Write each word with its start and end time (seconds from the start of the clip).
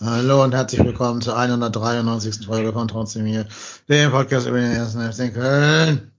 Hallo 0.00 0.44
und 0.44 0.54
herzlich 0.54 0.84
willkommen 0.84 1.20
zur 1.20 1.36
193. 1.36 2.46
Folge 2.46 2.72
von 2.72 2.86
Trotzdem 2.86 3.26
hier, 3.26 3.48
dem 3.88 4.12
Podcast 4.12 4.46
über 4.46 4.60
den 4.60 4.70
ersten 4.70 5.00
FC 5.00 5.34
Köln. 5.34 6.12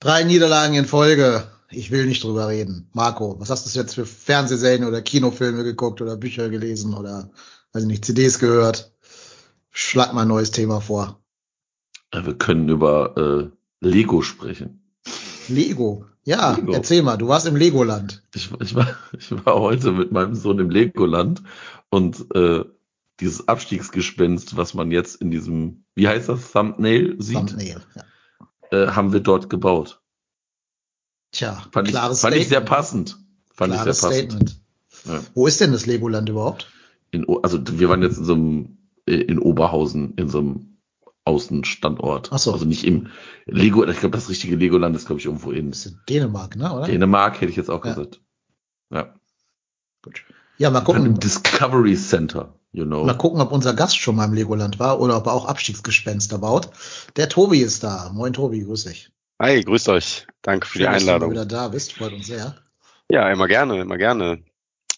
Drei 0.00 0.24
Niederlagen 0.24 0.74
in 0.74 0.86
Folge. 0.86 1.46
Ich 1.70 1.92
will 1.92 2.06
nicht 2.06 2.24
drüber 2.24 2.48
reden. 2.48 2.90
Marco, 2.92 3.38
was 3.38 3.50
hast 3.50 3.72
du 3.72 3.78
jetzt 3.78 3.94
für 3.94 4.06
Fernsehserien 4.06 4.84
oder 4.84 5.02
Kinofilme 5.02 5.62
geguckt 5.62 6.02
oder 6.02 6.16
Bücher 6.16 6.48
gelesen 6.48 6.94
oder, 6.94 7.30
weiß 7.72 7.84
ich 7.84 7.88
nicht, 7.88 8.04
CDs 8.04 8.40
gehört? 8.40 8.92
Schlag 9.70 10.12
mal 10.12 10.22
ein 10.22 10.28
neues 10.28 10.50
Thema 10.50 10.80
vor. 10.80 11.20
Ja, 12.12 12.26
Wir 12.26 12.34
können 12.34 12.68
über 12.68 13.16
äh, 13.16 13.86
Lego 13.86 14.22
sprechen. 14.22 14.82
Lego. 15.46 16.06
Ja, 16.24 16.56
Lego. 16.56 16.72
erzähl 16.72 17.02
mal, 17.02 17.16
du 17.16 17.28
warst 17.28 17.46
im 17.46 17.54
Legoland. 17.54 18.24
Ich, 18.34 18.50
ich, 18.60 18.74
war, 18.74 18.88
ich 19.16 19.30
war 19.44 19.60
heute 19.60 19.92
mit 19.92 20.10
meinem 20.10 20.34
Sohn 20.34 20.58
im 20.58 20.70
Legoland 20.70 21.40
und 21.96 22.26
äh, 22.34 22.64
dieses 23.20 23.48
Abstiegsgespenst, 23.48 24.56
was 24.58 24.74
man 24.74 24.90
jetzt 24.90 25.16
in 25.22 25.30
diesem, 25.30 25.84
wie 25.94 26.06
heißt 26.06 26.28
das, 26.28 26.52
Thumbnail 26.52 27.16
sieht, 27.18 27.36
Thumbnail. 27.36 27.80
Ja. 27.94 28.84
äh, 28.84 28.88
haben 28.88 29.12
wir 29.14 29.20
dort 29.20 29.48
gebaut. 29.48 30.02
Tja, 31.32 31.64
Fand, 31.72 31.88
ich, 31.88 31.94
klares 31.94 32.20
fand 32.20 32.34
ich 32.36 32.48
sehr 32.48 32.58
Statement. 32.58 32.68
passend. 32.68 33.18
Fand 33.54 33.72
Klares 33.72 33.96
ich 33.96 34.00
sehr 34.02 34.08
passend. 34.10 34.32
Statement. 34.32 34.60
Ja. 35.06 35.20
Wo 35.34 35.46
ist 35.46 35.60
denn 35.60 35.72
das 35.72 35.86
Legoland 35.86 36.28
überhaupt? 36.28 36.70
In, 37.10 37.24
also 37.42 37.58
wir 37.78 37.88
waren 37.88 38.02
jetzt 38.02 38.18
in 38.18 38.24
so 38.24 38.34
einem, 38.34 38.78
äh, 39.06 39.14
in 39.14 39.38
Oberhausen, 39.38 40.14
in 40.16 40.28
so 40.28 40.38
einem 40.38 40.78
Außenstandort. 41.24 42.30
Ach 42.32 42.38
so. 42.38 42.52
Also 42.52 42.66
nicht 42.66 42.84
im 42.84 43.08
Lego, 43.46 43.84
ich 43.86 43.98
glaube, 43.98 44.16
das 44.16 44.28
richtige 44.28 44.56
Legoland 44.56 44.94
ist, 44.94 45.06
glaube 45.06 45.20
ich, 45.20 45.26
irgendwo 45.26 45.50
in 45.50 45.70
Das 45.70 45.86
ist 45.86 45.92
in 45.92 46.00
Dänemark, 46.08 46.56
ne, 46.56 46.72
oder? 46.72 46.86
Dänemark, 46.86 47.40
hätte 47.40 47.50
ich 47.50 47.56
jetzt 47.56 47.70
auch 47.70 47.84
Ja. 47.84 47.94
gesagt. 47.94 48.20
Ja. 48.90 49.14
Gut. 50.02 50.22
Ja, 50.58 50.70
mal 50.70 50.80
gucken, 50.80 51.04
im 51.06 51.20
Discovery 51.20 51.96
Center, 51.96 52.54
you 52.72 52.84
know. 52.84 53.04
mal 53.04 53.14
gucken, 53.14 53.40
ob 53.40 53.52
unser 53.52 53.74
Gast 53.74 53.98
schon 53.98 54.16
mal 54.16 54.24
im 54.24 54.32
Legoland 54.32 54.78
war 54.78 55.00
oder 55.00 55.16
ob 55.18 55.26
er 55.26 55.32
auch 55.34 55.46
Abstiegsgespenster 55.46 56.38
baut. 56.38 56.70
Der 57.16 57.28
Tobi 57.28 57.60
ist 57.60 57.84
da. 57.84 58.10
Moin 58.14 58.32
Tobi, 58.32 58.60
grüß 58.64 58.84
dich. 58.84 59.10
Hi, 59.40 59.60
grüßt 59.60 59.88
euch. 59.90 60.26
Danke 60.42 60.66
für 60.66 60.78
die 60.78 60.84
Schön, 60.84 60.92
dass 60.94 61.04
du 61.04 61.10
Einladung. 61.10 61.30
wieder 61.32 61.44
da 61.46 61.68
bist, 61.68 61.92
freut 61.92 62.12
uns 62.14 62.26
sehr. 62.26 62.56
Ja, 63.10 63.30
immer 63.30 63.48
gerne, 63.48 63.80
immer 63.82 63.98
gerne. 63.98 64.42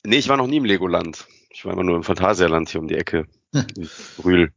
Nee, 0.05 0.17
ich 0.19 0.29
war 0.29 0.37
noch 0.37 0.47
nie 0.47 0.59
im 0.59 0.65
Legoland. 0.65 1.27
Ich 1.51 1.65
war 1.65 1.73
immer 1.73 1.83
nur 1.83 1.97
im 1.97 2.05
Phantasialand 2.05 2.69
hier 2.69 2.81
um 2.81 2.87
die 2.89 2.95
Ecke. 2.95 3.27
Hm. 3.53 3.67
In 3.77 3.89
Brühl. 4.17 4.53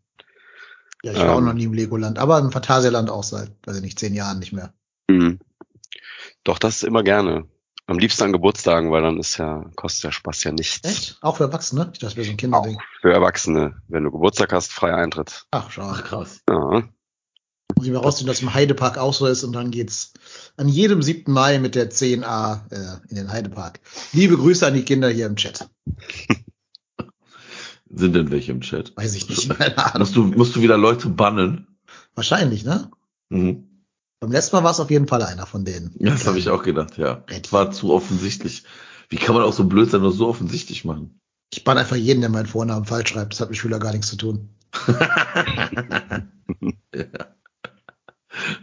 Ja, 1.03 1.13
ich 1.13 1.17
war 1.17 1.33
auch 1.33 1.39
Ähm. 1.39 1.45
noch 1.45 1.53
nie 1.53 1.63
im 1.63 1.73
Legoland, 1.73 2.19
aber 2.19 2.37
im 2.37 2.51
Phantasialand 2.51 3.09
auch 3.09 3.23
seit, 3.23 3.49
weiß 3.65 3.77
ich 3.77 3.81
nicht, 3.81 3.97
zehn 3.97 4.13
Jahren 4.13 4.37
nicht 4.37 4.53
mehr. 4.53 4.71
Mhm. 5.09 5.39
Doch, 6.43 6.59
das 6.59 6.83
immer 6.83 7.01
gerne. 7.01 7.45
Am 7.87 7.99
liebsten 7.99 8.23
an 8.23 8.31
Geburtstagen, 8.31 8.91
weil 8.91 9.01
dann 9.01 9.19
ist 9.19 9.37
ja, 9.37 9.65
kostet 9.75 10.05
der 10.05 10.11
Spaß 10.11 10.43
ja 10.45 10.51
nichts. 10.51 10.87
Echt? 10.87 11.17
Auch 11.21 11.37
für 11.37 11.43
Erwachsene? 11.43 11.89
Ich 11.93 11.99
dachte, 11.99 12.05
das 12.05 12.15
wäre 12.15 12.25
so 12.25 12.31
ein 12.31 12.37
Kinderding. 12.37 12.77
Für 13.01 13.11
Erwachsene. 13.11 13.81
Wenn 13.87 14.03
du 14.03 14.11
Geburtstag 14.11 14.53
hast, 14.53 14.71
freier 14.71 14.97
Eintritt. 14.97 15.45
Ach, 15.51 15.65
Ach, 15.67 15.71
schade. 15.71 16.01
krass. 16.03 16.41
Ja. 16.47 16.83
Muss 17.75 17.85
ich 17.87 17.91
mal 17.91 17.99
rausziehen, 17.99 18.27
dass 18.27 18.41
im 18.41 18.53
Heidepark 18.53 18.97
auch 18.97 19.13
so 19.13 19.25
ist 19.27 19.43
und 19.43 19.53
dann 19.53 19.71
geht's 19.71 20.13
an 20.57 20.67
jedem 20.67 21.01
7. 21.01 21.31
Mai 21.31 21.57
mit 21.59 21.75
der 21.75 21.89
10a 21.89 22.71
äh, 22.71 22.97
in 23.09 23.15
den 23.15 23.31
Heidepark. 23.31 23.79
Liebe 24.13 24.37
Grüße 24.37 24.65
an 24.67 24.73
die 24.73 24.83
Kinder 24.83 25.09
hier 25.09 25.25
im 25.25 25.35
Chat. 25.35 25.69
Sind 27.93 28.15
denn 28.15 28.31
welche 28.31 28.51
im 28.51 28.61
Chat? 28.61 28.95
Weiß 28.95 29.15
ich 29.15 29.27
nicht, 29.27 29.49
keine 29.57 29.77
Ahnung. 29.77 29.99
Musst 29.99 30.15
du, 30.15 30.23
musst 30.23 30.55
du 30.55 30.61
wieder 30.61 30.77
Leute 30.77 31.09
bannen? 31.09 31.67
Wahrscheinlich, 32.15 32.63
ne? 32.63 32.89
Mhm. 33.29 33.67
Beim 34.21 34.31
letzten 34.31 34.55
Mal 34.55 34.63
war 34.63 34.69
es 34.69 34.79
auf 34.79 34.91
jeden 34.91 35.07
Fall 35.07 35.23
einer 35.23 35.47
von 35.47 35.65
denen. 35.65 35.95
Ja, 35.97 36.11
das 36.11 36.27
habe 36.27 36.37
ich 36.37 36.47
auch 36.47 36.61
gedacht, 36.61 36.95
ja. 36.99 37.23
Red. 37.27 37.47
Es 37.47 37.53
war 37.53 37.71
zu 37.71 37.91
offensichtlich. 37.91 38.63
Wie 39.09 39.15
kann 39.15 39.33
man 39.33 39.43
auch 39.43 39.51
so 39.51 39.63
blöd 39.63 39.89
sein 39.89 40.03
und 40.03 40.11
so 40.11 40.27
offensichtlich 40.27 40.85
machen? 40.85 41.19
Ich 41.51 41.63
bann 41.63 41.79
einfach 41.79 41.95
jeden, 41.95 42.21
der 42.21 42.29
meinen 42.29 42.45
Vornamen 42.45 42.85
falsch 42.85 43.09
schreibt. 43.09 43.33
Das 43.33 43.41
hat 43.41 43.49
mit 43.49 43.57
Schüler 43.57 43.79
gar 43.79 43.93
nichts 43.93 44.09
zu 44.09 44.17
tun. 44.17 44.49
ja. 46.93 47.05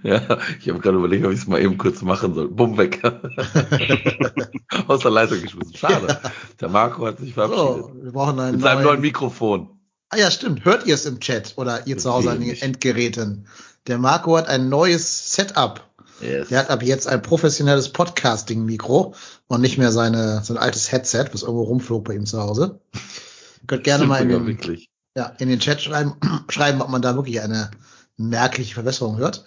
ja, 0.05 0.39
ich 0.61 0.69
habe 0.69 0.79
gerade 0.79 0.97
überlegt, 0.97 1.27
ob 1.27 1.33
ich 1.33 1.41
es 1.41 1.49
mal 1.49 1.61
eben 1.61 1.77
kurz 1.77 2.03
machen 2.03 2.35
soll. 2.35 2.49
Bumm, 2.49 2.79
weg. 2.79 3.03
Aus 4.87 5.01
der 5.01 5.11
Leitung 5.11 5.43
geschmissen. 5.43 5.75
Schade. 5.75 6.21
Der 6.61 6.69
Marco 6.69 7.05
hat 7.05 7.19
sich 7.19 7.35
verabschiedet. 7.35 7.67
So, 7.67 7.93
wir 8.01 8.13
brauchen 8.13 8.39
einen 8.39 8.53
Mit 8.53 8.63
seinem 8.63 8.77
neuen 8.77 8.87
neuen. 8.87 9.01
Mikrofon. 9.01 9.71
Ah 10.11 10.19
ja, 10.19 10.31
stimmt. 10.31 10.65
Hört 10.65 10.87
ihr 10.87 10.95
es 10.95 11.05
im 11.05 11.19
Chat 11.19 11.55
oder 11.57 11.87
ihr 11.89 11.99
zu 11.99 12.13
Hause 12.13 12.31
an 12.31 12.41
den. 12.41 12.57
Endgeräten? 12.57 13.49
Der 13.89 13.99
Marco 13.99 14.37
hat 14.37 14.49
ein 14.49 14.69
neues 14.69 15.33
Setup. 15.35 15.83
Yes. 16.21 16.49
Der 16.49 16.59
hat 16.61 16.71
ab 16.71 16.83
jetzt 16.83 17.07
ein 17.07 17.23
professionelles 17.23 17.91
Podcasting-Mikro 17.91 19.15
und 19.47 19.61
nicht 19.61 19.79
mehr 19.79 19.93
seine, 19.93 20.43
sein 20.45 20.59
altes 20.59 20.93
Headset, 20.93 21.27
was 21.33 21.43
irgendwo 21.43 21.63
rumflog 21.63 22.05
bei 22.05 22.15
ihm 22.15 22.27
zu 22.27 22.41
Hause. 22.41 22.81
Ihr 22.93 23.67
könnt 23.67 23.85
gerne 23.85 24.05
mal 24.07 24.23
in 24.23 24.29
den, 24.29 24.79
ja, 25.17 25.27
in 25.39 25.49
den 25.49 25.61
Chat 25.61 25.81
schreiben, 25.81 26.17
schreiben, 26.49 26.83
ob 26.83 26.89
man 26.91 27.03
da 27.03 27.15
wirklich 27.15 27.41
eine 27.41 27.71
merkliche 28.17 28.75
Verbesserung 28.75 29.17
hört. 29.17 29.45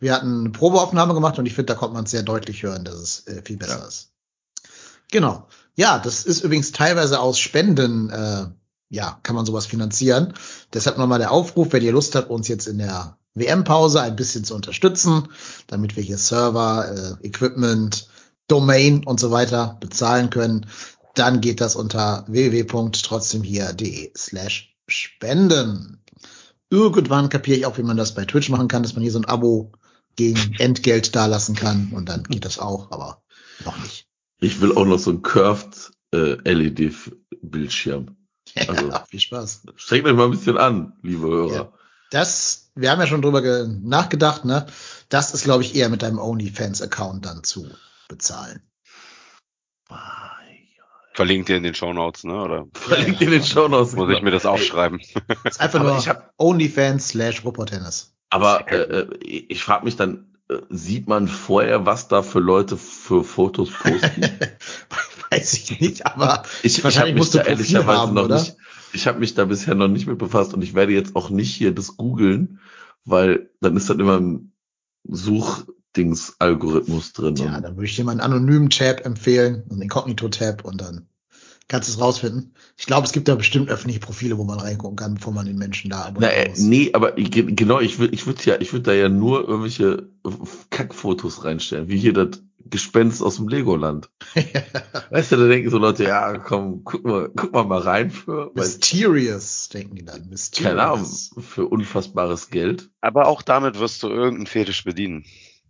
Wir 0.00 0.14
hatten 0.14 0.40
eine 0.40 0.50
Probeaufnahme 0.50 1.14
gemacht 1.14 1.38
und 1.38 1.46
ich 1.46 1.54
finde, 1.54 1.72
da 1.72 1.78
konnte 1.78 1.94
man 1.94 2.06
sehr 2.06 2.22
deutlich 2.22 2.62
hören, 2.62 2.84
dass 2.84 2.94
es 2.94 3.26
äh, 3.26 3.42
viel 3.44 3.56
besser 3.56 3.78
Ja. 3.78 3.86
ist. 3.86 4.10
Genau. 5.10 5.46
Ja, 5.76 5.98
das 5.98 6.24
ist 6.24 6.42
übrigens 6.42 6.72
teilweise 6.72 7.20
aus 7.20 7.38
Spenden, 7.38 8.10
äh, 8.10 8.46
ja, 8.88 9.20
kann 9.22 9.36
man 9.36 9.46
sowas 9.46 9.66
finanzieren. 9.66 10.34
Deshalb 10.72 10.98
nochmal 10.98 11.18
der 11.18 11.30
Aufruf, 11.30 11.72
wenn 11.72 11.82
ihr 11.82 11.92
Lust 11.92 12.14
habt, 12.14 12.30
uns 12.30 12.48
jetzt 12.48 12.66
in 12.66 12.78
der 12.78 13.16
WM-Pause 13.36 14.00
ein 14.02 14.16
bisschen 14.16 14.44
zu 14.44 14.54
unterstützen, 14.54 15.28
damit 15.68 15.96
wir 15.96 16.02
hier 16.02 16.18
Server, 16.18 17.16
äh, 17.22 17.26
Equipment, 17.26 18.08
Domain 18.48 19.04
und 19.04 19.20
so 19.20 19.30
weiter 19.30 19.76
bezahlen 19.80 20.30
können, 20.30 20.66
dann 21.14 21.40
geht 21.40 21.60
das 21.60 21.76
unter 21.76 22.24
www.trotzdemhier.de 22.28 24.12
slash 24.16 24.74
spenden. 24.86 26.02
Irgendwann 26.70 27.28
kapiere 27.28 27.58
ich 27.58 27.66
auch, 27.66 27.78
wie 27.78 27.82
man 27.82 27.96
das 27.96 28.14
bei 28.14 28.24
Twitch 28.24 28.48
machen 28.48 28.68
kann, 28.68 28.82
dass 28.82 28.94
man 28.94 29.02
hier 29.02 29.12
so 29.12 29.18
ein 29.20 29.24
Abo 29.24 29.72
gegen 30.16 30.54
Entgelt 30.58 31.14
dalassen 31.14 31.54
kann 31.54 31.92
und 31.92 32.08
dann 32.08 32.24
geht 32.24 32.44
das 32.44 32.58
auch, 32.58 32.90
aber 32.90 33.22
noch 33.64 33.78
nicht. 33.78 34.06
Ich 34.40 34.60
will 34.60 34.76
auch 34.76 34.84
noch 34.84 34.98
so 34.98 35.10
einen 35.10 35.22
curved 35.22 35.90
äh, 36.12 36.34
LED-Bildschirm. 36.52 38.16
Also- 38.68 38.88
ja, 38.88 39.04
viel 39.08 39.20
Spaß. 39.20 39.62
Strengt 39.74 40.06
euch 40.06 40.14
mal 40.14 40.24
ein 40.26 40.30
bisschen 40.30 40.56
an, 40.56 40.94
liebe 41.02 41.26
Hörer. 41.26 41.52
Ja. 41.54 41.72
Das, 42.10 42.65
wir 42.76 42.90
haben 42.90 43.00
ja 43.00 43.06
schon 43.06 43.22
drüber 43.22 43.42
ge- 43.42 43.66
nachgedacht, 43.82 44.44
ne? 44.44 44.66
Das 45.08 45.34
ist, 45.34 45.44
glaube 45.44 45.62
ich, 45.64 45.74
eher 45.74 45.88
mit 45.88 46.02
deinem 46.02 46.18
OnlyFans-Account 46.18 47.24
dann 47.26 47.42
zu 47.44 47.66
bezahlen. 48.08 48.62
Verlinkt 51.14 51.48
ihr 51.48 51.56
in 51.56 51.62
den 51.62 51.74
Shownotes, 51.74 52.24
ne? 52.24 52.34
Oder 52.42 52.66
Verlinkt 52.74 53.22
in 53.22 53.30
den 53.30 53.42
Shownotes. 53.42 53.94
muss 53.94 54.10
ich 54.10 54.20
mir 54.22 54.30
das 54.30 54.44
aufschreiben? 54.44 55.00
Das 55.44 55.54
ist 55.54 55.60
einfach 55.60 55.82
nur 55.82 55.96
ich 55.98 56.08
hab- 56.08 56.32
OnlyFans 56.36 57.08
slash 57.08 57.42
Ruhrpott-Tennis. 57.44 58.12
Aber 58.30 58.70
äh, 58.70 58.76
äh, 59.00 59.16
ich 59.24 59.62
frage 59.62 59.84
mich 59.86 59.96
dann, 59.96 60.36
äh, 60.50 60.56
sieht 60.68 61.08
man 61.08 61.26
vorher, 61.28 61.86
was 61.86 62.08
da 62.08 62.22
für 62.22 62.40
Leute 62.40 62.76
für 62.76 63.24
Fotos 63.24 63.70
posten? 63.70 64.20
Weiß 65.30 65.54
ich 65.54 65.80
nicht, 65.80 66.04
aber 66.06 66.42
Ich, 66.62 66.78
ich 66.78 66.84
Wahrscheinlich 66.84 66.98
habe 67.00 67.12
mich 67.14 67.18
musst 67.18 67.34
du 67.34 67.38
da 67.38 67.44
Profil 67.44 67.58
ehrlicherweise 67.60 67.98
haben, 67.98 68.14
noch 68.14 68.24
oder? 68.24 68.38
nicht, 68.40 68.56
ich 68.96 69.06
habe 69.06 69.20
mich 69.20 69.34
da 69.34 69.44
bisher 69.44 69.74
noch 69.74 69.88
nicht 69.88 70.06
mit 70.06 70.18
befasst 70.18 70.54
und 70.54 70.62
ich 70.62 70.74
werde 70.74 70.92
jetzt 70.92 71.14
auch 71.14 71.30
nicht 71.30 71.54
hier 71.54 71.72
das 71.72 71.96
googeln, 71.96 72.58
weil 73.04 73.50
dann 73.60 73.76
ist 73.76 73.90
dann 73.90 74.00
immer 74.00 74.18
ein 74.18 74.52
Suchdings-Algorithmus 75.04 77.12
drin. 77.12 77.36
ja, 77.36 77.60
dann 77.60 77.76
würde 77.76 77.84
ich 77.84 77.94
dir 77.94 78.04
mal 78.04 78.12
einen 78.12 78.20
anonymen 78.20 78.70
Tab 78.70 79.04
empfehlen, 79.04 79.64
einen 79.70 79.82
Inkognito-Tab 79.82 80.64
und 80.64 80.80
dann 80.80 81.06
kannst 81.68 81.88
du 81.88 81.92
es 81.92 82.00
rausfinden. 82.00 82.54
Ich 82.76 82.86
glaube, 82.86 83.06
es 83.06 83.12
gibt 83.12 83.28
da 83.28 83.34
bestimmt 83.34 83.68
öffentliche 83.68 84.00
Profile, 84.00 84.38
wo 84.38 84.44
man 84.44 84.58
reingucken 84.58 84.96
kann, 84.96 85.14
bevor 85.14 85.32
man 85.32 85.46
den 85.46 85.58
Menschen 85.58 85.90
da 85.90 85.98
Na, 85.98 86.08
abonnieren 86.08 86.54
äh, 86.54 86.56
nee, 86.56 86.90
aber 86.94 87.12
genau, 87.12 87.80
ich 87.80 87.98
würde 87.98 88.14
ich 88.14 88.26
würde 88.26 88.42
ja, 88.44 88.60
ich 88.60 88.72
würde 88.72 88.84
da 88.84 88.94
ja 88.94 89.08
nur 89.08 89.46
irgendwelche 89.46 90.08
Kackfotos 90.70 91.44
reinstellen, 91.44 91.88
wie 91.88 91.98
hier 91.98 92.12
das 92.12 92.42
Gespenst 92.70 93.22
aus 93.22 93.36
dem 93.36 93.48
Legoland. 93.48 94.10
Weißt 95.10 95.32
du, 95.32 95.36
da 95.36 95.46
denken 95.48 95.70
so 95.70 95.78
Leute, 95.78 96.04
ja, 96.04 96.38
komm, 96.38 96.82
guck 96.84 97.04
mal, 97.04 97.30
guck 97.34 97.52
mal 97.52 97.64
mal 97.64 97.80
rein 97.80 98.10
für, 98.10 98.50
weil, 98.54 98.64
Mysterious, 98.66 99.68
denken 99.68 99.96
die 99.96 100.04
dann. 100.04 100.28
Mysterious. 100.28 100.68
keine 100.76 100.82
Ahnung, 100.82 101.06
für 101.42 101.66
unfassbares 101.66 102.50
Geld. 102.50 102.90
Aber 103.00 103.26
auch 103.28 103.42
damit 103.42 103.78
wirst 103.78 104.02
du 104.02 104.08
irgendeinen 104.08 104.46
Fetisch 104.46 104.84
bedienen. 104.84 105.24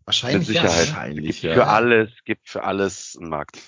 Wahrscheinlich 0.05 0.47
Mit 0.49 0.57
Sicherheit. 0.57 0.71
ja. 0.89 0.95
Wahrscheinlich, 0.95 1.41
Für 1.41 1.49
ja. 1.49 1.67
alles, 1.67 2.11
gibt 2.25 2.49
für 2.49 2.63
alles 2.65 3.17
einen 3.21 3.29
Markt. 3.31 3.59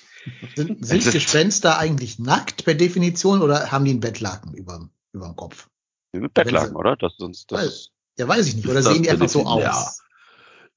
Sind, 0.54 0.84
sind 0.86 1.10
Gespenster 1.10 1.78
eigentlich 1.78 2.18
nackt 2.18 2.64
per 2.64 2.74
Definition 2.74 3.42
oder 3.42 3.72
haben 3.72 3.84
die 3.84 3.92
einen 3.92 4.00
Bettlaken 4.00 4.54
über, 4.54 4.88
über 5.12 5.26
dem 5.26 5.36
Kopf? 5.36 5.68
Mit 6.12 6.34
Bettlaken, 6.34 6.70
sie- 6.70 6.74
oder? 6.76 6.96
Das, 6.96 7.14
sonst, 7.18 7.50
das 7.50 7.90
Ja, 8.18 8.28
weiß 8.28 8.46
ich 8.46 8.56
nicht. 8.56 8.68
Oder 8.68 8.82
sehen 8.82 9.02
die 9.02 9.10
einfach 9.10 9.28
so 9.28 9.44
aus? 9.46 9.62
Ja. 9.62 9.92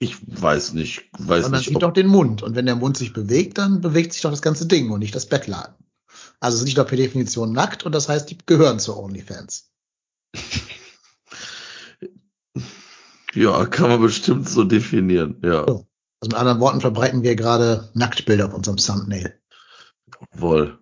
Ich 0.01 0.17
weiß 0.25 0.73
nicht, 0.73 1.11
weiß 1.19 1.45
Und 1.45 1.51
man 1.51 1.59
nicht, 1.59 1.69
sieht 1.69 1.83
doch 1.83 1.93
den 1.93 2.07
Mund. 2.07 2.41
Und 2.41 2.55
wenn 2.55 2.65
der 2.65 2.75
Mund 2.75 2.97
sich 2.97 3.13
bewegt, 3.13 3.59
dann 3.59 3.81
bewegt 3.81 4.13
sich 4.13 4.23
doch 4.23 4.31
das 4.31 4.41
ganze 4.41 4.65
Ding 4.65 4.89
und 4.89 4.97
nicht 4.99 5.13
das 5.13 5.27
Bettlaken. 5.27 5.75
Also 6.39 6.57
sind 6.57 6.69
die 6.69 6.73
doch 6.73 6.87
per 6.87 6.97
Definition 6.97 7.53
nackt 7.53 7.83
und 7.85 7.93
das 7.93 8.09
heißt, 8.09 8.31
die 8.31 8.37
gehören 8.47 8.79
zu 8.79 8.97
OnlyFans. 8.97 9.69
ja, 13.35 13.63
kann 13.67 13.89
man 13.89 14.01
bestimmt 14.01 14.49
so 14.49 14.63
definieren, 14.63 15.39
ja, 15.43 15.65
So. 15.67 15.85
Also 16.19 16.29
mit 16.29 16.33
anderen 16.33 16.59
Worten 16.59 16.81
verbreiten 16.81 17.21
wir 17.21 17.35
gerade 17.35 17.91
Nacktbilder 17.93 18.47
auf 18.47 18.55
unserem 18.55 18.77
Thumbnail. 18.77 19.39
wohl. 20.31 20.79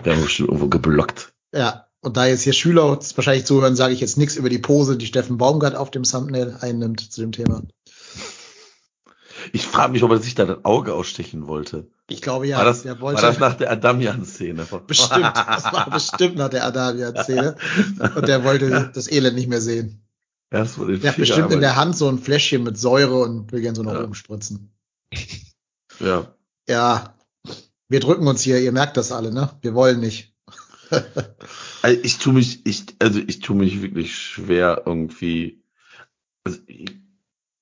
Wir 0.00 0.12
haben 0.12 0.22
bestimmt 0.22 0.50
irgendwo 0.50 0.68
geblockt. 0.68 1.34
Ja. 1.52 1.88
Und 2.04 2.16
da 2.16 2.26
jetzt 2.26 2.42
hier 2.42 2.52
Schüler 2.52 2.84
wahrscheinlich 2.84 3.46
zuhören, 3.46 3.74
sage 3.74 3.94
ich 3.94 4.00
jetzt 4.00 4.16
nichts 4.16 4.36
über 4.36 4.48
die 4.48 4.58
Pose, 4.58 4.96
die 4.96 5.06
Steffen 5.06 5.38
Baumgart 5.38 5.74
auf 5.74 5.90
dem 5.90 6.04
Thumbnail 6.04 6.56
einnimmt 6.60 7.00
zu 7.00 7.20
dem 7.20 7.32
Thema. 7.32 7.62
Ich 9.52 9.66
frage 9.66 9.92
mich, 9.92 10.02
ob 10.02 10.10
er 10.10 10.18
sich 10.18 10.34
da 10.34 10.44
das 10.44 10.64
Auge 10.64 10.94
ausstechen 10.94 11.46
wollte. 11.46 11.90
Ich 12.08 12.22
glaube 12.22 12.46
ja, 12.46 12.58
war, 12.58 12.64
das, 12.64 12.82
der 12.82 12.94
war 12.96 13.00
wollte 13.00 13.22
das 13.22 13.38
nach 13.38 13.54
der 13.54 13.70
Adamian-Szene? 13.70 14.66
bestimmt, 14.86 15.32
das 15.34 15.64
war 15.72 15.90
bestimmt 15.90 16.36
nach 16.36 16.50
der 16.50 16.64
Adamia-Szene. 16.66 17.56
Und 18.14 18.28
der 18.28 18.44
wollte 18.44 18.90
das 18.94 19.10
Elend 19.10 19.34
nicht 19.36 19.48
mehr 19.48 19.60
sehen. 19.60 20.02
Erst 20.50 20.74
vor 20.74 20.86
den 20.86 21.00
Der 21.00 21.10
hat 21.12 21.16
bestimmt 21.18 21.38
in 21.38 21.44
einmal- 21.44 21.60
der 21.60 21.76
Hand 21.76 21.96
so 21.96 22.08
ein 22.08 22.18
Fläschchen 22.18 22.62
mit 22.62 22.76
Säure 22.78 23.20
und 23.20 23.50
will 23.52 23.62
gern 23.62 23.74
so 23.74 23.82
nach 23.82 23.94
Ja. 23.94 24.04
oben 24.04 24.14
spritzen. 24.14 24.70
Ja, 26.00 26.34
Ja, 26.68 27.14
wir 27.88 28.00
drücken 28.00 28.26
uns 28.26 28.42
hier, 28.42 28.60
ihr 28.60 28.72
merkt 28.72 28.96
das 28.96 29.12
alle, 29.12 29.32
ne? 29.32 29.50
Wir 29.62 29.74
wollen 29.74 30.00
nicht. 30.00 30.34
Also 31.82 32.00
ich 32.02 32.18
tue 32.18 32.34
mich, 32.34 32.66
ich, 32.66 32.84
also 32.98 33.18
ich 33.26 33.40
tue 33.40 33.56
mich 33.56 33.80
wirklich 33.82 34.14
schwer 34.16 34.82
irgendwie. 34.84 35.62
Also 36.44 36.58
ich, 36.66 36.90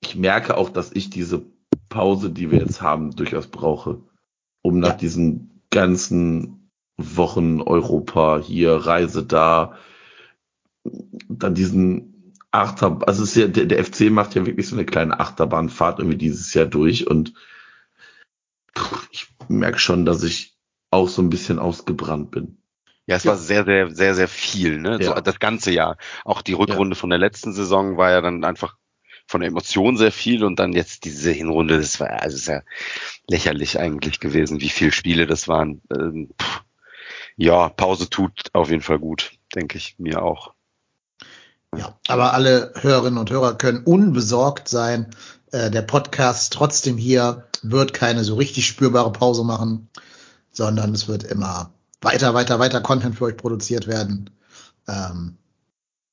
ich 0.00 0.16
merke 0.16 0.56
auch, 0.56 0.68
dass 0.70 0.90
ich 0.92 1.10
diese 1.10 1.42
Pause, 1.90 2.30
die 2.30 2.50
wir 2.50 2.58
jetzt 2.58 2.80
haben, 2.80 3.10
durchaus 3.10 3.48
brauche, 3.48 4.00
um 4.62 4.78
nach 4.78 4.92
Ja. 4.92 4.94
diesen 4.94 5.60
ganzen 5.70 6.70
Wochen 6.96 7.60
Europa 7.60 8.38
hier, 8.38 8.72
Reise 8.74 9.24
da, 9.26 9.76
dann 11.28 11.54
diesen 11.54 12.34
Achterbahn, 12.52 13.06
also 13.06 13.22
es 13.22 13.30
ist 13.30 13.36
ja, 13.36 13.46
der, 13.48 13.66
der 13.66 13.84
FC 13.84 14.10
macht 14.10 14.34
ja 14.34 14.46
wirklich 14.46 14.68
so 14.68 14.76
eine 14.76 14.86
kleine 14.86 15.20
Achterbahnfahrt 15.20 15.98
irgendwie 15.98 16.18
dieses 16.18 16.54
Jahr 16.54 16.66
durch 16.66 17.06
und 17.06 17.34
ich 19.10 19.28
merke 19.48 19.78
schon, 19.78 20.04
dass 20.04 20.22
ich 20.22 20.56
auch 20.90 21.08
so 21.08 21.22
ein 21.22 21.30
bisschen 21.30 21.58
ausgebrannt 21.58 22.30
bin. 22.30 22.58
Ja, 23.06 23.16
es 23.16 23.24
Ja. 23.24 23.30
war 23.32 23.36
sehr, 23.38 23.64
sehr, 23.64 23.90
sehr, 23.94 24.14
sehr 24.14 24.28
viel, 24.28 24.78
ne? 24.78 24.96
So, 25.02 25.10
Ja. 25.10 25.20
das 25.20 25.38
ganze 25.38 25.72
Jahr. 25.72 25.96
Auch 26.24 26.42
die 26.42 26.52
Rückrunde 26.52 26.96
von 26.96 27.10
der 27.10 27.18
letzten 27.18 27.52
Saison 27.52 27.96
war 27.96 28.10
ja 28.10 28.20
dann 28.20 28.44
einfach 28.44 28.76
von 29.30 29.42
der 29.42 29.48
Emotion 29.48 29.96
sehr 29.96 30.10
viel 30.10 30.42
und 30.42 30.58
dann 30.58 30.72
jetzt 30.72 31.04
diese 31.04 31.30
Hinrunde, 31.30 31.78
das 31.78 32.00
war 32.00 32.10
also 32.20 32.50
ja 32.50 32.62
lächerlich 33.28 33.78
eigentlich 33.78 34.18
gewesen, 34.18 34.60
wie 34.60 34.68
viele 34.68 34.90
Spiele 34.90 35.28
das 35.28 35.46
waren. 35.46 35.80
Ähm, 35.96 36.30
ja, 37.36 37.68
Pause 37.68 38.10
tut 38.10 38.50
auf 38.54 38.70
jeden 38.70 38.82
Fall 38.82 38.98
gut, 38.98 39.30
denke 39.54 39.78
ich 39.78 39.94
mir 39.98 40.20
auch. 40.22 40.52
Ja, 41.76 41.96
aber 42.08 42.34
alle 42.34 42.72
Hörerinnen 42.80 43.20
und 43.20 43.30
Hörer 43.30 43.56
können 43.56 43.84
unbesorgt 43.84 44.68
sein. 44.68 45.14
Äh, 45.52 45.70
der 45.70 45.82
Podcast 45.82 46.52
trotzdem 46.52 46.96
hier 46.96 47.46
wird 47.62 47.94
keine 47.94 48.24
so 48.24 48.34
richtig 48.34 48.66
spürbare 48.66 49.12
Pause 49.12 49.44
machen, 49.44 49.88
sondern 50.50 50.92
es 50.92 51.06
wird 51.06 51.22
immer 51.22 51.72
weiter, 52.00 52.34
weiter, 52.34 52.58
weiter 52.58 52.80
Content 52.80 53.14
für 53.14 53.26
euch 53.26 53.36
produziert 53.36 53.86
werden. 53.86 54.30
Ähm, 54.88 55.36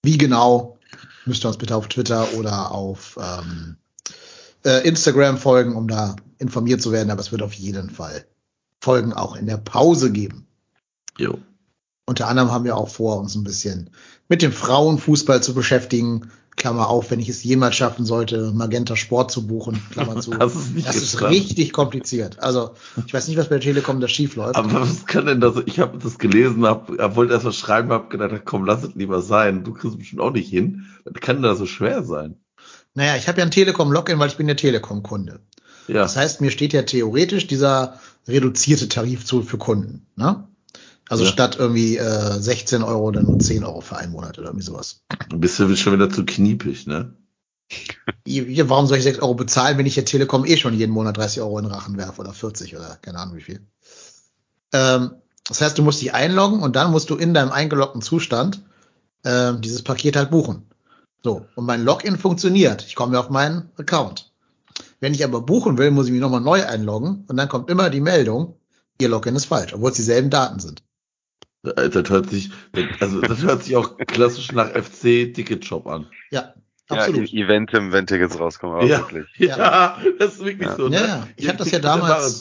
wie 0.03 0.19
genau, 0.19 0.76
müsst 1.27 1.44
ihr 1.45 1.47
uns 1.47 1.57
bitte 1.57 1.75
auf 1.75 1.88
Twitter 1.88 2.33
oder 2.33 2.71
auf 2.71 3.18
ähm, 3.21 3.77
äh, 4.65 4.88
Instagram 4.88 5.38
folgen, 5.38 5.75
um 5.75 5.88
da 5.88 6.15
informiert 6.39 6.81
zu 6.81 6.91
werden. 6.91 7.12
Aber 7.12 7.21
es 7.21 7.31
wird 7.31 7.41
auf 7.41 7.53
jeden 7.53 7.89
Fall 7.89 8.25
Folgen 8.81 9.13
auch 9.13 9.35
in 9.35 9.47
der 9.47 9.57
Pause 9.57 10.12
geben. 10.12 10.47
Jo. 11.18 11.39
Unter 12.06 12.27
anderem 12.27 12.51
haben 12.51 12.63
wir 12.63 12.77
auch 12.77 12.89
vor, 12.89 13.18
uns 13.19 13.35
ein 13.35 13.44
bisschen 13.44 13.89
mit 14.29 14.41
dem 14.41 14.53
Frauenfußball 14.53 15.44
zu 15.44 15.53
beschäftigen. 15.53 16.31
Klammer 16.57 16.89
auf, 16.89 17.12
wenn 17.12 17.19
ich 17.19 17.30
es 17.30 17.44
jemals 17.44 17.75
schaffen 17.75 18.04
sollte, 18.04 18.51
Magenta 18.51 18.95
Sport 18.95 19.31
zu 19.31 19.48
buchen. 19.48 19.80
Klammer 19.92 20.19
zu. 20.21 20.31
Das 20.31 20.56
ist 20.56 20.75
nicht 20.75 20.88
das 20.88 20.98
ist 20.98 21.21
richtig 21.21 21.71
kompliziert. 21.71 22.39
Also 22.39 22.71
ich 23.06 23.13
weiß 23.13 23.27
nicht, 23.27 23.38
was 23.38 23.48
bei 23.48 23.56
der 23.56 23.62
Telekom 23.62 24.01
da 24.01 24.07
schief 24.07 24.36
läuft. 24.36 24.56
Aber 24.56 24.81
was 24.81 25.06
kann 25.06 25.27
denn 25.27 25.39
das? 25.39 25.56
Ich 25.68 25.80
habe 25.80 25.98
das 26.00 26.18
gelesen, 26.18 26.65
hab, 26.65 26.89
wollte 27.15 27.33
erst 27.33 27.45
was 27.45 27.56
schreiben, 27.56 27.92
hab 27.92 28.09
gedacht, 28.09 28.42
komm, 28.44 28.65
lass 28.65 28.83
es 28.83 28.95
lieber 28.95 29.21
sein. 29.21 29.63
Du 29.63 29.71
kriegst 29.71 29.94
es 29.94 29.98
bestimmt 29.98 30.21
auch 30.21 30.33
nicht 30.33 30.50
hin. 30.50 30.88
Das 31.06 31.21
kann 31.21 31.42
da 31.42 31.56
so 31.56 31.65
schwer 31.65 32.04
sein. 32.04 32.36
Naja, 32.95 33.15
ich 33.15 33.27
habe 33.27 33.38
ja 33.38 33.45
ein 33.45 33.51
Telekom-Login, 33.51 34.18
weil 34.18 34.30
ich 34.30 34.38
bin 34.38 34.48
der 34.48 34.57
Telekom-Kunde. 34.57 35.39
Ja. 35.88 35.94
Das 35.94 36.18
heißt, 36.18 36.42
mir 36.42 36.50
steht 36.50 36.74
ja 36.74 36.81
theoretisch 36.81 37.45
dieser 37.45 38.00
reduzierte 38.27 38.89
Tarif 38.89 39.25
zu 39.25 39.44
für 39.44 39.60
Kunden. 39.60 40.07
Ne? 40.15 40.48
Also 41.09 41.24
Ja. 41.24 41.31
statt 41.31 41.57
irgendwie 41.57 41.98
äh, 41.98 42.39
16 42.39 42.83
Euro 42.83 43.12
dann 43.12 43.25
nur 43.25 43.39
10 43.39 43.63
Euro 43.63 43.81
für 43.81 43.98
einen 43.98 44.12
Monat 44.12 44.38
oder 44.38 44.48
irgendwie 44.48 44.65
sowas. 44.65 45.01
Du 45.30 45.38
bist 45.38 45.59
ja 45.59 45.74
schon 45.75 45.94
wieder 45.94 46.09
zu 46.09 46.25
kniepig, 46.25 46.88
ne? 46.88 47.13
Ja, 48.25 48.69
warum 48.69 48.88
soll 48.88 48.98
ich 48.98 49.04
6 49.04 49.19
Euro 49.19 49.36
bezahlen, 49.36 49.77
wenn 49.77 49.86
ich 49.86 49.95
der 49.95 50.06
Telekom 50.06 50.45
eh 50.45 50.57
schon 50.57 50.74
jeden 50.74 50.92
Monat 50.92 51.18
30 51.18 51.42
Euro 51.42 51.57
in 51.59 51.65
den 51.65 51.74
Rachen 51.74 51.98
werfe 51.98 52.21
oder 52.21 52.33
40 52.33 52.75
oder 52.75 52.98
keine 53.01 53.19
Ahnung 53.19 53.36
wie 53.36 53.42
viel. 53.42 53.62
Ähm, 54.74 55.12
das 55.45 55.62
heißt, 55.62 55.77
du 55.77 55.83
musst 55.83 56.01
dich 56.01 56.13
einloggen 56.13 56.62
und 56.62 56.75
dann 56.75 56.92
musst 56.92 57.10
du 57.10 57.15
in 57.15 57.33
deinem 57.33 57.51
eingeloggten 57.51 58.01
Zustand 58.01 58.62
ähm, 59.24 59.62
dieses 59.62 59.81
Paket 59.81 60.15
halt 60.15 60.30
buchen. 60.30 60.63
So, 61.24 61.45
und 61.56 61.65
mein 61.65 61.83
Login 61.83 62.18
funktioniert. 62.18 62.86
Ich 62.86 62.95
komme 62.95 63.18
auf 63.19 63.30
meinen 63.30 63.69
Account. 63.77 64.31
Wenn 65.00 65.13
ich 65.13 65.24
aber 65.24 65.42
buchen 65.42 65.77
will, 65.77 65.91
muss 65.91 66.08
ich 66.08 66.12
mich 66.12 66.22
nochmal 66.22 66.41
neu 66.41 66.65
einloggen 66.65 67.25
und 67.27 67.38
dann 67.38 67.50
kommt 67.50 67.70
immer 67.70 67.89
die 67.89 68.01
Meldung, 68.01 68.55
Ihr 69.00 69.10
Login 69.10 69.36
ist 69.36 69.46
falsch, 69.46 69.74
obwohl 69.74 69.91
es 69.91 69.98
dieselben 69.98 70.29
Daten 70.29 70.60
sind. 70.60 70.84
Das 71.75 72.09
hört 72.09 72.29
sich, 72.29 72.51
also 73.00 73.21
das 73.21 73.41
hört 73.43 73.63
sich 73.63 73.75
auch 73.75 73.97
klassisch 73.97 74.51
nach 74.51 74.69
FC-Ticketshop 74.71 75.88
an. 75.88 76.07
Ja, 76.31 76.53
Ja, 76.89 76.97
absolut. 76.97 77.33
E- 77.33 77.41
Eventim, 77.43 77.91
wenn 77.91 78.07
Tickets 78.07 78.39
rauskommen, 78.39 78.77
aber 78.77 78.86
Ja. 78.86 79.00
wirklich. 79.00 79.27
Ja, 79.38 79.97
das 80.19 80.33
ist 80.36 80.45
wirklich 80.45 80.67
Ja. 80.69 80.75
so. 80.75 80.88
Ne? 80.88 80.95
Ja, 80.95 81.05
ja. 81.05 81.27
Ich 81.36 81.47
hab 81.50 81.57
das 81.57 81.71
ja 81.71 81.79
damals-. 81.79 82.39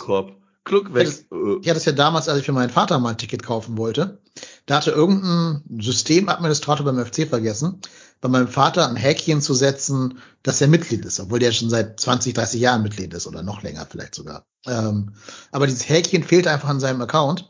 Kluck 0.65 0.93
weg. 0.95 1.07
Äh, 1.07 1.35
Ich 1.63 1.69
hatte 1.69 1.79
es 1.79 1.85
ja 1.85 1.93
damals, 1.93 2.29
als 2.29 2.41
ich 2.41 2.45
für 2.47 2.53
meinen 2.53 2.71
Vater 2.71 2.99
mal 2.99 3.11
ein 3.11 3.19
Ticket 3.19 3.45
kaufen 3.45 3.79
wollte. 3.79 4.19
Da 4.67 4.77
hatte 4.79 4.91
irgendein 4.91 5.63
Systemadministrator 5.81 6.85
beim 6.85 6.99
FC 7.05 7.25
vergessen, 7.29 7.81
bei 8.21 8.29
meinem 8.29 8.49
Vater 8.49 8.89
ein 8.89 8.97
Häkchen 8.97 9.41
zu 9.41 9.55
setzen, 9.55 10.19
dass 10.43 10.61
er 10.61 10.67
Mitglied 10.69 11.05
ist, 11.05 11.21
obwohl 11.21 11.39
der 11.39 11.53
schon 11.53 11.71
seit 11.71 12.01
20, 12.01 12.35
30 12.35 12.61
Jahren 12.61 12.83
Mitglied 12.83 13.15
ist 13.15 13.27
oder 13.29 13.43
noch 13.45 13.63
länger 13.63 13.87
vielleicht 13.89 14.15
sogar. 14.17 14.45
Ähm, 14.67 15.13
aber 15.53 15.67
dieses 15.67 15.89
Häkchen 15.89 16.25
fehlte 16.25 16.51
einfach 16.51 16.69
an 16.69 16.81
seinem 16.81 17.01
Account. 17.01 17.49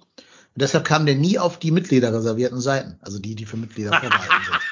Und 0.57 0.63
deshalb 0.63 0.87
kam 0.87 1.05
der 1.05 1.17
nie 1.17 1.39
auf 1.39 1.59
die 1.59 1.71
Mitglieder 1.71 2.15
reservierten 2.15 2.63
Seiten, 2.63 2.99
also 3.03 3.19
die, 3.19 3.35
die 3.35 3.45
für 3.45 3.59
Mitglieder 3.59 3.91
vorbehalten 4.01 4.33
sind. 4.47 4.63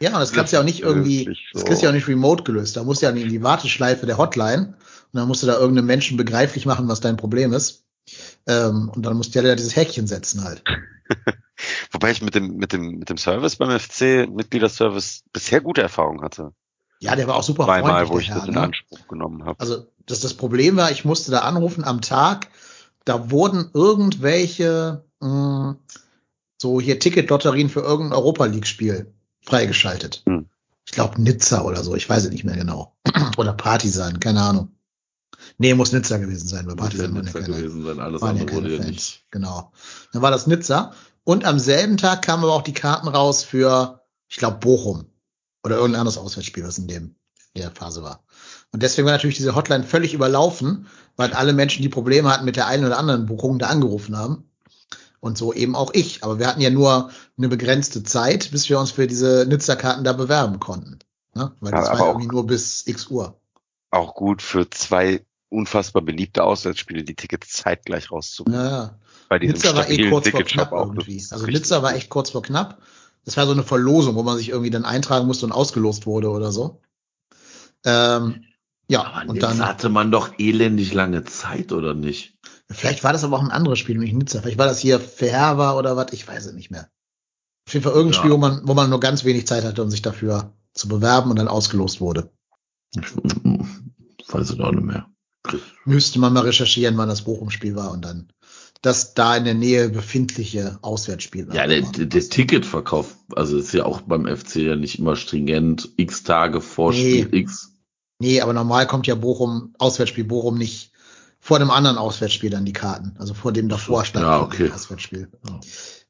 Ja, 0.00 0.10
und 0.10 0.20
das 0.20 0.32
kannst 0.32 0.52
du 0.52 0.56
ja 0.56 0.60
auch 0.60 0.64
nicht 0.64 0.80
irgendwie, 0.80 1.36
das 1.52 1.64
kriegst 1.64 1.82
du 1.82 1.86
ja 1.86 1.90
auch 1.90 1.94
nicht 1.94 2.06
remote 2.06 2.44
gelöst. 2.44 2.76
Da 2.76 2.84
musst 2.84 3.02
du 3.02 3.06
ja 3.06 3.12
in 3.12 3.28
die 3.28 3.42
Warteschleife 3.42 4.06
der 4.06 4.16
Hotline 4.16 4.76
und 5.12 5.18
dann 5.18 5.26
musst 5.26 5.42
du 5.42 5.48
da 5.48 5.58
irgendeinem 5.58 5.86
Menschen 5.86 6.16
begreiflich 6.16 6.66
machen, 6.66 6.86
was 6.86 7.00
dein 7.00 7.16
Problem 7.16 7.52
ist. 7.52 7.84
Ähm, 8.46 8.92
und 8.94 9.04
dann 9.04 9.16
musst 9.16 9.34
du 9.34 9.42
ja 9.42 9.56
dieses 9.56 9.74
Häkchen 9.74 10.06
setzen 10.06 10.44
halt. 10.44 10.62
Wobei 11.90 12.12
ich 12.12 12.22
mit 12.22 12.36
dem, 12.36 12.56
mit 12.58 12.72
dem, 12.72 12.98
mit 13.00 13.10
dem 13.10 13.16
Service 13.16 13.56
beim 13.56 13.76
FC, 13.76 14.30
Mitgliederservice, 14.30 15.24
bisher 15.32 15.60
gute 15.60 15.82
Erfahrungen 15.82 16.22
hatte. 16.22 16.52
Ja, 17.00 17.16
der 17.16 17.26
war 17.26 17.34
auch 17.34 17.42
super 17.42 17.64
Zweimal, 17.64 18.06
freundlich, 18.06 18.12
wo 18.12 18.18
ich 18.20 18.28
Herr, 18.28 18.36
das 18.36 18.46
in 18.46 18.54
ne? 18.54 18.60
Anspruch 18.60 19.08
genommen 19.08 19.44
habe. 19.44 19.58
Also 19.58 19.88
das, 20.06 20.20
das 20.20 20.34
Problem 20.34 20.76
war, 20.76 20.92
ich 20.92 21.04
musste 21.04 21.32
da 21.32 21.40
anrufen 21.40 21.84
am 21.84 22.00
Tag, 22.00 22.48
da 23.04 23.30
wurden 23.30 23.70
irgendwelche 23.72 25.04
mh, 25.20 25.76
so 26.58 26.80
hier 26.80 26.98
Ticketlotterien 26.98 27.68
für 27.68 27.80
irgendein 27.80 28.18
Europa 28.18 28.46
League-Spiel 28.46 29.12
freigeschaltet. 29.42 30.22
Hm. 30.26 30.48
Ich 30.86 30.92
glaube 30.92 31.20
Nizza 31.20 31.62
oder 31.62 31.82
so, 31.82 31.94
ich 31.94 32.08
weiß 32.08 32.24
es 32.24 32.30
nicht 32.30 32.44
mehr 32.44 32.56
genau. 32.56 32.96
oder 33.36 33.52
Partisan, 33.52 34.20
keine 34.20 34.42
Ahnung. 34.42 34.70
Nee, 35.58 35.74
muss 35.74 35.92
Nizza 35.92 36.18
gewesen 36.18 36.48
sein, 36.48 36.66
weil 36.66 36.74
Muss 36.74 36.84
Partisan 36.86 37.14
ja 37.14 37.22
Nizza 37.22 37.40
keine, 37.40 37.54
gewesen 37.54 37.84
sein. 37.84 38.00
Alles 38.00 38.22
waren 38.22 38.36
ja 38.36 38.42
andere 38.42 38.56
wurde 38.56 38.76
ja 38.76 38.84
nicht. 38.84 39.24
Genau. 39.30 39.72
Dann 40.12 40.22
war 40.22 40.30
das 40.30 40.46
Nizza. 40.46 40.92
Und 41.24 41.44
am 41.44 41.58
selben 41.58 41.96
Tag 41.96 42.22
kamen 42.22 42.44
aber 42.44 42.52
auch 42.52 42.62
die 42.62 42.74
Karten 42.74 43.08
raus 43.08 43.44
für, 43.44 44.02
ich 44.28 44.36
glaube, 44.36 44.58
Bochum. 44.58 45.06
Oder 45.62 45.76
irgendein 45.76 46.00
anderes 46.00 46.18
Auswärtsspiel, 46.18 46.64
was 46.64 46.78
in 46.78 46.88
dem 46.88 47.16
in 47.54 47.62
der 47.62 47.70
Phase 47.70 48.02
war. 48.02 48.23
Und 48.74 48.82
deswegen 48.82 49.06
war 49.06 49.12
natürlich 49.12 49.36
diese 49.36 49.54
Hotline 49.54 49.84
völlig 49.84 50.14
überlaufen, 50.14 50.88
weil 51.14 51.32
alle 51.32 51.52
Menschen, 51.52 51.82
die 51.82 51.88
Probleme 51.88 52.28
hatten 52.28 52.44
mit 52.44 52.56
der 52.56 52.66
einen 52.66 52.84
oder 52.84 52.98
anderen 52.98 53.24
Buchung, 53.24 53.60
da 53.60 53.68
angerufen 53.68 54.18
haben. 54.18 54.50
Und 55.20 55.38
so 55.38 55.52
eben 55.52 55.76
auch 55.76 55.94
ich. 55.94 56.24
Aber 56.24 56.40
wir 56.40 56.48
hatten 56.48 56.60
ja 56.60 56.70
nur 56.70 57.10
eine 57.38 57.48
begrenzte 57.48 58.02
Zeit, 58.02 58.50
bis 58.50 58.68
wir 58.68 58.80
uns 58.80 58.90
für 58.90 59.06
diese 59.06 59.46
Nizza-Karten 59.48 60.02
da 60.02 60.12
bewerben 60.12 60.58
konnten. 60.58 60.98
Ne? 61.36 61.52
Weil 61.60 61.72
Ja, 61.72 61.78
das 61.82 61.90
war 61.90 61.98
ja 62.00 62.06
irgendwie 62.08 62.26
nur 62.26 62.48
bis 62.48 62.84
x 62.88 63.06
Uhr. 63.06 63.38
Auch 63.92 64.16
gut 64.16 64.42
für 64.42 64.68
zwei 64.68 65.24
unfassbar 65.50 66.02
beliebte 66.02 66.42
Auswärtsspiele, 66.42 67.04
die 67.04 67.14
Tickets 67.14 67.52
zeitgleich 67.52 68.10
rauszubringen. 68.10 68.60
Ja, 68.60 68.98
Bei 69.28 69.38
diesem 69.38 69.54
Nizza 69.54 69.76
war 69.76 69.88
eh 69.88 70.10
kurz 70.10 70.30
vor 70.30 70.42
knapp 70.42 70.72
irgendwie. 70.72 71.24
Also 71.30 71.46
Nizza 71.46 71.80
war 71.84 71.94
echt 71.94 72.10
kurz 72.10 72.30
vor 72.30 72.42
knapp. 72.42 72.82
Das 73.24 73.36
war 73.36 73.46
so 73.46 73.52
eine 73.52 73.62
Verlosung, 73.62 74.16
wo 74.16 74.24
man 74.24 74.36
sich 74.36 74.48
irgendwie 74.48 74.70
dann 74.70 74.84
eintragen 74.84 75.28
musste 75.28 75.46
und 75.46 75.52
ausgelost 75.52 76.06
wurde 76.06 76.30
oder 76.30 76.50
so. 76.50 76.80
Ähm, 77.84 78.42
ja, 78.88 79.04
Aber 79.04 79.30
und 79.30 79.42
dann, 79.42 79.64
hatte 79.64 79.88
man 79.88 80.10
doch 80.10 80.38
elendig 80.38 80.92
lange 80.92 81.24
Zeit, 81.24 81.72
oder 81.72 81.94
nicht? 81.94 82.34
vielleicht 82.70 83.04
war 83.04 83.12
das 83.12 83.24
aber 83.24 83.36
auch 83.36 83.42
ein 83.42 83.50
anderes 83.50 83.78
Spiel, 83.78 83.94
nämlich 83.94 84.12
Nizza. 84.14 84.40
Vielleicht 84.40 84.58
war 84.58 84.66
das 84.66 84.78
hier 84.78 84.98
Verherber 84.98 85.78
oder 85.78 85.96
was, 85.96 86.12
ich 86.12 86.26
weiß 86.26 86.46
es 86.46 86.52
nicht 86.54 86.70
mehr. 86.70 86.88
Auf 87.66 87.74
jeden 87.74 87.84
Fall 87.84 87.92
irgendein 87.92 88.14
Ja. 88.14 88.18
Spiel, 88.18 88.30
wo 88.32 88.36
man, 88.38 88.60
wo 88.64 88.74
man 88.74 88.90
nur 88.90 89.00
ganz 89.00 89.24
wenig 89.24 89.46
Zeit 89.46 89.64
hatte, 89.64 89.82
um 89.82 89.90
sich 89.90 90.02
dafür 90.02 90.52
zu 90.72 90.88
bewerben 90.88 91.30
und 91.30 91.38
dann 91.38 91.48
ausgelost 91.48 92.00
wurde. 92.00 92.30
Ich 92.96 93.02
weiß 94.32 94.50
es 94.50 94.60
auch 94.60 94.72
nicht 94.72 94.84
mehr. 94.84 95.06
Müsste 95.84 96.18
man 96.18 96.32
mal 96.32 96.40
recherchieren, 96.40 96.96
wann 96.96 97.08
das 97.08 97.22
Bochum-Spiel 97.22 97.76
war 97.76 97.90
und 97.92 98.04
dann 98.04 98.32
das 98.84 99.14
da 99.14 99.36
in 99.36 99.44
der 99.44 99.54
Nähe 99.54 99.88
befindliche 99.88 100.78
Auswärtsspiel. 100.82 101.48
Ja, 101.52 101.66
der, 101.66 101.80
der, 101.82 102.06
der 102.06 102.28
Ticketverkauf, 102.28 103.16
also 103.34 103.56
ist 103.56 103.72
ja 103.72 103.84
auch 103.86 104.02
beim 104.02 104.26
FC 104.26 104.56
ja 104.56 104.76
nicht 104.76 104.98
immer 104.98 105.16
stringent, 105.16 105.90
x 105.96 106.22
Tage 106.22 106.60
vor 106.60 106.92
Nee. 106.92 107.22
Spiel 107.22 107.34
X. 107.34 107.73
Nee, 108.24 108.40
aber 108.40 108.54
normal 108.54 108.86
kommt 108.86 109.06
ja 109.06 109.14
Bochum, 109.14 109.74
Auswärtsspiel 109.78 110.24
Bochum 110.24 110.56
nicht 110.56 110.92
vor 111.40 111.58
dem 111.58 111.70
anderen 111.70 111.98
Auswärtsspiel 111.98 112.48
dann 112.48 112.64
die 112.64 112.72
Karten. 112.72 113.14
Also 113.18 113.34
vor 113.34 113.52
dem 113.52 113.68
davor 113.68 113.98
Ja, 114.00 114.04
stattfindenden 114.06 114.66
okay. 114.68 114.70
Auswärtsspiel. 114.74 115.28
Ja. 115.46 115.60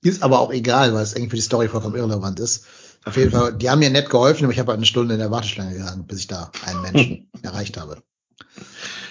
Ist 0.00 0.23
aber 0.23 0.38
auch 0.38 0.52
egal, 0.52 0.94
weil 0.94 1.02
es 1.02 1.14
irgendwie 1.14 1.30
für 1.30 1.37
die 1.37 1.42
Story 1.42 1.66
vollkommen 1.66 1.97
irrelevant 1.97 2.38
ist. 2.38 2.66
Auf 3.04 3.16
jeden 3.16 3.33
Fall, 3.33 3.52
die 3.54 3.68
haben 3.68 3.80
mir 3.80 3.90
nett 3.90 4.11
geholfen, 4.11 4.44
aber 4.44 4.52
ich 4.52 4.61
habe 4.61 4.71
halt 4.71 4.78
eine 4.78 4.87
Stunde 4.87 5.14
in 5.14 5.21
der 5.21 5.33
Warteschlange 5.33 5.75
gehangen, 5.75 6.06
bis 6.06 6.21
ich 6.21 6.26
da 6.28 6.52
einen 6.64 6.83
Menschen 6.83 7.30
erreicht 7.42 7.78
habe. 7.78 8.00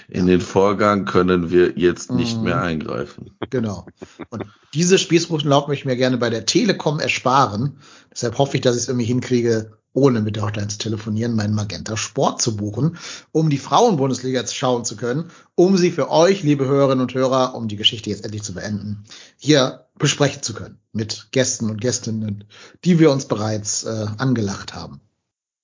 In 0.07 0.25
den 0.27 0.39
Vorgang 0.39 1.03
können 1.03 1.51
wir 1.51 1.77
jetzt 1.77 2.10
nicht 2.10 2.38
Mhm. 2.38 2.43
mehr 2.43 2.62
eingreifen. 2.62 3.31
Genau. 3.50 3.86
Und 4.29 4.45
diese 4.74 4.98
Spießrutenlaub 4.98 5.67
möchte 5.67 5.81
ich 5.81 5.86
mir 5.86 5.98
gerne 5.98 6.17
bei 6.17 6.29
der 6.29 6.45
Telekom 6.45 7.01
ersparen. 7.01 7.79
Deshalb 8.13 8.38
hoffe 8.38 8.55
ich, 8.55 8.62
dass 8.62 8.77
ich 8.77 8.83
es 8.83 8.88
irgendwie 8.88 9.07
hinkriege, 9.07 9.77
ohne 9.93 10.21
mit 10.21 10.35
der 10.35 10.43
Hotline 10.43 10.67
zu 10.67 10.77
telefonieren, 10.77 11.35
meinen 11.35 11.53
Magenta 11.53 11.95
Sport 11.95 12.41
zu 12.41 12.57
buchen, 12.57 12.97
um 13.31 13.50
die 13.50 13.57
Frauenbundesliga 13.57 14.45
schauen 14.47 14.85
zu 14.85 14.95
können, 14.95 15.29
um 15.55 15.77
sie 15.77 15.91
für 15.91 16.09
euch, 16.09 16.43
liebe 16.43 16.65
Hörerinnen 16.65 17.01
und 17.01 17.13
Hörer, 17.13 17.55
um 17.55 17.67
die 17.67 17.75
Geschichte 17.75 18.09
jetzt 18.09 18.25
endlich 18.25 18.43
zu 18.43 18.53
beenden, 18.53 19.03
hier 19.38 19.85
besprechen 19.97 20.41
zu 20.41 20.53
können 20.53 20.79
mit 20.91 21.27
Gästen 21.31 21.69
und 21.69 21.79
Gästinnen, 21.79 22.45
die 22.83 23.00
wir 23.00 23.12
uns 23.12 23.25
bereits 23.25 23.83
äh, 23.83 24.07
angelacht 24.17 24.73
haben. 24.73 25.00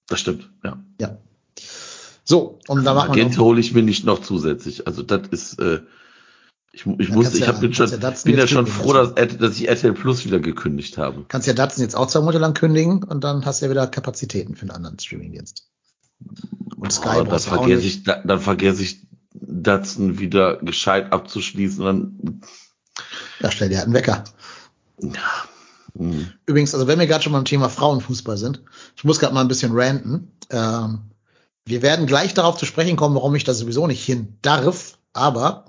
Das 0.07 0.19
stimmt, 0.19 0.49
ja. 0.63 0.83
Ja. 1.01 1.17
So, 2.23 2.59
und 2.67 2.85
da 2.85 2.93
machen 2.93 3.15
wir 3.15 3.23
Agent 3.23 3.39
hole 3.39 3.59
ich 3.59 3.73
mir 3.73 3.81
nicht 3.81 4.05
noch 4.05 4.21
zusätzlich. 4.21 4.85
Also 4.85 5.01
das 5.01 5.27
ist, 5.29 5.59
äh, 5.59 5.79
ich, 6.71 6.85
ich 6.85 7.09
Ja, 7.09 7.15
kannst 7.15 7.33
ich 7.33 7.39
ja- 7.41 7.47
hab, 7.47 7.59
bin 7.61 7.73
schon, 7.73 7.89
ja 7.89 8.11
bin 8.23 8.37
ja 8.37 8.47
schon 8.47 8.67
froh, 8.67 8.93
dass. 8.93 9.09
RT 9.17 9.41
dass 9.41 9.55
ich 9.57 9.67
RTL 9.67 9.93
Plus 9.93 10.25
wieder 10.25 10.39
gekündigt 10.39 10.97
habe. 10.97 11.25
kannst 11.27 11.47
ja 11.47 11.53
Datsen 11.53 11.81
jetzt 11.81 11.95
auch 11.95 12.07
zwei 12.07 12.19
Monate 12.19 12.37
lang 12.39 12.53
kündigen 12.53 13.03
und 13.03 13.23
dann 13.23 13.45
hast 13.45 13.61
du 13.61 13.65
ja 13.65 13.71
wieder 13.71 13.87
Kapazitäten 13.87 14.55
für 14.55 14.61
einen 14.63 14.71
anderen 14.71 14.99
Streamingdienst. 14.99 15.65
Und 16.77 16.91
Sky 16.93 17.03
Boah, 17.03 17.23
dann 17.25 17.39
vergesse 17.39 17.85
ich, 17.85 18.03
da- 18.03 18.21
dann 18.23 18.39
vergesse 18.39 18.83
ich 18.83 19.01
Datsun 19.33 20.19
wieder 20.19 20.57
gescheit 20.57 21.11
abzuschließen. 21.11 21.83
Dann, 21.83 22.41
Ja, 23.41 23.51
stell 23.51 23.69
dir 23.69 23.77
halt 23.77 23.85
einen 23.85 23.95
Wecker. 23.95 24.23
hm. 25.97 26.29
Übrigens, 26.45 26.73
also 26.73 26.87
wenn 26.87 26.99
wir 26.99 27.07
gerade 27.07 27.23
schon 27.23 27.33
beim 27.33 27.45
Thema 27.45 27.69
Frauenfußball 27.69 28.37
sind, 28.37 28.61
ich 28.95 29.03
muss 29.03 29.19
gerade 29.19 29.33
mal 29.33 29.41
ein 29.41 29.47
bisschen 29.47 29.71
ranten. 29.73 30.31
Ähm, 30.49 30.99
wir 31.65 31.81
werden 31.81 32.05
gleich 32.05 32.33
darauf 32.33 32.57
zu 32.57 32.65
sprechen 32.65 32.95
kommen, 32.95 33.15
warum 33.15 33.35
ich 33.35 33.43
da 33.43 33.53
sowieso 33.53 33.87
nicht 33.87 34.03
hin 34.03 34.37
darf. 34.41 34.97
Aber 35.13 35.65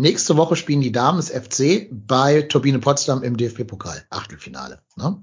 nächste 0.00 0.36
Woche 0.36 0.56
spielen 0.56 0.80
die 0.80 0.92
Damen 0.92 1.18
des 1.18 1.30
FC 1.30 1.88
bei 1.90 2.42
Turbine 2.42 2.78
Potsdam 2.78 3.22
im 3.22 3.36
DFB-Pokal, 3.36 4.04
Achtelfinale. 4.10 4.80
Ne? 4.96 5.22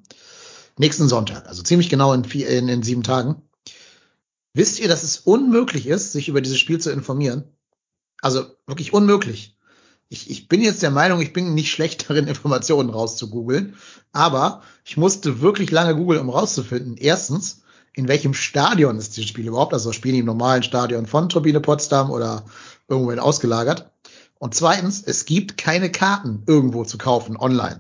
Nächsten 0.78 1.08
Sonntag, 1.08 1.48
also 1.48 1.64
ziemlich 1.64 1.90
genau 1.90 2.14
in, 2.14 2.26
vier, 2.26 2.50
in, 2.50 2.68
in 2.68 2.84
sieben 2.84 3.04
Tagen. 3.04 3.42
Wisst 4.54 4.80
ihr, 4.80 4.88
dass 4.88 5.04
es 5.04 5.18
unmöglich 5.18 5.88
ist, 5.88 6.12
sich 6.12 6.30
über 6.30 6.42
dieses 6.42 6.60
Spiel 6.60 6.80
zu 6.80 6.92
informieren? 6.92 7.44
Also 8.22 8.46
wirklich 8.68 8.94
unmöglich. 8.94 9.58
Ich, 10.08 10.30
ich 10.30 10.48
bin 10.48 10.62
jetzt 10.62 10.82
der 10.82 10.92
Meinung, 10.92 11.20
ich 11.22 11.34
bin 11.34 11.54
nicht 11.54 11.72
schlecht 11.72 12.10
darin, 12.10 12.28
Informationen 12.28 12.90
rauszugoogeln. 12.90 13.76
Aber 14.12 14.62
ich 14.86 14.98
musste 14.98 15.42
wirklich 15.42 15.72
lange 15.72 15.96
googeln, 15.96 16.22
um 16.22 16.30
rauszufinden. 16.30 16.96
Erstens, 16.98 17.64
in 17.94 18.08
welchem 18.08 18.34
Stadion 18.34 18.98
ist 18.98 19.16
dieses 19.16 19.30
Spiel 19.30 19.48
überhaupt? 19.48 19.74
Also 19.74 19.92
spielen 19.92 20.14
die 20.14 20.20
im 20.20 20.26
normalen 20.26 20.64
Stadion 20.64 21.06
von 21.06 21.30
Turbine 21.30 21.62
Potsdam 21.62 22.12
oder 22.12 22.46
irgendwohin 22.88 23.20
ausgelagert? 23.20 23.92
Und 24.46 24.54
zweitens, 24.54 25.02
es 25.04 25.26
gibt 25.26 25.58
keine 25.58 25.92
Karten 25.92 26.44
irgendwo 26.46 26.84
zu 26.84 27.00
kaufen 27.00 27.36
online. 27.36 27.80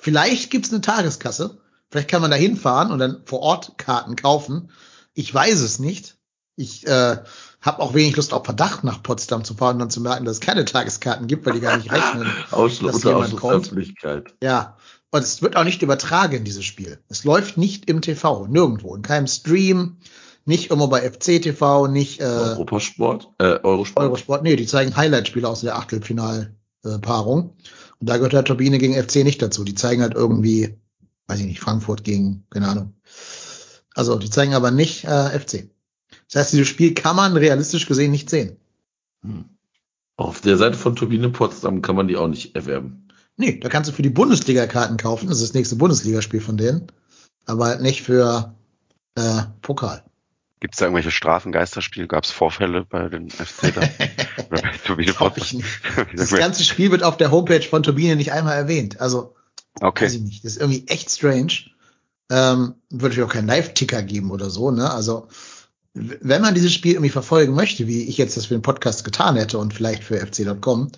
Vielleicht 0.00 0.50
gibt's 0.50 0.72
eine 0.72 0.80
Tageskasse. 0.80 1.58
Vielleicht 1.88 2.08
kann 2.08 2.22
man 2.22 2.32
da 2.32 2.36
hinfahren 2.36 2.90
und 2.90 2.98
dann 2.98 3.22
vor 3.24 3.38
Ort 3.38 3.78
Karten 3.78 4.16
kaufen. 4.16 4.72
Ich 5.14 5.32
weiß 5.32 5.60
es 5.60 5.78
nicht. 5.78 6.16
Ich 6.56 6.84
äh, 6.88 7.18
habe 7.60 7.78
auch 7.78 7.94
wenig 7.94 8.16
Lust 8.16 8.34
auf 8.34 8.44
Verdacht 8.44 8.82
nach 8.82 9.00
Potsdam 9.00 9.44
zu 9.44 9.54
fahren 9.54 9.76
und 9.76 9.78
dann 9.78 9.90
zu 9.90 10.00
merken, 10.00 10.24
dass 10.24 10.38
es 10.38 10.40
keine 10.40 10.64
Tageskarten 10.64 11.28
gibt, 11.28 11.46
weil 11.46 11.52
die 11.52 11.60
gar 11.60 11.76
nicht 11.76 11.92
rechnen. 11.92 12.28
Ausschluss, 12.50 12.94
dass 12.94 13.04
jemand 13.04 13.36
kommt. 13.36 13.72
Ja. 14.42 14.76
Und 15.12 15.20
es 15.20 15.40
wird 15.40 15.54
auch 15.54 15.62
nicht 15.62 15.82
übertragen, 15.82 16.42
dieses 16.42 16.64
Spiel. 16.64 16.98
Es 17.08 17.22
läuft 17.22 17.58
nicht 17.58 17.88
im 17.88 18.00
TV, 18.00 18.48
nirgendwo, 18.48 18.96
in 18.96 19.02
keinem 19.02 19.28
Stream, 19.28 19.98
nicht 20.46 20.70
immer 20.70 20.88
bei 20.88 21.02
FC 21.02 21.42
TV, 21.42 21.88
nicht 21.88 22.20
äh, 22.20 22.24
Europasport, 22.24 23.30
äh, 23.38 23.58
Eurosport. 23.62 24.06
Eurosport. 24.06 24.42
Nee, 24.42 24.56
die 24.56 24.66
zeigen 24.66 24.96
Highlight-Spiele 24.96 25.48
aus 25.48 25.60
der 25.60 25.76
Achtelfinal-Paarung. 25.76 27.56
Und 27.98 28.08
da 28.08 28.16
gehört 28.16 28.32
der 28.32 28.44
Turbine 28.44 28.78
gegen 28.78 28.94
FC 28.94 29.16
nicht 29.16 29.42
dazu. 29.42 29.64
Die 29.64 29.74
zeigen 29.74 30.02
halt 30.02 30.14
irgendwie, 30.14 30.78
weiß 31.26 31.40
ich 31.40 31.46
nicht, 31.46 31.60
Frankfurt 31.60 32.04
gegen, 32.04 32.44
keine 32.50 32.68
Ahnung. 32.68 32.94
Also, 33.94 34.16
die 34.18 34.30
zeigen 34.30 34.54
aber 34.54 34.70
nicht 34.70 35.04
äh, 35.04 35.38
FC. 35.38 35.68
Das 36.28 36.40
heißt, 36.40 36.52
dieses 36.52 36.68
Spiel 36.68 36.94
kann 36.94 37.16
man 37.16 37.36
realistisch 37.36 37.86
gesehen 37.86 38.12
nicht 38.12 38.30
sehen. 38.30 38.56
Hm. 39.22 39.46
Auf 40.16 40.40
der 40.40 40.56
Seite 40.56 40.78
von 40.78 40.96
Turbine 40.96 41.28
Potsdam 41.30 41.82
kann 41.82 41.96
man 41.96 42.08
die 42.08 42.16
auch 42.16 42.28
nicht 42.28 42.54
erwerben. 42.54 43.08
Nee, 43.36 43.58
da 43.58 43.68
kannst 43.68 43.90
du 43.90 43.94
für 43.94 44.02
die 44.02 44.10
Bundesliga 44.10 44.66
Karten 44.66 44.96
kaufen. 44.96 45.28
Das 45.28 45.38
ist 45.38 45.48
das 45.48 45.54
nächste 45.54 45.76
Bundesligaspiel 45.76 46.40
von 46.40 46.56
denen. 46.56 46.86
Aber 47.44 47.66
halt 47.66 47.82
nicht 47.82 48.02
für 48.02 48.54
äh, 49.14 49.42
Pokal. 49.60 50.04
Gibt 50.60 50.74
es 50.74 50.78
da 50.78 50.86
irgendwelche 50.86 51.10
Strafen, 51.10 51.52
Geisterspiele? 51.52 52.06
Gab 52.06 52.24
es 52.24 52.30
Vorfälle 52.30 52.84
bei 52.84 53.08
den 53.08 53.30
FC 53.30 53.74
da? 53.74 53.82
Oder 54.50 54.62
bei 54.62 54.78
Turbine. 54.84 55.12
Das 56.16 56.30
ganze 56.30 56.64
Spiel 56.64 56.90
wird 56.90 57.02
auf 57.02 57.16
der 57.18 57.30
Homepage 57.30 57.62
von 57.62 57.82
Turbine 57.82 58.16
nicht 58.16 58.32
einmal 58.32 58.56
erwähnt. 58.56 59.00
Also, 59.00 59.34
weiß 59.80 59.88
Okay. 59.88 60.06
ich 60.06 60.20
nicht. 60.20 60.44
Das 60.44 60.52
ist 60.52 60.60
irgendwie 60.60 60.86
echt 60.88 61.10
strange. 61.10 61.52
Ähm, 62.30 62.74
würde 62.90 63.14
ich 63.14 63.22
auch 63.22 63.28
keinen 63.28 63.46
Live-Ticker 63.46 64.02
geben 64.02 64.30
oder 64.30 64.48
so, 64.50 64.70
ne? 64.70 64.90
Also, 64.90 65.28
wenn 65.94 66.42
man 66.42 66.54
dieses 66.54 66.72
Spiel 66.74 66.92
irgendwie 66.94 67.10
verfolgen 67.10 67.54
möchte, 67.54 67.86
wie 67.86 68.02
ich 68.04 68.18
jetzt 68.18 68.36
das 68.36 68.46
für 68.46 68.54
den 68.54 68.62
Podcast 68.62 69.04
getan 69.04 69.36
hätte 69.36 69.58
und 69.58 69.72
vielleicht 69.74 70.04
für 70.04 70.18
fc.com, 70.18 70.90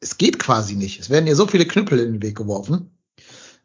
es 0.00 0.16
geht 0.18 0.38
quasi 0.38 0.76
nicht. 0.76 1.00
Es 1.00 1.10
werden 1.10 1.26
ihr 1.26 1.34
so 1.36 1.46
viele 1.46 1.66
Knüppel 1.66 1.98
in 1.98 2.12
den 2.12 2.22
Weg 2.22 2.36
geworfen. 2.36 2.90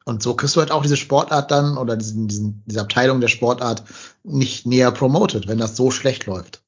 Und 0.05 0.22
so 0.22 0.36
kriegst 0.36 0.55
du 0.55 0.60
halt 0.60 0.72
auch 0.72 0.81
diese 0.81 0.98
Sportart 0.98 1.50
dann 1.51 1.77
oder 1.77 1.95
diesen, 1.95 2.27
diesen, 2.27 2.62
diese 2.65 2.81
Abteilung 2.81 3.22
der 3.22 3.29
Sportart 3.29 3.83
nicht 4.24 4.65
näher 4.65 4.91
promoted, 4.91 5.48
wenn 5.48 5.57
das 5.60 5.77
so 5.77 5.91
schlecht 5.91 6.25
läuft. 6.25 6.62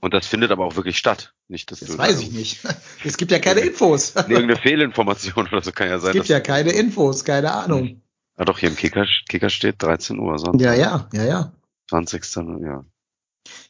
Und 0.00 0.14
das 0.14 0.26
findet 0.26 0.50
aber 0.50 0.64
auch 0.64 0.76
wirklich 0.76 0.98
statt. 0.98 1.34
Nicht, 1.48 1.70
dass 1.70 1.80
Das 1.80 1.90
du 1.90 1.98
weiß 1.98 2.20
ich 2.20 2.32
nicht. 2.32 2.60
Es 3.04 3.16
gibt 3.16 3.30
ja 3.30 3.38
keine 3.38 3.60
Infos. 3.60 4.14
Irgendeine 4.16 4.56
Fehlinformation 4.56 5.46
oder 5.48 5.62
so 5.62 5.70
kann 5.72 5.88
ja 5.88 5.96
Es 5.96 6.02
sein. 6.02 6.12
gibt 6.12 6.24
dass- 6.24 6.28
ja 6.30 6.40
keine 6.40 6.72
Infos, 6.72 7.24
keine 7.24 7.52
Ahnung. 7.52 8.02
Ah, 8.36 8.44
doch, 8.44 8.58
hier 8.58 8.68
im 8.68 8.76
Kicker, 8.76 9.06
Kicker 9.28 9.48
steht 9.48 9.82
13 9.82 10.18
Uhr, 10.18 10.38
sonst 10.38 10.60
Ja, 10.60 10.74
ja, 10.74 11.08
ja, 11.12 11.24
ja. 11.24 11.52
20. 11.88 12.36
Ja. 12.62 12.84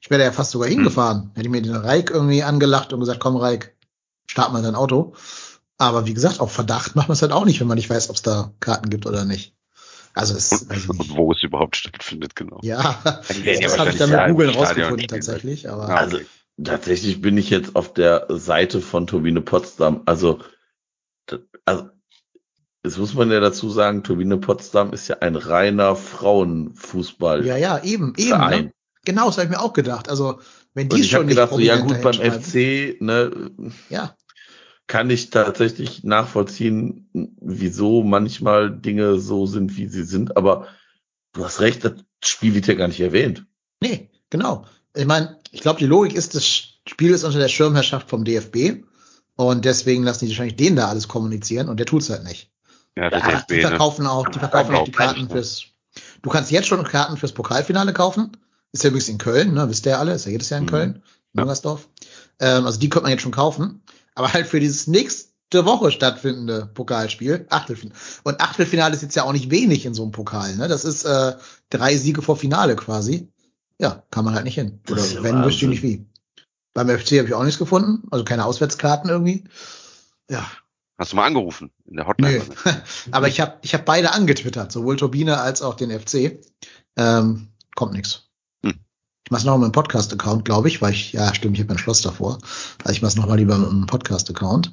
Ich 0.00 0.10
wäre 0.10 0.22
ja 0.24 0.32
fast 0.32 0.52
sogar 0.52 0.68
hingefahren. 0.68 1.30
Hätte 1.34 1.46
ich 1.46 1.50
mir 1.52 1.62
den 1.62 1.76
Reik 1.76 2.10
irgendwie 2.10 2.42
angelacht 2.42 2.92
und 2.92 3.00
gesagt, 3.00 3.20
komm 3.20 3.36
Reik, 3.36 3.76
start 4.26 4.52
mal 4.52 4.62
dein 4.62 4.74
Auto. 4.74 5.14
Aber 5.78 6.06
wie 6.06 6.14
gesagt, 6.14 6.40
auf 6.40 6.52
Verdacht 6.52 6.96
macht 6.96 7.08
man 7.08 7.14
es 7.14 7.22
halt 7.22 7.32
auch 7.32 7.44
nicht, 7.44 7.60
wenn 7.60 7.66
man 7.66 7.76
nicht 7.76 7.90
weiß, 7.90 8.08
ob 8.08 8.16
es 8.16 8.22
da 8.22 8.52
Karten 8.60 8.88
gibt 8.88 9.06
oder 9.06 9.24
nicht. 9.24 9.54
Also 10.14 10.34
es 10.34 10.68
weiß 10.68 10.84
ich 10.84 10.88
Und 10.88 10.98
nicht. 10.98 11.14
wo 11.14 11.32
es 11.32 11.42
überhaupt 11.42 11.76
stattfindet, 11.76 12.34
genau. 12.34 12.58
Ja, 12.62 12.98
ja 13.44 13.60
das 13.60 13.78
habe 13.78 13.90
ich 13.90 13.98
dann 13.98 14.10
mit 14.10 14.26
Google 14.28 14.50
Stadion 14.50 14.66
rausgefunden 14.66 15.08
tatsächlich. 15.08 15.68
Aber. 15.68 15.90
Also 15.90 16.18
tatsächlich 16.62 17.20
bin 17.20 17.36
ich 17.36 17.50
jetzt 17.50 17.76
auf 17.76 17.92
der 17.92 18.26
Seite 18.30 18.80
von 18.80 19.06
Turbine 19.06 19.42
Potsdam. 19.42 20.02
Also, 20.06 20.40
also 21.66 21.90
jetzt 22.82 22.96
muss 22.96 23.12
man 23.12 23.30
ja 23.30 23.40
dazu 23.40 23.68
sagen, 23.68 24.02
Turbine 24.02 24.38
Potsdam 24.38 24.94
ist 24.94 25.08
ja 25.08 25.18
ein 25.18 25.36
reiner 25.36 25.96
Frauenfußball. 25.96 27.44
ja, 27.44 27.58
ja, 27.58 27.82
eben, 27.84 28.14
eben. 28.16 28.38
Ne? 28.38 28.72
Genau, 29.04 29.26
das 29.26 29.36
habe 29.36 29.44
ich 29.44 29.50
mir 29.50 29.60
auch 29.60 29.74
gedacht. 29.74 30.08
Also 30.08 30.40
wenn 30.72 30.90
Und 30.90 30.96
die 30.96 31.02
ich 31.02 31.10
schon 31.10 31.26
gedacht, 31.26 31.52
so, 31.52 31.58
ja 31.58 31.76
gut, 31.76 32.00
beim 32.00 32.14
FC, 32.14 33.00
ne, 33.00 33.50
Ja, 33.90 34.16
kann 34.86 35.10
ich 35.10 35.30
tatsächlich 35.30 36.04
nachvollziehen, 36.04 37.08
wieso 37.40 38.02
manchmal 38.02 38.70
Dinge 38.70 39.18
so 39.18 39.46
sind, 39.46 39.76
wie 39.76 39.88
sie 39.88 40.04
sind. 40.04 40.36
Aber 40.36 40.68
du 41.32 41.44
hast 41.44 41.60
recht, 41.60 41.84
das 41.84 41.94
Spiel 42.24 42.54
wird 42.54 42.66
ja 42.66 42.74
gar 42.74 42.88
nicht 42.88 43.00
erwähnt. 43.00 43.46
Nee, 43.80 44.10
genau. 44.30 44.64
Ich 44.94 45.06
meine, 45.06 45.38
ich 45.50 45.60
glaube, 45.60 45.78
die 45.78 45.86
Logik 45.86 46.14
ist, 46.14 46.34
das 46.34 46.46
Spiel 46.46 47.10
ist 47.10 47.24
unter 47.24 47.38
der 47.38 47.48
Schirmherrschaft 47.48 48.08
vom 48.08 48.24
DFB 48.24 48.84
und 49.34 49.64
deswegen 49.64 50.04
lassen 50.04 50.24
die 50.24 50.30
wahrscheinlich 50.30 50.56
den 50.56 50.76
da 50.76 50.88
alles 50.88 51.08
kommunizieren 51.08 51.68
und 51.68 51.78
der 51.78 51.86
tut's 51.86 52.08
halt 52.08 52.24
nicht. 52.24 52.50
Ja, 52.96 53.10
der 53.10 53.20
DFB, 53.20 53.48
die 53.48 53.56
ne? 53.56 53.68
verkaufen 53.68 54.06
auch, 54.06 54.28
die 54.28 54.38
verkaufen 54.38 54.74
auch 54.74 54.84
die 54.84 54.92
Karten 54.92 55.24
ne? 55.24 55.28
fürs. 55.30 55.64
Du 56.22 56.30
kannst 56.30 56.50
jetzt 56.50 56.68
schon 56.68 56.82
Karten 56.84 57.16
fürs 57.16 57.32
Pokalfinale 57.32 57.92
kaufen. 57.92 58.32
Ist 58.72 58.84
ja 58.84 58.88
übrigens 58.88 59.08
in 59.08 59.18
Köln, 59.18 59.54
ne? 59.54 59.68
Wisst 59.68 59.86
ihr 59.86 59.92
ja 59.92 59.98
alle, 59.98 60.14
ist 60.14 60.26
ja 60.26 60.32
jedes 60.32 60.50
Jahr 60.50 60.58
in 60.60 60.66
Mhm. 60.66 60.70
Köln, 60.70 61.02
Ja. 61.34 61.42
Jungersdorf. 61.42 61.88
Ähm, 62.40 62.66
also 62.66 62.78
die 62.78 62.88
könnte 62.88 63.04
man 63.04 63.12
jetzt 63.12 63.22
schon 63.22 63.32
kaufen. 63.32 63.82
Aber 64.16 64.32
halt 64.32 64.48
für 64.48 64.58
dieses 64.58 64.88
nächste 64.88 65.64
Woche 65.64 65.92
stattfindende 65.92 66.66
Pokalspiel, 66.74 67.46
Achtelfinale. 67.50 67.96
Und 68.24 68.40
Achtelfinale 68.40 68.94
ist 68.94 69.02
jetzt 69.02 69.14
ja 69.14 69.22
auch 69.22 69.32
nicht 69.32 69.50
wenig 69.50 69.86
in 69.86 69.94
so 69.94 70.02
einem 70.02 70.10
Pokal, 70.10 70.56
ne? 70.56 70.66
Das 70.66 70.84
ist 70.84 71.04
äh, 71.04 71.36
drei 71.70 71.96
Siege 71.96 72.22
vor 72.22 72.36
Finale 72.36 72.74
quasi. 72.74 73.28
Ja, 73.78 74.02
kann 74.10 74.24
man 74.24 74.34
halt 74.34 74.44
nicht 74.44 74.56
hin. 74.56 74.80
Oder 74.90 75.04
ja 75.04 75.22
wenn, 75.22 75.44
wüsste 75.44 75.66
ich 75.66 75.70
nicht 75.70 75.82
wie. 75.84 76.06
Beim 76.74 76.88
FC 76.88 77.18
habe 77.18 77.28
ich 77.28 77.34
auch 77.34 77.44
nichts 77.44 77.58
gefunden, 77.58 78.08
also 78.10 78.24
keine 78.24 78.44
Auswärtskarten 78.44 79.08
irgendwie. 79.08 79.44
Ja, 80.28 80.44
Hast 80.98 81.12
du 81.12 81.16
mal 81.16 81.26
angerufen 81.26 81.70
in 81.84 81.96
der 81.96 82.06
Hotline? 82.06 82.38
Nö. 82.38 82.72
Aber 83.10 83.28
ich 83.28 83.40
habe 83.40 83.58
ich 83.60 83.74
hab 83.74 83.84
beide 83.84 84.12
angetwittert, 84.12 84.72
sowohl 84.72 84.96
Turbine 84.96 85.40
als 85.40 85.60
auch 85.60 85.74
den 85.74 85.90
FC. 85.90 86.40
Ähm, 86.96 87.48
kommt 87.74 87.92
nix. 87.92 88.25
Ich 89.26 89.32
mach's 89.32 89.42
noch 89.42 89.54
mit 89.54 89.62
meinem 89.62 89.72
Podcast-Account, 89.72 90.44
glaube 90.44 90.68
ich, 90.68 90.80
weil 90.80 90.92
ich, 90.92 91.12
ja, 91.12 91.34
stimmt, 91.34 91.56
ich 91.56 91.64
habe 91.64 91.74
ein 91.74 91.78
Schloss 91.78 92.00
davor. 92.00 92.38
Also 92.84 92.92
ich 92.92 93.02
mach's 93.02 93.16
noch 93.16 93.26
mal 93.26 93.34
lieber 93.34 93.58
mit 93.58 93.68
einem 93.68 93.86
Podcast-Account. 93.86 94.68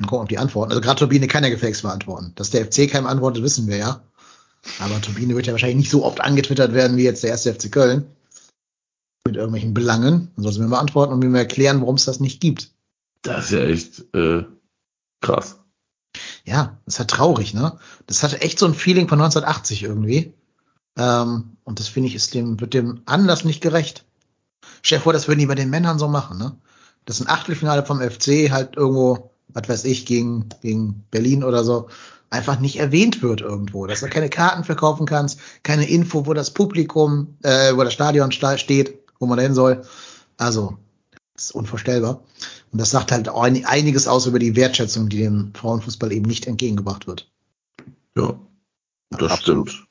Und 0.00 0.06
gucken, 0.08 0.24
ob 0.24 0.28
die 0.28 0.38
antworten. 0.38 0.72
Also 0.72 0.80
gerade 0.80 0.98
Turbine 0.98 1.28
kann 1.28 1.44
ja 1.44 1.50
gefälligst 1.50 1.82
beantworten. 1.82 2.32
Dass 2.34 2.50
der 2.50 2.64
FC 2.64 2.90
keinem 2.90 3.06
antwortet, 3.06 3.44
wissen 3.44 3.68
wir 3.68 3.76
ja. 3.76 4.02
Aber 4.80 5.00
Turbine 5.00 5.36
wird 5.36 5.46
ja 5.46 5.52
wahrscheinlich 5.52 5.76
nicht 5.76 5.90
so 5.92 6.04
oft 6.04 6.20
angetwittert 6.20 6.74
werden 6.74 6.96
wie 6.96 7.04
jetzt 7.04 7.22
der 7.22 7.30
erste 7.30 7.54
FC 7.54 7.70
Köln. 7.70 8.04
Mit 9.24 9.36
irgendwelchen 9.36 9.74
Belangen. 9.74 10.32
Dann 10.34 10.42
soll 10.42 10.52
sie 10.52 10.60
mir 10.60 10.66
mal 10.66 10.80
antworten 10.80 11.12
und 11.12 11.20
mir 11.20 11.28
mal 11.28 11.38
erklären, 11.38 11.80
warum 11.80 11.94
es 11.94 12.04
das 12.04 12.18
nicht 12.18 12.40
gibt. 12.40 12.72
Das 13.22 13.44
ist 13.44 13.50
ja 13.52 13.60
echt 13.60 14.12
äh, 14.12 14.44
krass. 15.20 15.60
Ja, 16.44 16.80
das 16.84 16.94
ist 16.94 16.98
halt 16.98 17.10
traurig, 17.10 17.54
ne? 17.54 17.78
Das 18.08 18.24
hatte 18.24 18.40
echt 18.40 18.58
so 18.58 18.66
ein 18.66 18.74
Feeling 18.74 19.06
von 19.06 19.20
1980 19.20 19.84
irgendwie. 19.84 20.34
Ähm, 20.98 21.56
und 21.64 21.78
das 21.78 21.88
finde 21.88 22.08
ich, 22.08 22.14
ist 22.14 22.34
dem, 22.34 22.60
wird 22.60 22.74
dem 22.74 23.02
Anlass 23.06 23.44
nicht 23.44 23.62
gerecht. 23.62 24.04
Stell 24.82 24.98
dir 24.98 25.04
vor, 25.04 25.12
das 25.12 25.28
würden 25.28 25.38
die 25.38 25.46
bei 25.46 25.54
den 25.54 25.70
Männern 25.70 25.98
so 25.98 26.08
machen, 26.08 26.38
ne? 26.38 26.56
Dass 27.06 27.20
ein 27.20 27.28
Achtelfinale 27.28 27.86
vom 27.86 28.00
FC 28.00 28.50
halt 28.50 28.76
irgendwo, 28.76 29.30
was 29.48 29.68
weiß 29.68 29.84
ich, 29.84 30.04
gegen, 30.04 30.50
gegen 30.60 31.04
Berlin 31.10 31.42
oder 31.42 31.64
so, 31.64 31.88
einfach 32.28 32.60
nicht 32.60 32.78
erwähnt 32.78 33.22
wird 33.22 33.40
irgendwo. 33.40 33.86
Dass 33.86 34.00
du 34.00 34.08
keine 34.08 34.28
Karten 34.28 34.64
verkaufen 34.64 35.06
kannst, 35.06 35.38
keine 35.62 35.88
Info, 35.88 36.26
wo 36.26 36.34
das 36.34 36.52
Publikum, 36.52 37.38
äh, 37.42 37.74
wo 37.74 37.84
das 37.84 37.94
Stadion 37.94 38.32
sta 38.32 38.58
steht, 38.58 38.98
wo 39.18 39.26
man 39.26 39.38
da 39.38 39.44
hin 39.44 39.54
soll. 39.54 39.82
Also, 40.36 40.76
das 41.34 41.46
ist 41.46 41.52
unvorstellbar. 41.52 42.24
Und 42.72 42.80
das 42.80 42.90
sagt 42.90 43.12
halt 43.12 43.28
einiges 43.28 44.08
aus 44.08 44.26
über 44.26 44.38
die 44.38 44.56
Wertschätzung, 44.56 45.08
die 45.08 45.18
dem 45.18 45.52
Frauenfußball 45.54 46.12
eben 46.12 46.26
nicht 46.26 46.46
entgegengebracht 46.46 47.06
wird. 47.06 47.30
Ja, 48.16 48.38
das 49.10 49.32
absolut. 49.32 49.70
stimmt. 49.70 49.87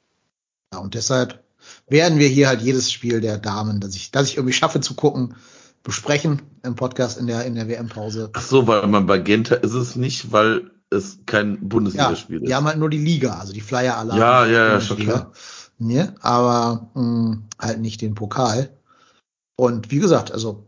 Ja, 0.74 0.80
und 0.80 0.94
deshalb 0.94 1.44
werden 1.88 2.20
wir 2.20 2.28
hier 2.28 2.48
halt 2.48 2.62
jedes 2.62 2.92
Spiel 2.92 3.22
der 3.22 3.38
Damen, 3.38 3.80
das 3.80 3.96
ich, 3.96 4.12
das 4.12 4.30
ich 4.30 4.38
irgendwie 4.38 4.54
schaffe 4.54 4.80
zu 4.82 4.94
gucken, 4.94 5.36
besprechen 5.84 6.42
im 6.64 6.76
Podcast 6.76 7.18
in 7.18 7.28
der, 7.28 7.46
in 7.46 7.56
der 7.56 7.68
WM-Pause. 7.68 8.30
Ach 8.34 8.42
so, 8.42 8.68
weil 8.68 8.86
man 8.88 9.06
bei 9.06 9.18
Genta 9.20 9.56
ist 9.56 9.74
es 9.74 9.96
nicht, 9.96 10.32
weil 10.32 10.72
es 10.90 11.20
kein 11.26 11.54
Ja, 11.56 11.60
Bundesligaspiel 11.62 12.38
ist. 12.38 12.48
die 12.48 12.56
haben 12.56 12.66
halt 12.66 12.78
nur 12.78 12.90
die 12.90 12.98
Liga, 12.98 13.40
also 13.40 13.54
die 13.54 13.62
Flyer-Alarm. 13.62 14.20
Ja, 14.20 14.46
ja, 14.46 14.68
ja, 14.74 14.82
schon 14.82 14.98
Bundesliga. 14.98 15.32
Ne, 15.80 16.16
aber 16.22 16.90
mh, 16.96 17.38
halt 17.60 17.80
nicht 17.80 18.02
den 18.02 18.16
Pokal. 18.16 18.70
Und 19.56 19.92
wie 19.92 20.00
gesagt, 20.00 20.32
also 20.32 20.66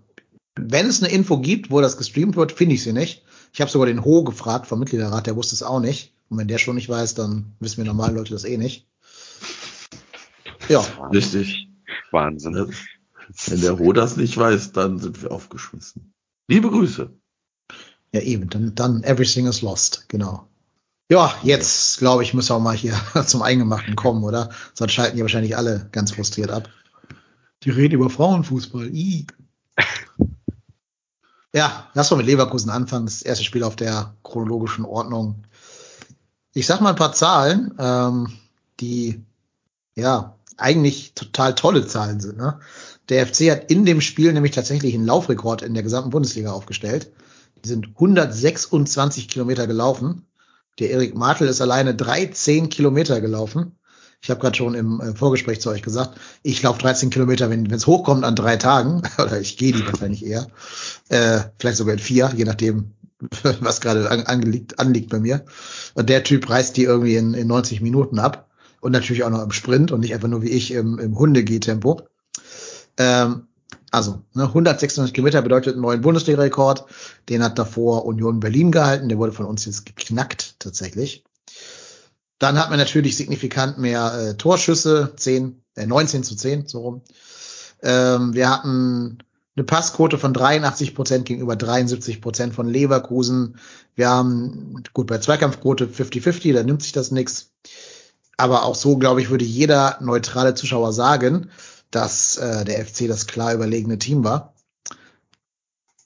wenn 0.56 0.86
es 0.88 1.02
eine 1.02 1.12
Info 1.12 1.40
gibt, 1.40 1.72
wo 1.72 1.82
das 1.82 1.98
gestreamt 1.98 2.36
wird, 2.36 2.52
finde 2.52 2.76
ich 2.76 2.84
sie 2.84 2.94
nicht. 2.94 3.24
Ich 3.54 3.62
habe 3.62 3.72
sogar 3.72 3.88
den 3.88 4.04
Ho 4.06 4.24
gefragt 4.24 4.68
vom 4.68 4.80
Mitgliederrat, 4.80 5.26
der 5.26 5.36
wusste 5.36 5.56
es 5.56 5.64
auch 5.64 5.80
nicht. 5.80 6.14
Und 6.30 6.38
wenn 6.38 6.48
der 6.48 6.60
schon 6.60 6.76
nicht 6.76 6.90
weiß, 6.90 7.16
dann 7.16 7.56
wissen 7.60 7.78
wir 7.78 7.86
normalen 7.86 8.16
Leute 8.16 8.34
das 8.34 8.44
eh 8.46 8.58
nicht. 8.58 8.88
Ja, 10.70 10.82
Richtig. 11.12 11.68
Wahnsinn. 12.12 12.56
Ja. 12.56 12.66
Wenn 13.48 13.62
der 13.62 13.78
Ho 13.80 13.94
das 13.94 14.18
nicht 14.18 14.38
weiß, 14.38 14.72
dann 14.72 15.00
sind 15.00 15.22
wir 15.22 15.32
aufgeschmissen. 15.32 16.14
Liebe 16.48 16.70
Grüße. 16.70 17.12
ja 18.12 18.22
eben, 18.22 18.50
dann, 18.50 18.74
dann 18.76 19.04
everything 19.04 19.46
is 19.48 19.62
lost, 19.62 20.10
genau. 20.10 20.48
Ja, 21.12 21.34
jetzt 21.44 21.98
glaube 21.98 22.24
ich, 22.24 22.34
müssen 22.34 22.50
wir 22.50 22.56
auch 22.56 22.62
mal 22.62 22.76
hier 22.76 22.94
zum 23.26 23.42
Eingemachten 23.42 23.96
kommen, 23.96 24.24
oder? 24.24 24.52
Sonst 24.74 24.94
schalten 24.94 25.18
die 25.18 25.22
wahrscheinlich 25.22 25.58
alle 25.58 25.90
ganz 25.92 26.12
frustriert 26.12 26.52
ab. 26.52 26.70
Die 27.64 27.72
reden 27.72 27.96
über 27.96 28.10
Frauenfußball. 28.10 28.94
I. 28.94 29.28
Ja, 31.52 31.90
lass 31.96 32.12
mal 32.12 32.18
mit 32.18 32.28
Leverkusen 32.28 32.70
anfangen. 32.70 33.08
Das 33.08 33.24
erste 33.24 33.44
Spiel 33.44 33.64
auf 33.64 33.76
der 33.76 34.14
chronologischen 34.22 34.86
Ordnung. 34.86 35.46
Ich 36.54 36.68
sag 36.68 36.80
mal 36.80 36.92
ein 36.92 36.96
paar 36.96 37.14
Zahlen, 37.14 37.74
ähm, 37.80 38.32
die 38.80 39.24
ja 39.96 40.36
eigentlich 40.60 41.14
total 41.14 41.56
tolle 41.56 41.88
Zahlen 41.88 42.20
sind. 42.20 42.38
Ne? 42.38 42.60
Der 43.10 43.26
FC 43.26 43.52
hat 43.52 43.72
in 43.72 43.86
dem 43.86 44.02
Spiel 44.02 44.34
nämlich 44.34 44.52
tatsächlich 44.52 44.94
einen 44.94 45.06
Laufrekord 45.06 45.62
in 45.62 45.74
der 45.74 45.84
gesamten 45.84 46.12
Bundesliga 46.12 46.52
aufgestellt. 46.52 47.12
Die 47.64 47.70
sind 47.70 47.88
126 47.96 49.28
Kilometer 49.28 49.68
gelaufen. 49.68 50.28
Der 50.80 50.92
Erik 50.92 51.16
Martel 51.16 51.48
ist 51.48 51.62
alleine 51.62 51.96
13 51.96 52.70
Kilometer 52.70 53.20
gelaufen. 53.20 53.76
Ich 54.22 54.30
habe 54.30 54.40
gerade 54.42 54.58
schon 54.58 54.76
im 54.76 55.00
äh, 55.00 55.16
Vorgespräch 55.16 55.62
zu 55.62 55.70
euch 55.70 55.82
gesagt, 55.82 56.20
ich 56.44 56.62
laufe 56.62 56.82
13 56.82 57.10
Kilometer, 57.10 57.50
wenn 57.50 57.72
es 57.72 57.88
hochkommt 57.88 58.26
an 58.26 58.36
drei 58.36 58.58
Tagen, 58.58 59.02
oder 59.18 59.40
ich 59.40 59.58
gehe 59.58 59.74
die 59.74 59.86
wahrscheinlich 59.86 60.26
eher, 60.26 60.48
äh, 61.08 61.42
vielleicht 61.58 61.78
sogar 61.78 61.94
in 61.94 62.00
vier, 62.00 62.32
je 62.36 62.44
nachdem, 62.44 62.92
was 63.62 63.82
gerade 63.82 64.10
an, 64.12 64.24
angelegt, 64.24 64.80
anliegt 64.80 65.10
bei 65.10 65.20
mir. 65.20 65.46
Und 65.94 66.10
der 66.10 66.24
Typ 66.24 66.50
reißt 66.50 66.76
die 66.76 66.84
irgendwie 66.84 67.16
in, 67.16 67.34
in 67.34 67.48
90 67.48 67.82
Minuten 67.82 68.20
ab 68.20 68.49
und 68.82 68.92
natürlich 68.92 69.24
auch 69.24 69.30
noch 69.30 69.44
im 69.44 69.52
Sprint 69.52 69.92
und 69.92 70.02
nicht 70.02 70.14
einfach 70.14 70.28
nur 70.28 70.42
wie 70.42 70.50
ich 70.50 70.72
im, 70.72 71.00
im 71.00 71.18
Hundegeh-Tempo. 71.18 72.02
Ähm, 72.98 73.48
also 73.92 74.22
ne, 74.34 74.44
196 74.44 75.14
Kilometer 75.14 75.42
bedeutet 75.42 75.74
einen 75.74 75.82
neuen 75.82 76.02
Bundesliga-Rekord. 76.02 76.86
Den 77.28 77.44
hat 77.44 77.58
davor 77.58 78.06
Union 78.06 78.40
Berlin 78.40 78.72
gehalten. 78.72 79.10
Der 79.10 79.18
wurde 79.18 79.32
von 79.32 79.46
uns 79.46 79.66
jetzt 79.66 79.86
geknackt 79.86 80.56
tatsächlich. 80.60 81.24
Dann 82.38 82.58
hat 82.58 82.70
man 82.70 82.80
natürlich 82.80 83.18
signifikant 83.18 83.78
mehr 83.80 84.14
äh, 84.14 84.38
Torschüsse, 84.38 85.14
10, 85.16 85.62
äh, 85.76 85.86
19 85.86 86.24
zu 86.24 86.36
10, 86.36 86.68
so 86.68 86.80
rum. 86.80 87.02
Ähm, 87.82 88.34
wir 88.34 88.50
hatten 88.50 89.20
eine 89.56 89.66
Passquote 89.66 90.18
von 90.18 90.34
83 90.34 90.96
Prozent 90.96 91.26
gegenüber 91.26 91.56
73 91.56 92.22
Prozent 92.22 92.54
von 92.54 92.68
Leverkusen. 92.68 93.58
Wir 93.96 94.10
haben, 94.10 94.84
gut, 94.94 95.08
bei 95.08 95.18
Zweikampfquote 95.18 95.88
50-50, 95.88 96.54
da 96.54 96.64
nimmt 96.64 96.82
sich 96.82 96.94
das 96.94 97.12
nix. 97.12 97.52
Aber 98.40 98.64
auch 98.64 98.76
so, 98.76 98.98
glaube 98.98 99.22
ich, 99.22 99.30
würde 99.30 99.46
jeder 99.46 99.98
neutrale 100.00 100.54
Zuschauer 100.54 100.94
sagen, 100.94 101.50
dass 101.92 102.38
äh, 102.38 102.64
der 102.64 102.86
FC 102.86 103.08
das 103.08 103.28
klar 103.28 103.54
überlegene 103.54 104.00
Team 104.00 104.24
war. 104.24 104.56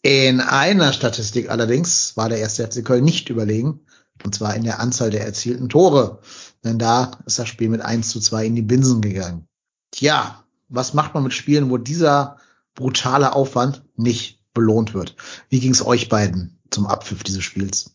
In 0.01 0.41
einer 0.41 0.93
Statistik 0.93 1.49
allerdings 1.49 2.17
war 2.17 2.29
der 2.29 2.39
erste 2.39 2.65
FC 2.65 2.83
Köln 2.83 3.03
nicht 3.03 3.29
überlegen. 3.29 3.85
Und 4.23 4.33
zwar 4.33 4.55
in 4.55 4.63
der 4.63 4.79
Anzahl 4.79 5.11
der 5.11 5.25
erzielten 5.25 5.69
Tore. 5.69 6.21
Denn 6.63 6.79
da 6.79 7.11
ist 7.25 7.39
das 7.39 7.47
Spiel 7.47 7.69
mit 7.69 7.81
1 7.81 8.09
zu 8.09 8.19
2 8.19 8.45
in 8.45 8.55
die 8.55 8.61
Binsen 8.61 9.01
gegangen. 9.01 9.47
Tja, 9.91 10.43
was 10.69 10.93
macht 10.93 11.13
man 11.13 11.23
mit 11.23 11.33
Spielen, 11.33 11.69
wo 11.69 11.77
dieser 11.77 12.37
brutale 12.73 13.33
Aufwand 13.33 13.83
nicht 13.95 14.43
belohnt 14.53 14.93
wird? 14.93 15.15
Wie 15.49 15.59
ging 15.59 15.71
es 15.71 15.85
euch 15.85 16.09
beiden 16.09 16.59
zum 16.71 16.87
Abpfiff 16.87 17.23
dieses 17.23 17.43
Spiels? 17.43 17.91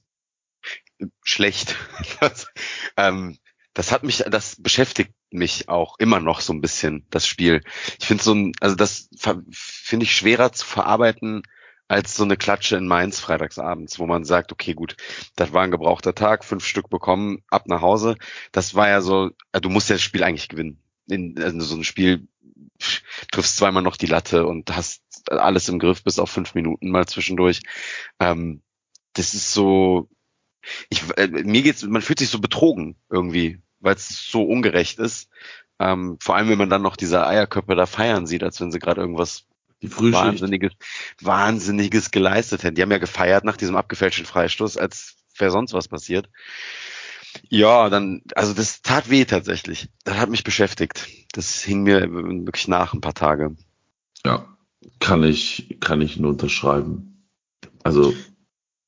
schlecht. 1.22 1.76
Das, 2.20 2.46
ähm, 2.96 3.38
das 3.78 3.92
hat 3.92 4.02
mich, 4.02 4.24
das 4.28 4.56
beschäftigt 4.60 5.12
mich 5.30 5.68
auch 5.68 6.00
immer 6.00 6.18
noch 6.18 6.40
so 6.40 6.52
ein 6.52 6.60
bisschen, 6.60 7.06
das 7.10 7.28
Spiel. 7.28 7.62
Ich 8.00 8.08
finde 8.08 8.24
so 8.24 8.34
ein, 8.34 8.52
also 8.58 8.74
das 8.74 9.08
finde 9.52 10.02
ich 10.02 10.16
schwerer 10.16 10.50
zu 10.50 10.66
verarbeiten 10.66 11.44
als 11.86 12.16
so 12.16 12.24
eine 12.24 12.36
Klatsche 12.36 12.76
in 12.76 12.88
Mainz 12.88 13.20
freitagsabends, 13.20 14.00
wo 14.00 14.06
man 14.06 14.24
sagt, 14.24 14.50
okay, 14.50 14.74
gut, 14.74 14.96
das 15.36 15.52
war 15.52 15.62
ein 15.62 15.70
gebrauchter 15.70 16.12
Tag, 16.12 16.44
fünf 16.44 16.64
Stück 16.64 16.90
bekommen, 16.90 17.44
ab 17.50 17.68
nach 17.68 17.80
Hause. 17.80 18.16
Das 18.50 18.74
war 18.74 18.88
ja 18.88 19.00
so, 19.00 19.30
äh, 19.52 19.60
du 19.60 19.68
musst 19.68 19.88
ja 19.90 19.94
das 19.94 20.02
Spiel 20.02 20.24
eigentlich 20.24 20.48
gewinnen. 20.48 20.82
In, 21.06 21.40
also 21.40 21.60
so 21.60 21.76
ein 21.76 21.84
Spiel 21.84 22.26
triffst 23.30 23.58
zweimal 23.58 23.84
noch 23.84 23.96
die 23.96 24.06
Latte 24.06 24.44
und 24.44 24.74
hast 24.74 25.04
alles 25.28 25.68
im 25.68 25.78
Griff 25.78 26.02
bis 26.02 26.18
auf 26.18 26.32
fünf 26.32 26.56
Minuten 26.56 26.90
mal 26.90 27.06
zwischendurch. 27.06 27.60
Ähm, 28.18 28.60
das 29.12 29.34
ist 29.34 29.52
so, 29.52 30.08
ich, 30.90 31.04
äh, 31.16 31.28
mir 31.28 31.62
geht's, 31.62 31.84
man 31.84 32.02
fühlt 32.02 32.18
sich 32.18 32.30
so 32.30 32.40
betrogen 32.40 32.96
irgendwie, 33.08 33.62
weil 33.80 33.94
es 33.94 34.30
so 34.30 34.42
ungerecht 34.42 34.98
ist. 34.98 35.28
Ähm, 35.78 36.18
vor 36.20 36.36
allem, 36.36 36.48
wenn 36.48 36.58
man 36.58 36.70
dann 36.70 36.82
noch 36.82 36.96
diese 36.96 37.26
Eierköpfe 37.26 37.74
da 37.74 37.86
feiern 37.86 38.26
sieht, 38.26 38.42
als 38.42 38.60
wenn 38.60 38.72
sie 38.72 38.78
gerade 38.78 39.00
irgendwas. 39.00 39.44
Wahnsinniges, 39.80 40.72
Wahnsinniges 41.20 42.10
geleistet 42.10 42.64
hätten. 42.64 42.74
Die 42.74 42.82
haben 42.82 42.90
ja 42.90 42.98
gefeiert 42.98 43.44
nach 43.44 43.56
diesem 43.56 43.76
abgefälschten 43.76 44.26
Freistoß, 44.26 44.76
als 44.76 45.18
wäre 45.36 45.52
sonst 45.52 45.72
was 45.72 45.86
passiert. 45.86 46.28
Ja, 47.48 47.88
dann, 47.88 48.22
also 48.34 48.54
das 48.54 48.82
tat 48.82 49.10
weh 49.10 49.24
tatsächlich. 49.24 49.88
Das 50.04 50.16
hat 50.16 50.30
mich 50.30 50.42
beschäftigt. 50.42 51.06
Das 51.32 51.62
hing 51.62 51.84
mir 51.84 52.10
wirklich 52.10 52.66
nach 52.66 52.92
ein 52.92 53.00
paar 53.00 53.14
Tage. 53.14 53.54
Ja. 54.24 54.48
Kann 55.00 55.22
ich, 55.22 55.76
kann 55.80 56.00
ich 56.00 56.16
nur 56.16 56.30
unterschreiben. 56.30 57.26
Also, 57.84 58.14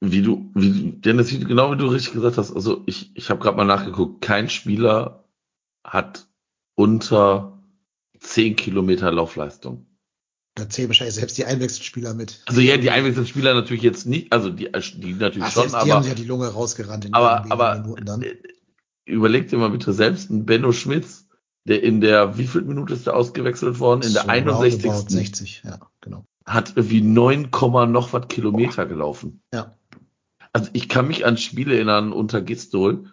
wie 0.00 0.22
du, 0.22 0.50
wie, 0.54 0.92
Dennis, 0.92 1.30
wie, 1.30 1.40
genau 1.40 1.72
wie 1.72 1.76
du 1.76 1.86
richtig 1.86 2.14
gesagt 2.14 2.38
hast, 2.38 2.52
also 2.52 2.82
ich, 2.86 3.14
ich 3.14 3.28
habe 3.30 3.40
gerade 3.40 3.56
mal 3.56 3.64
nachgeguckt, 3.64 4.22
kein 4.22 4.48
Spieler 4.48 5.24
hat 5.84 6.26
unter 6.74 7.58
10 8.18 8.56
Kilometer 8.56 9.12
Laufleistung. 9.12 9.86
Da 10.54 10.68
zählen 10.68 10.88
wahrscheinlich 10.88 11.14
selbst 11.14 11.38
die 11.38 11.44
Einwechselspieler 11.44 12.14
mit. 12.14 12.42
Also 12.46 12.60
ja, 12.60 12.76
die 12.76 12.90
Einwechselspieler 12.90 13.54
natürlich 13.54 13.82
jetzt 13.82 14.06
nicht, 14.06 14.32
also 14.32 14.50
die, 14.50 14.70
die 14.96 15.14
natürlich 15.14 15.48
Ach, 15.48 15.52
schon, 15.52 15.68
selbst 15.68 15.86
die 15.86 15.92
haben 15.92 15.98
aber, 15.98 16.08
ja 16.08 16.14
die 16.14 16.24
Lunge 16.24 16.48
rausgerannt 16.48 17.04
in 17.04 17.14
aber, 17.14 17.38
wenigen 17.40 17.52
aber 17.52 17.74
Minuten 17.76 18.04
dann. 18.04 18.22
äh, 18.22 18.36
überleg 19.04 19.48
dir 19.48 19.58
mal 19.58 19.70
bitte 19.70 19.92
selbst, 19.92 20.30
ein 20.30 20.46
Benno 20.46 20.72
Schmitz, 20.72 21.28
der 21.64 21.82
in 21.82 22.00
der, 22.00 22.38
wie 22.38 22.46
viel 22.46 22.62
Minute 22.62 22.94
ist 22.94 23.06
der 23.06 23.16
ausgewechselt 23.16 23.78
worden? 23.78 24.02
In 24.02 24.12
der 24.14 24.22
So 24.22 24.28
61. 24.28 24.84
roundabout 24.84 25.10
60, 25.10 25.62
ja, 25.64 25.78
genau. 26.00 26.24
hat 26.46 26.72
irgendwie 26.76 27.02
9, 27.02 27.50
Komma 27.50 27.86
noch 27.86 28.12
was 28.12 28.28
Kilometer 28.28 28.86
gelaufen. 28.86 29.42
Ja. 29.52 29.76
Also 30.52 30.70
ich 30.72 30.88
kann 30.88 31.08
mich 31.08 31.24
an 31.26 31.36
Spiele 31.36 31.74
erinnern 31.74 32.12
unter 32.12 32.42
Gistol, 32.42 33.10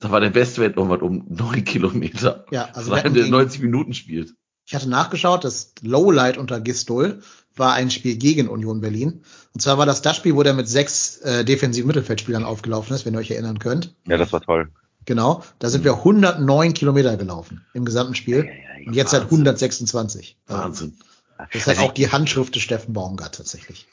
da 0.00 0.10
war 0.10 0.20
der 0.20 0.30
Bestwert 0.30 0.76
irgendwas 0.76 1.02
um 1.02 1.24
9 1.28 1.64
Kilometer. 1.64 2.44
Ja, 2.50 2.68
also 2.72 2.92
einem, 2.92 3.04
hatten 3.04 3.14
der 3.14 3.24
gegen, 3.24 3.36
90 3.36 3.62
Minuten 3.62 3.94
spielt. 3.94 4.34
ich 4.66 4.74
hatte 4.74 4.88
nachgeschaut, 4.88 5.44
das 5.44 5.72
Lowlight 5.82 6.38
unter 6.38 6.60
Gistol 6.60 7.22
war 7.56 7.72
ein 7.72 7.90
Spiel 7.90 8.16
gegen 8.16 8.48
Union 8.48 8.80
Berlin. 8.80 9.24
Und 9.52 9.60
zwar 9.60 9.78
war 9.78 9.86
das 9.86 10.02
das 10.02 10.16
Spiel, 10.16 10.36
wo 10.36 10.42
der 10.42 10.54
mit 10.54 10.68
sechs 10.68 11.16
äh, 11.18 11.44
defensiven 11.44 11.88
Mittelfeldspielern 11.88 12.44
aufgelaufen 12.44 12.94
ist, 12.94 13.04
wenn 13.04 13.14
ihr 13.14 13.18
euch 13.18 13.32
erinnern 13.32 13.58
könnt. 13.58 13.96
Ja, 14.06 14.16
das 14.16 14.32
war 14.32 14.40
toll. 14.40 14.70
Genau, 15.06 15.42
da 15.58 15.70
sind 15.70 15.84
wir 15.84 15.94
109 15.94 16.74
Kilometer 16.74 17.16
gelaufen 17.16 17.64
im 17.72 17.84
gesamten 17.84 18.14
Spiel. 18.14 18.48
Und 18.86 18.94
jetzt 18.94 19.12
halt 19.12 19.24
126. 19.24 20.36
Also, 20.46 20.62
Wahnsinn. 20.62 20.98
Das 21.38 21.48
ist 21.54 21.66
halt 21.66 21.78
Also 21.78 21.88
auch 21.88 21.94
die 21.94 22.12
Handschrift 22.12 22.54
des 22.54 22.62
Steffen 22.62 22.92
Baumgart 22.92 23.34
tatsächlich. 23.34 23.86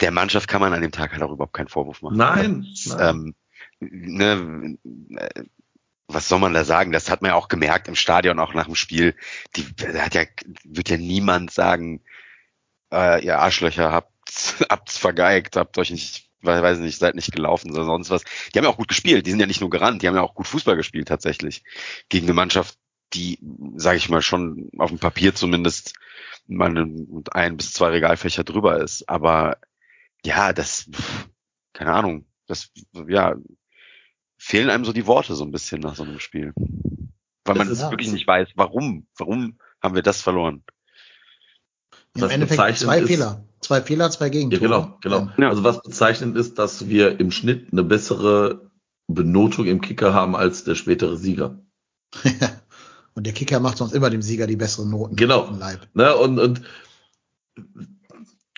Der 0.00 0.10
Mannschaft 0.10 0.48
kann 0.48 0.60
man 0.60 0.72
an 0.72 0.82
dem 0.82 0.92
Tag 0.92 1.12
halt 1.12 1.22
auch 1.22 1.32
überhaupt 1.32 1.54
keinen 1.54 1.68
Vorwurf 1.68 2.02
machen. 2.02 2.16
Nein, 2.16 2.66
Das, 2.70 2.96
nein. 2.96 3.34
Ähm, 3.80 4.78
ne, 4.78 4.78
äh, 5.16 5.44
was 6.08 6.28
soll 6.28 6.38
man 6.38 6.54
da 6.54 6.64
sagen? 6.64 6.92
Das 6.92 7.10
hat 7.10 7.22
man 7.22 7.30
ja 7.30 7.34
auch 7.34 7.48
gemerkt 7.48 7.88
im 7.88 7.96
Stadion, 7.96 8.38
auch 8.38 8.54
nach 8.54 8.66
dem 8.66 8.74
Spiel. 8.76 9.16
Die 9.56 9.66
da 9.74 10.04
hat 10.04 10.14
ja, 10.14 10.24
wird 10.64 10.88
ja 10.88 10.96
niemand 10.98 11.50
sagen, 11.50 12.02
äh, 12.92 13.24
ihr 13.24 13.38
Arschlöcher 13.38 13.90
habt, 13.92 14.12
habt's 14.70 14.98
vergeigt, 14.98 15.56
habt 15.56 15.78
euch 15.78 15.90
nicht, 15.90 16.28
weiß 16.42 16.62
weiß 16.62 16.78
nicht, 16.78 16.98
seid 16.98 17.16
nicht 17.16 17.32
gelaufen 17.32 17.72
oder 17.72 17.84
sonst 17.84 18.10
was. 18.10 18.22
Die 18.22 18.58
haben 18.58 18.64
ja 18.64 18.70
auch 18.70 18.76
gut 18.76 18.88
gespielt. 18.88 19.26
Die 19.26 19.30
sind 19.30 19.40
ja 19.40 19.46
nicht 19.46 19.60
nur 19.60 19.70
gerannt, 19.70 20.02
die 20.02 20.08
haben 20.08 20.14
ja 20.14 20.22
auch 20.22 20.34
gut 20.34 20.46
Fußball 20.46 20.76
gespielt 20.76 21.08
tatsächlich. 21.08 21.64
Gegen 22.08 22.26
eine 22.26 22.34
Mannschaft, 22.34 22.78
die, 23.14 23.38
sage 23.76 23.96
ich 23.96 24.08
mal, 24.08 24.22
schon 24.22 24.70
auf 24.78 24.90
dem 24.90 24.98
Papier 24.98 25.34
zumindest 25.34 25.94
mal 26.46 26.76
ein 27.32 27.56
bis 27.56 27.72
zwei 27.72 27.88
Regalfächer 27.88 28.44
drüber 28.44 28.80
ist. 28.80 29.08
Aber 29.08 29.58
ja, 30.26 30.52
das, 30.52 30.90
keine 31.72 31.92
Ahnung, 31.92 32.26
das, 32.46 32.70
ja, 33.08 33.34
fehlen 34.38 34.70
einem 34.70 34.84
so 34.84 34.92
die 34.92 35.06
Worte 35.06 35.34
so 35.34 35.44
ein 35.44 35.50
bisschen 35.52 35.80
nach 35.80 35.96
so 35.96 36.02
einem 36.02 36.20
Spiel. 36.20 36.52
Weil 36.56 37.54
Das 37.54 37.58
man 37.58 37.68
ist- 37.68 37.90
wirklich 37.90 38.12
nicht 38.12 38.26
weiß, 38.26 38.48
warum, 38.56 39.06
warum 39.16 39.58
haben 39.82 39.94
wir 39.94 40.02
das 40.02 40.20
verloren? 40.20 40.62
Im 42.14 42.22
Was 42.22 42.32
Endeffekt 42.32 42.56
bezeichnend 42.58 42.78
zwei 42.78 42.98
ist- 43.00 43.08
Fehler. 43.08 43.42
Zwei 43.60 43.82
Fehler, 43.82 44.10
zwei 44.10 44.26
Ja, 44.26 44.30
Gegentore. 44.30 44.60
genau, 44.60 44.98
genau. 45.00 45.30
Ja. 45.38 45.48
Also 45.48 45.64
was 45.64 45.82
bezeichnend 45.82 46.36
ist, 46.36 46.58
dass 46.58 46.88
wir 46.88 47.18
im 47.20 47.30
Schnitt 47.30 47.72
eine 47.72 47.82
bessere 47.82 48.70
Benotung 49.08 49.66
im 49.66 49.80
Kicker 49.80 50.12
haben 50.12 50.36
als 50.36 50.64
der 50.64 50.74
spätere 50.74 51.16
Sieger. 51.16 51.58
Und 53.14 53.24
der 53.26 53.32
Kicker 53.32 53.60
macht 53.60 53.78
sonst 53.78 53.92
immer 53.92 54.10
dem 54.10 54.20
Sieger 54.22 54.46
die 54.46 54.56
besseren 54.56 54.90
Noten 54.90 55.16
Genau. 55.16 55.50
Ne? 55.94 56.16
Und, 56.16 56.38
und 56.38 56.62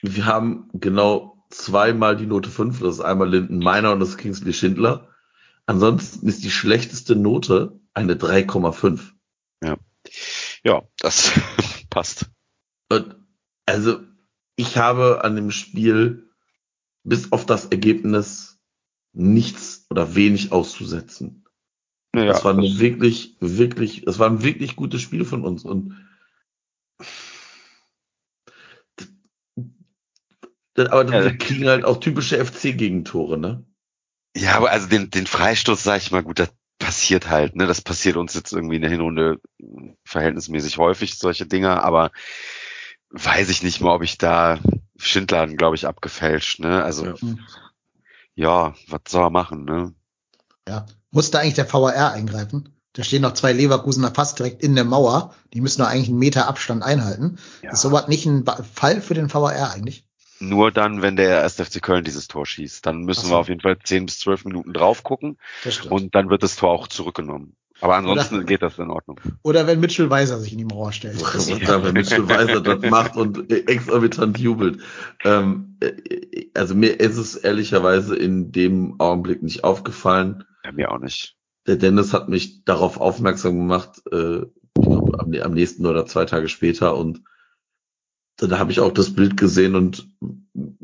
wir 0.02 0.26
haben 0.26 0.68
genau 0.74 1.37
zweimal 1.50 2.16
die 2.16 2.26
Note 2.26 2.50
5, 2.50 2.80
das 2.80 2.96
ist 2.96 3.00
einmal 3.00 3.28
Linden 3.30 3.58
Meiner 3.58 3.92
und 3.92 4.00
das 4.00 4.10
ist 4.10 4.18
Kingsley 4.18 4.52
Schindler. 4.52 5.08
Ansonsten 5.66 6.26
ist 6.28 6.44
die 6.44 6.50
schlechteste 6.50 7.14
Note 7.16 7.78
eine 7.94 8.14
3,5. 8.14 9.12
Ja, 10.64 10.82
das 11.00 11.32
passt. 11.90 12.30
Und 12.90 13.16
also 13.66 14.00
ich 14.56 14.76
habe 14.76 15.22
an 15.24 15.36
dem 15.36 15.50
Spiel 15.50 16.30
bis 17.04 17.32
auf 17.32 17.46
das 17.46 17.66
Ergebnis 17.66 18.58
nichts 19.12 19.86
oder 19.90 20.14
wenig 20.14 20.52
auszusetzen. 20.52 21.44
Naja, 22.14 22.32
das 22.32 22.44
war 22.44 22.54
das- 22.54 22.64
ein 22.64 22.78
wirklich, 22.78 23.36
wirklich, 23.40 24.02
das 24.04 24.18
war 24.18 24.28
ein 24.30 24.42
wirklich 24.42 24.74
gutes 24.76 25.00
Spiel 25.02 25.24
von 25.24 25.44
uns 25.44 25.64
und 25.64 25.94
aber 30.86 31.04
Ja. 31.12 31.24
wir 31.24 31.36
kriegen 31.38 31.66
halt 31.68 31.84
auch 31.84 31.98
typische 32.00 32.42
FC-Gegentore, 32.44 33.38
ne? 33.38 33.64
Ja, 34.36 34.56
aber 34.56 34.70
also 34.70 34.86
den, 34.88 35.10
den 35.10 35.26
Freistoß, 35.26 35.82
sag 35.82 35.98
ich 35.98 36.10
mal, 36.10 36.22
gut, 36.22 36.38
das 36.38 36.50
passiert 36.78 37.28
halt, 37.28 37.56
ne? 37.56 37.66
Das 37.66 37.80
passiert 37.82 38.16
uns 38.16 38.34
jetzt 38.34 38.52
irgendwie 38.52 38.76
in 38.76 38.82
der 38.82 38.90
Hinrunde 38.90 39.40
verhältnismäßig 40.04 40.78
häufig, 40.78 41.18
solche 41.18 41.46
Dinger, 41.46 41.82
aber 41.82 42.10
weiß 43.10 43.48
ich 43.48 43.62
nicht 43.62 43.80
mal, 43.80 43.94
ob 43.94 44.02
ich 44.02 44.18
da 44.18 44.58
Schindler, 44.96 45.46
glaube 45.46 45.76
ich, 45.76 45.86
abgefälscht, 45.86 46.60
ne? 46.60 46.84
Also, 46.84 47.06
Ja. 47.06 47.14
ja, 48.34 48.74
was 48.88 49.00
soll 49.08 49.24
er 49.24 49.30
machen, 49.30 49.64
ne? 49.64 49.94
Ja. 50.68 50.86
Musste 51.10 51.38
eigentlich 51.40 51.54
der 51.54 51.72
VAR 51.72 52.12
eingreifen. 52.12 52.74
Da 52.92 53.02
stehen 53.04 53.22
noch 53.22 53.34
zwei 53.34 53.52
Leverkusener 53.52 54.12
fast 54.14 54.38
direkt 54.38 54.62
in 54.62 54.74
der 54.74 54.84
Mauer. 54.84 55.34
Die 55.54 55.60
müssen 55.60 55.80
doch 55.80 55.88
eigentlich 55.88 56.08
einen 56.08 56.18
Meter 56.18 56.48
Abstand 56.48 56.82
einhalten. 56.82 57.38
Ja. 57.62 57.72
Ist 57.72 57.80
sowas 57.80 58.08
nicht 58.08 58.26
ein 58.26 58.44
Fall 58.74 59.00
für 59.00 59.14
den 59.14 59.32
VAR 59.32 59.72
eigentlich? 59.72 60.04
Nur 60.40 60.70
dann, 60.70 61.02
wenn 61.02 61.16
der 61.16 61.42
1. 61.42 61.56
FC 61.56 61.82
Köln 61.82 62.04
dieses 62.04 62.28
Tor 62.28 62.46
schießt. 62.46 62.86
Dann 62.86 63.00
müssen 63.00 63.26
so. 63.26 63.32
wir 63.32 63.38
auf 63.38 63.48
jeden 63.48 63.60
Fall 63.60 63.78
10 63.78 64.06
bis 64.06 64.20
12 64.20 64.44
Minuten 64.44 64.72
drauf 64.72 65.02
gucken 65.02 65.38
und 65.90 66.14
dann 66.14 66.30
wird 66.30 66.42
das 66.42 66.56
Tor 66.56 66.70
auch 66.70 66.88
zurückgenommen. 66.88 67.56
Aber 67.80 67.96
ansonsten 67.96 68.36
Oder- 68.36 68.44
geht 68.44 68.62
das 68.62 68.78
in 68.78 68.90
Ordnung. 68.90 69.20
Oder 69.42 69.66
wenn 69.66 69.80
Mitchell 69.80 70.10
Weiser 70.10 70.38
sich 70.38 70.52
in 70.52 70.58
die 70.58 70.64
Mauer 70.64 70.92
stellt. 70.92 71.20
Ja, 71.20 71.84
wenn 71.84 71.92
Mitchell 71.92 72.28
Weiser 72.28 72.60
das 72.60 72.90
macht 72.90 73.16
und 73.16 73.50
exorbitant 73.52 74.38
jubelt. 74.38 74.80
Ähm, 75.24 75.76
äh, 75.80 76.46
also 76.54 76.74
mir 76.74 76.98
ist 76.98 77.16
es 77.16 77.36
ehrlicherweise 77.36 78.16
in 78.16 78.50
dem 78.50 78.98
Augenblick 78.98 79.42
nicht 79.42 79.62
aufgefallen. 79.62 80.44
Ja, 80.64 80.72
mir 80.72 80.90
auch 80.90 80.98
nicht. 80.98 81.36
Der 81.66 81.76
Dennis 81.76 82.12
hat 82.12 82.28
mich 82.28 82.64
darauf 82.64 82.98
aufmerksam 83.00 83.58
gemacht, 83.58 84.02
äh, 84.10 84.38
ich 84.38 84.82
glaube 84.82 85.20
am, 85.20 85.32
am 85.32 85.52
nächsten 85.52 85.86
oder 85.86 86.06
zwei 86.06 86.24
Tage 86.24 86.48
später 86.48 86.96
und 86.96 87.22
da 88.46 88.58
habe 88.58 88.70
ich 88.70 88.80
auch 88.80 88.92
das 88.92 89.14
Bild 89.14 89.36
gesehen 89.36 89.74
und 89.74 90.08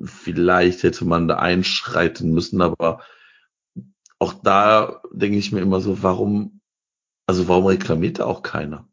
vielleicht 0.05 0.83
hätte 0.83 1.05
man 1.05 1.29
da 1.29 1.37
einschreiten 1.37 2.33
müssen, 2.33 2.61
aber 2.61 3.01
auch 4.19 4.35
da 4.43 5.03
denke 5.13 5.39
ich 5.39 5.53
mir 5.53 5.61
immer 5.61 5.81
so, 5.81 6.03
warum, 6.03 6.61
also 7.27 7.49
warum 7.49 7.67
reklamiert 7.67 8.19
da 8.19 8.25
auch 8.25 8.43
keiner? 8.43 8.89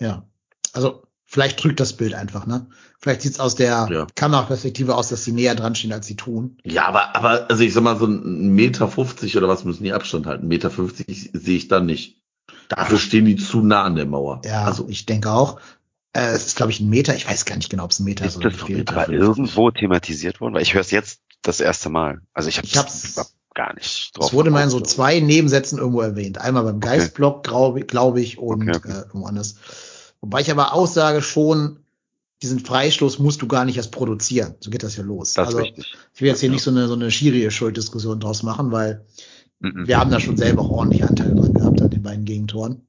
Ja. 0.00 0.26
Also 0.72 1.02
vielleicht 1.26 1.58
trügt 1.58 1.80
das 1.80 1.94
Bild 1.94 2.14
einfach, 2.14 2.46
ne? 2.46 2.66
Vielleicht 2.98 3.22
sieht's 3.22 3.40
aus 3.40 3.54
der 3.56 3.88
Ja. 3.90 4.06
Kameraperspektive 4.14 4.94
aus, 4.94 5.08
dass 5.08 5.24
sie 5.24 5.32
näher 5.32 5.54
dran 5.54 5.74
stehen, 5.74 5.92
als 5.92 6.06
sie 6.06 6.16
tun. 6.16 6.58
Ja, 6.64 6.86
aber, 6.86 7.16
aber, 7.16 7.50
also 7.50 7.64
ich 7.64 7.72
sag 7.72 7.82
mal, 7.82 7.98
so 7.98 8.06
ein 8.06 8.54
Meter 8.54 8.88
50 8.88 9.36
oder 9.36 9.48
was 9.48 9.64
müssen 9.64 9.84
die 9.84 9.92
Abstand 9.92 10.26
halten? 10.26 10.46
Meter 10.46 10.70
50 10.70 11.30
sehe 11.32 11.56
ich 11.56 11.68
dann 11.68 11.86
nicht. 11.86 12.22
Dafür 12.68 12.98
stehen 12.98 13.24
die 13.24 13.36
zu 13.36 13.62
nah 13.62 13.82
an 13.82 13.96
der 13.96 14.06
Mauer. 14.06 14.40
Ja, 14.44 14.64
also, 14.64 14.86
ich 14.88 15.04
denke 15.04 15.30
auch. 15.30 15.60
Äh, 16.14 16.32
es 16.32 16.46
ist, 16.46 16.56
glaube 16.56 16.72
ich, 16.72 16.80
ein 16.80 16.90
Meter. 16.90 17.14
Ich 17.14 17.26
weiß 17.28 17.44
gar 17.44 17.56
nicht 17.56 17.70
genau, 17.70 17.84
ob 17.84 17.90
es 17.90 18.00
ein 18.00 18.04
Meter 18.04 18.24
ist 18.24 18.32
Ist 18.32 18.36
oder 18.38 18.50
das. 18.50 18.68
Meter? 18.68 18.92
aber 18.92 19.04
50. 19.06 19.20
irgendwo 19.28 19.70
thematisiert 19.70 20.40
worden? 20.40 20.54
Weil 20.54 20.62
ich 20.62 20.74
höre 20.74 20.80
es 20.82 20.90
jetzt 20.90 21.20
das 21.42 21.60
erste 21.60 21.88
Mal. 21.88 22.20
Also 22.34 22.48
ich 22.48 22.58
habe 22.58 22.66
Ich 22.66 22.76
hab's- 22.76 23.34
gar 23.54 23.74
nicht 23.74 24.16
drauf 24.16 24.28
Es 24.28 24.32
wurde 24.32 24.50
mal 24.50 24.62
in 24.64 24.70
so 24.70 24.80
zwei 24.80 25.20
Nebensätzen 25.20 25.78
irgendwo 25.78 26.00
erwähnt. 26.00 26.38
Einmal 26.38 26.64
beim 26.64 26.80
Geistblock, 26.80 27.44
glaube 27.44 27.82
glaub 27.82 28.16
ich, 28.16 28.38
und 28.38 28.62
Okay, 28.68 28.76
okay. 28.78 28.90
Äh, 28.92 29.02
irgendwo 29.08 29.26
anders. 29.26 29.56
Wobei 30.22 30.40
ich 30.40 30.50
aber 30.50 30.72
aussage 30.72 31.20
schon, 31.20 31.78
diesen 32.40 32.60
Freistoß 32.60 33.18
musst 33.18 33.42
du 33.42 33.46
gar 33.48 33.64
nicht 33.66 33.76
erst 33.76 33.92
produzieren. 33.92 34.54
So 34.60 34.70
geht 34.70 34.82
das 34.82 34.96
ja 34.96 35.02
los. 35.02 35.34
Das 35.34 35.48
also 35.48 35.58
richtig. 35.58 35.94
ich 36.14 36.20
will 36.22 36.28
jetzt 36.28 36.40
hier 36.40 36.48
Ja. 36.48 36.54
nicht 36.54 36.62
so 36.62 36.70
eine, 36.70 36.88
so 36.88 36.94
eine 36.94 37.10
Schiri-Schulddiskussion 37.10 38.20
draus 38.20 38.42
machen, 38.42 38.72
weil 38.72 39.04
Mhm. 39.60 39.86
wir 39.86 39.98
haben 39.98 40.10
da 40.10 40.18
schon 40.18 40.36
selber 40.36 40.62
auch 40.62 40.70
ordentlich 40.70 41.04
Anteile 41.04 41.34
dran 41.36 41.52
gehabt 41.54 41.82
an 41.82 41.90
den 41.90 42.02
beiden 42.02 42.24
Gegentoren. 42.24 42.82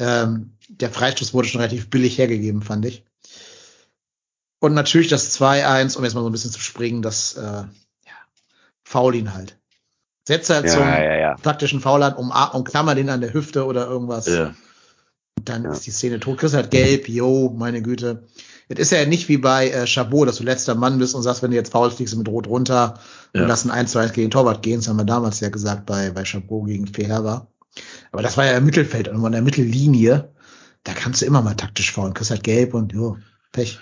Ähm, 0.00 0.52
der 0.68 0.90
Freistoß 0.90 1.34
wurde 1.34 1.46
schon 1.48 1.60
relativ 1.60 1.90
billig 1.90 2.18
hergegeben, 2.18 2.62
fand 2.62 2.86
ich. 2.86 3.04
Und 4.58 4.74
natürlich 4.74 5.08
das 5.08 5.38
2-1, 5.40 5.96
um 5.96 6.04
jetzt 6.04 6.14
mal 6.14 6.20
so 6.22 6.28
ein 6.28 6.32
bisschen 6.32 6.50
zu 6.50 6.60
springen, 6.60 7.02
das 7.02 7.34
äh, 7.34 7.42
ja, 7.42 7.66
Foul 8.82 9.14
ihn 9.14 9.34
halt. 9.34 9.58
Setze 10.26 10.54
halt 10.54 10.68
zum 10.68 10.80
Ja, 10.80 11.02
ja, 11.02 11.16
ja. 11.16 11.36
taktischen 11.36 11.80
Foul 11.80 12.02
an, 12.02 12.14
um, 12.14 12.30
umklammer 12.52 12.94
den 12.94 13.08
an 13.08 13.20
der 13.20 13.32
Hüfte 13.32 13.64
oder 13.64 13.86
irgendwas. 13.86 14.26
ja. 14.26 14.54
Und 15.38 15.48
dann 15.48 15.64
Ja. 15.64 15.70
ist 15.72 15.86
die 15.86 15.90
Szene 15.90 16.20
tot. 16.20 16.38
Chris 16.38 16.52
halt 16.52 16.70
gelb, 16.70 17.08
yo, 17.08 17.54
meine 17.56 17.80
Güte. 17.80 18.24
Es 18.68 18.78
ist 18.78 18.92
ja 18.92 19.04
nicht 19.06 19.28
wie 19.28 19.38
bei 19.38 19.70
äh, 19.70 19.86
Chabot, 19.86 20.28
dass 20.28 20.36
du 20.36 20.44
letzter 20.44 20.74
Mann 20.74 20.98
bist 20.98 21.14
und 21.14 21.22
sagst, 21.22 21.42
wenn 21.42 21.50
du 21.50 21.56
jetzt 21.56 21.72
faul 21.72 21.90
fliegst, 21.90 22.14
mit 22.16 22.28
Rot 22.28 22.46
runter 22.46 23.00
und 23.32 23.40
Ja. 23.40 23.46
lassen 23.46 23.70
1 23.70 23.90
zu 23.90 23.98
1 23.98 24.12
gegen 24.12 24.30
Torwart 24.30 24.62
gehen. 24.62 24.80
Das 24.80 24.88
haben 24.88 24.98
wir 24.98 25.04
damals 25.04 25.40
ja 25.40 25.48
gesagt 25.48 25.86
bei, 25.86 26.10
bei 26.10 26.24
Chabot 26.24 26.66
gegen 26.66 26.86
Feherber. 26.86 27.49
Aber 28.12 28.22
das 28.22 28.36
war 28.36 28.44
ja 28.46 28.56
im 28.56 28.64
Mittelfeld 28.64 29.08
und 29.08 29.24
an 29.24 29.32
der 29.32 29.42
Mittellinie. 29.42 30.34
Da 30.84 30.94
kannst 30.94 31.22
du 31.22 31.26
immer 31.26 31.42
mal 31.42 31.54
taktisch 31.54 31.92
faulen. 31.92 32.14
Chris 32.14 32.30
halt 32.30 32.42
gelb 32.42 32.74
und 32.74 32.92
jo, 32.92 33.18
Pech. 33.52 33.78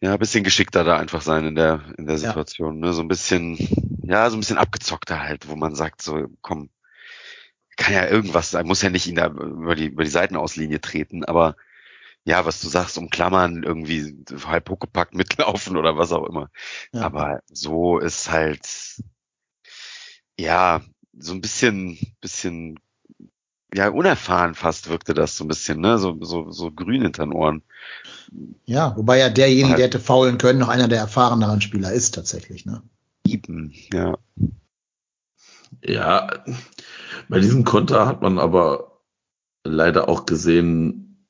ja, 0.00 0.12
ein 0.12 0.18
bisschen 0.18 0.44
geschickter 0.44 0.84
da 0.84 0.98
einfach 0.98 1.22
sein 1.22 1.46
in 1.46 1.54
der, 1.54 1.82
in 1.98 2.06
der 2.06 2.16
Ja. 2.16 2.28
Situation. 2.28 2.78
Ne? 2.78 2.92
So 2.92 3.02
ein 3.02 3.08
bisschen, 3.08 3.56
ja, 4.02 4.28
so 4.30 4.36
ein 4.36 4.40
bisschen 4.40 4.58
abgezockter 4.58 5.20
halt, 5.22 5.48
wo 5.48 5.56
man 5.56 5.74
sagt, 5.74 6.02
so, 6.02 6.26
komm, 6.42 6.70
kann 7.76 7.92
ja 7.94 8.06
irgendwas 8.06 8.50
sein, 8.50 8.66
muss 8.66 8.82
ja 8.82 8.90
nicht 8.90 9.06
ihn 9.06 9.16
da 9.16 9.26
über 9.28 9.74
die, 9.74 9.86
über 9.86 10.04
die 10.04 10.10
Seitenauslinie 10.10 10.80
treten, 10.80 11.24
aber 11.24 11.56
ja, 12.24 12.44
was 12.44 12.60
du 12.60 12.68
sagst, 12.68 12.98
umklammern, 12.98 13.62
irgendwie 13.62 14.24
halb 14.46 14.68
huckepackt 14.68 15.14
mitlaufen 15.14 15.76
oder 15.76 15.96
was 15.96 16.12
auch 16.12 16.26
immer. 16.26 16.50
Ja. 16.92 17.02
Aber 17.02 17.40
so 17.46 17.98
ist 17.98 18.30
halt, 18.30 18.66
ja, 20.38 20.82
so 21.18 21.32
ein 21.32 21.40
bisschen, 21.40 21.98
bisschen, 22.20 22.78
ja, 23.74 23.88
unerfahren 23.88 24.54
fast 24.54 24.88
wirkte 24.88 25.14
das 25.14 25.36
so 25.36 25.44
ein 25.44 25.48
bisschen, 25.48 25.80
ne, 25.80 25.98
so, 25.98 26.16
so, 26.22 26.50
so 26.50 26.70
grün 26.70 27.02
hinter 27.02 27.24
den 27.24 27.32
Ohren. 27.32 27.62
Ja, 28.64 28.96
wobei 28.96 29.18
ja 29.18 29.28
derjenige, 29.28 29.68
Halt. 29.68 29.78
der 29.78 29.86
hätte 29.86 30.00
faulen 30.00 30.38
können, 30.38 30.58
noch 30.58 30.68
einer 30.68 30.88
der 30.88 30.98
erfahreneren 30.98 31.60
Spieler 31.60 31.92
ist 31.92 32.14
tatsächlich, 32.14 32.66
ne? 32.66 32.82
Eben, 33.26 33.72
ja. 33.92 34.16
Ja, 35.84 36.44
bei 37.28 37.40
diesem 37.40 37.64
Konter 37.64 38.06
hat 38.06 38.22
man 38.22 38.38
aber 38.38 39.02
leider 39.64 40.08
auch 40.08 40.26
gesehen, 40.26 41.26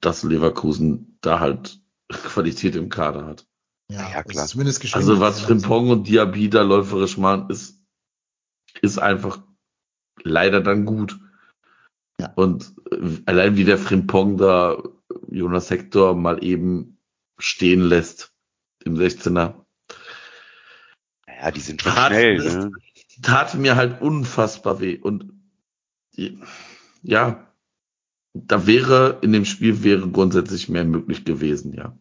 dass 0.00 0.22
Leverkusen 0.22 1.18
da 1.20 1.40
halt 1.40 1.80
Qualität 2.08 2.76
im 2.76 2.88
Kader 2.88 3.26
hat. 3.26 3.46
Ja, 3.90 4.08
Ja, 4.10 4.22
klar. 4.22 4.46
Zumindest. 4.46 4.94
Also 4.94 5.20
was 5.20 5.40
Frimpong 5.40 5.90
und 5.90 6.08
Diaby 6.08 6.48
da 6.48 6.62
läuferisch 6.62 7.18
machen, 7.18 7.50
ist, 7.50 7.81
ist 8.80 8.98
einfach 8.98 9.42
leider 10.22 10.60
dann 10.60 10.84
gut. 10.84 11.18
Ja. 12.20 12.32
Und 12.34 12.72
äh, 12.90 13.18
allein 13.26 13.56
wie 13.56 13.64
der 13.64 13.78
Frimpong 13.78 14.38
da 14.38 14.82
Jonas 15.28 15.70
Hector 15.70 16.14
mal 16.14 16.42
eben 16.44 16.98
stehen 17.38 17.82
lässt 17.82 18.32
im 18.84 18.96
16er, 18.96 19.54
Ja, 21.26 21.50
die 21.50 21.60
sind 21.60 21.82
schon 21.82 21.92
Tat, 21.92 22.12
schnell, 22.12 22.36
das 22.38 22.54
ne? 22.54 22.72
tat 23.22 23.54
mir 23.54 23.76
halt 23.76 24.00
unfassbar 24.00 24.80
weh. 24.80 24.98
Und 24.98 25.32
ja, 27.02 27.46
da 28.34 28.66
wäre 28.66 29.18
in 29.22 29.32
dem 29.32 29.44
Spiel 29.44 29.82
wäre 29.82 30.08
grundsätzlich 30.08 30.68
mehr 30.68 30.84
möglich 30.84 31.24
gewesen, 31.24 31.72
ja. 31.74 31.96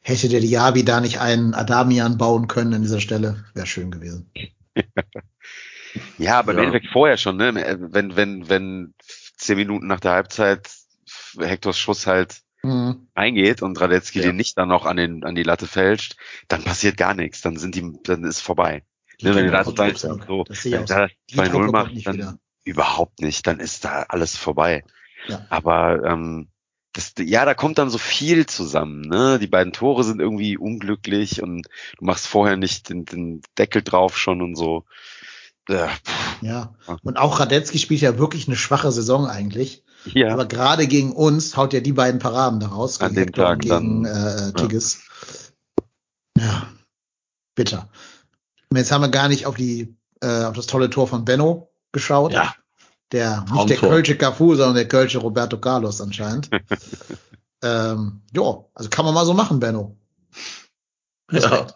Hätte 0.00 0.28
der 0.28 0.40
Diaby 0.40 0.84
da 0.84 1.00
nicht 1.00 1.20
einen 1.20 1.54
Adamian 1.54 2.18
bauen 2.18 2.48
können 2.48 2.74
an 2.74 2.82
dieser 2.82 3.00
Stelle, 3.00 3.44
wäre 3.54 3.66
schön 3.66 3.90
gewesen. 3.90 4.30
Ja, 6.18 6.38
aber 6.38 6.52
im 6.52 6.58
Ja. 6.58 6.64
Endeffekt 6.64 6.92
vorher 6.92 7.16
schon, 7.16 7.36
ne? 7.36 7.54
Wenn, 7.92 8.16
wenn, 8.16 8.48
wenn 8.48 8.94
zehn 9.36 9.56
Minuten 9.56 9.86
nach 9.86 10.00
der 10.00 10.12
Halbzeit 10.12 10.68
Hektors 11.38 11.78
Schuss 11.78 12.06
halt 12.06 12.42
Mhm. 12.64 13.06
reingeht 13.14 13.62
und 13.62 13.80
Radetzky 13.80 14.18
Ja. 14.18 14.26
den 14.26 14.36
nicht 14.36 14.58
dann 14.58 14.68
noch 14.68 14.84
an 14.84 14.96
den, 14.96 15.22
an 15.24 15.36
die 15.36 15.44
Latte 15.44 15.68
fälscht, 15.68 16.16
dann 16.48 16.64
passiert 16.64 16.96
gar 16.96 17.14
nichts. 17.14 17.40
Dann 17.40 17.56
sind 17.56 17.76
die, 17.76 17.92
dann 18.02 18.24
ist 18.24 18.40
vorbei. 18.40 18.82
Ne, 19.22 19.34
wenn 19.36 19.48
Truppe 19.50 19.74
zwei, 19.74 19.86
kommt 19.90 19.98
zurück. 19.98 20.48
so, 20.58 20.72
wenn 20.72 20.86
da 20.86 21.08
so. 21.08 21.14
Die 21.30 21.36
2-0 21.36 21.50
Truppe 21.50 21.70
machst, 21.72 21.84
kommt 21.84 21.94
nicht 21.94 22.06
dann 22.08 22.14
wieder. 22.16 22.38
überhaupt 22.64 23.20
nicht. 23.20 23.46
Dann 23.46 23.60
ist 23.60 23.84
da 23.84 24.06
alles 24.08 24.36
vorbei. 24.36 24.84
Ja. 25.28 25.46
Aber 25.50 26.02
ähm, 26.04 26.48
das, 26.92 27.14
ja, 27.18 27.44
da 27.44 27.54
kommt 27.54 27.78
dann 27.78 27.90
so 27.90 27.98
viel 27.98 28.46
zusammen. 28.46 29.02
Ne? 29.02 29.38
Die 29.40 29.46
beiden 29.46 29.72
Tore 29.72 30.02
sind 30.02 30.20
irgendwie 30.20 30.56
unglücklich 30.56 31.40
und 31.42 31.68
du 31.98 32.04
machst 32.04 32.26
vorher 32.26 32.56
nicht 32.56 32.88
den, 32.88 33.04
den 33.04 33.40
Deckel 33.56 33.82
drauf 33.82 34.18
schon 34.18 34.42
und 34.42 34.56
so. 34.56 34.84
Pff, 35.68 36.42
Ja. 36.42 36.74
Und 37.02 37.18
auch 37.18 37.40
Radetzky 37.40 37.78
spielt 37.78 38.00
ja 38.00 38.18
wirklich 38.18 38.46
eine 38.46 38.56
schwache 38.56 38.90
Saison 38.90 39.26
eigentlich. 39.26 39.84
ja, 40.04 40.32
Aber 40.32 40.46
gerade 40.46 40.86
gegen 40.86 41.12
uns 41.12 41.56
haut 41.56 41.74
er 41.74 41.80
die 41.80 41.92
beiden 41.92 42.20
Paraden 42.20 42.60
daraus. 42.60 43.00
An 43.00 43.14
Gegen 43.14 43.32
Tag 43.32 43.60
gegen 43.60 44.04
äh, 44.04 44.52
Tigges. 44.52 45.00
Ja. 46.38 46.68
Bitter. 47.54 47.88
Und 48.70 48.76
jetzt 48.76 48.92
haben 48.92 49.02
wir 49.02 49.08
gar 49.08 49.28
nicht 49.28 49.46
auf 49.46 49.56
die, 49.56 49.96
äh, 50.20 50.44
auf 50.44 50.54
das 50.54 50.66
tolle 50.66 50.90
Tor 50.90 51.08
von 51.08 51.24
Benno 51.24 51.70
geschaut. 51.92 52.32
Ja. 52.32 52.54
Der, 53.12 53.44
nicht 53.52 53.70
der. 53.70 53.76
Kölsche 53.78 54.16
Cafu, 54.16 54.54
sondern 54.54 54.74
der 54.74 54.88
Kölsche 54.88 55.18
Roberto 55.18 55.58
Carlos 55.58 56.00
anscheinend. 56.00 56.50
ähm, 57.62 58.20
jo, 58.32 58.70
also 58.74 58.90
kann 58.90 59.04
man 59.06 59.14
mal 59.14 59.24
so 59.24 59.32
machen, 59.32 59.60
Benno. 59.60 59.96
Ja, 61.30 61.66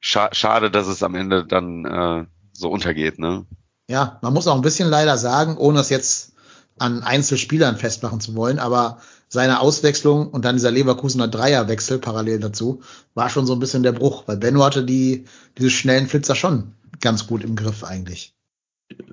schade, 0.00 0.70
dass 0.70 0.86
es 0.86 1.02
am 1.02 1.14
Ende 1.14 1.46
dann 1.46 1.84
äh, 1.84 2.26
so 2.52 2.70
untergeht. 2.70 3.18
Ne? 3.18 3.46
Ja, 3.88 4.18
man 4.22 4.32
muss 4.32 4.46
auch 4.46 4.54
ein 4.56 4.62
bisschen 4.62 4.88
leider 4.88 5.18
sagen, 5.18 5.56
ohne 5.56 5.80
es 5.80 5.88
jetzt 5.90 6.32
an 6.78 7.02
Einzelspielern 7.02 7.76
festmachen 7.76 8.20
zu 8.20 8.34
wollen, 8.34 8.58
aber 8.58 9.00
seine 9.28 9.60
Auswechslung 9.60 10.28
und 10.30 10.44
dann 10.44 10.56
dieser 10.56 10.70
Leverkusener 10.70 11.28
Dreierwechsel 11.28 11.98
parallel 11.98 12.40
dazu 12.40 12.82
war 13.14 13.30
schon 13.30 13.46
so 13.46 13.52
ein 13.54 13.60
bisschen 13.60 13.82
der 13.82 13.92
Bruch, 13.92 14.24
weil 14.26 14.36
Benno 14.36 14.62
hatte 14.64 14.84
die, 14.84 15.24
diese 15.58 15.70
schnellen 15.70 16.06
Flitzer 16.06 16.34
schon 16.34 16.74
ganz 17.00 17.26
gut 17.26 17.44
im 17.44 17.56
Griff 17.56 17.84
eigentlich. 17.84 18.34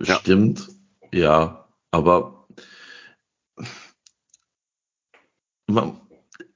Ja. 0.02 0.16
stimmt. 0.20 0.68
Ja, 1.14 1.66
aber 1.92 2.46
man, 5.68 6.00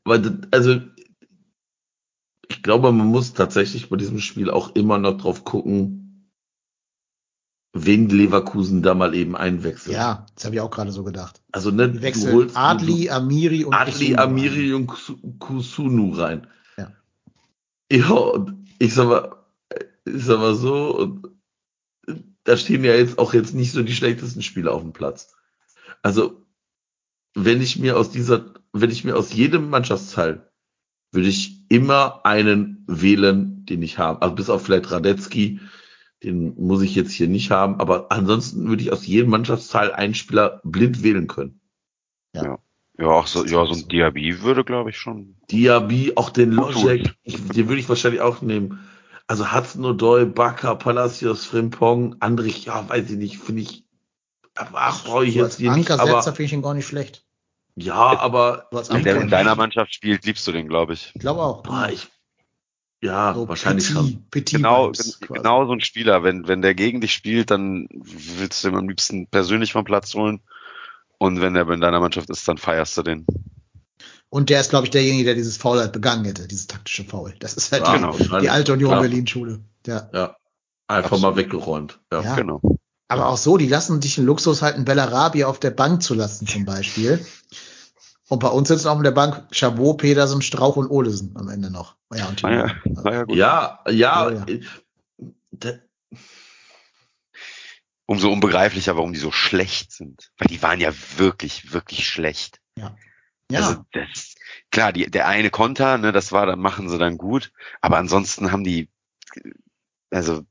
weil, 0.04 0.22
das- 0.22 0.34
also 0.52 0.82
ich 2.50 2.62
glaube, 2.64 2.92
man 2.92 3.08
muss 3.08 3.34
tatsächlich 3.34 3.90
bei 3.90 3.96
diesem 3.98 4.20
Spiel 4.20 4.50
auch 4.50 4.76
immer 4.76 4.98
noch 4.98 5.18
drauf 5.18 5.44
gucken, 5.44 6.03
wen 7.74 8.08
Leverkusen 8.10 8.84
da 8.84 8.94
mal 8.94 9.16
eben 9.16 9.36
einwechselt. 9.36 9.96
Ja, 9.96 10.26
das 10.36 10.46
habe 10.46 10.56
ich 10.56 10.62
auch 10.62 10.70
gerade 10.72 10.92
so 10.92 11.04
gedacht. 11.04 11.42
Also 11.52 11.72
ne, 11.72 11.90
Die 11.90 11.98
du 11.98 12.02
wechseln 12.04 12.34
holst 12.34 12.56
Adli, 12.56 13.10
Amiri 13.10 13.66
und 13.66 13.74
Adli, 13.74 13.92
Kusunu 14.14 14.22
Amiri 14.22 14.74
und 14.74 14.88
Kus- 14.88 15.40
Kusunu 15.40 16.14
rein. 16.14 16.48
Ja. 16.78 16.92
Ja, 17.92 18.10
und 18.12 18.68
ich 18.80 18.94
sag 18.94 19.08
mal, 19.08 19.36
ich 20.06 20.24
sag 20.24 20.38
mal 20.40 20.56
so, 20.56 20.98
und 20.98 21.28
da 22.44 22.58
stehen 22.58 22.84
ja 22.84 22.94
jetzt 22.94 23.18
auch 23.18 23.34
jetzt 23.34 23.54
nicht 23.56 23.72
so 23.72 23.82
die 23.84 23.94
schlechtesten 23.96 24.42
Spieler 24.42 24.74
auf 24.74 24.82
dem 24.82 24.94
Platz. 24.94 25.36
Also, 26.02 26.46
wenn 27.34 27.62
ich 27.62 27.80
mir 27.80 27.98
aus 27.98 28.12
dieser, 28.12 28.54
wenn 28.74 28.92
ich 28.92 29.04
mir 29.04 29.16
aus 29.18 29.34
jedem 29.34 29.70
Mannschaftsteil 29.70 30.48
würde 31.12 31.28
ich 31.30 31.66
immer 31.70 32.26
einen 32.26 32.84
wählen, 32.88 33.66
den 33.66 33.82
ich 33.84 33.98
habe. 34.00 34.22
Also 34.22 34.36
bis 34.36 34.50
auf 34.50 34.64
vielleicht 34.64 34.92
Radetzky, 34.92 35.60
den 36.24 36.56
muss 36.58 36.82
ich 36.82 36.96
jetzt 36.96 37.12
hier 37.12 37.28
nicht 37.28 37.52
haben, 37.52 37.80
aber 37.80 38.12
ansonsten 38.12 38.68
würde 38.68 38.84
ich 38.84 38.92
aus 38.92 39.06
jedem 39.06 39.30
Mannschaftsteil 39.30 39.92
einen 39.92 40.16
Spieler 40.16 40.62
blind 40.64 41.04
wählen 41.04 41.28
können. 41.28 41.60
Ja, 42.34 42.60
auch 43.08 43.28
so, 43.28 43.46
ja, 43.46 43.66
so 43.66 43.74
ein 43.74 43.88
Diaby 43.88 44.42
würde, 44.42 44.64
glaube 44.64 44.92
ich, 44.92 44.98
schon. 44.98 45.36
Diaby, 45.52 46.14
auch 46.16 46.30
den 46.30 46.58
ich, 47.24 47.48
den 47.48 47.68
würde 47.68 47.80
ich 47.80 47.90
wahrscheinlich 47.90 48.22
auch 48.22 48.42
nehmen. 48.42 48.80
Also 49.28 49.54
Hudson 49.54 49.86
O'Doy, 49.86 50.26
Bakker, 50.26 50.76
Palacios, 50.76 51.46
Frimpong, 51.46 52.18
Andrich, 52.20 52.66
ja, 52.66 52.88
weiß 52.88 53.10
ich 53.10 53.18
nicht, 53.18 53.40
finde 53.40 53.62
ich, 53.62 53.86
ach, 54.56 55.04
brauche 55.06 55.26
ich 55.26 55.36
jetzt 55.36 55.58
hier 55.58 55.72
nicht, 55.72 55.90
Ankersetzer 55.90 56.18
aber, 56.18 56.24
finde 56.24 56.44
ich 56.44 56.54
ihn 56.54 56.62
gar 56.62 56.74
nicht 56.74 56.86
schlecht. 56.86 57.26
ja, 57.76 57.96
aber, 58.20 58.68
Wenn 58.72 59.04
der 59.04 59.22
in 59.22 59.30
deiner 59.30 59.56
Mannschaft 59.56 59.94
spielt, 59.94 60.26
liebst 60.26 60.46
du 60.48 60.52
den, 60.52 60.68
glaube 60.68 60.94
ich. 60.94 61.12
Ich 61.16 61.22
glaube 61.22 61.42
auch. 61.42 61.64
boah, 61.64 61.90
ich, 61.92 62.10
ja, 63.04 63.34
so 63.34 63.48
wahrscheinlich 63.50 63.88
Petit, 63.88 63.94
schon. 63.94 64.26
Petit 64.32 64.56
Genau, 64.58 64.92
genau 65.28 65.66
so 65.66 65.74
ein 65.74 65.82
Spieler. 65.82 66.24
Wenn, 66.24 66.48
wenn 66.48 66.62
der 66.62 66.74
gegen 66.74 67.02
dich 67.02 67.14
spielt, 67.14 67.52
dann 67.52 67.88
willst 67.92 68.64
du 68.64 68.70
ihn 68.70 68.76
am 68.76 68.88
liebsten 68.88 69.28
persönlich 69.28 69.74
vom 69.74 69.84
Platz 69.84 70.14
holen. 70.14 70.40
Und 71.18 71.42
wenn 71.42 71.54
der 71.54 71.68
in 71.70 71.82
deiner 71.82 72.00
Mannschaft 72.00 72.30
ist, 72.30 72.48
dann 72.48 72.58
feierst 72.58 72.98
du 72.98 73.04
den. 73.04 73.26
Und 74.30 74.50
der 74.50 74.62
ist, 74.62 74.70
glaube 74.70 74.86
ich, 74.86 74.92
derjenige, 74.92 75.26
der 75.26 75.36
dieses 75.36 75.58
Foul 75.58 75.80
halt 75.80 75.92
begangen 75.92 76.26
hätte, 76.26 76.48
dieses 76.48 76.68
taktische 76.68 77.04
Foul. 77.04 77.36
Das 77.40 77.54
ist 77.54 77.72
halt 77.72 77.84
Ja, 77.84 77.94
die, 77.96 78.18
genau. 78.24 78.40
die 78.40 78.50
alte 78.50 78.74
Union. 78.74 79.00
Berlin-Schule. 79.00 79.60
Ja. 79.86 80.10
Ja, 80.14 80.38
einfach 80.88 81.12
Absolut. 81.12 81.22
mal 81.22 81.36
weggeräumt. 81.36 82.00
Ja. 82.12 82.22
Ja. 82.24 82.36
Genau. 82.36 82.62
Aber 83.10 83.28
auch 83.28 83.38
so, 83.38 83.58
die 83.58 83.68
lassen 83.68 84.02
sich 84.02 84.16
den 84.16 84.26
Luxus 84.26 84.62
halt 84.62 84.76
einen 84.76 84.86
Bellarabi 84.86 85.44
auf 85.44 85.60
der 85.60 85.72
Bank 85.72 86.02
zu 86.02 86.14
lassen, 86.16 86.48
zum 86.48 86.66
Beispiel. 86.66 87.24
Und 88.34 88.40
bei 88.40 88.48
uns 88.48 88.68
sitzen 88.68 88.88
auf 88.88 89.00
der 89.04 89.12
Bank 89.12 89.46
Chabot, 89.52 90.00
Pedersen, 90.00 90.42
Strauch 90.42 90.76
und 90.76 90.90
Olesen 90.90 91.36
am 91.38 91.50
Ende 91.50 91.70
noch. 91.70 91.98
Ja, 92.12 92.28
und 92.30 92.44
Ah 92.44 92.52
ja, 92.52 92.76
ah 93.04 93.12
ja, 93.12 93.24
gut. 93.26 93.36
Ja, 93.38 93.80
ja, 93.88 94.32
Ja, 94.32 94.32
ja. 94.32 94.46
äh, 95.64 95.80
Umso 98.08 98.32
unbegreiflicher, 98.32 98.96
warum 98.96 99.14
die 99.14 99.20
so 99.20 99.32
schlecht 99.32 99.92
sind. 99.92 100.32
Weil 100.40 100.48
die 100.48 100.64
waren 100.64 100.82
ja 100.82 100.92
wirklich, 101.18 101.74
wirklich 101.74 102.08
schlecht. 102.08 102.60
ja. 102.76 102.96
Also 103.52 103.86
das, 103.92 104.34
klar, 104.72 104.92
die, 104.92 105.12
der 105.12 105.28
eine 105.28 105.52
Konter, 105.52 106.00
ne, 106.00 106.12
das 106.12 106.32
war, 106.32 106.48
dann 106.48 106.60
machen 106.60 106.90
sie 106.90 106.98
dann 106.98 107.20
gut. 107.20 107.52
Aber 107.82 107.98
ansonsten 107.98 108.52
haben 108.52 108.64
die, 108.64 108.90
also 110.10 110.42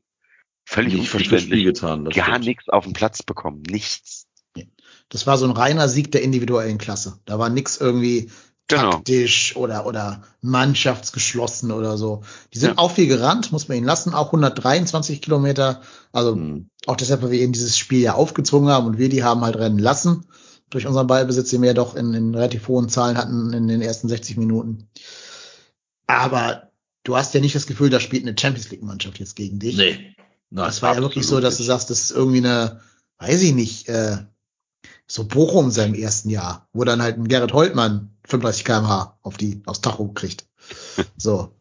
völlig 0.65 0.97
unverständlich, 0.97 1.65
getan. 1.65 2.05
gar 2.11 2.39
nichts 2.39 2.69
auf 2.69 2.85
den 2.85 2.93
Platz 2.93 3.25
bekommen. 3.25 3.63
Nichts. 3.63 4.22
Das 5.13 5.27
war 5.27 5.37
so 5.37 5.45
ein 5.45 5.51
reiner 5.51 5.91
Sieg 5.91 6.11
der 6.11 6.23
individuellen 6.23 6.79
Klasse. 6.79 7.19
Da 7.27 7.39
war 7.39 7.51
nix 7.51 7.77
irgendwie 7.77 8.31
Genau. 8.69 8.93
taktisch 8.93 9.55
oder, 9.57 9.85
oder 9.85 10.23
mannschaftsgeschlossen 10.41 11.71
oder 11.73 11.99
so. 11.99 12.23
Die 12.55 12.59
sind 12.59 12.71
Ja. 12.71 12.79
auch 12.79 12.93
viel 12.93 13.07
gerannt, 13.09 13.53
muss 13.53 13.69
man 13.69 13.77
ihnen 13.77 13.87
lassen, 13.87 14.15
auch 14.15 14.33
123 14.33 15.21
Kilometer. 15.21 15.83
Also 16.13 16.35
Hm. 16.37 16.69
auch 16.87 16.97
deshalb, 16.97 17.21
weil 17.23 17.33
wir 17.33 17.43
ihnen 17.43 17.53
dieses 17.53 17.77
Spiel 17.77 18.01
ja 18.01 18.15
aufgezwungen 18.15 18.71
haben 18.73 18.87
und 18.87 18.97
wir 18.97 19.11
die 19.11 19.23
haben 19.23 19.43
halt 19.43 19.57
rennen 19.57 19.79
lassen 19.79 20.25
durch 20.71 20.87
unseren 20.87 21.07
Ballbesitz, 21.09 21.51
den 21.51 21.61
wir 21.61 21.69
ja 21.69 21.75
doch 21.75 21.95
in, 21.95 22.15
in 22.15 22.35
relativ 22.35 22.67
hohen 22.69 22.89
Zahlen 22.89 23.19
hatten 23.19 23.53
in 23.53 23.69
den 23.69 23.83
ersten 23.83 24.09
60 24.09 24.39
Minuten. 24.39 24.89
Aber 26.07 26.71
du 27.05 27.17
hast 27.17 27.35
ja 27.35 27.41
nicht 27.41 27.55
das 27.55 27.67
Gefühl, 27.67 27.91
da 27.91 28.01
spielt 28.01 28.27
eine 28.27 28.35
Champions 28.39 28.71
League 28.71 28.83
Mannschaft 28.83 29.19
jetzt 29.19 29.37
gegen 29.37 29.59
dich. 29.59 29.77
Nee. 29.77 30.15
Nein, 30.49 30.67
Das 30.67 30.81
war 30.81 30.95
ja 30.95 31.03
wirklich 31.03 31.27
so, 31.27 31.41
dass 31.41 31.59
du 31.59 31.63
sagst, 31.63 31.91
das 31.91 32.01
ist 32.05 32.11
irgendwie 32.13 32.39
eine, 32.39 32.81
weiß 33.19 33.43
ich 33.43 33.55
nicht, 33.55 33.89
äh, 33.89 34.19
so 35.13 35.25
Bochum 35.25 35.67
in 35.67 35.71
seinem 35.71 35.95
ersten 35.95 36.31
Jahr, 36.31 36.69
wo 36.73 36.85
dann 36.85 37.03
halt 37.03 37.19
ein 37.19 37.29
Gerrit 37.29 37.53
Holtmann 37.53 38.11
35 38.25 38.65
kmh 38.65 39.19
auf 39.23 39.37
die, 39.37 39.61
aufs 39.67 39.81
Tacho 39.83 40.09
kriegt. 40.09 40.47
So. 41.19 41.53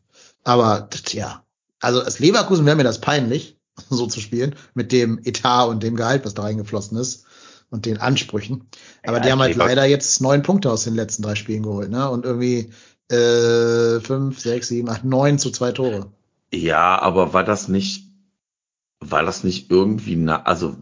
Aber, 0.44 0.88
ja. 1.10 1.44
Also, 1.82 2.02
als 2.02 2.20
Leverkusen 2.20 2.66
wäre 2.66 2.76
mir 2.78 2.84
das 2.84 3.02
peinlich, 3.02 3.58
so 3.90 4.08
zu 4.08 4.22
spielen, 4.22 4.56
mit 4.74 4.92
dem 4.92 5.20
Etat 5.24 5.66
und 5.66 5.84
dem 5.84 5.96
Gehalt, 5.98 6.24
was 6.26 6.34
da 6.34 6.44
reingeflossen 6.44 6.98
ist 6.98 7.26
und 7.70 7.86
den 7.86 7.98
Ansprüchen. 7.98 8.70
Aber 9.04 9.18
Ja, 9.18 9.24
die 9.24 9.32
haben 9.32 9.40
halt 9.42 9.56
Lever- 9.56 9.66
leider 9.68 9.86
jetzt 9.86 10.22
neun 10.22 10.44
Punkte 10.44 10.72
aus 10.72 10.86
den 10.86 10.96
letzten 10.96 11.24
drei 11.24 11.36
Spielen 11.36 11.64
geholt, 11.64 11.90
ne? 11.92 12.10
Und 12.10 12.24
irgendwie, 12.26 12.72
äh, 13.10 14.00
fünf, 14.00 14.40
sechs, 14.40 14.70
sieben, 14.70 14.88
acht, 14.90 15.04
neun 15.04 15.40
zu 15.40 15.52
zwei 15.52 15.74
Tore. 15.74 16.12
Ja, 16.54 17.00
aber 17.02 17.34
war 17.34 17.44
das 17.44 17.68
nicht, 17.68 18.06
war 19.02 19.24
das 19.24 19.44
nicht 19.44 19.70
irgendwie, 19.72 20.16
na, 20.16 20.44
also 20.44 20.76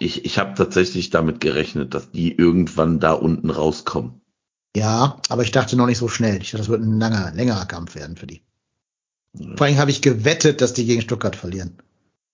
ich, 0.00 0.24
ich 0.24 0.38
habe 0.38 0.54
tatsächlich 0.54 1.10
damit 1.10 1.40
gerechnet, 1.40 1.94
dass 1.94 2.10
die 2.10 2.32
irgendwann 2.32 2.98
da 3.00 3.12
unten 3.12 3.50
rauskommen. 3.50 4.20
Ja, 4.76 5.20
aber 5.28 5.42
ich 5.42 5.50
dachte 5.50 5.76
noch 5.76 5.86
nicht 5.86 5.98
so 5.98 6.08
schnell. 6.08 6.40
Ich 6.40 6.50
dachte, 6.50 6.58
das 6.58 6.68
wird 6.68 6.82
ein 6.82 6.98
langer, 6.98 7.32
längerer 7.34 7.66
Kampf 7.66 7.94
werden 7.94 8.16
für 8.16 8.26
die. 8.26 8.42
Vor 9.56 9.66
allem 9.66 9.78
habe 9.78 9.90
ich 9.90 10.02
gewettet, 10.02 10.60
dass 10.60 10.72
die 10.72 10.86
gegen 10.86 11.02
Stuttgart 11.02 11.36
verlieren. 11.36 11.78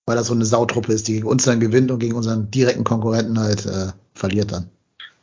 Weil 0.05 0.15
das 0.15 0.27
so 0.27 0.33
eine 0.33 0.45
Sautruppe 0.45 0.93
ist, 0.93 1.07
die 1.07 1.13
gegen 1.13 1.27
uns 1.27 1.43
dann 1.43 1.59
gewinnt 1.59 1.91
und 1.91 1.99
gegen 1.99 2.15
unseren 2.15 2.49
direkten 2.49 2.83
Konkurrenten 2.83 3.39
halt 3.39 3.65
äh, 3.65 3.91
verliert 4.13 4.51
dann. 4.51 4.69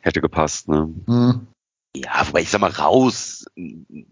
Hätte 0.01 0.21
gepasst, 0.21 0.67
ne? 0.67 0.93
Hm, 1.07 1.47
Ja, 1.95 2.27
wobei 2.27 2.41
ich 2.41 2.49
sag 2.49 2.61
mal, 2.61 2.69
raus 2.69 3.45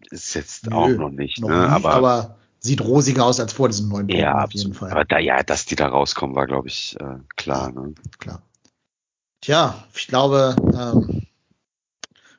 ist 0.10 0.34
jetzt 0.34 0.68
Nö, 0.68 0.76
auch 0.76 0.88
noch 0.90 1.12
nicht, 1.12 1.40
noch 1.40 1.50
ne? 1.50 1.62
nicht, 1.62 1.72
aber, 1.72 1.94
aber, 1.94 2.38
sieht 2.64 2.82
rosiger 2.82 3.26
aus 3.26 3.40
als 3.40 3.54
vor 3.54 3.68
diesen 3.70 3.90
neun 3.90 4.08
Punkten 4.08 4.18
ja, 4.24 4.44
auf 4.46 4.52
jeden. 4.54 4.74
Fall. 4.74 4.90
aber 4.92 5.06
da, 5.06 5.20
ja, 5.20 5.44
dass 5.44 5.66
die 5.66 5.76
da 5.76 5.88
rauskommen, 5.88 6.36
war, 6.36 6.48
glaube 6.48 6.70
ich, 6.70 6.96
äh, 7.00 7.18
klar, 7.36 7.72
ne? 7.72 7.94
Klar. 8.20 8.42
Tja, 9.42 9.84
ich 9.94 10.08
glaube, 10.08 10.56
ähm, 10.74 11.24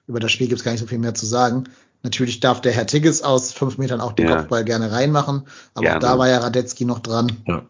über 0.06 0.20
das 0.20 0.32
Spiel 0.32 0.48
gibt 0.48 0.58
es 0.58 0.64
gar 0.64 0.72
nicht 0.72 0.80
so 0.80 0.86
viel 0.86 0.98
mehr 0.98 1.14
zu 1.14 1.26
sagen. 1.26 1.64
Natürlich 2.02 2.40
darf 2.40 2.60
der 2.62 2.72
Herr 2.72 2.86
Tigges 2.86 3.22
aus 3.22 3.52
fünf 3.52 3.78
Metern 3.78 4.00
auch 4.00 4.12
den 4.12 4.28
Ja. 4.28 4.36
Kopfball 4.36 4.64
gerne 4.64 4.90
reinmachen, 4.92 5.46
aber 5.74 5.82
Gerne. 5.82 5.96
auch 5.96 6.00
da 6.00 6.18
war 6.18 6.28
ja 6.28 6.38
Radetzky 6.38 6.84
noch 6.84 7.00
dran. 7.00 7.32
Ja. 7.46 7.62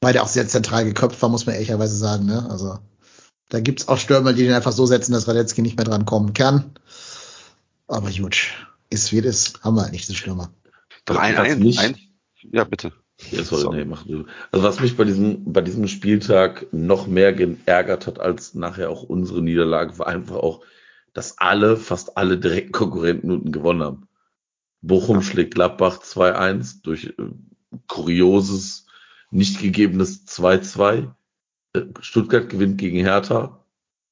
weil 0.00 0.12
der 0.12 0.22
auch 0.22 0.28
sehr 0.28 0.46
zentral 0.46 0.84
geköpft 0.84 1.20
war, 1.22 1.28
muss 1.28 1.46
man 1.46 1.56
ehrlicherweise 1.56 1.96
sagen. 1.96 2.26
Ne? 2.26 2.46
Also 2.48 2.78
da 3.48 3.58
gibt's 3.58 3.88
auch 3.88 3.98
Stürmer, 3.98 4.32
die 4.32 4.44
den 4.44 4.52
einfach 4.52 4.70
so 4.70 4.86
setzen, 4.86 5.10
dass 5.12 5.26
Radetzky 5.26 5.60
nicht 5.60 5.76
mehr 5.76 5.84
dran 5.84 6.04
kommen 6.04 6.34
kann. 6.34 6.70
Aber 7.88 8.08
gut, 8.10 8.50
ist 8.90 9.10
wie 9.10 9.18
es 9.18 9.24
ist, 9.24 9.64
haben 9.64 9.74
wir 9.74 9.82
halt 9.82 9.92
nicht, 9.92 10.06
diese 10.06 10.16
Stürmer. 10.16 10.50
Doch 11.08 11.16
ein, 11.16 11.36
Was 11.36 11.48
ein, 11.48 11.58
nicht- 11.58 11.78
ein, 11.78 11.96
ja, 12.52 12.64
bitte. 12.64 12.92
Ja, 13.32 13.42
sorry, 13.42 13.62
Sorry. 13.62 13.76
nee, 13.78 13.84
mach 13.84 14.06
du. 14.06 14.26
Also 14.52 14.64
was 14.64 14.78
mich 14.80 14.96
bei 14.96 15.02
diesem, 15.04 15.52
bei 15.52 15.60
diesem 15.60 15.88
Spieltag 15.88 16.66
noch 16.72 17.08
mehr 17.08 17.32
geärgert 17.32 18.06
hat 18.06 18.20
als 18.20 18.54
nachher 18.54 18.90
auch 18.90 19.02
unsere 19.02 19.42
Niederlage, 19.42 19.98
war 19.98 20.06
einfach 20.06 20.36
auch, 20.36 20.64
dass 21.14 21.38
alle, 21.38 21.76
fast 21.76 22.16
alle 22.16 22.38
direkten 22.38 22.70
Konkurrenten 22.70 23.32
unten 23.32 23.50
gewonnen 23.50 23.82
haben. 23.82 24.08
Bochum 24.82 25.20
schlägt 25.22 25.54
Gladbach 25.54 25.98
2-1 26.00 26.82
durch 26.84 27.06
äh, 27.18 27.30
kurioses, 27.88 28.86
nicht 29.32 29.60
gegebenes 29.60 30.26
2-2. 30.28 31.10
Äh, 31.72 31.80
Stuttgart 32.00 32.48
gewinnt 32.48 32.78
gegen 32.78 33.00
Hertha. 33.00 33.64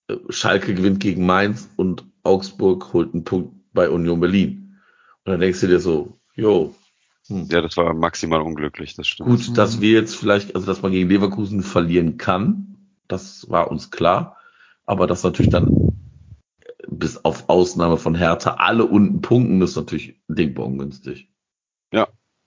Äh, 0.08 0.16
Schalke 0.30 0.74
gewinnt 0.74 0.98
gegen 1.00 1.24
Mainz 1.24 1.70
und 1.76 2.04
Augsburg 2.24 2.92
holt 2.92 3.14
einen 3.14 3.22
Punkt 3.24 3.54
bei 3.72 3.88
Union 3.88 4.18
Berlin. 4.18 4.78
Und 5.24 5.30
dann 5.32 5.40
denkst 5.40 5.60
du 5.60 5.68
dir 5.68 5.78
so, 5.80 6.18
jo, 6.34 6.74
hm. 7.28 7.48
Ja, 7.50 7.60
das 7.60 7.76
war 7.76 7.94
maximal 7.94 8.40
unglücklich, 8.40 8.94
das 8.94 9.06
stimmt. 9.06 9.28
Gut, 9.28 9.58
dass 9.58 9.80
wir 9.80 9.92
jetzt 9.92 10.16
vielleicht, 10.16 10.54
also 10.54 10.66
dass 10.66 10.82
man 10.82 10.92
gegen 10.92 11.08
Leverkusen 11.08 11.62
verlieren 11.62 12.16
kann, 12.18 12.76
das 13.08 13.50
war 13.50 13.70
uns 13.70 13.90
klar. 13.90 14.36
Aber 14.84 15.06
dass 15.06 15.24
natürlich 15.24 15.50
dann 15.50 15.98
bis 16.86 17.24
auf 17.24 17.48
Ausnahme 17.48 17.96
von 17.96 18.14
Hertha 18.14 18.54
alle 18.54 18.84
unten 18.84 19.20
punkten, 19.20 19.60
ist 19.62 19.76
natürlich 19.76 20.20
denkbar 20.28 20.66
ungünstig. 20.66 21.28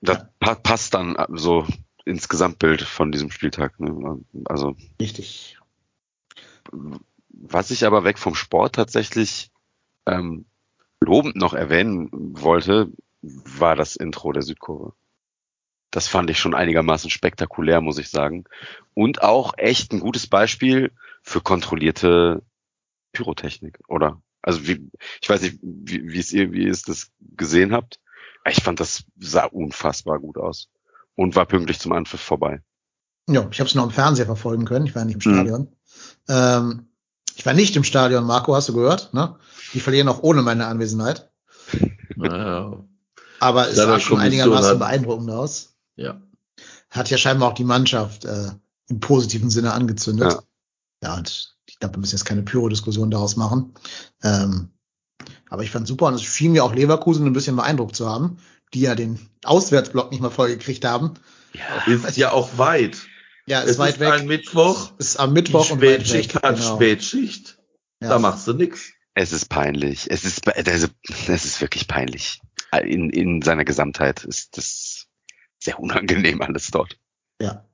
Das 0.01 0.25
pa 0.39 0.55
passt 0.55 0.93
dann 0.93 1.17
so 1.33 1.65
ins 2.05 2.29
Gesamtbild 2.29 2.81
von 2.81 3.11
diesem 3.11 3.31
Spieltag. 3.31 3.79
Ne? 3.79 4.19
Also, 4.45 4.75
Richtig. 4.99 5.57
was 6.71 7.71
ich 7.71 7.85
aber 7.85 8.03
weg 8.03 8.17
vom 8.17 8.35
Sport 8.35 8.75
tatsächlich 8.75 9.51
ähm, 10.05 10.45
lobend 11.01 11.35
noch 11.35 11.53
erwähnen 11.53 12.09
wollte, 12.11 12.91
war 13.21 13.75
das 13.75 13.95
Intro 13.95 14.31
der 14.31 14.43
Südkurve. 14.43 14.93
Das 15.91 16.07
fand 16.07 16.29
ich 16.29 16.39
schon 16.39 16.53
einigermaßen 16.53 17.09
spektakulär, 17.09 17.81
muss 17.81 17.97
ich 17.97 18.09
sagen. 18.09 18.45
Und 18.93 19.23
auch 19.23 19.53
echt 19.57 19.91
ein 19.91 19.99
gutes 19.99 20.27
Beispiel 20.27 20.91
für 21.23 21.41
kontrollierte 21.41 22.43
Pyrotechnik, 23.11 23.79
oder? 23.87 24.21
Also 24.41 24.67
wie, 24.67 24.89
ich 25.21 25.29
weiß 25.29 25.41
nicht, 25.41 25.59
wie, 25.61 26.07
wie 26.07 26.19
es 26.19 26.31
ihr, 26.31 26.51
wie 26.51 26.63
ihr 26.65 26.71
es 26.71 26.83
das 26.83 27.11
gesehen 27.35 27.73
habt. 27.73 27.99
Ich 28.47 28.63
fand, 28.63 28.79
das 28.79 29.03
sah 29.17 29.45
unfassbar 29.45 30.19
gut 30.19 30.37
aus. 30.37 30.69
Und 31.15 31.35
war 31.35 31.45
pünktlich 31.45 31.79
zum 31.79 31.91
Anpfiff 31.91 32.21
vorbei. 32.21 32.61
Ja, 33.27 33.47
ich 33.51 33.59
habe 33.59 33.67
es 33.67 33.75
noch 33.75 33.83
im 33.83 33.91
Fernseher 33.91 34.25
verfolgen 34.25 34.65
können. 34.65 34.85
Ich 34.85 34.95
war 34.95 35.03
nicht 35.05 35.23
im 35.25 35.31
Mhm. 35.31 35.35
Stadion. 35.35 35.75
Ähm, 36.29 36.87
ich 37.35 37.45
war 37.45 37.53
nicht 37.53 37.75
im 37.75 37.83
Stadion, 37.83 38.25
Marco, 38.25 38.55
hast 38.55 38.69
du 38.69 38.73
gehört? 38.73 39.13
Ne? 39.13 39.37
Die 39.73 39.79
verlieren 39.79 40.07
auch 40.07 40.23
ohne 40.23 40.41
meine 40.41 40.67
Anwesenheit. 40.67 41.31
Naja, 42.15 42.83
Aber 43.39 43.69
es 43.69 43.77
Ja, 43.77 43.85
sah 43.85 43.99
schon 43.99 44.19
einigermaßen 44.19 44.71
hat- 44.71 44.79
beeindruckend 44.79 45.29
aus. 45.31 45.75
ja. 45.95 46.21
Hat 46.91 47.09
ja 47.11 47.17
scheinbar 47.19 47.49
auch 47.49 47.53
die 47.53 47.63
Mannschaft 47.65 48.25
äh, 48.25 48.49
im 48.89 48.99
positiven 48.99 49.51
Sinne 49.51 49.73
angezündet. 49.73 50.31
Ja. 50.33 50.43
Ja, 51.03 51.17
und 51.17 51.55
ich 51.67 51.77
glaube, 51.77 51.95
wir 51.95 51.99
müssen 51.99 52.15
jetzt 52.15 52.25
keine 52.25 52.41
Pyro-Diskussion 52.41 53.11
daraus 53.11 53.35
machen. 53.35 53.75
Ähm, 54.23 54.69
aber 55.51 55.61
ich 55.63 55.69
fand 55.69 55.87
super 55.87 56.07
und 56.07 56.15
es 56.15 56.23
schien 56.23 56.51
mir 56.51 56.63
auch 56.63 56.73
Leverkusen 56.73 57.27
ein 57.27 57.33
bisschen 57.33 57.55
beeindruckt 57.55 57.95
zu 57.95 58.09
haben, 58.09 58.37
die 58.73 58.81
ja 58.81 58.95
den 58.95 59.19
Auswärtsblock 59.45 60.09
nicht 60.11 60.19
mal 60.21 60.31
voll 60.31 60.49
gekriegt 60.49 60.83
haben. 60.83 61.13
Ist 61.85 62.17
ja 62.17 62.31
auch 62.31 62.57
weit. 62.57 62.97
Ja, 63.45 63.61
ist 63.61 63.71
Es 63.71 63.77
weit 63.77 63.93
ist 63.95 63.99
weg. 63.99 64.11
ein 64.13 64.25
Mittwoch. 64.27 64.91
ist 64.97 65.19
am 65.19 65.33
Mittwoch 65.33 65.67
die 65.67 65.73
und 65.73 65.81
weit 65.81 65.87
weg. 65.99 66.07
Spätschicht 66.07 66.35
hat 66.41 66.55
Genau. 66.57 66.75
Spätschicht. 66.75 67.57
Ja. 68.01 68.09
Da 68.09 68.19
machst 68.19 68.47
du 68.47 68.53
nix. 68.53 68.91
Es 69.13 69.31
ist 69.31 69.49
peinlich. 69.49 70.07
Es 70.09 70.23
ist, 70.23 70.47
also, 70.47 70.87
es 71.27 71.45
ist 71.45 71.61
wirklich 71.61 71.87
peinlich. 71.87 72.41
In, 72.83 73.09
in 73.09 73.41
seiner 73.41 73.65
Gesamtheit 73.65 74.23
ist 74.23 74.57
das 74.57 75.07
sehr 75.59 75.79
unangenehm 75.79 76.41
alles 76.41 76.71
dort. 76.71 76.97
Ja. 77.41 77.65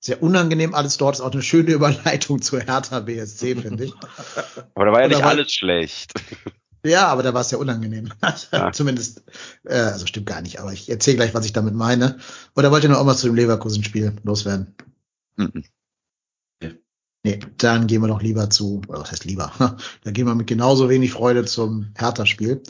Sehr 0.00 0.22
unangenehm 0.22 0.74
alles 0.74 0.96
dort. 0.98 1.14
Ist 1.16 1.20
auch 1.22 1.32
eine 1.32 1.42
schöne 1.42 1.72
Überleitung 1.72 2.42
zur 2.42 2.60
Hertha 2.60 3.00
BSC, 3.00 3.56
finde 3.56 3.84
ich. 3.84 3.94
Aber 4.74 4.84
da 4.86 4.92
war 4.92 5.00
ja 5.02 5.08
nicht 5.08 5.22
war- 5.22 5.30
alles 5.30 5.52
schlecht. 5.52 6.12
Ja, 6.86 7.06
aber 7.08 7.22
da 7.22 7.32
war 7.32 7.40
es 7.40 7.50
ja 7.50 7.56
unangenehm. 7.56 8.12
Ja. 8.52 8.70
Zumindest, 8.72 9.24
äh, 9.64 9.74
also 9.74 10.06
stimmt 10.06 10.26
gar 10.26 10.42
nicht, 10.42 10.60
aber 10.60 10.70
ich 10.70 10.90
erzähle 10.90 11.16
gleich, 11.16 11.32
was 11.32 11.46
ich 11.46 11.54
damit 11.54 11.72
meine. 11.72 12.18
Oder 12.54 12.70
wollt 12.70 12.84
ihr 12.84 12.90
noch 12.90 12.96
irgendwas 12.98 13.20
zu 13.20 13.26
dem 13.26 13.36
Leverkusen-Spiel 13.36 14.16
loswerden? 14.22 14.74
Mhm. 15.36 15.64
Nee, 17.26 17.40
dann 17.56 17.86
gehen 17.86 18.02
wir 18.02 18.08
doch 18.08 18.20
lieber 18.20 18.50
zu, 18.50 18.82
oder 18.86 19.00
was 19.00 19.10
heißt 19.10 19.24
lieber? 19.24 19.50
Da 20.04 20.10
gehen 20.10 20.26
wir 20.26 20.34
mit 20.34 20.46
genauso 20.46 20.90
wenig 20.90 21.12
Freude 21.12 21.46
zum 21.46 21.90
Hertha-Spiel. 21.96 22.62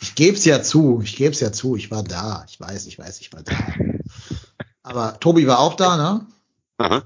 Ich 0.00 0.14
geb's 0.14 0.46
ja 0.46 0.62
zu, 0.62 1.02
ich 1.04 1.16
geb's 1.16 1.40
ja 1.40 1.52
zu, 1.52 1.76
ich 1.76 1.90
war 1.90 2.02
da. 2.02 2.44
Ich 2.48 2.58
weiß, 2.58 2.86
ich 2.86 2.98
weiß, 2.98 3.20
ich 3.20 3.32
war 3.34 3.42
da. 3.42 3.52
Aber 4.82 5.20
Tobi 5.20 5.46
war 5.46 5.58
auch 5.60 5.74
da, 5.74 5.96
ne? 5.98 6.26
Aha. 6.78 7.02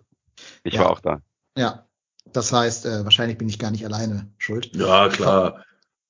Ich 0.63 0.75
Ja. 0.75 0.83
war 0.83 0.91
auch 0.91 1.01
da. 1.01 1.21
Ja. 1.59 1.87
Das 2.33 2.53
heißt, 2.53 2.87
äh, 2.87 3.05
wahrscheinlich 3.05 3.37
bin 3.37 3.49
ich 3.49 3.59
gar 3.59 3.73
nicht 3.73 3.85
alleine 3.85 4.29
schuld. 4.39 4.71
Ja, 4.77 5.09
klar. 5.09 5.65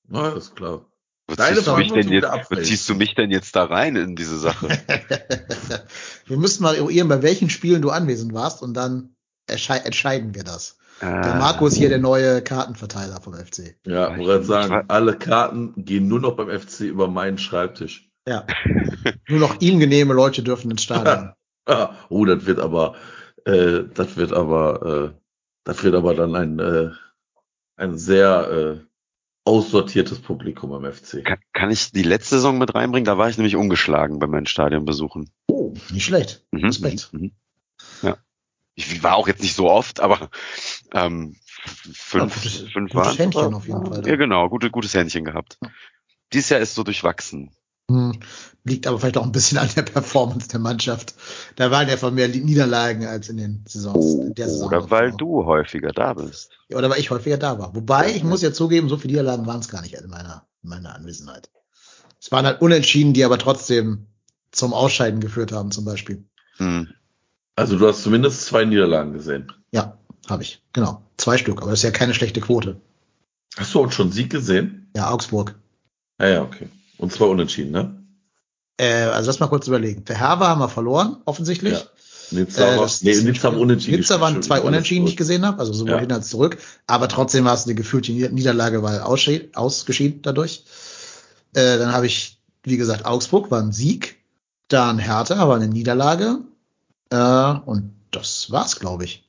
Ja, 0.09 0.29
ist 0.29 0.55
klar. 0.55 0.85
Wo 1.27 1.33
Deine 1.35 1.55
ziehst, 1.55 1.67
du 1.67 1.75
mich 1.75 1.91
denn 1.91 2.09
jetzt, 2.09 2.23
wo 2.25 2.27
abwälzen. 2.29 2.65
ziehst 2.65 2.87
du 2.89 2.93
mich 2.95 3.15
denn 3.15 3.31
jetzt 3.31 3.55
da 3.55 3.63
rein 3.65 3.95
in 3.95 4.15
diese 4.15 4.37
Sache? 4.37 4.67
wir 6.27 6.37
müssten 6.37 6.61
mal 6.63 6.75
eruieren, 6.75 7.07
bei 7.07 7.23
welchen 7.23 7.49
Spielen 7.49 7.81
du 7.81 7.89
anwesend 7.89 8.33
warst 8.33 8.61
und 8.61 8.75
dann 8.75 9.15
entscheiden 9.47 10.35
wir 10.35 10.43
das. 10.43 10.77
Der 11.01 11.35
Marco 11.35 11.67
ist 11.67 11.75
hier 11.75 11.89
der 11.89 11.97
neue 11.99 12.41
Kartenverteiler 12.41 13.19
vom 13.21 13.33
FC. 13.33 13.75
Ja, 13.85 14.11
Ich- 14.15 14.19
wollte 14.19 14.41
ich 14.41 14.47
sagen, 14.47 14.85
alle 14.87 15.17
Karten 15.17 15.73
gehen 15.77 16.07
nur 16.07 16.19
noch 16.19 16.35
beim 16.35 16.49
FC 16.49 16.81
über 16.81 17.07
meinen 17.07 17.37
Schreibtisch. 17.37 18.09
Ja. 18.27 18.45
Nur 19.27 19.39
noch 19.39 19.59
ihm 19.59 19.79
genehme 19.79 20.13
Leute 20.13 20.43
dürfen 20.43 20.71
ins 20.71 20.83
Stadion. 20.83 21.33
Ah, 21.65 21.95
oh, 22.09 22.25
das 22.25 22.45
wird 22.45 22.59
aber, 22.59 22.95
äh, 23.45 23.83
das 23.93 24.17
wird 24.17 24.33
aber, 24.33 25.13
äh, 25.13 25.19
das 25.63 25.81
wird 25.81 25.95
aber 25.95 26.13
dann 26.13 26.35
ein, 26.35 26.59
äh, 26.59 26.89
ein 27.77 27.97
sehr 27.97 28.51
äh, 28.51 28.85
aussortiertes 29.45 30.19
Publikum 30.19 30.73
am 30.73 30.83
FC. 30.83 31.23
kann, 31.23 31.39
kann 31.53 31.71
ich 31.71 31.91
die 31.93 32.03
letzte 32.03 32.35
Saison 32.35 32.57
mit 32.57 32.75
reinbringen? 32.75 33.05
Da 33.05 33.17
war 33.17 33.29
ich 33.29 33.37
nämlich 33.37 33.55
ungeschlagen 33.55 34.19
bei 34.19 34.27
meinen 34.27 34.45
Stadionbesuchen. 34.45 35.29
Oh, 35.47 35.73
nicht 35.91 36.03
schlecht. 36.03 36.45
Mhm, 36.51 36.65
Respekt. 36.65 37.09
mhm, 37.13 37.19
mhm. 37.21 37.31
Ja. 38.01 38.17
Ich 38.75 39.01
war 39.01 39.15
auch 39.15 39.29
jetzt 39.29 39.41
nicht 39.41 39.55
so 39.55 39.69
oft, 39.69 40.01
aber 40.01 40.29
ähm, 40.93 41.35
fünf, 41.65 42.13
Ja, 42.13 42.41
gutes- 42.41 42.57
fünf 42.71 42.91
gutes 42.91 42.95
waren. 42.95 43.17
Händchen 43.17 43.53
auf 43.53 43.67
jeden 43.67 43.85
Fall. 43.85 44.07
Ja, 44.07 44.15
genau, 44.15 44.49
gute, 44.49 44.69
gutes 44.71 44.93
Händchen 44.93 45.25
gehabt. 45.25 45.57
Ja. 45.61 45.69
Dieses 46.31 46.49
Jahr 46.49 46.59
ist 46.59 46.75
so 46.75 46.83
durchwachsen. 46.83 47.51
Hm, 47.91 48.17
liegt 48.63 48.87
aber 48.87 48.97
vielleicht 48.97 49.17
auch 49.17 49.25
ein 49.25 49.33
bisschen 49.33 49.57
an 49.57 49.67
der 49.75 49.81
Performance 49.81 50.47
der 50.47 50.59
Mannschaft. 50.59 51.15
Da 51.57 51.69
waren 51.69 51.89
ja 51.89 51.97
von 51.97 52.13
mehr 52.15 52.29
Niederlagen 52.29 53.05
als 53.05 53.27
in 53.27 53.35
den 53.37 53.65
Saisons. 53.67 53.97
Oh, 53.97 54.23
in 54.27 54.35
der 54.35 54.47
Saison 54.47 54.67
oder 54.67 54.89
weil 54.89 55.11
du 55.11 55.45
häufiger 55.45 55.91
da 55.91 56.13
bist. 56.13 56.51
Ja, 56.69 56.77
Oder 56.77 56.89
weil 56.89 56.99
ich 56.99 57.11
häufiger 57.11 57.37
da 57.37 57.59
war. 57.59 57.75
Wobei, 57.75 58.11
ich 58.15 58.23
muss 58.23 58.41
ja 58.41 58.53
zugeben, 58.53 58.87
so 58.87 58.95
viele 58.97 59.11
Niederlagen 59.13 59.45
waren 59.45 59.59
es 59.59 59.67
gar 59.67 59.81
nicht 59.81 59.95
in 59.95 60.09
meiner, 60.09 60.47
in 60.63 60.69
meiner 60.69 60.95
Anwesenheit. 60.95 61.49
Es 62.21 62.31
waren 62.31 62.45
halt 62.45 62.61
Unentschieden, 62.61 63.13
die 63.13 63.25
aber 63.25 63.37
trotzdem 63.37 64.07
zum 64.51 64.73
Ausscheiden 64.73 65.19
geführt 65.19 65.51
haben, 65.51 65.71
zum 65.71 65.83
Beispiel. 65.83 66.23
Hm. 66.57 66.87
Also 67.57 67.77
du 67.77 67.85
hast 67.87 68.01
zumindest 68.01 68.45
zwei 68.45 68.63
Niederlagen 68.63 69.11
gesehen. 69.13 69.51
Ja, 69.71 69.97
habe 70.29 70.43
ich. 70.43 70.61
Genau. 70.73 71.01
Zwei 71.17 71.37
Stück, 71.37 71.61
aber 71.61 71.71
das 71.71 71.79
ist 71.79 71.83
ja 71.83 71.91
keine 71.91 72.13
schlechte 72.13 72.41
Quote. 72.41 72.79
Hast 73.57 73.73
du 73.73 73.83
auch 73.83 73.91
schon 73.91 74.11
Sieg 74.11 74.29
gesehen? 74.31 74.89
Ja, 74.95 75.09
Augsburg. 75.11 75.55
Ah 76.17 76.27
ja, 76.27 76.41
okay. 76.41 76.69
Und 76.97 77.11
zwar 77.11 77.29
unentschieden, 77.29 77.71
ne? 77.71 77.95
Äh, 78.77 79.03
also 79.03 79.27
lass 79.27 79.39
mal 79.39 79.47
kurz 79.47 79.67
überlegen. 79.67 80.03
Für 80.05 80.15
Herber 80.15 80.47
haben 80.47 80.59
wir 80.59 80.69
verloren, 80.69 81.17
offensichtlich. 81.25 81.73
Ja. 81.73 81.81
Nizza, 82.31 82.63
Äh, 82.73 82.77
war- 82.77 82.83
das- 82.83 83.03
nee, 83.03 83.15
Nizza 83.15 83.49
haben 83.49 83.57
unentschieden. 83.59 83.97
Nizza 83.99 84.19
waren 84.19 84.41
zwei 84.41 84.59
Unentschieden, 84.61 85.05
die 85.05 85.11
ich 85.11 85.17
gesehen 85.17 85.45
habe, 85.45 85.59
also 85.59 85.71
sowohl 85.73 85.91
Ja. 85.95 85.99
hin 85.99 86.11
als 86.11 86.29
zurück. 86.29 86.57
Aber 86.87 87.07
trotzdem 87.07 87.45
war 87.45 87.53
es 87.53 87.65
eine 87.65 87.75
gefühlte 87.75 88.11
Nieder- 88.11 88.29
Niederlage, 88.29 88.81
weil 88.81 89.01
ausgeschieden 89.01 90.21
dadurch. 90.23 90.63
Äh, 91.53 91.77
dann 91.77 91.91
habe 91.93 92.07
ich, 92.07 92.39
wie 92.63 92.77
gesagt, 92.77 93.05
Augsburg 93.05 93.51
war 93.51 93.61
ein 93.61 93.71
Sieg. 93.71 94.17
Dann 94.69 94.97
Hertha 94.97 95.47
war 95.47 95.55
eine 95.55 95.67
Niederlage. 95.67 96.39
Äh, 97.11 97.15
und 97.65 97.93
das 98.09 98.49
war's, 98.49 98.79
glaube 98.79 99.03
ich. 99.05 99.23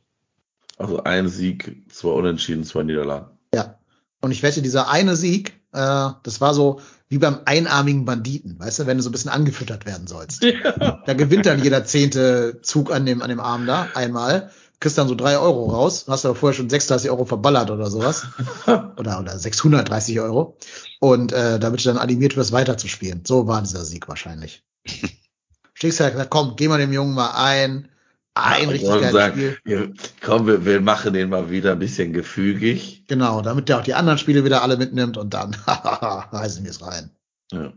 Also 0.78 1.02
ein 1.04 1.28
Sieg, 1.28 1.84
zwei 1.90 2.10
Unentschieden, 2.10 2.64
zwei 2.64 2.82
Niederlagen. 2.82 3.26
Ja. 3.54 3.78
Und 4.20 4.30
ich 4.30 4.42
wette, 4.42 4.62
dieser 4.62 4.88
eine 4.88 5.16
Sieg, 5.16 5.60
äh, 5.72 6.10
das 6.22 6.40
war 6.40 6.54
so 6.54 6.80
wie 7.08 7.18
beim 7.18 7.40
einarmigen 7.44 8.04
Banditen, 8.04 8.58
weißt 8.58 8.80
du, 8.80 8.86
wenn 8.86 8.96
du 8.96 9.02
so 9.02 9.10
ein 9.10 9.12
bisschen 9.12 9.30
angefüttert 9.30 9.86
werden 9.86 10.06
sollst. 10.06 10.42
Da 10.42 11.12
gewinnt 11.12 11.46
dann 11.46 11.62
jeder 11.62 11.84
zehnte 11.84 12.60
Zug 12.62 12.90
an 12.90 13.06
dem, 13.06 13.22
an 13.22 13.28
dem 13.28 13.40
Arm 13.40 13.66
da 13.66 13.88
einmal, 13.94 14.50
kriegst 14.80 14.98
dann 14.98 15.08
so 15.08 15.14
drei 15.14 15.38
Euro 15.38 15.70
raus, 15.70 16.06
hast 16.08 16.24
aber 16.24 16.34
vorher 16.34 16.56
schon 16.56 16.68
36 16.68 17.10
Euro 17.10 17.24
verballert 17.24 17.70
oder 17.70 17.90
sowas. 17.90 18.26
oder, 18.66 19.20
oder 19.20 19.38
630 19.38 20.20
Euro. 20.20 20.56
Und 20.98 21.32
äh, 21.32 21.58
damit 21.58 21.84
du 21.84 21.88
dann 21.88 21.98
animiert 21.98 22.36
wirst, 22.36 22.52
weiterzuspielen. 22.52 23.22
So 23.24 23.46
war 23.46 23.62
dieser 23.62 23.84
Sieg 23.84 24.08
wahrscheinlich. 24.08 24.64
Schicksal 25.74 26.06
hat 26.06 26.14
gesagt, 26.14 26.30
komm, 26.30 26.54
geh 26.56 26.68
mal 26.68 26.78
dem 26.78 26.92
Jungen 26.92 27.14
mal 27.14 27.32
ein. 27.32 27.88
Ein 28.35 28.68
richtig 28.68 28.89
Und 28.89 29.01
geiles 29.01 29.12
sagen, 29.12 29.35
Spiel. 29.35 29.59
ja, 29.64 29.87
komm, 30.20 30.47
wir, 30.47 30.64
wir 30.64 30.80
machen 30.80 31.12
den 31.12 31.28
mal 31.28 31.51
wieder 31.51 31.72
ein 31.72 31.78
bisschen 31.78 32.12
gefügig. 32.12 33.05
Genau, 33.07 33.43
damit 33.43 33.68
der 33.68 33.78
auch 33.78 33.85
die 33.85 33.95
anderen 33.95 34.18
Spiele 34.18 34.45
wieder 34.45 34.62
alle 34.62 34.76
mitnimmt 34.76 35.16
und 35.16 35.35
dann 35.35 35.55
reißen 35.66 36.64
wir 36.64 36.70
es 36.70 36.82
rein. 36.82 37.11
Ja. 37.53 37.72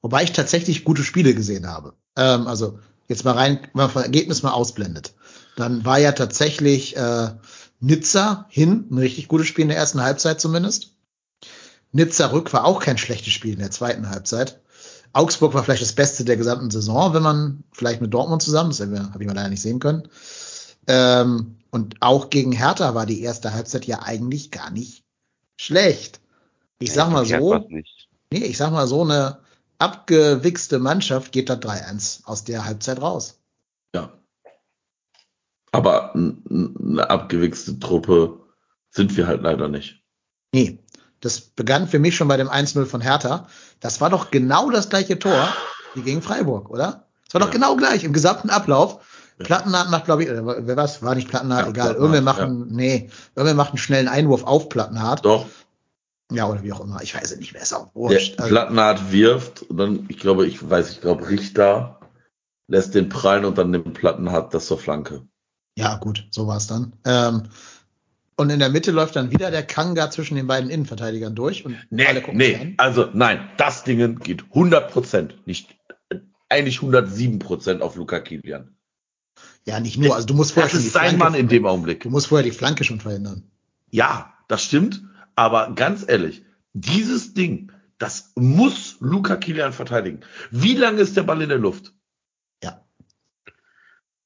Wobei 0.00 0.22
ich 0.22 0.32
tatsächlich 0.32 0.84
gute 0.84 1.02
Spiele 1.02 1.34
gesehen 1.34 1.66
habe. 1.66 1.94
Ähm, 2.16 2.46
also 2.46 2.78
jetzt 3.08 3.24
mal 3.24 3.32
rein, 3.32 3.58
wenn 3.62 3.86
man 3.86 3.92
das 3.92 4.04
Ergebnis 4.04 4.44
mal 4.44 4.52
ausblendet. 4.52 5.14
Dann 5.56 5.84
war 5.84 5.98
ja 5.98 6.12
tatsächlich 6.12 6.96
äh, 6.96 7.30
Nizza 7.80 8.46
hin 8.48 8.86
ein 8.90 8.98
richtig 8.98 9.26
gutes 9.26 9.48
Spiel 9.48 9.62
in 9.62 9.68
der 9.70 9.78
ersten 9.78 10.02
Halbzeit 10.02 10.40
zumindest. 10.40 10.94
Nizza 11.90 12.26
rück 12.26 12.52
war 12.52 12.64
auch 12.64 12.80
kein 12.80 12.98
schlechtes 12.98 13.32
Spiel 13.32 13.54
in 13.54 13.58
der 13.58 13.72
zweiten 13.72 14.08
Halbzeit. 14.10 14.60
Augsburg 15.12 15.54
war 15.54 15.64
vielleicht 15.64 15.82
das 15.82 15.92
Beste 15.94 16.24
der 16.24 16.36
gesamten 16.36 16.70
Saison, 16.70 17.14
wenn 17.14 17.22
man 17.22 17.64
vielleicht 17.72 18.00
mit 18.00 18.12
Dortmund 18.12 18.42
zusammen, 18.42 18.70
das 18.70 18.80
habe 18.80 19.18
ich 19.20 19.26
mal 19.26 19.34
leider 19.34 19.48
nicht 19.48 19.62
sehen 19.62 19.80
können. 19.80 20.08
Ähm, 20.86 21.56
und 21.70 21.96
auch 22.00 22.30
gegen 22.30 22.52
Hertha 22.52 22.94
war 22.94 23.06
die 23.06 23.22
erste 23.22 23.52
Halbzeit 23.52 23.86
ja 23.86 24.02
eigentlich 24.02 24.50
gar 24.50 24.70
nicht 24.70 25.04
schlecht. 25.56 26.20
Ich 26.78 26.92
sag 26.92 27.10
mal 27.10 27.26
so. 27.26 27.66
Nee, 28.30 28.44
ich 28.44 28.56
sag 28.56 28.72
mal, 28.72 28.86
so 28.86 29.02
eine 29.02 29.38
abgewichste 29.78 30.78
Mannschaft 30.78 31.32
geht 31.32 31.50
da 31.50 31.54
3-1 31.54 32.24
aus 32.24 32.44
der 32.44 32.64
Halbzeit 32.64 33.00
raus. 33.00 33.38
ja. 33.94 34.12
Aber 35.70 36.14
eine 36.14 37.10
abgewichste 37.10 37.78
Truppe 37.78 38.40
sind 38.90 39.16
wir 39.16 39.26
halt 39.26 39.42
leider 39.42 39.68
nicht. 39.68 40.02
Nee, 40.54 40.78
das 41.20 41.40
begann 41.40 41.88
für 41.88 41.98
mich 41.98 42.16
schon 42.16 42.28
bei 42.28 42.36
dem 42.36 42.48
1-0 42.48 42.86
von 42.86 43.00
Hertha. 43.00 43.48
Das 43.80 44.00
war 44.00 44.10
doch 44.10 44.30
genau 44.30 44.70
das 44.70 44.88
gleiche 44.88 45.18
Tor 45.18 45.48
wie 45.94 46.02
gegen 46.02 46.22
Freiburg, 46.22 46.70
oder? 46.70 47.04
Das 47.26 47.34
war 47.34 47.40
doch 47.40 47.48
Ja. 47.48 47.52
genau 47.54 47.76
gleich 47.76 48.04
im 48.04 48.12
gesamten 48.12 48.50
Ablauf. 48.50 49.00
Ja. 49.38 49.44
Plattenhardt 49.44 49.90
macht, 49.90 50.04
glaube 50.06 50.24
ich, 50.24 50.30
oder 50.30 50.66
wer 50.66 50.76
was, 50.76 51.02
war 51.02 51.14
nicht 51.14 51.28
Plattenhardt, 51.28 51.66
Ja, 51.66 51.70
egal. 51.70 51.94
Plattenhardt, 51.94 51.98
Irgendwer 52.00 52.22
macht 52.22 52.40
einen, 52.40 52.66
nee, 52.74 53.10
irgendwer 53.36 53.54
macht 53.54 53.70
einen 53.70 53.78
schnellen 53.78 54.08
Einwurf 54.08 54.44
auf 54.44 54.68
Plattenhardt. 54.68 55.24
Doch, 55.24 55.46
Ja, 56.32 56.46
oder 56.48 56.62
wie 56.62 56.72
auch 56.72 56.80
immer. 56.80 57.00
Ich 57.02 57.14
weiß 57.14 57.30
es 57.32 57.38
nicht 57.38 57.52
mehr, 57.52 57.62
ist 57.62 57.72
auch 57.72 57.86
der 57.86 57.94
wurscht. 57.94 58.38
Also, 58.38 58.50
Plattenhardt 58.50 59.12
wirft 59.12 59.62
und 59.62 59.76
dann, 59.78 60.04
ich 60.08 60.18
glaube, 60.18 60.46
ich 60.46 60.68
weiß, 60.68 60.90
ich 60.90 61.00
glaube, 61.00 61.28
Richter 61.28 62.00
lässt 62.68 62.94
den 62.94 63.08
prallen 63.08 63.44
und 63.44 63.56
dann 63.58 63.70
nimmt 63.70 63.94
Plattenhardt 63.94 64.52
das 64.52 64.66
zur 64.66 64.78
Flanke. 64.78 65.22
ja, 65.76 65.94
gut, 65.96 66.26
so 66.30 66.46
war 66.46 66.56
es 66.58 66.66
dann. 66.66 66.92
Ähm, 67.04 67.44
und 68.38 68.50
in 68.50 68.58
der 68.60 68.70
Mitte 68.70 68.90
läuft 68.92 69.16
dann 69.16 69.30
wieder 69.32 69.50
der 69.50 69.64
Kanga 69.64 70.10
zwischen 70.10 70.36
den 70.36 70.46
beiden 70.46 70.70
Innenverteidigern 70.70 71.34
durch 71.34 71.64
und 71.66 71.74
alle 71.74 72.14
Nee, 72.14 72.20
gucken 72.20 72.40
sich 72.40 72.56
nee, 72.56 72.62
an. 72.62 72.74
also 72.78 73.08
nein, 73.12 73.50
das 73.58 73.84
Ding 73.84 74.18
geht 74.20 74.44
100 74.44 74.90
Prozent, 74.90 75.46
nicht, 75.46 75.76
äh, 76.08 76.16
eigentlich 76.48 76.76
107 76.80 77.38
Prozent 77.40 77.82
auf 77.82 77.96
Luca 77.96 78.20
Kilian. 78.20 78.74
Ja, 79.66 79.80
nicht 79.80 79.98
nur. 79.98 80.14
Also 80.14 80.26
du 80.26 80.34
musst 80.34 80.52
vorher 80.52 80.66
Das 80.66 80.72
schon 80.72 80.80
die 80.80 80.86
ist 80.86 80.92
sein 80.94 81.16
Flanke, 81.16 81.24
Mann 81.24 81.34
in 81.34 81.48
dem 81.48 81.66
Augenblick. 81.66 82.00
du 82.04 82.10
musst 82.10 82.28
vorher 82.28 82.44
die 82.44 82.56
Flanke 82.56 82.84
schon 82.84 83.00
verhindern. 83.00 83.42
Ja, 83.90 84.32
das 84.48 84.62
stimmt, 84.62 85.02
aber 85.36 85.72
ganz 85.74 86.04
ehrlich, 86.08 86.42
dieses 86.72 87.34
Ding, 87.34 87.72
das 87.98 88.32
muss 88.36 88.96
Luca 89.00 89.36
Kilian 89.36 89.72
verteidigen. 89.72 90.20
Wie 90.50 90.74
lange 90.74 91.00
ist 91.00 91.16
der 91.16 91.24
Ball 91.24 91.42
in 91.42 91.48
der 91.48 91.58
Luft? 91.58 91.92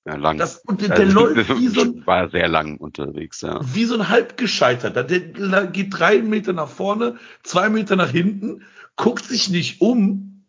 Ja. 0.05 0.17
Lang. 0.17 0.37
Das, 0.39 0.57
und 0.65 0.81
der, 0.81 0.89
der 0.89 1.07
Also, 1.07 1.27
läuft 1.27 1.49
wie 1.59 1.69
so, 1.69 1.83
ein, 1.83 2.03
war 2.07 2.29
sehr 2.31 2.49
lang 2.49 2.77
unterwegs, 2.79 3.41
ja. 3.41 3.61
wie 3.75 3.85
so 3.85 3.95
ein 3.95 4.09
halbgescheiterter. 4.09 5.05
Der 5.05 5.67
geht 5.69 5.97
drei 5.99 6.21
Meter 6.23 6.53
nach 6.53 6.69
vorne, 6.69 7.19
zwei 7.45 7.69
Meter 7.69 7.95
nach 7.97 8.11
hinten, 8.11 8.63
guckt 8.97 9.25
sich 9.25 9.49
nicht 9.49 9.81
um. 9.81 10.45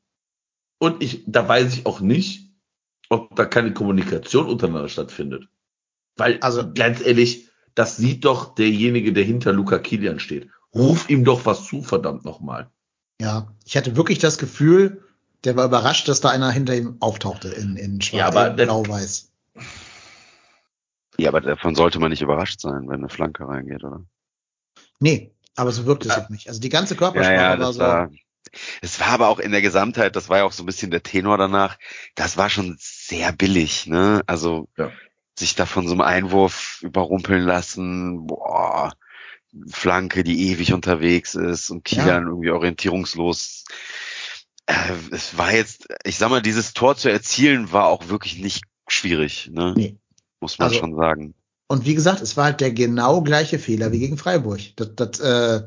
Und 0.79 1.03
ich, 1.03 1.23
da 1.27 1.47
weiß 1.47 1.71
ich 1.73 1.85
auch 1.85 1.99
nicht, 2.01 2.49
ob 3.09 3.35
da 3.35 3.45
keine 3.45 3.73
Kommunikation 3.73 4.47
untereinander 4.47 4.89
stattfindet. 4.89 5.47
Weil, 6.17 6.39
Also- 6.41 6.73
ganz 6.73 6.99
ehrlich, 7.05 7.49
das 7.75 7.97
sieht 7.97 8.25
doch 8.25 8.55
derjenige, 8.55 9.13
der 9.13 9.23
hinter 9.23 9.53
Luca 9.53 9.77
Kilian 9.79 10.19
steht. 10.19 10.49
Ruf 10.75 11.09
ihm 11.09 11.23
doch 11.23 11.45
was 11.45 11.65
zu, 11.67 11.83
verdammt 11.83 12.25
nochmal. 12.25 12.69
Ja. 13.21 13.53
Ich 13.65 13.77
hatte 13.77 13.95
wirklich 13.95 14.17
das 14.19 14.37
Gefühl, 14.39 15.03
der 15.43 15.55
war 15.55 15.65
überrascht, 15.65 16.07
dass 16.07 16.21
da 16.21 16.29
einer 16.29 16.49
hinter 16.51 16.75
ihm 16.75 16.97
auftauchte 16.99 17.49
in, 17.49 17.75
in 17.77 18.01
schwarz, 18.01 18.19
Ja, 18.19 18.27
aber 18.27 18.49
in 18.51 18.57
der- 18.57 18.65
blau-weiß. 18.65 19.29
Ja, 21.17 21.29
aber 21.29 21.41
davon 21.41 21.75
sollte 21.75 21.99
man 21.99 22.09
nicht 22.09 22.21
überrascht 22.21 22.59
sein, 22.59 22.87
wenn 22.87 22.99
eine 22.99 23.09
Flanke 23.09 23.47
reingeht, 23.47 23.83
oder? 23.83 24.03
Nee, 24.99 25.33
aber 25.55 25.71
so 25.71 25.85
wirkt 25.85 26.05
es 26.05 26.15
Ja. 26.15 26.27
nicht. 26.29 26.47
Also 26.47 26.59
die 26.59 26.69
ganze 26.69 26.95
Ja, 26.95 26.99
Körpersprache 26.99 27.35
ja, 27.35 27.49
war 27.49 27.57
das 27.57 27.75
so. 27.75 27.81
war, 27.81 28.11
es 28.81 28.99
war 28.99 29.07
aber 29.07 29.27
auch 29.29 29.39
in 29.39 29.51
der 29.51 29.61
Gesamtheit, 29.61 30.15
das 30.15 30.29
war 30.29 30.39
ja 30.39 30.43
auch 30.43 30.51
so 30.51 30.63
ein 30.63 30.65
bisschen 30.65 30.91
der 30.91 31.03
Tenor 31.03 31.37
danach, 31.37 31.77
das 32.15 32.37
war 32.37 32.49
schon 32.49 32.75
sehr 32.79 33.31
billig, 33.31 33.87
ne? 33.87 34.21
Also, 34.27 34.67
Ja. 34.77 34.91
sich 35.37 35.55
da 35.55 35.65
von 35.65 35.87
so 35.87 35.93
einem 35.93 36.01
Einwurf 36.01 36.79
überrumpeln 36.81 37.43
lassen, 37.43 38.27
boah, 38.27 38.93
Flanke, 39.69 40.23
die 40.23 40.49
ewig 40.51 40.73
unterwegs 40.73 41.35
ist 41.35 41.69
und 41.69 41.83
Kilian 41.83 42.27
irgendwie 42.27 42.49
orientierungslos. 42.49 43.65
Äh, 44.65 44.93
es 45.11 45.37
war 45.37 45.53
jetzt, 45.53 45.87
ich 46.03 46.17
sag 46.17 46.29
mal, 46.29 46.41
dieses 46.41 46.73
Tor 46.73 46.95
zu 46.95 47.09
erzielen 47.09 47.71
war 47.71 47.87
auch 47.87 48.07
wirklich 48.07 48.37
nicht 48.37 48.63
schwierig, 48.87 49.49
ne? 49.51 49.73
Nee. 49.75 49.97
Muss 50.43 50.59
man 50.59 50.67
Also- 50.67 50.79
schon 50.79 50.95
sagen. 50.97 51.33
Und 51.67 51.85
wie 51.85 51.95
gesagt, 51.95 52.21
es 52.21 52.35
war 52.37 52.43
halt 52.43 52.59
der 52.61 52.71
genau 52.71 53.21
gleiche 53.21 53.57
Fehler 53.57 53.91
wie 53.93 53.99
gegen 53.99 54.17
Freiburg. 54.17 54.59
Das, 54.75 54.89
das 54.95 55.19
äh, 55.21 55.63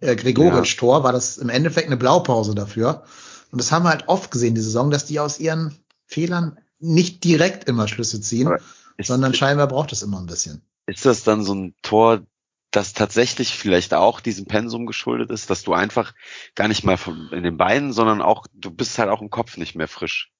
äh, 0.00 0.16
Gregoritsch-Tor 0.16 1.04
war 1.04 1.12
das 1.12 1.36
im 1.36 1.50
Endeffekt 1.50 1.86
eine 1.86 1.98
Blaupause 1.98 2.54
dafür. 2.54 3.04
Und 3.52 3.60
das 3.60 3.70
haben 3.70 3.84
wir 3.84 3.90
halt 3.90 4.08
oft 4.08 4.30
gesehen, 4.30 4.54
die 4.54 4.62
Saison, 4.62 4.90
dass 4.90 5.04
die 5.04 5.20
aus 5.20 5.38
ihren 5.38 5.76
Fehlern 6.06 6.58
nicht 6.80 7.22
direkt 7.22 7.68
immer 7.68 7.86
Schlüsse 7.86 8.20
ziehen, 8.20 8.50
Ist, 8.96 9.06
sondern 9.08 9.34
scheinbar 9.34 9.68
braucht 9.68 9.92
es 9.92 10.02
immer 10.02 10.18
ein 10.18 10.26
bisschen. 10.26 10.62
ist 10.86 11.04
das 11.04 11.22
dann 11.22 11.44
so 11.44 11.54
ein 11.54 11.74
Tor, 11.82 12.22
das 12.70 12.94
tatsächlich 12.94 13.54
vielleicht 13.54 13.94
auch 13.94 14.20
diesem 14.20 14.46
Pensum 14.46 14.86
geschuldet 14.86 15.30
ist, 15.30 15.50
dass 15.50 15.62
du 15.62 15.74
einfach 15.74 16.14
gar 16.56 16.68
nicht 16.68 16.82
mal 16.84 16.96
von, 16.96 17.28
in 17.32 17.44
den 17.44 17.56
Beinen, 17.58 17.92
sondern 17.92 18.22
auch, 18.22 18.46
du 18.54 18.70
bist 18.70 18.98
halt 18.98 19.10
auch 19.10 19.22
im 19.22 19.30
Kopf 19.30 19.56
nicht 19.58 19.76
mehr 19.76 19.88
frisch. 19.88 20.32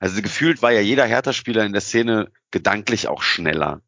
Also 0.00 0.22
gefühlt 0.22 0.62
war 0.62 0.72
ja 0.72 0.80
jeder 0.80 1.04
Hertha-Spieler 1.06 1.64
in 1.64 1.72
der 1.72 1.82
Szene 1.82 2.32
gedanklich 2.50 3.06
auch 3.08 3.22
schneller 3.22 3.82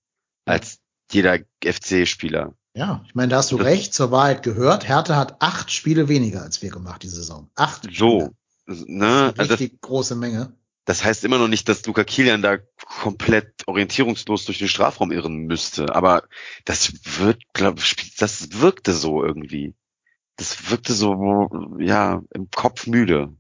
als 0.45 0.79
jeder 1.11 1.39
FC-Spieler. 1.65 2.55
Ja, 2.75 3.03
ich 3.07 3.15
meine, 3.15 3.29
da 3.31 3.37
hast 3.39 3.51
du 3.53 3.57
Das- 3.59 3.67
recht, 3.67 3.93
zur 3.95 4.11
Wahrheit 4.11 4.43
gehört. 4.43 4.87
Hertha 4.89 5.17
hat 5.17 5.37
acht 5.43 5.71
Spiele 5.73 6.09
weniger 6.09 6.43
als 6.43 6.63
wir 6.63 6.71
gemacht, 6.71 7.03
die 7.03 7.09
Saison. 7.09 7.51
Acht 7.55 7.83
So, 7.93 8.33
Spiele. 8.67 8.87
ne? 8.89 9.07
Eine 9.07 9.25
Also 9.27 9.35
das, 9.37 9.51
richtig 9.61 9.81
große 9.81 10.15
Menge. 10.15 10.55
das 10.85 11.05
heißt 11.05 11.25
immer 11.25 11.39
noch 11.39 11.49
nicht, 11.49 11.69
dass 11.69 11.85
Luca 11.87 12.05
Kilian 12.05 12.41
da 12.43 12.59
komplett 12.87 13.67
orientierungslos 13.67 14.45
durch 14.47 14.59
den 14.59 14.69
Strafraum 14.69 15.13
irren 15.13 15.47
müsste, 15.47 15.95
aber 15.95 16.25
das 16.65 16.93
wird, 17.21 17.43
glaub, 17.53 17.79
ich, 17.79 18.17
das 18.17 18.61
wirkte 18.61 18.93
so 18.93 19.25
irgendwie. 19.25 19.75
Das 20.37 20.71
wirkte 20.71 20.93
so, 20.95 21.77
ja, 21.79 22.23
im 22.35 22.51
Kopf 22.51 22.87
müde. 22.87 23.35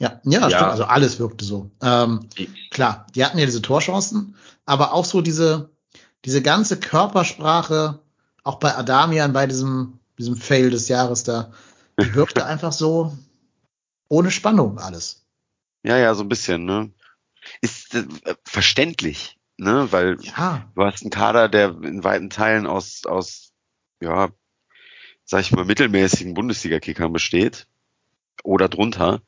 Ja, 0.00 0.20
ja, 0.24 0.40
Ja. 0.40 0.48
stimmt. 0.48 0.70
Also 0.70 0.84
alles 0.84 1.18
wirkte 1.18 1.44
so. 1.44 1.70
Ähm, 1.82 2.26
klar, 2.70 3.06
die 3.14 3.24
hatten 3.24 3.38
ja 3.38 3.44
diese 3.44 3.62
Torchancen, 3.62 4.34
aber 4.64 4.94
auch 4.94 5.04
so 5.04 5.20
diese, 5.20 5.70
diese 6.24 6.42
ganze 6.42 6.80
Körpersprache, 6.80 8.00
auch 8.42 8.56
bei 8.56 8.74
Adamian, 8.74 9.34
bei 9.34 9.46
diesem, 9.46 10.00
diesem 10.18 10.36
Fail 10.36 10.70
des 10.70 10.88
Jahres 10.88 11.22
da, 11.22 11.52
die 12.00 12.14
wirkte 12.14 12.46
einfach 12.46 12.72
so 12.72 13.16
ohne 14.08 14.30
Spannung 14.30 14.78
alles. 14.78 15.26
Ja, 15.82 15.98
ja, 15.98 16.14
so 16.14 16.22
ein 16.22 16.28
bisschen, 16.28 16.64
ne? 16.64 16.90
Ist 17.60 17.94
äh, 17.94 18.06
verständlich, 18.44 19.38
ne? 19.58 19.88
Weil 19.92 20.16
Ja, 20.22 20.70
du 20.74 20.82
hast 20.84 21.02
einen 21.02 21.10
Kader, 21.10 21.50
der 21.50 21.76
in 21.82 22.02
weiten 22.04 22.30
Teilen 22.30 22.66
aus, 22.66 23.02
aus, 23.04 23.52
ja, 24.00 24.30
sag 25.24 25.42
ich 25.42 25.52
mal, 25.52 25.66
mittelmäßigen 25.66 26.32
Bundesliga-Kickern 26.32 27.12
besteht 27.12 27.66
oder 28.42 28.68
drunter, 28.68 29.20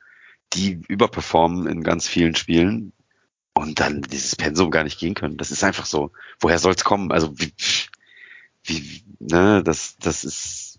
die 0.55 0.81
überperformen 0.89 1.67
in 1.67 1.83
ganz 1.83 2.07
vielen 2.07 2.35
Spielen 2.35 2.93
und 3.55 3.81
dann 3.81 4.03
dieses 4.03 4.37
Pensum 4.37 4.71
gar 4.71 4.85
nicht 4.85 4.99
gehen 4.99 5.15
können. 5.15 5.37
Das 5.37 5.51
ist 5.51 5.65
einfach 5.65 5.87
so. 5.87 6.13
Woher 6.41 6.59
soll's 6.59 6.85
kommen? 6.85 7.13
Also 7.13 7.39
wie, 7.39 7.53
wie 8.65 9.05
ne, 9.19 9.63
das, 9.63 9.97
das 9.99 10.25
ist 10.25 10.73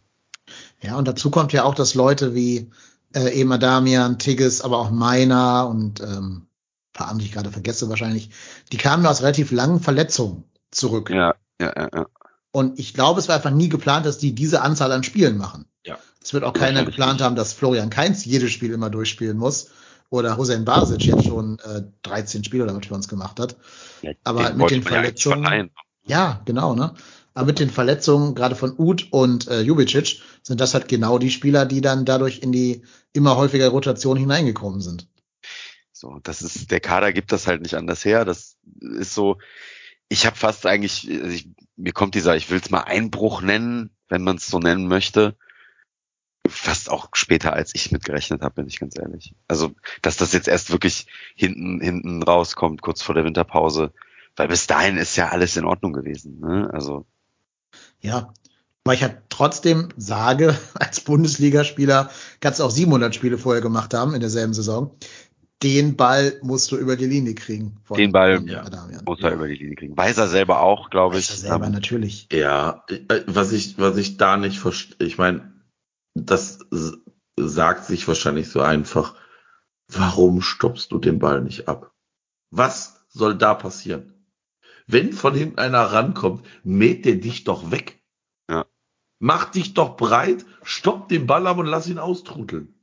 ja, 0.83 0.97
und 0.97 1.07
dazu 1.07 1.31
kommt 1.31 1.53
ja 1.53 1.63
auch, 1.63 1.75
dass 1.75 1.95
Leute 1.95 2.35
wie 2.35 2.69
äh, 3.15 3.29
eben 3.33 3.51
Adamian, 3.51 4.19
Tigges, 4.19 4.61
aber 4.61 4.77
auch 4.79 4.91
Meiner 4.91 5.67
und 5.69 6.01
ähm, 6.01 6.47
paar 6.91 7.07
andere, 7.07 7.19
die 7.19 7.25
ich 7.27 7.31
gerade 7.31 7.51
vergesse 7.51 7.89
wahrscheinlich, 7.89 8.29
die 8.71 8.77
kamen 8.77 9.05
aus 9.05 9.21
relativ 9.21 9.51
langen 9.51 9.79
Verletzungen 9.79 10.43
zurück. 10.71 11.09
ja, 11.09 11.35
ja, 11.59 11.73
ja, 11.75 11.89
ja. 11.93 12.05
Und 12.51 12.77
ich 12.77 12.93
glaube, 12.93 13.19
es 13.19 13.27
war 13.29 13.35
einfach 13.35 13.51
nie 13.51 13.69
geplant, 13.69 14.05
dass 14.05 14.19
die 14.19 14.35
diese 14.35 14.61
Anzahl 14.61 14.91
an 14.91 15.03
Spielen 15.03 15.37
machen. 15.37 15.65
Ja. 15.85 15.97
Es 16.21 16.33
wird 16.33 16.43
auch 16.43 16.53
keiner 16.53 16.85
geplant 16.85 17.21
haben, 17.21 17.35
dass 17.35 17.53
Florian 17.53 17.89
Kainz 17.89 18.25
jedes 18.25 18.51
Spiel 18.51 18.71
immer 18.71 18.89
durchspielen 18.89 19.37
muss. 19.37 19.71
Oder 20.09 20.37
Hussein 20.37 20.63
Basic 20.63 21.05
jetzt 21.05 21.25
schon 21.25 21.57
äh, 21.59 21.81
13 22.03 22.43
Spiele 22.43 22.63
oder 22.65 22.75
was 22.75 22.85
für 22.85 22.93
uns 22.93 23.07
gemacht 23.07 23.39
hat. 23.39 23.55
ja 24.01 24.11
Aber 24.23 24.41
mit 24.41 24.51
den 24.51 24.57
ja 24.59 24.61
eigentlich 24.61 24.83
Verletzungen- 24.87 25.41
verleihen. 25.43 25.71
Ja, 26.05 26.41
genau, 26.45 26.75
ne? 26.75 26.93
Aber 27.33 27.47
mit 27.47 27.59
den 27.59 27.71
Verletzungen, 27.71 28.35
gerade 28.35 28.55
von 28.55 28.75
Uth 28.77 29.07
und 29.11 29.47
äh, 29.47 29.61
Jubicic, 29.61 30.21
sind 30.43 30.61
das 30.61 30.75
halt 30.75 30.87
genau 30.87 31.17
die 31.17 31.31
Spieler, 31.31 31.65
die 31.65 31.81
dann 31.81 32.05
dadurch 32.05 32.39
in 32.39 32.51
die 32.51 32.83
immer 33.11 33.37
häufiger 33.37 33.69
Rotation 33.69 34.17
hineingekommen 34.17 34.81
sind. 34.81 35.07
So, 35.91 36.19
das 36.21 36.41
ist, 36.43 36.69
der 36.69 36.79
Kader 36.79 37.11
gibt 37.11 37.31
das 37.31 37.47
halt 37.47 37.61
nicht 37.63 37.75
anders 37.75 38.05
her. 38.05 38.23
Das 38.23 38.57
ist 38.79 39.15
so, 39.15 39.37
ich 40.09 40.27
habe 40.27 40.35
fast 40.35 40.65
eigentlich, 40.67 41.09
also 41.09 41.33
ich, 41.33 41.49
mir 41.75 41.93
kommt 41.93 42.13
dieser, 42.13 42.35
ich 42.35 42.51
will 42.51 42.59
es 42.63 42.69
mal 42.69 42.81
Einbruch 42.81 43.41
nennen, 43.41 43.89
wenn 44.09 44.23
man 44.23 44.35
es 44.35 44.45
so 44.47 44.59
nennen 44.59 44.87
möchte, 44.87 45.35
fast 46.47 46.89
auch 46.89 47.09
später, 47.13 47.53
als 47.53 47.73
ich 47.73 47.91
mit 47.91 48.03
gerechnet 48.03 48.41
habe, 48.41 48.55
bin 48.55 48.67
ich 48.67 48.79
ganz 48.79 48.97
ehrlich. 48.97 49.33
Also, 49.47 49.71
dass 50.01 50.17
das 50.17 50.33
jetzt 50.33 50.47
erst 50.47 50.71
wirklich 50.71 51.07
hinten, 51.35 51.79
hinten 51.81 52.21
rauskommt, 52.23 52.81
kurz 52.81 53.01
vor 53.01 53.15
der 53.15 53.23
Winterpause, 53.25 53.91
weil 54.35 54.47
bis 54.47 54.67
dahin 54.67 54.97
ist 54.97 55.15
ja 55.15 55.29
alles 55.29 55.55
in 55.57 55.65
Ordnung 55.65 55.93
gewesen. 55.93 56.39
Ne? 56.39 56.69
Also, 56.73 57.05
Ja, 58.01 58.33
weil 58.83 58.95
ich 58.95 59.03
halt 59.03 59.21
trotzdem 59.29 59.89
sage, 59.95 60.57
als 60.73 61.01
Bundesligaspieler 61.01 62.09
kannst 62.41 62.59
du 62.59 62.65
auch 62.65 62.71
700 62.71 63.15
Spiele 63.15 63.37
vorher 63.37 63.61
gemacht 63.61 63.93
haben 63.93 64.13
in 64.13 64.19
derselben 64.19 64.53
Saison. 64.53 64.95
Den 65.61 65.95
Ball 65.95 66.33
musst 66.41 66.73
du 66.73 66.77
über 66.77 66.97
die 66.97 67.05
Linie 67.05 67.35
kriegen. 67.35 67.77
Von, 67.85 67.95
Den 67.95 68.11
Ball, 68.11 68.43
ja. 68.45 68.65
Muss 69.05 69.21
er 69.21 69.31
über 69.31 69.47
die 69.47 69.55
Linie 69.55 69.75
kriegen. 69.77 69.95
Weiß 69.95 70.17
er 70.17 70.27
selber 70.27 70.61
auch, 70.61 70.89
glaube 70.89 71.15
Weiß 71.15 71.23
ich. 71.23 71.29
er 71.29 71.49
selber 71.51 71.67
Ähm, 71.67 71.71
natürlich. 71.71 72.27
Ja, 72.33 72.83
äh, 72.89 73.21
was 73.27 73.53
ich, 73.53 73.77
was 73.77 73.95
ich 73.95 74.17
da 74.17 74.35
nicht 74.35 74.59
verstehe, 74.59 75.07
ich 75.07 75.17
meine, 75.17 75.52
das 76.15 76.59
sagt 77.37 77.85
sich 77.85 78.07
wahrscheinlich 78.07 78.49
so 78.49 78.61
einfach. 78.61 79.15
Warum 79.87 80.41
stoppst 80.41 80.91
du 80.91 80.99
den 80.99 81.19
Ball 81.19 81.41
nicht 81.41 81.67
ab? 81.67 81.91
Was 82.51 83.05
soll 83.09 83.37
da 83.37 83.53
passieren? 83.53 84.25
Wenn 84.87 85.13
von 85.13 85.33
hinten 85.33 85.59
einer 85.59 85.81
rankommt, 85.81 86.45
mäht 86.63 87.05
der 87.05 87.15
dich 87.15 87.43
doch 87.43 87.71
weg. 87.71 88.01
Ja. 88.49 88.65
Mach 89.19 89.45
dich 89.51 89.73
doch 89.73 89.95
breit, 89.97 90.45
stopp 90.63 91.09
den 91.09 91.25
Ball 91.27 91.47
ab 91.47 91.57
und 91.57 91.65
lass 91.67 91.87
ihn 91.87 91.99
austrudeln. 91.99 92.73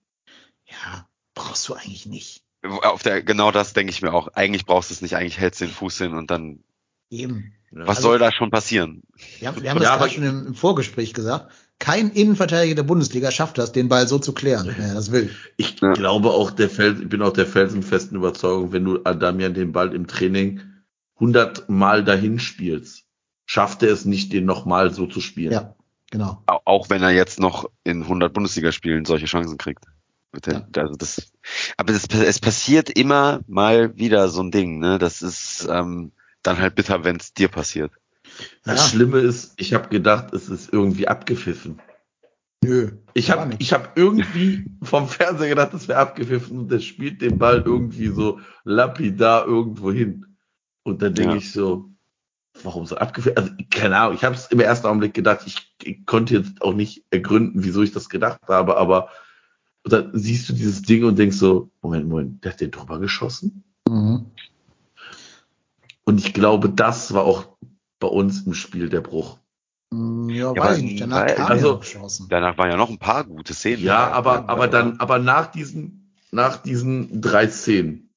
Ja, 0.67 1.09
brauchst 1.35 1.69
du 1.69 1.75
eigentlich 1.75 2.07
nicht. 2.07 2.45
auf 2.63 3.03
der, 3.03 3.23
genau 3.23 3.51
das 3.53 3.73
denke 3.73 3.91
ich 3.91 4.03
mir 4.03 4.13
auch. 4.13 4.29
Eigentlich 4.29 4.67
brauchst 4.67 4.91
du 4.91 4.95
es 4.95 5.03
nicht, 5.03 5.17
eigentlich 5.17 5.39
hältst 5.39 5.61
du 5.61 5.67
den 5.67 5.75
Fuß 5.75 5.99
hin 5.99 6.15
und 6.15 6.31
dann, 6.31 6.63
Eben. 7.11 7.55
was 7.71 7.99
Also- 7.99 8.03
soll 8.09 8.19
da 8.19 8.33
schon 8.33 8.51
passieren? 8.51 9.03
Wir 9.39 9.49
haben, 9.49 9.63
wir 9.63 9.71
haben 9.71 9.79
Ja, 9.79 9.83
das 9.85 9.91
aber- 9.91 9.99
gerade 10.09 10.15
schon 10.15 10.25
im, 10.25 10.47
im 10.49 10.55
Vorgespräch 10.55 11.13
gesagt. 11.15 11.53
Kein 11.81 12.11
Innenverteidiger 12.11 12.77
der 12.77 12.83
Bundesliga 12.85 13.31
schafft 13.33 13.59
das, 13.59 13.73
den 13.73 13.89
Ball 13.89 14.07
so 14.07 14.19
zu 14.21 14.33
klären, 14.33 14.69
wenn 14.69 14.85
er 14.85 14.95
das 14.95 15.11
will. 15.11 15.31
Ich 15.57 15.81
Ja. 15.81 15.93
glaube 15.95 16.31
auch 16.31 16.53
der 16.53 16.71
Fels, 16.71 17.01
ich 17.01 17.09
bin 17.09 17.23
auch 17.23 17.33
der 17.33 17.47
felsenfesten 17.47 18.17
Überzeugung, 18.17 18.71
wenn 18.73 18.85
du 18.85 19.01
Adamian 19.05 19.55
den 19.55 19.73
Ball 19.73 19.93
im 19.95 20.07
Training 20.07 20.61
100 21.17 21.69
Mal 21.69 22.05
dahin 22.05 22.39
spielst, 22.39 23.05
schafft 23.47 23.83
er 23.83 23.91
es 23.93 24.05
nicht, 24.05 24.33
den 24.33 24.45
nochmal 24.45 24.93
so 24.93 25.07
zu 25.07 25.21
spielen. 25.21 25.53
Ja, 25.53 25.75
genau. 26.11 26.43
Au- 26.47 26.61
Auch 26.65 26.91
wenn 26.91 27.03
er 27.03 27.11
jetzt 27.11 27.41
noch 27.41 27.69
in 27.83 28.03
100 28.05 28.33
Bundesligaspielen 28.33 29.05
solche 29.07 29.27
Chancen 29.27 29.59
kriegt. 29.59 29.85
Also 30.77 30.95
das, 30.97 31.33
aber 31.77 31.93
das, 31.93 32.05
es 32.09 32.39
passiert 32.39 32.89
immer 32.91 33.41
mal 33.49 33.97
wieder 33.97 34.29
so 34.29 34.43
ein 34.43 34.53
Ding, 34.53 34.79
ne? 34.79 34.99
Das 34.99 35.23
ist 35.23 35.67
ähm, 35.69 36.13
dann 36.45 36.59
halt 36.61 36.77
bitter, 36.77 37.03
wenn 37.05 37.17
es 37.17 37.33
dir 37.35 37.49
passiert. 37.49 37.91
Das 38.65 38.81
Ja. 38.81 38.89
Schlimme 38.89 39.19
ist, 39.19 39.55
ich 39.57 39.75
habe 39.75 39.89
gedacht, 39.89 40.33
es 40.33 40.49
ist 40.49 40.73
irgendwie 40.73 41.09
abgepfiffen. 41.09 41.81
Nö. 42.63 42.93
Ich 43.15 43.31
habe 43.31 43.55
ich 43.59 43.73
hab 43.73 43.97
irgendwie 43.97 44.67
vom 44.83 45.09
Fernseher 45.09 45.49
gedacht, 45.49 45.73
das 45.73 45.89
wäre 45.89 45.99
abgepfiffen 45.99 46.59
und 46.59 46.71
der 46.71 46.81
spielt 46.81 47.23
den 47.23 47.39
Ball 47.39 47.63
irgendwie 47.65 48.09
so 48.09 48.41
lapidar 48.65 49.47
irgendwo 49.47 49.91
hin. 49.91 50.27
Und 50.83 51.01
dann 51.03 51.15
denke 51.15 51.33
Ja. 51.33 51.39
ich 51.39 51.53
so, 51.53 51.91
warum 52.63 52.85
so 52.85 52.97
abgepfiffen? 52.97 53.39
Also 53.39 53.53
keine 53.71 53.97
Ahnung, 53.97 54.15
ich 54.15 54.25
habe 54.25 54.35
es 54.35 54.47
im 54.47 54.61
ersten 54.61 54.87
Augenblick 54.87 55.15
gedacht, 55.15 55.41
ich, 55.47 55.75
ich 55.83 56.05
konnte 56.05 56.35
jetzt 56.35 56.61
auch 56.61 56.75
nicht 56.75 57.05
ergründen, 57.11 57.65
wieso 57.65 57.83
ich 57.83 57.93
das 57.93 58.09
gedacht 58.11 58.41
habe, 58.49 58.77
aber 58.77 59.09
dann 59.85 60.11
siehst 60.13 60.49
du 60.49 60.53
dieses 60.53 60.83
Ding 60.83 61.05
und 61.05 61.19
denkst 61.19 61.39
so, 61.39 61.71
Moment, 61.81 62.09
Moment, 62.09 62.45
der 62.45 62.53
hat 62.53 62.61
den 62.61 62.71
drüber 62.71 62.99
geschossen? 62.99 63.65
Mhm. 63.89 64.27
Und 66.05 66.19
ich 66.19 66.35
glaube, 66.35 66.69
das 66.69 67.15
war 67.15 67.25
auch 67.25 67.57
bei 68.01 68.09
uns 68.09 68.43
im 68.47 68.55
Spiel 68.55 68.89
der 68.89 69.01
Bruch. 69.03 69.39
Mm, 69.93 70.29
Ja, 70.31 70.53
Ja, 70.55 70.63
weiß 70.65 70.79
ich 70.79 70.83
nicht. 70.85 71.01
Danach 71.01 71.21
weil- 71.27 71.37
also- 71.37 71.81
ja. 71.83 72.01
Danach 72.29 72.59
waren 72.59 72.71
ja 72.71 72.77
noch 72.77 72.91
ein 72.91 72.99
paar 72.99 73.25
gute 73.25 73.55
Szenen. 73.55 73.83
Ja, 73.85 74.11
aber, 74.11 74.49
aber 74.49 74.67
dann, 74.69 74.99
aber 74.99 75.19
nach 75.19 75.47
diesen, 75.53 76.15
nach 76.33 76.57
diesen 76.57 77.21
drei 77.21 77.49
Szenen 77.49 78.11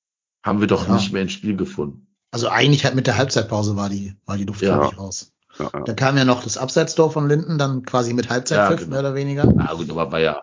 haben 0.44 0.60
wir 0.60 0.68
doch 0.68 0.88
Ja. 0.88 0.96
nicht 0.96 1.12
mehr 1.14 1.22
ins 1.22 1.34
Spiel 1.34 1.56
gefunden. 1.56 2.08
Also 2.32 2.50
eigentlich 2.50 2.84
halt 2.86 2.96
mit 2.96 3.06
der 3.08 3.18
Halbzeitpause 3.18 3.76
war 3.76 3.90
die, 3.90 4.16
war 4.26 4.38
die 4.38 4.46
Luft, 4.46 4.62
Ja. 4.62 4.88
ich, 4.90 4.98
raus. 4.98 5.32
Ja, 5.60 5.70
ja. 5.74 5.82
Da 5.82 5.94
kam 5.94 6.18
ja 6.18 6.26
noch 6.26 6.44
das 6.44 6.58
Abseitstor 6.58 7.12
von 7.12 7.28
Linden, 7.30 7.58
dann 7.60 7.84
quasi 7.84 8.14
mit 8.14 8.30
Halbzeitpfiff, 8.30 8.70
Ja, 8.72 8.76
genau. 8.86 8.90
mehr 8.90 9.00
oder 9.02 9.16
weniger. 9.16 9.46
Na 9.56 9.74
gut, 9.74 9.90
aber 9.92 10.12
war 10.12 10.20
ja 10.20 10.42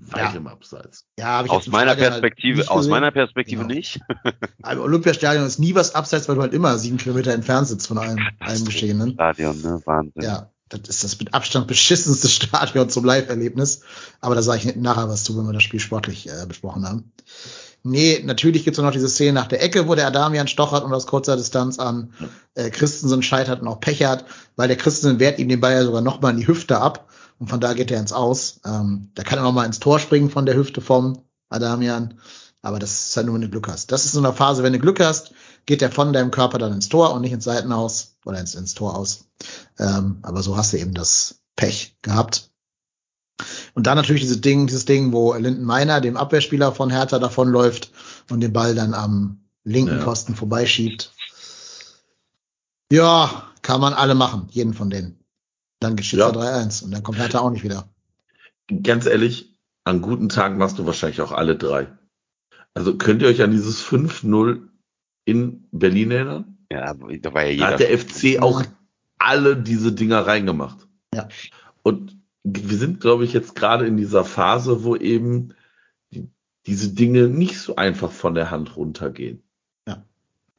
weit 0.00 0.32
Ja. 0.32 0.36
im 0.36 0.46
Abseits. 0.46 1.04
Ja, 1.18 1.40
Aus 1.44 1.66
im 1.66 1.72
meiner 1.72 1.92
Stadion 1.92 2.12
halt 2.12 2.22
Perspektive, 2.22 2.58
nicht 2.58 2.70
aus 2.70 2.76
gesehen. 2.78 2.90
meiner 2.90 3.10
Perspektive 3.10 3.62
Genau. 3.62 3.74
nicht. 3.74 4.00
Aber 4.62 4.82
Olympiastadion 4.82 5.44
ist 5.46 5.58
nie 5.58 5.74
was 5.74 5.94
abseits, 5.94 6.28
weil 6.28 6.36
du 6.36 6.42
halt 6.42 6.54
immer 6.54 6.78
sieben 6.78 6.96
Kilometer 6.96 7.32
entfernt 7.32 7.68
sitzt 7.68 7.86
von 7.88 7.98
allem, 7.98 8.18
allem 8.40 8.64
Geschehenen. 8.64 9.12
Stadion, 9.12 9.60
ne? 9.60 9.80
Wahnsinn. 9.84 10.22
Ja, 10.22 10.50
das 10.68 10.80
ist 10.88 11.04
das 11.04 11.18
mit 11.18 11.34
Abstand 11.34 11.66
beschissenste 11.66 12.28
Stadion 12.30 12.88
zum 12.88 13.04
Live-Erlebnis. 13.04 13.82
Aber 14.20 14.34
da 14.34 14.42
sage 14.42 14.58
ich 14.70 14.76
nachher 14.76 15.08
was 15.08 15.24
zu, 15.24 15.36
wenn 15.36 15.46
wir 15.46 15.52
das 15.52 15.62
Spiel 15.62 15.80
sportlich 15.80 16.28
äh, 16.28 16.46
besprochen 16.46 16.86
haben. 16.88 17.12
Nee, 17.82 18.20
natürlich 18.24 18.64
gibt's 18.64 18.78
auch 18.78 18.84
noch 18.84 18.90
diese 18.92 19.08
Szene 19.08 19.32
nach 19.32 19.46
der 19.46 19.62
Ecke, 19.62 19.88
wo 19.88 19.94
der 19.94 20.06
Adamian 20.06 20.48
stochert 20.48 20.84
und 20.84 20.92
aus 20.92 21.06
kurzer 21.06 21.36
Distanz 21.38 21.78
an 21.78 22.12
äh, 22.54 22.68
Christensen 22.68 23.22
scheitert 23.22 23.62
und 23.62 23.68
auch 23.68 23.80
Pech 23.80 24.04
hat, 24.04 24.26
weil 24.56 24.68
der 24.68 24.76
Christensen 24.76 25.18
wehrt 25.18 25.38
ihm 25.38 25.48
den 25.48 25.60
Ball 25.60 25.72
ja 25.72 25.84
sogar 25.84 26.02
nochmal 26.02 26.32
in 26.32 26.36
die 26.40 26.46
Hüfte 26.46 26.78
ab 26.78 27.08
und 27.40 27.48
von 27.48 27.60
da 27.60 27.72
geht 27.72 27.90
er 27.90 27.98
ins 27.98 28.12
Aus. 28.12 28.60
Ähm, 28.64 29.10
da 29.14 29.24
kann 29.24 29.38
er 29.38 29.42
nochmal 29.42 29.66
ins 29.66 29.80
Tor 29.80 29.98
springen 29.98 30.30
von 30.30 30.46
der 30.46 30.56
Hüfte 30.56 30.80
vom 30.80 31.24
Adamian, 31.48 32.20
aber 32.62 32.78
das 32.78 33.08
ist 33.08 33.16
halt 33.16 33.26
nur, 33.26 33.34
wenn 33.34 33.42
du 33.42 33.48
Glück 33.48 33.66
hast. 33.66 33.90
Das 33.90 34.04
ist 34.04 34.12
so 34.12 34.20
eine 34.20 34.32
Phase, 34.34 34.62
wenn 34.62 34.74
du 34.74 34.78
Glück 34.78 35.00
hast, 35.00 35.32
geht 35.66 35.82
er 35.82 35.90
von 35.90 36.12
deinem 36.12 36.30
Körper 36.30 36.58
dann 36.58 36.74
ins 36.74 36.90
Tor 36.90 37.12
und 37.14 37.22
nicht 37.22 37.32
ins 37.32 37.44
Seitenhaus 37.44 38.18
oder 38.26 38.38
ins, 38.38 38.54
ins 38.54 38.74
Tor 38.74 38.96
aus. 38.96 39.24
Ähm, 39.78 40.18
aber 40.22 40.42
so 40.42 40.56
hast 40.56 40.74
du 40.74 40.78
eben 40.78 40.92
das 40.92 41.40
Pech 41.56 41.96
gehabt. 42.02 42.50
Und 43.72 43.86
dann 43.86 43.96
natürlich 43.96 44.22
dieses 44.22 44.42
Ding, 44.42 44.66
dieses 44.66 44.84
Ding, 44.84 45.12
wo 45.12 45.32
Linden 45.34 45.64
Meiner 45.64 46.02
dem 46.02 46.18
Abwehrspieler 46.18 46.72
von 46.72 46.90
Hertha 46.90 47.18
davonläuft 47.18 47.90
und 48.28 48.40
den 48.40 48.52
Ball 48.52 48.74
dann 48.74 48.92
am 48.92 49.44
linken 49.64 49.96
Ja. 49.96 50.02
Pfosten 50.02 50.34
vorbeischiebt. 50.34 51.12
Ja, 52.92 53.50
kann 53.62 53.80
man 53.80 53.94
alle 53.94 54.14
machen, 54.14 54.48
jeden 54.50 54.74
von 54.74 54.90
denen. 54.90 55.19
Dann 55.80 55.96
geschieht 55.96 56.18
Ja. 56.20 56.28
ja. 56.30 56.34
3-1 56.62 56.84
und 56.84 56.90
dann 56.92 57.02
kommt 57.02 57.18
Hertha 57.18 57.40
auch 57.40 57.50
nicht 57.50 57.64
wieder. 57.64 57.88
Ganz 58.82 59.06
ehrlich, 59.06 59.58
an 59.84 60.00
guten 60.02 60.28
Tagen 60.28 60.58
machst 60.58 60.78
du 60.78 60.86
wahrscheinlich 60.86 61.20
auch 61.20 61.32
alle 61.32 61.56
drei. 61.56 61.88
Also 62.74 62.96
könnt 62.96 63.22
ihr 63.22 63.28
euch 63.28 63.42
an 63.42 63.50
dieses 63.50 63.82
5-0 63.84 64.68
in 65.24 65.66
Berlin 65.72 66.10
erinnern? 66.12 66.58
Ja, 66.70 66.94
da 66.94 67.34
war 67.34 67.42
ja 67.42 67.48
Da 67.48 67.50
jeder. 67.50 67.66
hat 67.66 67.80
der 67.80 67.98
FC 67.98 68.40
auch 68.40 68.62
alle 69.18 69.56
diese 69.56 69.92
Dinger 69.92 70.26
reingemacht. 70.26 70.86
Ja. 71.14 71.28
Und 71.82 72.16
wir 72.44 72.78
sind, 72.78 73.00
glaube 73.00 73.24
ich, 73.24 73.32
jetzt 73.32 73.54
gerade 73.54 73.86
in 73.86 73.96
dieser 73.96 74.24
Phase, 74.24 74.84
wo 74.84 74.94
eben 74.96 75.54
die, 76.12 76.28
diese 76.66 76.92
Dinge 76.94 77.28
nicht 77.28 77.58
so 77.58 77.76
einfach 77.76 78.12
von 78.12 78.34
der 78.34 78.50
Hand 78.50 78.76
runtergehen. 78.76 79.42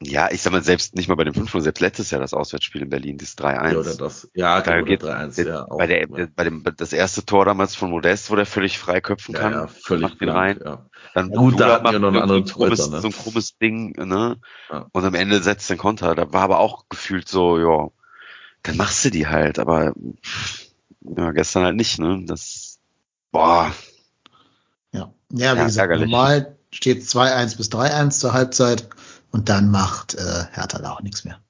Ja, 0.04 0.30
ich 0.30 0.42
sag 0.42 0.52
mal, 0.52 0.62
selbst 0.62 0.94
nicht 0.94 1.08
mal 1.08 1.14
bei 1.14 1.24
dem 1.24 1.34
5 1.34 1.50
selbst 1.62 1.80
letztes 1.80 2.10
Jahr 2.10 2.20
das 2.20 2.34
Auswärtsspiel 2.34 2.82
in 2.82 2.88
Berlin, 2.90 3.18
das 3.18 3.36
3-1. 3.36 3.72
Ja, 3.72 3.78
oder 3.78 3.94
das, 3.94 4.28
ja, 4.34 4.60
Da 4.60 4.70
oder 4.72 4.82
geht- 4.82 5.02
3-1, 5.02 5.42
ja. 5.46 5.64
auch, 5.68 5.78
bei, 5.78 5.86
der, 5.86 6.00
ja. 6.08 6.26
bei 6.34 6.44
dem, 6.44 6.64
das 6.76 6.92
erste 6.92 7.24
Tor 7.24 7.44
damals 7.44 7.74
von 7.74 7.90
Modest, 7.90 8.30
wo 8.30 8.36
der 8.36 8.46
völlig 8.46 8.78
frei 8.78 9.00
köpfen 9.00 9.34
ja, 9.34 9.40
kann. 9.40 9.52
ja, 9.52 9.66
völlig 9.66 10.02
macht 10.02 10.18
blank, 10.18 10.36
rein. 10.36 10.60
Ja. 10.64 10.86
Dann 11.14 11.30
gut, 11.30 11.58
da 11.60 11.74
hatten 11.74 11.90
wir 11.92 11.98
noch 11.98 12.08
einen 12.08 12.22
anderen 12.22 12.46
so 12.46 12.52
ein 12.52 12.56
krummes, 12.56 12.78
Torhüter, 12.78 12.96
ne? 12.96 13.00
so 13.02 13.08
ein 13.08 13.12
krummes 13.12 13.58
Ding, 13.58 13.92
ne? 14.06 14.38
Ja. 14.70 14.86
Und 14.92 15.04
am 15.04 15.14
Ende 15.14 15.42
setzt 15.42 15.68
den 15.70 15.78
Konter. 15.78 16.14
Da 16.14 16.32
war 16.32 16.42
aber 16.42 16.58
auch 16.60 16.84
gefühlt 16.88 17.28
so, 17.28 17.58
ja, 17.58 17.88
dann 18.62 18.76
machst 18.76 19.04
du 19.04 19.10
die 19.10 19.26
halt, 19.26 19.58
aber 19.58 19.92
ja, 21.00 21.32
gestern 21.32 21.64
halt 21.64 21.76
nicht, 21.76 21.98
ne? 21.98 22.22
Das, 22.26 22.78
boah, 23.30 23.72
Ja, 24.92 25.12
ja 25.30 25.54
wie 25.54 25.58
Ja, 25.58 25.64
gesagt, 25.64 25.90
ärgerlich. 25.90 26.10
normal 26.10 26.56
steht 26.70 27.02
2-1 27.02 27.56
bis 27.56 27.70
3-1 27.70 28.18
zur 28.20 28.32
Halbzeit 28.32 28.88
und 29.32 29.48
dann 29.48 29.70
macht 29.70 30.14
äh, 30.14 30.44
Hertha 30.52 30.78
da 30.78 30.92
auch 30.92 31.02
nichts 31.02 31.24
mehr. 31.24 31.40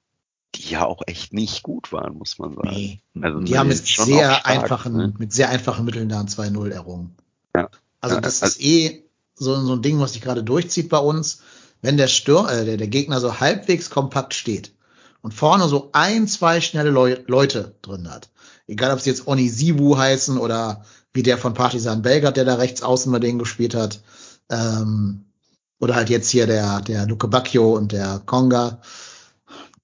die 0.54 0.70
ja 0.70 0.84
auch 0.84 1.02
echt 1.06 1.32
nicht 1.32 1.62
gut 1.62 1.92
waren, 1.92 2.14
muss 2.16 2.38
man 2.38 2.54
sagen. 2.54 2.70
Nee. 2.70 3.00
Also 3.20 3.40
Die 3.40 3.58
haben 3.58 3.68
mit 3.68 3.86
sehr 3.86 4.34
stark, 4.34 4.46
einfachen, 4.46 4.96
ne? 4.96 5.14
mit 5.18 5.32
sehr 5.32 5.48
einfachen 5.50 5.84
Mitteln 5.84 6.08
da 6.08 6.20
ein 6.20 6.28
2-0 6.28 6.70
errungen. 6.70 7.16
Ja. 7.54 7.68
Also 8.00 8.20
das 8.20 8.42
also- 8.42 8.58
ist 8.58 8.64
eh 8.64 9.04
so, 9.34 9.60
so 9.60 9.72
ein 9.74 9.82
Ding, 9.82 9.98
was 9.98 10.12
sich 10.12 10.22
gerade 10.22 10.44
durchzieht 10.44 10.88
bei 10.88 10.98
uns. 10.98 11.42
Wenn 11.80 11.96
der 11.96 12.06
Stür 12.08 12.48
äh, 12.48 12.64
der, 12.64 12.76
der 12.76 12.86
Gegner 12.86 13.20
so 13.20 13.40
halbwegs 13.40 13.90
kompakt 13.90 14.34
steht 14.34 14.72
und 15.20 15.34
vorne 15.34 15.66
so 15.68 15.90
ein, 15.92 16.28
zwei 16.28 16.60
schnelle 16.60 16.90
Leu 16.90 17.16
Leute 17.26 17.74
drin 17.82 18.08
hat, 18.08 18.30
egal 18.68 18.92
ob 18.92 19.00
sie 19.00 19.10
jetzt 19.10 19.26
Onisivu 19.26 19.96
heißen 19.96 20.38
oder 20.38 20.84
wie 21.12 21.24
der 21.24 21.38
von 21.38 21.54
Partizan 21.54 22.02
Belgrad, 22.02 22.36
der 22.36 22.44
da 22.44 22.54
rechts 22.54 22.82
außen 22.82 23.10
bei 23.10 23.18
denen 23.18 23.38
gespielt 23.40 23.74
hat, 23.74 24.00
ähm, 24.48 25.24
oder 25.82 25.96
halt 25.96 26.10
jetzt 26.10 26.30
hier 26.30 26.46
der, 26.46 26.80
der 26.80 27.06
Luke 27.06 27.26
Bacchio 27.26 27.76
und 27.76 27.90
der 27.90 28.22
Konga, 28.24 28.80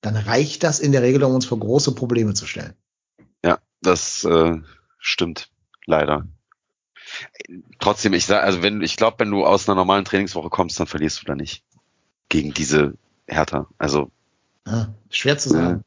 dann 0.00 0.14
reicht 0.14 0.62
das 0.62 0.78
in 0.78 0.92
der 0.92 1.02
Regel, 1.02 1.24
um 1.24 1.34
uns 1.34 1.44
vor 1.44 1.58
große 1.58 1.92
Probleme 1.92 2.34
zu 2.34 2.46
stellen. 2.46 2.74
Ja, 3.44 3.58
das 3.82 4.22
äh, 4.22 4.58
stimmt 4.98 5.50
leider. 5.86 6.24
Trotzdem, 7.80 8.12
ich 8.12 8.26
sag, 8.26 8.44
also 8.44 8.62
wenn 8.62 8.80
ich 8.80 8.96
glaube, 8.96 9.16
wenn 9.18 9.30
du 9.32 9.44
aus 9.44 9.68
einer 9.68 9.74
normalen 9.74 10.04
Trainingswoche 10.04 10.50
kommst, 10.50 10.78
dann 10.78 10.86
verlierst 10.86 11.22
du 11.22 11.26
da 11.26 11.34
nicht 11.34 11.64
gegen 12.28 12.54
diese 12.54 12.94
Hertha. 13.26 13.66
Also 13.76 14.12
Ja, 14.68 14.94
schwer 15.10 15.36
zu 15.36 15.48
sagen. 15.48 15.82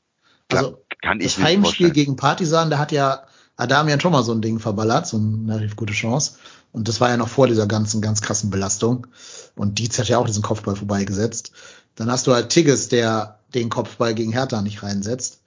Klar, 0.50 0.64
Also 0.66 0.86
kann 1.02 1.22
ich 1.22 1.36
das 1.36 1.44
Heimspiel 1.44 1.64
vorstellen. 1.64 1.94
gegen 1.94 2.16
Partisan, 2.18 2.70
da 2.70 2.80
hat 2.80 2.92
ja 2.92 3.24
Adamian 3.56 4.02
schon 4.02 4.12
mal 4.12 4.24
so 4.24 4.34
ein 4.34 4.42
Ding 4.42 4.60
verballert, 4.60 5.08
so 5.08 5.16
eine 5.16 5.54
relativ 5.54 5.78
gute 5.78 5.94
Chance. 5.94 6.38
Und 6.72 6.88
das 6.88 7.02
war 7.02 7.10
ja 7.10 7.18
noch 7.18 7.28
vor 7.28 7.48
dieser 7.48 7.68
ganzen, 7.68 8.02
ganz 8.02 8.22
krassen 8.22 8.50
Belastung. 8.50 9.08
Und 9.56 9.80
Dietz 9.80 10.00
hat 10.00 10.08
ja 10.08 10.18
auch 10.18 10.26
diesen 10.26 10.44
Kopfball 10.44 10.76
vorbeigesetzt. 10.76 11.52
Dann 11.96 12.10
hast 12.10 12.28
du 12.28 12.34
halt 12.34 12.50
Tigges, 12.50 12.88
der 12.88 13.40
den 13.54 13.70
Kopfball 13.70 14.16
gegen 14.16 14.32
Hertha 14.32 14.62
nicht 14.62 14.82
reinsetzt. 14.82 15.42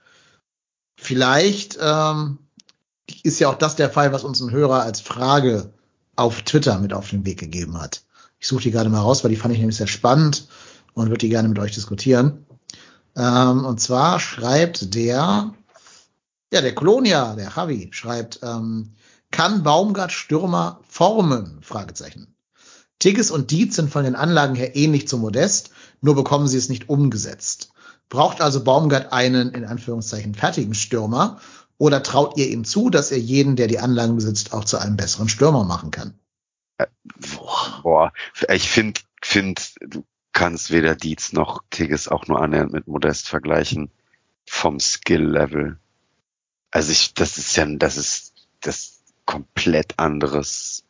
Vielleicht 0.95 1.77
ähm, 1.81 2.37
ist 3.23 3.39
ja 3.39 3.49
auch 3.49 3.57
das 3.57 3.75
der 3.75 3.89
Fall, 3.89 4.13
was 4.13 4.23
uns 4.23 4.39
ein 4.41 4.51
Hörer 4.51 4.81
als 4.83 5.01
Frage 5.01 5.73
auf 6.15 6.43
Twitter 6.43 6.79
mit 6.79 6.93
auf 6.93 7.09
den 7.09 7.25
Weg 7.25 7.39
gegeben 7.39 7.79
hat. 7.79 8.03
Ich 8.39 8.47
suche 8.47 8.63
die 8.63 8.71
gerade 8.71 8.89
mal 8.89 9.01
raus, 9.01 9.23
weil 9.23 9.31
die 9.31 9.37
fand 9.37 9.53
ich 9.53 9.59
nämlich 9.59 9.77
sehr 9.77 9.87
spannend 9.87 10.47
und 10.93 11.09
würde 11.09 11.19
die 11.19 11.29
gerne 11.29 11.49
mit 11.49 11.59
euch 11.59 11.73
diskutieren. 11.73 12.45
Ähm, 13.15 13.65
und 13.65 13.79
zwar 13.79 14.19
schreibt 14.19 14.93
der, 14.93 15.51
ja, 16.51 16.61
der 16.61 16.75
Kolonia, 16.75 17.35
der 17.35 17.51
Javi, 17.55 17.89
schreibt, 17.91 18.39
ähm, 18.43 18.93
kann 19.31 19.63
Baumgart 19.63 20.11
Stürmer 20.11 20.79
formen? 20.87 21.59
Fragezeichen. 21.61 22.35
Tigges 22.99 23.31
und 23.31 23.51
Dietz 23.51 23.75
sind 23.75 23.91
von 23.91 24.03
den 24.03 24.15
Anlagen 24.15 24.55
her 24.55 24.75
ähnlich 24.75 25.07
zu 25.07 25.17
Modest, 25.17 25.71
nur 26.01 26.15
bekommen 26.15 26.47
sie 26.47 26.57
es 26.57 26.69
nicht 26.69 26.89
umgesetzt. 26.89 27.71
Braucht 28.09 28.41
also 28.41 28.63
Baumgart 28.63 29.11
einen, 29.11 29.51
in 29.51 29.65
Anführungszeichen, 29.65 30.35
fertigen 30.35 30.75
Stürmer 30.75 31.39
oder 31.77 32.03
traut 32.03 32.37
ihr 32.37 32.49
ihm 32.49 32.63
zu, 32.63 32.89
dass 32.89 33.11
er 33.11 33.19
jeden, 33.19 33.55
der 33.55 33.67
die 33.67 33.79
Anlagen 33.79 34.15
besitzt, 34.15 34.53
auch 34.53 34.63
zu 34.63 34.77
einem 34.77 34.95
besseren 34.95 35.27
Stürmer 35.27 35.65
machen 35.65 35.91
kann? 35.91 36.13
Boah, 37.83 38.13
ich 38.49 38.69
finde, 38.69 39.01
find, 39.21 39.75
du 39.81 40.05
kannst 40.33 40.71
weder 40.71 40.95
Dietz 40.95 41.33
noch 41.33 41.63
Tigges 41.69 42.07
auch 42.07 42.27
nur 42.27 42.41
annähernd 42.41 42.73
mit 42.73 42.87
Modest 42.87 43.27
vergleichen 43.27 43.91
vom 44.45 44.79
Skill-Level. 44.79 45.79
Also 46.71 46.91
ich, 46.91 47.13
das 47.13 47.37
ist 47.37 47.55
ja, 47.55 47.65
das 47.65 47.97
ist 47.97 48.33
das 48.61 48.94
komplett 49.25 49.97
anderes 49.97 50.83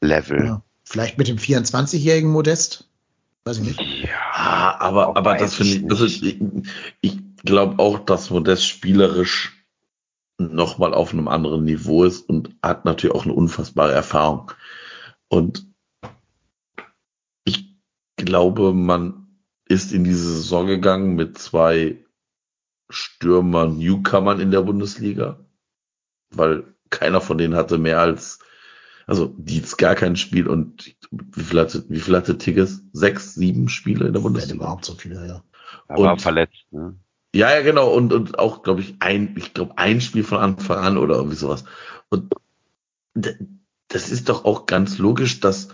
Level. 0.00 0.44
Ja, 0.44 0.62
vielleicht 0.84 1.18
mit 1.18 1.28
dem 1.28 1.38
24-jährigen 1.38 2.30
Modest? 2.30 2.88
Weiß 3.44 3.58
ich 3.58 3.64
nicht. 3.64 4.08
Ah, 4.32 4.76
aber, 4.78 5.08
Auch 5.08 5.16
aber 5.16 5.32
weiß 5.32 5.40
das 5.40 5.54
finde 5.54 5.72
ich 5.72 5.82
ich, 5.82 5.88
das 5.88 6.00
ist, 6.00 6.22
ich, 6.22 6.40
ich 7.00 7.18
glaube 7.44 7.78
auch, 7.78 8.00
dass 8.00 8.30
Modest 8.30 8.66
spielerisch 8.66 9.64
nochmal 10.38 10.92
auf 10.94 11.12
einem 11.12 11.28
anderen 11.28 11.64
Niveau 11.64 12.04
ist 12.04 12.28
und 12.28 12.54
hat 12.62 12.84
natürlich 12.84 13.14
auch 13.14 13.24
eine 13.24 13.34
unfassbare 13.34 13.92
Erfahrung. 13.92 14.52
Und 15.28 15.66
ich 17.44 17.76
glaube, 18.16 18.72
man 18.72 19.28
ist 19.68 19.92
in 19.92 20.04
diese 20.04 20.34
Saison 20.34 20.66
gegangen 20.66 21.14
mit 21.14 21.38
zwei 21.38 22.04
Stürmer 22.88 23.66
Newcomern 23.66 24.40
in 24.40 24.50
der 24.50 24.62
Bundesliga, 24.62 25.40
weil 26.30 26.75
keiner 26.90 27.20
von 27.20 27.38
denen 27.38 27.54
hatte 27.54 27.78
mehr 27.78 28.00
als, 28.00 28.38
also 29.06 29.34
Dietz 29.38 29.76
gar 29.76 29.94
kein 29.94 30.16
Spiel 30.16 30.46
und 30.48 30.96
wie 31.10 31.42
viel 31.42 31.60
hatte, 31.60 31.84
wie 31.88 32.00
viel 32.00 32.16
hatte 32.16 32.38
Tigges? 32.38 32.82
Sechs, 32.92 33.34
sieben 33.34 33.68
Spiele 33.68 34.06
in 34.06 34.12
der 34.12 34.20
Wenn 34.22 34.32
Bundesliga? 34.32 34.56
überhaupt 34.56 34.84
so 34.84 34.94
viele, 34.94 35.26
ja. 35.26 35.42
Er 35.88 35.98
war 35.98 36.12
Und- 36.12 36.22
verletzt. 36.22 36.66
Ne? 36.70 36.96
Ja, 37.34 37.50
ja, 37.54 37.60
genau. 37.62 37.92
Und, 37.92 38.12
und 38.14 38.38
auch, 38.38 38.62
glaube 38.62 38.80
ich, 38.80 38.96
ein, 39.00 39.34
ich 39.36 39.52
glaube, 39.52 39.76
ein 39.76 40.00
Spiel 40.00 40.24
von 40.24 40.38
Anfang 40.38 40.78
an 40.78 40.96
oder 40.96 41.16
irgendwie 41.16 41.36
sowas. 41.36 41.64
Und 42.08 42.32
das 43.14 44.08
ist 44.10 44.28
doch 44.28 44.44
auch 44.44 44.64
ganz 44.66 44.96
logisch, 44.98 45.40
dass 45.40 45.68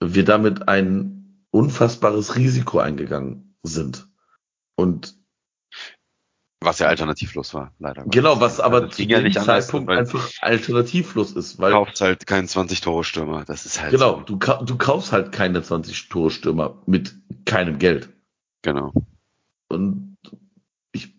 wir 0.00 0.24
damit 0.24 0.68
ein 0.68 1.46
unfassbares 1.50 2.36
Risiko 2.36 2.78
eingegangen 2.78 3.56
sind. 3.62 4.08
Und 4.76 5.16
Was 6.64 6.78
ja 6.78 6.86
alternativlos 6.88 7.54
war, 7.54 7.72
leider. 7.78 8.04
genau, 8.04 8.40
was 8.40 8.60
aber 8.60 8.90
zu 8.90 9.02
ja 9.02 9.18
dem 9.18 9.24
nicht 9.24 9.38
anders, 9.38 9.66
Zeitpunkt 9.66 9.88
weil- 9.88 9.98
einfach 9.98 10.30
alternativlos 10.40 11.32
ist, 11.32 11.58
weil 11.58 11.72
Du 11.72 11.78
kaufst 11.78 12.00
halt 12.00 12.26
keinen 12.26 12.46
20-Tore-Stürmer. 12.46 13.44
Das 13.44 13.66
ist 13.66 13.80
halt 13.80 13.90
genau, 13.92 14.18
so. 14.18 14.24
du, 14.24 14.38
ka- 14.38 14.62
du 14.62 14.76
kaufst 14.78 15.12
halt 15.12 15.32
keine 15.32 15.62
20 15.62 16.08
Tore 16.08 16.30
Stürmer 16.30 16.82
mit 16.86 17.14
keinem 17.44 17.78
Geld. 17.78 18.08
Genau. 18.62 18.92
Und 19.68 20.16
ich 20.92 21.14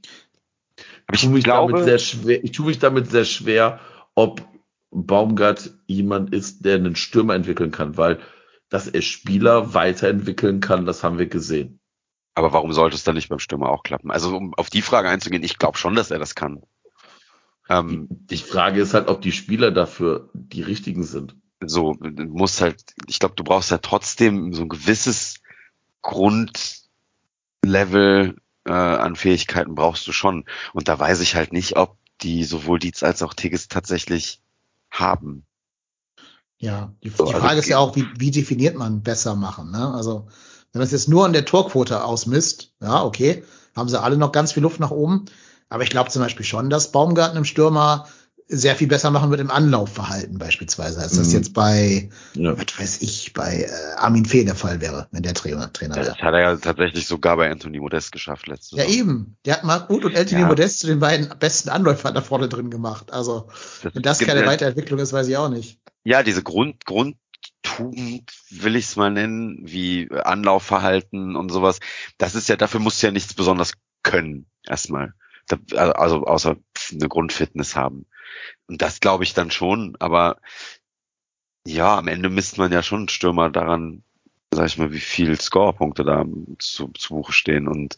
Aber 1.08 1.16
ich 1.16 1.22
tue 1.22 1.32
mich 1.32 1.44
glaube, 1.44 1.74
damit 1.74 1.86
sehr 1.86 2.00
schwer, 2.00 2.44
ich 2.44 2.52
tue 2.52 2.66
mich 2.68 2.80
damit 2.80 3.10
sehr 3.12 3.26
schwer, 3.26 3.80
ob 4.16 4.48
Baumgart 4.92 5.72
jemand 5.88 6.34
ist, 6.34 6.64
der 6.66 6.76
einen 6.76 6.96
Stürmer 6.96 7.34
entwickeln 7.36 7.72
kann, 7.72 7.98
weil 7.98 8.20
dass 8.70 8.88
er 8.88 9.02
Spieler 9.02 9.74
weiterentwickeln 9.76 10.60
kann, 10.60 10.86
das 10.86 11.04
haben 11.04 11.20
wir 11.20 11.28
gesehen. 11.28 11.80
Aber 12.36 12.54
warum 12.54 12.74
sollte 12.74 12.96
es 12.96 13.04
dann 13.04 13.16
nicht 13.16 13.30
beim 13.30 13.40
Stürmer 13.40 13.70
auch 13.70 13.84
klappen? 13.84 14.12
Also 14.12 14.36
um 14.36 14.54
auf 14.56 14.70
die 14.70 14.82
Frage 14.82 15.10
einzugehen, 15.10 15.44
ich 15.44 15.58
glaube 15.60 15.78
schon, 15.78 15.96
dass 15.96 16.12
er 16.12 16.20
das 16.20 16.36
kann. 16.36 16.64
Ähm, 17.70 18.08
Die 18.10 18.38
Frage 18.38 18.82
ist 18.82 18.94
halt, 18.94 19.08
ob 19.08 19.22
die 19.22 19.32
Spieler 19.32 19.72
dafür 19.72 20.30
die 20.34 20.62
richtigen 20.62 21.04
sind. 21.04 21.36
so, 21.66 21.94
du 21.94 22.24
musst 22.26 22.62
halt, 22.62 22.84
ich 23.08 23.20
glaube, 23.20 23.36
du 23.36 23.44
brauchst 23.44 23.72
ja 23.72 23.78
trotzdem 23.78 24.54
so 24.54 24.64
ein 24.64 24.70
gewisses 24.70 25.42
Grundlevel 26.02 26.92
äh, 28.66 28.72
an 28.72 29.16
Fähigkeiten 29.16 29.76
brauchst 29.76 30.08
du 30.08 30.12
schon. 30.12 30.46
Und 30.74 30.88
da 30.88 31.00
weiß 31.00 31.22
ich 31.22 31.36
halt 31.36 31.54
nicht, 31.54 31.78
ob 31.78 31.98
die 32.22 32.44
sowohl 32.44 32.80
Dietz 32.80 33.04
als 33.04 33.22
auch 33.22 33.34
Tigges 33.34 33.68
tatsächlich 33.68 34.42
haben. 34.90 35.46
Ja, 36.58 36.94
die, 37.04 37.10
die 37.10 37.20
also 37.20 37.32
Frage 37.34 37.60
ist 37.60 37.68
ja 37.68 37.78
auch, 37.78 37.96
wie, 37.96 38.08
wie 38.18 38.32
definiert 38.32 38.76
man 38.78 39.04
besser 39.04 39.36
machen? 39.36 39.72
Ne? 39.72 39.94
Also, 39.94 40.28
wenn 40.74 40.80
man 40.80 40.86
es 40.86 40.92
jetzt 40.92 41.08
nur 41.10 41.26
an 41.26 41.34
der 41.34 41.46
Torquote 41.46 42.04
ausmisst, 42.04 42.74
ja, 42.82 43.04
okay, 43.04 43.44
haben 43.76 43.90
sie 43.90 44.02
alle 44.02 44.18
noch 44.18 44.32
ganz 44.32 44.52
viel 44.52 44.64
Luft 44.64 44.80
nach 44.80 44.92
oben. 44.92 45.26
Aber 45.70 45.84
ich 45.84 45.90
glaube 45.90 46.10
zum 46.10 46.22
Beispiel 46.22 46.46
schon, 46.46 46.70
dass 46.70 46.92
Baumgarten 46.92 47.38
im 47.38 47.46
Stürmer 47.46 48.08
sehr 48.48 48.76
viel 48.76 48.88
besser 48.88 49.10
machen 49.10 49.30
wird 49.32 49.40
im 49.40 49.50
Anlaufverhalten 49.50 50.38
beispielsweise, 50.38 51.00
als 51.00 51.16
das 51.16 51.28
Mhm. 51.30 51.34
jetzt 51.34 51.54
bei, 51.54 52.10
Ja. 52.36 52.56
was 52.58 52.78
weiß 52.78 53.02
ich, 53.02 53.34
bei 53.34 53.64
äh, 53.64 53.96
Armin 53.98 54.26
Fee 54.26 54.44
der 54.44 54.54
Fall 54.54 54.82
wäre, 54.82 55.08
wenn 55.12 55.24
der 55.24 55.34
Trainer, 55.34 55.72
Trainer 55.72 55.96
Das 55.96 56.08
wäre. 56.08 56.18
hat 56.18 56.34
er 56.34 56.40
ja 56.42 56.56
tatsächlich 56.58 57.08
sogar 57.08 57.38
bei 57.38 57.50
Anthony 57.50 57.80
Modest 57.80 58.12
geschafft 58.12 58.48
letzte 58.48 58.76
Ja, 58.76 58.84
Saison. 58.84 59.00
eben. 59.00 59.38
Der 59.46 59.56
hat 59.56 59.64
Marc 59.64 59.90
Uth 59.90 60.06
und 60.06 60.16
Anthony 60.16 60.42
Ja. 60.42 60.48
Modest 60.48 60.80
zu 60.80 60.88
den 60.88 61.00
beiden 61.00 61.30
besten 61.40 61.70
Anläufern 61.70 62.14
da 62.14 62.22
vorne 62.22 62.50
drin 62.50 62.70
gemacht. 62.70 63.12
Also, 63.14 63.48
Das 63.82 63.96
wenn 63.96 64.02
das 64.04 64.20
keine 64.20 64.42
ja- 64.42 64.46
Weiterentwicklung 64.48 65.00
ist, 65.00 65.14
weiß 65.14 65.28
ich 65.30 65.38
auch 65.38 65.50
nicht. 65.50 65.80
Ja, 66.04 66.22
diese 66.22 66.44
Grund, 66.44 66.86
Grundtugend 67.76 68.32
will 68.50 68.76
ich 68.76 68.86
es 68.86 68.96
mal 68.96 69.12
nennen, 69.12 69.60
wie 69.64 70.10
Anlaufverhalten 70.12 71.36
und 71.36 71.50
sowas. 71.50 71.80
Das 72.18 72.36
ist 72.36 72.50
ja, 72.50 72.56
dafür 72.56 72.80
musst 72.80 73.02
du 73.02 73.08
ja 73.08 73.12
nichts 73.14 73.34
besonders 73.34 73.74
können, 74.04 74.48
erstmal. 74.66 75.14
Da, 75.48 75.58
also 75.92 76.26
außer 76.26 76.58
eine 76.92 77.10
Grundfitness 77.10 77.76
haben. 77.76 78.06
Und 78.68 78.82
das 78.82 79.00
glaube 79.00 79.24
ich 79.24 79.34
dann 79.34 79.52
schon, 79.52 79.96
aber 80.00 80.40
Ja, 81.66 81.98
am 81.98 82.08
Ende 82.08 82.30
misst 82.30 82.58
man 82.58 82.72
ja 82.72 82.84
schon 82.84 83.08
Stürmer 83.10 83.50
daran, 83.50 84.04
sag 84.54 84.68
ich 84.68 84.78
mal, 84.78 84.92
wie 84.92 85.00
viel 85.00 85.40
Scorepunkte 85.40 86.04
da 86.04 86.26
zu, 86.60 86.90
zu 86.90 87.14
Buche 87.16 87.32
stehen 87.34 87.68
und 87.68 87.98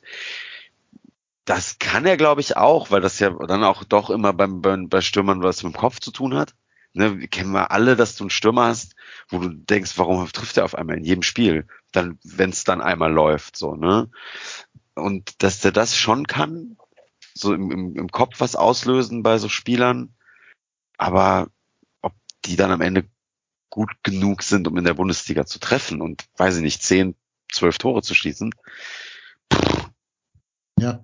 das 1.46 1.78
kann 1.80 2.06
er, 2.06 2.18
glaube 2.18 2.42
ich, 2.42 2.58
auch, 2.58 2.92
weil 2.92 3.02
das 3.02 3.20
ja 3.20 3.30
dann 3.30 3.64
auch 3.64 3.84
doch 3.84 4.10
immer 4.10 4.34
beim, 4.34 4.62
bei, 4.62 4.76
bei 4.78 5.02
Stürmern 5.02 5.44
was 5.44 5.64
mit 5.64 5.74
dem 5.74 5.78
Kopf 5.78 6.00
zu 6.00 6.12
tun 6.12 6.36
hat. 6.36 6.54
Ne, 6.98 7.28
kennen 7.28 7.52
wir 7.52 7.72
alle, 7.72 7.98
dass 7.98 8.16
du 8.16 8.24
einen 8.24 8.30
Stürmer 8.30 8.68
hast, 8.68 8.96
wo 9.28 9.40
du 9.40 9.50
denkst, 9.50 9.98
warum 9.98 10.26
trifft 10.32 10.56
er 10.56 10.64
auf 10.64 10.76
einmal 10.76 10.98
in 10.98 11.04
jedem 11.04 11.24
Spiel? 11.24 11.68
Dann, 11.92 12.18
wenn 12.24 12.52
es 12.52 12.64
dann 12.64 12.80
einmal 12.80 13.12
läuft, 13.12 13.58
so, 13.58 13.76
ne? 13.76 14.10
Und 14.94 15.44
dass 15.44 15.60
der 15.60 15.74
das 15.74 15.98
schon 15.98 16.26
kann, 16.26 16.78
so 17.34 17.54
im, 17.54 17.70
im, 17.70 17.96
im 17.98 18.12
Kopf 18.12 18.40
was 18.40 18.56
auslösen 18.56 19.24
bei 19.24 19.40
so 19.40 19.50
Spielern, 19.50 20.16
aber 20.98 21.50
ob 22.02 22.14
die 22.46 22.56
dann 22.56 22.72
am 22.72 22.80
Ende 22.80 23.04
gut 23.70 23.92
genug 24.02 24.42
sind, 24.42 24.66
um 24.66 24.78
in 24.78 24.86
der 24.86 24.94
Bundesliga 24.94 25.46
zu 25.46 25.60
treffen 25.60 26.02
und, 26.02 26.24
weiß 26.38 26.56
ich 26.56 26.62
nicht, 26.62 26.82
zehn, 26.82 27.14
zwölf 27.52 27.78
Tore 27.78 28.04
zu 28.04 28.16
schießen. 28.16 28.56
Ja, 30.80 31.04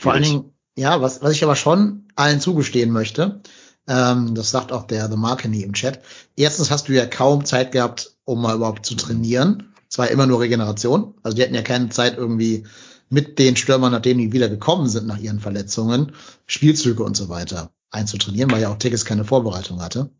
vor 0.00 0.12
allen 0.12 0.22
Dingen, 0.22 0.54
ja, 0.76 1.00
was, 1.00 1.20
was 1.20 1.32
ich 1.32 1.42
aber 1.42 1.56
schon 1.56 2.06
allen 2.14 2.40
zugestehen 2.40 2.92
möchte, 2.92 3.42
ähm, 3.88 4.34
das 4.34 4.50
sagt 4.50 4.72
auch 4.72 4.86
der 4.86 5.10
The 5.10 5.16
Markeny 5.16 5.62
im 5.62 5.72
Chat. 5.72 6.00
Erstens 6.36 6.70
hast 6.70 6.88
du 6.88 6.92
ja 6.92 7.06
kaum 7.06 7.44
Zeit 7.44 7.72
gehabt, 7.72 8.16
um 8.24 8.40
mal 8.40 8.56
überhaupt 8.56 8.86
zu 8.86 8.94
trainieren. 8.94 9.74
Es 9.90 9.98
war 9.98 10.08
immer 10.08 10.26
nur 10.26 10.40
Regeneration. 10.40 11.14
Also 11.22 11.36
die 11.36 11.42
hatten 11.42 11.54
ja 11.54 11.62
keine 11.62 11.90
Zeit 11.90 12.16
irgendwie 12.16 12.64
mit 13.08 13.38
den 13.38 13.56
Stürmern, 13.56 13.92
nachdem 13.92 14.18
die 14.18 14.32
wieder 14.32 14.48
gekommen 14.48 14.88
sind 14.88 15.06
nach 15.06 15.18
ihren 15.18 15.40
Verletzungen, 15.40 16.12
Spielzüge 16.46 17.02
und 17.02 17.16
so 17.16 17.28
weiter 17.28 17.70
einzutrainieren, 17.90 18.50
weil 18.50 18.62
ja 18.62 18.70
auch 18.70 18.78
Tigges 18.78 19.04
keine 19.04 19.24
Vorbereitung 19.24 19.82
hatte. 19.82 20.10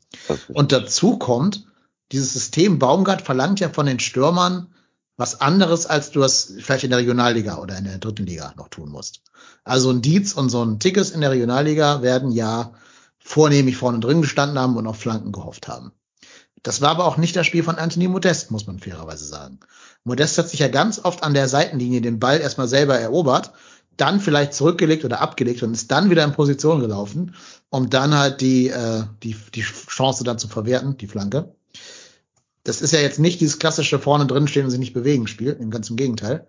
Und 0.49 0.73
dazu 0.73 1.17
kommt, 1.17 1.67
dieses 2.13 2.35
System 2.35 2.79
Baumgart 2.79 3.23
verlangt 3.23 3.61
ja 3.61 3.71
von 3.71 3.87
den 3.87 3.99
Stürmern 3.99 4.67
was 5.17 5.41
anderes, 5.41 5.87
als 5.87 6.11
du 6.11 6.23
es 6.23 6.55
vielleicht 6.59 6.85
in 6.85 6.91
der 6.91 6.99
Regionalliga 6.99 7.59
oder 7.59 7.79
in 7.79 7.85
der 7.85 7.99
dritten 7.99 8.27
Liga 8.27 8.53
noch 8.57 8.69
tun 8.69 8.91
musst. 8.91 9.23
Also 9.65 9.91
ein 9.91 10.03
Dietz 10.03 10.33
und 10.33 10.51
so 10.51 10.63
ein 10.63 10.79
Tickets 10.79 11.11
in 11.11 11.21
der 11.23 11.31
Regionalliga 11.31 12.03
werden 12.03 12.31
ja 12.31 12.73
vornehmlich 13.25 13.77
vorne 13.77 14.01
drin 14.01 14.23
gestanden 14.23 14.59
haben 14.59 14.77
und 14.77 14.87
auf 14.87 14.99
Flanken 14.99 15.33
gehofft 15.33 15.69
haben. 15.69 15.93
Das 16.63 16.81
war 16.81 16.91
aber 16.91 17.07
auch 17.07 17.17
nicht 17.17 17.35
das 17.35 17.47
Spiel 17.47 17.65
von 17.65 17.77
Anthony 17.77 18.09
Modest, 18.09 18.51
muss 18.51 18.67
man 18.67 18.79
fairerweise 18.79 19.25
sagen. 19.25 19.59
Modest 20.05 20.39
hat 20.39 20.49
sich 20.49 20.61
ja 20.61 20.69
ganz 20.69 21.01
oft 21.05 21.25
an 21.25 21.35
der 21.35 21.49
Seitenlinie 21.49 22.01
den 22.01 22.21
Ball 22.21 22.41
erstmal 22.41 22.69
selber 22.69 22.99
erobert, 22.99 23.53
dann 23.97 24.21
vielleicht 24.21 24.55
zurückgelegt 24.55 25.05
oder 25.05 25.21
abgelegt 25.21 25.63
und 25.63 25.75
ist 25.75 25.91
dann 25.91 26.11
wieder 26.11 26.25
in 26.25 26.33
Position 26.33 26.81
gelaufen, 26.81 27.35
um 27.69 27.91
dann 27.91 28.17
halt 28.17 28.41
die, 28.41 28.69
äh, 28.69 29.03
die, 29.23 29.37
die 29.55 29.63
Chance 29.63 30.25
dann 30.25 30.39
zu 30.39 30.49
verwerten, 30.49 30.97
die 30.97 31.09
Flanke. 31.09 31.55
Das 32.65 32.81
ist 32.81 32.93
ja 32.93 33.01
jetzt 33.01 33.19
nicht 33.19 33.41
dieses 33.41 33.59
klassische 33.59 33.99
vorne 33.99 34.27
drin 34.27 34.47
stehen 34.47 34.65
und 34.65 34.71
sich 34.71 34.79
nicht 34.79 34.95
bewegen 34.95 35.27
Spiel, 35.27 35.57
im 35.59 35.71
ganz 35.71 35.91
im 35.91 35.97
Gegenteil. 35.97 36.47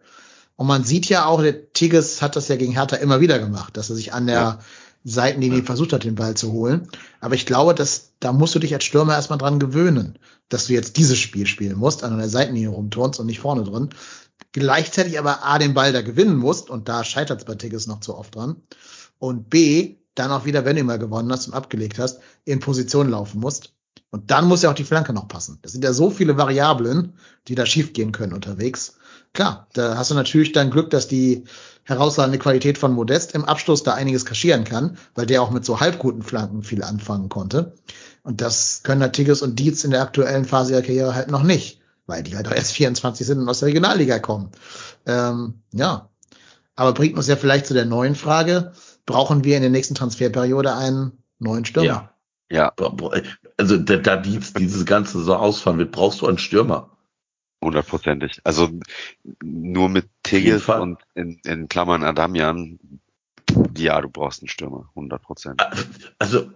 Und 0.55 0.67
man 0.67 0.83
sieht 0.83 1.09
ja 1.09 1.25
auch, 1.25 1.41
der 1.41 1.73
Tigges 1.73 2.21
hat 2.21 2.35
das 2.35 2.47
ja 2.47 2.55
gegen 2.55 2.73
Hertha 2.73 2.97
immer 2.97 3.19
wieder 3.19 3.39
gemacht, 3.39 3.75
dass 3.75 3.89
er 3.89 3.95
sich 3.95 4.13
an 4.13 4.27
der 4.27 4.35
ja. 4.35 4.59
Seitenlinie 5.03 5.59
ja. 5.59 5.65
versucht 5.65 5.93
hat, 5.93 6.03
den 6.03 6.15
Ball 6.15 6.35
zu 6.35 6.51
holen. 6.51 6.87
Aber 7.19 7.35
ich 7.35 7.45
glaube, 7.45 7.73
dass 7.75 8.13
da 8.19 8.31
musst 8.31 8.55
du 8.55 8.59
dich 8.59 8.73
als 8.73 8.85
Stürmer 8.85 9.13
erstmal 9.13 9.39
dran 9.39 9.59
gewöhnen, 9.59 10.17
dass 10.49 10.67
du 10.67 10.73
jetzt 10.73 10.97
dieses 10.97 11.19
Spiel 11.19 11.45
spielen 11.45 11.77
musst, 11.77 12.03
an 12.03 12.17
der 12.17 12.29
Seitenlinie 12.29 12.69
rumturnst 12.69 13.19
und 13.19 13.25
nicht 13.25 13.39
vorne 13.39 13.63
drin. 13.63 13.89
Gleichzeitig 14.53 15.19
aber 15.19 15.43
A, 15.43 15.59
den 15.59 15.73
Ball 15.73 15.91
da 15.93 16.01
gewinnen 16.01 16.37
musst, 16.37 16.69
und 16.69 16.87
da 16.87 17.03
scheitert 17.03 17.39
es 17.39 17.45
bei 17.45 17.55
Tigges 17.55 17.87
noch 17.87 17.99
zu 17.99 18.15
oft 18.15 18.35
dran. 18.35 18.57
Und 19.19 19.49
B, 19.49 19.97
dann 20.15 20.31
auch 20.31 20.45
wieder, 20.45 20.63
wenn 20.63 20.75
du 20.75 20.83
mal 20.83 20.99
gewonnen 20.99 21.31
hast 21.31 21.47
und 21.47 21.53
abgelegt 21.53 21.99
hast, 21.99 22.19
in 22.45 22.59
Position 22.59 23.09
laufen 23.09 23.39
musst. 23.39 23.73
Und 24.11 24.29
dann 24.29 24.47
muss 24.47 24.61
ja 24.61 24.69
auch 24.69 24.75
die 24.75 24.83
Flanke 24.83 25.11
noch 25.11 25.27
passen. 25.27 25.57
Das 25.63 25.71
sind 25.71 25.83
ja 25.83 25.91
so 25.91 26.11
viele 26.11 26.37
Variablen, 26.37 27.13
die 27.47 27.55
da 27.55 27.65
schiefgehen 27.65 28.11
können 28.11 28.33
unterwegs. 28.33 28.97
Klar, 29.33 29.67
da 29.73 29.97
hast 29.97 30.11
du 30.11 30.15
natürlich 30.15 30.51
dann 30.51 30.69
Glück, 30.69 30.91
dass 30.91 31.07
die 31.07 31.45
herausragende 31.83 32.39
Qualität 32.39 32.77
von 32.77 32.93
Modest 32.93 33.35
im 33.35 33.45
Abschluss 33.45 33.83
da 33.83 33.93
einiges 33.93 34.25
kaschieren 34.25 34.63
kann, 34.63 34.97
weil 35.15 35.25
der 35.25 35.41
auch 35.41 35.51
mit 35.51 35.65
so 35.65 35.79
halbguten 35.79 36.23
Flanken 36.23 36.63
viel 36.63 36.83
anfangen 36.83 37.29
konnte. 37.29 37.75
Und 38.23 38.41
das 38.41 38.81
können 38.83 39.01
halt 39.01 39.13
Tigges 39.13 39.41
und 39.41 39.59
Dietz 39.59 39.83
in 39.83 39.91
der 39.91 40.01
aktuellen 40.01 40.45
Phase 40.45 40.73
ihrer 40.73 40.81
Karriere 40.81 41.15
halt 41.15 41.29
noch 41.29 41.43
nicht, 41.43 41.81
weil 42.05 42.23
die 42.23 42.35
halt 42.35 42.47
auch 42.47 42.53
erst 42.53 42.71
24 42.73 43.27
sind 43.27 43.39
und 43.39 43.49
aus 43.49 43.59
der 43.59 43.67
Regionalliga 43.67 44.19
kommen. 44.19 44.51
Ähm, 45.05 45.61
ja, 45.73 46.09
aber 46.75 46.93
bringt 46.93 47.17
uns 47.17 47.27
ja 47.27 47.35
vielleicht 47.35 47.67
zu 47.67 47.73
der 47.73 47.85
neuen 47.85 48.15
Frage, 48.15 48.73
brauchen 49.05 49.43
wir 49.43 49.57
in 49.57 49.61
der 49.61 49.71
nächsten 49.71 49.95
Transferperiode 49.95 50.73
einen 50.73 51.23
neuen 51.39 51.65
Stürmer? 51.65 51.87
Ja. 51.87 52.09
Ja. 52.51 52.73
Also 53.57 53.77
da, 53.77 53.97
da 53.97 54.15
Dietz 54.15 54.53
dieses 54.53 54.85
ganze 54.85 55.19
so 55.23 55.35
ausfahren 55.35 55.79
wird, 55.79 55.91
brauchst 55.91 56.21
du 56.21 56.27
einen 56.27 56.37
Stürmer. 56.37 56.91
Hundertprozentig. 57.63 58.41
Also 58.43 58.69
nur 59.41 59.89
mit 59.89 60.09
Tigges 60.41 60.69
und 60.69 60.99
in, 61.15 61.39
in 61.45 61.67
Klammern 61.67 62.03
Adamian, 62.03 62.79
ja, 63.77 64.01
du 64.01 64.09
brauchst 64.09 64.41
einen 64.41 64.49
Stürmer, 64.49 64.89
hundertprozentig. 64.95 65.67
Also 66.19 66.47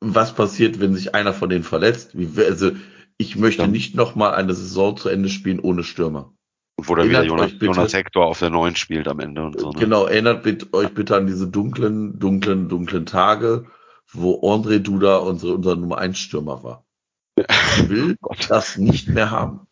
was 0.00 0.34
passiert, 0.34 0.80
wenn 0.80 0.94
sich 0.94 1.14
einer 1.14 1.32
von 1.32 1.48
denen 1.48 1.64
verletzt? 1.64 2.16
Wie, 2.16 2.42
also 2.44 2.72
ich 3.16 3.36
möchte 3.36 3.62
ja. 3.62 3.68
nicht 3.68 3.94
noch 3.94 4.14
mal 4.14 4.34
eine 4.34 4.54
Saison 4.54 4.96
zu 4.96 5.08
Ende 5.08 5.28
spielen 5.28 5.60
ohne 5.60 5.82
Stürmer. 5.84 6.32
Wo 6.80 6.94
dann 6.94 7.08
wieder 7.08 7.24
Jonas, 7.24 7.52
bitte, 7.52 7.66
Jonas 7.66 7.92
Hector 7.92 8.26
auf 8.26 8.38
der 8.38 8.50
neuen 8.50 8.76
spielt 8.76 9.08
am 9.08 9.18
Ende 9.18 9.42
und 9.42 9.58
so. 9.58 9.72
Ne? 9.72 9.80
Genau, 9.80 10.04
erinnert 10.04 10.44
bitte, 10.44 10.72
euch 10.72 10.94
bitte 10.94 11.16
an 11.16 11.26
diese 11.26 11.48
dunklen, 11.48 12.20
dunklen, 12.20 12.68
dunklen 12.68 13.04
Tage, 13.04 13.66
wo 14.12 14.40
André 14.42 14.78
Duda 14.78 15.16
unsere, 15.16 15.54
unser 15.54 15.74
Nummer 15.74 15.98
1 15.98 16.16
Stürmer 16.16 16.62
war. 16.62 16.86
Ich 17.36 17.88
will 17.88 18.16
oh 18.22 18.34
das 18.48 18.78
nicht 18.78 19.08
mehr 19.08 19.32
haben. 19.32 19.67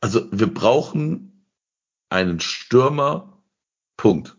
Also 0.00 0.26
wir 0.32 0.52
brauchen 0.52 1.46
einen 2.08 2.40
Stürmer. 2.40 3.26
Punkt. 3.96 4.36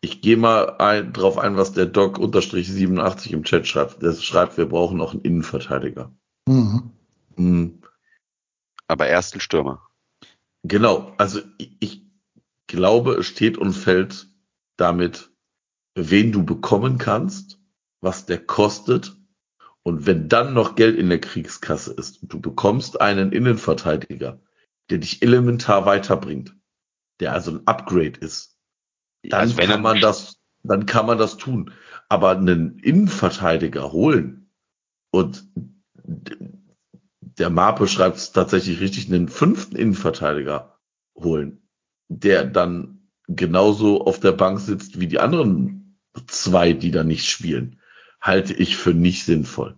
Ich 0.00 0.20
gehe 0.20 0.36
mal 0.36 0.76
ein, 0.78 1.12
drauf 1.12 1.38
ein, 1.38 1.56
was 1.56 1.72
der 1.72 1.86
Doc 1.86 2.18
unterstrich 2.18 2.68
87 2.68 3.32
im 3.32 3.42
Chat 3.42 3.66
schreibt. 3.66 4.00
Der 4.00 4.12
schreibt, 4.14 4.56
wir 4.56 4.66
brauchen 4.66 4.96
noch 4.96 5.12
einen 5.12 5.22
Innenverteidiger. 5.22 6.12
Mhm. 6.46 6.92
Mhm. 7.36 7.82
Aber 8.86 9.08
erst 9.08 9.34
einen 9.34 9.40
Stürmer. 9.40 9.82
Genau. 10.62 11.12
Also 11.18 11.40
ich, 11.58 11.76
ich 11.80 12.06
glaube, 12.68 13.14
es 13.14 13.26
steht 13.26 13.58
und 13.58 13.72
fällt 13.72 14.28
damit, 14.76 15.30
wen 15.96 16.30
du 16.30 16.44
bekommen 16.44 16.98
kannst, 16.98 17.58
was 18.00 18.24
der 18.24 18.38
kostet. 18.38 19.16
Und 19.88 20.04
wenn 20.04 20.28
dann 20.28 20.52
noch 20.52 20.74
Geld 20.74 20.98
in 20.98 21.08
der 21.08 21.18
Kriegskasse 21.18 21.94
ist 21.94 22.22
und 22.22 22.30
du 22.30 22.40
bekommst 22.42 23.00
einen 23.00 23.32
Innenverteidiger, 23.32 24.38
der 24.90 24.98
dich 24.98 25.22
elementar 25.22 25.86
weiterbringt, 25.86 26.54
der 27.20 27.32
also 27.32 27.52
ein 27.52 27.66
Upgrade 27.66 28.20
ist, 28.20 28.58
dann 29.22 29.40
also 29.40 29.56
kann 29.56 29.80
man 29.80 29.98
das, 30.02 30.42
dann 30.62 30.84
kann 30.84 31.06
man 31.06 31.16
das 31.16 31.38
tun. 31.38 31.72
Aber 32.10 32.32
einen 32.32 32.78
Innenverteidiger 32.80 33.90
holen 33.90 34.50
und 35.10 35.48
der 37.38 37.48
Marpe 37.48 37.88
schreibt 37.88 38.18
es 38.18 38.32
tatsächlich 38.32 38.80
richtig, 38.80 39.10
einen 39.10 39.28
fünften 39.28 39.74
Innenverteidiger 39.74 40.78
holen, 41.14 41.66
der 42.08 42.44
dann 42.44 43.08
genauso 43.26 44.04
auf 44.04 44.20
der 44.20 44.32
Bank 44.32 44.60
sitzt 44.60 45.00
wie 45.00 45.06
die 45.06 45.18
anderen 45.18 45.98
zwei, 46.26 46.74
die 46.74 46.90
da 46.90 47.04
nicht 47.04 47.24
spielen, 47.24 47.77
halte 48.20 48.54
ich 48.54 48.76
für 48.76 48.94
nicht 48.94 49.24
sinnvoll. 49.24 49.76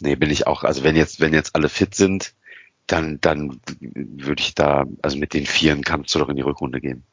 Nee, 0.00 0.16
bin 0.16 0.30
ich 0.30 0.46
auch. 0.46 0.64
Also 0.64 0.82
wenn 0.82 0.96
jetzt, 0.96 1.20
wenn 1.20 1.32
jetzt 1.32 1.54
alle 1.54 1.68
fit 1.68 1.94
sind, 1.94 2.34
dann, 2.86 3.20
dann 3.20 3.60
würde 3.80 4.42
ich 4.42 4.54
da, 4.54 4.84
also 5.02 5.16
mit 5.16 5.34
den 5.34 5.46
Vieren 5.46 5.82
kannst 5.82 6.14
du 6.14 6.18
doch 6.18 6.28
in 6.28 6.36
die 6.36 6.42
Rückrunde 6.42 6.80
gehen. 6.80 7.04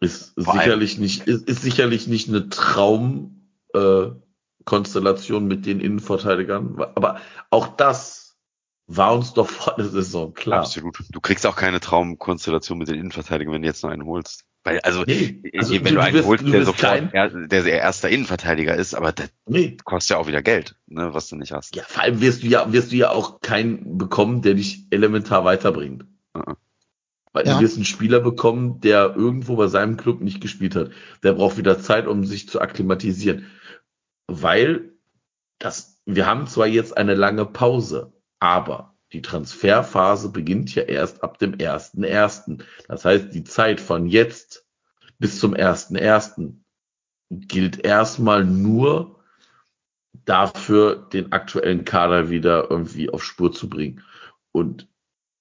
Ist 0.00 0.34
Vor 0.40 0.54
sicherlich 0.54 0.92
allem. 0.92 1.02
nicht, 1.02 1.26
ist, 1.26 1.48
ist 1.48 1.62
sicherlich 1.62 2.06
nicht 2.06 2.28
eine 2.28 2.48
Traum, 2.48 3.48
äh, 3.74 4.06
Konstellation 4.64 5.46
mit 5.46 5.64
den 5.64 5.80
Innenverteidigern, 5.80 6.78
aber 6.94 7.20
auch 7.50 7.68
das 7.68 8.36
war 8.86 9.14
uns 9.14 9.32
doch 9.32 9.48
vor 9.48 9.74
der 9.76 9.86
Saison 9.86 10.34
klar. 10.34 10.60
Absolut. 10.60 11.02
Du 11.10 11.20
kriegst 11.20 11.46
auch 11.46 11.56
keine 11.56 11.80
Traumkonstellation 11.80 12.78
mit 12.78 12.88
den 12.88 12.96
Innenverteidigern, 12.96 13.54
wenn 13.54 13.62
du 13.62 13.68
jetzt 13.68 13.82
noch 13.82 13.90
einen 13.90 14.04
holst. 14.04 14.44
Weil, 14.64 14.80
also, 14.80 15.02
nee, 15.04 15.40
also 15.56 15.72
wenn 15.72 15.84
du, 15.84 15.90
du 15.92 16.00
einen 16.00 16.24
holst, 16.24 16.46
der 16.46 16.64
sofort 16.64 17.14
er, 17.14 17.28
der 17.28 17.66
erster 17.66 18.08
Innenverteidiger 18.08 18.74
ist, 18.74 18.94
aber 18.94 19.12
das 19.12 19.30
nee. 19.46 19.76
kostet 19.84 20.10
ja 20.10 20.16
auch 20.18 20.26
wieder 20.26 20.42
Geld, 20.42 20.76
ne, 20.86 21.14
was 21.14 21.28
du 21.28 21.36
nicht 21.36 21.52
hast. 21.52 21.74
Ja, 21.76 21.84
vor 21.84 22.02
allem 22.02 22.20
wirst 22.20 22.42
du 22.42 22.48
ja, 22.48 22.70
wirst 22.72 22.92
du 22.92 22.96
ja 22.96 23.10
auch 23.10 23.40
keinen 23.40 23.96
bekommen, 23.98 24.42
der 24.42 24.54
dich 24.54 24.86
elementar 24.90 25.44
weiterbringt. 25.44 26.04
Uh 26.36 26.40
-uh. 26.40 26.56
Weil 27.32 27.46
ja. 27.46 27.54
du 27.54 27.62
wirst 27.62 27.76
einen 27.76 27.84
Spieler 27.84 28.20
bekommen, 28.20 28.80
der 28.80 29.14
irgendwo 29.14 29.56
bei 29.56 29.68
seinem 29.68 29.96
Club 29.96 30.20
nicht 30.20 30.40
gespielt 30.40 30.74
hat. 30.74 30.90
Der 31.22 31.34
braucht 31.34 31.56
wieder 31.56 31.78
Zeit, 31.78 32.06
um 32.06 32.24
sich 32.24 32.48
zu 32.48 32.60
akklimatisieren. 32.60 33.46
Weil 34.26 34.92
das, 35.58 36.00
wir 36.04 36.26
haben 36.26 36.46
zwar 36.46 36.66
jetzt 36.66 36.96
eine 36.96 37.14
lange 37.14 37.44
Pause, 37.44 38.12
aber 38.40 38.97
die 39.12 39.22
Transferphase 39.22 40.30
beginnt 40.30 40.74
ja 40.74 40.82
erst 40.82 41.22
ab 41.22 41.38
dem 41.38 41.52
1.1. 41.54 42.62
Das 42.88 43.04
heißt, 43.04 43.32
die 43.32 43.44
Zeit 43.44 43.80
von 43.80 44.06
jetzt 44.06 44.66
bis 45.18 45.40
zum 45.40 45.54
1.1. 45.54 46.54
gilt 47.30 47.84
erstmal 47.84 48.44
nur 48.44 49.24
dafür 50.24 51.08
den 51.12 51.32
aktuellen 51.32 51.84
Kader 51.84 52.28
wieder 52.28 52.70
irgendwie 52.70 53.08
auf 53.08 53.24
Spur 53.24 53.52
zu 53.52 53.68
bringen. 53.68 54.04
Und 54.52 54.88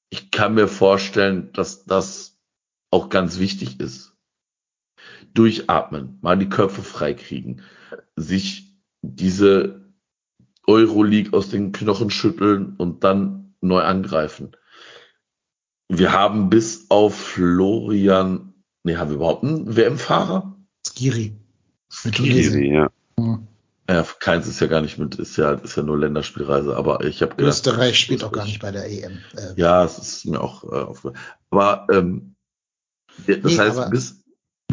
ich 0.09 0.31
kann 0.31 0.53
mir 0.53 0.67
vorstellen, 0.67 1.51
dass 1.53 1.85
das 1.85 2.39
auch 2.89 3.09
ganz 3.09 3.37
wichtig 3.39 3.79
ist. 3.79 4.15
Durchatmen, 5.33 6.17
mal 6.21 6.37
die 6.37 6.49
Köpfe 6.49 6.83
freikriegen, 6.83 7.61
sich 8.15 8.77
diese 9.01 9.93
Euroleague 10.65 11.37
aus 11.37 11.49
den 11.49 11.71
Knochen 11.73 12.09
schütteln 12.09 12.75
und 12.77 13.03
dann 13.03 13.46
neu 13.61 13.81
angreifen. 13.81 14.55
Wir 15.89 16.11
haben 16.11 16.49
bis 16.49 16.87
auf 16.89 17.15
Florian, 17.15 18.53
nee, 18.83 18.95
haben 18.97 19.09
wir 19.09 19.15
überhaupt 19.15 19.43
einen 19.43 19.75
WM-Fahrer? 19.75 20.55
Skiri. 20.85 21.35
Skiri, 21.91 22.73
ja. 22.73 22.89
Hm. 23.19 23.47
Ja, 23.89 24.03
keins 24.19 24.47
ist 24.47 24.59
ja 24.59 24.67
gar 24.67 24.81
nicht 24.81 24.97
mit, 24.97 25.15
ist 25.15 25.37
ja, 25.37 25.53
ist 25.53 25.77
ja 25.77 25.83
nur 25.83 25.97
Länderspielreise, 25.97 26.75
aber 26.75 27.05
ich 27.05 27.21
habe 27.21 27.35
gedacht. 27.35 27.53
Österreich 27.53 27.97
spielt 27.97 28.21
auch 28.25 28.33
gar 28.33 28.43
nicht 28.45 28.59
bei 28.61 28.71
der 28.71 28.85
EM. 28.91 29.19
Äh, 29.37 29.53
Ja, 29.55 29.85
es 29.85 29.97
ist 29.97 30.25
mir 30.25 30.41
auch 30.41 30.65
äh, 30.65 30.75
aufgefallen. 30.81 31.17
Aber 31.51 31.87
ähm, 31.89 32.35
das 33.25 33.37
Nee, 33.43 33.57
heißt, 33.57 33.77
aber 33.77 33.89
bis 33.89 34.21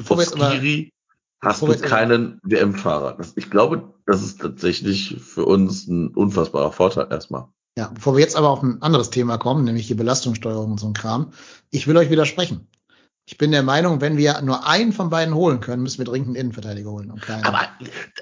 auf 0.09 0.19
jetzt 0.19 0.35
aber- 0.35 0.51
Skiri 0.51 0.93
hast 1.41 1.63
du 1.63 1.79
keinen 1.79 2.41
WM-Fahrer. 2.43 3.17
Ich 3.37 3.51
glaube, 3.51 3.95
das 4.07 4.23
ist 4.25 4.41
tatsächlich 4.41 5.17
für 5.21 5.45
uns 5.45 5.87
ein 5.87 6.09
unfassbarer 6.09 6.73
Vorteil 6.73 7.07
erstmal. 7.11 7.47
Ja, 7.77 7.89
bevor 7.93 8.15
wir 8.15 8.21
jetzt 8.21 8.37
aber 8.37 8.51
auf 8.51 8.63
ein 8.63 8.81
anderes 8.83 9.11
Thema 9.11 9.37
kommen, 9.37 9.65
nämlich 9.65 9.89
die 9.89 9.95
Belastungssteuerung 9.95 10.73
und 10.73 10.81
so 10.81 10.87
ein 10.87 10.93
Kram, 10.93 11.33
ich 11.71 11.87
will 11.87 11.97
euch 11.97 12.11
widersprechen. 12.11 12.69
Ich 13.27 13.39
bin 13.39 13.51
der 13.53 13.63
Meinung, 13.63 14.01
wenn 14.03 14.17
wir 14.19 14.41
nur 14.43 14.67
einen 14.67 14.93
von 14.93 15.09
beiden 15.11 15.35
holen 15.35 15.61
können, 15.61 15.83
müssen 15.83 15.99
wir 15.99 16.05
dringend 16.05 16.29
einen 16.29 16.37
Innenverteidiger 16.37 16.91
holen 16.91 17.11
und 17.11 17.23
keinen. 17.23 17.43
Aber 17.45 17.63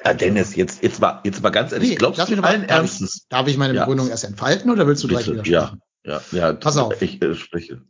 äh, 0.04 0.14
Dennis, 0.14 0.54
jetzt, 0.54 0.82
jetzt 0.82 1.00
mal, 1.00 1.20
jetzt 1.24 1.42
mal 1.42 1.50
ganz 1.50 1.72
ehrlich, 1.72 1.90
Nee, 1.90 1.94
glaubst 1.96 2.18
du 2.30 2.36
mal- 2.36 2.44
allen 2.48 2.66
darf 2.66 2.84
ich- 2.84 2.90
Ernstes? 3.00 3.26
Darf 3.28 3.48
ich 3.48 3.58
meine 3.58 3.74
Ja. 3.74 3.82
Begründung 3.82 4.08
erst 4.08 4.24
entfalten 4.24 4.70
oder 4.70 4.86
willst 4.86 5.02
du 5.02 5.08
gleich 5.08 5.26
Bitte, 5.26 5.44
widersprechen? 5.44 5.80
Ja, 6.04 6.20
ja. 6.30 6.52
Pass 6.52 6.76
auf. 6.76 7.02
Ich 7.02 7.20
äh, 7.20 7.34
spreche. 7.34 7.82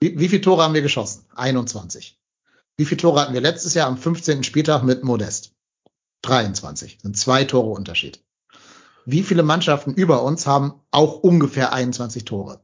Wie, 0.00 0.18
wie 0.18 0.28
viele 0.28 0.42
Tore 0.42 0.62
haben 0.62 0.74
wir 0.74 0.82
geschossen? 0.82 1.24
21. 1.34 2.18
Wie 2.76 2.84
viele 2.84 3.00
Tore 3.00 3.20
hatten 3.22 3.32
wir 3.34 3.40
letztes 3.40 3.72
Jahr 3.74 3.88
am 3.88 3.96
15. 3.98 4.44
Spieltag 4.44 4.84
mit 4.84 5.02
Modest? 5.04 5.52
23. 6.22 6.98
Sind 7.02 7.16
zwei 7.16 7.44
Tore 7.44 7.70
Unterschied. 7.70 8.22
Wie 9.10 9.22
viele 9.22 9.42
Mannschaften 9.42 9.94
über 9.94 10.22
uns 10.22 10.46
haben 10.46 10.74
auch 10.90 11.20
ungefähr 11.20 11.72
21 11.72 12.26
Tore? 12.26 12.60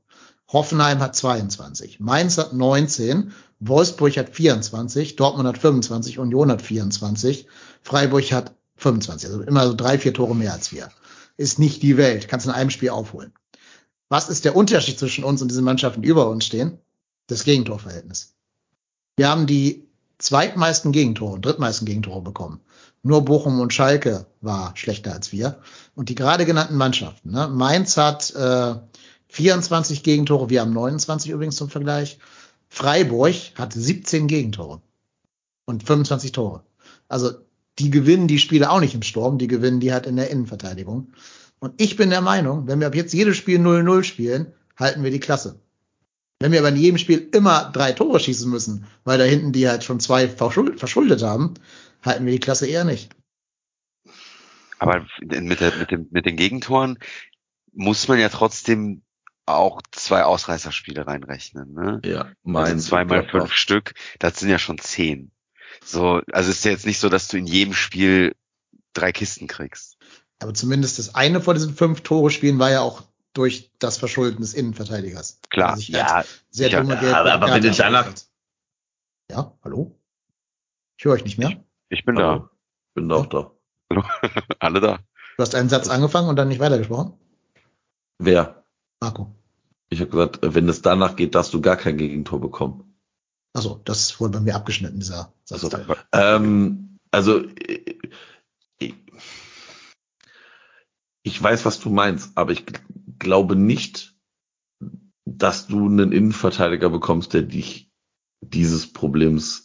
Hoffenheim 0.53 0.99
hat 0.99 1.17
22, 1.17 2.01
Mainz 2.01 2.37
hat 2.37 2.53
19, 2.53 3.33
Wolfsburg 3.61 4.19
hat 4.19 4.29
24, 4.29 5.17
Dortmund 5.17 5.49
hat 5.49 5.57
25, 5.57 6.19
Union 6.19 6.51
hat 6.51 6.61
24, 6.61 7.47
Freiburg 7.81 8.31
hat 8.31 8.55
25. 8.77 9.31
Also 9.31 9.41
immer 9.41 9.67
so 9.67 9.73
drei, 9.73 9.99
vier 9.99 10.13
Tore 10.13 10.37
mehr 10.37 10.53
als 10.53 10.71
wir. 10.71 10.91
Ist 11.39 11.59
nicht 11.59 11.83
die 11.83 11.97
Welt. 11.97 12.29
Kannst 12.29 12.45
in 12.45 12.53
einem 12.53 12.69
Spiel 12.69 12.91
aufholen. 12.91 13.33
Was 14.11 14.29
ist 14.29 14.45
der 14.45 14.55
Unterschied 14.55 14.99
zwischen 14.99 15.25
uns 15.25 15.41
und 15.41 15.49
diesen 15.49 15.65
Mannschaften, 15.65 16.03
die 16.03 16.09
über 16.09 16.29
uns 16.29 16.45
stehen? 16.45 16.77
Das 17.27 17.45
Gegentorverhältnis. 17.45 18.35
Wir 19.17 19.31
haben 19.31 19.47
die 19.47 19.89
zweitmeisten 20.19 20.93
Gegentore, 20.93 21.41
drittmeisten 21.41 21.87
Gegentore 21.87 22.21
bekommen. 22.21 22.61
Nur 23.05 23.23
Bochum 23.23 23.61
und 23.61 23.73
Schalke 23.73 24.27
war 24.41 24.77
schlechter 24.77 25.13
als 25.13 25.31
wir. 25.31 25.59
Und 25.95 26.09
die 26.09 26.15
gerade 26.15 26.47
genannten 26.47 26.77
Mannschaften. 26.77 27.31
Ne? 27.31 27.49
Mainz 27.49 27.99
hat 27.99 28.35
äh, 28.35 28.75
24 29.29 30.03
Gegentore, 30.03 30.49
wir 30.49 30.63
haben 30.63 30.73
29 30.73 31.31
übrigens 31.31 31.57
zum 31.57 31.69
Vergleich. 31.69 32.19
Freiburg 32.69 33.35
hat 33.57 33.75
17 33.75 34.27
Gegentore 34.27 34.81
und 35.67 35.85
25 35.85 36.33
Tore. 36.33 36.65
Also 37.07 37.33
die 37.79 37.91
gewinnen 37.91 38.27
die 38.27 38.39
Spiele 38.39 38.71
auch 38.71 38.81
nicht 38.81 38.95
im 38.95 39.03
Sturm, 39.03 39.37
die 39.37 39.49
gewinnen 39.49 39.81
die 39.81 39.93
halt 39.93 40.07
in 40.07 40.17
der 40.17 40.31
Innenverteidigung. 40.31 41.13
Und 41.59 41.75
ich 41.81 41.97
bin 41.97 42.09
der 42.09 42.23
Meinung, 42.23 42.67
wenn 42.67 42.81
wir 42.81 42.87
ab 42.87 42.95
jetzt 42.95 43.13
jedes 43.13 43.37
Spiel 43.37 43.61
0-0 43.61 44.03
spielen, 44.03 44.47
halten 44.77 45.03
wir 45.05 45.11
die 45.11 45.21
Klasse. 45.21 45.61
Wenn 46.41 46.53
wir 46.53 46.61
aber 46.61 46.71
in 46.71 46.77
jedem 46.77 46.99
Spiel 46.99 47.29
immer 47.33 47.71
drei 47.73 47.93
Tore 47.93 48.19
schießen 48.19 48.51
müssen, 48.51 48.87
weil 49.05 49.19
da 49.19 49.25
hinten 49.25 49.53
die 49.53 49.69
halt 49.69 49.85
schon 49.85 50.01
zwei 50.01 50.29
verschuldet, 50.29 50.79
verschuldet 50.79 51.23
haben, 51.23 51.55
halten 52.05 52.27
wir 52.27 52.33
die 52.33 52.41
Klasse 52.41 52.67
eher 52.67 52.85
nicht. 52.85 53.15
Aber 54.79 55.07
mit, 55.21 55.61
der, 55.61 55.75
mit, 55.77 55.91
dem, 55.91 56.09
mit 56.11 56.27
den 56.27 56.37
Gegentoren 56.37 56.99
muss 57.73 58.09
man 58.09 58.19
ja 58.19 58.29
trotzdem 58.29 59.03
auch 59.47 59.81
zwei 59.93 60.25
Ausreißerspiele 60.25 61.07
reinrechnen. 61.07 61.73
Ne? 61.75 62.01
Ja, 62.05 62.25
Mein 62.43 62.65
mein 62.65 62.73
also 62.73 62.89
zweimal 62.89 63.29
fünf 63.29 63.53
Stück, 63.53 63.95
das 64.19 64.39
sind 64.41 64.49
ja 64.49 64.59
schon 64.59 64.79
zehn. 64.79 65.31
So, 65.85 66.23
also 66.33 66.51
ist 66.51 66.65
ja 66.65 66.71
jetzt 66.71 66.87
nicht 66.87 66.99
so, 66.99 67.09
dass 67.09 67.29
du 67.29 67.37
in 67.37 67.47
jedem 67.47 67.75
Spiel 67.75 68.35
drei 68.93 69.13
Kisten 69.13 69.47
kriegst. 69.47 69.97
Aber 70.39 70.55
zumindest 70.55 70.99
das 70.99 71.15
eine 71.15 71.41
von 71.41 71.55
diesen 71.55 71.75
fünf 71.75 72.01
Tore 72.03 72.31
spielen 72.31 72.59
war 72.59 72.71
ja 72.71 72.81
auch 72.81 73.03
durch 73.33 73.71
das 73.79 73.99
Verschulden 73.99 74.41
des 74.41 74.55
Innenverteidigers. 74.55 75.41
Klar, 75.51 75.77
sich 75.77 75.89
ja, 75.89 76.25
sehr 76.51 76.71
dumme 76.71 76.95
Ja, 76.95 77.01
Geld 77.01 77.15
aber- 77.15 77.33
aber 77.33 77.51
wenn 77.55 77.63
du 77.63 77.71
danach-. 77.71 78.15
Ja, 79.31 79.57
hallo? 79.63 79.99
Ich 80.97 81.05
höre 81.05 81.13
euch 81.15 81.25
nicht 81.25 81.39
mehr. 81.39 81.65
Ich 81.95 82.05
bin 82.05 82.19
Hallo. 82.19 82.49
Bin 82.95 83.09
doch 83.09 83.27
da. 83.27 83.53
da. 83.89 84.03
Alle 84.59 84.81
da. 84.81 84.99
Du 85.37 85.43
hast 85.43 85.55
einen 85.55 85.69
Satz 85.69 85.89
angefangen 85.89 86.29
und 86.29 86.37
dann 86.37 86.49
nicht 86.49 86.61
weitergesprochen. 86.61 87.15
Wer? 88.19 88.65
Marco. 89.01 89.35
Ich 89.89 90.01
habe 90.01 90.11
gesagt, 90.11 90.39
wenn 90.43 90.69
es 90.69 90.83
danach 90.83 91.17
geht, 91.17 91.35
darfst 91.35 91.55
du 91.55 91.61
gar 91.61 91.77
kein 91.77 91.97
Gegentor 91.97 92.41
bekommen. 92.41 92.97
Achso, 93.53 93.81
das 93.85 94.19
wurde 94.21 94.39
bei 94.39 94.45
mir 94.45 94.57
abgeschnitten, 94.57 94.99
dieser 94.99 95.33
Satz. 95.45 95.65
Also, 95.65 95.95
ähm, 96.13 96.99
also 97.11 97.39
äh, 97.39 97.99
ich, 98.79 98.95
ich 101.23 101.43
weiß, 101.43 101.65
was 101.65 101.79
du 101.79 101.91
meinst, 101.91 102.37
aber 102.37 102.53
ich 102.53 102.65
glaube 103.19 103.57
nicht, 103.57 104.17
dass 105.25 105.67
du 105.67 105.87
einen 105.87 106.13
Innenverteidiger 106.13 106.91
bekommst, 106.91 107.33
der 107.33 107.43
dich 107.43 107.93
dieses 108.41 108.93
Problems, 108.93 109.64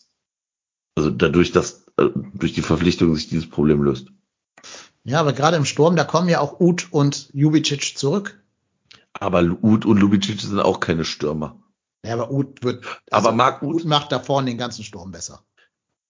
also 1.00 1.12
dadurch, 1.12 1.52
dass 1.54 1.86
äh, 1.98 2.10
durch 2.34 2.54
die 2.54 2.62
Verpflichtung 2.62 3.16
sich 3.16 3.30
dieses 3.30 3.50
Problem 3.50 3.82
löst. 3.82 4.12
Ja, 5.06 5.22
aber 5.22 5.32
gerade 5.32 5.56
im 5.56 5.64
Sturm, 5.64 5.96
da 5.96 6.04
kommen 6.04 6.28
ja 6.28 6.42
auch 6.42 6.60
Uth 6.60 6.92
und 6.92 7.30
Jubicic 7.34 7.98
zurück. 7.98 8.44
Aber 9.14 9.42
Uth 9.42 9.86
und 9.86 9.98
Lubicic 9.98 10.42
sind 10.42 10.60
auch 10.60 10.82
keine 10.82 11.06
Stürmer. 11.06 11.58
Ja, 12.06 12.14
aber 12.14 12.32
Uth 12.32 12.64
wird. 12.64 12.86
Aber 13.12 13.32
Marc 13.32 13.64
Uth 13.64 13.86
macht 13.86 14.12
da 14.12 14.20
vorne 14.20 14.52
den 14.52 14.58
ganzen 14.58 14.84
Sturm 14.84 15.12
besser. 15.12 15.42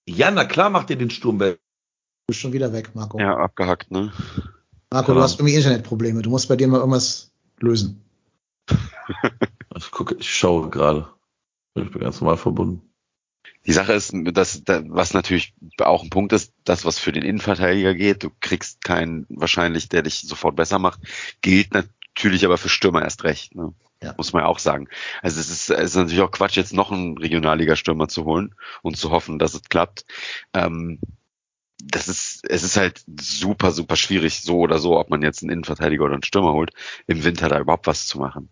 Ja, 0.07 0.31
na 0.31 0.43
klar 0.43 0.71
macht 0.71 0.89
ihr 0.89 0.97
den 0.97 1.11
Sturm 1.11 1.39
weg. 1.39 1.59
Du 1.59 2.33
bist 2.33 2.39
schon 2.39 2.53
wieder 2.53 2.73
weg, 2.73 2.95
Marco. 2.95 3.19
Ja, 3.19 3.37
abgehackt, 3.37 3.91
ne? 3.91 4.11
Marco, 4.91 5.13
du 5.13 5.21
hast 5.21 5.39
irgendwie 5.39 5.55
Internetprobleme. 5.55 6.23
Du 6.23 6.31
musst 6.31 6.49
bei 6.49 6.55
dir 6.55 6.67
mal 6.67 6.79
irgendwas 6.79 7.31
lösen. 7.59 8.03
Ich 9.77 9.91
gucke, 9.91 10.15
ich 10.15 10.35
schaue 10.35 10.69
gerade. 10.69 11.07
Ich 11.75 11.89
bin 11.89 12.01
ganz 12.01 12.19
normal 12.19 12.35
verbunden. 12.35 12.88
Die 13.69 13.73
Sache 13.73 13.93
ist, 13.93 14.11
dass, 14.33 14.63
da- 14.63 14.81
was 14.87 15.13
natürlich 15.13 15.53
auch 15.77 16.01
ein 16.01 16.09
Punkt 16.09 16.33
ist, 16.33 16.53
das, 16.63 16.85
was 16.85 16.97
für 16.97 17.11
den 17.11 17.21
Innenverteidiger 17.21 17.93
geht, 17.93 18.23
du 18.23 18.31
kriegst 18.39 18.83
keinen 18.83 19.27
wahrscheinlich, 19.29 19.89
der 19.89 20.01
dich 20.01 20.21
sofort 20.21 20.55
besser 20.55 20.79
macht, 20.79 21.01
gilt 21.41 21.71
natürlich 21.75 22.45
aber 22.45 22.57
für 22.57 22.67
Stürmer 22.67 23.03
erst 23.03 23.25
recht. 23.25 23.53
Ne? 23.53 23.75
Ja. 24.01 24.15
Muss 24.17 24.33
man 24.33 24.41
ja 24.41 24.47
auch 24.47 24.57
sagen. 24.57 24.87
Also 25.21 25.39
es 25.39 25.51
ist, 25.51 25.69
es 25.69 25.91
ist 25.91 25.95
natürlich 25.95 26.21
auch 26.21 26.31
Quatsch, 26.31 26.57
jetzt 26.57 26.73
noch 26.73 26.91
einen 26.91 27.15
Regionalliga-Stürmer 27.19 28.07
zu 28.07 28.25
holen 28.25 28.55
und 28.81 28.97
zu 28.97 29.11
hoffen, 29.11 29.37
dass 29.37 29.53
es 29.53 29.61
klappt. 29.69 30.03
Ähm, 30.55 30.99
das 31.77 32.07
ist, 32.07 32.43
es 32.49 32.63
ist 32.63 32.75
halt 32.75 33.03
super, 33.21 33.71
super 33.71 33.97
schwierig, 33.97 34.41
so 34.41 34.57
oder 34.57 34.79
so, 34.79 34.97
ob 34.97 35.11
man 35.11 35.21
jetzt 35.21 35.43
einen 35.43 35.51
Innenverteidiger 35.51 36.05
oder 36.05 36.13
einen 36.13 36.23
Stürmer 36.23 36.53
holt, 36.53 36.71
im 37.05 37.23
Winter 37.23 37.49
da 37.49 37.59
überhaupt 37.59 37.85
was 37.85 38.07
zu 38.07 38.17
machen. 38.17 38.49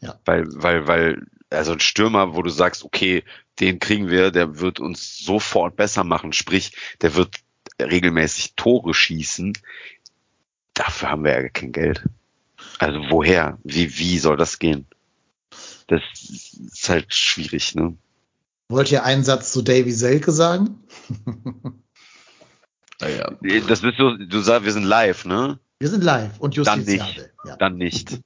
Ja. 0.00 0.20
Weil, 0.26 0.44
weil, 0.48 0.86
weil, 0.86 1.22
also 1.48 1.72
ein 1.72 1.80
Stürmer, 1.80 2.36
wo 2.36 2.42
du 2.42 2.50
sagst, 2.50 2.84
okay, 2.84 3.24
den 3.60 3.78
kriegen 3.78 4.08
wir, 4.08 4.30
der 4.30 4.60
wird 4.60 4.80
uns 4.80 5.18
sofort 5.18 5.76
besser 5.76 6.04
machen, 6.04 6.32
sprich, 6.32 6.72
der 7.02 7.14
wird 7.14 7.36
regelmäßig 7.80 8.54
Tore 8.54 8.94
schießen. 8.94 9.56
Dafür 10.74 11.10
haben 11.10 11.24
wir 11.24 11.42
ja 11.42 11.48
kein 11.48 11.72
Geld. 11.72 12.04
Also 12.78 12.98
woher? 13.10 13.58
Wie, 13.64 13.98
wie 13.98 14.18
soll 14.18 14.36
das 14.36 14.58
gehen? 14.58 14.86
Das 15.86 16.02
ist 16.20 16.88
halt 16.88 17.12
schwierig, 17.12 17.74
ne? 17.74 17.96
Wollt 18.68 18.92
ihr 18.92 19.04
einen 19.04 19.24
Satz 19.24 19.52
zu 19.52 19.62
Davy 19.62 19.92
Selke 19.92 20.32
sagen? 20.32 20.84
Naja. 23.00 23.30
Das 23.68 23.82
bist 23.82 23.98
du, 23.98 24.16
du 24.16 24.40
sagst, 24.40 24.64
wir 24.64 24.72
sind 24.72 24.82
live, 24.82 25.24
ne? 25.24 25.60
Wir 25.78 25.88
sind 25.88 26.02
live 26.02 26.38
und 26.40 26.56
Dann 26.66 26.84
nicht. 26.84 27.30
Ja. 27.44 27.56
Dann 27.56 27.76
nicht. 27.76 28.18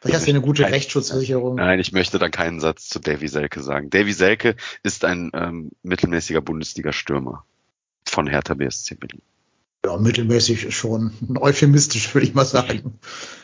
Vielleicht 0.00 0.16
hast 0.16 0.26
du 0.26 0.30
eine 0.30 0.40
gute 0.40 0.62
Kein- 0.62 0.72
Rechtsschutzversicherung. 0.72 1.56
Nein, 1.56 1.80
ich 1.80 1.92
möchte 1.92 2.18
dann 2.18 2.30
keinen 2.30 2.60
Satz 2.60 2.88
zu 2.88 2.98
Davy 3.00 3.28
Selke 3.28 3.62
sagen. 3.62 3.90
Davy 3.90 4.12
Selke 4.12 4.56
ist 4.82 5.04
ein 5.04 5.30
ähm, 5.34 5.70
mittelmäßiger 5.82 6.40
Bundesliga-Stürmer 6.40 7.44
von 8.06 8.26
Hertha 8.26 8.54
BSC 8.54 8.94
Berlin. 8.96 9.22
Ja, 9.84 9.96
mittelmäßig 9.96 10.64
ist 10.64 10.74
schon 10.74 11.12
euphemistisch, 11.40 12.12
würde 12.14 12.26
ich 12.26 12.34
mal 12.34 12.44
sagen. 12.44 12.98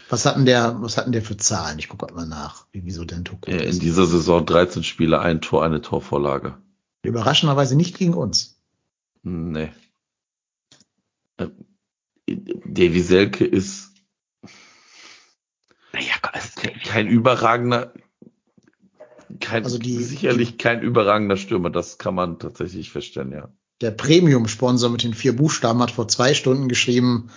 Was 0.08 0.26
hatten 0.26 0.44
der, 0.44 0.76
was 0.82 0.96
hatten 0.96 1.12
der 1.12 1.22
für 1.22 1.36
Zahlen? 1.36 1.78
Ich 1.78 1.88
gucke 1.88 2.12
mal 2.12 2.26
nach, 2.26 2.66
wie 2.72 2.84
wieso 2.84 3.04
denn 3.04 3.24
Toko 3.24 3.50
Äh, 3.50 3.68
In 3.68 3.78
dieser 3.78 4.06
Saison 4.06 4.44
13 4.44 4.82
Spiele, 4.84 5.20
ein 5.20 5.40
Tor, 5.40 5.64
eine 5.64 5.80
Torvorlage. 5.82 6.58
Überraschenderweise 7.02 7.76
nicht 7.76 7.96
gegen 7.96 8.14
uns. 8.14 8.58
Nee. 9.22 9.70
Äh, 11.36 11.46
Davy 12.28 13.00
Selke 13.00 13.44
ist 13.44 13.91
kein 16.84 17.08
überragender, 17.08 17.92
kein, 19.40 19.64
Also 19.64 19.78
die- 19.78 20.02
sicherlich 20.02 20.58
kein 20.58 20.80
überragender 20.82 21.36
Stürmer, 21.36 21.70
das 21.70 21.98
kann 21.98 22.14
man 22.14 22.38
tatsächlich 22.38 22.90
feststellen, 22.90 23.32
ja. 23.32 23.48
Der 23.80 23.90
Premium-Sponsor 23.90 24.90
mit 24.90 25.02
den 25.02 25.14
vier 25.14 25.34
Buchstaben 25.34 25.80
hat 25.82 25.90
vor 25.90 26.06
zwei 26.08 26.34
Stunden 26.34 26.68
geschrieben, 26.68 27.30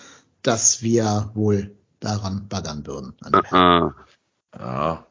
dass 0.44 0.84
wir 0.84 1.32
wohl 1.34 1.76
daran 2.00 2.48
baggern 2.48 2.86
würden. 2.86 3.16
Ah, 3.52 3.94
Ja, 4.58 5.08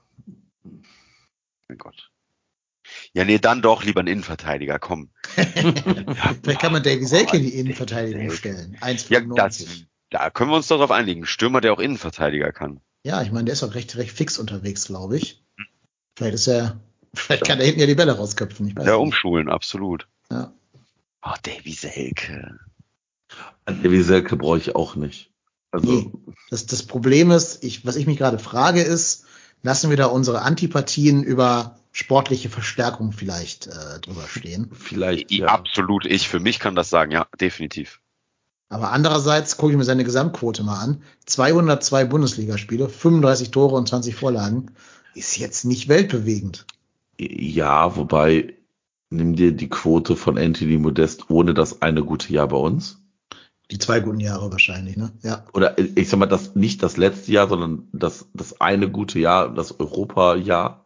mein 1.68 1.78
Gott. 1.78 2.10
Ja, 3.14 3.24
nee, 3.24 3.38
dann 3.38 3.62
doch 3.62 3.82
lieber 3.82 4.00
ein 4.00 4.06
Innenverteidiger, 4.06 4.78
komm. 4.78 5.10
Vielleicht 5.34 6.60
kann 6.60 6.72
man 6.72 6.82
Davy 6.82 7.04
Selke 7.06 7.38
in 7.38 7.42
die 7.44 7.54
Innenverteidigung 7.54 8.30
stellen. 8.30 8.76
Ja, 9.08 9.20
das, 9.20 9.60
1,95. 9.60 9.86
da 10.10 10.30
können 10.30 10.50
wir 10.50 10.56
uns 10.56 10.68
doch 10.68 10.78
drauf 10.78 10.90
einigen. 10.90 11.26
Stürmer, 11.26 11.60
der 11.60 11.72
auch 11.72 11.78
Innenverteidiger 11.80 12.52
kann. 12.52 12.80
Ja, 13.04 13.22
ich 13.22 13.30
meine, 13.32 13.44
der 13.44 13.52
ist 13.52 13.62
auch 13.62 13.74
recht, 13.74 13.96
recht 13.96 14.12
fix 14.12 14.38
unterwegs, 14.38 14.86
glaube 14.86 15.16
ich. 15.18 15.42
Vielleicht 16.16 16.34
ist 16.34 16.46
er, 16.48 16.80
vielleicht 17.14 17.44
kann 17.46 17.60
er 17.60 17.66
hinten 17.66 17.80
ja 17.80 17.86
die 17.86 17.94
Bälle 17.94 18.16
rausköpfen. 18.16 18.66
Ich 18.68 18.76
weiß 18.76 18.86
Ja, 18.86 18.92
nicht. 18.92 19.00
umschulen, 19.02 19.48
absolut. 19.48 20.08
Ja. 20.30 20.52
Oh, 21.22 21.34
Davy 21.42 21.72
Selke. 21.72 22.58
an 23.66 23.82
Davy 23.82 24.02
Selke 24.02 24.36
brauche 24.36 24.58
ich 24.58 24.74
auch 24.74 24.96
nicht. 24.96 25.30
Also, 25.70 25.86
Nee. 25.90 26.10
Das, 26.50 26.66
das 26.66 26.82
Problem 26.84 27.30
ist, 27.30 27.62
ich, 27.64 27.84
was 27.86 27.96
ich 27.96 28.06
mich 28.06 28.18
gerade 28.18 28.38
frage, 28.38 28.82
ist, 28.82 29.24
lassen 29.62 29.90
wir 29.90 29.96
da 29.96 30.06
unsere 30.06 30.42
Antipathien 30.42 31.22
über 31.22 31.78
sportliche 31.92 32.48
Verstärkung 32.50 33.12
vielleicht 33.12 33.66
äh, 33.66 34.00
drüber 34.00 34.26
stehen. 34.28 34.70
vielleicht, 34.72 35.30
ja. 35.30 35.46
Absolut, 35.46 36.06
ich 36.06 36.28
für 36.28 36.40
mich 36.40 36.58
kann 36.58 36.74
das 36.74 36.90
sagen, 36.90 37.10
ja, 37.12 37.26
definitiv. 37.40 38.00
Aber 38.74 38.90
andererseits 38.90 39.56
gucke 39.56 39.70
ich 39.70 39.78
mir 39.78 39.84
seine 39.84 40.02
Gesamtquote 40.02 40.64
mal 40.64 40.80
an. 40.80 41.02
202 41.26 42.06
Bundesligaspiele, 42.06 42.88
35 42.88 43.52
Tore 43.52 43.76
und 43.76 43.88
20 43.88 44.16
Vorlagen. 44.16 44.72
Ist 45.14 45.38
jetzt 45.38 45.64
nicht 45.64 45.88
weltbewegend. 45.88 46.66
Ja, 47.16 47.94
wobei, 47.94 48.54
nimm 49.10 49.36
dir 49.36 49.52
die 49.52 49.68
Quote 49.68 50.16
von 50.16 50.36
Anthony 50.36 50.76
Modest 50.76 51.30
ohne 51.30 51.54
das 51.54 51.82
eine 51.82 52.02
gute 52.02 52.32
Jahr 52.32 52.48
bei 52.48 52.56
uns. 52.56 52.98
Die 53.70 53.78
zwei 53.78 54.00
guten 54.00 54.18
Jahre 54.18 54.50
wahrscheinlich, 54.50 54.96
ne? 54.96 55.12
Ja. 55.22 55.44
Oder 55.52 55.78
ich 55.78 56.08
sag 56.08 56.18
mal, 56.18 56.26
das 56.26 56.56
nicht 56.56 56.82
das 56.82 56.96
letzte 56.96 57.30
Jahr, 57.30 57.48
sondern 57.48 57.86
das, 57.92 58.26
das 58.34 58.60
eine 58.60 58.90
gute 58.90 59.20
Jahr, 59.20 59.54
das 59.54 59.78
Europa-Jahr. 59.78 60.84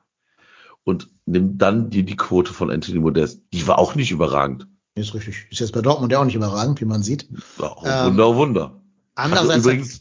Und 0.84 1.08
nimm 1.24 1.56
dann 1.56 1.88
die, 1.88 2.04
die 2.04 2.16
Quote 2.16 2.52
von 2.52 2.70
Anthony 2.70 2.98
Modest. 2.98 3.40
Die 3.54 3.66
war 3.66 3.78
auch 3.78 3.94
nicht 3.94 4.10
überragend. 4.10 4.68
Ist 5.00 5.14
richtig. 5.14 5.46
Ist 5.50 5.60
jetzt 5.60 5.72
bei 5.72 5.82
Dortmund 5.82 6.12
ja 6.12 6.20
auch 6.20 6.24
nicht 6.24 6.34
überragend, 6.34 6.80
wie 6.80 6.84
man 6.84 7.02
sieht. 7.02 7.28
Auch 7.58 7.84
Ähm, 7.86 8.06
Wunder, 8.06 8.36
Wunder. 8.36 8.82
Also 9.14 9.36
Andererseits 9.36 9.64
übrigens, 9.64 10.00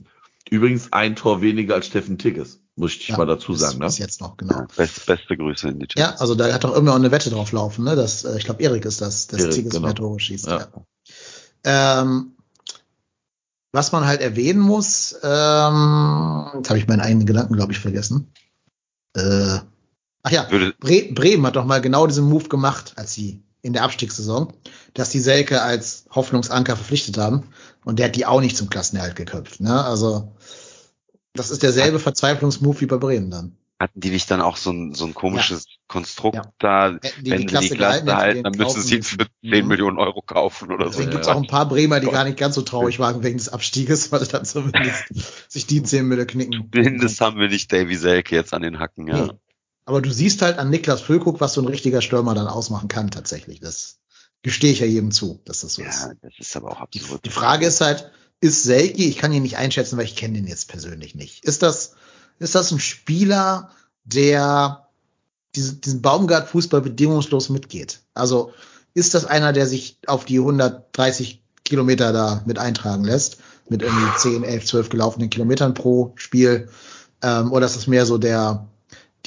übrigens 0.49 0.93
ein 0.93 1.15
Tor 1.15 1.41
weniger 1.41 1.75
als 1.75 1.87
Steffen 1.87 2.17
Tigges. 2.17 2.59
Muss 2.75 2.93
ich 2.93 3.07
Ja, 3.07 3.17
mal 3.17 3.25
dazu 3.25 3.53
bis, 3.53 3.61
sagen, 3.61 3.79
ne? 3.79 3.85
bis 3.85 3.97
jetzt 3.97 4.21
noch, 4.21 4.37
genau. 4.37 4.59
Ja, 4.59 4.67
best, 4.75 5.05
beste 5.07 5.35
Grüße 5.35 5.67
in 5.69 5.79
die 5.79 5.87
Ja, 5.95 6.15
also 6.17 6.35
da 6.35 6.53
hat 6.53 6.63
doch 6.63 6.75
immer 6.75 6.91
auch 6.91 6.97
eine 6.97 7.11
Wette 7.11 7.31
drauf 7.31 7.51
laufen, 7.51 7.85
ne? 7.85 7.95
Das, 7.95 8.23
äh, 8.23 8.37
ich 8.37 8.45
glaube, 8.45 8.61
Erik 8.61 8.85
ist 8.85 9.01
das, 9.01 9.25
das 9.27 9.41
Erik, 9.41 9.53
Tigges 9.55 9.73
genau. 9.73 9.87
mehr 9.87 9.95
Tore 9.95 10.19
schießt. 10.19 10.45
Ja. 10.45 10.67
Ja. 11.65 12.01
Ähm, 12.01 12.33
was 13.71 13.91
man 13.91 14.05
halt 14.05 14.21
erwähnen 14.21 14.59
muss, 14.59 15.13
ähm, 15.23 16.45
jetzt 16.55 16.69
habe 16.69 16.77
ich 16.77 16.87
meinen 16.87 17.01
eigenen 17.01 17.25
Gedanken, 17.25 17.55
glaube 17.55 17.71
ich, 17.71 17.79
vergessen. 17.79 18.31
Äh, 19.15 19.57
ach 20.21 20.31
ja, 20.31 20.43
Bre 20.43 20.73
Bremen 21.11 21.45
hat 21.47 21.55
doch 21.55 21.65
mal 21.65 21.81
genau 21.81 22.05
diesen 22.05 22.29
Move 22.29 22.47
gemacht, 22.47 22.93
als 22.95 23.13
sie 23.13 23.41
in 23.67 23.73
der 23.73 23.83
Abstiegssaison, 23.83 24.53
dass 24.95 25.09
die 25.11 25.19
Selke 25.19 25.61
als 25.61 26.05
Hoffnungsanker 26.09 26.75
verpflichtet 26.75 27.17
haben 27.17 27.43
und 27.85 27.99
der 27.99 28.07
hat 28.07 28.15
die 28.15 28.25
auch 28.25 28.41
nicht 28.41 28.57
zum 28.57 28.69
Klassenerhalt 28.69 29.15
geköpft. 29.15 29.59
Ne? 29.59 29.83
Also 29.85 30.31
das 31.33 31.51
ist 31.51 31.61
derselbe 31.61 31.99
Verzweiflungsmove 31.99 32.81
wie 32.81 32.85
bei 32.87 32.97
Bremen 32.97 33.29
dann. 33.29 33.57
hatten 33.79 33.99
die 33.99 34.09
nicht 34.09 34.31
dann 34.31 34.41
auch 34.41 34.57
so 34.57 34.71
ein, 34.71 34.95
so 34.95 35.05
ein 35.05 35.13
komisches 35.13 35.65
Konstrukt 35.87 36.35
Ja. 36.37 36.41
da, 36.57 36.91
die 36.93 37.29
wenn 37.29 37.37
die 37.37 37.37
sie 37.41 37.45
Klasse 37.45 37.67
die 37.69 37.75
Klasse 37.75 38.05
gehalten, 38.05 38.17
halten, 38.17 38.37
die 38.37 38.43
dann 38.43 38.65
müssen 38.65 38.81
sie 38.81 39.01
für 39.03 39.17
10 39.43 39.61
Mhm. 39.63 39.67
Millionen 39.67 39.99
Euro 39.99 40.21
kaufen 40.23 40.71
oder 40.71 40.85
so. 40.85 40.91
Deswegen 40.91 41.09
Ja, 41.09 41.13
gibt's 41.15 41.27
ja. 41.27 41.33
auch 41.35 41.37
ein 41.41 41.47
paar 41.47 41.67
Bremer, 41.67 41.99
die 41.99 42.07
gar 42.07 42.23
nicht 42.23 42.37
ganz 42.39 42.55
so 42.55 42.63
traurig 42.63 42.97
waren 42.99 43.21
wegen 43.23 43.37
des 43.37 43.49
Abstieges, 43.49 44.11
weil 44.11 44.21
sie 44.21 44.31
dann 44.31 44.45
zumindest 44.45 45.05
sich 45.51 45.67
die 45.67 45.83
10 45.83 46.07
Mille 46.07 46.25
knicken. 46.25 46.69
Zumindest 46.73 47.21
haben 47.21 47.37
wir 47.39 47.49
nicht 47.49 47.71
Davy 47.71 47.95
Selke 47.95 48.33
jetzt 48.35 48.53
an 48.53 48.63
den 48.63 48.79
Hacken, 48.79 49.07
ja. 49.07 49.25
Nee. 49.27 49.31
Aber 49.87 50.01
du 50.01 50.11
siehst 50.11 50.41
halt 50.41 50.59
an 50.59 50.69
Niklas 50.69 50.99
Füllkrug, 50.99 51.39
was 51.39 51.53
so 51.53 51.61
ein 51.61 51.67
richtiger 51.67 52.01
Stürmer 52.01 52.35
dann 52.35 52.47
ausmachen 52.47 52.89
kann, 52.89 53.09
tatsächlich. 53.09 53.61
Das 53.61 53.99
gestehe 54.41 54.73
ich 54.73 54.81
ja 54.81 54.85
jedem 54.85 55.11
zu, 55.11 55.39
dass 55.45 55.61
das 55.61 55.75
so 55.75 55.81
ist. 55.81 56.01
Ja, 56.01 56.11
das 56.21 56.33
ist 56.37 56.57
aber 56.57 56.71
auch 56.71 56.85
Die, 56.89 56.99
absurd. 56.99 57.23
die 57.23 57.29
Frage 57.29 57.65
ist 57.65 57.79
halt, 57.79 58.11
ist 58.41 58.63
Selke, 58.63 59.01
ich 59.03 59.17
kann 59.17 59.31
ihn 59.31 59.43
nicht 59.43 59.55
einschätzen, 59.55 59.97
weil 59.97 60.03
ich 60.03 60.17
kenne 60.17 60.33
den 60.33 60.45
jetzt 60.45 60.67
persönlich 60.67 61.15
nicht. 61.15 61.45
Ist 61.45 61.63
das, 61.63 61.93
ist 62.37 62.53
das 62.53 62.69
ein 62.71 62.81
Spieler, 62.81 63.71
der 64.03 64.89
diese, 65.55 65.75
diesen 65.75 66.01
Baumgart-Fußball 66.01 66.81
bedingungslos 66.81 67.47
mitgeht? 67.47 68.01
Also 68.13 68.51
ist 68.93 69.13
das 69.13 69.23
einer, 69.23 69.53
der 69.53 69.67
sich 69.67 69.99
auf 70.05 70.25
die 70.25 70.39
130 70.39 71.41
Kilometer 71.63 72.11
da 72.11 72.43
mit 72.45 72.59
eintragen 72.59 73.05
lässt, 73.05 73.37
mit 73.69 73.83
irgendwie 73.83 74.17
10, 74.17 74.43
11, 74.43 74.65
12 74.65 74.89
gelaufenen 74.89 75.29
Kilometern 75.29 75.73
pro 75.73 76.11
Spiel? 76.17 76.67
Ähm, 77.21 77.53
oder 77.53 77.65
ist 77.65 77.77
das 77.77 77.87
mehr 77.87 78.05
so 78.05 78.17
der, 78.17 78.67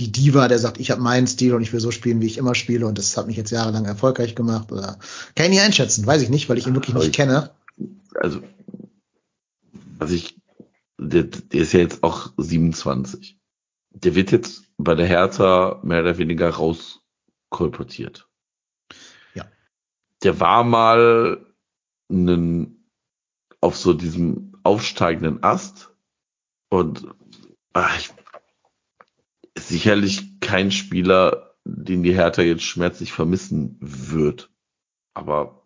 die 0.00 0.10
Diva, 0.12 0.48
der 0.48 0.58
sagt, 0.58 0.80
ich 0.80 0.90
habe 0.90 1.00
meinen 1.02 1.26
Stil 1.26 1.54
und 1.54 1.62
ich 1.62 1.72
will 1.72 1.80
so 1.80 1.90
spielen, 1.90 2.20
wie 2.20 2.26
ich 2.26 2.38
immer 2.38 2.54
spiele 2.54 2.86
und 2.86 2.96
das 2.98 3.16
hat 3.16 3.26
mich 3.26 3.36
jetzt 3.36 3.50
jahrelang 3.50 3.84
erfolgreich 3.84 4.34
gemacht? 4.34 4.72
Oder 4.72 4.98
kann 5.34 5.44
ich 5.46 5.50
nicht 5.50 5.60
einschätzen, 5.60 6.06
weiß 6.06 6.22
ich 6.22 6.30
nicht, 6.30 6.48
weil 6.48 6.58
ich 6.58 6.66
ihn 6.66 6.74
wirklich 6.74 6.94
Aber 6.94 7.04
nicht 7.04 7.10
ich- 7.10 7.16
kenne. 7.16 7.50
Also, 8.14 8.40
was 9.98 10.10
ich, 10.10 10.36
der, 10.98 11.24
der 11.24 11.60
ist 11.60 11.72
ja 11.72 11.80
jetzt 11.80 12.02
auch 12.02 12.32
27. 12.36 13.38
Der 13.90 14.14
wird 14.14 14.32
jetzt 14.32 14.64
bei 14.78 14.94
der 14.94 15.06
Hertha 15.06 15.80
mehr 15.82 16.00
oder 16.00 16.16
weniger 16.18 16.48
rauskolportiert. 16.50 18.28
Ja. 19.34 19.46
Der 20.22 20.40
war 20.40 20.64
mal 20.64 21.44
einen, 22.10 22.88
auf 23.60 23.76
so 23.76 23.92
diesem 23.92 24.56
aufsteigenden 24.62 25.42
Ast 25.42 25.90
und 26.70 27.06
ach, 27.72 27.98
ich, 27.98 28.10
sicherlich 29.68 30.40
kein 30.40 30.70
Spieler, 30.70 31.54
den 31.64 32.02
die 32.02 32.14
Hertha 32.14 32.42
jetzt 32.42 32.62
schmerzlich 32.62 33.12
vermissen 33.12 33.76
wird. 33.80 34.50
Aber 35.14 35.60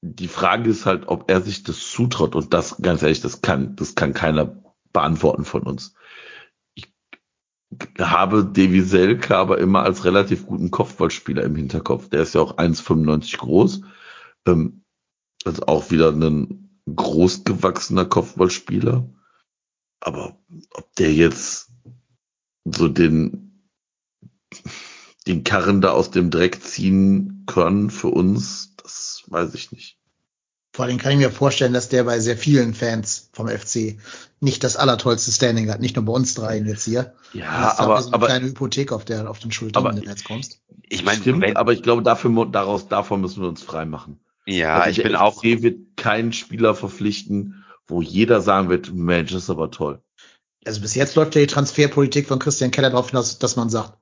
die 0.00 0.28
Frage 0.28 0.70
ist 0.70 0.86
halt, 0.86 1.08
ob 1.08 1.30
er 1.30 1.40
sich 1.40 1.64
das 1.64 1.90
zutraut 1.90 2.34
und 2.34 2.54
das, 2.54 2.76
ganz 2.80 3.02
ehrlich, 3.02 3.20
das 3.20 3.40
kann, 3.40 3.74
das 3.76 3.94
kann 3.94 4.14
keiner 4.14 4.62
beantworten 4.92 5.44
von 5.44 5.62
uns. 5.62 5.94
Ich 6.74 6.92
habe 7.98 8.44
Davy 8.44 8.82
Selke 8.82 9.36
aber 9.36 9.58
immer 9.58 9.82
als 9.82 10.04
relativ 10.04 10.46
guten 10.46 10.70
Kopfballspieler 10.70 11.42
im 11.42 11.56
Hinterkopf. 11.56 12.08
Der 12.08 12.22
ist 12.22 12.34
ja 12.34 12.40
auch 12.40 12.56
1,95 12.56 13.38
groß. 13.38 13.82
Ähm, 14.46 14.84
also 15.44 15.62
auch 15.66 15.90
wieder 15.90 16.10
ein 16.10 16.80
großgewachsener 16.94 18.04
Kopfballspieler. 18.04 19.08
Aber 20.00 20.38
ob 20.70 20.94
der 20.96 21.12
jetzt 21.12 21.70
so 22.74 22.88
den, 22.88 23.62
den 25.26 25.44
Karren 25.44 25.80
da 25.80 25.90
aus 25.90 26.10
dem 26.10 26.30
Dreck 26.30 26.62
ziehen 26.62 27.44
können 27.46 27.90
für 27.90 28.08
uns, 28.08 28.74
das 28.82 29.22
weiß 29.26 29.54
ich 29.54 29.72
nicht. 29.72 29.96
Vor 30.72 30.84
allem 30.84 30.98
kann 30.98 31.12
ich 31.12 31.18
mir 31.18 31.30
vorstellen, 31.30 31.72
dass 31.72 31.88
der 31.88 32.04
bei 32.04 32.20
sehr 32.20 32.36
vielen 32.36 32.72
Fans 32.72 33.30
vom 33.32 33.48
FC 33.48 33.98
nicht 34.40 34.62
das 34.62 34.76
allertollste 34.76 35.32
Standing 35.32 35.70
hat. 35.70 35.80
Nicht 35.80 35.96
nur 35.96 36.04
bei 36.04 36.12
uns 36.12 36.34
dreien 36.34 36.66
jetzt 36.66 36.84
hier. 36.84 37.14
Ja, 37.32 37.62
Das 37.64 37.72
ist 37.74 37.80
aber, 37.80 38.00
so 38.02 38.06
eine 38.08 38.14
aber, 38.14 38.26
kleine 38.26 38.46
Hypothek 38.46 38.92
auf 38.92 39.04
der, 39.04 39.28
auf 39.28 39.38
den 39.40 39.50
Schultern, 39.50 39.84
aber- 39.84 39.96
wenn 39.96 40.02
du 40.04 40.08
jetzt 40.08 40.24
kommst. 40.24 40.60
Ich 40.90 41.04
meine, 41.04 41.20
stimmt, 41.20 41.40
wenn, 41.42 41.56
aber 41.56 41.72
ich 41.72 41.82
glaube, 41.82 42.02
dafür, 42.02 42.46
daraus, 42.46 42.88
davon 42.88 43.20
müssen 43.20 43.42
wir 43.42 43.48
uns 43.48 43.62
frei 43.62 43.84
machen. 43.86 44.20
ja, 44.46 44.76
Also 44.78 44.90
ich 44.90 44.96
der 44.98 45.02
bin 45.04 45.12
FC 45.14 45.20
auch, 45.20 45.42
wird 45.42 45.96
keinen 45.96 46.32
Spieler 46.32 46.74
verpflichten, 46.74 47.64
wo 47.86 48.00
jeder 48.00 48.40
sagen 48.40 48.68
wird, 48.68 48.94
Mensch, 48.94 49.32
das 49.32 49.44
ist 49.44 49.50
aber 49.50 49.70
toll. 49.70 50.00
Also 50.64 50.80
bis 50.80 50.94
jetzt 50.94 51.14
läuft 51.14 51.34
ja 51.34 51.40
die 51.40 51.46
Transferpolitik 51.46 52.28
von 52.28 52.38
Christian 52.38 52.70
Keller 52.70 52.90
darauf 52.90 53.10
hinaus, 53.10 53.38
dass 53.38 53.56
man 53.56 53.70
sagt, 53.70 53.94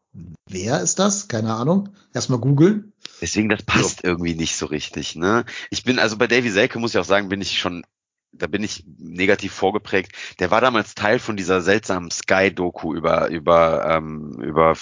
wer 0.48 0.80
ist 0.80 0.98
das? 0.98 1.28
Keine 1.28 1.54
Ahnung. 1.54 1.90
Erstmal 2.14 2.38
googeln. 2.38 2.92
deswegen, 3.20 3.48
das 3.48 3.62
passt 3.62 4.02
irgendwie 4.04 4.34
nicht 4.34 4.56
so 4.56 4.66
richtig, 4.66 5.16
ne? 5.16 5.44
Ich 5.70 5.84
bin, 5.84 5.98
also 5.98 6.16
bei 6.16 6.26
Davy 6.26 6.50
Selke 6.50 6.78
muss 6.78 6.94
ich 6.94 6.98
auch 6.98 7.04
sagen, 7.04 7.28
bin 7.28 7.40
ich 7.42 7.58
schon, 7.58 7.84
da 8.32 8.46
bin 8.46 8.62
ich 8.64 8.84
negativ 8.98 9.52
vorgeprägt. 9.52 10.12
Der 10.40 10.50
war 10.50 10.60
damals 10.60 10.94
Teil 10.94 11.18
von 11.18 11.36
dieser 11.36 11.60
seltsamen 11.60 12.10
Sky-Doku 12.10 12.94
über, 12.94 13.28
über, 13.28 13.86
ähm, 13.88 14.32
über 14.42 14.76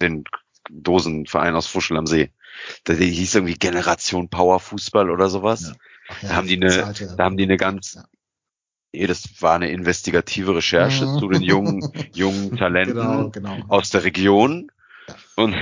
den 0.00 0.24
Dosenverein 0.68 1.54
aus 1.54 1.66
Fuschel 1.66 1.96
am 1.96 2.06
See. 2.06 2.32
Der, 2.86 2.96
hieß 2.96 3.36
irgendwie 3.36 3.54
Generation 3.54 4.28
Power 4.28 4.60
Fußball 4.60 5.10
oder 5.10 5.28
sowas. 5.30 5.62
Ja. 5.62 5.68
Ja, 6.22 6.28
Da 6.28 6.34
haben 6.34 6.48
die 6.48 6.56
eine- 6.56 6.92
Da 7.16 7.24
haben 7.24 7.36
die 7.36 7.44
eine 7.44 7.56
ganz, 7.56 7.98
das 8.92 9.40
war 9.40 9.54
eine 9.54 9.70
investigative 9.70 10.54
Recherche 10.56 11.06
Mhm. 11.06 11.18
zu 11.18 11.28
den 11.28 11.42
jungen, 11.42 11.80
jungen 12.14 12.56
Talenten 12.56 12.94
Genau, 12.94 13.30
genau. 13.30 13.56
aus 13.68 13.90
der 13.90 14.04
Region. 14.04 14.70
Ja. 15.08 15.14
Und, 15.36 15.54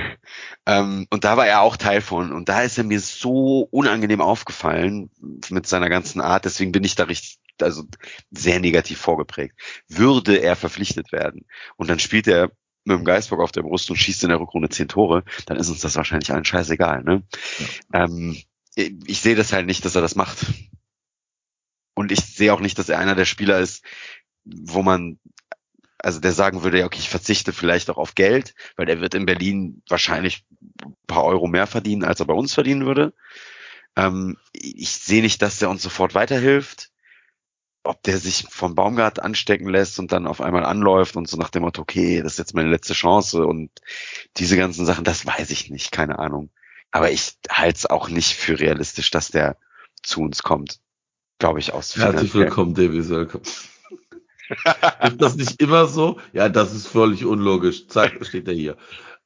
ähm, 0.65 1.07
und 1.09 1.23
da 1.23 1.37
war 1.37 1.47
er 1.47 1.61
auch 1.61 1.77
Teil 1.77 2.01
von. 2.01 2.31
Und 2.31 2.49
da 2.49 2.61
ist 2.61 2.77
er 2.77 2.83
mir 2.83 2.99
so 2.99 3.67
unangenehm 3.71 4.21
aufgefallen 4.21 5.09
mit 5.49 5.67
seiner 5.67 5.89
ganzen 5.89 6.21
Art. 6.21 6.45
Deswegen 6.45 6.71
bin 6.71 6.83
ich 6.83 6.95
da 6.95 7.05
richtig 7.05 7.39
also 7.61 7.83
sehr 8.31 8.59
negativ 8.61 8.99
vorgeprägt. 8.99 9.53
Würde 9.89 10.37
er 10.37 10.55
verpflichtet 10.55 11.11
werden 11.11 11.45
und 11.75 11.89
dann 11.89 11.99
spielt 11.99 12.25
er 12.27 12.51
mit 12.85 12.97
dem 12.97 13.03
Geisbock 13.03 13.41
auf 13.41 13.51
der 13.51 13.63
Brust 13.63 13.89
und 13.89 13.97
schießt 13.97 14.23
in 14.23 14.29
der 14.29 14.39
Rückrunde 14.39 14.69
zehn 14.69 14.87
Tore, 14.87 15.23
dann 15.45 15.57
ist 15.57 15.69
uns 15.69 15.81
das 15.81 15.97
wahrscheinlich 15.97 16.31
allen 16.31 16.45
scheißegal. 16.45 17.03
Ne? 17.03 17.23
Ja. 17.93 18.05
Ähm, 18.05 18.37
ich 18.75 19.19
sehe 19.19 19.35
das 19.35 19.51
halt 19.51 19.65
nicht, 19.65 19.83
dass 19.83 19.95
er 19.95 20.01
das 20.01 20.15
macht. 20.15 20.45
Und 21.99 22.13
ich 22.13 22.21
sehe 22.21 22.53
auch 22.53 22.61
nicht, 22.61 22.79
dass 22.79 22.87
er 22.87 22.97
einer 22.97 23.13
der 23.13 23.25
Spieler 23.25 23.59
ist, 23.59 23.83
wo 24.45 24.83
man, 24.83 25.19
also 25.97 26.21
der 26.21 26.31
sagen 26.31 26.63
würde, 26.63 26.79
ja, 26.79 26.85
okay, 26.85 26.97
ich 26.97 27.09
verzichte 27.09 27.51
vielleicht 27.51 27.89
auch 27.89 27.97
auf 27.97 28.15
Geld, 28.15 28.55
weil 28.77 28.87
er 28.87 29.01
wird 29.01 29.15
in 29.15 29.25
Berlin 29.25 29.83
wahrscheinlich 29.89 30.45
ein 30.81 30.95
paar 31.07 31.25
Euro 31.25 31.47
mehr 31.47 31.67
verdienen, 31.67 32.05
als 32.05 32.21
er 32.21 32.25
bei 32.25 32.33
uns 32.33 32.53
verdienen 32.53 32.85
würde. 32.85 33.13
Ähm, 33.97 34.37
ich 34.53 34.91
sehe 34.91 35.21
nicht, 35.21 35.41
dass 35.41 35.59
der 35.59 35.69
uns 35.69 35.83
sofort 35.83 36.15
weiterhilft. 36.15 36.89
Ob 37.83 38.01
der 38.03 38.17
sich 38.17 38.45
vom 38.49 38.75
Baumgart 38.75 39.19
anstecken 39.19 39.67
lässt 39.67 39.99
und 39.99 40.13
dann 40.13 40.25
auf 40.25 40.39
einmal 40.39 40.63
anläuft 40.63 41.17
und 41.17 41.27
so 41.27 41.35
nach 41.35 41.49
dem 41.49 41.63
Motto, 41.63 41.81
okay, 41.81 42.21
das 42.21 42.33
ist 42.33 42.39
jetzt 42.39 42.55
meine 42.55 42.69
letzte 42.69 42.93
Chance 42.93 43.45
und 43.45 43.71
diese 44.37 44.55
ganzen 44.55 44.85
Sachen, 44.85 45.03
das 45.03 45.25
weiß 45.25 45.49
ich 45.49 45.69
nicht, 45.69 45.91
keine 45.91 46.17
Ahnung. 46.17 46.49
Aber 46.91 47.11
ich 47.11 47.33
halte 47.51 47.77
es 47.77 47.85
auch 47.87 48.07
nicht 48.07 48.35
für 48.35 48.57
realistisch, 48.57 49.11
dass 49.11 49.31
der 49.31 49.57
zu 50.01 50.21
uns 50.21 50.43
kommt. 50.43 50.79
Glaube 51.39 51.59
ich 51.59 51.73
aus. 51.73 51.95
Herzlich 51.95 52.33
willkommen, 52.33 52.73
Davy 52.73 53.01
Selke. 53.01 53.39
ist 55.03 55.21
das 55.21 55.35
nicht 55.35 55.61
immer 55.61 55.87
so? 55.87 56.19
Ja, 56.33 56.49
das 56.49 56.73
ist 56.73 56.87
völlig 56.87 57.23
unlogisch. 57.25 57.87
Zack, 57.87 58.25
steht 58.25 58.47
er 58.49 58.53
hier. 58.53 58.77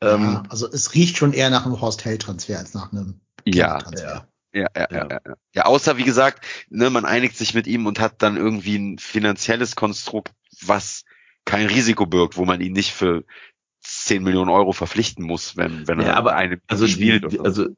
Ja, 0.01 0.13
ähm, 0.13 0.43
also 0.47 0.69
es 0.71 0.93
riecht 0.93 1.17
schon 1.17 1.33
eher 1.33 1.49
nach 1.49 1.65
einem 1.65 1.81
Horst 1.81 2.05
Held 2.05 2.21
Transfer 2.21 2.59
als 2.59 2.75
nach 2.75 2.91
einem 2.91 3.19
ja, 3.45 3.79
Transfer. 3.79 4.27
Ja, 4.53 4.67
ja, 4.75 4.87
ja, 4.91 5.07
ja. 5.07 5.07
ja. 5.25 5.35
Ja, 5.55 5.65
außer 5.65 5.97
wie 5.97 6.03
gesagt, 6.03 6.45
ne, 6.69 6.91
man 6.91 7.05
einigt 7.05 7.35
sich 7.35 7.55
mit 7.55 7.65
ihm 7.65 7.87
und 7.87 7.99
hat 7.99 8.21
dann 8.21 8.37
irgendwie 8.37 8.75
ein 8.75 8.99
finanzielles 8.99 9.75
Konstrukt, 9.75 10.33
was 10.61 11.05
kein 11.45 11.65
Risiko 11.65 12.05
birgt, 12.05 12.37
wo 12.37 12.45
man 12.45 12.61
ihn 12.61 12.73
nicht 12.73 12.91
für 12.91 13.23
10 13.81 14.21
Millionen 14.21 14.51
Euro 14.51 14.71
verpflichten 14.71 15.25
muss, 15.25 15.57
wenn, 15.57 15.87
wenn 15.87 15.99
ja, 15.99 16.07
er 16.07 16.17
aber 16.17 16.35
eine 16.35 16.59
also 16.67 16.87
spielt. 16.87 17.31
Die, 17.31 17.39
also 17.39 17.69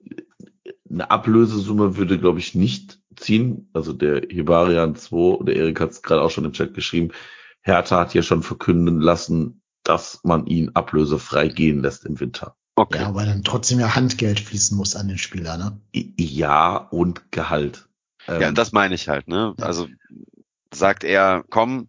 eine 0.90 1.10
Ablösesumme 1.10 1.96
würde, 1.96 2.20
glaube 2.20 2.40
ich, 2.40 2.54
nicht 2.54 3.00
ziehen. 3.16 3.70
Also 3.74 3.94
der 3.94 4.22
Hibarian 4.30 4.96
2, 4.96 5.44
der 5.46 5.56
Erik 5.56 5.80
hat 5.80 5.92
es 5.92 6.02
gerade 6.02 6.22
auch 6.22 6.32
schon 6.32 6.46
im 6.46 6.54
Chat 6.54 6.74
geschrieben, 6.74 7.12
Hertha 7.62 8.00
hat 8.00 8.14
ja 8.14 8.22
schon 8.22 8.44
verkünden 8.44 9.00
lassen, 9.00 9.62
dass 9.84 10.20
man 10.24 10.46
ihn 10.48 10.72
ablösefrei 10.74 11.48
gehen 11.48 11.82
lässt 11.82 12.06
im 12.06 12.20
Winter. 12.20 12.56
Okay. 12.76 13.00
Ja, 13.00 13.16
weil 13.16 13.26
dann 13.26 13.44
trotzdem 13.44 13.80
ja 13.80 13.96
Handgeld 13.96 14.40
fließen 14.40 14.78
muss 14.78 14.96
an 14.96 15.08
den 15.08 15.18
Spieler, 15.18 15.58
ne? 15.58 15.80
Ja, 15.94 16.76
und 16.76 17.32
Gehalt. 17.32 17.88
Ähm, 18.28 18.42
ja, 18.42 18.52
das 18.52 18.72
meine 18.72 18.96
ich 18.96 19.08
halt, 19.08 19.28
ne? 19.28 19.56
Also 19.62 19.88
sagt 20.74 21.04
er, 21.04 21.46
komm, 21.50 21.88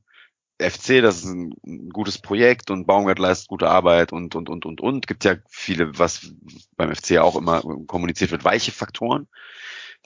FC, 0.58 1.02
das 1.02 1.18
ist 1.18 1.26
ein, 1.26 1.54
ein 1.66 1.90
gutes 1.90 2.18
Projekt 2.18 2.70
und 2.70 2.86
Baumgart 2.86 3.18
leistet 3.18 3.48
gute 3.48 3.68
Arbeit 3.68 4.12
und, 4.12 4.34
und, 4.34 4.48
und, 4.48 4.64
und, 4.64 4.80
und. 4.80 5.06
Gibt 5.06 5.24
ja 5.24 5.36
viele, 5.48 5.98
was 5.98 6.32
beim 6.76 6.94
FC 6.94 7.18
auch 7.18 7.36
immer 7.36 7.62
kommuniziert 7.86 8.30
wird, 8.30 8.44
weiche 8.44 8.72
Faktoren, 8.72 9.28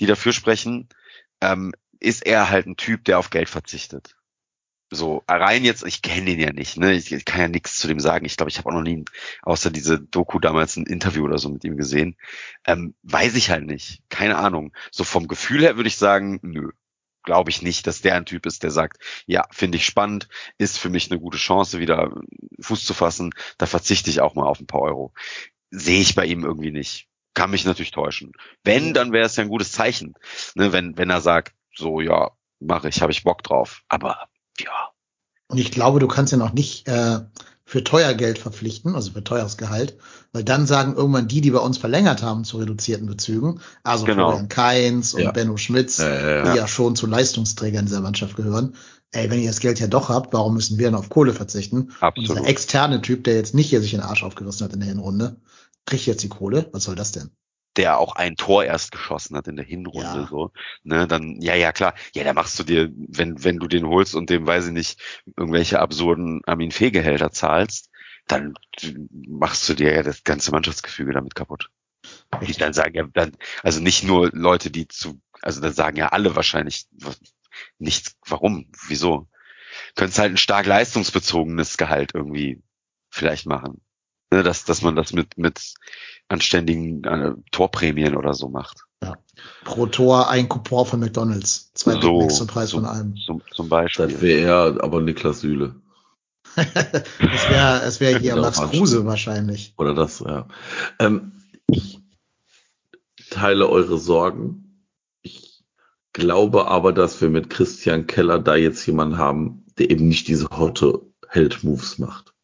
die 0.00 0.06
dafür 0.06 0.32
sprechen. 0.32 0.88
Ähm, 1.41 1.72
ist 2.01 2.26
er 2.26 2.51
halt 2.51 2.66
ein 2.66 2.76
Typ, 2.76 3.05
der 3.05 3.18
auf 3.18 3.30
Geld 3.30 3.49
verzichtet 3.49 4.16
so 4.91 5.22
rein 5.28 5.64
jetzt, 5.64 5.84
ich 5.86 6.03
kenne 6.03 6.30
ihn 6.30 6.41
ja 6.41 6.53
nicht, 6.53 6.76
ne? 6.76 6.93
Ich, 6.93 7.12
ich 7.12 7.24
kann 7.24 7.41
ja 7.41 7.49
nichts 7.49 7.78
zu 7.78 7.86
dem 7.86 8.01
sagen. 8.01 8.26
Ich 8.26 8.36
glaube, 8.36 8.51
ich 8.51 8.59
habe 8.59 8.68
auch 8.68 8.74
noch 8.74 8.82
nie, 8.82 9.05
außer 9.43 9.70
diese 9.70 10.01
Doku 10.01 10.41
damals 10.41 10.76
ein 10.76 10.86
Interview 10.86 11.24
oder 11.24 11.38
so 11.38 11.49
mit 11.49 11.64
ihm 11.64 11.76
gesehen. 11.76 12.16
Ähm, 12.66 12.95
weiß 13.05 13.36
ich 13.36 13.51
halt 13.51 13.66
nicht. 13.66 14.03
Keine 14.09 14.36
Ahnung. 14.36 14.72
So 14.91 15.05
vom 15.05 15.28
Gefühl 15.28 15.62
her 15.62 15.76
würde 15.76 15.88
ich 15.88 15.97
sagen, 15.97 16.41
nö. 16.43 16.70
Glaube 17.22 17.51
ich 17.51 17.62
nicht, 17.62 17.86
dass 17.86 18.01
der 18.01 18.16
ein 18.16 18.24
Typ 18.24 18.47
ist, 18.47 18.62
der 18.62 18.70
sagt, 18.70 18.99
ja, 19.26 19.47
finde 19.51 19.76
ich 19.76 19.84
spannend, 19.84 20.28
ist 20.57 20.78
für 20.78 20.88
mich 20.88 21.11
eine 21.11 21.20
gute 21.20 21.36
Chance, 21.36 21.78
wieder 21.78 22.14
Fuß 22.61 22.86
zu 22.86 22.95
fassen. 22.95 23.30
Da 23.59 23.66
verzichte 23.66 24.09
ich 24.11 24.22
auch 24.22 24.34
mal 24.34 24.47
auf 24.47 24.59
ein 24.59 24.66
paar 24.66 24.80
Euro. 24.80 25.12
Sehe 25.70 26.01
ich 26.01 26.14
bei 26.14 26.24
ihm 26.24 26.45
irgendwie 26.45 26.72
nicht. 26.72 27.09
Kann 27.35 27.51
mich 27.51 27.64
natürlich 27.64 27.93
täuschen. 27.93 28.33
Wenn, 28.64 28.93
dann 28.93 29.12
wäre 29.12 29.26
es 29.26 29.37
ja 29.37 29.45
ein 29.45 29.49
gutes 29.49 29.72
Zeichen. 29.72 30.14
Ne? 30.55 30.72
Wenn, 30.72 30.97
wenn 30.99 31.11
er 31.11 31.20
sagt, 31.20 31.55
so, 31.74 32.01
ja, 32.01 32.31
mache 32.59 32.89
ich, 32.89 33.03
habe 33.03 33.12
ich 33.12 33.24
Bock 33.24 33.43
drauf. 33.43 33.83
Aber 33.89 34.28
ja. 34.59 34.91
Und 35.49 35.59
ich 35.59 35.70
glaube, 35.70 35.99
du 35.99 36.09
kannst 36.09 36.33
ja 36.33 36.39
noch 36.39 36.53
nicht 36.53 36.87
äh, 36.87 37.20
für 37.70 37.85
teuer 37.85 38.14
Geld 38.14 38.39
verpflichten, 38.39 38.95
also 38.97 39.12
für 39.12 39.22
teures 39.22 39.57
Gehalt, 39.57 39.97
weil 40.33 40.43
dann 40.43 40.66
sagen 40.66 40.95
irgendwann 40.95 41.28
die, 41.28 41.41
die 41.41 41.53
bei 41.53 41.61
uns 41.61 41.78
verlängert 41.78 42.20
haben 42.22 42.45
zu 42.45 42.59
reduzierten 42.59 43.07
Bezügen, 43.07 43.61
also 43.85 44.05
genau. 44.05 44.28
Florian 44.28 44.49
Kainz 44.49 45.14
und 45.14 45.22
ja. 45.22 45.31
Benno 45.31 45.57
Schmitz, 45.57 45.99
ja, 45.99 46.09
ja, 46.09 46.51
die 46.53 46.59
ja 46.59 46.66
schon 46.66 46.97
zu 46.97 47.07
Leistungsträgern 47.07 47.87
dieser 47.87 48.01
Mannschaft 48.01 48.35
gehören. 48.35 48.74
Ey, 49.12 49.31
wenn 49.31 49.41
ihr 49.41 49.49
das 49.49 49.61
Geld 49.61 49.78
ja 49.78 49.87
doch 49.87 50.09
habt, 50.09 50.33
warum 50.33 50.55
müssen 50.55 50.78
wir 50.78 50.87
dann 50.87 50.99
auf 50.99 51.11
Kohle 51.11 51.33
verzichten? 51.33 51.93
Absolut. 52.01 52.31
Und 52.31 52.39
dieser 52.39 52.49
externe 52.49 53.03
Typ, 53.03 53.22
der 53.22 53.35
jetzt 53.35 53.55
nicht 53.55 53.70
hier 53.70 53.81
sich 53.81 53.93
den 53.93 54.01
Arsch 54.01 54.24
aufgerissen 54.24 54.64
hat 54.64 54.72
in 54.72 54.81
der 54.81 54.89
Hinrunde, 54.89 55.37
kriegt 55.87 56.07
jetzt 56.07 56.22
die 56.22 56.28
Kohle. 56.28 56.68
Was 56.72 56.85
soll 56.85 56.97
das 56.97 57.12
denn? 57.12 57.31
der 57.76 57.99
auch 57.99 58.16
ein 58.16 58.37
Tor 58.37 58.64
erst 58.64 58.93
geschossen 58.93 59.37
hat 59.37 59.49
in 59.49 59.57
der 59.57 59.64
Hinrunde, 59.64 60.20
ja. 60.20 60.26
so, 60.28 60.53
ne, 60.83 61.07
dann, 61.07 61.41
ja, 61.41 61.55
ja, 61.55 61.72
klar, 61.72 61.95
ja, 62.14 62.24
da 62.24 62.33
machst 62.33 62.59
du 62.59 62.64
dir, 62.64 62.91
wenn, 62.95 63.43
wenn 63.45 63.59
du 63.59 63.68
den 63.68 63.87
holst 63.87 64.14
und 64.14 64.28
dem, 64.28 64.47
weiß 64.47 64.66
ich 64.66 64.72
nicht, 64.72 65.01
irgendwelche 65.37 65.78
absurden 65.78 66.43
Armin 66.47 66.72
Fee-Gehälter 66.72 67.31
zahlst, 67.31 67.91
dann 68.26 68.55
machst 69.28 69.68
du 69.68 69.74
dir 69.74 69.95
ja 69.95 70.03
das 70.03 70.24
ganze 70.24 70.51
Mannschaftsgefüge 70.51 71.12
damit 71.12 71.35
kaputt. 71.35 71.70
Die 72.43 72.53
dann 72.53 72.72
sagen 72.72 72.95
ja, 72.95 73.05
dann, 73.12 73.37
also 73.62 73.81
nicht 73.81 74.05
nur 74.05 74.31
Leute, 74.33 74.70
die 74.70 74.89
zu, 74.89 75.20
also 75.43 75.61
dann 75.61 75.72
sagen 75.72 75.97
ja 75.97 76.09
alle 76.09 76.35
wahrscheinlich 76.35 76.87
nichts, 77.78 78.16
warum, 78.26 78.70
wieso? 78.89 79.28
Könntest 79.95 80.18
halt 80.18 80.33
ein 80.33 80.39
stark 80.39 80.66
leistungsbezogenes 80.66 81.76
Gehalt 81.76 82.12
irgendwie 82.14 82.62
vielleicht 83.11 83.47
machen. 83.47 83.81
Ne, 84.33 84.45
dass, 84.45 84.64
dass 84.64 84.83
man 84.83 84.95
das 84.95 85.12
mit, 85.12 85.39
mit 85.39 85.74
anständigen 86.28 87.02
äh, 87.05 87.32
Torprämien 87.51 88.16
oder 88.16 88.35
so 88.35 88.48
macht. 88.48 88.85
Ja. 89.02 89.16
Pro 89.65 89.86
Tor 89.86 90.28
ein 90.28 90.48
Coupon 90.48 90.86
von 90.86 91.01
McDonalds. 91.01 91.73
Zwei 91.74 91.93
so, 91.93 92.01
Big 92.01 92.23
Macs 92.23 92.36
zum 92.36 92.47
Preis 92.47 92.70
zum, 92.70 92.85
von 92.85 92.90
einem. 92.90 93.16
Zum, 93.16 93.43
zum 93.52 93.69
Beispiel. 93.69 94.07
Das 94.07 94.20
wäre 94.20 94.40
eher 94.40 94.85
aber 94.85 95.01
Niklas 95.01 95.40
Süle. 95.40 95.74
es 96.57 97.48
wäre 97.48 97.82
es 97.82 98.01
wär 98.01 98.19
hier 98.19 98.36
Max 98.40 98.61
Kruse 98.61 99.05
wahrscheinlich. 99.05 99.74
Oder 99.78 99.94
das, 99.94 100.20
ja. 100.20 100.47
Ähm, 100.98 101.32
ich 101.69 102.01
teile 103.31 103.69
eure 103.69 103.98
Sorgen. 103.98 104.85
Ich 105.23 105.65
glaube 106.12 106.69
aber, 106.69 106.93
dass 106.93 107.20
wir 107.20 107.31
mit 107.31 107.51
Christian 107.51 108.07
Keller 108.07 108.39
da 108.39 108.55
jetzt 108.55 108.86
jemanden 108.86 109.19
haben, 109.19 109.65
der 109.78 109.90
eben 109.90 110.09
nicht 110.09 110.28
diese 110.28 110.48
Hotte 110.51 111.01
Held 111.28 111.65
Moves 111.65 111.98
macht. 111.98 112.35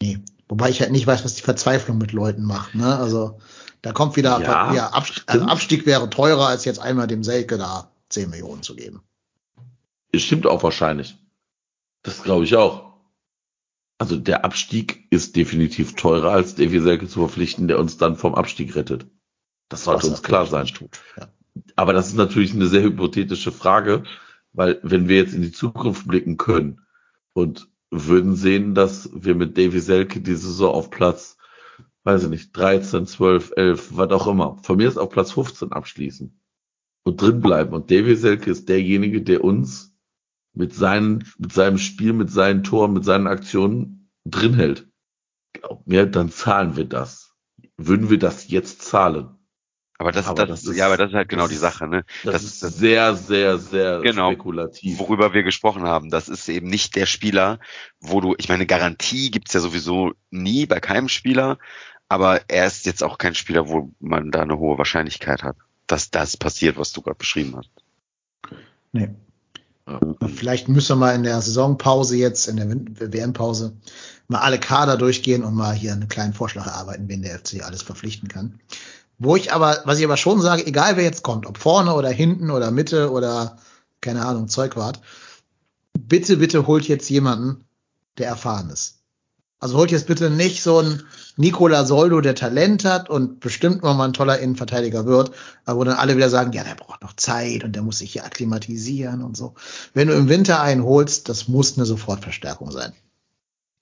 Nee. 0.00 0.20
Wobei 0.54 0.70
ich 0.70 0.80
halt 0.80 0.92
nicht 0.92 1.04
weiß, 1.04 1.24
was 1.24 1.34
die 1.34 1.42
Verzweiflung 1.42 1.98
mit 1.98 2.12
Leuten 2.12 2.44
macht. 2.44 2.76
Ne? 2.76 2.96
Also 2.96 3.40
da 3.82 3.90
kommt 3.90 4.14
wieder, 4.14 4.40
ja, 4.40 4.72
ja 4.72 4.90
Abstieg, 4.90 5.24
also 5.26 5.46
Abstieg 5.46 5.84
wäre 5.84 6.08
teurer, 6.08 6.46
als 6.46 6.64
jetzt 6.64 6.78
einmal 6.78 7.08
dem 7.08 7.24
Selke 7.24 7.58
da 7.58 7.90
10 8.10 8.30
Millionen 8.30 8.62
zu 8.62 8.76
geben. 8.76 9.02
Stimmt 10.14 10.46
auch 10.46 10.62
wahrscheinlich. 10.62 11.18
Das 12.04 12.22
glaube 12.22 12.44
ich 12.44 12.54
auch. 12.54 12.94
Also 13.98 14.16
der 14.16 14.44
Abstieg 14.44 15.08
ist 15.10 15.34
definitiv 15.34 15.96
teurer, 15.96 16.30
als 16.30 16.54
Davy 16.54 16.78
Selke 16.78 17.08
zu 17.08 17.18
verpflichten, 17.18 17.66
der 17.66 17.80
uns 17.80 17.96
dann 17.96 18.14
vom 18.14 18.36
Abstieg 18.36 18.76
rettet. 18.76 19.08
Das 19.68 19.82
sollte 19.82 20.06
uns 20.06 20.22
klar 20.22 20.46
sein. 20.46 20.68
Tut, 20.68 21.00
ja. 21.16 21.26
Aber 21.74 21.92
das 21.94 22.06
ist 22.06 22.16
natürlich 22.16 22.54
eine 22.54 22.68
sehr 22.68 22.82
hypothetische 22.82 23.50
Frage, 23.50 24.04
weil 24.52 24.78
wenn 24.84 25.08
wir 25.08 25.16
jetzt 25.16 25.34
in 25.34 25.42
die 25.42 25.50
Zukunft 25.50 26.06
blicken 26.06 26.36
können 26.36 26.80
und 27.32 27.66
würden 27.94 28.34
sehen, 28.34 28.74
dass 28.74 29.10
wir 29.14 29.34
mit 29.34 29.56
Davy 29.56 29.80
Selke 29.80 30.20
die 30.20 30.34
Saison 30.34 30.74
auf 30.74 30.90
Platz, 30.90 31.36
weiß 32.04 32.24
ich 32.24 32.28
nicht, 32.28 32.56
13, 32.56 33.06
12, 33.06 33.52
11, 33.56 33.96
was 33.96 34.10
auch 34.10 34.26
immer, 34.26 34.58
von 34.62 34.76
mir 34.76 34.88
ist 34.88 34.98
auf 34.98 35.10
Platz 35.10 35.32
15 35.32 35.72
abschließen 35.72 36.38
und 37.04 37.20
drin 37.20 37.40
bleiben. 37.40 37.72
Und 37.74 37.90
Davy 37.90 38.16
Selke 38.16 38.50
ist 38.50 38.68
derjenige, 38.68 39.22
der 39.22 39.44
uns 39.44 39.96
mit, 40.52 40.74
seinen, 40.74 41.24
mit 41.38 41.52
seinem 41.52 41.78
Spiel, 41.78 42.12
mit 42.12 42.30
seinen 42.30 42.64
Toren, 42.64 42.92
mit 42.92 43.04
seinen 43.04 43.26
Aktionen 43.26 44.10
drin 44.24 44.54
hält. 44.54 44.88
Glaub 45.52 45.86
mir, 45.86 46.06
dann 46.06 46.30
zahlen 46.30 46.76
wir 46.76 46.84
das. 46.84 47.34
Würden 47.76 48.10
wir 48.10 48.18
das 48.18 48.48
jetzt 48.48 48.82
zahlen? 48.82 49.33
Aber 50.04 50.12
das, 50.12 50.26
aber 50.26 50.44
das, 50.44 50.60
das 50.60 50.70
ist, 50.70 50.76
ja, 50.76 50.84
aber 50.84 50.98
das 50.98 51.12
ist 51.12 51.14
halt 51.14 51.30
genau 51.30 51.48
die 51.48 51.54
Sache, 51.54 51.88
ne? 51.88 52.04
Das, 52.24 52.34
das 52.34 52.42
ist 52.42 52.60
sehr, 52.78 53.16
sehr, 53.16 53.56
sehr 53.56 54.00
genau, 54.00 54.32
spekulativ. 54.32 54.98
Worüber 54.98 55.32
wir 55.32 55.42
gesprochen 55.44 55.84
haben. 55.84 56.10
Das 56.10 56.28
ist 56.28 56.46
eben 56.50 56.68
nicht 56.68 56.94
der 56.94 57.06
Spieler, 57.06 57.58
wo 58.00 58.20
du, 58.20 58.34
ich 58.36 58.50
meine, 58.50 58.66
Garantie 58.66 59.30
gibt's 59.30 59.54
ja 59.54 59.60
sowieso 59.60 60.12
nie 60.30 60.66
bei 60.66 60.78
keinem 60.78 61.08
Spieler, 61.08 61.56
aber 62.10 62.42
er 62.48 62.66
ist 62.66 62.84
jetzt 62.84 63.02
auch 63.02 63.16
kein 63.16 63.34
Spieler, 63.34 63.66
wo 63.70 63.92
man 63.98 64.30
da 64.30 64.42
eine 64.42 64.58
hohe 64.58 64.76
Wahrscheinlichkeit 64.76 65.42
hat, 65.42 65.56
dass 65.86 66.10
das 66.10 66.36
passiert, 66.36 66.76
was 66.76 66.92
du 66.92 67.00
gerade 67.00 67.16
beschrieben 67.16 67.56
hast. 67.56 67.70
Nee. 68.92 69.08
Ja. 69.88 70.00
Vielleicht 70.28 70.68
müssen 70.68 70.90
wir 70.90 71.06
mal 71.06 71.14
in 71.14 71.22
der 71.22 71.40
Saisonpause 71.40 72.16
jetzt, 72.16 72.46
in 72.46 72.56
der 72.56 72.68
WM-Pause, 73.10 73.74
mal 74.28 74.40
alle 74.40 74.60
Kader 74.60 74.98
durchgehen 74.98 75.44
und 75.44 75.54
mal 75.54 75.74
hier 75.74 75.92
einen 75.92 76.08
kleinen 76.08 76.34
Vorschlag 76.34 76.66
erarbeiten, 76.66 77.08
wen 77.08 77.22
der 77.22 77.38
FC 77.38 77.64
alles 77.64 77.80
verpflichten 77.80 78.28
kann. 78.28 78.60
Wo 79.18 79.36
ich 79.36 79.52
aber, 79.52 79.82
was 79.84 79.98
ich 79.98 80.04
aber 80.04 80.16
schon 80.16 80.40
sage, 80.40 80.66
egal 80.66 80.96
wer 80.96 81.04
jetzt 81.04 81.22
kommt, 81.22 81.46
ob 81.46 81.58
vorne 81.58 81.94
oder 81.94 82.10
hinten 82.10 82.50
oder 82.50 82.70
Mitte 82.70 83.10
oder 83.10 83.58
keine 84.00 84.26
Ahnung, 84.26 84.48
Zeugwart, 84.48 85.00
bitte, 85.98 86.36
bitte 86.36 86.66
holt 86.66 86.86
jetzt 86.86 87.08
jemanden, 87.08 87.64
der 88.18 88.28
erfahren 88.28 88.70
ist. 88.70 89.00
Also 89.58 89.78
holt 89.78 89.90
jetzt 89.90 90.06
bitte 90.06 90.28
nicht 90.28 90.62
so 90.62 90.78
einen 90.78 91.04
Nicola 91.36 91.84
Soldo, 91.84 92.20
der 92.20 92.34
Talent 92.34 92.84
hat 92.84 93.08
und 93.08 93.40
bestimmt 93.40 93.82
mal 93.82 93.98
ein 94.02 94.12
toller 94.12 94.38
Innenverteidiger 94.38 95.06
wird, 95.06 95.30
aber 95.64 95.80
wo 95.80 95.84
dann 95.84 95.96
alle 95.96 96.16
wieder 96.16 96.28
sagen, 96.28 96.52
ja, 96.52 96.64
der 96.64 96.74
braucht 96.74 97.02
noch 97.02 97.14
Zeit 97.16 97.64
und 97.64 97.72
der 97.72 97.82
muss 97.82 97.98
sich 97.98 98.12
hier 98.12 98.24
akklimatisieren 98.24 99.22
und 99.22 99.36
so. 99.36 99.54
Wenn 99.94 100.08
du 100.08 100.14
im 100.14 100.28
Winter 100.28 100.60
einen 100.60 100.84
holst, 100.84 101.28
das 101.30 101.48
muss 101.48 101.78
eine 101.78 101.86
Sofortverstärkung 101.86 102.70
sein. 102.72 102.92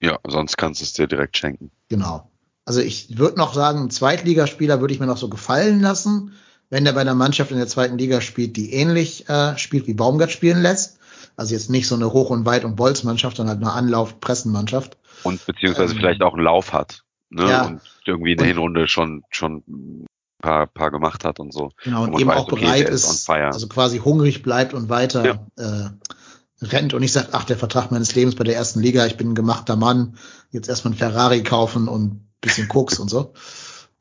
Ja, 0.01 0.19
sonst 0.25 0.57
kannst 0.57 0.81
du 0.81 0.85
es 0.85 0.93
dir 0.93 1.07
direkt 1.07 1.37
schenken. 1.37 1.69
Genau. 1.89 2.29
Also 2.65 2.79
ich 2.81 3.17
würde 3.17 3.37
noch 3.37 3.53
sagen, 3.53 3.79
einen 3.79 3.89
Zweitligaspieler 3.89 4.79
würde 4.79 4.93
ich 4.93 4.99
mir 4.99 5.05
noch 5.05 5.17
so 5.17 5.29
gefallen 5.29 5.81
lassen, 5.81 6.33
wenn 6.69 6.85
der 6.85 6.93
bei 6.93 7.01
einer 7.01 7.13
Mannschaft 7.15 7.51
in 7.51 7.57
der 7.57 7.67
zweiten 7.67 7.97
Liga 7.97 8.21
spielt, 8.21 8.55
die 8.55 8.73
ähnlich 8.73 9.27
äh, 9.29 9.57
spielt 9.57 9.85
wie 9.87 9.93
Baumgart 9.93 10.31
spielen 10.31 10.61
lässt. 10.61 10.97
Also 11.35 11.53
jetzt 11.53 11.69
nicht 11.69 11.87
so 11.87 11.95
eine 11.95 12.13
Hoch- 12.13 12.29
und 12.29 12.45
Weit- 12.45 12.63
und 12.65 12.75
Bolzmannschaft, 12.75 13.37
sondern 13.37 13.57
halt 13.57 13.65
eine 13.67 13.73
Anlauf-Pressenmannschaft. 13.75 14.97
Und 15.23 15.45
beziehungsweise 15.45 15.93
Ähm, 15.93 15.99
vielleicht 15.99 16.21
auch 16.21 16.33
einen 16.33 16.43
Lauf 16.43 16.73
hat. 16.73 17.03
Ne? 17.29 17.49
ja. 17.49 17.65
Und 17.65 17.81
irgendwie 18.05 18.31
in 18.31 18.37
der 18.37 18.45
Und- 18.47 18.53
Hinrunde 18.53 18.87
schon, 18.87 19.23
schon 19.29 19.63
ein 19.67 20.05
paar, 20.41 20.67
paar 20.67 20.91
gemacht 20.91 21.25
hat 21.25 21.39
und 21.39 21.51
so. 21.53 21.71
Genau, 21.83 22.03
und 22.03 22.11
man 22.11 22.21
eben 22.21 22.29
weiß, 22.29 22.37
auch 22.37 22.51
okay, 22.51 22.61
bereit 22.61 22.89
ist 22.89 23.29
also 23.29 23.67
quasi 23.67 23.97
hungrig 23.99 24.43
bleibt 24.43 24.73
und 24.73 24.89
weiter 24.89 25.25
Ja. 25.25 25.45
äh, 25.57 25.89
rennt 26.65 26.93
und 26.93 27.01
nicht 27.01 27.13
sagt, 27.13 27.29
ach, 27.33 27.43
der 27.43 27.57
Vertrag 27.57 27.91
meines 27.91 28.15
Lebens 28.15 28.35
bei 28.35 28.43
der 28.43 28.55
ersten 28.55 28.79
Liga, 28.79 29.05
ich 29.05 29.17
bin 29.17 29.31
ein 29.31 29.35
gemachter 29.35 29.75
Mann, 29.75 30.17
jetzt 30.51 30.69
erstmal 30.69 30.93
ein 30.93 30.97
Ferrari 30.97 31.43
kaufen 31.43 31.87
und 31.87 32.27
bisschen 32.43 32.67
Koks 32.67 32.99
und 32.99 33.09
so. 33.09 33.33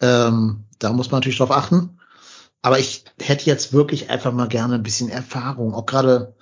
Ähm, 0.00 0.64
da 0.78 0.92
muss 0.92 1.10
man 1.10 1.18
natürlich 1.18 1.38
drauf 1.38 1.50
achten. 1.50 1.98
Aber 2.60 2.78
ich 2.78 3.04
hätte 3.20 3.46
jetzt 3.46 3.72
wirklich 3.72 4.10
einfach 4.10 4.32
mal 4.32 4.48
gerne 4.48 4.74
ein 4.74 4.82
bisschen 4.82 5.08
Erfahrung, 5.08 5.74
auch 5.74 5.86
gerade 5.86 6.34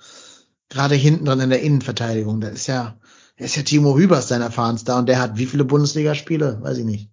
gerade 0.69 0.95
hinten 0.95 1.25
dran 1.25 1.39
in 1.39 1.49
der 1.49 1.61
Innenverteidigung. 1.61 2.41
Da 2.41 2.49
ist 2.49 2.67
ja, 2.67 2.97
da 3.37 3.45
ist 3.45 3.55
ja 3.55 3.63
Timo 3.63 3.97
Hübers 3.97 4.27
sein 4.27 4.41
Erfahrenster 4.41 4.97
und 4.97 5.07
der 5.07 5.19
hat 5.19 5.37
wie 5.37 5.45
viele 5.45 5.65
Bundesligaspiele? 5.65 6.59
Weiß 6.61 6.77
ich 6.77 6.85
nicht. 6.85 7.09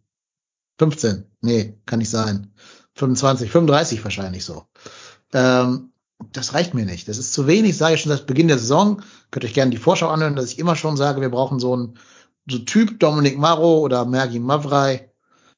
15? 0.79 1.25
Nee, 1.41 1.79
kann 1.87 1.99
nicht 1.99 2.11
sein. 2.11 2.53
25, 2.95 3.51
35 3.51 4.05
wahrscheinlich 4.05 4.45
so. 4.45 4.65
Ähm, 5.33 5.93
das 6.33 6.55
reicht 6.55 6.75
mir 6.75 6.85
nicht. 6.85 7.09
Das 7.09 7.19
ist 7.19 7.33
zu 7.33 7.47
wenig, 7.47 7.77
sage 7.77 7.95
ich 7.95 8.01
schon 8.01 8.11
seit 8.11 8.27
Beginn 8.27 8.49
der 8.49 8.59
Saison. 8.59 9.03
Könnt 9.31 9.45
euch 9.45 9.55
gerne 9.55 9.71
die 9.71 9.77
Vorschau 9.77 10.09
anhören, 10.09 10.37
dass 10.37 10.53
ich 10.53 10.59
immer 10.59 10.77
schon 10.77 10.97
sage, 10.97 11.21
wir 11.21 11.31
brauchen 11.31 11.61
so 11.61 11.73
einen 11.73 11.99
so 12.51 12.59
Typ 12.61 12.99
Dominik 13.01 13.39
Maro 13.39 13.79
oder 13.79 14.05
Mergi 14.05 14.39
Mavrai, 14.39 15.11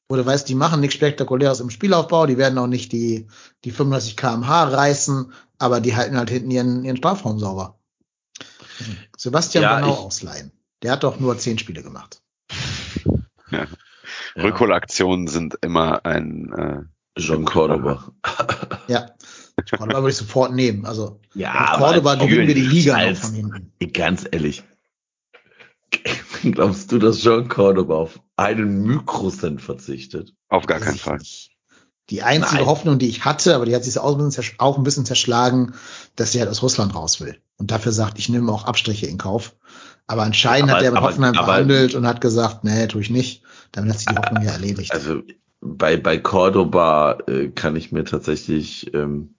wo 0.09 0.15
du 0.15 0.25
weißt, 0.25 0.47
die 0.49 0.55
machen 0.55 0.81
nichts 0.81 0.95
Spektakuläres 0.95 1.59
im 1.61 1.69
Spielaufbau, 1.69 2.25
die 2.25 2.37
werden 2.37 2.57
auch 2.57 2.67
nicht 2.67 2.91
die, 2.91 3.27
die 3.63 3.71
35 3.71 4.17
kmh 4.17 4.63
reißen, 4.65 5.31
aber 5.57 5.79
die 5.79 5.95
halten 5.95 6.17
halt 6.17 6.29
hinten 6.29 6.51
ihren, 6.51 6.83
ihren 6.83 6.97
Strafraum 6.97 7.39
sauber. 7.39 7.79
Sebastian 9.17 9.63
Ja, 9.63 9.75
Banau 9.79 9.93
ausleihen. 9.93 10.51
Der 10.81 10.91
hat 10.93 11.03
doch 11.03 11.19
nur 11.19 11.37
zehn 11.37 11.57
Spiele 11.59 11.83
gemacht. 11.83 12.21
Ja. 13.51 13.67
Rückholaktionen 14.35 15.27
sind 15.27 15.55
immer 15.61 16.05
ein 16.05 16.51
äh, 17.15 17.19
Jean 17.19 17.45
Cordoba. 17.45 18.11
Ja. 18.87 19.11
Cordoba 19.77 19.99
würde 19.99 20.09
ich 20.09 20.17
sofort 20.17 20.53
nehmen. 20.53 20.85
Also 20.85 21.19
Ja, 21.35 21.75
Cordoba 21.77 22.15
gewinnen 22.15 22.47
wir 22.47 22.55
die 22.55 22.61
Liga 22.61 22.93
noch 22.93 22.99
als- 22.99 23.19
von 23.19 23.33
hinten. 23.33 23.93
Ganz 23.93 24.25
ehrlich. 24.31 24.63
Glaubst 26.51 26.91
du, 26.91 26.97
dass 26.99 27.19
Jean 27.19 27.47
Cordoba 27.47 27.95
auf 27.95 28.19
einen 28.37 28.83
Mikrocent 28.83 29.61
verzichtet? 29.61 30.33
auf 30.49 30.65
gar 30.67 30.79
keinen 30.79 30.97
Fall. 30.97 31.19
Die 32.09 32.23
einzige 32.23 32.57
Nein. 32.57 32.65
Hoffnung, 32.65 32.99
die 32.99 33.07
ich 33.07 33.23
hatte, 33.23 33.55
aber 33.55 33.65
die 33.65 33.73
hat 33.73 33.85
sich 33.85 33.97
auch 33.97 34.17
ein 34.17 34.25
bisschen 34.25 34.43
zersch- 34.43 34.55
auch 34.59 34.77
ein 34.77 34.83
bisschen 34.83 35.05
zerschlagen, 35.05 35.73
dass 36.17 36.31
der 36.31 36.41
halt 36.41 36.51
aus 36.51 36.61
Russland 36.61 36.93
raus 36.93 37.21
will. 37.21 37.37
Und 37.57 37.71
dafür 37.71 37.93
sagt, 37.93 38.19
ich 38.19 38.27
nehme 38.27 38.51
auch 38.51 38.65
Abstriche 38.65 39.05
in 39.05 39.17
Kauf. 39.17 39.55
Aber 40.07 40.23
anscheinend 40.23 40.69
Aber- 40.69 40.77
hat 40.77 40.83
der 40.83 40.91
mit 40.91 40.97
aber- 40.97 41.07
Hoffenheim 41.07 41.35
aber- 41.37 41.45
verhandelt 41.45 41.95
und 41.95 42.05
hat 42.05 42.19
gesagt, 42.19 42.63
nee, 42.65 42.87
tue 42.87 43.01
ich 43.01 43.09
nicht. 43.09 43.43
Damit 43.71 43.91
hat 43.91 43.99
sich 43.99 44.07
die 44.07 44.15
Hoffnung 44.17 44.43
ja 44.43 44.51
erledigt. 44.51 44.91
Also 44.91 45.21
bei, 45.61 45.95
bei 45.95 46.17
Cordoba 46.17 47.19
äh, 47.27 47.47
kann 47.49 47.77
ich 47.77 47.93
mir 47.93 48.03
tatsächlich, 48.03 48.93
ähm, 48.93 49.35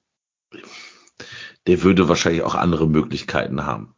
der 1.66 1.82
würde 1.82 2.08
wahrscheinlich 2.08 2.42
auch 2.42 2.54
andere 2.54 2.86
Möglichkeiten 2.88 3.66
haben. 3.66 3.94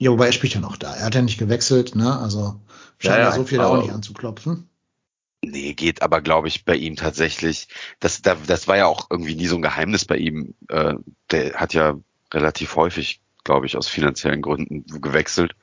Ja, 0.00 0.10
wobei 0.10 0.26
er 0.26 0.32
spielt 0.32 0.54
ja 0.54 0.60
noch 0.60 0.76
da. 0.76 0.94
Er 0.96 1.04
hat 1.04 1.14
ja 1.14 1.22
nicht 1.22 1.38
gewechselt, 1.38 1.94
ne? 1.94 2.18
Also 2.18 2.60
scheint 2.98 3.16
Ja, 3.18 3.18
ja, 3.18 3.32
so 3.32 3.44
viel 3.44 3.58
da 3.58 3.68
auch 3.68 3.82
nicht 3.82 3.92
anzuklopfen. 3.92 4.68
Nee, 5.42 5.72
geht 5.74 6.02
aber, 6.02 6.20
glaube 6.20 6.48
ich, 6.48 6.64
bei 6.64 6.76
ihm 6.76 6.96
tatsächlich. 6.96 7.68
Das, 7.98 8.20
da- 8.22 8.36
das 8.46 8.68
war 8.68 8.76
ja 8.76 8.86
auch 8.86 9.08
irgendwie 9.10 9.34
nie 9.34 9.46
so 9.46 9.56
ein 9.56 9.62
Geheimnis 9.62 10.04
bei 10.04 10.16
ihm. 10.18 10.54
Äh, 10.68 10.94
der 11.30 11.54
hat 11.54 11.72
ja 11.72 11.98
relativ 12.32 12.76
häufig, 12.76 13.20
glaube 13.44 13.66
ich, 13.66 13.76
aus 13.76 13.88
finanziellen 13.88 14.42
Gründen 14.42 14.84
gewechselt. 15.00 15.54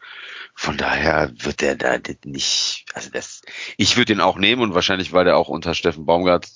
Von 0.55 0.77
daher 0.77 1.31
wird 1.43 1.61
der 1.61 1.75
da 1.75 1.99
nicht, 2.25 2.85
also 2.95 3.11
das, 3.11 3.41
ich 3.77 3.97
würde 3.97 4.13
ihn 4.13 4.21
auch 4.21 4.37
nehmen 4.37 4.63
und 4.63 4.73
wahrscheinlich, 4.75 5.13
weil 5.13 5.25
der 5.25 5.37
auch 5.37 5.49
unter 5.49 5.75
Steffen 5.75 6.05
Baumgart 6.05 6.47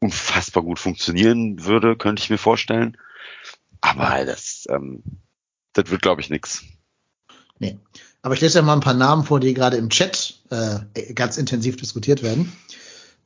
unfassbar 0.00 0.62
gut 0.62 0.78
funktionieren 0.78 1.64
würde, 1.64 1.96
könnte 1.96 2.22
ich 2.22 2.30
mir 2.30 2.38
vorstellen. 2.38 2.96
Aber 3.80 4.24
das, 4.24 4.66
ähm, 4.70 5.02
das 5.74 5.90
wird, 5.90 6.02
glaube 6.02 6.20
ich, 6.20 6.30
nix. 6.30 6.64
Nee. 7.58 7.78
Aber 8.22 8.34
ich 8.34 8.40
lese 8.40 8.58
ja 8.58 8.64
mal 8.64 8.72
ein 8.72 8.80
paar 8.80 8.94
Namen 8.94 9.24
vor, 9.24 9.38
die 9.38 9.52
gerade 9.52 9.76
im 9.76 9.90
Chat 9.90 10.40
äh, 10.50 11.12
ganz 11.12 11.36
intensiv 11.36 11.76
diskutiert 11.76 12.22
werden. 12.22 12.52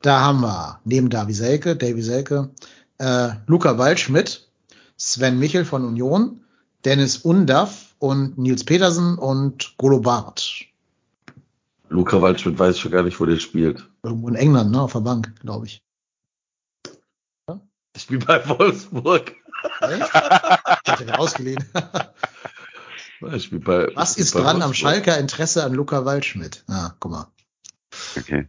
Da 0.01 0.19
haben 0.19 0.41
wir 0.41 0.79
neben 0.83 1.09
Davi 1.09 1.33
Selke, 1.33 1.75
Davy 1.75 2.01
Selke, 2.01 2.49
äh, 2.97 3.29
Luca 3.47 3.77
Waldschmidt, 3.77 4.49
Sven 4.97 5.39
Michel 5.39 5.65
von 5.65 5.85
Union, 5.85 6.41
Dennis 6.85 7.17
Undaff 7.17 7.95
und 7.99 8.37
Nils 8.37 8.63
Petersen 8.63 9.17
und 9.17 9.75
Golo 9.77 9.99
Barth. 9.99 10.65
Luca 11.89 12.21
Waldschmidt 12.21 12.59
weiß 12.59 12.77
schon 12.77 12.91
gar 12.91 13.03
nicht, 13.03 13.19
wo 13.19 13.25
der 13.25 13.39
spielt. 13.39 13.87
Irgendwo 14.03 14.29
in 14.29 14.35
England, 14.35 14.71
ne, 14.71 14.81
auf 14.81 14.93
der 14.93 14.99
Bank, 14.99 15.33
glaube 15.41 15.65
ich. 15.65 15.81
Ich 17.95 18.03
spiele 18.03 18.25
bei 18.25 18.47
Wolfsburg. 18.47 19.35
Echt? 19.81 19.99
Ich 19.99 20.13
hatte 20.13 21.05
den 21.05 21.15
ausgeliehen. 21.15 21.63
Ich 23.33 23.43
spiel 23.45 23.59
bei, 23.59 23.87
Was 23.95 24.17
ist 24.17 24.33
bei 24.33 24.41
dran 24.41 24.61
am 24.61 24.69
Wolfsburg. 24.69 24.93
Schalker 24.93 25.17
Interesse 25.17 25.63
an 25.63 25.73
Luca 25.73 26.05
Waldschmidt? 26.05 26.63
Ah, 26.67 26.93
guck 26.99 27.11
mal. 27.11 27.27
Okay. 28.17 28.47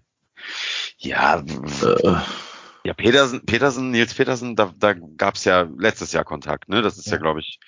Ja, 0.99 1.41
Äh, 1.43 2.15
Ja, 2.83 2.95
Petersen, 2.95 3.45
Petersen, 3.45 3.91
Nils 3.91 4.15
Petersen, 4.15 4.57
da, 4.57 4.73
da 4.79 4.95
gab 4.95 5.35
es 5.35 5.45
ja 5.45 5.69
letztes 5.77 6.13
Jahr 6.13 6.25
Kontakt, 6.25 6.71
ne? 6.71 6.81
Das 6.81 6.97
ist 6.97 7.07
ja, 7.09 7.15
Ja. 7.15 7.19
glaube 7.19 7.41
ich, 7.41 7.59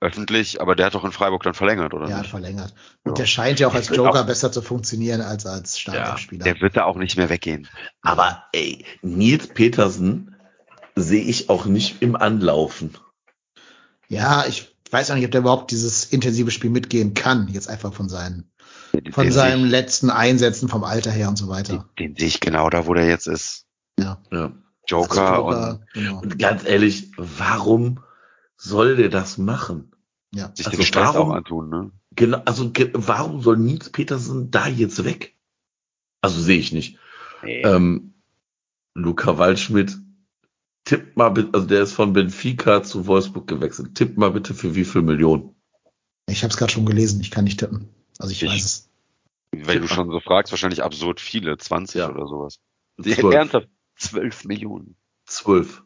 öffentlich, 0.00 0.60
aber 0.60 0.76
der 0.76 0.86
hat 0.86 0.94
doch 0.94 1.04
in 1.04 1.10
Freiburg 1.10 1.42
dann 1.42 1.54
verlängert, 1.54 1.92
oder 1.92 2.06
nicht? 2.18 2.30
verlängert. 2.30 2.72
Und 3.02 3.12
Ja. 3.12 3.14
der 3.22 3.26
scheint 3.26 3.58
ja 3.58 3.66
auch 3.66 3.74
als 3.74 3.88
Joker 3.88 4.20
auch- 4.20 4.26
besser 4.26 4.52
zu 4.52 4.62
funktionieren 4.62 5.22
als 5.22 5.44
als 5.46 5.80
Startelfspieler. 5.80 6.44
Der 6.44 6.60
wird 6.60 6.76
da 6.76 6.84
auch 6.84 6.96
nicht 6.96 7.16
mehr 7.16 7.30
weggehen. 7.30 7.66
aber 8.02 8.44
ey, 8.52 8.84
Nils 9.02 9.48
Petersen 9.48 10.36
sehe 10.94 11.24
ich 11.24 11.48
auch 11.48 11.64
nicht 11.64 12.00
im 12.02 12.14
Anlaufen. 12.14 12.96
Ja, 14.08 14.44
ich 14.46 14.73
weiß 14.92 15.10
auch 15.10 15.14
nicht, 15.16 15.24
ob 15.24 15.30
der 15.30 15.40
überhaupt 15.40 15.70
dieses 15.70 16.04
intensive 16.06 16.50
Spiel 16.50 16.70
mitgehen 16.70 17.14
kann, 17.14 17.48
jetzt 17.48 17.68
einfach 17.68 17.92
von 17.92 18.08
seinen, 18.08 18.50
von 19.12 19.24
den 19.24 19.32
seinen 19.32 19.60
sehe 19.62 19.70
letzten 19.70 20.10
Einsätzen 20.10 20.68
vom 20.68 20.84
Alter 20.84 21.10
her 21.10 21.28
und 21.28 21.36
so 21.36 21.46
ich, 21.46 21.50
weiter. 21.50 21.88
den, 21.98 22.10
den 22.10 22.16
sehe 22.16 22.28
ich 22.28 22.40
genau 22.40 22.70
da, 22.70 22.86
wo 22.86 22.94
der 22.94 23.06
jetzt 23.06 23.26
ist. 23.26 23.66
Ja. 23.98 24.22
Ja. 24.30 24.52
Joker, 24.86 25.32
Also 25.32 25.44
und 25.44 25.52
Joker, 25.54 25.80
genau. 25.94 26.20
Und 26.20 26.38
ganz 26.38 26.64
ehrlich, 26.64 27.10
warum 27.16 28.00
soll 28.56 28.96
der 28.96 29.08
das 29.08 29.38
machen? 29.38 29.92
Ja. 30.34 30.50
sich 30.54 30.66
also 30.66 30.78
den 30.78 30.84
Stress 30.86 31.14
warum- 31.14 31.30
auch 31.30 31.34
antun, 31.36 31.70
ne? 31.70 31.90
Genau, 32.16 32.38
also 32.44 32.70
ge 32.70 32.90
warum 32.92 33.40
soll 33.40 33.56
Nils 33.56 33.90
Petersen 33.90 34.50
da 34.50 34.68
jetzt 34.68 35.04
weg? 35.04 35.36
Also 36.20 36.40
sehe 36.40 36.58
ich 36.58 36.72
nicht. 36.72 36.98
Nee. 37.42 37.62
Ähm, 37.62 38.14
Luca 38.94 39.36
Waldschmidt, 39.38 39.98
tipp 40.84 41.16
mal 41.16 41.30
bitte, 41.30 41.50
also 41.54 41.66
der 41.66 41.82
ist 41.82 41.92
von 41.92 42.12
Benfica 42.12 42.82
zu 42.82 43.06
Wolfsburg 43.06 43.46
gewechselt. 43.46 43.94
Tipp 43.94 44.16
mal 44.18 44.30
bitte 44.30 44.54
für 44.54 44.74
wie 44.74 44.84
viel 44.84 45.02
Millionen? 45.02 45.54
Ich 46.28 46.42
habe 46.42 46.50
es 46.50 46.56
gerade 46.56 46.72
schon 46.72 46.86
gelesen, 46.86 47.20
ich 47.20 47.30
kann 47.30 47.44
nicht 47.44 47.58
tippen. 47.60 47.88
Also 48.18 48.32
ich, 48.32 48.42
Ich- 48.42 48.50
weiß 48.50 48.64
es. 48.64 48.90
Wenn 49.56 49.82
du 49.82 49.88
schon 49.88 50.10
so 50.10 50.18
fragst, 50.18 50.52
wahrscheinlich 50.52 50.82
absurd 50.82 51.20
viele, 51.20 51.56
20 51.56 52.00
Ja. 52.00 52.10
oder 52.10 52.26
sowas. 52.26 52.58
Zwölf. 53.00 53.34
Ernsthaft, 53.34 53.68
12 53.96 54.44
Millionen. 54.46 54.96
Zwölf. 55.26 55.84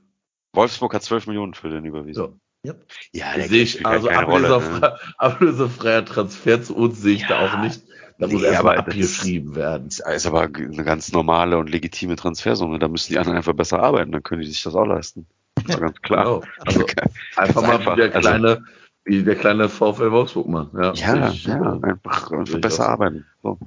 Wolfsburg 0.55 0.95
hat 0.95 1.03
12 1.03 1.27
Millionen 1.27 1.53
für 1.53 1.69
den 1.69 1.85
überwiesen. 1.85 2.41
Ja. 2.65 2.75
Ja, 3.13 3.35
der 3.37 3.49
Sehe 3.49 3.63
ich, 3.63 3.75
halt 3.77 3.87
also 3.87 4.09
keine 4.09 4.27
Rolle. 4.27 4.49
Ne? 4.49 4.99
ablösefreier 5.19 6.05
Transfer 6.05 6.63
zu 6.63 6.75
uns 6.77 7.01
sehe 7.01 7.15
ich 7.17 7.27
da 7.27 7.45
Ja. 7.45 7.55
auch 7.55 7.63
nicht. 7.63 7.83
Da 8.19 8.27
muss 8.27 8.41
Nee, 8.43 8.49
erstmal 8.49 8.79
abgeschrieben 8.79 9.55
werden. 9.55 9.89
Das 9.89 10.01
ist 10.17 10.27
aber 10.27 10.43
eine 10.43 10.85
ganz 10.85 11.13
normale 11.13 11.57
und 11.59 11.71
legitime 11.71 12.17
Transfersumme. 12.17 12.79
Da 12.81 12.89
müssen 12.89 13.13
die 13.13 13.19
anderen 13.19 13.37
einfach 13.39 13.53
besser 13.55 13.81
arbeiten, 13.81 14.11
dann 14.13 14.23
können 14.25 14.41
die 14.43 14.49
sich 14.49 14.63
das 14.63 14.75
auch 14.75 14.87
leisten. 14.87 15.27
Das 15.55 15.75
war 15.75 15.81
ganz 15.81 16.01
klar. 16.03 16.25
Genau. 16.25 16.43
Also 16.67 16.87
einfach 17.37 17.63
mal 17.63 17.77
einfach. 17.77 17.93
wie 17.97 18.01
der 18.01 18.15
Also- 18.15 18.29
kleine, 18.29 18.65
wie 19.05 19.23
der 19.23 19.37
kleine 19.37 19.69
VfL 19.69 20.11
Wolfsburg 20.11 20.49
Mann. 20.49 20.71
Ja, 20.75 20.93
Ja, 20.95 21.31
ich, 21.31 21.45
ja, 21.47 21.79
einfach, 21.81 22.31
besser 22.61 22.83
auch 22.85 22.87
so. 22.87 22.93
arbeiten. 22.93 23.25
So. 23.43 23.59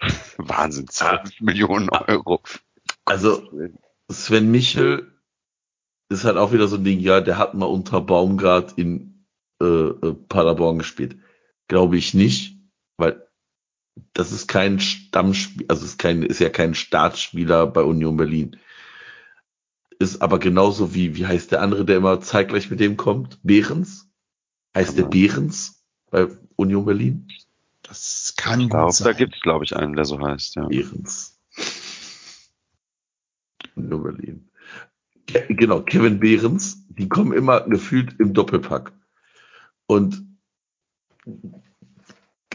Wahnsinn, 0.38 0.88
12 0.88 1.40
Millionen 1.40 1.88
Euro. 1.88 2.40
Also 3.06 3.42
Sven 4.10 4.50
Michel 4.50 5.10
ist 6.08 6.24
halt 6.24 6.36
auch 6.36 6.52
wieder 6.52 6.68
so 6.68 6.76
ein 6.76 6.84
Ding, 6.84 7.00
ja, 7.00 7.20
der 7.20 7.38
hat 7.38 7.54
mal 7.54 7.66
unter 7.66 8.00
Baumgart 8.00 8.74
in 8.76 9.24
äh, 9.60 9.64
äh, 9.64 10.14
Paderborn 10.28 10.78
gespielt. 10.78 11.16
glaube 11.68 11.96
ich 11.96 12.14
nicht, 12.14 12.55
das 14.12 14.32
ist 14.32 14.46
kein 14.46 14.80
Stammspiel, 14.80 15.66
also 15.68 15.84
ist 15.84 15.98
kein, 15.98 16.22
ist 16.22 16.40
ja 16.40 16.48
kein 16.48 16.74
Startspieler 16.74 17.66
bei 17.66 17.82
Union 17.82 18.16
Berlin. 18.16 18.56
Ist 19.98 20.20
aber 20.20 20.38
genauso 20.38 20.94
wie, 20.94 21.16
wie 21.16 21.26
heißt 21.26 21.52
der 21.52 21.62
andere, 21.62 21.84
der 21.84 21.96
immer 21.96 22.20
zeitgleich 22.20 22.70
mit 22.70 22.80
dem 22.80 22.96
kommt? 22.96 23.38
Behrens? 23.42 24.10
Heißt 24.74 24.98
der 24.98 25.04
Behrens 25.04 25.82
bei 26.10 26.28
Union 26.56 26.84
Berlin? 26.84 27.28
Das 27.82 28.34
kann 28.36 28.60
Ich 28.60 28.68
glaube, 28.70 28.86
da 28.86 28.92
sein. 28.92 29.16
gibt 29.16 29.36
es, 29.36 29.40
glaube 29.40 29.64
ich, 29.64 29.74
einen, 29.74 29.94
der 29.94 30.04
so 30.04 30.20
heißt, 30.20 30.56
ja. 30.56 30.66
Behrens. 30.66 31.38
Union 33.74 34.02
Berlin. 34.02 34.50
Ke 35.26 35.46
genau, 35.48 35.80
Kevin 35.82 36.20
Behrens, 36.20 36.86
die 36.88 37.08
kommen 37.08 37.32
immer 37.32 37.62
gefühlt 37.62 38.18
im 38.20 38.34
Doppelpack. 38.34 38.92
Und 39.86 40.26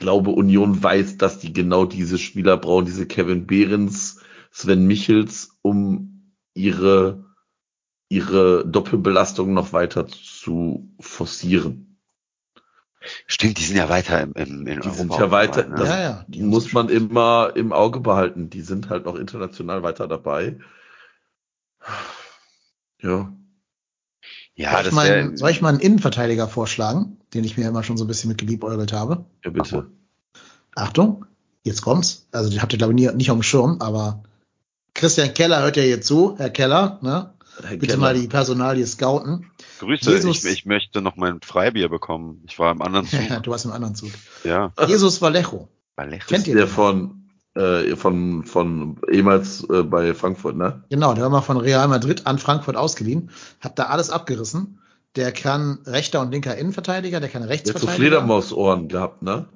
glaube, 0.02 0.32
Union 0.32 0.84
weiß, 0.84 1.18
dass 1.18 1.40
die 1.40 1.54
genau 1.54 1.86
diese 1.86 2.18
Spieler 2.18 2.58
brauchen, 2.58 2.86
diese 2.86 3.06
Kevin 3.06 3.48
Behrens, 3.48 4.20
Sven 4.52 4.86
Michels, 4.86 5.58
um 5.62 6.34
ihre, 6.54 7.24
ihre 8.10 8.68
Doppelbelastung 8.68 9.54
noch 9.54 9.72
weiter 9.72 10.08
zu 10.08 10.92
forcieren. 11.00 11.98
Stimmt, 13.26 13.58
die 13.58 13.64
sind 13.64 13.78
ja 13.78 13.90
weiter 13.90 14.22
im, 14.22 14.34
im 14.34 14.68
in 14.68 14.82
Die 14.82 14.90
sind 14.90 15.12
Europa 15.12 15.24
ja 15.24 15.32
weiter, 15.32 15.64
das 15.64 15.90
Ja, 15.90 16.02
ja, 16.02 16.26
die 16.28 16.44
muss 16.44 16.74
man 16.74 16.90
immer 16.90 17.54
im 17.56 17.72
Auge 17.72 18.00
behalten. 18.00 18.50
Die 18.50 18.62
sind 18.62 18.90
halt 18.90 19.06
noch 19.06 19.16
international 19.16 19.82
weiter 19.82 20.08
dabei. 20.08 20.60
Ja, 23.02 23.34
Ja, 24.56 24.74
soll, 24.78 24.88
ich 24.88 24.92
mal, 24.92 25.10
wär, 25.10 25.38
soll 25.38 25.50
ich 25.52 25.62
mal 25.62 25.70
einen 25.70 25.80
Innenverteidiger 25.80 26.48
vorschlagen, 26.48 27.18
den 27.34 27.44
ich 27.44 27.58
mir 27.58 27.68
immer 27.68 27.84
schon 27.84 27.98
so 27.98 28.04
ein 28.04 28.08
bisschen 28.08 28.28
mit 28.30 28.38
geliebäugelt 28.38 28.94
habe? 28.94 29.26
ja 29.44 29.50
bitte. 29.52 29.88
Achtung, 30.76 31.26
jetzt 31.64 31.82
kommt's. 31.82 32.28
Also, 32.32 32.50
den 32.50 32.62
habt 32.62 32.72
ihr, 32.74 32.78
glaube 32.78 32.94
ich, 32.94 33.00
nie, 33.00 33.12
nicht 33.16 33.32
auf 33.32 33.38
dem 33.38 33.44
Schirm, 33.44 33.78
aber 33.80 34.24
Christian 34.94 35.34
Keller 35.34 35.62
hört 35.62 35.78
ja 35.78 35.84
jetzt 35.84 36.08
zu, 36.08 36.36
Herr 36.38 36.50
Keller, 36.50 37.00
ne? 37.02 37.34
Herr 37.62 37.70
Bitte 37.72 37.88
Keller. 37.88 37.98
mal 37.98 38.14
die 38.14 38.28
Personalie 38.28 38.86
scouten. 38.88 39.52
Grüße, 39.80 40.12
Jesus- 40.12 40.46
ich, 40.46 40.52
ich 40.52 40.66
möchte 40.66 41.02
noch 41.02 41.16
mein 41.18 41.42
Freibier 41.42 41.90
bekommen. 41.90 42.44
Ich 42.48 42.58
war 42.60 42.72
im 42.72 42.82
anderen 42.82 43.06
Zug. 43.08 43.44
du 43.44 43.54
hast 43.54 43.66
einen 43.66 43.74
anderen 43.74 43.96
Zug. 43.96 44.12
ja, 44.44 44.72
Jesus 44.88 45.22
Vallejo. 45.22 45.68
Vallejo. 45.96 46.24
Kennt 46.28 46.48
ihr 46.48 46.56
der 46.56 46.66
den? 46.66 46.72
von, 46.72 47.21
äh, 47.56 47.96
von, 47.96 48.46
von 48.46 48.98
ehemals 49.12 49.68
äh, 49.70 49.84
bei 49.84 50.14
Frankfurt, 50.14 50.56
ne? 50.56 50.84
Genau, 50.90 51.14
der 51.14 51.24
war 51.24 51.30
mal 51.30 51.42
von 51.42 51.58
Real 51.58 51.88
Madrid 51.88 52.26
an 52.26 52.40
Frankfurt 52.40 52.78
ausgeliehen, 52.78 53.30
hat 53.60 53.78
da 53.78 53.84
alles 53.86 54.10
abgerissen. 54.10 54.80
Der 55.18 55.34
kann 55.34 55.80
rechter 55.86 56.22
und 56.22 56.32
linker 56.32 56.56
Innenverteidiger, 56.56 57.20
der 57.20 57.28
kann 57.28 57.42
Der 57.42 57.50
hat 57.50 57.58
so 57.58 57.70
Rechtsverteidiger. 57.72 57.96
Fledermausohren 57.96 58.88
gehabt, 58.88 59.22
ne? 59.22 59.50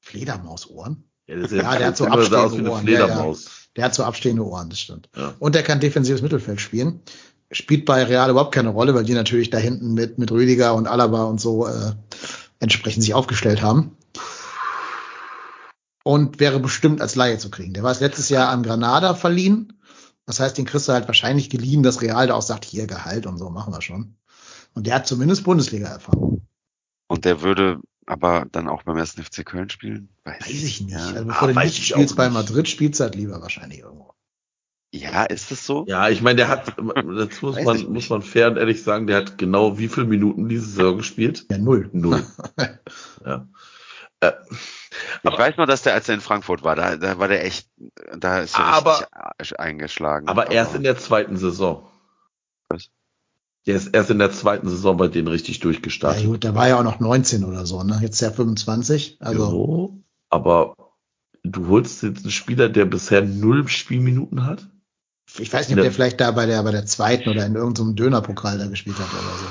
Fledermausohren? 0.00 1.04
Ja, 1.28 1.36
der 1.76 1.86
hat 1.86 1.96
so 1.96 2.06
abstehende 2.06 2.70
Ohren, 2.70 2.86
ja, 2.86 2.92
ja. 2.92 3.06
Fledermaus. 3.06 3.68
Der 3.76 3.84
hat 3.84 3.94
so 3.94 4.02
abstehende 4.02 4.44
Ohren, 4.44 4.70
das 4.70 4.80
stimmt. 4.80 5.08
Und 5.38 5.54
der 5.54 5.62
kann 5.62 5.78
defensives 5.78 6.22
Mittelfeld 6.22 6.60
spielen. 6.60 7.02
Spielt 7.52 7.84
bei 7.84 8.02
Real 8.02 8.30
überhaupt 8.30 8.54
keine 8.54 8.70
Rolle, 8.70 8.94
weil 8.94 9.04
die 9.04 9.14
natürlich 9.14 9.50
da 9.50 9.58
hinten 9.58 9.94
mit, 9.94 10.18
mit 10.18 10.32
Rüdiger 10.32 10.74
und 10.74 10.88
Alaba 10.88 11.24
und 11.24 11.40
so 11.40 11.66
äh, 11.66 11.92
entsprechend 12.60 13.02
sich 13.02 13.14
aufgestellt 13.14 13.62
haben. 13.62 13.97
Und 16.08 16.40
wäre 16.40 16.58
bestimmt 16.58 17.02
als 17.02 17.16
Laie 17.16 17.36
zu 17.36 17.50
kriegen. 17.50 17.74
Der 17.74 17.82
war 17.82 17.92
es 17.92 18.00
letztes 18.00 18.30
Jahr 18.30 18.48
an 18.48 18.62
Granada 18.62 19.12
verliehen. 19.14 19.74
Das 20.24 20.40
heißt, 20.40 20.56
den 20.56 20.64
kriegst 20.64 20.88
du 20.88 20.92
halt 20.92 21.06
wahrscheinlich 21.06 21.50
geliehen, 21.50 21.82
dass 21.82 22.00
Real 22.00 22.26
da 22.28 22.34
auch 22.34 22.40
sagt, 22.40 22.64
hier 22.64 22.86
Gehalt 22.86 23.26
und 23.26 23.36
so 23.36 23.50
machen 23.50 23.74
wir 23.74 23.82
schon. 23.82 24.16
Und 24.72 24.86
der 24.86 24.94
hat 24.94 25.06
zumindest 25.06 25.44
Bundesliga-Erfahrung. 25.44 26.46
Und 27.08 27.24
der 27.26 27.42
würde 27.42 27.80
aber 28.06 28.46
dann 28.50 28.68
auch 28.68 28.84
beim 28.84 28.96
ersten 28.96 29.22
FC 29.22 29.44
Köln 29.44 29.68
spielen? 29.68 30.08
Weiß 30.24 30.46
ich 30.48 30.80
nicht. 30.80 30.92
Ja, 30.92 31.08
also 31.08 31.18
Ah, 31.18 31.24
bevor 31.24 31.48
du 31.48 31.56
weiß 31.56 31.64
nicht 31.66 31.78
ich 31.80 31.88
spielst 31.88 32.16
bei. 32.16 32.30
Madrid, 32.30 32.68
spielst 32.70 33.00
du 33.00 33.04
halt 33.04 33.14
lieber 33.14 33.42
wahrscheinlich 33.42 33.80
irgendwo. 33.80 34.14
ja 34.94 35.24
ist 35.24 35.50
das 35.50 35.66
so? 35.66 35.84
Ja, 35.88 36.08
ich 36.08 36.22
meine, 36.22 36.36
der 36.36 36.48
hat, 36.48 36.68
das 36.78 37.42
muss 37.42 37.56
Weiß 37.56 37.64
man, 37.66 37.76
nicht. 37.76 37.90
muss 37.90 38.08
man 38.08 38.22
fair 38.22 38.50
und 38.50 38.56
ehrlich 38.56 38.82
sagen, 38.82 39.06
der 39.08 39.18
hat 39.18 39.36
genau 39.36 39.76
wie 39.78 39.88
viele 39.88 40.06
Minuten 40.06 40.48
diese 40.48 40.64
Saison 40.64 40.96
gespielt? 40.96 41.44
Ja, 41.50 41.58
null. 41.58 41.90
Null. 41.92 42.24
ja. 43.26 43.46
Äh, 44.20 44.32
Ich 45.22 45.26
Aber- 45.30 45.38
weiß 45.38 45.56
nur, 45.56 45.66
dass 45.66 45.82
der, 45.82 45.94
als 45.94 46.08
er 46.08 46.14
in 46.16 46.20
Frankfurt 46.20 46.62
war, 46.64 46.74
da, 46.76 46.96
da 46.96 47.18
war 47.18 47.28
der 47.28 47.44
echt, 47.44 47.68
da 48.16 48.40
ist 48.40 48.54
er 48.58 48.64
Aber- 48.64 49.06
richtig 49.40 49.60
eingeschlagen. 49.60 50.28
aber 50.28 50.50
erst 50.50 50.74
in 50.74 50.82
der 50.82 50.96
zweiten 50.98 51.36
Saison. 51.36 51.88
Was? 52.68 52.90
Der 53.66 53.76
ist 53.76 53.88
erst 53.88 54.10
in 54.10 54.18
der 54.18 54.32
zweiten 54.32 54.68
Saison 54.68 54.96
bei 54.96 55.08
denen 55.08 55.28
richtig 55.28 55.58
Ja, 55.58 55.62
durchgestartet. 55.64 56.24
gut, 56.24 56.42
der 56.44 56.54
war 56.54 56.68
ja 56.68 56.78
auch 56.78 56.82
noch 56.84 57.00
19 57.00 57.44
oder 57.44 57.66
so, 57.66 57.82
ne? 57.82 57.98
Jetzt 58.02 58.20
ja 58.20 58.30
25. 58.30 59.18
Also, 59.20 59.50
Jo, 59.50 60.02
aber 60.30 60.74
du 61.44 61.68
holst 61.68 62.02
jetzt 62.02 62.22
einen 62.24 62.30
Spieler, 62.30 62.68
der 62.68 62.86
bisher 62.86 63.22
null 63.22 63.68
Spielminuten 63.68 64.44
hat? 64.46 64.66
ich 65.38 65.52
weiß 65.52 65.68
nicht, 65.68 65.74
ob 65.74 65.78
Ja. 65.78 65.82
der 65.84 65.92
vielleicht 65.92 66.20
da 66.20 66.30
bei 66.30 66.46
der, 66.46 66.62
bei 66.62 66.72
der 66.72 66.86
zweiten 66.86 67.28
oder 67.28 67.44
in 67.46 67.54
irgendeinem 67.54 67.94
Dönerpokal 67.94 68.56
da 68.58 68.66
gespielt 68.66 68.98
hat 68.98 69.12
oder 69.12 69.36
so. 69.38 69.46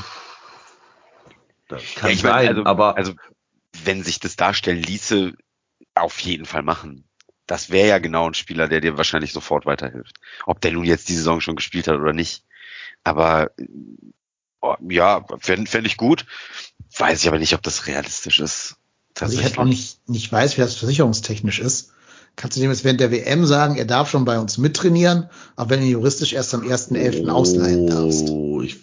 Das 1.69 1.83
kann 1.95 2.09
Ja, 2.09 2.15
ich 2.15 2.23
meine, 2.23 2.33
sein, 2.39 2.47
also, 2.49 2.65
aber 2.65 2.97
also 2.97 3.13
wenn 3.85 4.03
sich 4.03 4.19
das 4.19 4.35
darstellen 4.35 4.81
ließe, 4.81 5.33
auf 5.95 6.19
jeden 6.19 6.45
Fall 6.45 6.63
machen. 6.63 7.03
Das 7.45 7.69
wäre 7.69 7.87
ja 7.87 7.97
genau 7.97 8.27
ein 8.27 8.33
Spieler, 8.33 8.67
der 8.67 8.81
dir 8.81 8.97
wahrscheinlich 8.97 9.31
sofort 9.31 9.65
weiterhilft. 9.65 10.17
Ob 10.45 10.59
der 10.61 10.71
nun 10.71 10.83
jetzt 10.83 11.09
die 11.09 11.15
Saison 11.15 11.39
schon 11.39 11.55
gespielt 11.55 11.87
hat 11.87 11.97
oder 11.97 12.13
nicht. 12.13 12.43
Aber 13.03 13.51
oh, 14.61 14.75
ja, 14.89 15.25
fände 15.39 15.69
fänd 15.69 15.87
ich 15.87 15.97
gut. 15.97 16.25
Weiß 16.97 17.21
ich 17.21 17.27
aber 17.27 17.39
nicht, 17.39 17.53
ob 17.53 17.63
das 17.63 17.87
realistisch 17.87 18.39
ist. 18.39 18.75
Also 19.19 19.37
ich 19.37 19.43
halt 19.43 19.57
auch 19.57 19.65
nicht, 19.65 20.07
nicht 20.09 20.31
weiß, 20.31 20.57
wie 20.57 20.61
das 20.61 20.75
versicherungstechnisch 20.75 21.59
ist. 21.59 21.93
Kannst 22.35 22.55
du 22.55 22.61
dem 22.61 22.69
jetzt 22.69 22.83
während 22.83 22.99
der 22.99 23.11
WM 23.11 23.45
sagen, 23.45 23.77
er 23.77 23.85
darf 23.85 24.11
schon 24.11 24.25
bei 24.25 24.37
uns 24.37 24.59
mittrainieren, 24.59 25.29
auch 25.55 25.69
wenn 25.69 25.79
du 25.79 25.87
juristisch 25.87 26.33
erst 26.33 26.53
am 26.53 26.61
1.11. 26.61 27.27
ausleihen 27.29 27.87
darfst? 27.87 28.29
Oh, 28.29 28.61
ich 28.61 28.77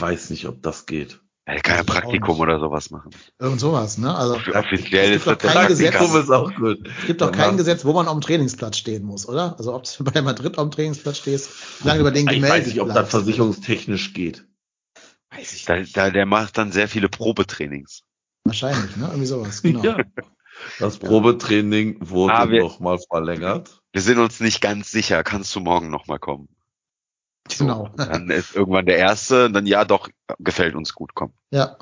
weiß 0.00 0.30
nicht, 0.30 0.46
ob 0.46 0.60
das 0.62 0.86
geht. 0.86 1.20
Er 1.46 1.60
kann 1.60 1.74
ja 1.76 1.80
Ich 1.82 1.86
Praktikum 1.86 2.40
oder 2.40 2.58
sowas 2.58 2.90
machen. 2.90 3.10
Irgend 3.38 3.60
sowas, 3.60 3.98
ne? 3.98 4.14
Also 4.16 4.36
Offiziell 4.54 5.10
es 5.12 5.16
ist 5.16 5.24
gibt 5.26 5.44
das 5.44 5.52
doch 5.52 5.60
kein 5.60 5.68
Gesetz. 5.68 5.94
Ist 6.00 6.30
auch 6.30 6.54
gut. 6.54 6.88
es 7.00 7.06
gibt 7.06 7.20
doch 7.20 7.30
kein 7.32 7.40
Danach- 7.40 7.56
Gesetz, 7.58 7.84
wo 7.84 7.92
man 7.92 8.08
am 8.08 8.20
Trainingsplatz 8.22 8.78
stehen 8.78 9.04
muss, 9.04 9.28
oder? 9.28 9.54
Also 9.58 9.74
ob 9.74 9.84
du 9.84 10.04
bei 10.10 10.22
Madrid 10.22 10.58
am 10.58 10.70
Trainingsplatz 10.70 11.18
stehst, 11.18 11.50
lange 11.84 12.00
über 12.00 12.10
den 12.10 12.26
Ich 12.28 12.34
gemeldet 12.36 12.50
weiß 12.60 12.66
nicht, 12.68 12.80
ob 12.80 12.94
das 12.94 13.10
versicherungstechnisch 13.10 14.14
geht. 14.14 14.46
Weiß 15.30 15.52
ich 15.52 15.64
Da, 15.66 15.76
nicht. 15.76 15.94
da, 15.96 16.10
der 16.10 16.24
macht 16.26 16.56
dann 16.56 16.72
sehr 16.72 16.88
viele 16.88 17.08
Probetrainings. 17.10 18.02
Wahrscheinlich, 18.44 18.96
ne? 18.96 19.06
Irgendwie 19.08 19.26
sowas, 19.26 19.60
genau. 19.62 19.82
Ja. 19.84 19.96
Das 20.78 20.98
Probetraining 20.98 21.96
wurde 22.08 22.32
Ah, 22.32 22.48
wir- 22.48 22.62
noch 22.62 22.78
mal 22.78 22.96
verlängert. 23.10 23.80
Wir 23.92 24.00
sind 24.00 24.18
uns 24.18 24.38
nicht 24.38 24.60
ganz 24.60 24.90
sicher. 24.90 25.24
Kannst 25.24 25.52
du 25.56 25.60
morgen 25.60 25.90
nochmal 25.90 26.20
kommen? 26.20 26.48
So, 27.50 27.64
Genau. 27.64 27.90
Dann 27.96 28.30
ist 28.30 28.54
irgendwann 28.56 28.86
der 28.86 28.96
Erste, 28.98 29.50
dann 29.50 29.66
ja, 29.66 29.84
doch, 29.84 30.08
gefällt 30.38 30.74
uns 30.74 30.94
gut, 30.94 31.14
komm. 31.14 31.32
Ja. 31.50 31.76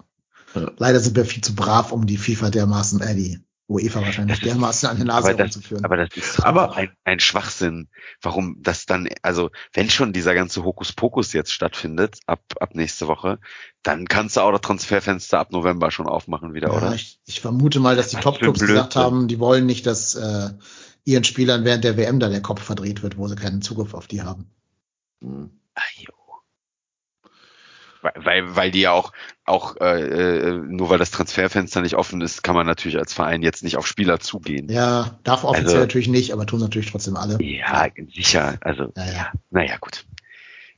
Leider 0.77 1.01
sind 1.01 1.17
wir 1.17 1.25
viel 1.25 1.43
zu 1.43 1.55
brav, 1.55 1.93
um 1.93 2.05
die 2.07 2.19
FIFA 2.19 2.51
dermaßen, 2.51 3.01
äh, 3.01 3.15
die 3.15 3.39
UEFA 3.69 4.03
wahrscheinlich 4.03 4.41
dermaßen 4.41 4.89
an 4.89 4.99
den 4.99 5.07
Nase 5.07 5.29
aber 5.31 5.39
das- 5.39 5.55
rumzuführen. 5.57 5.85
Aber 5.85 5.97
das 5.97 6.09
ist 6.15 6.45
Aber- 6.45 6.77
ein, 6.77 6.91
ein 7.05 7.21
Schwachsinn. 7.21 7.89
Warum 8.21 8.57
das 8.61 8.85
dann, 8.85 9.09
also 9.23 9.51
wenn 9.73 9.89
schon 9.89 10.13
dieser 10.13 10.35
ganze 10.35 10.63
Hokuspokus 10.65 11.33
jetzt 11.33 11.53
stattfindet, 11.53 12.19
ab, 12.27 12.43
ab 12.61 12.75
nächste 12.75 13.07
Woche, 13.09 13.39
dann 13.83 14.07
kannst 14.09 14.37
du 14.37 14.41
auch 14.43 14.53
das 14.53 14.61
Transferfenster 14.61 15.39
ab 15.39 15.53
November 15.53 15.91
schon 15.91 16.07
aufmachen 16.07 16.53
wieder, 16.53 16.69
ja, 16.69 16.77
oder? 16.77 16.95
ich, 16.95 17.19
ich 17.25 17.41
vermute 17.41 17.81
mal, 17.81 17.97
dass 17.97 18.09
die 18.09 18.17
Topclubs 18.17 18.61
gesagt 18.61 18.95
haben, 18.97 19.27
die 19.29 19.39
wollen 19.39 19.65
nicht, 19.65 19.87
dass 19.87 20.17
äh, 20.17 20.51
ihren 21.05 21.25
Spielern 21.25 21.65
während 21.65 21.85
der 21.85 21.97
WM 21.97 22.21
da 22.21 22.29
der 22.29 22.43
Kopf 22.43 22.63
verdreht 22.63 23.03
wird, 23.03 23.17
wo 23.17 23.27
sie 23.29 23.37
keinen 23.37 23.63
Zugriff 23.63 23.95
auf 23.95 24.07
die 24.07 24.21
haben. 24.23 24.51
Hm. 25.23 25.51
Ah, 25.75 25.81
jo. 25.97 26.13
Weil, 28.03 28.13
weil, 28.17 28.57
weil 28.57 28.71
die 28.73 28.81
ja 28.81 28.91
auch, 28.93 29.13
auch 29.45 29.77
äh, 29.81 30.01
äh, 30.03 30.53
nur 30.59 30.91
weil 30.91 30.99
das 30.99 31.13
Transferfenster 31.13 31.81
nicht 31.83 31.95
offen 31.95 32.21
ist, 32.21 32.43
kann 32.43 32.57
man 32.57 32.67
natürlich 32.67 32.99
als 32.99 33.13
Verein 33.15 33.43
jetzt 33.43 33.63
nicht 33.63 33.77
auf 33.77 33.87
Spieler 33.87 34.19
zugehen. 34.19 34.69
Ja, 34.69 35.19
darf 35.23 35.45
offiziell 35.45 35.69
Also- 35.69 35.79
natürlich 35.81 36.09
nicht, 36.09 36.33
aber 36.33 36.45
tun 36.45 36.59
natürlich 36.61 36.91
trotzdem 36.91 37.17
alle. 37.17 37.41
Ja, 37.41 37.87
sicher. 38.13 38.59
Also, 38.61 38.93
Ja, 38.97 39.05
ja. 39.13 39.33
naja, 39.51 39.77
gut. 39.81 40.05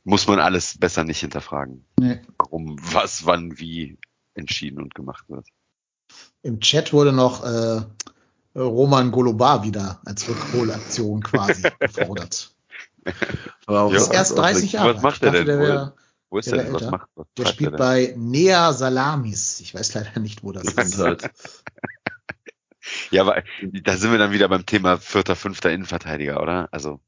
Muss 0.04 0.26
man 0.26 0.38
alles 0.38 0.76
besser 0.78 1.02
nicht 1.04 1.20
hinterfragen. 1.20 1.86
Nee. 1.98 2.20
Warum, 2.38 2.76
was, 2.92 3.24
wann, 3.24 3.58
wie 3.58 3.96
entschieden 4.34 4.82
und 4.82 4.94
gemacht 4.94 5.24
wird. 5.28 5.46
Im 6.42 6.60
Chat 6.60 6.92
wurde 6.92 7.12
noch 7.14 7.42
äh, 7.42 7.80
Roman 8.54 9.10
Golobar 9.10 9.64
wieder 9.64 10.00
als 10.04 10.28
Rückholaktion 10.28 11.22
quasi 11.22 11.62
gefordert. 11.80 12.53
Aber 13.66 13.82
auch 13.82 13.90
Ja. 13.92 13.98
Ist 13.98 14.12
erst 14.12 14.36
30 14.38 14.72
Jahre. 14.72 14.94
Was 14.96 15.02
macht 15.02 15.22
der 15.22 15.32
dachte, 15.32 15.44
denn 15.44 15.58
Der, 15.58 15.68
wär, 15.68 15.94
Wo 16.30 16.38
ist 16.38 16.46
Der 16.50 16.56
der 16.56 16.64
denn? 16.64 16.74
Was 16.74 16.90
macht 16.90 17.08
was 17.14 17.26
der 17.36 17.46
spielt 17.46 17.72
denn? 17.72 17.78
bei 17.78 18.14
Nea 18.16 18.72
Salamis. 18.72 19.60
Ich 19.60 19.74
weiß 19.74 19.94
leider 19.94 20.18
nicht, 20.20 20.42
wo 20.42 20.52
das 20.52 20.64
ist. 20.72 20.98
halt. 20.98 21.30
Ja, 23.10 23.22
aber 23.22 23.42
da 23.82 23.96
sind 23.96 24.10
wir 24.10 24.18
dann 24.18 24.32
wieder 24.32 24.48
beim 24.48 24.66
Thema 24.66 24.98
vierter, 24.98 25.36
fünfter 25.36 25.72
Innenverteidiger, 25.72 26.42
oder? 26.42 26.68
Also, 26.70 27.00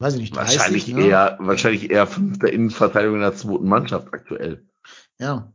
Weiß 0.00 0.14
ich 0.14 0.20
nicht, 0.20 0.36
30, 0.36 0.56
Wahrscheinlich 0.58 0.86
ne? 0.88 1.06
eher, 1.06 1.36
wahrscheinlich 1.40 1.90
eher 1.90 2.06
fünfter 2.06 2.52
Innenverteidigung 2.52 3.16
in 3.16 3.22
der 3.22 3.34
zweiten 3.34 3.66
Mannschaft 3.66 4.14
aktuell. 4.14 4.64
Ja. 5.18 5.52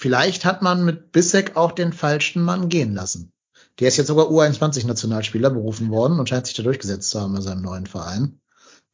vielleicht 0.00 0.44
hat 0.44 0.62
man 0.62 0.84
mit 0.84 1.12
Bissek 1.12 1.56
auch 1.56 1.70
den 1.70 1.92
falschen 1.92 2.42
Mann 2.42 2.68
gehen 2.68 2.92
lassen. 2.94 3.32
Der 3.78 3.86
ist 3.86 3.96
jetzt 3.96 4.08
sogar 4.08 4.26
U21-Nationalspieler 4.26 5.50
berufen 5.50 5.90
worden 5.90 6.18
und 6.18 6.28
scheint 6.28 6.46
sich 6.48 6.56
da 6.56 6.64
durchgesetzt 6.64 7.10
zu 7.10 7.20
haben 7.20 7.36
in 7.36 7.42
seinem 7.42 7.62
neuen 7.62 7.86
Verein. 7.86 8.40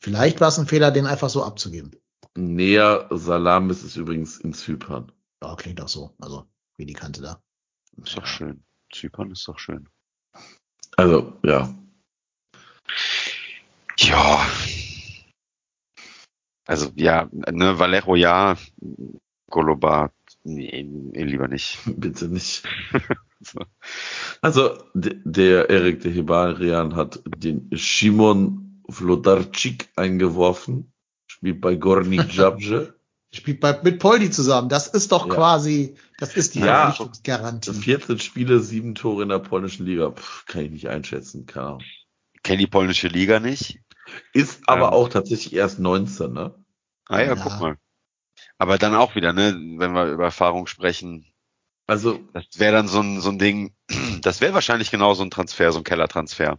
Vielleicht 0.05 0.43
war 0.43 0.49
es 0.49 0.59
ein 0.59 0.67
Fehler, 0.67 0.91
den 0.91 1.07
einfach 1.07 1.31
so 1.31 1.43
abzugeben. 1.43 1.93
Näher 2.37 3.09
Salamis 3.11 3.83
ist 3.83 3.97
übrigens 3.97 4.37
in 4.37 4.53
Zypern. 4.53 5.11
Ja, 5.43 5.55
klingt 5.57 5.81
auch 5.81 5.89
so. 5.89 6.15
Also, 6.21 6.45
wie 6.77 6.85
die 6.85 6.93
Kante 6.93 7.23
da. 7.23 7.43
Ist 8.03 8.15
doch 8.19 8.27
schön. 8.27 8.63
Zypern 8.93 9.31
ist 9.31 9.49
doch 9.49 9.59
schön. 9.59 9.89
Also, 10.99 11.33
ja. 11.43 11.75
Ja. 13.97 14.47
Also, 16.67 16.93
ja, 16.97 17.31
ne, 17.33 17.79
Valero 17.79 18.15
ja, 18.15 18.59
Goloba, 19.49 20.13
nee, 20.43 20.83
lieber 21.15 21.49
nicht. 21.49 21.79
Bitte 21.87 22.29
nicht. 22.29 22.63
So. 23.41 23.61
Also, 24.43 24.77
der 24.93 25.71
Erik 25.71 26.03
de 26.03 26.13
Hebarian 26.13 26.95
hat 26.95 27.23
den 27.25 27.71
Shimon 27.75 28.65
Vlodarczyk 28.89 29.89
eingeworfen. 29.97 30.93
Spielt 31.27 31.61
bei 31.61 31.74
Gornik 31.77 32.32
Zabrze. 32.32 32.94
Spielt 33.35 33.59
bei, 33.61 33.81
mit 33.82 33.98
Poldi 33.98 34.31
zusammen. 34.31 34.69
Das 34.69 34.86
ist 34.86 35.11
doch 35.11 35.28
Ja. 35.28 35.35
quasi, 35.35 35.97
das 36.19 36.35
ist 36.35 36.55
die 36.55 36.61
Ja. 36.61 36.93
Verpflichtungsgarantie. 36.93 37.73
14 37.73 38.20
Spiele, 38.20 38.61
7 38.61 38.94
Tore 38.94 39.24
in 39.24 39.28
der 39.31 39.40
polnischen 39.40 39.86
Liga. 39.86 40.12
Pff, 40.12 40.47
kann 40.47 40.62
ich 40.62 40.70
nicht 40.70 40.89
einschätzen, 40.89 41.44
keine 41.44 41.66
Ahnung. 41.66 41.85
Kenn 42.44 42.59
die 42.59 42.66
polnische 42.69 43.09
Liga 43.09 43.40
nicht. 43.40 43.81
Ist 44.35 44.69
aber 44.69 44.89
Ähm. 44.89 44.93
auch 44.94 45.09
tatsächlich 45.09 45.55
erst 45.55 45.81
19, 45.81 46.32
ne? 46.32 46.55
Ah 47.09 47.20
ja, 47.20 47.35
Ja. 47.35 47.35
guck 47.35 47.61
mal. 47.61 47.77
Aber 48.59 48.78
dann 48.78 48.94
auch 48.94 49.15
wieder, 49.16 49.32
ne, 49.32 49.55
wenn 49.78 49.93
wir 49.93 50.12
über 50.12 50.24
Erfahrung 50.24 50.66
sprechen, 50.66 51.27
Also, 51.86 52.20
das 52.32 52.47
wäre 52.59 52.73
dann 52.74 52.89
so 52.89 53.01
ein, 53.01 53.20
so 53.20 53.31
ein 53.31 53.39
Ding, 53.39 53.74
das 54.27 54.41
wäre 54.41 54.55
wahrscheinlich 54.55 54.91
genau 54.91 55.15
so 55.15 55.23
ein 55.23 55.31
Transfer, 55.31 55.73
so 55.73 55.79
ein 55.79 55.85
Kellertransfer, 55.85 56.59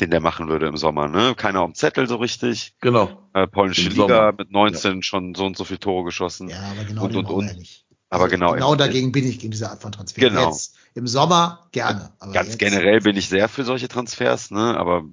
den 0.00 0.10
der 0.10 0.20
machen 0.20 0.48
würde 0.48 0.66
im 0.66 0.76
Sommer, 0.76 1.08
ne? 1.08 1.34
Keiner 1.36 1.60
am 1.60 1.74
Zettel 1.74 2.08
so 2.08 2.16
richtig. 2.16 2.74
genau. 2.80 3.28
Äh, 3.34 3.46
polnische 3.46 3.82
Im 3.88 3.90
Liga 3.94 4.04
Sommer. 4.06 4.32
mit 4.38 4.50
19 4.50 5.02
schon 5.02 5.34
so 5.34 5.44
und 5.46 5.56
so 5.56 5.64
viele 5.64 5.80
Tore 5.80 6.04
geschossen. 6.04 6.48
Ja, 6.48 6.60
aber 6.60 6.84
genau 6.84 7.04
Und, 7.04 7.12
den 7.14 7.24
und, 7.26 7.30
und. 7.32 7.46
ja 7.48 7.54
nicht. 7.54 7.84
Aber 8.08 8.24
Also 8.24 8.36
genau, 8.36 8.52
Genau 8.52 8.72
im- 8.72 8.78
dagegen 8.78 9.12
bin 9.12 9.26
ich 9.26 9.38
gegen 9.40 9.50
diese 9.50 9.68
Art 9.70 9.82
von 9.82 9.92
Transfer. 9.92 10.20
Genau. 10.20 10.46
Jetzt, 10.50 10.76
Im 10.94 11.06
Sommer 11.06 11.68
gerne. 11.72 12.12
Aber 12.20 12.32
Ganz 12.32 12.48
jetzt, 12.50 12.58
generell 12.58 13.00
bin 13.00 13.16
ich 13.16 13.28
sehr 13.28 13.48
für 13.48 13.64
solche 13.64 13.88
Transfers, 13.88 14.50
ne? 14.50 14.76
Aber 14.78 15.04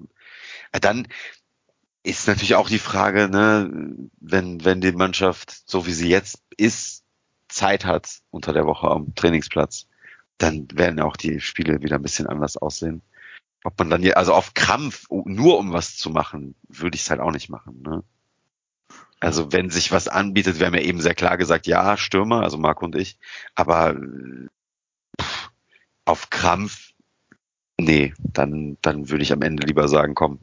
äh, 0.71 0.79
dann 0.79 1.07
ist 2.03 2.27
natürlich 2.27 2.55
auch 2.55 2.69
die 2.69 2.79
Frage, 2.79 3.29
ne, 3.29 3.95
wenn, 4.19 4.63
wenn 4.65 4.81
die 4.81 4.91
Mannschaft, 4.91 5.63
so 5.65 5.85
wie 5.85 5.93
sie 5.93 6.09
jetzt 6.09 6.39
ist, 6.57 7.03
Zeit 7.47 7.85
hat 7.85 8.19
unter 8.29 8.51
der 8.53 8.65
Woche 8.65 8.87
am 8.87 9.15
Trainingsplatz, 9.15 9.87
dann 10.37 10.67
werden 10.73 10.99
auch 10.99 11.15
die 11.17 11.39
Spiele 11.39 11.81
wieder 11.81 11.97
ein 11.97 12.01
bisschen 12.01 12.27
anders 12.27 12.57
aussehen. 12.57 13.01
Ob 13.63 13.79
man 13.79 13.89
dann 13.89 14.01
hier, 14.01 14.17
also 14.17 14.33
auf 14.33 14.53
Krampf, 14.53 15.05
oh, 15.09 15.23
nur 15.25 15.57
um 15.57 15.71
was 15.71 15.95
zu 15.95 16.09
machen, 16.09 16.55
würde 16.67 16.95
ich 16.95 17.03
es 17.03 17.09
halt 17.09 17.21
auch 17.21 17.31
nicht 17.31 17.49
machen, 17.49 17.81
ne? 17.81 18.03
Also 19.19 19.53
wenn 19.53 19.69
sich 19.69 19.93
was 19.93 20.09
anbietet, 20.09 20.59
wir 20.59 20.65
haben 20.67 20.73
ja 20.73 20.81
eben 20.81 20.99
sehr 20.99 21.15
klar 21.15 21.37
gesagt, 21.37 21.65
ja, 21.65 21.95
Stürmer, 21.95 22.43
also 22.43 22.57
Marco 22.57 22.83
und 22.83 22.95
ich, 22.97 23.17
aber 23.55 23.95
pff, 25.21 25.49
auf 26.03 26.29
Krampf, 26.29 26.91
nee, 27.79 28.13
dann, 28.19 28.77
dann 28.81 29.09
würde 29.09 29.23
ich 29.23 29.31
am 29.31 29.41
Ende 29.41 29.65
lieber 29.65 29.87
sagen, 29.87 30.13
komm, 30.13 30.39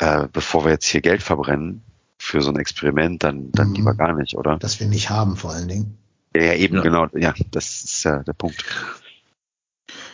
äh, 0.00 0.28
bevor 0.30 0.64
wir 0.66 0.72
jetzt 0.72 0.86
hier 0.86 1.00
Geld 1.00 1.22
verbrennen 1.22 1.82
für 2.18 2.42
so 2.42 2.50
ein 2.50 2.58
Experiment, 2.58 3.22
dann, 3.22 3.52
dann 3.52 3.70
Mhm. 3.70 3.74
lieber 3.76 3.94
gar 3.94 4.12
nicht, 4.12 4.36
oder? 4.36 4.58
Das 4.58 4.80
wir 4.80 4.86
nicht 4.86 5.08
haben, 5.08 5.36
vor 5.36 5.52
allen 5.52 5.68
Dingen. 5.68 5.96
Ja, 6.34 6.42
ja 6.42 6.54
eben 6.54 6.76
Ja. 6.76 6.82
genau, 6.82 7.06
ja, 7.14 7.34
das 7.50 7.84
ist 7.84 8.04
ja 8.04 8.22
der 8.22 8.32
Punkt. 8.32 8.64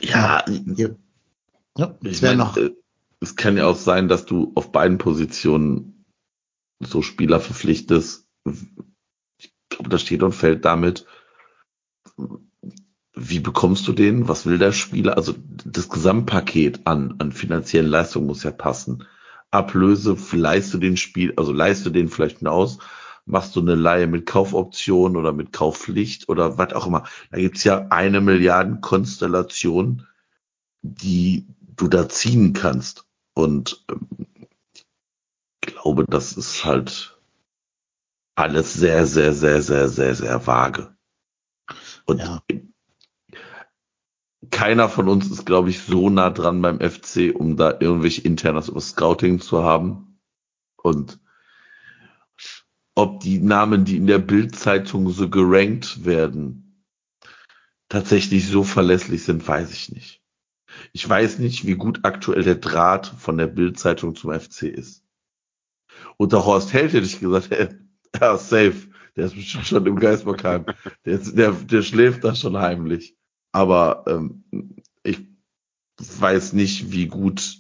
Ja. 0.01 0.45
Ja, 1.77 1.99
ich 2.03 2.13
es 2.13 2.23
wäre 2.23 2.37
meine, 2.37 2.51
noch. 2.51 2.57
äh, 2.57 2.71
es 3.21 3.37
kann 3.37 3.57
ja 3.57 3.67
auch 3.67 3.77
sein, 3.77 4.09
dass 4.09 4.27
du 4.27 4.53
auf 4.55 4.71
beiden 4.71 4.99
Positionen 4.99 6.05
so 6.81 7.03
Spieler 7.03 7.41
verpflichtest. 7.41 8.29
Ich 9.39 9.53
glaube, 9.71 9.89
das 9.89 10.03
steht 10.03 10.23
und 10.23 10.33
fällt 10.33 10.65
damit. 10.65 11.07
Wie 13.15 13.41
bekommst 13.41 13.89
du 13.89 13.93
den? 13.93 14.29
Was 14.29 14.47
will 14.47 14.59
der 14.59 14.73
Spieler? 14.73 15.17
Also 15.17 15.35
das 15.65 15.89
Gesamtpaket 15.89 16.87
an, 16.87 17.15
an 17.19 17.33
finanziellen 17.33 17.91
Leistungen 17.91 18.27
muss 18.27 18.43
ja 18.43 18.51
passen. 18.51 19.07
Ablöse, 19.51 20.17
leist 20.33 20.75
du 20.75 20.79
den 20.79 20.97
Spiel, 20.97 21.33
also 21.37 21.53
leist 21.53 21.87
du 21.87 21.91
den 21.91 22.09
vielleicht 22.09 22.43
nur 22.43 22.53
aus, 22.53 22.79
machst 23.27 23.57
du 23.57 23.61
eine 23.61 23.75
Leihe 23.75 24.07
mit 24.07 24.27
Kaufoption 24.27 25.17
oder 25.17 25.33
mit 25.33 25.53
Kaufpflicht 25.53 26.29
oder 26.29 26.59
was 26.59 26.73
auch 26.75 26.87
immer. 26.87 27.05
Da 27.31 27.39
gibt's 27.39 27.65
ja 27.65 27.87
eine 27.91 28.21
Milliarden 28.21 28.81
Konstellation, 28.81 30.07
die 30.83 31.47
du 31.77 31.89
da 31.89 32.09
ziehen 32.09 32.53
kannst. 32.53 33.07
Und 33.35 33.85
ähm, 33.91 34.09
ich 35.65 35.75
glaube, 35.75 36.05
das 36.07 36.33
ist 36.35 36.65
halt 36.65 37.19
alles 38.37 38.75
sehr, 38.75 39.07
sehr, 39.07 39.33
sehr, 39.33 39.63
sehr, 39.63 39.89
sehr, 39.89 40.15
sehr 40.15 40.47
vage. 40.47 40.95
Und 42.05 42.19
Ja. 42.21 42.43
keiner 44.51 44.89
von 44.89 45.09
uns 45.09 45.31
ist, 45.31 45.47
glaube 45.47 45.71
ich, 45.71 45.81
so 45.81 46.11
nah 46.11 46.31
dran 46.31 46.61
beim 46.61 46.81
FC, 46.81 47.35
um 47.35 47.57
da 47.57 47.71
irgendwelche 47.81 48.23
internes 48.23 48.69
über 48.69 48.81
Scouting 48.81 49.41
zu 49.41 49.63
haben. 49.63 50.19
Und 50.77 51.19
ob 52.97 53.21
die 53.21 53.39
Namen, 53.41 53.85
die 53.85 53.97
in 53.97 54.07
der 54.07 54.19
Bildzeitung 54.19 55.11
so 55.11 55.29
gerankt 55.31 56.05
werden, 56.05 56.85
tatsächlich 57.89 58.47
so 58.49 58.63
verlässlich 58.65 59.25
sind, 59.25 59.47
weiß 59.47 59.73
ich 59.73 59.91
nicht. 59.93 60.23
Ich 60.93 61.09
weiß 61.09 61.39
nicht, 61.41 61.67
wie 61.67 61.77
gut 61.77 62.01
aktuell 62.05 62.43
der 62.45 62.57
Draht 62.57 63.07
von 63.07 63.39
der 63.39 63.47
Bildzeitung 63.49 64.17
zum 64.17 64.33
FC 64.33 64.69
ist. 64.69 65.05
Unter 66.17 66.45
Horst 66.45 66.73
Held 66.73 66.93
hätte 66.93 67.07
ich 67.07 67.21
gesagt, 67.21 67.51
hey, 67.51 67.69
ja, 68.21 68.37
safe. 68.37 68.89
Der 69.17 69.27
ist 69.27 69.35
bestimmt 69.37 69.67
schon 69.67 69.87
im 69.87 69.97
Geisbockheim. 69.97 70.67
Der, 71.05 71.21
ist- 71.21 71.37
der, 71.37 71.53
der 71.53 71.83
schläft 71.83 72.25
da 72.25 72.35
schon 72.35 72.57
heimlich. 72.59 73.17
Aber 73.53 74.05
ähm, 74.09 74.45
ich 75.05 75.21
weiß 75.99 76.53
nicht, 76.55 76.93
wie 76.93 77.07
gut 77.09 77.59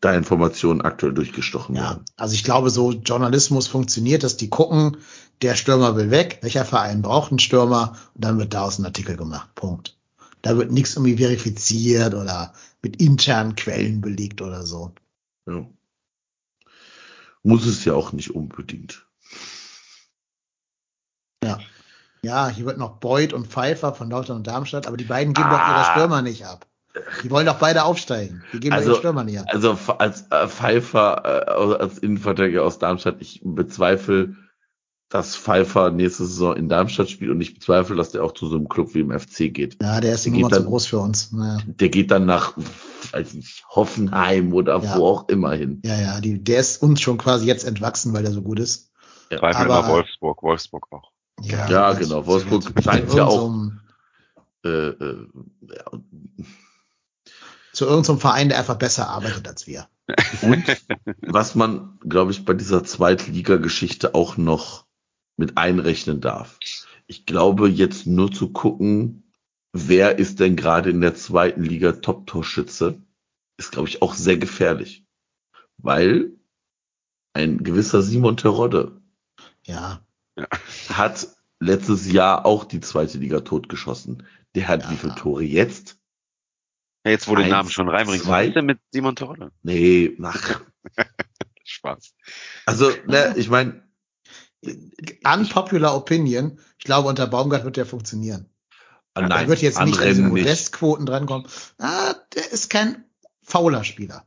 da 0.00 0.14
Informationen 0.14 0.80
aktuell 0.80 1.12
durchgestochen 1.14 1.76
Ja, 1.76 1.82
werden. 1.90 2.04
also 2.16 2.34
ich 2.34 2.44
glaube, 2.44 2.70
so 2.70 2.92
Journalismus 2.92 3.66
funktioniert, 3.66 4.22
dass 4.22 4.36
die 4.36 4.48
gucken, 4.50 4.96
der 5.42 5.54
Stürmer 5.54 5.96
will 5.96 6.10
weg, 6.10 6.38
welcher 6.42 6.64
Verein 6.64 7.02
braucht 7.02 7.30
einen 7.30 7.38
Stürmer 7.38 7.96
und 8.14 8.24
dann 8.24 8.38
wird 8.38 8.52
daraus 8.54 8.78
ein 8.78 8.84
Artikel 8.84 9.16
gemacht. 9.16 9.54
Punkt. 9.54 9.96
Da 10.42 10.56
wird 10.56 10.70
nichts 10.72 10.94
irgendwie 10.96 11.16
verifiziert 11.18 12.14
oder 12.14 12.52
mit 12.82 13.00
internen 13.00 13.56
Quellen 13.56 14.00
belegt 14.00 14.40
oder 14.42 14.64
so. 14.66 14.92
Ja. 15.46 15.66
Muss 17.42 17.64
es 17.66 17.84
ja 17.84 17.94
auch 17.94 18.12
nicht 18.12 18.34
unbedingt. 18.34 19.06
Ja. 21.42 21.58
Ja, 22.22 22.48
hier 22.50 22.66
wird 22.66 22.76
noch 22.78 22.98
Beuth 22.98 23.32
und 23.32 23.46
Pfeiffer 23.46 23.94
von 23.94 24.10
Lautern 24.10 24.36
und 24.38 24.46
Darmstadt, 24.46 24.86
aber 24.86 24.98
die 24.98 25.04
beiden 25.04 25.32
geben 25.32 25.48
doch 25.48 25.58
Ah. 25.58 25.74
ihre 25.82 25.90
Stürmer 25.92 26.20
nicht 26.22 26.44
ab. 26.44 26.66
Die 27.22 27.30
wollen 27.30 27.46
doch 27.46 27.58
beide 27.58 27.84
aufsteigen. 27.84 28.42
Die 28.52 28.60
geben 28.60 28.74
Also- 28.74 28.90
ihre 28.90 28.98
Stürmer 28.98 29.24
nicht 29.24 29.38
ab. 29.38 29.46
Also 29.48 29.78
als 29.98 30.26
äh, 30.30 30.48
Pfeiffer, 30.48 31.22
äh, 31.46 31.50
als 31.82 31.98
Innenverteidiger 31.98 32.64
aus 32.64 32.78
Darmstadt, 32.78 33.16
ich 33.20 33.40
bezweifle, 33.44 34.34
dass 35.08 35.36
Pfeiffer 35.36 35.90
nächste 35.90 36.24
Saison 36.24 36.56
in 36.56 36.68
Darmstadt 36.68 37.10
spielt 37.10 37.30
und 37.32 37.40
ich 37.40 37.54
bezweifle, 37.54 37.96
dass 37.96 38.10
der 38.10 38.22
auch 38.24 38.32
zu 38.32 38.46
so 38.48 38.56
einem 38.56 38.68
Club 38.68 38.94
wie 38.94 39.00
im 39.00 39.10
FC 39.10 39.52
geht. 39.52 39.76
Ja, 39.82 40.00
der 40.00 40.14
ist 40.14 40.24
geht 40.24 40.34
Nummer 40.34 40.50
zu 40.50 40.64
groß 40.64 40.86
für 40.86 40.98
uns. 40.98 41.32
Naja. 41.32 41.58
Der 41.66 41.88
geht 41.88 42.10
dann 42.10 42.26
nach 42.26 42.54
weiß 43.12 43.34
nicht, 43.34 43.64
Hoffenheim 43.70 44.52
oder 44.52 44.80
Ja. 44.82 44.96
wo 44.96 45.06
auch 45.06 45.28
immer 45.28 45.52
hin. 45.52 45.82
Ja, 45.84 45.98
ja, 46.00 46.20
die, 46.20 46.42
der 46.42 46.60
ist 46.60 46.82
uns 46.82 47.00
schon 47.00 47.18
quasi 47.18 47.46
jetzt 47.46 47.64
entwachsen, 47.64 48.12
weil 48.12 48.22
der 48.22 48.32
so 48.32 48.42
gut 48.42 48.60
ist. 48.60 48.90
Zweifel 49.30 49.70
Aber- 49.70 49.88
Wolfsburg, 49.88 50.42
Wolfsburg 50.42 50.86
auch. 50.92 51.10
Ja, 51.42 51.92
genau. 51.94 52.26
Wolfsburg 52.26 52.64
scheint 52.82 53.12
ja 53.14 53.26
auch- 53.26 53.52
Äh, 54.62 54.68
äh, 54.68 55.26
ja, 55.62 55.84
zu 57.80 57.86
irgendeinem 57.86 58.20
Verein, 58.20 58.50
der 58.50 58.58
einfach 58.58 58.76
besser 58.76 59.08
arbeitet 59.08 59.48
als 59.48 59.66
wir. 59.66 59.88
Und 60.42 60.64
was 61.22 61.54
man, 61.54 61.98
glaube 62.00 62.30
ich, 62.30 62.44
bei 62.44 62.52
dieser 62.52 62.84
Zweitliga-Geschichte 62.84 64.14
auch 64.14 64.36
noch 64.36 64.84
mit 65.38 65.56
einrechnen 65.56 66.20
darf. 66.20 66.58
Ich 67.06 67.24
glaube, 67.24 67.70
jetzt 67.70 68.06
nur 68.06 68.30
zu 68.30 68.50
gucken, 68.50 69.32
wer 69.72 70.18
ist 70.18 70.40
denn 70.40 70.56
gerade 70.56 70.90
in 70.90 71.00
der 71.00 71.14
zweiten 71.14 71.62
Liga 71.62 71.92
Top-Torschütze, 71.92 73.00
ist, 73.56 73.72
glaube 73.72 73.88
ich, 73.88 74.02
auch 74.02 74.12
sehr 74.12 74.36
gefährlich. 74.36 75.06
Weil 75.78 76.32
ein 77.32 77.64
gewisser 77.64 78.02
Simon 78.02 78.36
Terodde 78.36 79.00
Ja, 79.64 80.04
hat 80.90 81.28
letztes 81.60 82.12
Jahr 82.12 82.44
auch 82.44 82.64
die 82.64 82.80
zweite 82.80 83.16
Liga 83.16 83.40
totgeschossen. 83.40 84.26
Der 84.54 84.68
hat 84.68 84.82
Ja. 84.82 84.90
wie 84.90 84.96
viele 84.96 85.14
Tore 85.14 85.44
jetzt? 85.44 85.96
Ja, 87.04 87.12
jetzt, 87.12 87.28
wo 87.28 87.34
du 87.34 87.42
den 87.42 87.46
Eins, 87.46 87.52
Namen 87.52 87.70
schon 87.70 87.88
reinbringst, 87.88 88.26
was 88.26 88.46
ist 88.46 88.56
denn 88.56 88.66
mit 88.66 88.78
Simon 88.92 89.16
Terodde? 89.16 89.52
Nee, 89.62 90.14
nach. 90.18 90.60
Spaß. 91.64 92.14
Also, 92.66 92.90
ne, 93.06 93.34
ich 93.36 93.48
meine, 93.48 93.82
unpopular 95.24 95.96
opinion. 95.96 96.58
Ich 96.78 96.84
glaube, 96.84 97.08
unter 97.08 97.26
Baumgart 97.26 97.64
wird 97.64 97.76
der 97.76 97.86
funktionieren. 97.86 98.50
Ah, 99.14 99.26
er 99.26 99.48
wird 99.48 99.62
jetzt 99.62 99.80
nicht 99.80 99.98
an 99.98 100.08
diese. 100.08 100.22
Modestquoten 100.22 101.06
drankommen. 101.06 101.46
Ah, 101.78 102.14
der 102.34 102.52
ist 102.52 102.70
kein 102.70 103.04
fauler 103.42 103.84
Spieler. 103.84 104.26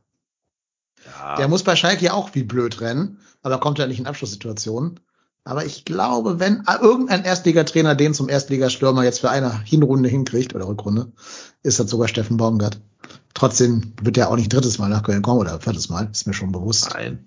Ja, 1.06 1.36
Der 1.36 1.48
muss 1.48 1.62
bei 1.62 1.76
Schalke 1.76 2.04
ja 2.04 2.12
auch 2.12 2.34
wie 2.34 2.44
blöd 2.44 2.80
rennen, 2.80 3.20
aber 3.42 3.58
kommt 3.60 3.78
ja 3.78 3.86
nicht 3.86 3.98
in 3.98 4.06
Abschlusssituationen. 4.06 5.00
Aber 5.44 5.66
ich 5.66 5.84
glaube, 5.84 6.40
wenn 6.40 6.64
irgendein 6.80 7.24
Erstligatrainer 7.24 7.94
den 7.94 8.14
zum 8.14 8.30
Erstligastürmer 8.30 9.04
jetzt 9.04 9.20
für 9.20 9.30
eine 9.30 9.60
Hinrunde 9.62 10.08
hinkriegt, 10.08 10.54
oder 10.54 10.66
Rückrunde, 10.66 11.12
ist 11.62 11.78
das 11.78 11.90
sogar 11.90 12.08
Steffen 12.08 12.38
Baumgart. 12.38 12.80
Trotzdem 13.34 13.92
wird 14.00 14.16
er 14.16 14.30
auch 14.30 14.36
nicht 14.36 14.50
drittes 14.50 14.78
Mal 14.78 14.88
nach 14.88 15.02
Köln 15.02 15.20
kommen 15.20 15.40
oder 15.40 15.60
viertes 15.60 15.90
Mal, 15.90 16.08
ist 16.10 16.26
mir 16.26 16.32
schon 16.32 16.52
bewusst. 16.52 16.90
nein. 16.94 17.26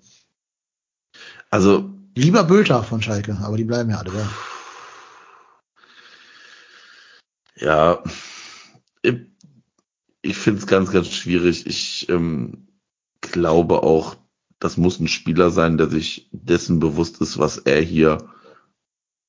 Also, 1.50 1.90
Lieber 2.14 2.42
Bülter 2.42 2.82
von 2.82 3.00
Schalke, 3.00 3.38
aber 3.42 3.56
die 3.56 3.64
bleiben 3.64 3.90
ja 3.90 3.98
alle 3.98 4.10
da. 4.10 4.28
ja, 7.54 8.02
ich, 9.02 9.14
ich 10.22 10.36
finde 10.36 10.60
es 10.60 10.66
ganz, 10.66 10.90
ganz 10.90 11.08
schwierig. 11.08 11.66
Ich 11.66 12.08
ähm, 12.08 12.66
glaube 13.20 13.84
auch, 13.84 14.16
das 14.58 14.76
muss 14.76 15.00
ein 15.00 15.08
Spieler 15.08 15.50
sein, 15.50 15.78
der 15.78 15.88
sich 15.88 16.28
dessen 16.32 16.80
bewusst 16.80 17.20
ist, 17.20 17.38
was 17.38 17.58
er 17.58 17.80
hier, 17.80 18.18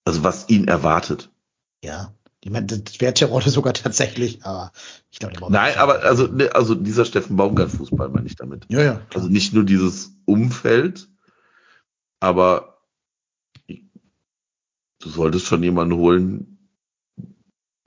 also 0.05 0.23
was 0.23 0.49
ihn 0.49 0.67
erwartet. 0.67 1.29
Ja. 1.83 2.13
Ich 2.41 2.51
meine, 2.51 2.67
das 2.67 3.01
wäre 3.01 3.13
Terodde 3.13 3.49
sogar 3.49 3.73
tatsächlich, 3.73 4.45
aber 4.45 4.71
ich 5.11 5.19
glaube, 5.19 5.35
Nein, 5.51 5.75
aber 5.77 6.03
also, 6.03 6.27
ne, 6.27 6.55
also 6.55 6.73
dieser 6.73 7.03
Steffen 7.03 7.35
Baumgart 7.35 7.69
Fußball 7.69 8.07
meine 8.07 8.27
ich 8.27 8.37
damit. 8.37 8.65
Ja, 8.69 8.81
ja. 8.81 9.01
Also 9.13 9.27
nicht 9.27 9.53
nur 9.53 9.65
dieses 9.65 10.13
Umfeld, 10.23 11.09
aber 12.21 12.81
du 13.67 13.79
solltest 15.09 15.47
schon 15.47 15.63
jemanden 15.63 15.95
holen, 15.95 16.69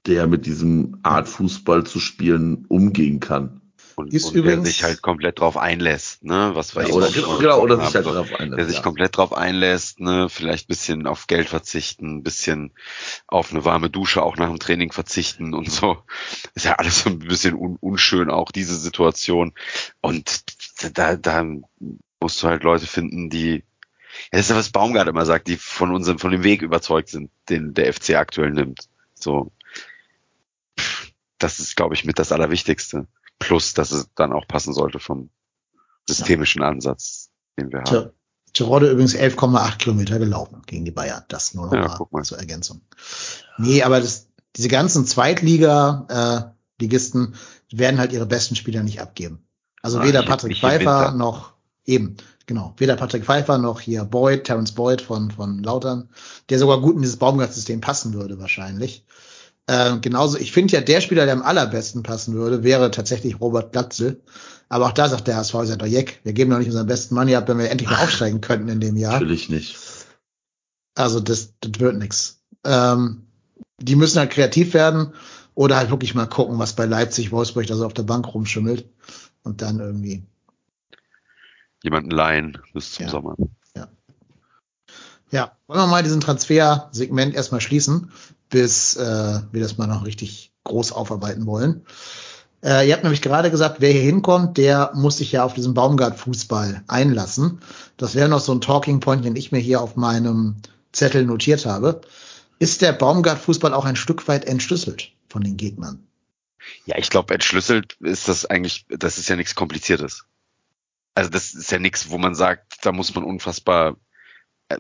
der 0.07 0.27
mit 0.27 0.45
diesem 0.45 0.99
Art 1.03 1.29
Fußball 1.29 1.85
zu 1.85 1.99
spielen 1.99 2.67
umgehen 2.67 3.21
kann. 3.21 3.62
Und, 3.97 4.13
Ist 4.13 4.25
und 4.27 4.35
der 4.35 4.43
übrigens- 4.43 4.67
sich 4.69 4.83
halt 4.83 5.03
komplett 5.03 5.41
drauf 5.41 5.57
einlässt, 5.57 6.25
ne? 6.25 6.51
Was 6.55 6.75
wir 6.75 6.87
Ja, 6.89 6.95
oder, 6.95 7.09
genau, 7.11 7.61
oder 7.61 7.77
besprochen 7.77 7.87
sich 7.87 7.95
halt 7.95 8.07
haben. 8.07 8.15
darauf 8.15 8.41
einlässt. 8.41 8.59
der 8.59 8.67
sich 8.67 8.77
ja. 8.77 8.83
komplett 8.83 9.17
drauf 9.17 9.33
einlässt, 9.33 10.01
ne, 10.01 10.29
vielleicht 10.29 10.69
bisschen 10.69 11.07
auf 11.07 11.27
Geld 11.27 11.49
verzichten, 11.49 12.17
ein 12.19 12.23
bisschen 12.23 12.73
auf 13.27 13.51
eine 13.53 13.65
warme 13.65 13.91
Dusche 13.91 14.23
auch 14.23 14.37
nach 14.37 14.49
dem 14.49 14.59
Training 14.59 14.93
verzichten 14.93 15.55
und 15.55 15.71
so. 15.71 15.99
Ist 16.55 16.65
ja 16.65 16.75
alles 16.77 17.01
so 17.03 17.11
ein 17.11 17.19
bisschen 17.19 17.55
un 17.55 17.77
unschön, 17.81 18.31
auch 18.31 18.51
diese 18.51 18.77
Situation. 18.77 19.53
Und 20.01 20.43
da, 20.97 21.17
da 21.17 21.45
musst 22.21 22.43
du 22.43 22.49
halt 22.49 22.63
Leute 22.63 22.87
finden, 22.87 23.31
die, 23.31 23.55
ja, 23.57 23.63
das 24.33 24.41
ist 24.43 24.51
ja 24.51 24.57
was 24.57 24.71
Baumgart 24.71 25.09
immer 25.09 25.27
sagt, 25.27 25.49
die 25.49 25.57
von 25.57 25.93
unserem, 25.95 26.19
von 26.19 26.31
dem 26.31 26.45
Weg 26.45 26.63
überzeugt 26.63 27.09
sind, 27.09 27.31
den 27.49 27.75
der 27.75 27.93
FC 27.93 28.15
aktuell 28.17 28.51
nimmt. 28.51 28.89
So. 29.15 29.51
Das 31.39 31.59
ist, 31.59 31.75
glaube 31.77 31.95
ich, 31.95 32.05
mit 32.05 32.19
das 32.19 32.31
Allerwichtigste. 32.33 33.07
Plus, 33.43 33.75
dass 33.75 33.93
es 33.93 34.09
dann 34.15 34.33
auch 34.33 34.47
passen 34.47 34.73
sollte 34.73 34.99
vom 34.99 35.29
systemischen 36.09 36.63
Ansatz, 36.63 37.31
den 37.59 37.71
wir 37.71 37.81
haben. 37.81 37.87
Tja, 37.87 38.11
Terodde 38.53 38.91
übrigens 38.91 39.15
11,8 39.15 39.79
Kilometer 39.79 40.19
gelaufen 40.19 40.63
gegen 40.67 40.85
die 40.85 40.91
Bayern. 40.91 41.25
Das 41.29 41.55
nur 41.55 41.67
noch 41.67 41.73
Ja, 41.73 41.99
mal 42.11 42.25
zur 42.25 42.39
Ergänzung. 42.39 42.83
Nee, 43.57 43.83
aber 43.83 44.01
das, 44.01 44.29
diese 44.57 44.69
ganzen 44.69 45.07
Zweitliga-Ligisten 45.07 47.35
werden 47.71 47.99
halt 47.99 48.13
ihre 48.13 48.27
besten 48.27 48.57
Spieler 48.57 48.83
nicht 48.83 49.01
abgeben. 49.01 49.47
Also 49.81 50.01
Ah, 50.01 50.05
weder 50.05 50.23
Patrick 50.23 50.59
Pfeiffer 50.59 51.13
noch 51.13 51.55
eben, 51.85 52.17
genau, 52.47 52.75
weder 52.77 52.97
Patrick 52.97 53.25
Pfeiffer 53.25 53.59
noch 53.59 53.81
hier 53.81 54.05
Boyd, 54.05 54.45
Terence 54.45 54.73
Boyd 54.73 55.01
von, 55.01 55.31
von 55.31 55.63
Lautern, 55.63 56.11
der 56.51 56.59
sogar 56.59 56.81
gut 56.81 56.97
in 56.97 57.03
dieses 57.03 57.17
Baumgart-System 57.17 57.81
passen 57.81 58.13
würde 58.13 58.39
wahrscheinlich. 58.39 59.07
Ähm, 59.69 60.01
genauso, 60.01 60.39
ich 60.39 60.53
finde 60.53 60.75
ja, 60.75 60.81
der 60.81 61.01
Spieler, 61.01 61.25
der 61.25 61.35
am 61.35 61.43
allerbesten 61.43 62.03
passen 62.03 62.35
würde, 62.35 62.65
wäre 62.65 62.91
tatsächlich 62.91 63.41
Robert 63.41 63.73
Glatzel. 63.73 64.21
Aber 64.69 64.87
auch 64.87 64.93
da 64.93 65.09
sagt 65.09 65.29
der 65.29 65.37
HSV, 65.37 65.53
sagt 65.65 65.83
doch 65.83 65.87
Jeck, 65.87 66.21
wir 66.25 66.33
geben 66.33 66.51
doch 66.51 66.59
nicht 66.59 66.69
unseren 66.69 66.87
besten 66.87 67.15
Money 67.15 67.37
ab, 67.37 67.49
wenn 67.49 67.59
wir 67.59 67.71
endlich 67.71 67.91
mal 67.91 68.03
aufsteigen 68.03 68.41
könnten 68.41 68.69
in 68.69 68.81
dem 68.81 68.97
Jahr. 68.97 69.15
Natürlich 69.15 69.49
nicht. 69.49 69.79
Also 70.95 71.21
das, 71.21 71.55
das 71.61 71.79
wird 71.79 71.97
nix. 71.97 72.41
Ähm, 72.65 73.27
die 73.79 73.97
müssen 73.97 74.19
halt 74.19 74.31
kreativ 74.31 74.75
werden 74.75 75.15
oder 75.55 75.77
halt 75.77 75.91
wirklich 75.91 76.15
mal 76.15 76.27
gucken, 76.27 76.59
was 76.59 76.75
bei 76.75 76.87
Leipzig, 76.87 77.33
Wolfsburg 77.33 77.67
da 77.67 77.77
so 77.77 77.87
auf 77.87 77.95
der 77.95 78.03
Bank 78.03 78.33
rumschimmelt 78.35 78.89
und 79.43 79.63
dann 79.63 79.79
irgendwie. 79.79 80.25
Jemanden 81.83 82.11
leihen 82.11 82.59
bis 82.73 82.93
zum 82.93 83.07
Ja. 83.07 83.11
Sommer. 83.11 83.37
Ja, 85.33 85.57
wollen 85.67 85.81
wir 85.81 85.87
mal 85.87 86.03
diesen 86.03 86.21
Transfersegment 86.21 87.35
erstmal 87.35 87.63
schließen, 87.63 88.13
bis 88.53 88.97
äh, 88.97 89.41
wir 89.51 89.61
das 89.61 89.79
mal 89.79 89.89
noch 89.89 90.05
richtig 90.05 90.53
groß 90.65 90.93
aufarbeiten 90.93 91.47
wollen. 91.47 91.85
Äh, 92.63 92.87
ihr 92.87 92.95
habt 92.95 93.03
nämlich 93.03 93.23
gerade 93.23 93.51
gesagt, 93.51 93.81
wer 93.81 93.91
hier 93.91 94.03
hinkommt, 94.03 94.57
der 94.59 94.93
muss 94.95 95.17
sich 95.17 95.33
ja 95.33 95.43
auf 95.43 95.55
diesen 95.55 95.75
Baumgart-Fußball 95.75 96.85
einlassen. 96.87 97.61
Das 97.97 98.15
wäre 98.15 98.29
noch 98.29 98.41
so 98.41 98.53
ein 98.53 98.61
Talking 98.61 99.01
Point, 99.01 99.25
den 99.25 99.35
ich 99.35 99.51
mir 99.51 99.59
hier 99.59 99.81
auf 99.81 99.97
meinem 99.97 100.57
Zettel 100.93 101.25
notiert 101.25 101.67
habe. 101.67 102.03
Ist 102.61 102.83
der 102.83 102.93
Baumgart-Fußball 102.93 103.75
auch 103.75 103.87
ein 103.87 103.97
Stück 103.97 104.29
weit 104.29 104.45
entschlüsselt 104.45 105.11
von 105.29 105.43
den 105.43 105.57
Gegnern? 105.57 106.07
Ja, 106.85 106.97
ich 106.99 107.11
glaube, 107.11 107.35
entschlüsselt 107.35 107.97
ist 108.01 108.29
das 108.29 108.47
eigentlich, 108.47 108.87
das 108.89 109.19
ist 109.19 109.29
ja 109.29 109.35
nichts 109.35 109.57
Kompliziertes. 109.57 110.27
Also 111.15 111.31
das 111.31 111.55
ist 111.55 111.73
ja 111.73 111.79
nichts, 111.79 112.11
wo 112.11 112.19
man 112.19 112.35
sagt, 112.35 112.85
da 112.87 112.93
muss 112.93 113.15
man 113.15 113.25
unfassbar, 113.25 113.97
äh, 114.69 114.79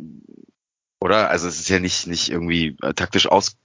oder? 1.03 1.29
Also 1.31 1.49
es 1.49 1.59
ist 1.61 1.69
ja 1.69 1.79
nicht 1.81 2.07
nicht 2.07 2.31
irgendwie 2.31 2.77
äh, 2.83 2.95
taktisch 2.95 3.27
aus, 3.27 3.57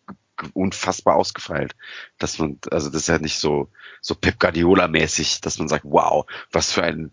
unfassbar 0.54 1.16
ausgefeilt, 1.16 1.76
dass 2.18 2.40
man, 2.40 2.60
also 2.72 2.90
das 2.90 3.04
ist 3.04 3.08
ja 3.08 3.20
nicht 3.20 3.40
so 3.40 3.70
so 4.02 4.16
Pep 4.16 4.40
Guardiola 4.40 4.88
mäßig, 4.88 5.42
dass 5.42 5.58
man 5.60 5.68
sagt, 5.68 5.86
wow, 5.86 6.26
was 6.52 6.72
für 6.72 6.84
ein 6.84 7.12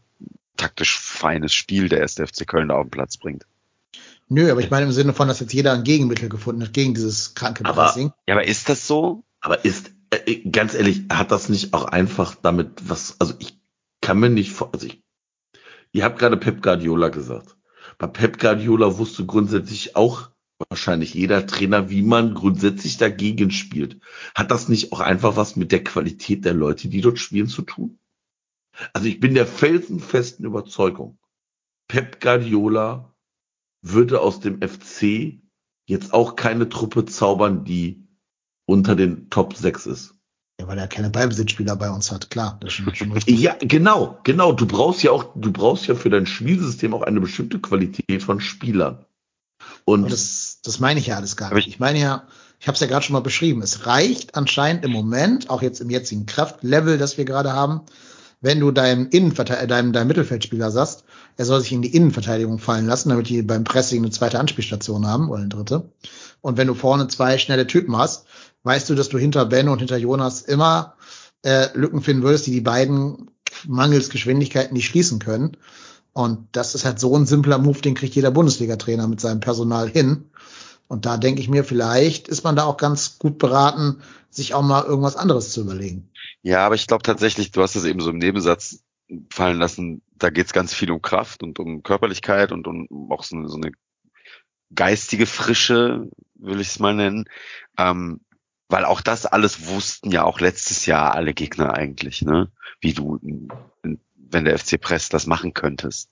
taktisch 0.57 0.99
feines 0.99 1.53
Spiel 1.55 1.89
der 1.89 2.01
erste 2.01 2.27
FC 2.27 2.47
Köln 2.47 2.69
da 2.69 2.77
auf 2.77 2.87
den 2.87 2.91
Platz 2.91 3.17
bringt. 3.17 3.47
Nö, 4.29 4.51
aber 4.51 4.61
ich 4.61 4.71
meine 4.71 4.87
im 4.87 4.93
Sinne 4.93 5.13
von, 5.13 5.29
dass 5.29 5.41
jetzt 5.41 5.53
jeder 5.53 5.73
ein 5.73 5.85
Gegenmittel 5.85 6.29
gefunden 6.29 6.63
hat 6.63 6.73
gegen 6.73 6.95
dieses 6.95 7.35
kranke 7.35 7.65
Aber- 7.65 7.85
Pressing. 7.87 8.13
Ja, 8.27 8.35
aber 8.35 8.47
ist 8.47 8.69
das 8.69 8.87
so? 8.87 9.25
Aber 9.41 9.65
ist, 9.65 9.93
äh, 10.11 10.37
ganz 10.49 10.75
ehrlich, 10.75 11.03
hat 11.13 11.31
das 11.31 11.49
nicht 11.49 11.75
auch 11.75 11.85
einfach 11.85 12.35
damit 12.37 12.89
was, 12.89 13.21
also 13.21 13.35
ich 13.39 13.59
kann 14.01 14.19
mir 14.21 14.31
nicht 14.31 14.53
vor, 14.53 14.71
also 14.73 14.87
ich, 14.87 15.03
ihr 15.93 16.05
habt 16.05 16.19
gerade 16.19 16.37
Pep 16.37 16.63
Guardiola 16.63 17.09
gesagt. 17.09 17.57
Bei 17.99 18.07
Pep 18.07 18.39
Guardiola 18.39 18.99
wusste 18.99 19.25
grundsätzlich 19.25 19.97
auch 19.97 20.31
wahrscheinlich 20.69 21.15
jeder 21.15 21.47
Trainer, 21.47 21.91
wie 21.91 22.03
man 22.03 22.35
grundsätzlich 22.35 22.97
dagegen 22.97 23.51
spielt. 23.51 24.01
Hat 24.35 24.51
das 24.51 24.69
nicht 24.69 24.93
auch 24.93 25.01
einfach 25.01 25.37
was 25.37 25.57
mit 25.57 25.73
der 25.73 25.85
Qualität 25.85 26.45
der 26.45 26.55
Leute, 26.55 26.89
die 26.89 27.01
dort 27.01 27.19
spielen, 27.19 27.49
zu 27.49 27.63
tun? 27.63 27.99
Also 28.93 29.07
ich 29.07 29.21
bin 29.21 29.35
der 29.35 29.47
felsenfesten 29.47 30.45
Überzeugung, 30.45 31.19
Pep 31.89 32.21
Guardiola 32.21 33.15
würde 33.83 34.21
aus 34.21 34.41
dem 34.41 34.61
FC 34.63 35.41
jetzt 35.87 36.13
auch 36.15 36.37
keine 36.37 36.69
Truppe 36.69 37.05
zaubern, 37.05 37.65
die 37.65 38.09
unter 38.67 38.97
den 38.97 39.29
Top 39.31 39.55
6 39.55 39.87
ist. 39.87 40.15
Ja, 40.61 40.69
weil 40.69 40.79
er 40.79 40.87
keine 40.87 41.11
Ballbesitzspieler 41.11 41.75
bei 41.75 41.91
uns 41.91 42.13
hat, 42.13 42.31
klar, 42.31 42.59
das 42.61 42.71
ist 42.71 42.75
schon, 42.77 42.95
schon 42.95 43.13
richtig. 43.13 43.41
Ja, 43.41 43.57
genau, 43.61 44.19
genau. 44.23 44.53
Du 44.53 44.67
brauchst 44.67 45.03
ja 45.03 45.11
auch, 45.11 45.33
du 45.35 45.53
brauchst 45.53 45.87
ja 45.87 45.95
für 45.95 46.11
dein 46.11 46.27
Spielsystem 46.27 46.95
auch 46.95 47.03
eine 47.03 47.21
bestimmte 47.21 47.59
Qualität 47.59 48.23
von 48.23 48.41
Spielern. 48.41 49.05
Und 49.85 50.05
Und 50.05 50.13
das, 50.13 50.61
das 50.63 50.81
meine 50.81 51.01
ich 51.01 51.09
ja 51.09 51.17
alles 51.17 51.37
gar 51.37 51.53
nicht. 51.55 51.69
Ich 51.69 51.81
meine 51.81 51.99
ja, 51.99 52.27
ich 52.61 52.69
habe 52.69 52.75
es 52.75 52.81
ja 52.81 52.87
gerade 52.87 53.05
schon 53.05 53.15
mal 53.15 53.21
beschrieben. 53.21 53.63
Es 53.63 53.87
reicht 53.87 54.37
anscheinend 54.37 54.85
im 54.85 54.93
Moment, 54.93 55.51
auch 55.51 55.61
jetzt 55.61 55.81
im 55.81 55.91
jetzigen 55.91 56.27
Kraftlevel, 56.27 56.99
das 56.99 57.19
wir 57.19 57.25
gerade 57.25 57.53
haben, 57.53 57.83
wenn 58.41 58.61
du 58.61 58.71
deinem 58.71 59.09
Innenverteidiger, 59.09 59.67
deinem, 59.67 59.93
deinem 59.93 60.09
Mittelfeldspieler 60.09 60.71
sagst, 60.71 61.05
er 61.37 61.47
soll 61.47 61.61
sich 61.61 61.73
in 61.73 61.83
die 61.83 61.95
Innenverteidigung 61.95 62.59
fallen 62.59 62.87
lassen, 62.87 63.09
damit 63.09 63.29
die 63.29 63.43
beim 63.43 63.65
Pressing 63.65 64.03
eine 64.03 64.11
zweite 64.11 64.39
Anspielstation 64.39 65.07
haben 65.07 65.31
oder 65.31 65.41
eine 65.41 65.49
dritte. 65.49 65.91
Und 66.43 66.59
wenn 66.59 66.67
du 66.67 66.75
vorne 66.75 67.09
zwei 67.09 67.39
schnelle 67.39 67.67
Typen 67.67 67.97
hast, 67.97 68.27
weißt 68.65 68.91
du, 68.91 68.95
dass 68.95 69.09
du 69.09 69.19
hinter 69.19 69.47
Ben 69.47 69.69
und 69.69 69.79
hinter 69.79 69.97
Jonas 69.97 70.43
immer 70.43 70.97
äh, 71.43 71.69
Lücken 71.75 72.03
finden 72.03 72.23
würdest, 72.23 72.47
die 72.47 72.53
die 72.53 72.61
beiden 72.61 73.31
mangels 73.67 74.11
Geschwindigkeiten 74.11 74.75
nicht 74.75 74.87
schließen 74.87 75.21
können. 75.21 75.57
Und 76.13 76.49
das 76.53 76.75
ist 76.75 76.85
halt 76.85 76.99
so 76.99 77.17
ein 77.17 77.27
simpler 77.27 77.59
Move, 77.59 77.81
den 77.81 77.95
kriegt 77.95 78.15
jeder 78.15 78.31
Bundesliga-Trainer 78.31 79.09
mit 79.09 79.21
seinem 79.21 79.41
Personal 79.41 79.89
hin. 79.89 80.31
Und 80.87 81.07
da 81.07 81.17
denke 81.17 81.41
ich 81.41 81.49
mir, 81.49 81.65
vielleicht 81.65 82.29
ist 82.29 82.45
man 82.45 82.57
da 82.57 82.65
auch 82.65 82.77
ganz 82.77 83.19
gut 83.19 83.39
beraten, 83.39 84.01
sich 84.31 84.55
auch 84.55 84.63
mal 84.63 84.85
irgendwas 84.85 85.17
anderes 85.17 85.51
zu 85.51 85.63
überlegen. 85.63 86.11
Ja, 86.43 86.65
aber 86.67 86.75
ich 86.75 86.87
glaube 86.87 87.03
tatsächlich, 87.03 87.53
du 87.53 87.63
hast 87.63 87.75
es 87.75 87.85
eben 87.85 88.01
so 88.01 88.11
im 88.11 88.19
Nebensatz 88.19 88.81
fallen 89.31 89.59
lassen, 89.59 90.03
da 90.17 90.31
geht 90.31 90.47
es 90.47 90.53
ganz 90.53 90.73
viel 90.73 90.91
um 90.91 91.03
Kraft 91.03 91.43
und 91.43 91.59
um 91.59 91.83
Körperlichkeit 91.83 92.53
und 92.53 92.67
um 92.67 92.87
auch 93.11 93.25
so 93.25 93.37
eine, 93.37 93.49
so 93.49 93.57
eine 93.57 93.73
geistige 94.75 95.27
Frische, 95.27 96.09
will 96.35 96.61
ich 96.61 96.69
es 96.69 96.79
mal 96.79 96.95
nennen. 96.95 97.25
Ähm, 97.79 98.21
weil 98.69 98.85
auch 98.85 99.01
das 99.01 99.27
alles 99.27 99.67
wussten 99.67 100.11
ja 100.11 100.25
auch 100.25 100.41
letztes 100.41 100.87
Jahr 100.87 101.15
alle 101.15 101.35
Gegner 101.35 101.75
eigentlich, 101.75 102.23
ne? 102.23 102.51
Wie 102.81 102.93
du, 102.93 103.21
wenn 103.83 104.45
der 104.45 104.59
FC 104.59 104.81
presst, 104.81 105.15
das 105.15 105.27
machen 105.27 105.55
könntest. 105.55 106.11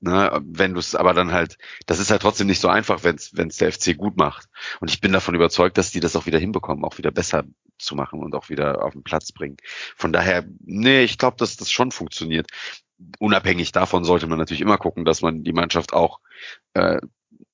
Ne, 0.00 0.40
wenn 0.44 0.74
du 0.74 0.80
es 0.80 0.94
aber 0.94 1.14
dann 1.14 1.32
halt, 1.32 1.58
das 1.86 1.98
ist 1.98 2.10
halt 2.10 2.22
trotzdem 2.22 2.46
nicht 2.46 2.60
so 2.60 2.68
einfach, 2.68 3.02
wenn 3.02 3.16
es 3.16 3.56
der 3.56 3.72
FC 3.72 3.96
gut 3.96 4.16
macht. 4.16 4.48
Und 4.80 4.90
ich 4.90 5.00
bin 5.00 5.12
davon 5.12 5.34
überzeugt, 5.34 5.76
dass 5.78 5.90
die 5.90 6.00
das 6.00 6.16
auch 6.16 6.26
wieder 6.26 6.38
hinbekommen, 6.38 6.84
auch 6.84 6.98
wieder 6.98 7.10
besser 7.10 7.44
zu 7.78 7.94
machen 7.94 8.22
und 8.22 8.34
auch 8.34 8.48
wieder 8.48 8.84
auf 8.84 8.92
den 8.92 9.02
Platz 9.02 9.32
bringen. 9.32 9.56
Von 9.96 10.12
daher, 10.12 10.44
nee, 10.60 11.02
ich 11.02 11.18
glaube, 11.18 11.36
dass 11.38 11.56
das 11.56 11.70
schon 11.70 11.92
funktioniert. 11.92 12.48
Unabhängig 13.18 13.72
davon 13.72 14.04
sollte 14.04 14.26
man 14.26 14.38
natürlich 14.38 14.62
immer 14.62 14.78
gucken, 14.78 15.04
dass 15.04 15.20
man 15.20 15.44
die 15.44 15.52
Mannschaft 15.52 15.92
auch 15.92 16.20
äh, 16.74 17.00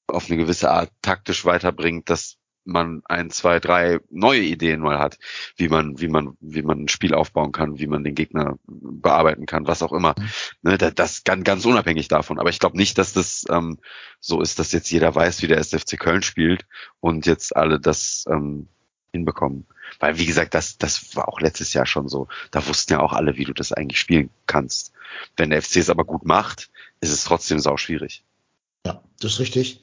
auf 0.06 0.28
eine 0.28 0.36
gewisse 0.36 0.70
Art 0.70 0.90
taktisch 1.00 1.44
weiterbringt, 1.44 2.10
dass 2.10 2.36
man 2.64 3.02
ein, 3.06 3.30
zwei, 3.30 3.60
drei 3.60 4.00
neue 4.10 4.40
Ideen 4.40 4.80
mal 4.80 4.98
hat, 4.98 5.18
wie 5.56 5.68
man, 5.68 6.00
wie 6.00 6.08
man, 6.08 6.36
wie 6.40 6.62
man 6.62 6.82
ein 6.82 6.88
Spiel 6.88 7.14
aufbauen 7.14 7.52
kann, 7.52 7.78
wie 7.78 7.86
man 7.86 8.04
den 8.04 8.14
Gegner 8.14 8.58
bearbeiten 8.66 9.46
kann, 9.46 9.66
was 9.66 9.82
auch 9.82 9.92
immer. 9.92 10.14
Mhm. 10.18 10.28
Ne, 10.62 10.78
das 10.78 11.24
ganz, 11.24 11.44
ganz 11.44 11.64
unabhängig 11.64 12.08
davon. 12.08 12.38
Aber 12.38 12.50
ich 12.50 12.58
glaube 12.58 12.76
nicht, 12.76 12.98
dass 12.98 13.12
das 13.12 13.44
ähm, 13.50 13.78
so 14.20 14.40
ist, 14.40 14.58
dass 14.58 14.72
jetzt 14.72 14.90
jeder 14.90 15.14
weiß, 15.14 15.42
wie 15.42 15.48
der 15.48 15.58
SFC 15.58 15.98
Köln 15.98 16.22
spielt 16.22 16.66
und 17.00 17.26
jetzt 17.26 17.56
alle 17.56 17.80
das 17.80 18.24
ähm, 18.28 18.68
hinbekommen. 19.12 19.66
Weil, 19.98 20.18
wie 20.18 20.26
gesagt, 20.26 20.54
das, 20.54 20.78
das 20.78 21.14
war 21.16 21.28
auch 21.28 21.40
letztes 21.40 21.72
Jahr 21.74 21.86
schon 21.86 22.08
so. 22.08 22.28
Da 22.50 22.66
wussten 22.66 22.94
ja 22.94 23.00
auch 23.00 23.12
alle, 23.12 23.36
wie 23.36 23.44
du 23.44 23.52
das 23.52 23.72
eigentlich 23.72 24.00
spielen 24.00 24.30
kannst. 24.46 24.92
Wenn 25.36 25.50
der 25.50 25.62
FC 25.62 25.76
es 25.76 25.90
aber 25.90 26.04
gut 26.04 26.24
macht, 26.24 26.70
ist 27.00 27.10
es 27.10 27.24
trotzdem 27.24 27.58
sau 27.58 27.76
schwierig. 27.76 28.24
Ja, 28.86 29.02
das 29.20 29.34
ist 29.34 29.40
richtig. 29.40 29.82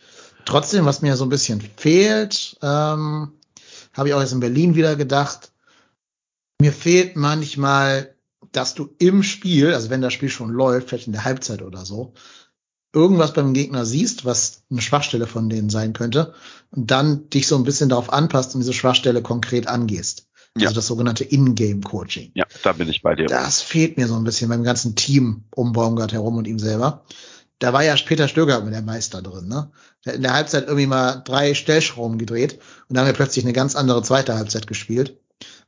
Trotzdem, 0.50 0.86
was 0.86 1.02
mir 1.04 1.16
so 1.16 1.26
ein 1.26 1.30
bisschen 1.30 1.62
fehlt, 1.62 2.58
ähm, 2.64 3.34
habe 3.94 4.08
ich 4.08 4.14
auch 4.16 4.22
jetzt 4.22 4.32
in 4.32 4.40
Berlin 4.40 4.74
wieder 4.74 4.96
gedacht, 4.96 5.52
mir 6.60 6.74
fehlt 6.74 7.16
manchmal, 7.16 8.16
dass 8.52 8.74
du 8.74 8.90
im 8.98 9.22
Spiel, 9.22 9.74
also 9.74 9.92
wenn 9.92 10.02
das 10.02 10.14
Spiel 10.14 10.30
schon 10.30 10.50
läuft, 10.50 10.90
vielleicht 10.90 11.06
in 11.06 11.14
der 11.14 11.24
Halbzeit 11.24 11.62
oder 11.62 11.86
so, 11.86 12.14
irgendwas 12.94 13.34
beim 13.34 13.54
Gegner 13.54 13.86
siehst, 13.86 14.26
was 14.26 14.64
eine 14.72 14.82
Schwachstelle 14.82 15.28
von 15.28 15.50
denen 15.50 15.70
sein 15.70 15.94
könnte, 15.94 16.34
und 16.72 16.90
dann 16.90 17.30
dich 17.30 17.46
so 17.46 17.56
ein 17.56 17.64
bisschen 17.64 17.90
darauf 17.90 18.12
anpasst 18.12 18.56
und 18.56 18.62
diese 18.62 18.74
Schwachstelle 18.74 19.22
konkret 19.22 19.68
angehst. 19.68 20.30
Also 20.56 20.66
ja. 20.66 20.74
das 20.74 20.88
sogenannte 20.88 21.24
In-Game-Coaching. 21.24 22.32
Ja, 22.34 22.46
da 22.64 22.74
bin 22.74 22.90
ich 22.90 23.04
bei 23.04 23.14
dir. 23.14 23.28
Das 23.28 23.62
fehlt 23.62 23.98
mir 23.98 24.08
so 24.08 24.16
ein 24.16 24.24
bisschen 24.24 24.50
beim 24.50 24.64
ganzen 24.64 24.96
Team 24.96 25.44
um 25.56 25.74
Baumgart 25.74 26.12
herum 26.12 26.38
und 26.38 26.48
ihm 26.48 26.58
selber 26.58 27.06
da 27.60 27.74
war 27.74 27.84
ja 27.84 27.96
Peter 27.96 28.28
Stöger 28.28 28.62
mit 28.62 28.74
der 28.74 28.82
Meister 28.82 29.22
drin, 29.22 29.48
ne? 29.48 29.72
Der 30.06 30.14
hat 30.14 30.18
in 30.18 30.24
der 30.24 30.34
Halbzeit 30.34 30.64
irgendwie 30.64 30.88
mal 30.88 31.22
drei 31.26 31.54
Stellschrauben 31.54 32.18
gedreht 32.18 32.60
und 32.88 32.96
dann 32.96 33.00
haben 33.00 33.12
wir 33.12 33.16
plötzlich 33.18 33.46
eine 33.46 33.54
ganz 33.54 33.76
andere 33.76 34.02
zweite 34.02 34.36
Halbzeit 34.36 34.66
gespielt. 34.66 35.20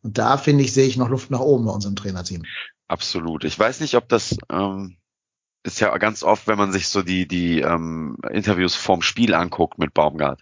Und 0.01 0.17
da 0.17 0.37
finde 0.37 0.63
ich, 0.63 0.73
sehe 0.73 0.87
ich 0.87 0.97
noch 0.97 1.09
Luft 1.09 1.31
nach 1.31 1.39
oben 1.39 1.65
bei 1.65 1.71
unserem 1.71 1.95
Trainerteam. 1.95 2.43
Absolut. 2.87 3.43
Ich 3.43 3.57
weiß 3.57 3.81
nicht, 3.81 3.95
ob 3.95 4.09
das 4.09 4.35
ähm, 4.49 4.97
ist 5.63 5.79
ja 5.79 5.95
ganz 5.97 6.23
oft, 6.23 6.47
wenn 6.47 6.57
man 6.57 6.71
sich 6.71 6.87
so 6.87 7.01
die 7.03 7.27
die 7.27 7.59
ähm, 7.59 8.17
Interviews 8.31 8.75
vorm 8.75 9.01
Spiel 9.01 9.33
anguckt 9.33 9.77
mit 9.77 9.93
Baumgart 9.93 10.41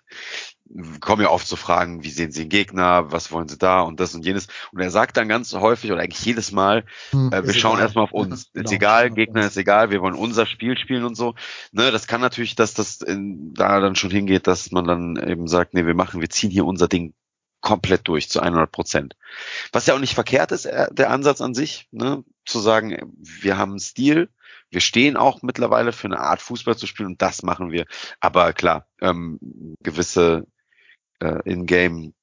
kommen 1.00 1.24
ja 1.24 1.30
oft 1.30 1.48
so 1.48 1.56
Fragen, 1.56 2.04
wie 2.04 2.10
sehen 2.10 2.32
Sie 2.32 2.41
den 2.41 2.50
Gegner, 2.50 3.12
was 3.12 3.32
wollen 3.32 3.48
Sie 3.48 3.58
da 3.58 3.82
und 3.82 4.00
das 4.00 4.14
und 4.14 4.26
jenes. 4.26 4.48
Und 4.72 4.80
er 4.80 4.91
sagt 4.91 5.18
dann 5.18 5.28
ganz 5.28 5.54
häufig 5.54 5.91
oder 5.91 6.02
eigentlich 6.02 6.26
jedes 6.26 6.52
Mal, 6.52 6.86
hm, 7.12 7.32
äh, 7.34 7.46
wir 7.46 7.54
schauen 7.54 7.74
egal. 7.74 7.86
erstmal 7.86 8.04
auf 8.04 8.12
uns. 8.12 8.44
ist 8.44 8.54
genau. 8.54 8.72
egal, 8.72 9.10
Gegner 9.10 9.46
ist 9.46 9.58
egal, 9.58 9.90
wir 9.91 10.02
wollen 10.02 10.16
unser 10.16 10.46
Spiel 10.46 10.78
spielen 10.78 11.04
und 11.04 11.16
so. 11.16 11.36
Ne, 11.72 11.91
das 11.91 12.08
kann 12.08 12.22
natürlich, 12.22 12.56
dass 12.56 12.74
das 12.74 13.02
in, 13.02 13.54
da 13.54 13.80
dann 13.80 13.96
schon 13.96 14.12
hingeht, 14.12 14.48
dass 14.48 14.72
man 14.72 14.86
dann 14.86 15.16
eben 15.16 15.48
sagt, 15.48 15.74
nee, 15.74 15.86
wir 15.86 15.96
machen, 15.96 16.22
wir 16.22 16.30
ziehen 16.30 16.52
hier 16.52 16.66
unser 16.66 16.88
Ding 16.88 17.14
komplett 17.62 18.08
durch 18.08 18.30
zu 18.30 18.40
100 18.40 18.72
Prozent. 18.72 19.16
Was 19.72 19.86
ja 19.86 19.96
auch 19.96 20.00
nicht 20.00 20.16
verkehrt 20.16 20.52
ist, 20.52 20.66
äh, 20.66 20.88
der 20.91 21.10
Ansatz 21.10 21.41
an 21.41 21.54
sich, 21.54 21.88
ne, 21.91 22.24
zu 22.46 22.60
sagen, 22.60 23.14
wir 23.18 23.58
haben 23.58 23.72
einen 23.72 23.80
Stil, 23.80 24.30
wir 24.70 24.82
stehen 24.82 25.18
auch 25.18 25.41
mittlerweile 25.41 25.91
für 25.91 26.08
eine 26.08 26.20
Art 26.20 26.41
Fußball 26.41 26.78
zu 26.78 26.86
spielen 26.86 27.10
und 27.10 27.22
das 27.22 27.41
machen 27.41 27.72
wir. 27.72 27.86
Aber 28.20 28.54
klar, 28.54 28.88
ähm, 29.02 29.40
gewisse 29.82 30.46
äh, 31.20 31.40
in-game 31.46 32.14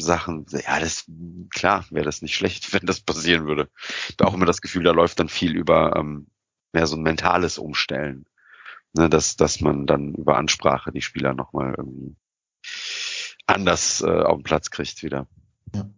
Sachen, 0.00 0.46
ja, 0.50 0.78
das 0.78 1.06
klar 1.50 1.84
wäre 1.90 2.04
das 2.04 2.22
nicht 2.22 2.34
schlecht, 2.34 2.72
wenn 2.72 2.86
das 2.86 3.00
passieren 3.00 3.46
würde. 3.46 3.68
Da 4.16 4.26
auch 4.26 4.34
immer 4.34 4.46
das 4.46 4.60
Gefühl, 4.60 4.84
da 4.84 4.92
läuft 4.92 5.18
dann 5.20 5.28
viel 5.28 5.56
über 5.56 5.96
ähm, 5.96 6.28
mehr 6.72 6.86
so 6.86 6.96
ein 6.96 7.02
mentales 7.02 7.58
Umstellen, 7.58 8.26
ne, 8.92 9.08
dass 9.08 9.36
dass 9.36 9.60
man 9.60 9.86
dann 9.86 10.14
über 10.14 10.36
Ansprache 10.36 10.92
die 10.92 11.02
Spieler 11.02 11.34
nochmal 11.34 11.74
irgendwie 11.76 12.16
anders 13.46 14.02
äh, 14.02 14.22
auf 14.22 14.38
den 14.38 14.44
Platz 14.44 14.70
kriegt 14.70 15.02
wieder. 15.02 15.26
Ja. 15.74 15.88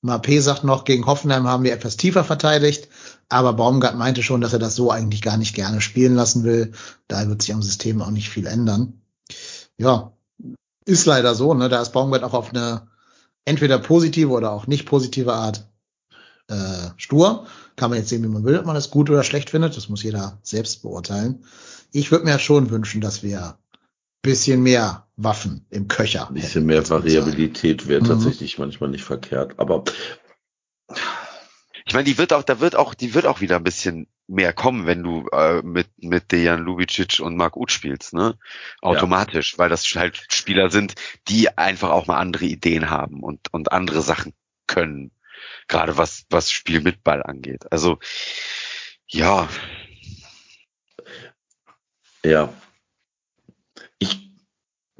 Mape 0.00 0.40
sagt 0.40 0.62
noch, 0.62 0.84
gegen 0.84 1.06
Hoffenheim 1.06 1.46
haben 1.48 1.64
wir 1.64 1.72
etwas 1.72 1.96
tiefer 1.96 2.22
verteidigt, 2.24 2.88
aber 3.28 3.52
Baumgart 3.52 3.96
meinte 3.96 4.22
schon, 4.22 4.40
dass 4.40 4.52
er 4.52 4.58
das 4.60 4.76
so 4.76 4.90
eigentlich 4.90 5.22
gar 5.22 5.36
nicht 5.36 5.54
gerne 5.54 5.80
spielen 5.80 6.14
lassen 6.14 6.44
will. 6.44 6.72
Da 7.08 7.28
wird 7.28 7.42
sich 7.42 7.52
am 7.52 7.62
System 7.62 8.00
auch 8.00 8.10
nicht 8.10 8.28
viel 8.28 8.46
ändern. 8.46 9.00
Ja, 9.76 10.12
ist 10.88 11.06
leider 11.06 11.34
so, 11.34 11.54
ne? 11.54 11.68
Da 11.68 11.80
ist 11.82 11.92
Baumgart 11.92 12.24
auch 12.24 12.34
auf 12.34 12.50
eine 12.50 12.88
entweder 13.44 13.78
positive 13.78 14.30
oder 14.30 14.52
auch 14.52 14.66
nicht 14.66 14.86
positive 14.86 15.32
Art 15.32 15.68
äh, 16.48 16.90
stur. 16.96 17.46
Kann 17.76 17.90
man 17.90 17.98
jetzt 17.98 18.08
sehen, 18.08 18.22
wie 18.24 18.28
man 18.28 18.44
will, 18.44 18.58
ob 18.58 18.66
man 18.66 18.74
das 18.74 18.90
gut 18.90 19.10
oder 19.10 19.22
schlecht 19.22 19.50
findet. 19.50 19.76
Das 19.76 19.88
muss 19.88 20.02
jeder 20.02 20.38
selbst 20.42 20.82
beurteilen. 20.82 21.44
Ich 21.92 22.10
würde 22.10 22.24
mir 22.24 22.38
schon 22.38 22.70
wünschen, 22.70 23.00
dass 23.00 23.22
wir 23.22 23.58
bisschen 24.22 24.62
mehr 24.62 25.06
Waffen 25.16 25.64
im 25.70 25.88
Köcher. 25.88 26.28
Ein 26.28 26.34
bisschen 26.34 26.66
mehr 26.66 26.88
Variabilität 26.88 27.86
wäre 27.86 28.02
mhm. 28.02 28.06
tatsächlich 28.06 28.58
manchmal 28.58 28.90
nicht 28.90 29.04
verkehrt. 29.04 29.54
Aber 29.58 29.84
ich 31.88 31.94
meine, 31.94 32.04
die 32.04 32.18
wird 32.18 32.34
auch, 32.34 32.42
da 32.42 32.60
wird 32.60 32.76
auch, 32.76 32.92
die 32.92 33.14
wird 33.14 33.24
auch 33.24 33.40
wieder 33.40 33.56
ein 33.56 33.64
bisschen 33.64 34.08
mehr 34.26 34.52
kommen, 34.52 34.86
wenn 34.86 35.02
du 35.02 35.26
äh, 35.32 35.62
mit 35.62 35.88
mit 35.96 36.30
Dejan 36.30 36.62
Lubicic 36.62 37.20
und 37.20 37.34
Mark 37.34 37.56
Uth 37.56 37.72
spielst, 37.72 38.12
ne? 38.12 38.38
Automatisch, 38.82 39.52
ja. 39.52 39.58
weil 39.58 39.70
das 39.70 39.86
halt 39.94 40.22
Spieler 40.28 40.70
sind, 40.70 40.94
die 41.28 41.56
einfach 41.56 41.88
auch 41.90 42.06
mal 42.06 42.18
andere 42.18 42.44
Ideen 42.44 42.90
haben 42.90 43.22
und 43.22 43.52
und 43.54 43.72
andere 43.72 44.02
Sachen 44.02 44.34
können, 44.66 45.12
gerade 45.66 45.96
was 45.96 46.26
was 46.28 46.50
Spiel 46.50 46.82
mit 46.82 47.02
Ball 47.02 47.22
angeht. 47.22 47.72
Also 47.72 47.98
ja. 49.06 49.48
Ja. 52.22 52.52
Ich 53.98 54.30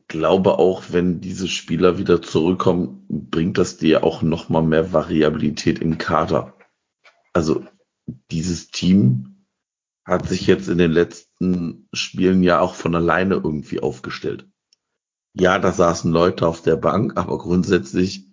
glaube 0.08 0.58
auch, 0.58 0.84
wenn 0.88 1.20
diese 1.20 1.48
Spieler 1.48 1.98
wieder 1.98 2.22
zurückkommen, 2.22 3.04
bringt 3.10 3.58
das 3.58 3.76
dir 3.76 4.04
auch 4.04 4.22
noch 4.22 4.48
mal 4.48 4.62
mehr 4.62 4.94
Variabilität 4.94 5.80
im 5.80 5.98
Kader 5.98 6.54
also 7.38 7.64
dieses 8.32 8.72
Team 8.72 9.44
hat 10.04 10.28
sich 10.28 10.48
jetzt 10.48 10.68
in 10.68 10.78
den 10.78 10.90
letzten 10.90 11.88
Spielen 11.92 12.42
ja 12.42 12.58
auch 12.58 12.74
von 12.74 12.96
alleine 12.96 13.36
irgendwie 13.36 13.78
aufgestellt. 13.78 14.48
Ja, 15.34 15.60
da 15.60 15.70
saßen 15.70 16.10
Leute 16.10 16.48
auf 16.48 16.62
der 16.62 16.74
Bank, 16.74 17.16
aber 17.16 17.38
grundsätzlich 17.38 18.26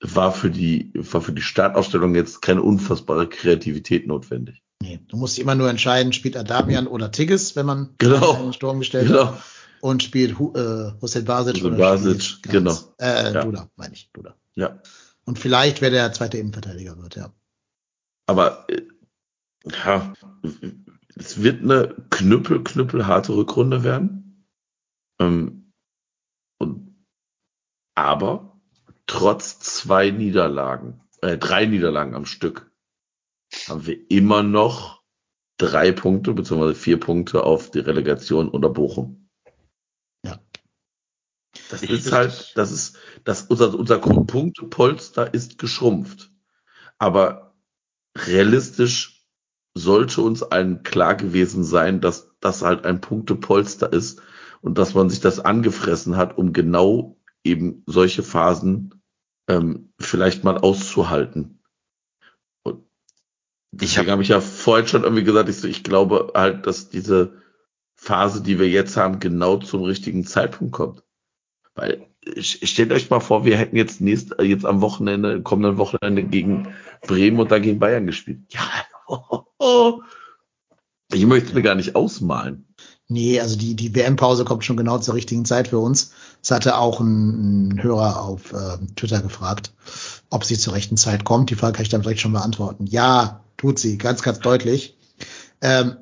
war 0.00 0.32
für 0.32 0.50
die, 0.50 0.90
war 0.94 1.20
für 1.20 1.32
die 1.32 1.42
Startausstellung 1.42 2.16
jetzt 2.16 2.42
keine 2.42 2.62
unfassbare 2.62 3.28
Kreativität 3.28 4.08
notwendig. 4.08 4.60
Nee, 4.82 4.98
du 5.06 5.16
musst 5.16 5.38
immer 5.38 5.54
nur 5.54 5.70
entscheiden, 5.70 6.12
spielt 6.12 6.36
Adamian 6.36 6.88
oder 6.88 7.12
Tigges, 7.12 7.54
wenn 7.54 7.66
man 7.66 7.94
genau. 7.98 8.34
einen 8.34 8.52
Sturm 8.52 8.80
gestellt 8.80 9.06
genau. 9.06 9.26
hat. 9.26 9.42
Und 9.82 10.02
spielt 10.02 10.32
äh, 10.32 10.90
Hussein 11.00 11.24
Basic 11.26 11.58
Hussein 11.58 11.74
oder 11.74 11.76
Basic, 11.76 12.42
genau. 12.42 12.76
Äh, 12.98 13.32
ja. 13.32 13.44
Duda, 13.44 13.70
meine 13.76 13.94
ich, 13.94 14.10
Duda. 14.12 14.34
Ja. 14.56 14.80
Und 15.24 15.38
vielleicht, 15.38 15.80
wer 15.80 15.90
der 15.90 16.12
zweite 16.12 16.38
Innenverteidiger 16.38 17.00
wird, 17.00 17.14
ja. 17.14 17.32
Aber 18.26 18.68
äh, 18.68 18.82
ja, 19.64 20.12
es 21.14 21.42
wird 21.42 21.62
eine 21.62 21.94
knüppel, 22.10 22.62
knüppelharte 22.62 23.34
Rückrunde 23.34 23.84
werden. 23.84 24.46
Ähm, 25.18 25.72
und, 26.58 27.04
aber 27.94 28.60
trotz 29.06 29.58
zwei 29.60 30.10
Niederlagen, 30.10 31.00
äh, 31.22 31.38
drei 31.38 31.66
Niederlagen 31.66 32.14
am 32.14 32.26
Stück, 32.26 32.70
haben 33.68 33.86
wir 33.86 34.10
immer 34.10 34.42
noch 34.42 35.02
drei 35.56 35.92
Punkte 35.92 36.34
beziehungsweise 36.34 36.74
vier 36.74 37.00
Punkte 37.00 37.44
auf 37.44 37.70
die 37.70 37.78
Relegation 37.78 38.48
unter 38.48 38.68
Bochum. 38.68 39.30
Ja. 40.24 40.38
Das 41.70 41.82
ist 41.82 42.12
halt, 42.12 42.52
das 42.56 42.70
ist, 42.70 42.98
das, 43.24 43.42
unser, 43.44 43.74
unser 43.74 43.98
Punktepolster 43.98 45.32
ist 45.32 45.58
geschrumpft. 45.58 46.30
Aber 46.98 47.45
realistisch 48.16 49.26
sollte 49.74 50.22
uns 50.22 50.42
allen 50.42 50.82
klar 50.82 51.14
gewesen 51.14 51.62
sein, 51.62 52.00
dass 52.00 52.30
das 52.40 52.62
halt 52.62 52.84
ein 52.84 53.00
Punktepolster 53.00 53.92
ist 53.92 54.22
und 54.62 54.78
dass 54.78 54.94
man 54.94 55.10
sich 55.10 55.20
das 55.20 55.38
angefressen 55.38 56.16
hat, 56.16 56.38
um 56.38 56.52
genau 56.52 57.18
eben 57.44 57.82
solche 57.86 58.22
Phasen 58.22 59.02
ähm, 59.48 59.92
vielleicht 60.00 60.44
mal 60.44 60.58
auszuhalten. 60.58 61.62
Und 62.64 62.84
deswegen 63.70 64.10
habe 64.10 64.22
ich 64.22 64.28
ja 64.28 64.40
vorhin 64.40 64.88
schon 64.88 65.04
irgendwie 65.04 65.24
gesagt, 65.24 65.48
ich, 65.48 65.56
so, 65.56 65.68
ich 65.68 65.84
glaube 65.84 66.32
halt, 66.34 66.66
dass 66.66 66.88
diese 66.88 67.42
Phase, 67.94 68.42
die 68.42 68.58
wir 68.58 68.68
jetzt 68.68 68.96
haben, 68.96 69.20
genau 69.20 69.58
zum 69.58 69.82
richtigen 69.82 70.24
Zeitpunkt 70.24 70.72
kommt. 70.72 71.02
Weil 71.74 72.08
stellt 72.40 72.92
euch 72.92 73.10
mal 73.10 73.20
vor, 73.20 73.44
wir 73.44 73.56
hätten 73.56 73.76
jetzt 73.76 74.00
nächst, 74.00 74.34
jetzt 74.40 74.64
am 74.64 74.80
Wochenende, 74.80 75.42
kommenden 75.42 75.78
Wochenende 75.78 76.24
gegen 76.24 76.74
Bremen 77.06 77.38
und 77.40 77.50
dann 77.50 77.62
gegen 77.62 77.78
Bayern 77.78 78.06
gespielt. 78.06 78.40
Ja, 78.50 78.68
ich 81.12 81.26
möchte 81.26 81.48
es 81.48 81.54
mir 81.54 81.62
gar 81.62 81.74
nicht 81.74 81.94
ausmalen. 81.94 82.66
Nee, 83.08 83.40
also 83.40 83.56
die, 83.56 83.76
die 83.76 83.94
WM-Pause 83.94 84.44
kommt 84.44 84.64
schon 84.64 84.76
genau 84.76 84.98
zur 84.98 85.14
richtigen 85.14 85.44
Zeit 85.44 85.68
für 85.68 85.78
uns. 85.78 86.12
Das 86.42 86.50
hatte 86.50 86.76
auch 86.76 86.98
ein, 86.98 87.68
ein 87.68 87.82
Hörer 87.82 88.20
auf 88.20 88.52
äh, 88.52 88.78
Twitter 88.96 89.20
gefragt. 89.22 89.72
ob 90.30 90.44
sie 90.44 90.58
zur 90.58 90.74
rechten 90.74 90.96
Zeit 90.96 91.24
kommt. 91.24 91.50
Die 91.50 91.54
Frage 91.54 91.74
kann 91.74 91.84
ich 91.84 91.88
dann 91.88 92.02
direkt 92.02 92.20
schon 92.20 92.32
beantworten. 92.32 92.86
Ja, 92.86 93.44
tut 93.56 93.78
sie, 93.78 93.96
ganz, 93.96 94.22
ganz 94.22 94.40
deutlich. 94.40 94.96
Ähm, 95.60 95.98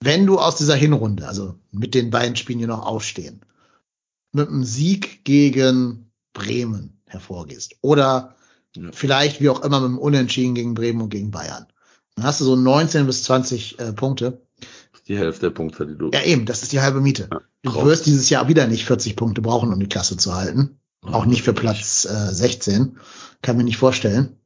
wenn 0.00 0.26
du 0.26 0.38
aus 0.38 0.56
dieser 0.56 0.76
Hinrunde, 0.76 1.26
also 1.26 1.54
mit 1.72 1.94
den 1.94 2.10
beiden 2.10 2.36
Spielen, 2.36 2.60
die 2.60 2.66
noch 2.66 2.86
ausstehen, 2.86 3.40
mit 4.32 4.48
einem 4.48 4.64
Sieg 4.64 5.24
gegen 5.24 6.10
Bremen 6.32 7.00
hervorgehst 7.06 7.76
oder 7.80 8.36
Ja. 8.76 8.90
vielleicht 8.92 9.40
wie 9.40 9.48
auch 9.48 9.62
immer 9.62 9.80
mit 9.80 9.88
einem 9.90 9.98
Unentschieden 9.98 10.54
gegen 10.54 10.74
Bremen 10.74 11.00
und 11.02 11.10
gegen 11.10 11.30
Bayern, 11.30 11.66
dann 12.16 12.24
hast 12.24 12.40
du 12.40 12.44
so 12.44 12.56
19 12.56 13.06
bis 13.06 13.24
20 13.24 13.78
äh, 13.78 13.92
Punkte. 13.92 14.42
Das 14.60 15.00
ist 15.00 15.08
die 15.08 15.18
Hälfte 15.18 15.42
der 15.42 15.50
Punkte, 15.50 15.86
die 15.86 15.96
du. 15.96 16.10
Ja, 16.12 16.22
eben, 16.22 16.46
das 16.46 16.62
ist 16.62 16.72
die 16.72 16.80
halbe 16.80 17.00
Miete. 17.00 17.28
Ja, 17.32 17.40
Du 17.62 17.84
wirst 17.84 18.06
dieses 18.06 18.28
Jahr 18.30 18.48
wieder 18.48 18.66
nicht 18.66 18.84
40 18.84 19.16
Punkte 19.16 19.40
brauchen, 19.40 19.72
um 19.72 19.80
die 19.80 19.88
Klasse 19.88 20.16
zu 20.16 20.34
halten. 20.34 20.78
Auch 21.00 21.26
nicht 21.26 21.42
für 21.42 21.52
Platz 21.52 22.06
äh, 22.06 22.32
16. 22.32 22.98
Kann 23.42 23.56
mir 23.56 23.64
nicht 23.64 23.76
vorstellen. 23.76 24.36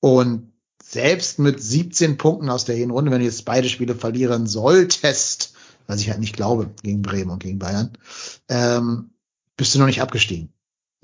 Und 0.00 0.52
selbst 0.82 1.38
mit 1.38 1.62
17 1.62 2.18
Punkten 2.18 2.50
aus 2.50 2.64
der 2.64 2.76
Hinrunde, 2.76 3.10
wenn 3.10 3.20
du 3.20 3.24
jetzt 3.24 3.44
beide 3.44 3.68
Spiele 3.68 3.94
verlieren 3.94 4.46
solltest, 4.46 5.54
was 5.86 6.00
ich 6.00 6.10
halt 6.10 6.20
nicht 6.20 6.36
glaube, 6.36 6.70
gegen 6.82 7.02
Bremen 7.02 7.30
und 7.30 7.42
gegen 7.42 7.58
Bayern, 7.58 7.92
ähm, 8.48 9.10
bist 9.56 9.74
du 9.74 9.78
noch 9.78 9.86
nicht 9.86 10.02
abgestiegen. 10.02 10.53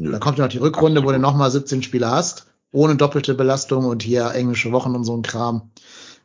Nö. 0.01 0.12
Da 0.12 0.18
kommt 0.18 0.39
ja 0.39 0.44
noch 0.44 0.51
die 0.51 0.59
Rückrunde, 0.59 1.05
wo 1.05 1.12
du 1.12 1.18
nochmal 1.18 1.51
17 1.51 1.82
Spiele 1.82 2.10
hast, 2.10 2.47
ohne 2.72 2.97
doppelte 2.97 3.35
Belastung 3.35 3.85
und 3.85 4.02
hier 4.02 4.32
englische 4.32 4.72
Wochen 4.72 4.94
und 4.94 5.05
so 5.05 5.14
ein 5.14 5.20
Kram. 5.20 5.72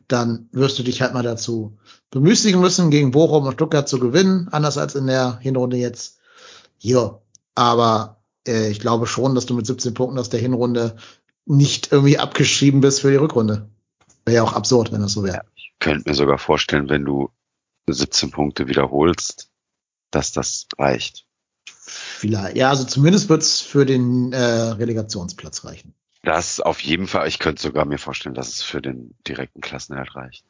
Dann 0.08 0.48
wirst 0.54 0.80
du 0.80 0.84
dich 0.84 1.02
halt 1.02 1.14
mal 1.14 1.24
dazu 1.24 1.78
bemüßigen 2.10 2.62
müssen, 2.62 2.90
gegen 2.90 3.12
Bochum 3.12 3.46
und 3.46 3.54
Stuttgart 3.56 3.90
zu 3.90 4.00
gewinnen, 4.00 4.48
anders 4.50 4.78
als 4.78 4.96
in 4.96 5.08
der 5.08 5.40
Hinrunde 5.40 5.76
jetzt. 5.76 6.20
Ja, 6.80 7.20
aber 7.54 8.22
äh, 8.48 8.70
ich 8.70 8.80
glaube 8.80 9.08
schon, 9.08 9.36
dass 9.36 9.46
du 9.46 9.54
mit 9.54 9.66
17 9.66 9.94
Punkten 9.94 10.20
aus 10.20 10.30
der 10.30 10.40
Hinrunde 10.40 10.96
nicht 11.46 11.92
irgendwie 11.92 12.18
abgeschrieben 12.18 12.80
bist 12.80 13.02
für 13.02 13.12
die 13.12 13.18
Rückrunde. 13.18 13.70
Wäre 14.24 14.38
ja 14.38 14.44
auch 14.44 14.54
absurd, 14.54 14.94
wenn 14.94 15.02
das 15.02 15.12
so 15.12 15.24
wäre. 15.26 15.42
Ich 15.58 15.74
könnte 15.80 16.10
mir 16.10 16.16
sogar 16.16 16.38
vorstellen, 16.38 16.88
wenn 16.88 17.04
du 17.04 17.30
17 17.90 18.32
Punkte 18.32 18.70
wiederholst, 18.70 19.50
dass 20.12 20.32
das 20.32 20.68
reicht. 20.78 21.26
Vielleicht. 21.86 22.58
Ja, 22.58 22.70
also 22.70 22.84
zumindest 22.84 23.30
wird's 23.30 23.62
für 23.62 23.86
den 23.86 24.34
äh, 24.34 24.38
Relegationsplatz 24.38 25.66
reichen. 25.66 25.94
Das 26.24 26.60
auf 26.60 26.80
jeden 26.80 27.08
Fall. 27.08 27.28
Ich 27.28 27.38
könnte 27.38 27.62
sogar 27.62 27.86
mir 27.86 28.00
vorstellen, 28.00 28.34
dass 28.34 28.50
es 28.50 28.64
für 28.64 28.82
den 28.82 29.14
direkten 29.28 29.62
Klassenerhalt 29.62 30.16
reicht. 30.16 30.44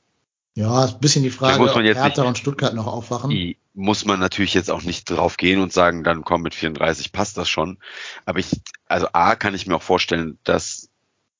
Ja, 0.56 0.86
ist 0.86 0.94
ein 0.94 0.99
bisschen 1.02 1.24
die 1.24 1.32
Frage, 1.32 1.60
muss 1.60 1.76
man 1.76 1.84
jetzt 1.84 1.98
Hertha 1.98 2.22
nicht- 2.22 2.30
und 2.30 2.38
Stuttgart 2.38 2.74
noch 2.74 2.88
aufwachen. 2.88 3.30
Die 3.30 3.57
muss 3.74 4.06
man 4.06 4.22
natürlich 4.22 4.53
jetzt 4.53 4.72
auch 4.72 4.84
nicht 4.84 5.10
drauf 5.10 5.36
gehen 5.36 5.60
und 5.60 5.74
sagen, 5.74 6.06
dann 6.06 6.24
komm 6.24 6.44
mit 6.44 6.56
34 6.56 7.12
passt 7.12 7.38
das 7.38 7.49
schon. 7.49 7.78
Aber 8.24 8.40
ich, 8.40 8.62
also 8.88 9.07
A 9.12 9.36
kann 9.36 9.53
ich 9.53 9.68
mir 9.68 9.76
auch 9.76 9.82
vorstellen, 9.82 10.40
dass 10.45 10.90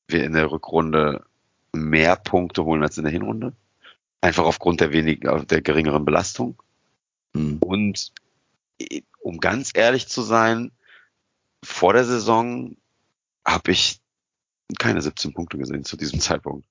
wir 0.10 0.26
in 0.26 0.34
der 0.34 0.52
Rückrunde 0.52 1.24
mehr 1.72 2.18
Punkte 2.18 2.66
holen 2.66 2.84
als 2.84 2.98
in 2.98 3.06
der 3.06 3.14
Hinrunde. 3.14 3.54
Einfach 4.20 4.44
aufgrund 4.44 4.82
der 4.82 4.92
wenig, 4.92 5.22
der 5.22 5.62
geringeren 5.62 6.04
Belastung. 6.04 6.62
Hm. 7.34 7.60
Und 7.60 8.12
um 9.26 9.40
ganz 9.40 9.72
ehrlich 9.74 10.08
zu 10.08 10.22
sein, 10.22 10.72
vor 11.64 11.94
der 11.94 12.06
Saison 12.06 12.78
habe 13.46 13.72
ich 13.72 14.00
keine 14.78 15.02
17 15.02 15.34
Punkte 15.34 15.58
gesehen 15.58 15.84
zu 15.84 15.98
diesem 15.98 16.20
Zeitpunkt. 16.22 16.68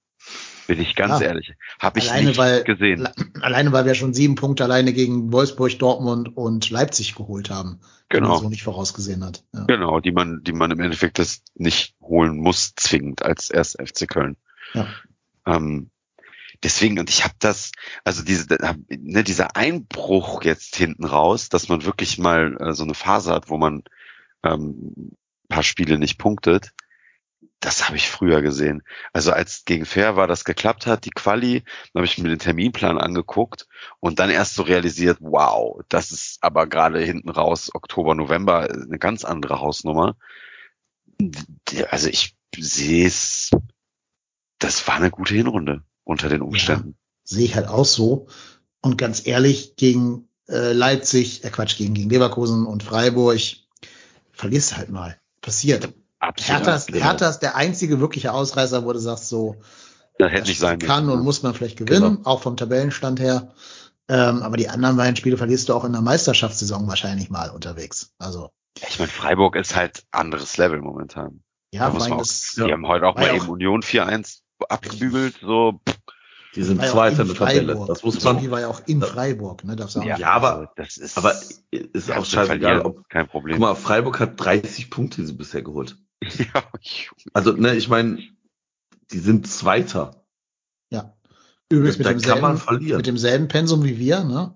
Bin 0.69 0.81
ich 0.81 0.95
ganz 0.95 1.21
Ja. 1.21 1.27
ehrlich. 1.27 1.53
Habe 1.81 1.99
ich 1.99 2.11
Alleine 2.11 2.29
nicht 2.29 2.39
weil- 2.39 2.63
gesehen. 2.65 3.07
Alleine, 3.43 3.73
weil 3.73 3.85
wir 3.85 3.95
schon 3.95 4.15
sieben 4.15 4.37
Punkte 4.37 4.65
alleine 4.65 4.93
gegen 4.93 5.33
Wolfsburg, 5.33 5.79
Dortmund 5.79 6.35
und 6.37 6.71
Leipzig 6.71 7.15
geholt 7.17 7.51
haben. 7.51 7.81
Die 8.13 8.21
man 8.21 8.29
Genau. 8.31 8.39
so 8.39 8.49
nicht 8.49 8.63
vorausgesehen 8.63 9.23
hat. 9.25 9.43
Ja. 9.53 9.65
Genau, 9.65 10.01
die 10.01 10.13
man, 10.13 10.43
die 10.45 10.53
man 10.53 10.71
im 10.71 10.81
Endeffekt 10.81 11.19
das 11.19 11.43
nicht 11.57 11.97
holen 12.01 12.39
muss, 12.39 12.75
zwingend 12.77 13.23
als 13.23 13.51
erst 13.51 13.77
FC 13.83 14.07
Köln. 14.09 14.37
Ja. 14.73 14.87
Ähm, 15.45 15.91
deswegen, 16.65 16.99
und 16.99 17.11
ich 17.11 17.25
habe 17.25 17.35
das, 17.39 17.73
also 18.05 18.25
diese, 18.25 18.47
ne, 18.89 19.23
dieser 19.23 19.55
Einbruch 19.57 20.43
jetzt 20.43 20.77
hinten 20.77 21.05
raus, 21.05 21.49
dass 21.51 21.69
man 21.69 21.85
wirklich 21.85 22.19
mal 22.19 22.57
äh, 22.61 22.73
so 22.73 22.85
eine 22.85 22.95
Phase 22.95 23.33
hat, 23.33 23.51
wo 23.51 23.59
man 23.59 23.85
ähm, 24.43 25.13
paar 25.49 25.63
Spiele 25.63 25.99
nicht 25.99 26.19
punktet, 26.19 26.73
das 27.61 27.87
habe 27.87 27.97
ich 27.97 28.11
früher 28.11 28.43
gesehen. 28.43 28.83
Also 29.13 29.33
als 29.33 29.65
gegen 29.65 29.87
Fair 29.87 30.17
war 30.17 30.27
das 30.27 30.45
geklappt 30.45 30.87
hat, 30.87 31.05
die 31.05 31.11
Quali, 31.11 31.61
dann 31.61 32.01
habe 32.01 32.07
ich 32.07 32.19
mir 32.19 32.29
den 32.29 32.39
Terminplan 32.39 32.99
angeguckt 32.99 33.67
und 34.01 34.19
dann 34.19 34.31
erst 34.31 34.55
so 34.55 34.63
realisiert, 34.63 35.19
wow, 35.21 35.81
das 35.89 36.13
ist 36.13 36.43
aber 36.43 36.67
gerade 36.67 37.01
hinten 37.01 37.31
raus, 37.31 37.71
Oktober, 37.75 38.15
November, 38.15 38.69
eine 38.71 38.99
ganz 38.99 39.25
andere 39.25 39.61
Hausnummer. 39.61 40.17
Also 41.91 42.09
ich 42.09 42.37
sehe 42.57 43.07
es, 43.07 43.51
das 44.59 44.87
war 44.89 44.97
eine 44.97 45.11
gute 45.11 45.35
Hinrunde 45.35 45.83
unter 46.05 46.29
den 46.29 46.43
Umständen. 46.43 46.97
Sehe 47.25 47.45
ich 47.47 47.55
halt 47.57 47.69
auch 47.69 47.85
so. 47.85 48.27
Und 48.83 48.99
ganz 48.99 49.27
ehrlich, 49.27 49.77
gegen 49.77 50.29
äh, 50.49 50.73
Leipzig, 50.73 51.43
äh 51.45 51.51
Quatsch, 51.51 51.77
gegen, 51.77 51.95
gegen 51.95 52.11
Leverkusen 52.11 52.67
und 52.67 52.83
Freiburg, 52.83 53.39
verlierst 54.33 54.77
halt 54.77 54.91
mal. 54.91 55.19
Passiert. 55.41 55.89
Absolut. 56.19 56.59
Hertha 56.61 56.75
ist, 56.77 56.87
genau. 56.89 57.05
Hertha 57.05 57.29
ist 57.29 57.39
der 57.41 57.57
einzige 57.57 58.01
wirkliche 58.01 58.33
Ausreißer, 58.33 58.85
wo 58.85 58.93
du 58.93 58.99
sagst, 58.99 59.29
so, 59.29 59.57
das 60.19 60.31
hätte 60.31 60.41
das 60.41 60.49
nicht 60.49 60.59
sein 60.61 60.79
kann 60.79 61.07
müssen. 61.07 61.19
und 61.19 61.25
muss 61.25 61.43
man 61.43 61.55
vielleicht 61.55 61.77
gewinnen, 61.77 62.25
auch 62.25 62.43
vom 62.43 62.57
Tabellenstand 62.57 63.21
her. 63.21 63.53
Ähm, 64.09 64.43
aber 64.43 64.57
die 64.59 64.69
anderen 64.69 64.97
beiden 64.97 65.17
Spiele 65.17 65.37
verlierst 65.39 65.69
du 65.69 65.75
auch 65.75 65.85
in 65.85 65.93
der 65.93 66.03
Meisterschaftssaison 66.03 66.87
wahrscheinlich 66.89 67.31
mal 67.31 67.51
unterwegs. 67.51 68.13
Also, 68.19 68.51
Ich 68.89 68.99
meine, 68.99 69.11
Freiburg 69.11 69.57
ist 69.57 69.75
halt 69.77 70.05
anderes 70.11 70.57
Level 70.59 70.81
momentan. 70.83 71.43
ja, 71.73 71.87
da 71.89 71.93
muss 71.95 72.03
man 72.09 72.13
auch, 72.13 72.19
das, 72.19 72.53
die 72.57 72.71
haben 72.73 72.87
heute 72.87 73.07
auch 73.07 73.17
mal 73.17 73.27
ja 73.29 73.35
eben 73.35 73.45
auch- 73.47 73.49
Union 73.49 73.83
4-1 73.83 74.41
abgebügelt, 74.69 75.37
so. 75.41 75.81
Die 76.55 76.63
sind 76.63 76.81
ja 76.81 76.89
auch 76.89 76.93
Zweiter 76.93 77.23
in 77.23 77.29
der 77.29 77.37
Tabelle. 77.37 77.67
Freiburg. 77.73 77.89
Das 77.89 78.03
muss 78.05 78.23
man. 78.23 78.37
Spiel 78.39 78.51
war 78.53 78.61
ja 78.61 78.69
auch 78.69 78.83
in 78.87 79.03
Freiburg, 79.03 79.65
ne? 79.65 79.77
Auch 79.85 80.05
Ja, 80.05 80.17
Ja, 80.19 80.31
aber- 80.31 80.55
also 80.57 80.69
das 80.77 80.97
ist, 80.99 81.19
Aber 81.19 81.35
ist 81.71 82.13
auch 82.13 82.25
scheißegal, 82.25 82.83
ob, 82.83 83.09
kein 83.09 83.27
Problem. 83.27 83.57
guck 83.57 83.61
mal, 83.61 83.75
Freiburg 83.75 84.21
hat 84.21 84.41
30 84.41 84.89
Punkte 84.91 85.21
die 85.23 85.27
sie 85.27 85.33
bisher 85.33 85.63
geholt. 85.63 85.97
ja, 86.23 86.63
Also, 87.33 87.53
ne, 87.53 87.75
ich 87.75 87.89
meine, 87.89 88.21
die 89.11 89.19
sind 89.19 89.49
Zweiter. 89.49 90.25
Ja. 90.91 91.15
Übrigens 91.71 91.99
mit 91.99 92.07
Da 92.07 92.13
kann 92.15 92.41
man 92.41 92.53
demselben, 92.53 92.59
verlieren. 92.59 92.97
mit 92.99 93.07
demselben 93.07 93.49
Pensum 93.49 93.83
wie 93.85 93.99
wir, 93.99 94.23
ne? 94.23 94.55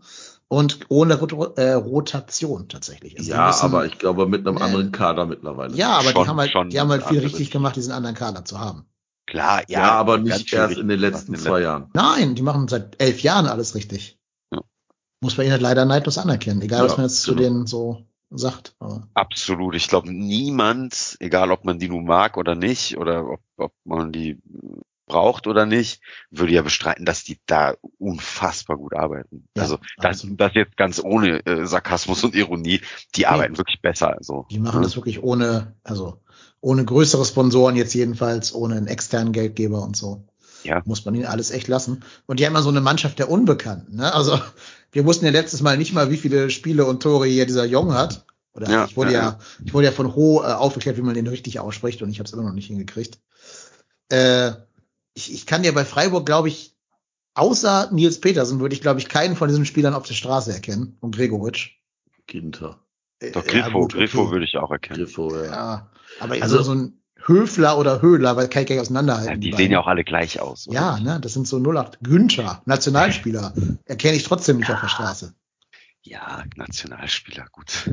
Und 0.51 0.79
ohne 0.89 1.19
Rot 1.19 1.59
äh, 1.59 1.73
Rotation 1.73 2.69
tatsächlich. 2.69 3.15
Also 3.19 3.25
die 3.25 3.31
ja, 3.37 3.49
müssen- 3.49 3.65
aber 3.65 3.85
ich 3.87 3.99
glaube 3.99 4.27
mit 4.29 4.47
einem 4.47 4.55
Nee. 4.57 4.62
anderen 4.62 4.93
Kader 4.93 5.27
mittlerweile. 5.27 5.75
ja, 5.75 5.99
aber 5.99 6.11
schon- 6.12 6.23
die 6.23 6.29
haben 6.29 6.39
halt, 6.39 6.51
schon 6.53 6.70
die 6.70 6.81
haben 6.81 6.89
halt 6.91 7.03
viel 7.03 7.19
anderes. 7.19 7.33
richtig 7.33 7.51
gemacht, 7.51 7.75
diesen 7.77 7.93
anderen 7.93 8.15
Kader 8.15 8.45
zu 8.45 8.59
haben. 8.61 8.87
Klar, 9.28 9.64
ja. 9.68 9.80
Ja, 9.80 9.90
aber 9.92 10.16
ganz 10.16 10.38
nicht 10.38 10.52
erst 10.55 10.78
in 10.78 10.88
den 10.88 10.98
letzten 10.98 11.34
in 11.34 11.40
zwei 11.40 11.60
Jahren. 11.60 11.90
Nein, 11.92 12.34
die 12.34 12.40
machen 12.40 12.66
seit 12.66 13.00
elf 13.00 13.20
Jahren 13.20 13.46
alles 13.46 13.74
richtig. 13.74 14.18
Ja. 14.50 14.62
Muss 15.20 15.36
man 15.36 15.44
ihnen 15.44 15.52
halt 15.52 15.60
leider 15.60 15.84
neidlos 15.84 16.16
anerkennen, 16.16 16.62
egal 16.62 16.84
was 16.84 16.92
Ja, 16.92 16.96
man 16.96 17.06
jetzt 17.06 17.20
zu 17.20 17.34
genau. 17.34 17.42
denen 17.42 17.66
so 17.66 18.06
sagt. 18.30 18.74
Aber 18.78 19.06
Absolut. 19.12 19.74
Ich 19.74 19.88
glaube, 19.88 20.10
niemand, 20.10 21.18
egal 21.20 21.50
ob 21.50 21.66
man 21.66 21.78
die 21.78 21.90
nun 21.90 22.06
mag 22.06 22.38
oder 22.38 22.55
nicht, 22.55 22.96
oder 22.96 23.28
ob, 23.28 23.40
ob 23.59 23.74
man 23.84 24.12
die 24.12 24.40
braucht 25.06 25.46
oder 25.46 25.66
nicht, 25.66 26.00
würde 26.30 26.55
ja 26.55 26.62
bestreiten, 26.62 27.05
dass 27.05 27.22
die 27.22 27.38
da 27.44 27.74
unfassbar 27.98 28.78
gut 28.78 28.94
arbeiten. 28.94 29.46
Ja, 29.55 29.64
also 29.64 29.78
das, 29.98 30.26
das 30.26 30.55
jetzt 30.55 30.78
ganz 30.78 31.02
ohne 31.05 31.44
äh, 31.44 31.66
Sarkasmus 31.66 32.24
und 32.24 32.34
Ironie, 32.34 32.80
die 33.14 33.26
arbeiten 33.26 33.59
wirklich 33.59 33.82
besser. 33.82 34.16
Also, 34.16 34.46
die 34.50 34.59
machen 34.59 34.80
ne? 34.80 34.86
das 34.86 34.96
wirklich 34.96 35.22
ohne, 35.22 35.76
also 35.82 36.22
ohne 36.60 36.85
größere 36.85 37.24
Sponsoren 37.24 37.76
jetzt 37.76 37.94
jedenfalls, 37.94 38.55
ohne 38.55 38.76
einen 38.76 38.86
externen 38.86 39.32
Geldgeber 39.32 39.82
und 39.82 39.97
so. 39.97 40.24
Ja. 40.64 40.82
Muss 40.85 41.05
man 41.05 41.14
ihnen 41.14 41.26
alles 41.26 41.51
echt 41.51 41.68
lassen. 41.68 42.02
Und 42.26 42.40
die 42.40 42.47
haben 42.47 42.55
ja 42.55 42.62
so 42.62 42.68
eine 42.68 42.80
Mannschaft 42.80 43.18
der 43.18 43.30
Unbekannten. 43.30 43.97
Ne? 43.97 44.12
Also 44.12 44.39
wir 44.93 45.05
wussten 45.05 45.24
ja 45.24 45.30
letztes 45.30 45.60
Mal 45.60 45.76
nicht 45.76 45.93
mal, 45.93 46.10
wie 46.10 46.16
viele 46.16 46.51
Spiele 46.51 46.85
und 46.85 47.02
Tore 47.02 47.26
hier 47.26 47.47
dieser 47.47 47.64
Jong 47.64 47.94
hat. 47.94 48.24
Oder 48.55 48.68
Ja, 48.68 48.85
ich 48.86 48.97
wurde 48.97 49.12
ja, 49.12 49.20
ja, 49.20 49.39
ich 49.64 49.72
wurde 49.72 49.86
ja 49.86 49.93
von 49.93 50.16
Ho 50.16 50.43
äh, 50.43 50.47
aufgeklärt, 50.47 50.97
wie 50.97 51.02
man 51.02 51.14
den 51.14 51.28
richtig 51.28 51.60
ausspricht 51.60 52.02
und 52.02 52.10
ich 52.10 52.18
habe 52.18 52.26
es 52.26 52.32
immer 52.32 52.43
noch 52.43 52.52
nicht 52.52 52.66
hingekriegt. 52.66 53.20
Äh, 54.09 54.52
ich, 55.14 55.32
ich 55.32 55.47
kann 55.47 55.62
ja 55.62 55.70
bei 55.72 55.85
Freiburg, 55.85 56.26
glaube 56.26 56.48
ich, 56.48 56.74
außer 57.35 57.90
Nils 57.93 58.20
Petersen 58.20 58.59
würde 58.59 58.74
ich, 58.74 58.80
glaube 58.80 58.98
ich, 58.98 59.09
keinen 59.09 59.36
von 59.36 59.48
diesen 59.48 59.64
Spielern 59.64 59.94
auf 59.94 60.06
der 60.06 60.14
Straße 60.14 60.52
erkennen. 60.52 60.97
Und 61.01 61.14
Gregoritsch. 61.14 61.76
Ginter. 62.26 62.80
Äh, 63.20 63.32
Doch, 63.32 63.47
ja, 63.47 63.62
Griffo, 63.62 63.80
gut, 63.80 63.94
Griffo 63.94 64.22
okay. 64.22 64.30
würde 64.32 64.44
ich 64.44 64.56
auch 64.56 64.70
erkennen. 64.70 64.98
Griffo, 64.98 65.35
ja. 65.35 65.44
Ja, 65.44 65.90
aber 66.20 66.35
Also- 66.40 66.62
so 66.62 66.74
ein 66.74 66.94
Höfler 67.24 67.76
oder 67.78 68.01
Höhler, 68.01 68.36
weil 68.36 68.48
kann 68.48 68.62
ich 68.62 68.68
gar 68.68 68.76
nicht 68.76 68.82
auseinanderhalten. 68.82 69.30
Ja, 69.30 69.36
die 69.36 69.52
sehen 69.56 69.70
ja 69.72 69.80
auch 69.80 69.86
alle 69.86 70.05
gleich 70.05 70.40
aus. 70.40 70.66
oder? 70.68 70.74
Ja, 70.76 70.98
ne, 71.01 71.18
das 71.20 71.35
sind 71.35 71.47
so 71.47 71.59
08. 71.59 71.98
Günther, 72.02 72.62
Nationalspieler, 72.64 73.52
erkenne 73.85 74.16
ich 74.16 74.22
trotzdem 74.24 74.59
nicht 74.59 74.70
auf 74.70 74.80
der 74.80 74.89
Straße. 74.89 75.35
Ja, 76.02 76.44
Nationalspieler, 76.56 77.47
gut. 77.52 77.90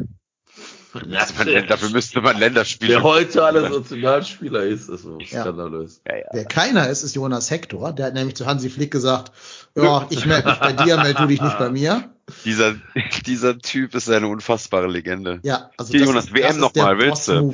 Ja, 0.96 1.20
Müsste 1.20 1.38
man, 1.38 1.48
Länder- 1.48 1.68
dafür 1.68 1.90
müsste 1.90 2.22
man 2.22 2.40
Länderspiele. 2.40 2.94
Wer 2.96 3.04
heute 3.04 3.44
alles 3.44 3.70
Nationalspieler 3.70 4.64
ist, 4.64 4.90
ist 4.90 5.04
so 5.04 5.18
Ja. 5.20 5.42
skandalös. 5.42 6.02
Ja, 6.08 6.18
ja. 6.18 6.24
Wer 6.32 6.46
keiner 6.46 6.88
ist, 6.90 7.04
ist 7.04 7.16
Jonas 7.16 7.52
Hector. 7.52 7.92
Der 7.94 8.08
hat 8.08 8.14
nämlich 8.14 8.36
zu 8.36 8.46
Hansi 8.46 8.70
Flick 8.70 8.92
gesagt, 8.92 9.32
ja, 9.76 10.08
ich 10.10 10.26
melde 10.26 10.50
mich 10.50 10.60
bei 10.60 10.74
dir, 10.74 10.98
meld 10.98 11.20
du 11.20 11.26
dich 11.28 11.42
nicht 11.42 11.58
bei 11.60 11.70
mir. 11.70 12.10
Dieser, 12.46 12.76
dieser 13.26 13.60
Typ 13.60 13.94
ist 13.94 14.10
eine 14.10 14.28
unfassbare 14.28 14.88
Legende. 14.88 15.40
Ja, 15.44 15.70
also 15.78 15.92
Hier, 15.92 16.00
das 16.02 16.10
Jonas, 16.10 16.26
ist, 16.26 16.34
WM 16.34 16.42
das 16.44 16.56
ist 16.56 16.62
noch 16.62 16.72
der 16.72 16.84
mal, 16.84 16.98
willst 16.98 17.28
du? 17.28 17.54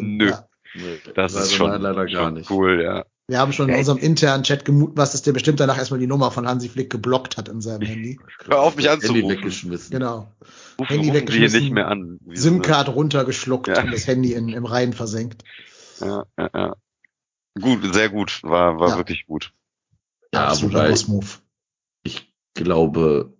Nö. 0.00 0.28
Ja. 0.30 0.46
Nee, 0.74 1.00
Das 1.14 1.32
leider, 1.34 1.44
ist 1.44 1.54
schon, 1.54 1.70
leider 1.82 2.06
gar 2.06 2.08
schon 2.08 2.34
nicht. 2.34 2.50
cool, 2.50 2.82
ja. 2.82 3.04
Wir 3.28 3.38
haben 3.38 3.52
schon 3.52 3.68
in 3.68 3.76
unserem 3.76 3.98
internen 3.98 4.42
Chat 4.42 4.64
gemutmaßt, 4.64 5.14
dass 5.14 5.22
der 5.22 5.32
bestimmt 5.32 5.60
danach 5.60 5.78
erstmal 5.78 6.00
die 6.00 6.06
Nummer 6.06 6.30
von 6.30 6.46
Hansi 6.46 6.68
Flick 6.68 6.90
geblockt 6.90 7.36
hat 7.36 7.48
in 7.48 7.60
seinem 7.60 7.82
Handy. 7.82 8.18
Hör 8.46 8.60
auf, 8.60 8.76
mich 8.76 8.84
Das 8.86 8.94
Handy 9.02 9.06
anzurufen. 9.20 9.36
weggeschmissen. 9.38 9.90
Genau. 9.92 10.32
Rufen, 10.78 10.86
Handy 10.88 11.12
weggeschmissen, 11.14 11.60
nicht 11.60 11.72
mehr 11.72 11.88
an. 11.88 12.18
SIM-Card 12.32 12.88
runtergeschluckt 12.88 13.68
Ja. 13.68 13.82
und 13.82 13.92
das 13.92 14.06
Handy 14.06 14.32
in, 14.34 14.48
im 14.48 14.64
Rhein 14.66 14.92
versenkt. 14.92 15.44
Ja, 16.00 16.24
ja, 16.38 16.50
ja. 16.54 16.76
Gut, 17.60 17.94
sehr 17.94 18.08
gut. 18.08 18.40
War, 18.42 18.80
war 18.80 18.90
Ja. 18.90 18.96
wirklich 18.96 19.26
gut. 19.26 19.52
Ja, 20.34 20.48
Absoluter 20.48 20.78
wobei- 20.80 20.88
Boss-Move. 20.90 21.26
Ich 22.02 22.34
glaube, 22.54 23.32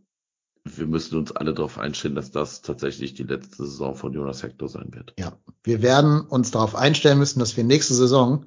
wir 0.65 0.87
müssen 0.87 1.19
uns 1.19 1.33
alle 1.33 1.55
darauf 1.55 1.79
einstellen, 1.79 2.15
dass 2.15 2.31
das 2.31 2.63
tatsächlich 2.63 3.15
die 3.15 3.25
letzte 3.25 3.65
Saison 3.67 3.97
von 3.97 4.13
Jonas 4.13 4.43
Hector 4.45 4.69
sein 4.69 4.91
wird. 4.93 5.13
Ja, 5.19 5.33
wir 5.65 5.83
werden 5.83 6.21
uns 6.21 6.53
darauf 6.53 6.77
einstellen 6.77 7.19
müssen, 7.19 7.41
dass 7.41 7.57
wir 7.57 7.65
nächste 7.65 7.95
Saison 7.95 8.47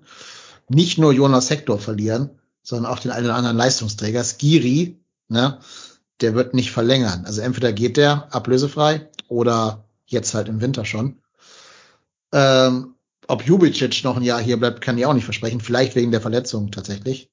nicht 0.70 0.98
nur 0.98 1.12
Jonas 1.14 1.50
Hector 1.50 1.80
verlieren, 1.80 2.30
sondern 2.64 2.92
auch 2.92 3.00
den 3.00 3.12
einen 3.12 3.26
oder 3.26 3.36
anderen 3.36 3.58
Leistungsträger. 3.58 4.24
Skiri, 4.24 5.00
ne, 5.28 5.60
der 6.22 6.34
wird 6.36 6.54
nicht 6.54 6.72
verlängern. 6.72 7.26
Also 7.26 7.42
entweder 7.42 7.74
geht 7.74 7.98
der 7.98 8.34
ablösefrei 8.34 9.10
oder 9.28 9.86
jetzt 10.06 10.34
halt 10.34 10.48
im 10.50 10.62
Winter 10.62 10.86
schon. 10.86 11.20
Ähm, 12.32 12.96
ob 13.28 13.44
Jubicic 13.44 14.04
noch 14.04 14.18
ein 14.18 14.24
Jahr 14.24 14.42
hier 14.42 14.58
bleibt, 14.58 14.82
kann 14.82 14.98
ich 14.98 15.06
auch 15.06 15.14
nicht 15.14 15.26
versprechen. 15.26 15.62
Vielleicht 15.62 15.96
wegen 15.96 16.12
der 16.12 16.22
Verletzung 16.22 16.72
tatsächlich. 16.72 17.30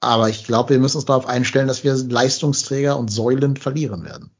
Aber 0.00 0.28
ich 0.28 0.44
glaube, 0.44 0.70
wir 0.70 0.78
müssen 0.78 0.96
uns 0.96 1.06
darauf 1.06 1.26
einstellen, 1.26 1.68
dass 1.68 1.84
wir 1.84 1.94
Leistungsträger 1.94 2.98
und 2.98 3.10
Säulen 3.10 3.56
verlieren 3.56 4.04
werden. 4.04 4.30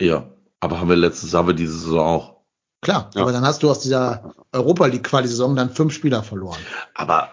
Ja, 0.00 0.28
aber 0.60 0.80
haben 0.80 0.88
wir 0.88 0.96
letztes, 0.96 1.32
wir 1.32 1.54
diese 1.54 1.78
Saison 1.78 2.00
auch. 2.00 2.36
Klar, 2.82 3.10
Ja. 3.14 3.22
aber 3.22 3.32
dann 3.32 3.44
hast 3.44 3.62
du 3.62 3.70
aus 3.70 3.80
dieser 3.80 4.34
Europa 4.52 4.86
League 4.86 5.04
Quali-Saison 5.04 5.56
dann 5.56 5.70
fünf 5.70 5.94
Spieler 5.94 6.22
verloren. 6.22 6.58
Aber 6.94 7.30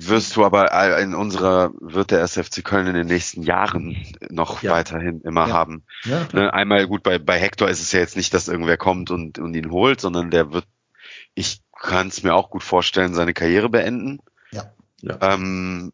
Wirst 0.00 0.36
du 0.36 0.44
aber 0.44 0.98
in 1.00 1.14
unserer, 1.14 1.72
wird 1.80 2.12
der 2.12 2.20
SFC 2.20 2.62
Köln 2.62 2.86
in 2.86 2.94
den 2.94 3.08
nächsten 3.08 3.42
Jahren 3.42 3.96
noch 4.30 4.62
Ja. 4.62 4.72
weiterhin 4.72 5.20
immer 5.22 5.48
Ja. 5.48 5.54
haben. 5.54 5.84
Ja, 6.04 6.24
klar. 6.24 6.44
Ne, 6.44 6.52
einmal 6.54 6.86
gut, 6.86 7.02
bei, 7.02 7.18
bei 7.18 7.38
Hector 7.38 7.68
ist 7.68 7.80
es 7.80 7.90
ja 7.90 7.98
jetzt 7.98 8.16
nicht, 8.16 8.32
dass 8.32 8.46
irgendwer 8.46 8.76
kommt 8.76 9.10
und, 9.10 9.40
und 9.40 9.54
ihn 9.54 9.70
holt, 9.72 10.00
sondern 10.00 10.30
der 10.30 10.52
wird, 10.52 10.66
ich 11.34 11.62
kann 11.76 12.08
es 12.08 12.22
mir 12.22 12.34
auch 12.34 12.50
gut 12.50 12.62
vorstellen, 12.62 13.14
seine 13.14 13.34
Karriere 13.34 13.68
beenden. 13.68 14.20
Ja. 14.52 14.72
Ja. 15.00 15.18
Ähm, 15.20 15.92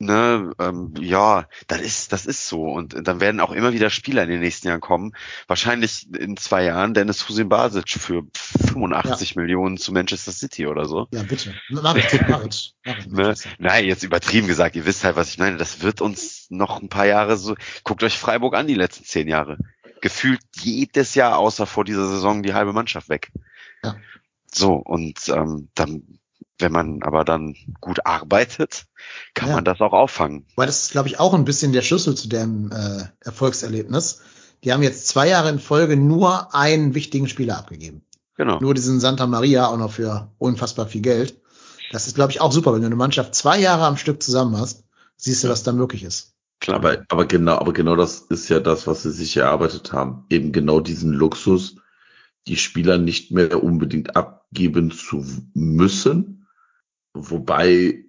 ne, 0.00 0.52
ähm, 0.58 0.94
ja, 0.98 1.46
das 1.68 1.80
ist, 1.80 2.12
das 2.12 2.26
ist 2.26 2.48
so. 2.48 2.64
Und 2.64 3.06
dann 3.06 3.20
werden 3.20 3.40
auch 3.40 3.52
immer 3.52 3.72
wieder 3.72 3.90
Spieler 3.90 4.24
in 4.24 4.30
den 4.30 4.40
nächsten 4.40 4.68
Jahren 4.68 4.80
kommen. 4.80 5.12
Wahrscheinlich 5.46 6.12
in 6.12 6.36
zwei 6.36 6.64
Jahren 6.64 6.94
Dennis 6.94 7.28
Husin 7.28 7.48
Basic 7.48 7.88
für 7.88 8.22
85 8.34 9.36
Millionen 9.36 9.76
zu 9.76 9.92
Manchester 9.92 10.32
City 10.32 10.66
oder 10.66 10.86
so. 10.86 11.06
Ja, 11.12 11.22
bitte. 11.22 11.54
Mach 11.68 11.94
es. 11.94 12.74
Ne? 13.06 13.34
Nein, 13.58 13.84
jetzt 13.84 14.02
übertrieben 14.02 14.48
gesagt, 14.48 14.74
ihr 14.74 14.86
wisst 14.86 15.04
halt, 15.04 15.16
was 15.16 15.30
ich 15.30 15.38
meine. 15.38 15.58
Das 15.58 15.82
wird 15.82 16.00
uns 16.00 16.46
noch 16.48 16.80
ein 16.80 16.88
paar 16.88 17.06
Jahre 17.06 17.36
so. 17.36 17.54
Guckt 17.84 18.02
euch 18.02 18.18
Freiburg 18.18 18.54
an, 18.54 18.66
die 18.66 18.74
letzten 18.74 19.04
zehn 19.04 19.28
Jahre. 19.28 19.58
Gefühlt 20.00 20.40
jedes 20.58 21.14
Jahr, 21.14 21.38
außer 21.38 21.66
vor 21.66 21.84
dieser 21.84 22.08
Saison, 22.08 22.42
die 22.42 22.54
halbe 22.54 22.72
Mannschaft 22.72 23.10
weg. 23.10 23.30
Ja. 23.84 23.96
So, 24.52 24.74
und 24.74 25.28
ähm, 25.28 25.68
dann, 25.74 26.19
wenn 26.60 26.72
man 26.72 27.02
aber 27.02 27.24
dann 27.24 27.54
gut 27.80 28.06
arbeitet, 28.06 28.86
kann 29.34 29.48
Ja. 29.50 29.54
man 29.56 29.64
das 29.64 29.80
auch 29.80 29.92
auffangen. 29.92 30.46
Weil 30.56 30.66
das 30.66 30.84
ist, 30.84 30.92
glaube 30.92 31.08
ich, 31.08 31.18
auch 31.20 31.34
ein 31.34 31.44
bisschen 31.44 31.72
der 31.72 31.82
Schlüssel 31.82 32.14
zu 32.16 32.28
dem 32.28 32.70
äh, 32.72 33.04
Erfolgserlebnis. 33.20 34.22
Die 34.64 34.72
haben 34.72 34.82
jetzt 34.82 35.08
zwei 35.08 35.28
Jahre 35.28 35.48
in 35.48 35.58
Folge 35.58 35.96
nur 35.96 36.54
einen 36.54 36.94
wichtigen 36.94 37.28
Spieler 37.28 37.58
abgegeben. 37.58 38.02
Genau. 38.36 38.58
Nur 38.60 38.74
diesen 38.74 39.00
Santa 39.00 39.26
Maria 39.26 39.66
auch 39.66 39.76
noch 39.78 39.92
für 39.92 40.30
unfassbar 40.38 40.86
viel 40.86 41.02
Geld. 41.02 41.40
Das 41.92 42.06
ist, 42.06 42.14
glaube 42.14 42.32
ich, 42.32 42.40
auch 42.40 42.52
super, 42.52 42.72
wenn 42.72 42.80
du 42.80 42.86
eine 42.86 42.96
Mannschaft 42.96 43.34
zwei 43.34 43.58
Jahre 43.58 43.84
am 43.86 43.96
Stück 43.96 44.22
zusammen 44.22 44.56
hast, 44.56 44.84
siehst 45.16 45.44
du, 45.44 45.48
was 45.48 45.62
da 45.62 45.72
möglich 45.72 46.04
ist. 46.04 46.34
Klar. 46.60 46.76
Aber, 46.76 47.02
aber 47.08 47.26
genau, 47.26 47.56
aber 47.56 47.72
genau 47.72 47.96
das 47.96 48.18
ist 48.20 48.48
ja 48.48 48.60
das, 48.60 48.86
was 48.86 49.02
sie 49.02 49.10
sich 49.10 49.36
erarbeitet 49.36 49.92
haben. 49.92 50.24
Eben 50.30 50.52
genau 50.52 50.80
diesen 50.80 51.12
Luxus, 51.12 51.76
die 52.46 52.56
Spieler 52.56 52.98
nicht 52.98 53.30
mehr 53.32 53.62
unbedingt 53.62 54.14
abgeben 54.16 54.90
zu 54.90 55.24
müssen. 55.54 56.39
Wobei 57.14 58.04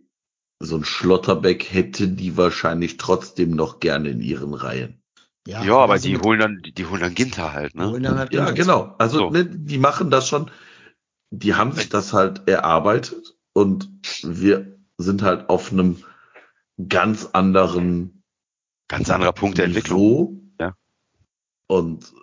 so 0.59 0.77
ein 0.77 0.85
Schlotterbeck 0.85 1.71
hätte 1.71 2.07
die 2.07 2.37
wahrscheinlich 2.37 2.97
trotzdem 2.97 3.51
noch 3.51 3.79
gerne 3.79 4.09
in 4.09 4.21
ihren 4.21 4.53
Reihen. 4.53 5.01
ja, 5.47 5.61
aber 5.61 5.93
also 5.93 6.07
die 6.07 6.17
holen 6.17 6.39
dann, 6.39 6.61
die 6.61 6.85
holen 6.85 7.01
dann 7.01 7.15
Ginter 7.15 7.53
halt, 7.53 7.73
die 7.73 7.79
ne? 7.79 7.89
holen 7.89 8.03
dann 8.03 8.17
halt 8.19 8.33
Ja, 8.33 8.51
genau. 8.51 8.95
Also 8.99 9.17
So. 9.17 9.29
ne, 9.31 9.45
die 9.45 9.79
machen 9.79 10.11
das 10.11 10.27
schon. 10.27 10.51
Die 11.31 11.55
haben 11.55 11.71
sich 11.71 11.89
das 11.89 12.13
halt 12.13 12.47
erarbeitet 12.47 13.35
und 13.53 13.89
wir 14.23 14.77
sind 14.97 15.23
halt 15.23 15.49
auf 15.49 15.71
einem 15.71 16.03
ganz 16.87 17.29
anderen 17.33 18.21
Ganz 18.91 19.09
anderer 19.09 19.31
Punkt 19.31 19.57
der 19.57 19.65
Entwicklung. 19.65 20.53
Ja. 20.59 20.75
Und 21.67 22.13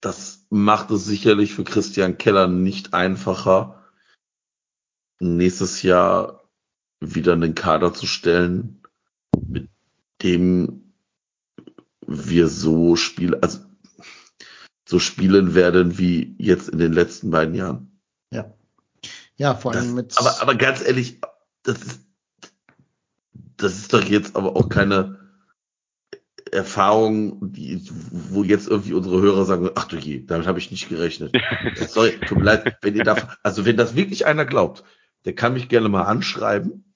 das 0.00 0.44
macht 0.50 0.90
es 0.90 1.04
sicherlich 1.04 1.54
für 1.54 1.62
Christian 1.62 2.18
Keller 2.18 2.48
nicht 2.48 2.94
einfacher, 2.94 3.83
nächstes 5.24 5.82
Jahr 5.82 6.44
wieder 7.00 7.32
einen 7.32 7.54
Kader 7.54 7.92
zu 7.92 8.06
stellen, 8.06 8.82
mit 9.46 9.68
dem 10.22 10.92
wir 12.06 12.48
so 12.48 12.96
spielen, 12.96 13.42
also 13.42 13.60
so 14.86 14.98
spielen 14.98 15.54
werden 15.54 15.98
wie 15.98 16.34
jetzt 16.38 16.68
in 16.68 16.78
den 16.78 16.92
letzten 16.92 17.30
beiden 17.30 17.54
Jahren. 17.54 18.00
Ja. 18.30 18.52
Ja, 19.36 19.54
vor 19.54 19.72
Das, 19.72 19.84
allem 19.84 19.94
mit. 19.94 20.18
aber, 20.18 20.40
aber 20.40 20.54
ganz 20.54 20.86
ehrlich, 20.86 21.20
das 21.62 21.78
ist, 21.82 22.00
das 23.56 23.76
ist 23.78 23.92
doch 23.92 24.04
jetzt 24.04 24.36
aber 24.36 24.56
auch 24.56 24.68
keine 24.68 25.18
Erfahrung, 26.52 27.52
die, 27.52 27.82
wo 28.10 28.44
jetzt 28.44 28.68
irgendwie 28.68 28.92
unsere 28.92 29.20
Hörer 29.20 29.44
sagen, 29.44 29.70
ach 29.74 29.86
du 29.86 29.96
je, 29.96 30.24
damit 30.24 30.46
habe 30.46 30.58
ich 30.58 30.70
nicht 30.70 30.88
gerechnet. 30.88 31.34
Sorry, 31.88 32.18
tut 32.20 32.38
mir 32.38 32.44
leid, 32.44 32.76
wenn 32.82 32.94
ihr 32.94 33.02
da, 33.04 33.36
also 33.42 33.64
wenn 33.64 33.76
das 33.76 33.96
wirklich 33.96 34.26
einer 34.26 34.44
glaubt, 34.44 34.84
der 35.24 35.34
kann 35.34 35.54
mich 35.54 35.68
gerne 35.68 35.88
mal 35.88 36.04
anschreiben. 36.04 36.94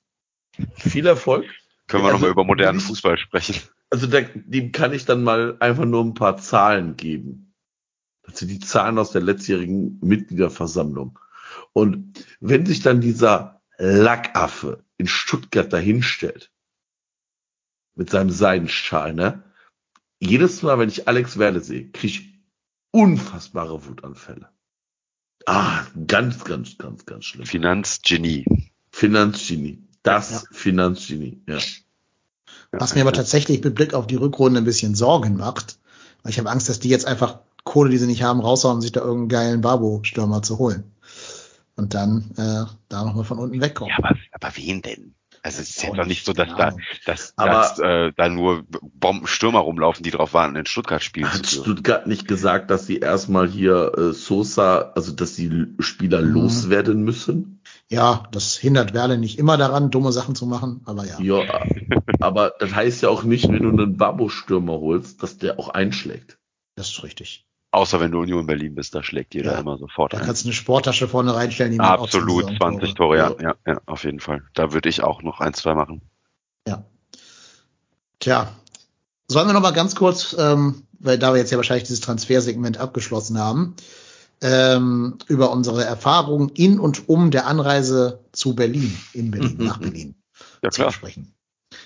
Viel 0.77 1.07
Erfolg. 1.07 1.47
Können 1.87 2.03
wir 2.03 2.09
Also, 2.09 2.17
nochmal 2.17 2.31
über 2.31 2.45
modernen 2.45 2.81
Fußball 2.81 3.19
sprechen. 3.19 3.57
Also 3.91 4.07
da, 4.07 4.21
dem 4.21 4.73
kann 4.73 4.93
ich 4.93 5.07
dann 5.07 5.25
mal 5.25 5.57
einfach 5.61 5.87
nur 5.87 6.05
ein 6.05 6.15
paar 6.15 6.37
Zahlen 6.37 6.97
geben. 6.97 7.55
Das 8.23 8.39
sind 8.39 8.49
die 8.49 8.59
Zahlen 8.61 8.99
aus 8.99 9.13
der 9.13 9.23
letztjährigen 9.23 9.99
Mitgliederversammlung. 10.03 11.19
Und 11.73 12.27
wenn 12.41 12.67
sich 12.67 12.81
dann 12.81 13.01
dieser 13.01 13.63
Lackaffe 13.79 14.85
in 14.99 15.07
Stuttgart 15.07 15.73
dahinstellt, 15.73 16.53
mit 17.95 18.11
seinem 18.11 18.31
Seidenschal, 18.31 19.15
ne? 19.15 19.43
Jedes 20.21 20.63
Mal, 20.63 20.79
wenn 20.79 20.89
ich 20.89 21.09
Alex 21.09 21.39
Werle 21.39 21.61
sehe, 21.61 21.91
kriege 21.91 22.07
ich 22.07 22.41
unfassbare 22.91 23.87
Wutanfälle. 23.87 24.51
Ah, 25.47 25.85
ganz, 26.07 26.45
ganz, 26.45 26.77
ganz, 26.79 27.07
ganz 27.07 27.25
schlimm. 27.25 27.47
Finanzgenie. 27.47 28.45
Finanzgenie. 28.91 29.83
Das 30.03 30.31
Ja. 30.31 30.43
Finanzgenie, 30.53 31.41
ja. 31.47 31.59
Was 32.73 32.95
mir 32.95 33.01
aber 33.01 33.13
tatsächlich 33.13 33.63
mit 33.65 33.75
Blick 33.75 33.95
auf 33.95 34.07
die 34.07 34.17
Rückrunde 34.17 34.61
ein 34.61 34.65
bisschen 34.65 34.95
Sorgen 34.95 35.37
macht, 35.37 35.79
weil 36.23 36.33
ich 36.33 36.39
habe 36.39 36.51
Angst, 36.51 36.69
dass 36.69 36.81
die 36.81 36.89
jetzt 36.91 37.07
einfach 37.07 37.41
Kohle, 37.65 37.91
die 37.91 37.99
sie 37.99 38.07
nicht 38.07 38.23
haben, 38.23 38.41
raushauen, 38.41 38.77
um 38.77 38.81
sich 38.83 38.93
da 38.93 39.01
irgendeinen 39.01 39.29
geilen 39.29 39.61
Babo-Stürmer 39.61 40.43
zu 40.43 40.59
holen. 40.59 40.93
Und 41.77 41.95
dann 41.95 42.31
äh, 42.37 42.65
da 42.89 43.05
nochmal 43.05 43.25
von 43.25 43.39
unten 43.39 43.61
wegkommen. 43.61 43.93
Ja, 43.97 44.05
aber, 44.05 44.17
aber 44.33 44.57
wen 44.57 44.83
denn? 44.83 45.15
Also 45.43 45.63
es 45.63 45.71
ist 45.71 45.83
ja 45.83 45.91
doch 45.93 46.05
nicht 46.07 46.25
so, 46.27 46.33
dass 46.33 46.49
keine 46.49 46.73
da, 46.73 46.77
dass, 47.07 47.33
Aber- 47.37 47.51
dass 47.51 47.79
äh, 47.79 48.13
da 48.17 48.29
nur 48.29 48.65
Bombenstürmer 48.95 49.61
rumlaufen, 49.61 50.03
die 50.03 50.11
drauf 50.11 50.35
warten, 50.35 50.57
in 50.57 50.67
Stuttgart 50.67 51.03
spielen 51.03 51.33
Hat 51.33 51.47
zu 51.47 51.57
dürfen. 51.57 51.73
Stuttgart 51.73 52.07
nicht 52.07 52.29
gesagt, 52.29 52.71
dass 52.71 52.87
sie 52.87 52.99
erstmal 52.99 53.49
hier 53.49 53.93
äh, 53.97 54.13
Sosa, 54.13 54.93
also 54.95 55.13
dass 55.13 55.35
die 55.37 55.67
Spieler 55.79 56.21
Mhm. 56.23 56.33
loswerden 56.33 57.03
müssen? 57.03 57.63
Ja, 57.89 58.29
das 58.33 58.57
hindert 58.57 58.93
Werle 58.95 59.17
nicht 59.19 59.39
immer 59.39 59.57
daran, 59.57 59.91
dumme 59.91 60.13
Sachen 60.13 60.35
zu 60.35 60.47
machen, 60.47 60.83
aber 60.85 61.07
ja. 61.07 61.21
Ja, 61.21 61.65
aber 62.21 62.53
das 62.59 62.75
heißt 62.75 63.03
ja 63.03 63.09
auch 63.09 63.23
nicht, 63.23 63.49
wenn 63.49 63.63
du 63.63 63.69
einen 63.71 63.97
Babo-Stürmer 63.97 64.75
holst, 64.81 65.23
dass 65.23 65.39
der 65.39 65.59
auch 65.59 65.71
einschlägt. 65.71 66.39
Das 66.77 66.91
ist 66.91 67.03
richtig. 67.03 67.48
Außer 67.71 68.01
wenn 68.01 68.11
du 68.11 68.21
Union 68.21 68.47
Berlin 68.47 68.75
bist, 68.75 68.95
da 68.95 69.03
schlägt 69.03 69.35
jeder 69.35 69.53
Ja. 69.53 69.59
immer 69.61 69.77
sofort 69.77 70.15
Da 70.15 70.19
ein. 70.19 70.25
kannst 70.25 70.45
du 70.45 70.49
eine 70.49 70.55
Sporttasche 70.55 71.07
vorne 71.07 71.35
reinstellen, 71.35 71.73
die 71.73 71.81
Absolut, 71.81 72.47
10 72.47 72.57
20 72.57 72.81
Saisontore. 72.81 72.95
Tore, 72.95 73.17
ja, 73.19 73.51
ja, 73.67 73.73
ja, 73.75 73.81
auf 73.87 74.05
jeden 74.05 74.21
Fall. 74.21 74.43
Da 74.55 74.73
würde 74.73 74.89
ich 74.89 75.03
auch 75.03 75.23
noch 75.23 75.41
ein, 75.41 75.53
zwei 75.55 75.75
machen. 75.75 76.01
Ja. 76.67 76.85
Tja, 78.21 78.53
sollen 79.29 79.47
wir 79.49 79.53
noch 79.53 79.61
mal 79.61 79.73
ganz 79.73 79.95
kurz, 79.95 80.35
ähm, 80.39 80.87
weil 80.99 81.19
da 81.19 81.33
wir 81.33 81.39
jetzt 81.39 81.51
ja 81.51 81.59
wahrscheinlich 81.59 81.85
dieses 81.85 82.01
Transfersegment 82.01 82.79
abgeschlossen 82.79 83.39
haben, 83.39 83.77
ähm, 84.41 85.19
über 85.27 85.51
unsere 85.53 85.85
Erfahrungen 85.85 86.49
in 86.51 86.81
und 86.81 87.09
um 87.09 87.31
der 87.31 87.47
Anreise 87.47 88.25
zu 88.33 88.55
Berlin, 88.55 88.97
in 89.13 89.31
Berlin, 89.31 89.57
nach 89.59 89.79
Berlin 89.79 90.15
Ja, 90.63 90.71
zu 90.71 90.81
klar. 90.81 90.93
sprechen. 90.93 91.35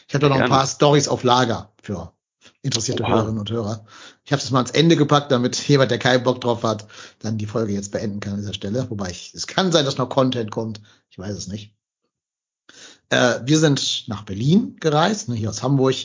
Ich 0.06 0.14
habe 0.14 0.22
da 0.22 0.28
noch 0.28 0.40
ein 0.40 0.48
paar 0.48 0.66
Stories 0.66 1.08
auf 1.08 1.24
Lager 1.24 1.72
für 1.82 2.12
interessierte 2.62 3.02
Oha. 3.02 3.10
Hörerinnen 3.10 3.38
und 3.38 3.50
Hörer. 3.50 3.84
Ich 4.24 4.32
habe 4.32 4.40
das 4.40 4.50
mal 4.50 4.60
ans 4.60 4.70
Ende 4.70 4.96
gepackt, 4.96 5.30
damit 5.30 5.56
jemand, 5.68 5.90
der 5.90 5.98
keinen 5.98 6.22
Bock 6.22 6.40
drauf 6.40 6.62
hat, 6.62 6.86
dann 7.18 7.38
die 7.38 7.46
Folge 7.46 7.72
jetzt 7.72 7.92
beenden 7.92 8.20
kann 8.20 8.34
an 8.34 8.40
dieser 8.40 8.54
Stelle. 8.54 8.88
Wobei 8.88 9.10
ich, 9.10 9.32
es 9.34 9.46
kann 9.46 9.72
sein, 9.72 9.84
dass 9.84 9.98
noch 9.98 10.08
Content 10.08 10.50
kommt. 10.50 10.80
Ich 11.10 11.18
weiß 11.18 11.36
es 11.36 11.48
nicht. 11.48 11.74
Äh, 13.10 13.40
wir 13.44 13.58
sind 13.58 14.04
nach 14.08 14.22
Berlin 14.22 14.76
gereist, 14.80 15.28
ne, 15.28 15.34
hier 15.34 15.50
aus 15.50 15.62
Hamburg. 15.62 15.96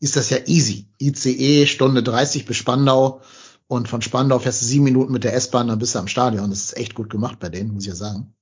Ist 0.00 0.16
das 0.16 0.30
ja 0.30 0.38
easy. 0.46 0.88
ICE, 1.00 1.66
Stunde 1.66 2.02
30 2.02 2.44
bis 2.44 2.56
Spandau. 2.56 3.22
Und 3.66 3.88
von 3.88 4.02
Spandau 4.02 4.38
fährst 4.38 4.60
du 4.60 4.66
sieben 4.66 4.84
Minuten 4.84 5.12
mit 5.12 5.24
der 5.24 5.34
S-Bahn, 5.34 5.68
dann 5.68 5.78
bist 5.78 5.94
du 5.94 5.98
am 5.98 6.08
Stadion. 6.08 6.50
Das 6.50 6.58
ist 6.58 6.76
echt 6.76 6.94
gut 6.94 7.08
gemacht 7.08 7.38
bei 7.40 7.48
denen, 7.48 7.72
muss 7.72 7.84
ich 7.84 7.88
ja 7.88 7.94
sagen. 7.94 8.34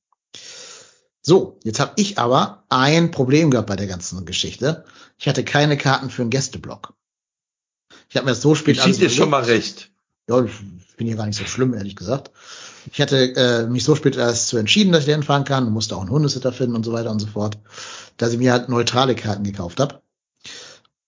So, 1.23 1.61
jetzt 1.65 1.79
habe 1.79 1.93
ich 1.97 2.19
aber 2.19 2.65
ein 2.69 3.11
Problem 3.11 3.51
gehabt 3.51 3.69
bei 3.69 3.77
der 3.77 3.87
ganzen 3.87 4.25
Geschichte. 4.25 4.85
Ich 5.19 5.29
hatte 5.29 5.45
keine 5.45 5.77
Karten 5.77 6.11
für 6.11 6.23
einen 6.23 6.31
Gästeblock. 6.31 6.95
Ich 8.11 8.17
habe 8.17 8.27
mir 8.27 8.33
das 8.33 8.43
so 8.43 8.55
spät 8.55 8.77
dir 8.77 8.83
alles 8.83 9.15
schon 9.15 9.31
mal 9.31 9.45
recht. 9.45 9.91
ja, 10.29 10.43
ich 10.45 10.97
bin 10.97 11.07
hier 11.07 11.17
gar 11.17 11.27
nicht 11.27 11.39
so 11.39 11.45
schlimm, 11.45 11.75
ehrlich 11.75 11.95
gesagt. 11.95 12.33
Ich 12.93 13.01
hatte 13.01 13.37
äh, 13.37 13.67
mich 13.67 13.85
so 13.85 13.95
spät 13.95 14.17
erst 14.17 14.49
zu 14.49 14.57
entschieden, 14.57 14.93
dass 14.93 15.03
ich 15.03 15.07
dahin 15.07 15.23
fahren 15.23 15.45
kann, 15.45 15.73
musste 15.73 15.97
auch 15.97 16.01
einen 16.01 16.11
Hundesitter 16.11 16.53
finden 16.53 16.75
und 16.75 16.85
so 16.85 16.93
weiter 16.93 17.11
und 17.11 17.21
so 17.21 17.29
fort, 17.29 17.59
dass 18.17 18.33
ich 18.33 18.39
mir 18.39 18.53
halt 18.53 18.69
neutrale 18.69 19.15
Karten 19.15 19.45
gekauft 19.45 19.79
habe. 19.79 20.03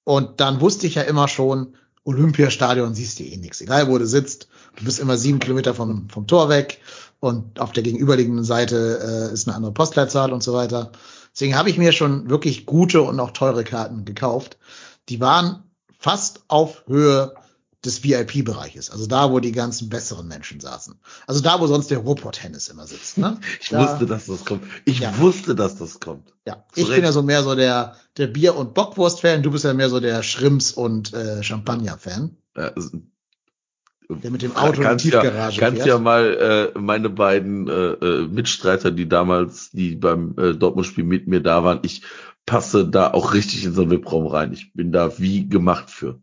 Und 0.05 0.41
dann 0.41 0.61
wusste 0.61 0.87
ich 0.87 0.95
ja 0.95 1.03
immer 1.03 1.29
schon, 1.29 1.75
Olympiastadion 2.05 2.95
siehst 2.95 3.19
du 3.19 3.25
eh 3.25 3.37
nichts. 3.37 3.61
Egal 3.61 3.89
wo 3.89 3.99
du 3.99 4.07
sitzt, 4.07 4.49
du 4.77 4.85
bist 4.85 5.01
immer 5.01 5.17
sieben 5.17 5.39
Kilometer 5.41 5.75
vom, 5.75 6.09
vom 6.09 6.27
Tor 6.27 6.49
weg 6.49 6.81
und 7.21 7.59
auf 7.61 7.73
der 7.73 7.83
gegenüberliegenden 7.83 8.45
Seite 8.45 9.29
äh, 9.31 9.33
ist 9.33 9.49
eine 9.49 9.57
andere 9.57 9.73
Postleitzahl 9.73 10.33
und 10.33 10.43
so 10.43 10.53
weiter. 10.53 10.93
Deswegen 11.33 11.57
habe 11.57 11.71
ich 11.71 11.79
mir 11.79 11.93
schon 11.93 12.29
wirklich 12.31 12.67
gute 12.67 13.03
und 13.03 13.19
auch 13.19 13.31
teure 13.31 13.65
Karten 13.65 14.05
gekauft. 14.05 14.59
Die 15.09 15.21
waren 15.21 15.65
fast 16.03 16.43
auf 16.49 16.83
Höhe 16.89 17.33
des 17.85 18.05
VIP-Bereiches, 18.05 18.91
also 18.91 19.07
da, 19.07 19.31
wo 19.33 19.41
die 19.41 19.51
ganzen 19.51 19.89
besseren 19.89 20.29
Menschen 20.29 20.61
saßen. 20.61 20.95
Also 21.27 21.41
da, 21.41 21.59
wo 21.59 21.67
sonst 21.67 21.91
der 21.91 21.99
Ruhrpott-Hennis 21.99 22.69
immer 22.69 22.87
sitzt. 22.87 23.19
Ne? 23.19 23.39
Ich 23.61 23.71
Da- 23.71 23.81
wusste, 23.83 24.07
dass 24.07 24.27
das 24.27 24.45
kommt. 24.45 24.63
Ich 24.85 25.01
Ja. 25.01 25.19
wusste, 25.19 25.55
dass 25.57 25.77
das 25.79 25.99
kommt. 25.99 26.33
Ja, 26.47 26.65
Zu 26.73 26.81
ich 26.83 26.89
bin 26.89 27.03
ja 27.03 27.11
so 27.11 27.23
mehr 27.23 27.43
so 27.43 27.57
der, 27.57 27.97
der 28.19 28.29
Bier- 28.29 28.55
und 28.57 28.75
Bockwurst-Fan, 28.75 29.43
du 29.43 29.51
bist 29.51 29.65
ja 29.65 29.75
mehr 29.75 29.91
so 29.91 29.99
der 29.99 30.23
Schrimps- 30.23 30.73
und 30.73 31.13
äh, 31.13 31.43
Champagner-Fan. 31.43 32.37
Es- 32.55 32.93
Der 34.09 34.31
mit 34.31 34.43
dem 34.43 34.55
Auto 34.55 34.75
in 34.75 34.81
die 34.81 34.83
kannst 34.83 35.05
Tiefgarage 35.05 35.61
ja, 35.61 35.67
kannst 35.69 35.87
ja 35.87 35.99
mal 35.99 36.73
äh, 36.77 36.79
meine 36.79 37.09
beiden 37.11 37.67
äh, 37.69 37.73
äh, 37.73 38.29
Mitstreiter, 38.29 38.91
die 38.93 39.09
damals, 39.09 39.71
die 39.71 39.97
beim 39.97 40.35
äh, 40.39 40.53
Dortmund-Spiel 40.55 41.05
mit 41.05 41.27
mir 41.27 41.41
da 41.41 41.65
waren, 41.65 41.81
ich 41.83 42.03
passe 42.47 42.87
da 42.89 43.13
auch 43.13 43.35
richtig 43.35 43.65
in 43.65 43.75
so 43.75 43.83
einen 43.83 43.91
VIP-Raum 43.91 44.27
rein. 44.27 44.53
Ich 44.53 44.73
bin 44.75 44.93
da 44.93 45.19
wie 45.19 45.49
gemacht 45.49 45.91
für. 45.91 46.21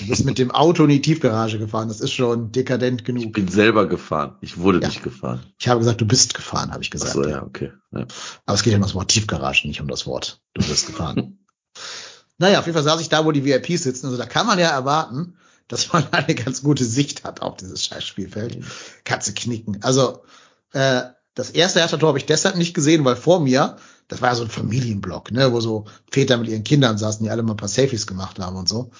Du 0.00 0.08
bist 0.08 0.24
mit 0.26 0.36
dem 0.38 0.50
Auto 0.50 0.82
in 0.84 0.90
die 0.90 1.00
Tiefgarage 1.00 1.58
gefahren, 1.58 1.88
das 1.88 2.00
ist 2.00 2.12
schon 2.12 2.52
dekadent 2.52 3.00
Ich 3.00 3.06
genug. 3.06 3.32
bin 3.32 3.48
selber 3.48 3.86
gefahren. 3.86 4.36
Ich 4.42 4.58
wurde 4.58 4.80
Ja. 4.80 4.88
nicht 4.88 5.02
gefahren. 5.02 5.40
Ich 5.58 5.68
habe 5.68 5.78
gesagt, 5.80 6.00
du 6.00 6.04
bist 6.06 6.34
gefahren, 6.34 6.72
habe 6.72 6.82
ich 6.82 6.90
gesagt. 6.90 7.16
Achso, 7.16 7.26
ja, 7.26 7.42
okay. 7.42 7.72
Ja. 7.92 8.06
Aber 8.44 8.54
es 8.54 8.62
geht 8.62 8.72
ja 8.72 8.76
um 8.76 8.82
das 8.82 8.94
Wort 8.94 9.08
Tiefgarage, 9.10 9.66
nicht 9.66 9.80
um 9.80 9.88
das 9.88 10.06
Wort. 10.06 10.42
Du 10.54 10.62
bist 10.66 10.86
gefahren. 10.88 11.38
naja, 12.38 12.58
auf 12.58 12.66
jeden 12.66 12.74
Fall 12.74 12.84
saß 12.84 13.00
ich 13.00 13.08
da, 13.08 13.24
wo 13.24 13.32
die 13.32 13.44
VIPs 13.44 13.84
sitzen. 13.84 14.06
Also 14.06 14.18
da 14.18 14.26
kann 14.26 14.46
man 14.46 14.58
ja 14.58 14.68
erwarten, 14.68 15.36
dass 15.68 15.90
man 15.92 16.04
eine 16.10 16.34
ganz 16.34 16.62
gute 16.62 16.84
Sicht 16.84 17.24
hat 17.24 17.40
auf 17.40 17.56
dieses 17.56 17.86
Scheißspielfeld. 17.86 18.58
Katze 19.04 19.32
knicken. 19.32 19.78
Also 19.82 20.22
äh, 20.72 21.02
das 21.34 21.48
erste 21.48 21.80
Hertha-Tor 21.80 22.08
habe 22.08 22.18
ich 22.18 22.26
deshalb 22.26 22.56
nicht 22.56 22.74
gesehen, 22.74 23.06
weil 23.06 23.16
vor 23.16 23.40
mir, 23.40 23.76
das 24.12 24.20
war 24.20 24.28
ja 24.28 24.34
so 24.34 24.44
ein 24.44 24.50
Familienblock, 24.50 25.32
ne, 25.32 25.52
wo 25.52 25.60
so 25.60 25.86
Väter 26.10 26.36
mit 26.36 26.48
ihren 26.48 26.64
Kindern 26.64 26.98
saßen, 26.98 27.24
die 27.24 27.30
alle 27.30 27.42
mal 27.42 27.54
ein 27.54 27.56
paar 27.56 27.68
Selfies 27.68 28.06
gemacht 28.06 28.38
haben 28.38 28.56
und 28.56 28.68
so. 28.68 28.90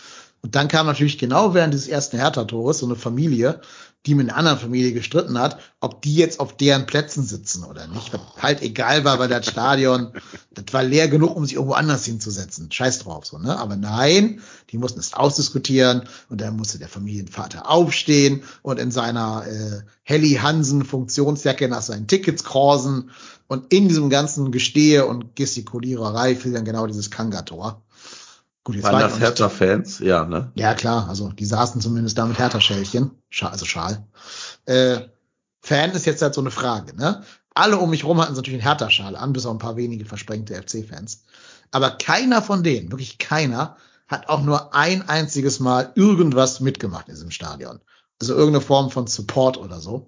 Und 0.40 0.55
dann 0.55 0.68
kam 0.68 0.86
natürlich 0.86 1.18
genau 1.18 1.52
während 1.52 1.74
dieses 1.74 1.86
ersten 1.86 2.16
Hertha-Tores 2.16 2.78
so 2.78 2.86
eine 2.86 2.97
Familie, 2.97 3.60
die 4.07 4.16
mit 4.16 4.29
einer 4.29 4.37
anderen 4.37 4.59
Familie 4.59 4.93
gestritten 4.93 5.39
hat, 5.39 5.61
ob 5.81 6.03
die 6.03 6.16
jetzt 6.16 6.41
auf 6.41 6.57
deren 6.57 6.87
Plätzen 6.87 7.24
sitzen 7.24 7.62
oder 7.62 7.87
nicht. 7.87 8.12
Was 8.12 8.20
halt 8.41 8.61
egal 8.61 9.05
war, 9.05 9.20
weil 9.20 9.29
das 9.29 9.47
Stadion, 9.47 10.12
das 10.51 10.65
war 10.73 10.83
leer 10.83 11.07
genug, 11.07 11.37
um 11.37 11.45
sich 11.45 11.55
irgendwo 11.55 11.74
anders 11.74 12.05
hinzusetzen. 12.05 12.73
Scheiß 12.73 13.01
drauf, 13.01 13.27
so, 13.27 13.39
ne? 13.39 13.57
Aber 13.57 13.77
nein, 13.77 14.41
die 14.70 14.79
mussten 14.79 14.99
es 14.99 15.15
ausdiskutieren 15.15 16.09
und 16.29 16.41
dann 16.41 16.57
musste 16.57 16.79
der 16.79 16.89
Familienvater 16.89 17.70
aufstehen 17.70 18.43
und 18.62 18.81
in 18.81 18.91
seiner 18.91 19.45
äh, 19.47 19.83
Helly 20.03 20.35
Hansen 20.35 20.85
Funktionsjacke 20.85 21.69
nach 21.69 21.83
seinen 21.83 22.09
Tickets 22.09 22.43
krausen 22.43 23.11
und 23.47 23.73
in 23.73 23.87
diesem 23.87 24.11
ganzen 24.11 24.51
Gestehe 24.51 25.07
und 25.07 25.37
Gestikuliererei 25.37 26.35
fiel 26.35 26.53
dann 26.53 26.65
genau 26.65 26.89
dieses 26.89 27.11
Kanga-Tor. 27.11 27.83
Gut, 28.64 28.76
jetzt 28.76 28.84
Waren 28.84 28.94
war 28.94 29.02
das 29.02 29.18
Hertha-Fans? 29.18 29.98
Ja, 29.98 30.24
ne? 30.24 30.52
ja, 30.55 30.74
klar, 30.74 31.09
also 31.09 31.30
die 31.32 31.44
saßen 31.44 31.80
zumindest 31.80 32.16
da 32.16 32.26
mit 32.26 32.39
Hertha-Schälchen, 32.39 33.10
also 33.40 33.64
Schal. 33.64 34.06
Äh, 34.66 35.01
Fan 35.60 35.90
ist 35.93 36.06
jetzt 36.06 36.22
halt 36.22 36.34
so 36.34 36.40
eine 36.40 36.51
Frage, 36.51 36.94
ne? 36.97 37.22
Alle 37.55 37.78
um 37.78 37.90
mich 37.90 38.05
rum 38.05 38.20
hatten 38.20 38.34
natürlich 38.34 38.60
einen 38.60 38.68
Hertha-Schal 38.68 39.16
an, 39.16 39.32
bis 39.32 39.47
auf 39.47 39.52
ein 39.52 39.59
paar 39.59 39.76
wenige 39.76 40.05
versprengte 40.05 40.55
FC-Fans. 40.55 41.24
Aber 41.70 41.90
keiner 41.90 42.40
von 42.40 42.62
denen, 42.62 42.90
wirklich 42.90 43.18
keiner, 43.18 43.76
hat 44.09 44.28
auch 44.28 44.43
nur 44.43 44.74
ein 44.74 45.09
einziges 45.09 45.59
Mal 45.60 45.93
irgendwas 45.94 46.60
mitgemacht 46.60 47.09
in 47.09 47.14
diesem 47.14 47.30
Stadion. 47.30 47.80
Also 48.20 48.34
irgendeine 48.34 48.64
Form 48.64 48.90
von 48.90 49.06
Support 49.06 49.59
oder 49.59 49.80
so. 49.80 50.06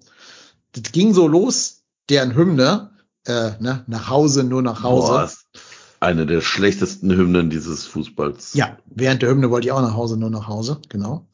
Das 0.71 0.91
ging 0.91 1.13
so 1.13 1.27
los, 1.27 1.83
deren 2.09 2.35
Hymne, 2.35 2.91
äh, 3.25 3.51
ne, 3.59 3.83
nach 3.87 4.09
Hause, 4.09 4.43
nur 4.43 4.61
nach 4.61 4.83
Hause. 4.83 5.11
Boah, 5.11 5.31
eine 6.05 6.25
der 6.25 6.41
schlechtesten 6.41 7.11
Hymnen 7.11 7.49
dieses 7.49 7.85
Fußballs. 7.85 8.53
Ja, 8.53 8.77
während 8.85 9.21
der 9.21 9.29
Hymne 9.29 9.49
wollte 9.49 9.67
ich 9.67 9.71
auch 9.71 9.81
nach 9.81 9.95
Hause, 9.95 10.17
nur 10.17 10.29
nach 10.29 10.47
Hause, 10.47 10.79
genau. 10.87 11.27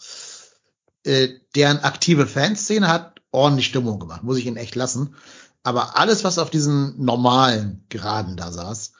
Äh, 1.03 1.29
deren 1.55 1.79
aktive 1.79 2.25
Fanszene 2.25 2.87
hat 2.87 3.21
ordentlich 3.31 3.67
Stimmung 3.67 3.99
gemacht, 3.99 4.23
muss 4.23 4.37
ich 4.37 4.45
ihn 4.45 4.57
echt 4.57 4.75
lassen. 4.75 5.15
Aber 5.63 5.97
alles, 5.97 6.23
was 6.23 6.39
auf 6.39 6.49
diesen 6.49 7.03
normalen 7.03 7.83
Geraden 7.89 8.35
da 8.35 8.51
saß, 8.51 8.93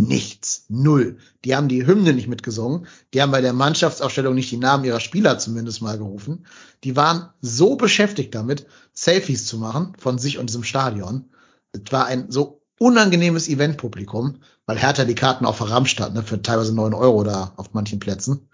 nichts, 0.00 0.66
null. 0.68 1.18
Die 1.44 1.56
haben 1.56 1.68
die 1.68 1.86
Hymne 1.86 2.12
nicht 2.12 2.28
mitgesungen, 2.28 2.86
die 3.12 3.22
haben 3.22 3.32
bei 3.32 3.40
der 3.40 3.52
Mannschaftsaufstellung 3.52 4.34
nicht 4.34 4.50
die 4.50 4.58
Namen 4.58 4.84
ihrer 4.84 5.00
Spieler 5.00 5.38
zumindest 5.38 5.82
mal 5.82 5.98
gerufen. 5.98 6.46
Die 6.84 6.96
waren 6.96 7.30
so 7.40 7.76
beschäftigt 7.76 8.34
damit, 8.34 8.66
Selfies 8.92 9.46
zu 9.46 9.58
machen 9.58 9.94
von 9.98 10.18
sich 10.18 10.38
und 10.38 10.48
diesem 10.48 10.64
Stadion. 10.64 11.30
Es 11.72 11.92
war 11.92 12.06
ein 12.06 12.30
so 12.30 12.55
unangenehmes 12.78 13.48
Eventpublikum, 13.48 14.40
weil 14.66 14.78
Hertha 14.78 15.04
die 15.04 15.14
Karten 15.14 15.46
auch 15.46 15.56
verramscht 15.56 16.00
hat, 16.00 16.14
ne, 16.14 16.22
für 16.22 16.42
teilweise 16.42 16.74
neun 16.74 16.94
Euro 16.94 17.24
da 17.24 17.52
auf 17.56 17.72
manchen 17.72 17.98
Plätzen. 17.98 18.48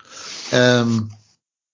Ähm, 0.52 1.10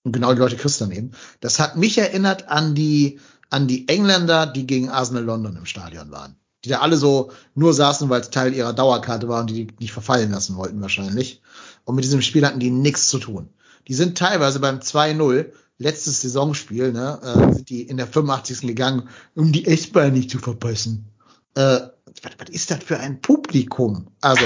und 0.04 0.12
genau 0.12 0.32
die 0.32 0.38
Leute 0.38 0.56
kriegst 0.56 0.80
du 0.80 0.84
dann 0.86 0.94
eben. 0.94 1.10
Das 1.40 1.58
hat 1.58 1.76
mich 1.76 1.98
erinnert 1.98 2.48
an 2.48 2.74
die, 2.74 3.20
an 3.50 3.66
die 3.66 3.88
Engländer, 3.88 4.46
die 4.46 4.66
gegen 4.66 4.88
Arsenal 4.88 5.24
London 5.24 5.56
im 5.56 5.66
Stadion 5.66 6.10
waren. 6.10 6.36
Die 6.64 6.70
da 6.70 6.80
alle 6.80 6.96
so 6.96 7.30
nur 7.54 7.74
saßen, 7.74 8.08
weil 8.08 8.20
es 8.20 8.30
Teil 8.30 8.54
ihrer 8.54 8.72
Dauerkarte 8.72 9.28
war 9.28 9.40
und 9.40 9.50
die 9.50 9.66
die 9.66 9.74
nicht 9.78 9.92
verfallen 9.92 10.30
lassen 10.30 10.56
wollten 10.56 10.80
wahrscheinlich. 10.80 11.42
Und 11.84 11.94
mit 11.94 12.04
diesem 12.04 12.22
Spiel 12.22 12.46
hatten 12.46 12.60
die 12.60 12.70
nichts 12.70 13.08
zu 13.08 13.18
tun. 13.18 13.50
Die 13.86 13.94
sind 13.94 14.18
teilweise 14.18 14.60
beim 14.60 14.78
2-0, 14.78 15.52
letztes 15.78 16.22
Saisonspiel, 16.22 16.92
ne, 16.92 17.20
äh, 17.22 17.54
sind 17.54 17.70
die 17.70 17.82
in 17.82 17.96
der 17.96 18.06
85. 18.06 18.62
gegangen, 18.62 19.08
um 19.34 19.52
die 19.52 19.66
S-Bahn 19.66 20.12
nicht 20.12 20.30
zu 20.30 20.38
verpassen. 20.38 21.06
Äh, 21.54 21.80
was, 22.24 22.32
was 22.38 22.48
ist 22.50 22.70
das 22.70 22.82
für 22.82 22.98
ein 22.98 23.20
Publikum? 23.20 24.08
Also, 24.20 24.44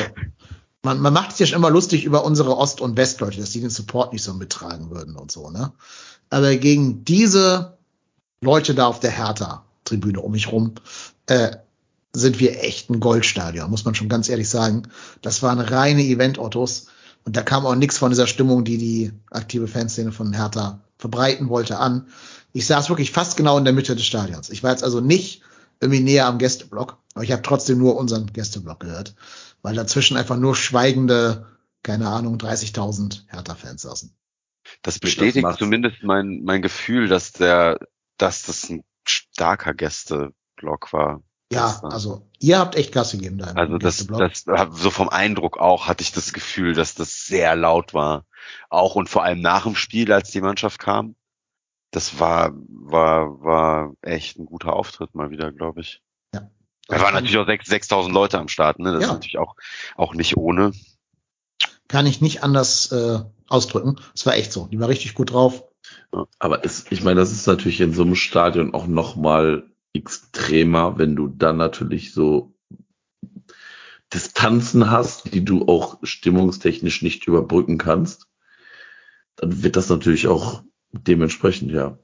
man, 0.83 1.01
man 1.01 1.13
macht 1.13 1.33
sich 1.33 1.41
ja 1.41 1.47
schon 1.47 1.59
immer 1.59 1.71
lustig 1.71 2.05
über 2.05 2.25
unsere 2.25 2.57
Ost- 2.57 2.81
und 2.81 2.97
Westleute, 2.97 3.41
dass 3.41 3.51
die 3.51 3.61
den 3.61 3.71
Support 3.71 4.13
nicht 4.13 4.23
so 4.23 4.35
mittragen 4.35 4.91
würden 4.91 5.17
und 5.17 5.31
so, 5.31 5.51
ne? 5.51 5.73
Aber 6.31 6.57
gegen 6.57 7.05
diese 7.05 7.77
Leute 8.41 8.75
da 8.75 8.87
auf 8.87 9.01
der 9.01 9.11
Hertha-Tribüne 9.11 10.21
um 10.21 10.33
mich 10.33 10.51
rum, 10.51 10.75
äh, 11.27 11.57
sind 12.15 12.41
wir 12.41 12.63
echt 12.63 12.91
ein 12.91 13.01
Goldstadion, 13.01 13.71
muss 13.71 13.85
man 13.85 13.95
schon 13.95 14.09
ganz 14.09 14.29
ehrlich 14.29 14.49
sagen. 14.49 14.89
Das 15.23 15.43
waren 15.43 15.61
reine 15.61 16.03
Event-Ottos 16.03 16.87
und 17.25 17.37
da 17.37 17.43
kam 17.43 17.65
auch 17.65 17.75
nichts 17.75 17.99
von 17.99 18.11
dieser 18.11 18.27
Stimmung, 18.27 18.65
die 18.65 18.79
die 18.79 19.13
aktive 19.31 19.69
Fanszene 19.69 20.13
von 20.13 20.33
Hertha 20.33 20.81
verbreiten 20.99 21.49
wollte, 21.49 21.79
an. 21.79 22.09
Ich 22.53 22.67
saß 22.67 22.89
wirklich 22.89 23.13
fast 23.13 23.37
genau 23.37 23.57
in 23.57 23.65
der 23.65 23.73
Mitte 23.73 23.97
des 23.97 24.05
Stadions. 24.05 24.51
Ich 24.51 24.63
war 24.63 24.73
jetzt 24.73 24.85
also 24.85 25.01
nicht 25.01 25.43
irgendwie 25.83 26.01
näher 26.01 26.27
am 26.27 26.39
Gästeblock, 26.39 26.99
aber 27.15 27.25
ich 27.25 27.33
habe 27.33 27.43
trotzdem 27.43 27.79
nur 27.79 27.97
unseren 27.97 28.27
Gästeblock 28.27 28.81
gehört, 28.81 29.15
weil 29.63 29.75
dazwischen 29.75 30.17
einfach 30.17 30.37
nur 30.37 30.55
schweigende, 30.57 31.47
keine 31.83 32.09
Ahnung, 32.09 32.37
30.000 32.39 33.23
Das 33.27 33.27
Hertha-Fans 33.29 33.83
saßen. 33.83 34.17
Das 34.83 34.99
bestätigt 34.99 35.43
macht's. 35.43 35.59
zumindest 35.59 36.03
mein, 36.03 36.43
mein 36.45 36.63
Gefühl, 36.63 37.09
dass 37.09 37.33
der, 37.33 37.79
dass 38.17 38.45
das 38.45 38.71
ein 38.71 38.85
starker 39.05 39.75
Gästeblock 39.75 40.93
war. 40.93 41.23
Ja, 41.53 41.81
Das 41.83 41.85
also 41.85 42.31
ihr 42.39 42.59
habt 42.59 42.77
echt 42.77 42.93
Gas 42.93 43.13
gegeben 43.13 43.39
da 43.39 43.51
im 43.51 43.57
Also 43.57 43.79
das, 43.79 44.07
Gästeblock. 44.09 44.21
das, 44.21 44.45
so 44.73 44.91
vom 44.91 45.09
Eindruck 45.09 45.59
auch 45.59 45.89
hatte 45.89 46.03
ich 46.03 46.13
das 46.13 46.33
Gefühl, 46.33 46.75
dass 46.75 46.95
das 46.95 47.27
sehr 47.27 47.57
laut 47.57 47.93
war. 47.93 48.25
Auch 48.71 48.95
und 48.95 49.09
vor 49.11 49.23
allem 49.25 49.41
nach 49.41 49.65
dem 49.65 49.75
Spiel, 49.75 50.13
als 50.13 50.31
die 50.31 50.41
Mannschaft 50.41 50.79
kam. 50.79 51.17
Das 51.93 52.19
war, 52.19 52.53
war, 52.69 53.43
war 53.43 53.95
echt 54.01 54.39
ein 54.39 54.47
guter 54.47 54.73
Auftritt 54.73 55.15
mal 55.15 55.31
wieder, 55.31 55.53
glaube 55.53 55.83
ich. 55.83 56.03
Ja. 56.35 56.51
Da 56.89 57.01
waren 57.01 57.15
natürlich 57.15 57.37
auch 57.37 57.47
6 57.47 57.69
6.000 57.71 58.13
Leute 58.13 58.39
am 58.39 58.49
Start, 58.49 58.79
ne? 58.79 58.93
Das 58.93 59.03
Ja. 59.03 59.09
ist 59.09 59.13
natürlich 59.15 59.39
auch, 59.39 59.55
auch 59.97 60.15
nicht 60.15 60.37
ohne. 60.37 60.73
kann 61.89 62.07
ich 62.07 62.23
nicht 62.23 62.43
anders 62.43 62.91
äh, 62.93 63.21
ausdrücken. 63.47 64.01
Es 64.15 64.25
war 64.27 64.35
echt 64.35 64.53
so. 64.53 64.67
Die 64.69 64.81
war 64.81 64.89
richtig 64.89 65.15
gut 65.15 65.33
drauf. 65.33 65.65
Aber 66.39 66.65
es, 66.65 66.87
ich 66.91 67.03
meine, 67.05 67.21
das 67.21 67.31
ist 67.31 67.47
natürlich 67.47 67.81
in 67.81 67.93
so 67.93 68.03
einem 68.03 68.15
Stadion 68.15 68.73
auch 68.75 68.87
noch 68.87 69.15
mal 69.17 69.71
extremer, 69.93 70.97
wenn 70.97 71.15
du 71.15 71.29
dann 71.29 71.59
natürlich 71.59 72.15
so 72.15 72.55
Distanzen 74.15 74.91
hast, 74.91 75.33
die 75.35 75.45
du 75.45 75.67
auch 75.69 75.99
stimmungstechnisch 76.03 77.03
nicht 77.03 77.27
überbrücken 77.27 77.77
kannst. 77.77 78.27
Dann 79.37 79.63
wird 79.63 79.77
das 79.77 79.89
natürlich 79.91 80.29
auch 80.29 80.63
dementsprechend, 80.93 81.71
ja. 81.73 81.99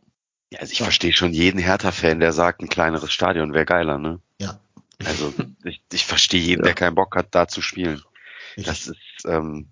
Ja, 0.51 0.61
also 0.61 0.73
ich 0.73 0.83
verstehe 0.83 1.13
schon 1.13 1.33
jeden 1.35 1.59
Hertha-Fan, 1.59 2.21
der 2.21 2.33
sagt, 2.33 2.63
ein 2.63 2.69
kleineres 2.69 3.13
Stadion 3.13 3.53
wäre 3.53 3.67
geiler, 3.67 3.99
ne? 3.99 4.21
Ja. 4.41 4.61
Also 5.05 5.33
ich, 5.65 5.83
ich 5.93 6.07
verstehe 6.07 6.41
jeden, 6.41 6.61
Ja. 6.63 6.67
der 6.67 6.75
keinen 6.75 6.95
Bock 6.95 7.15
hat, 7.17 7.29
da 7.35 7.47
zu 7.49 7.61
spielen. 7.63 8.03
Richtig. 8.57 8.65
Das 8.67 8.87
ist, 8.89 9.25
ähm, 9.27 9.69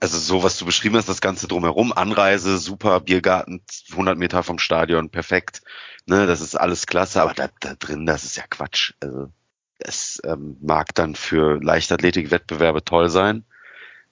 also 0.00 0.18
so, 0.18 0.42
was 0.42 0.58
du 0.58 0.66
beschrieben 0.66 0.96
hast, 0.96 1.08
das 1.08 1.20
Ganze 1.20 1.46
drumherum, 1.48 1.92
Anreise, 1.92 2.58
super, 2.58 3.00
Biergarten, 3.00 3.62
100 3.90 4.18
Meter 4.18 4.42
vom 4.42 4.58
Stadion, 4.58 5.08
perfekt, 5.10 5.62
ne, 6.06 6.26
das 6.26 6.40
ist 6.40 6.56
alles 6.56 6.86
klasse, 6.86 7.22
aber 7.22 7.34
da, 7.34 7.48
da 7.60 7.74
drin, 7.74 8.04
das 8.06 8.24
ist 8.24 8.36
ja 8.36 8.44
Quatsch. 8.48 8.92
Also 9.00 9.32
das 9.78 10.20
ähm, 10.24 10.56
mag 10.60 10.94
dann 10.94 11.14
für 11.14 11.62
Leichtathletik-Wettbewerbe 11.62 12.84
toll 12.84 13.08
sein, 13.08 13.44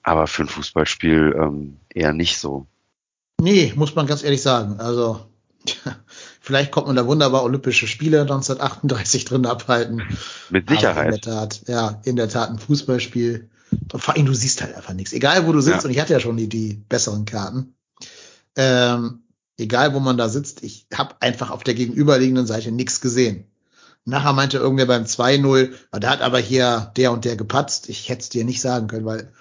aber 0.03 0.27
für 0.27 0.43
ein 0.43 0.47
Fußballspiel 0.47 1.35
ähm, 1.37 1.79
eher 1.89 2.13
nicht 2.13 2.37
so. 2.37 2.67
Nee, 3.41 3.73
muss 3.75 3.95
man 3.95 4.07
ganz 4.07 4.23
ehrlich 4.23 4.41
sagen. 4.41 4.79
Also, 4.79 5.25
vielleicht 6.41 6.71
kommt 6.71 6.87
man 6.87 6.95
da 6.95 7.05
wunderbar 7.05 7.43
Olympische 7.43 7.87
Spiele 7.87 8.21
1938 8.21 9.25
drin 9.25 9.45
abhalten. 9.45 10.01
Mit 10.49 10.63
Aber 10.67 10.71
in 10.73 10.77
Sicherheit. 10.77 11.13
der 11.13 11.21
Tat, 11.21 11.61
ja, 11.67 12.01
in 12.05 12.15
der 12.15 12.29
Tat 12.29 12.49
ein 12.49 12.59
Fußballspiel. 12.59 13.49
Und 13.91 13.99
vor 14.01 14.15
allem, 14.15 14.25
du 14.25 14.33
siehst 14.33 14.61
halt 14.61 14.75
einfach 14.75 14.93
nichts. 14.93 15.11
Egal, 15.13 15.45
wo 15.47 15.51
du 15.51 15.59
sitzt, 15.61 15.79
Ja. 15.79 15.85
und 15.85 15.91
ich 15.91 15.99
hatte 15.99 16.13
ja 16.13 16.19
schon 16.19 16.37
die, 16.37 16.47
die 16.47 16.75
besseren 16.87 17.25
Karten. 17.25 17.73
Ähm, 18.55 19.23
egal, 19.57 19.93
wo 19.93 19.99
man 19.99 20.17
da 20.17 20.29
sitzt, 20.29 20.63
ich 20.63 20.87
habe 20.93 21.15
einfach 21.19 21.49
auf 21.51 21.63
der 21.63 21.73
gegenüberliegenden 21.73 22.45
Seite 22.47 22.71
nichts 22.71 23.01
gesehen. 23.01 23.45
Nachher 24.05 24.33
meinte 24.33 24.57
irgendwer 24.59 24.85
beim 24.85 25.05
2-0, 25.05 25.73
"Ah, 25.91 25.99
da 25.99 26.11
hat 26.11 26.21
aber 26.21 26.37
hier 26.39 26.91
der 26.95 27.11
und 27.11 27.25
der 27.25 27.35
gepatzt. 27.35 27.89
Ich 27.89 28.07
hätte 28.07 28.21
es 28.21 28.29
dir 28.29 28.45
nicht 28.45 28.61
sagen 28.61 28.87
können, 28.87 29.05
weil 29.05 29.33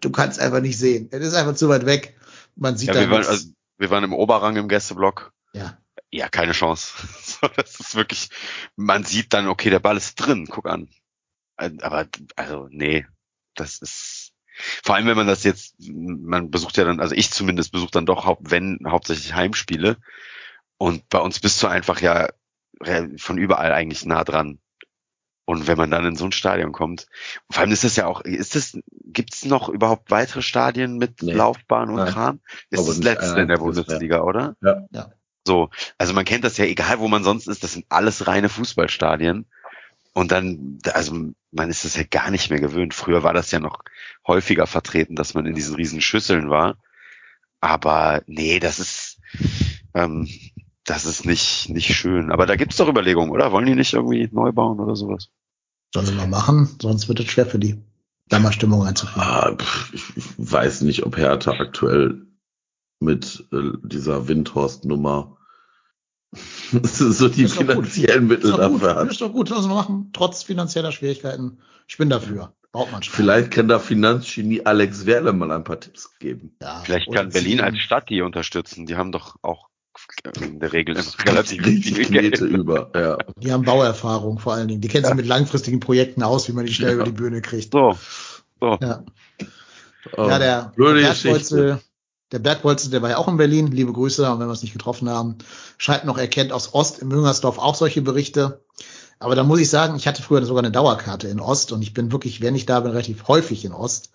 du 0.00 0.10
kannst 0.10 0.40
einfach 0.40 0.60
nicht 0.60 0.76
sehen. 0.76 1.06
Es 1.12 1.24
ist 1.24 1.34
einfach 1.34 1.54
zu 1.54 1.68
weit 1.68 1.86
weg. 1.86 2.16
Man 2.56 2.76
sieht 2.76 2.88
Ja, 2.88 2.94
da 2.94 3.00
wir, 3.00 3.10
waren, 3.10 3.26
also, 3.26 3.48
wir 3.78 3.90
waren 3.90 4.04
im 4.04 4.12
Oberrang 4.12 4.56
im 4.56 4.68
Gästeblock. 4.68 5.32
ja. 5.54 5.78
Ja, 6.14 6.28
keine 6.28 6.52
Chance. 6.52 6.92
Das 7.56 7.80
ist 7.80 7.94
wirklich, 7.94 8.28
man 8.76 9.04
sieht 9.04 9.32
dann, 9.32 9.48
okay, 9.48 9.70
der 9.70 9.80
Ball 9.80 9.96
ist 9.96 10.14
drin, 10.16 10.46
guck 10.48 10.66
an. 10.66 10.88
Aber, 11.56 12.06
also, 12.36 12.68
nee, 12.70 13.06
das 13.54 13.78
ist, 13.78 14.32
vor 14.84 14.94
allem 14.94 15.06
wenn 15.06 15.16
man 15.16 15.26
das 15.26 15.42
jetzt, 15.42 15.74
man 15.80 16.50
besucht 16.50 16.76
ja 16.76 16.84
dann, 16.84 17.00
also 17.00 17.14
ich 17.14 17.30
zumindest 17.30 17.72
besuche 17.72 17.90
dann 17.92 18.06
doch, 18.06 18.36
wenn, 18.40 18.78
hauptsächlich 18.86 19.34
Heimspiele. 19.34 19.96
Und 20.76 21.08
bei 21.08 21.18
uns 21.18 21.40
bist 21.40 21.62
du 21.62 21.66
einfach 21.66 22.00
ja 22.00 22.28
von 23.16 23.38
überall 23.38 23.72
eigentlich 23.72 24.04
nah 24.04 24.24
dran. 24.24 24.58
Und 25.44 25.66
wenn 25.66 25.76
man 25.76 25.90
dann 25.90 26.06
in 26.06 26.16
so 26.16 26.24
ein 26.24 26.32
Stadion 26.32 26.72
kommt, 26.72 27.08
vor 27.50 27.60
allem 27.62 27.72
ist 27.72 27.84
das 27.84 27.96
ja 27.96 28.06
auch, 28.06 28.20
ist 28.20 28.54
das, 28.54 28.78
gibt's 29.04 29.44
noch 29.44 29.68
überhaupt 29.68 30.10
weitere 30.10 30.40
Stadien 30.42 30.98
mit 30.98 31.22
Nee. 31.22 31.32
Laufbahn 31.32 31.90
und 31.90 31.96
Nein. 31.96 32.12
Kran? 32.12 32.40
Ist 32.70 32.78
Aber 32.78 32.88
das 32.88 32.98
nicht 32.98 33.04
letzte 33.04 33.34
ein 33.34 33.42
in 33.42 33.48
der 33.48 33.58
einziges, 33.58 33.76
ja. 33.76 33.82
Bundesliga, 33.82 34.20
oder? 34.22 34.56
Ja. 34.62 34.86
Ja. 34.92 35.12
So, 35.46 35.70
also 35.98 36.12
man 36.12 36.24
kennt 36.24 36.44
das 36.44 36.56
ja, 36.56 36.64
egal 36.64 37.00
wo 37.00 37.08
man 37.08 37.24
sonst 37.24 37.48
ist, 37.48 37.64
das 37.64 37.72
sind 37.72 37.86
alles 37.88 38.28
reine 38.28 38.48
Fußballstadien. 38.48 39.46
Und 40.14 40.30
dann, 40.30 40.78
also 40.92 41.30
man 41.50 41.70
ist 41.70 41.84
das 41.84 41.96
ja 41.96 42.04
gar 42.08 42.30
nicht 42.30 42.50
mehr 42.50 42.60
gewöhnt. 42.60 42.94
Früher 42.94 43.22
war 43.22 43.32
das 43.32 43.50
ja 43.50 43.58
noch 43.58 43.80
häufiger 44.26 44.66
vertreten, 44.66 45.16
dass 45.16 45.34
man 45.34 45.46
in 45.46 45.54
diesen 45.54 45.74
riesen 45.74 46.00
Schüsseln 46.00 46.50
war. 46.50 46.76
Aber 47.60 48.22
nee, 48.26 48.60
das 48.60 48.78
ist, 48.78 49.18
ähm, 49.94 50.28
das 50.92 51.06
ist 51.06 51.24
nicht, 51.24 51.70
nicht 51.70 51.94
schön. 51.94 52.30
Aber 52.30 52.46
da 52.46 52.56
gibt's 52.56 52.76
doch 52.76 52.88
Überlegungen, 52.88 53.30
oder? 53.30 53.52
Wollen 53.52 53.66
die 53.66 53.74
nicht 53.74 53.94
irgendwie 53.94 54.28
neu 54.30 54.52
bauen 54.52 54.78
oder 54.78 54.94
sowas? 54.94 55.28
Sollen 55.94 56.06
sie 56.06 56.12
mal 56.12 56.26
machen, 56.26 56.68
sonst 56.80 57.08
wird 57.08 57.20
es 57.20 57.26
schwer 57.26 57.46
für 57.46 57.58
die, 57.58 57.82
da 58.28 58.38
mal 58.38 58.52
Stimmung 58.52 58.84
einzuführen. 58.84 59.26
Ah, 59.26 59.54
pff, 59.56 59.92
ich, 59.92 60.16
ich 60.16 60.24
weiß 60.38 60.82
nicht, 60.82 61.04
ob 61.04 61.16
Hertha 61.16 61.52
aktuell 61.52 62.26
mit 63.00 63.46
äh, 63.52 63.72
dieser 63.82 64.28
Windhorst-Nummer 64.28 65.36
so 66.82 67.28
die 67.28 67.44
doch 67.44 67.56
gut. 67.56 67.66
finanziellen 67.66 68.26
Mittel 68.26 68.52
dafür 68.52 68.94
hat. 68.94 69.10
ist 69.10 69.20
doch 69.20 69.32
gut, 69.32 69.48
sollen 69.48 69.62
sie 69.62 69.68
mal 69.68 69.74
machen, 69.74 70.10
trotz 70.14 70.42
finanzieller 70.42 70.92
Schwierigkeiten. 70.92 71.58
Ich 71.86 71.98
bin 71.98 72.08
dafür. 72.08 72.54
Braucht 72.72 72.90
man 72.90 73.02
schon. 73.02 73.14
Vielleicht 73.14 73.50
kann 73.50 73.68
da 73.68 73.78
Finanzgenie 73.78 74.64
Alex 74.64 75.04
Werle 75.04 75.34
mal 75.34 75.52
ein 75.52 75.64
paar 75.64 75.78
Tipps 75.78 76.18
geben. 76.18 76.56
Ja, 76.62 76.80
Vielleicht 76.82 77.12
kann 77.12 77.28
Berlin 77.28 77.60
als 77.60 77.78
Stadt 77.78 78.08
die 78.08 78.22
unterstützen. 78.22 78.86
Die 78.86 78.96
haben 78.96 79.12
doch 79.12 79.36
auch 79.42 79.68
in 80.40 80.60
der 80.60 80.72
Regel 80.72 80.96
relativ 81.26 81.64
Richtig 81.66 81.94
viel 81.96 82.06
Knete 82.06 82.30
Geld. 82.30 82.40
über. 82.40 82.90
Ja. 82.94 83.18
Die 83.36 83.52
haben 83.52 83.64
Bauerfahrung 83.64 84.38
vor 84.38 84.54
allen 84.54 84.68
Dingen. 84.68 84.80
Die 84.80 84.88
kennen 84.88 85.04
sich 85.04 85.14
mit 85.14 85.26
langfristigen 85.26 85.80
Projekten 85.80 86.22
aus, 86.22 86.48
wie 86.48 86.52
man 86.52 86.66
die 86.66 86.72
schnell 86.72 86.90
Ja. 86.90 86.94
über 86.96 87.04
die 87.04 87.12
Bühne 87.12 87.40
kriegt. 87.40 87.72
So, 87.72 87.96
so. 88.60 88.78
Ja, 88.80 89.04
Oh, 90.16 90.28
ja 90.28 90.38
der, 90.38 90.72
blöde 90.74 91.00
der. 92.32 92.38
Bergbolzel, 92.38 92.90
der 92.90 93.02
war 93.02 93.10
ja 93.10 93.18
auch 93.18 93.28
in 93.28 93.36
Berlin. 93.36 93.68
Liebe 93.68 93.92
Grüße, 93.92 94.28
und 94.30 94.40
wenn 94.40 94.46
wir 94.46 94.50
uns 94.50 94.62
nicht 94.62 94.72
getroffen 94.72 95.08
haben. 95.08 95.36
Schreibt 95.78 96.04
noch, 96.06 96.18
er 96.18 96.28
kennt 96.28 96.52
aus 96.52 96.74
Ost 96.74 96.98
im 97.00 97.08
Müngersdorf 97.08 97.58
auch 97.58 97.74
solche 97.74 98.02
Berichte. 98.02 98.64
Aber 99.20 99.36
da 99.36 99.44
muss 99.44 99.60
ich 99.60 99.70
sagen, 99.70 99.94
ich 99.96 100.08
hatte 100.08 100.22
früher 100.22 100.44
sogar 100.44 100.64
eine 100.64 100.72
Dauerkarte 100.72 101.28
in 101.28 101.38
Ost 101.40 101.70
und 101.70 101.82
ich 101.82 101.94
bin 101.94 102.10
wirklich, 102.10 102.40
wenn 102.40 102.56
ich 102.56 102.66
da 102.66 102.80
bin, 102.80 102.90
relativ 102.90 103.28
häufig 103.28 103.64
in 103.64 103.72
Ost. 103.72 104.10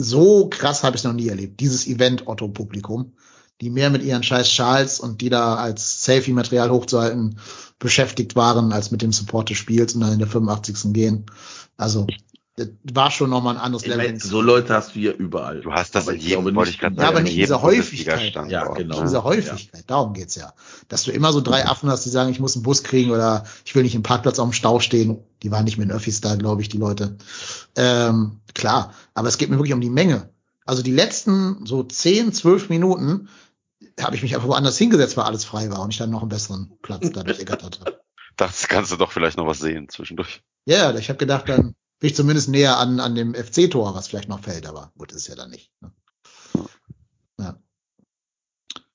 So 0.00 0.48
krass 0.48 0.82
habe 0.82 0.96
ich 0.96 1.00
es 1.02 1.04
noch 1.04 1.12
nie 1.12 1.28
erlebt. 1.28 1.60
Dieses 1.60 1.86
Event 1.86 2.26
Otto 2.26 2.48
Publikum, 2.48 3.12
die 3.62 3.70
mehr 3.70 3.90
mit 3.90 4.02
ihren 4.02 4.24
scheiß 4.24 4.50
Schals 4.50 4.98
und 4.98 5.20
die 5.20 5.30
da 5.30 5.54
als 5.54 6.04
Selfie-Material 6.04 6.70
hochzuhalten 6.70 7.38
beschäftigt 7.78 8.34
waren, 8.34 8.72
als 8.72 8.90
mit 8.90 9.02
dem 9.02 9.12
Support 9.12 9.50
des 9.50 9.56
Spiels 9.56 9.94
und 9.94 10.00
dann 10.00 10.12
in 10.12 10.18
der 10.18 10.26
85. 10.26 10.92
gehen. 10.92 11.26
Also, 11.76 12.08
das 12.56 12.68
war 12.92 13.12
schon 13.12 13.30
nochmal 13.30 13.56
ein 13.56 13.62
anderes 13.62 13.84
Ich 13.84 13.88
Level. 13.88 14.04
meine, 14.04 14.18
so 14.20 14.42
Leute 14.42 14.74
hast 14.74 14.96
du 14.96 14.98
ja 14.98 15.12
überall. 15.12 15.60
Du 15.60 15.72
hast 15.72 15.94
das 15.94 16.04
Aber 16.04 16.12
in 16.14 16.18
ich 16.18 16.26
jedem, 16.26 16.54
wollte 16.56 16.72
ich 16.72 16.78
gerade 16.80 16.96
in 16.96 17.00
Ja, 17.00 17.06
aber 17.06 17.18
sagen, 17.18 17.24
nicht 17.24 17.34
in 17.34 17.38
in 17.38 17.44
dieser 17.44 17.62
Häufigkeit. 17.62 18.34
Ja, 18.48 18.68
genau. 18.74 18.98
In 18.98 19.04
dieser 19.04 19.24
Häufigkeit, 19.24 19.84
darum 19.86 20.12
geht's 20.12 20.34
ja. 20.34 20.52
Dass 20.88 21.04
du 21.04 21.12
immer 21.12 21.32
so 21.32 21.40
drei 21.40 21.64
Affen 21.64 21.88
hast, 21.88 22.04
die 22.04 22.10
sagen, 22.10 22.30
ich 22.32 22.40
muss 22.40 22.56
einen 22.56 22.64
Bus 22.64 22.82
kriegen 22.82 23.12
oder 23.12 23.44
ich 23.64 23.74
will 23.76 23.84
nicht 23.84 23.94
im 23.94 24.02
Parkplatz 24.02 24.40
auf 24.40 24.48
dem 24.48 24.52
Stau 24.52 24.80
stehen. 24.80 25.18
Die 25.44 25.52
waren 25.52 25.64
nicht 25.64 25.78
mit 25.78 25.88
den 25.88 25.96
Öffis 25.96 26.20
da, 26.20 26.34
glaube 26.34 26.62
ich, 26.62 26.68
die 26.68 26.78
Leute. 26.78 27.16
Ähm, 27.76 28.40
klar, 28.54 28.92
aber 29.14 29.28
es 29.28 29.38
geht 29.38 29.50
mir 29.50 29.56
wirklich 29.56 29.72
um 29.72 29.80
die 29.80 29.88
Menge. 29.88 30.28
Also 30.66 30.82
die 30.82 30.92
letzten 30.92 31.64
so 31.64 31.82
10, 31.84 32.32
12 32.32 32.68
Minuten 32.68 33.28
habe 34.00 34.16
ich 34.16 34.22
mich 34.22 34.34
einfach 34.34 34.48
woanders 34.48 34.78
hingesetzt, 34.78 35.16
weil 35.16 35.24
alles 35.24 35.44
frei 35.44 35.70
war 35.70 35.80
und 35.80 35.90
ich 35.90 35.98
dann 35.98 36.10
noch 36.10 36.22
einen 36.22 36.28
besseren 36.28 36.78
Platz 36.82 37.10
dadurch 37.12 37.38
ergattert 37.40 37.80
habe. 37.80 38.00
Das 38.36 38.68
kannst 38.68 38.92
du 38.92 38.96
doch 38.96 39.12
vielleicht 39.12 39.36
noch 39.36 39.46
was 39.46 39.58
sehen 39.58 39.88
zwischendurch. 39.88 40.42
Ja, 40.64 40.90
yeah, 40.90 40.98
ich 40.98 41.08
habe 41.08 41.18
gedacht, 41.18 41.48
dann 41.48 41.74
bin 41.98 42.10
ich 42.10 42.16
zumindest 42.16 42.48
näher 42.48 42.78
an, 42.78 43.00
an 43.00 43.14
dem 43.14 43.34
FC-Tor, 43.34 43.94
was 43.94 44.08
vielleicht 44.08 44.28
noch 44.28 44.40
fällt, 44.40 44.66
aber 44.66 44.92
gut, 44.96 45.12
ist 45.12 45.28
ja 45.28 45.34
dann 45.34 45.50
nicht. 45.50 45.70
Ne? 45.80 45.92
Ja. 47.38 47.60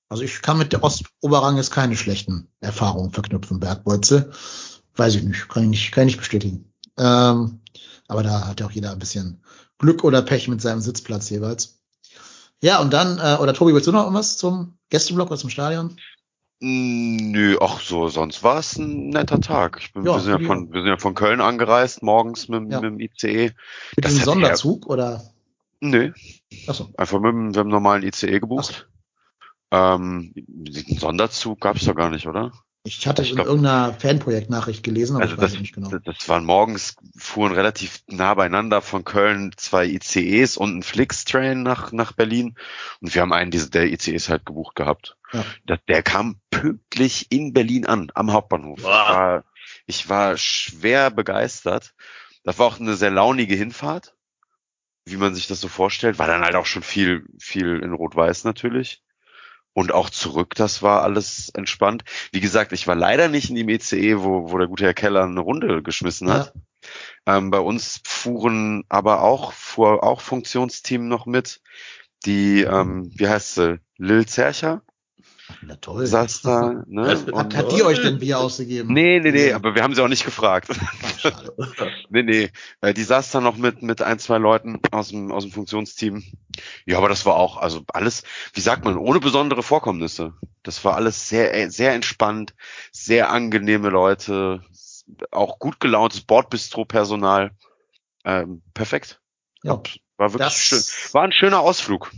Also 0.09 0.23
ich 0.23 0.41
kann 0.41 0.57
mit 0.57 0.73
der 0.73 0.83
Ostoberrang 0.83 1.57
jetzt 1.57 1.71
keine 1.71 1.97
schlechten 1.97 2.49
Erfahrungen 2.59 3.11
verknüpfen, 3.11 3.59
Bergbolze. 3.59 4.31
Weiß 4.95 5.15
ich 5.15 5.23
nicht, 5.23 5.47
kann 5.49 5.63
ich 5.63 5.69
nicht, 5.69 5.91
kann 5.91 6.07
ich 6.07 6.15
nicht 6.15 6.19
bestätigen. 6.19 6.73
Ähm, 6.97 7.61
aber 8.07 8.23
da 8.23 8.47
hat 8.47 8.59
ja 8.59 8.65
auch 8.65 8.71
jeder 8.71 8.91
ein 8.91 8.99
bisschen 8.99 9.43
Glück 9.77 10.03
oder 10.03 10.21
Pech 10.21 10.47
mit 10.47 10.61
seinem 10.61 10.81
Sitzplatz 10.81 11.29
jeweils. 11.29 11.79
Ja, 12.61 12.79
und 12.81 12.91
dann, 12.91 13.19
äh, 13.19 13.37
oder 13.41 13.53
Tobi, 13.53 13.73
willst 13.73 13.87
du 13.87 13.91
noch 13.91 14.03
irgendwas 14.03 14.37
zum 14.37 14.77
Gästeblock 14.89 15.27
oder 15.29 15.37
zum 15.39 15.49
Stadion? 15.49 15.97
Mm, 16.59 17.17
Nö, 17.31 17.57
ach 17.61 17.79
so, 17.81 18.07
sonst 18.09 18.41
war 18.43 18.57
es 18.57 18.77
ein 18.79 19.09
netter 19.09 19.39
Tag. 19.39 19.77
Ich 19.79 19.93
bin, 19.93 20.05
Ja, 20.05 20.15
wir, 20.15 20.21
sind 20.21 20.41
ja 20.41 20.47
von, 20.47 20.73
wir 20.73 20.81
sind 20.81 20.89
ja 20.89 20.97
von 20.97 21.13
Köln 21.13 21.39
angereist, 21.39 22.01
morgens 22.01 22.47
mit, 22.47 22.71
Ja. 22.71 22.81
mit 22.81 22.83
dem 22.91 22.99
ICE. 22.99 23.51
Mit 23.95 24.05
Das 24.05 24.15
dem 24.15 24.23
Sonderzug 24.23 24.87
oder? 24.87 25.21
Nö, 25.81 26.11
Achso, 26.65 26.89
einfach 26.97 27.19
mit, 27.19 27.29
dem- 27.29 27.47
mit 27.47 27.55
dem 27.55 27.67
normalen 27.67 28.01
ICE 28.03 28.39
gebucht. 28.39 28.89
Ähm, 29.69 30.33
den 30.35 30.97
Sonderzug 30.97 31.59
gab's 31.61 31.85
doch 31.85 31.95
gar 31.95 32.09
nicht, 32.09 32.25
oder? 32.25 32.51
Ich 32.87 33.05
hatte 33.05 33.21
Ich 33.21 33.29
in 33.29 33.35
glaub- 33.35 33.47
irgendeiner 33.47 33.93
Fanprojektnachricht 33.93 34.83
gelesen, 34.83 35.15
aber 35.15 35.23
Also 35.23 35.35
ich 35.35 35.41
weiß 35.41 35.51
das, 35.51 35.59
nicht 35.61 35.75
genau. 35.75 35.89
das, 35.89 36.29
waren 36.29 36.45
morgens, 36.45 36.95
fuhren 37.17 37.51
relativ 37.53 38.01
nah 38.07 38.33
beieinander 38.33 38.81
von 38.81 39.03
Köln 39.03 39.51
zwei 39.57 39.85
ICEs 39.85 40.57
und 40.57 40.77
ein 40.77 40.83
Flix-Train 40.83 41.61
nach, 41.63 41.91
nach 41.91 42.13
Berlin. 42.13 42.55
Und 43.01 43.13
wir 43.13 43.21
haben 43.21 43.33
einen 43.33 43.51
diese, 43.51 43.69
der 43.69 43.91
ICEs 43.91 44.29
halt 44.29 44.45
gebucht 44.45 44.75
gehabt. 44.75 45.17
Ja. 45.33 45.45
Das, 45.65 45.79
der 45.87 46.01
kam 46.03 46.39
pünktlich 46.49 47.27
in 47.29 47.53
Berlin 47.53 47.85
an, 47.85 48.11
am 48.15 48.31
Hauptbahnhof. 48.31 48.79
Ich 48.79 48.85
war, 48.85 49.43
ich 49.85 50.09
war 50.09 50.37
schwer 50.37 51.11
begeistert. 51.11 51.93
Das 52.43 52.57
war 52.59 52.67
auch 52.67 52.79
eine 52.79 52.95
sehr 52.95 53.11
launige 53.11 53.55
Hinfahrt, 53.55 54.15
wie 55.05 55.17
man 55.17 55.35
sich 55.35 55.47
das 55.47 55.59
so 55.59 55.67
vorstellt. 55.67 56.17
War 56.17 56.27
dann 56.27 56.43
halt 56.43 56.55
auch 56.55 56.65
schon 56.65 56.83
viel, 56.83 57.25
viel 57.39 57.79
in 57.83 57.91
Rot-Weiß 57.91 58.45
natürlich. 58.45 59.03
Und 59.77 59.91
auch 59.91 60.09
zurück, 60.09 60.55
das 60.55 60.81
war 60.81 61.03
alles 61.03 61.49
entspannt. 61.49 62.03
Wie 62.31 62.39
gesagt, 62.39 62.71
ich 62.71 62.87
war 62.87 62.95
leider 62.95 63.27
nicht 63.27 63.51
in 63.51 63.55
dem 63.55 63.69
ECE, 63.69 64.23
wo, 64.23 64.49
wo 64.49 64.57
der 64.57 64.65
gute 64.65 64.85
Herr 64.85 64.95
Keller 64.95 65.25
eine 65.25 65.39
Runde 65.39 65.83
geschmissen 65.83 66.31
hat. 66.31 66.51
Ähm, 67.27 67.51
bei 67.51 67.59
uns 67.59 68.01
fuhren 68.03 68.85
aber 68.89 69.21
auch, 69.21 69.51
fuhr 69.51 70.03
auch 70.03 70.21
Funktionsteam 70.21 71.07
noch 71.07 71.27
mit. 71.27 71.61
die, 72.25 72.63
ähm, 72.63 73.11
wie 73.13 73.27
heißt 73.27 73.53
sie, 73.53 73.79
Lil 73.97 74.25
Zercher 74.25 74.81
Na 75.61 75.75
toll. 75.75 76.05
saß 76.05 76.41
da, 76.41 76.83
ne? 76.87 77.07
Hat, 77.09 77.29
Und, 77.29 77.55
hat 77.55 77.71
die 77.71 77.83
euch 77.83 78.01
denn 78.01 78.19
Bier 78.19 78.39
ausgegeben? 78.39 78.93
nee, 78.93 79.19
nee, 79.19 79.31
nee, 79.31 79.53
aber 79.53 79.75
wir 79.75 79.83
haben 79.83 79.95
sie 79.95 80.03
auch 80.03 80.07
nicht 80.07 80.25
gefragt. 80.25 80.69
Schade. 81.17 81.53
nee, 82.09 82.23
nee, 82.23 82.49
äh, 82.81 82.93
die 82.93 83.03
saß 83.03 83.31
da 83.31 83.39
noch 83.39 83.55
mit, 83.57 83.81
mit 83.81 84.01
ein, 84.01 84.19
zwei 84.19 84.37
Leuten 84.37 84.79
aus 84.91 85.09
dem, 85.09 85.31
aus 85.31 85.43
dem 85.43 85.51
Funktionsteam. 85.51 86.23
Ja, 86.85 86.97
aber 86.97 87.07
das 87.09 87.25
war 87.25 87.35
auch, 87.35 87.57
also 87.57 87.83
alles, 87.93 88.23
wie 88.53 88.61
sagt 88.61 88.83
man, 88.83 88.97
ohne 88.97 89.19
besondere 89.19 89.63
Vorkommnisse. 89.63 90.33
Das 90.63 90.83
war 90.83 90.95
alles 90.95 91.29
sehr, 91.29 91.53
äh, 91.53 91.69
sehr 91.69 91.93
entspannt, 91.93 92.53
sehr 92.91 93.29
angenehme 93.29 93.89
Leute, 93.89 94.61
auch 95.31 95.59
gut 95.59 95.79
gelauntes 95.79 96.21
Bordbistro-Personal. 96.21 97.51
Ähm, 98.25 98.61
perfekt. 98.73 99.21
Ja. 99.63 99.81
War 100.17 100.33
wirklich 100.33 100.53
schön. 100.53 100.81
War 101.13 101.23
ein 101.23 101.31
schöner 101.31 101.61
Ausflug. 101.61 102.11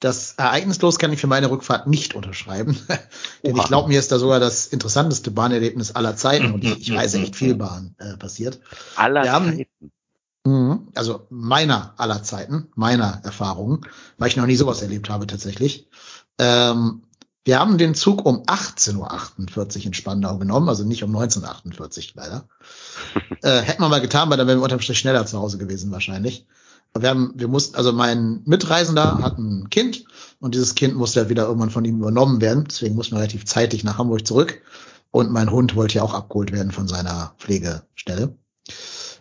Das 0.00 0.34
ereignislos 0.36 0.98
kann 0.98 1.12
ich 1.12 1.20
für 1.20 1.26
meine 1.26 1.50
Rückfahrt 1.50 1.86
nicht 1.88 2.14
unterschreiben. 2.14 2.78
Denn 3.44 3.54
Oha. 3.54 3.62
ich 3.62 3.68
glaube, 3.68 3.88
mir 3.88 3.98
ist 3.98 4.12
da 4.12 4.18
sogar 4.18 4.38
das 4.38 4.66
interessanteste 4.66 5.30
Bahnerlebnis 5.30 5.90
aller 5.92 6.16
Zeiten 6.16 6.52
und 6.52 6.62
ich, 6.64 6.80
ich 6.88 6.94
weiß 6.94 7.14
echt 7.14 7.34
viel 7.34 7.54
Bahn 7.56 7.94
äh, 7.98 8.16
passiert. 8.16 8.60
Aller 8.96 9.24
Wir 9.24 9.32
haben- 9.32 9.56
Zeiten. 9.56 9.92
Mhm. 10.44 10.88
Also 10.94 11.26
meiner 11.30 11.94
aller 11.98 12.22
Zeiten, 12.22 12.68
meiner 12.74 13.20
Erfahrungen, 13.24 13.80
weil 14.18 14.28
ich 14.28 14.36
noch 14.36 14.46
nie 14.46 14.56
sowas 14.56 14.82
erlebt 14.82 15.10
habe 15.10 15.26
tatsächlich. 15.26 15.88
Ähm, 16.38 17.02
wir 17.44 17.58
haben 17.58 17.76
den 17.78 17.94
Zug 17.94 18.24
um 18.24 18.44
18.48 18.44 19.78
Uhr 19.80 19.86
in 19.86 19.94
Spandau 19.94 20.38
genommen, 20.38 20.68
also 20.68 20.84
nicht 20.84 21.02
um 21.02 21.14
19.48 21.16 22.10
Uhr 22.10 22.12
leider. 22.14 22.48
äh, 23.42 23.62
hätten 23.62 23.82
wir 23.82 23.88
mal 23.88 24.00
getan, 24.00 24.30
weil 24.30 24.36
dann 24.36 24.46
wären 24.46 24.58
wir 24.58 24.64
unterm 24.64 24.80
Strich 24.80 24.98
schneller 24.98 25.26
zu 25.26 25.38
Hause 25.38 25.58
gewesen 25.58 25.90
wahrscheinlich. 25.90 26.46
Wir, 26.96 27.10
haben, 27.10 27.32
wir 27.36 27.48
mussten, 27.48 27.76
also 27.76 27.92
mein 27.92 28.42
Mitreisender 28.44 29.18
hat 29.18 29.38
ein 29.38 29.70
Kind 29.70 30.04
und 30.40 30.54
dieses 30.54 30.74
Kind 30.74 30.96
musste 30.96 31.20
halt 31.20 31.28
wieder 31.30 31.46
irgendwann 31.46 31.70
von 31.70 31.84
ihm 31.84 31.98
übernommen 31.98 32.40
werden. 32.40 32.64
Deswegen 32.68 32.94
mussten 32.94 33.14
wir 33.14 33.20
relativ 33.20 33.44
zeitig 33.44 33.84
nach 33.84 33.98
Hamburg 33.98 34.26
zurück. 34.26 34.60
Und 35.10 35.30
mein 35.30 35.50
Hund 35.50 35.74
wollte 35.74 35.96
ja 35.96 36.02
auch 36.02 36.14
abgeholt 36.14 36.52
werden 36.52 36.72
von 36.72 36.88
seiner 36.88 37.34
Pflegestelle. 37.38 38.36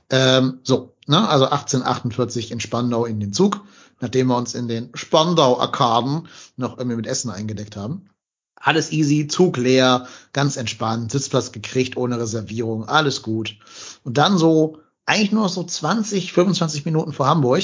Ähm, 0.10 0.60
so, 0.64 0.96
ne, 1.08 1.28
also 1.28 1.46
1848 1.46 2.52
in 2.52 2.60
Spandau 2.60 3.06
in 3.06 3.20
den 3.20 3.34
Zug, 3.34 3.62
nachdem 4.00 4.28
wir 4.28 4.38
uns 4.38 4.54
in 4.54 4.68
den 4.68 4.90
Spandau-Arkaden 4.94 6.28
noch 6.56 6.78
irgendwie 6.78 6.98
mit 6.98 7.08
Essen 7.08 7.30
eingedeckt 7.30 7.76
haben. 7.76 8.10
Alles 8.56 8.92
easy, 8.92 9.28
Zug 9.28 9.58
leer, 9.58 10.08
ganz 10.34 10.58
entspannt, 10.58 11.12
Sitzplatz 11.12 11.52
gekriegt 11.52 11.96
ohne 11.96 12.20
Reservierung, 12.20 12.86
alles 12.86 13.22
gut. 13.22 13.56
Und 14.04 14.18
dann 14.18 14.38
so, 14.38 14.80
eigentlich 15.08 15.32
nur 15.32 15.44
noch 15.44 15.50
so 15.50 15.64
20, 15.64 16.34
25 16.34 16.86
Minuten 16.86 17.14
vor 17.14 17.28
Hamburg, 17.28 17.64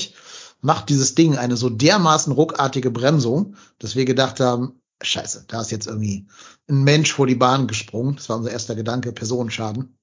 macht 0.61 0.90
dieses 0.90 1.14
Ding 1.14 1.38
eine 1.38 1.57
so 1.57 1.70
dermaßen 1.70 2.34
ruckartige 2.34 2.90
Bremsung, 2.90 3.56
dass 3.80 3.95
wir 3.95 4.06
gedacht 4.06 4.40
haben, 4.40 4.82
scheiße, 5.02 5.45
da 5.48 5.61
ist 5.61 5.72
jetzt 5.72 5.88
irgendwie 5.88 6.26
ein 6.70 6.84
Mensch 6.84 7.11
vor 7.11 7.28
die 7.28 7.36
Bahn 7.36 7.68
gesprungen. 7.68 8.15
Das 8.15 8.30
war 8.30 8.38
unser 8.38 8.52
erster 8.52 8.76
Gedanke, 8.76 9.11
Personenschaden. 9.11 9.98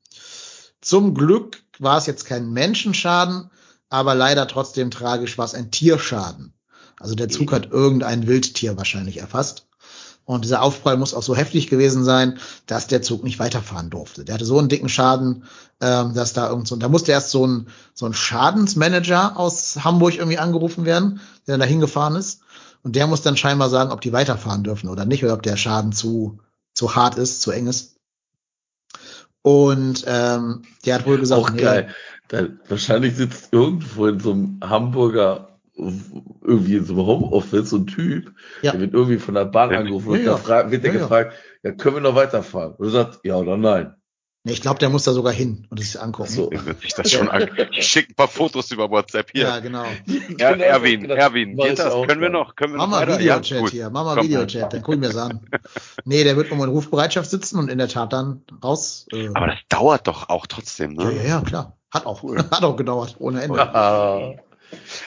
Zum 0.82 1.14
Glück 1.14 1.62
war 1.78 1.96
es 1.96 2.06
jetzt 2.06 2.26
kein 2.26 2.50
Menschenschaden, 2.50 3.50
aber 3.88 4.14
leider 4.14 4.46
trotzdem 4.46 4.90
tragisch 4.90 5.38
war 5.38 5.46
es 5.46 5.54
ein 5.54 5.70
Tierschaden. 5.70 6.54
Also 6.98 7.14
der 7.14 7.30
Zug 7.30 7.52
hat 7.52 7.70
irgendein 7.70 8.26
Wildtier 8.26 8.76
wahrscheinlich 8.76 9.16
erfasst. 9.18 9.66
Und 10.24 10.44
dieser 10.44 10.62
Aufprall 10.62 10.96
muss 10.96 11.14
auch 11.14 11.22
so 11.22 11.34
heftig 11.34 11.68
gewesen 11.68 12.04
sein, 12.04 12.38
dass 12.66 12.86
der 12.86 13.02
Zug 13.02 13.24
nicht 13.24 13.38
weiterfahren 13.38 13.90
durfte. 13.90 14.24
Der 14.24 14.34
hatte 14.34 14.44
so 14.44 14.58
einen 14.58 14.68
dicken 14.68 14.88
Schaden, 14.88 15.44
ähm, 15.80 16.14
dass 16.14 16.32
da 16.32 16.48
irgend 16.48 16.68
so, 16.68 16.76
da 16.76 16.88
musste 16.88 17.12
erst 17.12 17.30
so 17.30 17.46
ein, 17.46 17.66
so 17.94 18.06
ein 18.06 18.14
Schadensmanager 18.14 19.36
aus 19.36 19.78
Hamburg 19.82 20.16
irgendwie 20.16 20.38
angerufen 20.38 20.84
werden, 20.84 21.20
der 21.46 21.58
da 21.58 21.64
hingefahren 21.64 22.16
ist. 22.16 22.42
Und 22.82 22.96
der 22.96 23.06
muss 23.06 23.22
dann 23.22 23.36
scheinbar 23.36 23.70
sagen, 23.70 23.90
ob 23.90 24.00
die 24.00 24.12
weiterfahren 24.12 24.62
dürfen 24.62 24.88
oder 24.88 25.04
nicht, 25.04 25.24
oder 25.24 25.34
ob 25.34 25.42
der 25.42 25.56
Schaden 25.56 25.92
zu, 25.92 26.38
zu 26.74 26.94
hart 26.94 27.16
ist, 27.16 27.42
zu 27.42 27.50
eng 27.50 27.66
ist. 27.66 27.96
Und 29.42 30.04
ähm, 30.06 30.62
der 30.84 30.94
hat 30.94 31.06
wohl 31.06 31.18
gesagt, 31.18 31.40
Auch 31.40 31.50
nee, 31.50 31.62
geil. 31.62 31.94
Da, 32.28 32.46
wahrscheinlich 32.68 33.16
sitzt 33.16 33.52
irgendwo 33.52 34.06
in 34.06 34.20
so 34.20 34.32
einem 34.32 34.60
Hamburger, 34.62 35.49
irgendwie 36.42 36.76
in 36.76 36.84
so 36.84 36.94
einem 36.94 37.06
Homeoffice, 37.06 37.70
so 37.70 37.76
ein 37.78 37.86
Typ, 37.86 38.32
Ja. 38.62 38.72
der 38.72 38.80
wird 38.80 38.94
irgendwie 38.94 39.18
von 39.18 39.34
der 39.34 39.44
Bahn 39.46 39.70
Ja. 39.72 39.78
angerufen 39.80 40.08
und 40.10 40.24
Ja, 40.24 40.38
da 40.46 40.60
ja. 40.62 40.70
wird 40.70 40.84
der 40.84 40.92
Ja, 40.92 40.96
ja. 40.98 41.02
gefragt, 41.04 41.34
ja, 41.62 41.72
können 41.72 41.96
wir 41.96 42.02
noch 42.02 42.14
weiterfahren? 42.14 42.74
Und 42.74 42.86
er 42.86 42.90
sagt, 42.90 43.20
ja 43.24 43.36
oder 43.36 43.56
nein. 43.56 43.94
Ich 44.44 44.62
glaube, 44.62 44.78
der 44.78 44.88
muss 44.88 45.04
da 45.04 45.12
sogar 45.12 45.34
hin 45.34 45.66
und 45.68 45.78
es 45.78 45.92
sich 45.92 46.00
angucken. 46.00 46.30
So. 46.30 46.50
Wird 46.50 46.80
sich 46.80 46.94
das 46.94 47.10
schon 47.10 47.28
an. 47.28 47.50
Ich 47.72 47.86
schicke 47.86 48.12
ein 48.12 48.14
paar 48.14 48.26
Fotos 48.26 48.70
über 48.70 48.88
WhatsApp 48.90 49.30
hier. 49.32 49.42
Ja, 49.42 49.58
genau. 49.58 49.84
Er, 50.38 50.58
Erwin, 50.58 51.02
genau. 51.02 51.14
Erwin, 51.14 51.56
geht 51.58 51.66
ich 51.66 51.74
das? 51.74 51.92
auch 51.92 52.06
Können 52.06 52.22
wir 52.22 52.30
noch? 52.30 52.56
Können 52.56 52.72
wir 52.72 52.78
Mach 52.78 52.86
noch 52.88 53.06
mal? 53.06 53.18
Videochat 53.18 53.50
Ja, 53.50 53.68
hier, 53.68 53.90
mach 53.90 54.02
mal 54.06 54.14
Komm. 54.14 54.24
Videochat, 54.24 54.72
dann 54.72 54.80
gucken 54.80 55.02
wir 55.02 55.10
es 55.10 55.16
an. 55.16 55.40
Nee, 56.06 56.24
der 56.24 56.38
wird 56.38 56.50
um 56.52 56.62
in 56.62 56.70
Rufbereitschaft 56.70 57.28
sitzen 57.28 57.58
und 57.58 57.68
in 57.70 57.76
der 57.76 57.88
Tat 57.88 58.14
dann 58.14 58.42
raus. 58.64 59.04
Äh, 59.12 59.28
Aber 59.34 59.48
das 59.48 59.58
dauert 59.68 60.06
doch 60.06 60.30
auch 60.30 60.46
trotzdem, 60.46 60.92
ja, 60.98 61.04
ne? 61.04 61.16
ja, 61.18 61.22
ja, 61.22 61.40
klar. 61.42 61.76
Hat 61.92 62.06
auch, 62.06 62.22
Cool. 62.22 62.38
hat 62.50 62.62
auch 62.64 62.76
gedauert, 62.76 63.16
ohne 63.18 63.42
Ende. 63.42 63.60
Ah, 63.60 64.32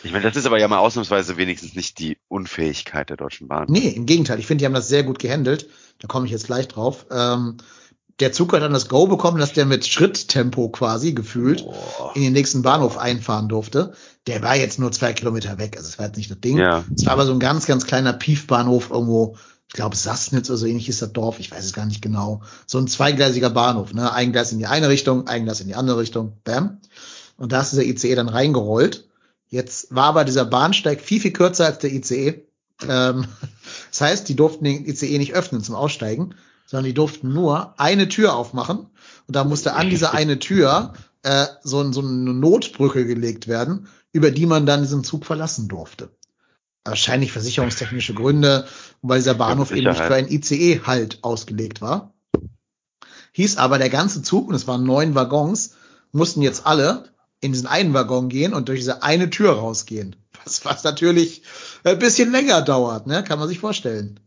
Ich 0.03 0.11
meine, 0.11 0.23
das 0.23 0.35
ist 0.35 0.45
aber 0.45 0.59
ja 0.59 0.67
mal 0.67 0.79
ausnahmsweise 0.79 1.37
wenigstens 1.37 1.75
nicht 1.75 1.99
die 1.99 2.17
Unfähigkeit 2.27 3.09
der 3.09 3.17
Deutschen 3.17 3.47
Bahn. 3.47 3.67
Nee, 3.69 3.89
im 3.89 4.05
Gegenteil. 4.05 4.39
Ich 4.39 4.47
finde, 4.47 4.61
die 4.61 4.65
haben 4.65 4.73
das 4.73 4.87
sehr 4.89 5.03
gut 5.03 5.19
gehandelt. 5.19 5.69
Da 5.99 6.07
komme 6.07 6.25
ich 6.25 6.31
jetzt 6.31 6.47
gleich 6.47 6.67
drauf. 6.67 7.05
Ähm, 7.11 7.57
der 8.19 8.31
Zug 8.31 8.53
hat 8.53 8.61
dann 8.61 8.73
das 8.73 8.89
Go 8.89 9.07
bekommen, 9.07 9.39
dass 9.39 9.53
der 9.53 9.65
mit 9.65 9.87
Schritttempo 9.87 10.69
quasi 10.69 11.13
gefühlt 11.13 11.65
boah. 11.65 12.11
in 12.15 12.21
den 12.21 12.33
nächsten 12.33 12.61
Bahnhof 12.61 12.97
einfahren 12.97 13.49
durfte. 13.49 13.93
Der 14.27 14.41
war 14.41 14.55
jetzt 14.55 14.79
nur 14.79 14.91
zwei 14.91 15.13
Kilometer 15.13 15.57
weg, 15.57 15.75
also 15.77 15.89
es 15.89 15.97
war 15.97 16.05
jetzt 16.05 16.17
nicht 16.17 16.29
das 16.29 16.39
Ding. 16.39 16.57
Ja. 16.57 16.83
Es 16.95 17.05
war 17.05 17.13
aber 17.13 17.25
so 17.25 17.33
ein 17.33 17.39
ganz, 17.39 17.65
ganz 17.65 17.85
kleiner 17.85 18.13
Piefbahnhof 18.13 18.91
irgendwo, 18.91 19.35
ich 19.67 19.73
glaube 19.73 19.95
Sassnitz 19.95 20.49
oder 20.49 20.57
so 20.57 20.67
ähnlich 20.67 20.89
ist 20.89 21.01
das 21.01 21.11
Dorf, 21.11 21.39
ich 21.39 21.51
weiß 21.51 21.65
es 21.65 21.73
gar 21.73 21.85
nicht 21.85 22.01
genau. 22.01 22.43
So 22.67 22.77
ein 22.77 22.87
zweigleisiger 22.87 23.49
Bahnhof, 23.49 23.93
ne? 23.93 24.13
Ein 24.13 24.31
Gleis 24.31 24.51
in 24.51 24.59
die 24.59 24.67
eine 24.67 24.89
Richtung, 24.89 25.27
ein 25.27 25.45
Gleis 25.45 25.61
in 25.61 25.67
die 25.67 25.75
andere 25.75 25.97
Richtung, 25.97 26.37
bam. 26.43 26.79
Und 27.37 27.51
da 27.51 27.61
ist 27.61 27.71
dieser 27.71 27.83
ICE 27.83 28.15
dann 28.15 28.29
reingerollt. 28.29 29.09
Jetzt 29.53 29.93
war 29.93 30.05
aber 30.05 30.25
dieser 30.25 30.45
Bahnsteig 30.45 30.99
viel, 30.99 31.21
viel 31.21 31.31
kürzer 31.31 31.67
als 31.67 31.77
der 31.77 31.93
ICE. 31.93 32.41
Ähm, 32.89 33.27
das 33.91 34.01
heißt, 34.01 34.27
die 34.27 34.35
durften 34.35 34.63
den 34.63 34.87
ICE 34.87 35.19
nicht 35.19 35.35
öffnen 35.35 35.61
zum 35.61 35.75
Aussteigen, 35.75 36.33
sondern 36.65 36.85
die 36.85 36.95
durften 36.95 37.31
nur 37.31 37.79
eine 37.79 38.09
Tür 38.09 38.33
aufmachen. 38.35 38.87
Und 39.27 39.35
da 39.35 39.43
musste 39.43 39.73
an 39.75 39.91
diese 39.91 40.11
eine 40.11 40.39
Tür 40.39 40.93
äh, 41.21 41.45
so, 41.61 41.91
so 41.91 42.01
eine 42.01 42.33
Notbrücke 42.33 43.05
gelegt 43.05 43.47
werden, 43.47 43.87
über 44.11 44.31
die 44.31 44.47
man 44.47 44.65
dann 44.65 44.81
diesen 44.81 45.03
Zug 45.03 45.23
verlassen 45.23 45.67
durfte. 45.67 46.09
Wahrscheinlich 46.83 47.31
versicherungstechnische 47.31 48.15
Gründe, 48.15 48.65
weil 49.03 49.19
dieser 49.19 49.35
Bahnhof 49.35 49.69
eben 49.69 49.87
nicht 49.87 49.97
für 49.97 50.15
Sicherheit. 50.15 50.25
ein 50.25 50.31
ICE 50.31 50.81
halt 50.83 51.19
ausgelegt 51.21 51.79
war. 51.79 52.15
Hieß 53.33 53.57
aber, 53.57 53.77
der 53.77 53.91
ganze 53.91 54.23
Zug, 54.23 54.47
und 54.47 54.55
es 54.55 54.65
waren 54.65 54.83
neun 54.83 55.13
Waggons, 55.13 55.75
mussten 56.11 56.41
jetzt 56.41 56.65
alle 56.65 57.12
in 57.43 57.51
diesen 57.51 57.67
einen 57.67 57.93
Waggon 57.93 58.29
gehen 58.29 58.53
und 58.53 58.69
durch 58.69 58.79
diese 58.79 59.03
eine 59.03 59.29
Tür 59.29 59.53
rausgehen. 59.53 60.15
Was, 60.43 60.65
was 60.65 60.83
natürlich 60.83 61.43
ein 61.83 61.99
bisschen 61.99 62.31
länger 62.31 62.61
dauert, 62.61 63.07
ne? 63.07 63.23
Kann 63.23 63.39
man 63.39 63.47
sich 63.47 63.59
vorstellen. 63.59 64.19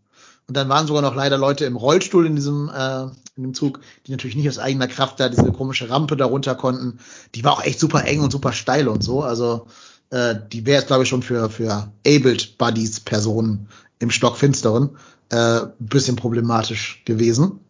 Und 0.48 0.56
dann 0.56 0.68
waren 0.68 0.86
sogar 0.86 1.02
noch 1.02 1.14
leider 1.14 1.38
Leute 1.38 1.64
im 1.64 1.76
Rollstuhl 1.76 2.26
in 2.26 2.36
diesem, 2.36 2.68
äh, 2.68 3.02
in 3.36 3.42
dem 3.42 3.54
Zug, 3.54 3.80
die 4.06 4.12
natürlich 4.12 4.36
nicht 4.36 4.48
aus 4.48 4.58
eigener 4.58 4.86
Kraft 4.86 5.18
da 5.18 5.28
diese 5.28 5.50
komische 5.50 5.90
Rampe 5.90 6.16
da 6.16 6.24
runter 6.24 6.54
konnten. 6.54 7.00
Die 7.34 7.42
war 7.42 7.54
auch 7.54 7.64
echt 7.64 7.80
super 7.80 8.04
eng 8.04 8.20
und 8.20 8.30
super 8.30 8.52
steil 8.52 8.86
und 8.86 9.02
so. 9.02 9.22
Also 9.22 9.66
äh, 10.10 10.36
die 10.52 10.64
wäre 10.64 10.78
jetzt, 10.78 10.86
glaube 10.86 11.02
ich, 11.02 11.08
schon 11.08 11.22
für, 11.22 11.50
für 11.50 11.90
Abled 12.06 12.58
Buddies 12.58 13.00
Personen 13.00 13.68
im 13.98 14.10
Stockfinsteren 14.10 14.96
äh, 15.30 15.62
bisschen 15.80 16.16
problematisch 16.16 17.02
gewesen. 17.04 17.60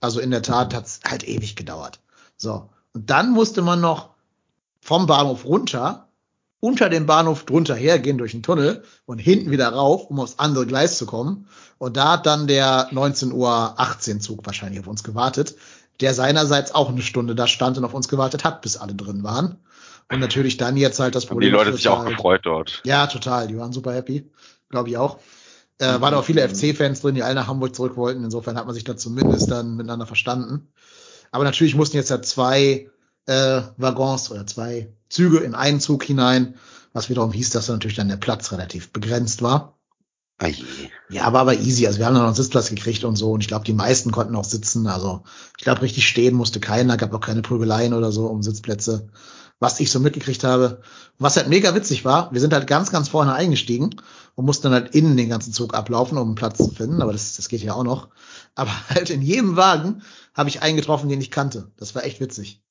Also 0.00 0.20
in 0.20 0.30
der 0.30 0.42
Tat 0.42 0.74
hat's 0.74 1.00
halt 1.06 1.28
ewig 1.28 1.56
gedauert. 1.56 2.00
So. 2.36 2.70
Und 2.94 3.10
dann 3.10 3.32
musste 3.32 3.60
man 3.60 3.80
noch 3.80 4.15
vom 4.86 5.06
Bahnhof 5.06 5.44
runter, 5.44 6.08
unter 6.60 6.88
dem 6.88 7.06
Bahnhof 7.06 7.44
drunter 7.44 7.74
hergehen 7.74 8.18
durch 8.18 8.32
den 8.32 8.42
Tunnel 8.44 8.84
und 9.04 9.18
hinten 9.18 9.50
wieder 9.50 9.68
rauf, 9.68 10.06
um 10.06 10.20
aufs 10.20 10.38
andere 10.38 10.64
Gleis 10.64 10.96
zu 10.96 11.06
kommen. 11.06 11.48
Und 11.78 11.96
da 11.96 12.12
hat 12.12 12.26
dann 12.26 12.46
der 12.46 12.88
19.18 12.92 13.32
Uhr 13.34 14.20
Zug 14.20 14.46
wahrscheinlich 14.46 14.80
auf 14.80 14.86
uns 14.86 15.02
gewartet, 15.02 15.56
der 16.00 16.14
seinerseits 16.14 16.72
auch 16.74 16.88
eine 16.88 17.02
Stunde 17.02 17.34
da 17.34 17.48
stand 17.48 17.76
und 17.78 17.84
auf 17.84 17.94
uns 17.94 18.08
gewartet 18.08 18.44
hat, 18.44 18.62
bis 18.62 18.76
alle 18.76 18.94
drin 18.94 19.24
waren. 19.24 19.56
Und 20.10 20.20
natürlich 20.20 20.56
dann 20.56 20.76
jetzt 20.76 21.00
halt 21.00 21.16
das 21.16 21.24
Haben 21.24 21.30
Problem. 21.30 21.50
die 21.50 21.56
Leute 21.56 21.72
sich 21.72 21.88
auch 21.88 21.98
halt- 22.04 22.10
gefreut 22.10 22.40
dort. 22.44 22.80
ja, 22.84 23.08
total. 23.08 23.48
Die 23.48 23.58
waren 23.58 23.72
super 23.72 23.92
happy. 23.92 24.30
Glaube 24.70 24.88
ich 24.88 24.96
auch. 24.96 25.18
Äh, 25.78 26.00
waren 26.00 26.14
auch 26.14 26.24
viele 26.24 26.48
FC-Fans 26.48 27.00
drin, 27.00 27.16
die 27.16 27.22
alle 27.24 27.34
nach 27.34 27.48
Hamburg 27.48 27.74
zurück 27.74 27.96
wollten. 27.96 28.22
Insofern 28.24 28.56
hat 28.56 28.66
man 28.66 28.74
sich 28.74 28.84
da 28.84 28.96
zumindest 28.96 29.50
dann 29.50 29.74
miteinander 29.76 30.06
verstanden. 30.06 30.68
Aber 31.32 31.42
natürlich 31.44 31.74
mussten 31.74 31.96
jetzt 31.96 32.08
ja 32.10 32.22
zwei 32.22 32.88
äh, 33.26 33.62
Waggons 33.76 34.30
oder 34.30 34.46
zwei 34.46 34.88
Züge 35.08 35.38
in 35.38 35.54
einen 35.54 35.80
Zug 35.80 36.04
hinein, 36.04 36.54
was 36.92 37.08
wiederum 37.08 37.32
hieß, 37.32 37.50
dass 37.50 37.68
natürlich 37.68 37.96
dann 37.96 38.08
der 38.08 38.16
Platz 38.16 38.52
relativ 38.52 38.92
begrenzt 38.92 39.42
war. 39.42 39.76
Ai. 40.38 40.54
Ja, 41.08 41.32
war 41.32 41.40
aber 41.42 41.54
easy. 41.54 41.86
Also 41.86 41.98
wir 41.98 42.06
haben 42.06 42.14
dann 42.14 42.22
noch 42.22 42.28
einen 42.28 42.36
Sitzplatz 42.36 42.68
gekriegt 42.68 43.04
und 43.04 43.16
so. 43.16 43.30
Und 43.30 43.40
ich 43.40 43.48
glaube, 43.48 43.64
die 43.64 43.72
meisten 43.72 44.10
konnten 44.10 44.36
auch 44.36 44.44
sitzen. 44.44 44.86
Also 44.86 45.22
ich 45.56 45.64
glaube, 45.64 45.82
richtig 45.82 46.06
stehen 46.06 46.34
musste 46.34 46.60
keiner. 46.60 46.96
Gab 46.96 47.14
auch 47.14 47.20
keine 47.20 47.42
Prügeleien 47.42 47.94
oder 47.94 48.12
so 48.12 48.26
um 48.26 48.42
Sitzplätze. 48.42 49.08
Was 49.58 49.80
ich 49.80 49.90
so 49.90 49.98
mitgekriegt 49.98 50.44
habe. 50.44 50.82
Was 51.18 51.36
halt 51.36 51.48
mega 51.48 51.74
witzig 51.74 52.04
war, 52.04 52.30
wir 52.32 52.40
sind 52.42 52.52
halt 52.52 52.66
ganz, 52.66 52.90
ganz 52.90 53.08
vorne 53.08 53.32
eingestiegen 53.32 53.96
und 54.34 54.44
mussten 54.44 54.64
dann 54.64 54.74
halt 54.74 54.94
innen 54.94 55.16
den 55.16 55.30
ganzen 55.30 55.54
Zug 55.54 55.72
ablaufen, 55.72 56.18
um 56.18 56.28
einen 56.28 56.34
Platz 56.34 56.58
zu 56.58 56.70
finden. 56.70 57.00
Aber 57.00 57.12
das, 57.12 57.36
das 57.36 57.48
geht 57.48 57.62
ja 57.62 57.72
auch 57.72 57.84
noch. 57.84 58.08
Aber 58.54 58.70
halt 58.90 59.08
in 59.08 59.22
jedem 59.22 59.56
Wagen 59.56 60.02
habe 60.34 60.50
ich 60.50 60.60
einen 60.60 60.76
getroffen, 60.76 61.08
den 61.08 61.22
ich 61.22 61.30
kannte. 61.30 61.72
Das 61.78 61.94
war 61.94 62.04
echt 62.04 62.20
witzig. 62.20 62.62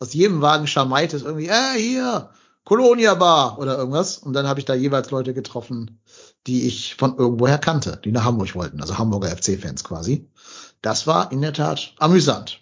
Aus 0.00 0.12
jedem 0.12 0.40
Wagen 0.40 0.66
scharmeite 0.66 1.16
es 1.16 1.22
irgendwie, 1.22 1.48
äh, 1.48 1.76
hier, 1.76 2.30
Colonia 2.64 3.14
Bar 3.14 3.58
oder 3.58 3.78
irgendwas. 3.78 4.18
Und 4.18 4.34
dann 4.34 4.46
habe 4.46 4.60
ich 4.60 4.66
da 4.66 4.74
jeweils 4.74 5.10
Leute 5.10 5.34
getroffen, 5.34 6.00
die 6.46 6.66
ich 6.66 6.96
von 6.96 7.16
irgendwoher 7.16 7.58
kannte, 7.58 8.00
die 8.04 8.12
nach 8.12 8.24
Hamburg 8.24 8.54
wollten, 8.54 8.80
also 8.80 8.98
Hamburger 8.98 9.34
FC-Fans 9.34 9.84
quasi. 9.84 10.28
Das 10.82 11.06
war 11.06 11.32
in 11.32 11.40
der 11.40 11.52
Tat 11.52 11.94
amüsant. 11.98 12.60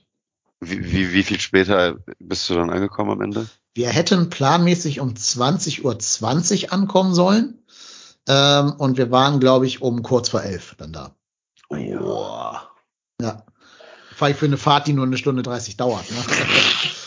Wie, 0.60 0.92
wie, 0.92 1.12
wie 1.12 1.22
viel 1.22 1.40
später 1.40 1.96
bist 2.18 2.48
du 2.48 2.54
dann 2.54 2.70
angekommen 2.70 3.10
am 3.10 3.20
Ende? 3.20 3.46
Wir 3.74 3.90
hätten 3.90 4.30
planmäßig 4.30 5.00
um 5.00 5.10
20.20 5.10 5.82
Uhr 5.82 5.98
20 5.98 6.72
ankommen 6.72 7.12
sollen. 7.14 7.58
Ähm, 8.28 8.72
und 8.78 8.96
wir 8.96 9.10
waren, 9.10 9.38
glaube 9.38 9.66
ich, 9.66 9.82
um 9.82 10.02
kurz 10.02 10.30
vor 10.30 10.42
elf 10.42 10.74
dann 10.78 10.92
da. 10.92 11.14
Boah. 11.68 12.70
Ja. 13.20 13.44
Fahre 14.14 14.30
ich 14.30 14.36
für 14.36 14.46
eine 14.46 14.56
Fahrt, 14.56 14.86
die 14.86 14.94
nur 14.94 15.04
eine 15.04 15.18
Stunde 15.18 15.42
30 15.42 15.76
dauert. 15.76 16.10
Ne? 16.10 16.16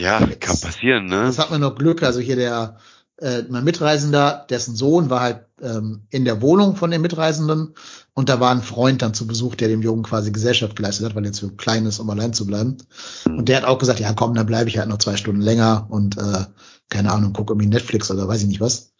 Ja, 0.00 0.18
kann 0.40 0.58
passieren, 0.58 1.06
ne? 1.06 1.24
Das 1.24 1.38
hat 1.38 1.50
mir 1.50 1.58
noch 1.58 1.74
Glück. 1.74 2.02
Also 2.02 2.20
hier 2.20 2.36
der 2.36 2.78
äh, 3.20 3.42
mein 3.50 3.64
Mitreisender, 3.64 4.46
dessen 4.48 4.74
Sohn 4.74 5.10
war 5.10 5.20
halt 5.20 5.44
ähm, 5.60 6.06
in 6.08 6.24
der 6.24 6.40
Wohnung 6.40 6.74
von 6.74 6.90
den 6.90 7.02
Mitreisenden 7.02 7.74
und 8.14 8.30
da 8.30 8.40
war 8.40 8.50
ein 8.50 8.62
Freund 8.62 9.02
dann 9.02 9.12
zu 9.12 9.26
Besuch, 9.26 9.56
der 9.56 9.68
dem 9.68 9.82
Jungen 9.82 10.04
quasi 10.04 10.32
Gesellschaft 10.32 10.74
geleistet 10.74 11.04
hat, 11.04 11.14
weil 11.14 11.26
er 11.26 11.32
zu 11.32 11.54
klein 11.54 11.84
ist, 11.84 11.98
um 11.98 12.08
allein 12.08 12.32
zu 12.32 12.46
bleiben. 12.46 12.78
Und 13.26 13.48
der 13.50 13.58
hat 13.58 13.64
auch 13.64 13.78
gesagt, 13.78 14.00
ja 14.00 14.14
komm, 14.14 14.34
dann 14.34 14.46
bleibe 14.46 14.70
ich 14.70 14.78
halt 14.78 14.88
noch 14.88 14.98
zwei 14.98 15.16
Stunden 15.18 15.42
länger 15.42 15.86
und 15.90 16.16
äh, 16.16 16.46
keine 16.88 17.12
Ahnung, 17.12 17.34
gucke 17.34 17.52
irgendwie 17.52 17.68
Netflix 17.68 18.10
oder 18.10 18.26
weiß 18.26 18.40
ich 18.40 18.48
nicht 18.48 18.62
was. 18.62 18.94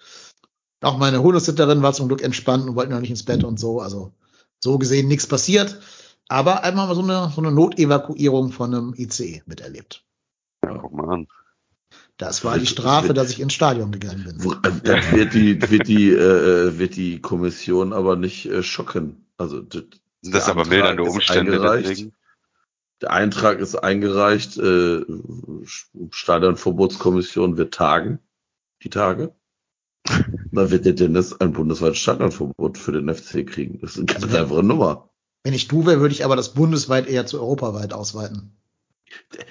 Auch 0.83 0.99
meine 0.99 1.23
Hundesitterin 1.23 1.83
war 1.83 1.95
zum 1.95 2.09
Glück 2.09 2.23
entspannt 2.23 2.69
und 2.69 2.77
wollte 2.77 2.93
noch 2.93 3.01
nicht 3.01 3.11
ins 3.11 3.25
Bett 3.25 3.43
und 3.43 3.59
so. 3.59 3.81
Also 3.81 4.13
so 4.59 4.77
gesehen 4.77 5.09
nichts 5.09 5.27
passiert. 5.27 5.81
Aber 6.29 6.63
einmal 6.63 6.87
mal 6.87 6.95
so 6.95 7.03
eine, 7.03 7.33
so 7.35 7.41
eine 7.41 7.53
Notevakuierung 7.53 8.53
von 8.53 8.75
einem 8.75 8.95
ICE 8.97 9.43
miterlebt. 9.47 10.05
Ja, 10.65 10.75
guck 10.75 10.93
mal 10.93 11.09
an. 11.13 11.29
Das 12.17 12.45
war 12.45 12.59
die 12.59 12.67
Strafe, 12.67 13.15
dass 13.15 13.31
ich 13.31 13.41
ins 13.41 13.55
Stadion 13.55 13.93
gegangen 13.93 14.25
bin. 14.25 14.41
Also 14.41 14.55
Das 14.85 15.13
wird 15.13 15.33
die, 15.33 15.71
wird 15.71 15.89
die, 15.89 16.11
äh, 16.11 16.79
wird 16.79 16.97
die 16.97 17.21
Kommission 17.21 17.93
aber 17.93 18.17
nicht 18.17 18.47
äh, 18.47 18.63
schocken. 18.63 19.27
Also 19.39 19.61
das, 19.61 19.85
das 20.23 20.45
der 20.45 20.55
aber 20.55 20.67
mildernde 20.67 21.03
ist 21.05 21.15
Umstände 21.15 21.59
deswegen? 21.61 22.13
Der 23.01 23.13
Eintrag 23.13 23.59
ist 23.61 23.77
eingereicht, 23.77 24.59
äh, 24.59 25.01
Stadionverbotskommission 26.11 27.57
wird 27.57 27.73
tagen, 27.73 28.19
die 28.83 28.91
Tage. 28.91 29.35
Dann 30.05 30.71
wird 30.71 30.85
der 30.85 30.93
Dennis 30.93 31.33
ein 31.41 31.53
bundesweites 31.53 31.99
Stadionverbot 31.99 32.77
für 32.77 32.93
den 32.93 33.13
FC 33.13 33.47
kriegen. 33.47 33.79
Das 33.81 33.93
ist 33.93 33.99
eine 33.99 34.07
ganz 34.07 34.35
einfache 34.35 34.63
Nummer. 34.63 35.11
Wenn 35.45 35.55
ich 35.55 35.69
du 35.69 35.87
wäre, 35.87 36.01
würde 36.01 36.15
ich 36.15 36.25
aber 36.25 36.37
das 36.37 36.53
bundesweit 36.53 37.09
eher 37.09 37.25
zu 37.25 37.41
europaweit 37.41 37.95
ausweiten. 37.95 38.60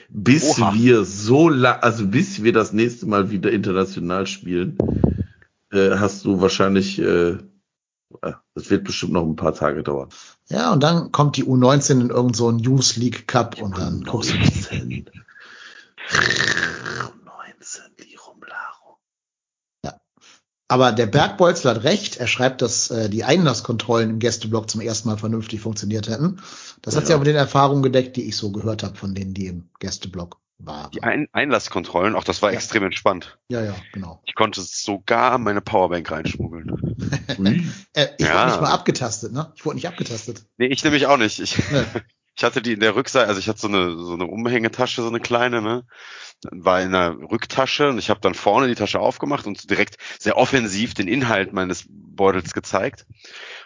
Bis 0.09 0.59
Oha. 0.59 0.73
wir 0.73 1.05
so 1.05 1.49
lang, 1.49 1.79
also 1.81 2.07
bis 2.07 2.43
wir 2.43 2.53
das 2.53 2.73
nächste 2.73 3.05
Mal 3.05 3.29
wieder 3.29 3.51
international 3.51 4.27
spielen, 4.27 4.77
äh, 5.71 5.91
hast 5.97 6.25
du 6.25 6.41
wahrscheinlich, 6.41 6.99
äh, 6.99 7.31
äh, 7.31 8.33
das 8.55 8.69
wird 8.69 8.83
bestimmt 8.85 9.13
noch 9.13 9.25
ein 9.25 9.35
paar 9.35 9.53
Tage 9.53 9.83
dauern. 9.83 10.09
Ja, 10.49 10.73
und 10.73 10.81
dann 10.81 11.11
kommt 11.11 11.37
die 11.37 11.43
U19 11.43 11.91
in 11.91 12.09
irgendeinen 12.09 12.33
so 12.33 12.51
Youth 12.51 12.95
League 12.95 13.27
Cup 13.27 13.61
und 13.61 13.77
dann 13.77 14.03
guckst 14.03 14.31
du. 14.31 14.37
19. 14.39 15.09
19, 16.09 17.81
die 17.99 18.15
Rumlarung. 18.15 18.97
Aber 20.69 20.91
der 20.91 21.07
Bergbolzler 21.07 21.71
hat 21.75 21.83
recht. 21.83 22.17
Er 22.17 22.27
schreibt, 22.27 22.61
dass 22.61 22.89
äh, 22.91 23.09
die 23.09 23.23
Einlasskontrollen 23.23 24.09
im 24.11 24.19
Gästeblock 24.19 24.69
zum 24.69 24.81
ersten 24.81 25.09
Mal 25.09 25.17
vernünftig 25.17 25.59
funktioniert 25.61 26.07
hätten. 26.07 26.39
Das 26.83 26.95
hat 26.95 27.01
Ja. 27.03 27.07
sich 27.07 27.13
aber 27.15 27.23
mit 27.25 27.27
den 27.27 27.35
Erfahrungen 27.35 27.81
gedeckt, 27.81 28.15
die 28.15 28.29
ich 28.29 28.37
so 28.37 28.51
gehört 28.51 28.83
habe 28.83 28.95
von 28.95 29.15
denen, 29.15 29.33
die 29.33 29.47
im 29.47 29.69
Gästeblock 29.79 30.37
waren. 30.59 30.91
Die 30.91 31.01
Ein 31.01 31.27
Einlasskontrollen, 31.31 32.15
auch 32.15 32.23
das 32.23 32.41
war 32.43 32.51
Ja. 32.51 32.57
extrem 32.57 32.83
entspannt. 32.83 33.39
Ja, 33.49 33.63
ja, 33.63 33.75
genau. 33.93 34.21
Ich 34.25 34.35
konnte 34.35 34.61
sogar 34.61 35.39
meine 35.39 35.61
Powerbank 35.61 36.09
reinschmuggeln. 36.11 36.71
Äh, 37.93 38.07
ich 38.17 38.27
Ja. 38.27 38.35
wurde 38.35 38.45
nicht 38.51 38.61
mal 38.61 38.71
abgetastet, 38.71 39.33
ne? 39.33 39.51
Ich 39.55 39.65
wurde 39.65 39.75
nicht 39.75 39.87
abgetastet. 39.87 40.45
Nee, 40.57 40.67
ich 40.67 40.83
nämlich 40.83 41.07
auch 41.07 41.17
nicht. 41.17 41.39
Ich, 41.39 41.57
Ne. 41.71 41.85
ich 42.39 42.43
hatte 42.45 42.61
die 42.61 42.71
in 42.71 42.79
der 42.79 42.95
Rückseite, 42.95 43.27
also 43.27 43.37
ich 43.37 43.49
hatte 43.49 43.59
so 43.59 43.67
eine, 43.67 43.97
so 43.97 44.13
eine 44.13 44.25
Umhängetasche, 44.25 45.01
so 45.01 45.09
eine 45.09 45.19
kleine, 45.19 45.61
ne? 45.61 45.83
War 46.49 46.81
in 46.81 46.93
der 46.93 47.17
Rücktasche 47.17 47.89
und 47.89 47.97
ich 47.97 48.09
habe 48.09 48.21
dann 48.21 48.33
vorne 48.33 48.69
die 48.69 48.75
Tasche 48.75 49.01
aufgemacht 49.01 49.45
und 49.45 49.69
direkt 49.69 49.97
sehr 50.19 50.37
offensiv 50.37 50.93
den 50.93 51.09
Inhalt 51.09 51.51
meines 51.51 51.83
Beutels 51.89 52.53
gezeigt. 52.53 53.05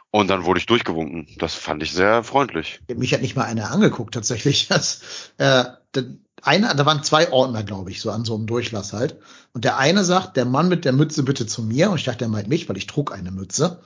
Und 0.10 0.28
dann 0.28 0.46
wurde 0.46 0.60
ich 0.60 0.66
durchgewunken. 0.66 1.28
Das 1.38 1.54
fand 1.54 1.84
ich 1.84 1.94
sehr 1.94 2.24
freundlich. 2.24 2.82
Mich 2.96 3.14
hat 3.14 3.22
nicht 3.22 3.36
mal 3.36 3.44
einer 3.44 3.70
angeguckt, 3.70 4.16
tatsächlich. 4.16 4.68
Das, 4.70 5.02
äh, 5.38 5.66
der, 5.94 6.06
einer, 6.42 6.74
da 6.74 6.84
waren 6.88 7.04
zwei 7.04 7.32
Ordner, 7.32 7.62
glaube 7.62 7.92
ich, 7.92 8.02
so 8.02 8.10
an 8.10 8.26
so 8.26 8.34
einem 8.34 8.48
Durchlass 8.48 8.92
halt. 8.92 9.18
Und 9.54 9.66
der 9.66 9.78
eine 9.78 10.04
sagt, 10.04 10.36
der 10.36 10.46
Mann 10.46 10.68
mit 10.68 10.84
der 10.84 10.94
Mütze 10.94 11.22
bitte 11.22 11.46
zu 11.46 11.62
mir. 11.62 11.92
Und 11.92 11.98
ich 11.98 12.06
dachte, 12.06 12.20
der 12.20 12.28
meint 12.28 12.48
mich, 12.48 12.68
weil 12.68 12.78
ich 12.78 12.88
trug 12.88 13.12
eine 13.12 13.30
Mütze. 13.30 13.82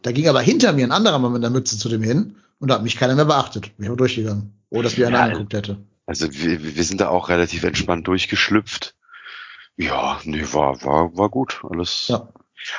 Da 0.00 0.12
ging 0.12 0.28
aber 0.28 0.40
hinter 0.40 0.72
mir 0.72 0.86
ein 0.86 0.92
anderer 0.92 1.18
Mann 1.18 1.32
mit 1.34 1.42
der 1.42 1.50
Mütze 1.50 1.76
zu 1.76 1.90
dem 1.90 2.02
hin. 2.02 2.36
Und 2.60 2.68
da 2.68 2.74
hat 2.74 2.82
mich 2.82 2.96
keiner 2.96 3.16
mehr 3.16 3.24
beachtet. 3.24 3.66
Ich 3.66 3.74
bin 3.76 3.96
durchgegangen. 3.96 4.62
Ohne 4.68 4.84
dass 4.84 4.96
mir 4.96 5.08
einer 5.08 5.18
Ja, 5.18 5.24
angeguckt 5.24 5.54
hätte. 5.54 5.84
Also 6.06 6.32
wir, 6.32 6.76
wir 6.76 6.84
sind 6.84 7.00
da 7.00 7.08
auch 7.08 7.28
relativ 7.28 7.64
entspannt 7.64 8.06
durchgeschlüpft. 8.06 8.94
Ja, 9.76 10.20
nee, 10.24 10.44
war, 10.52 10.82
war, 10.84 11.16
war 11.16 11.30
gut. 11.30 11.62
Alles. 11.68 12.06
Ja. 12.08 12.28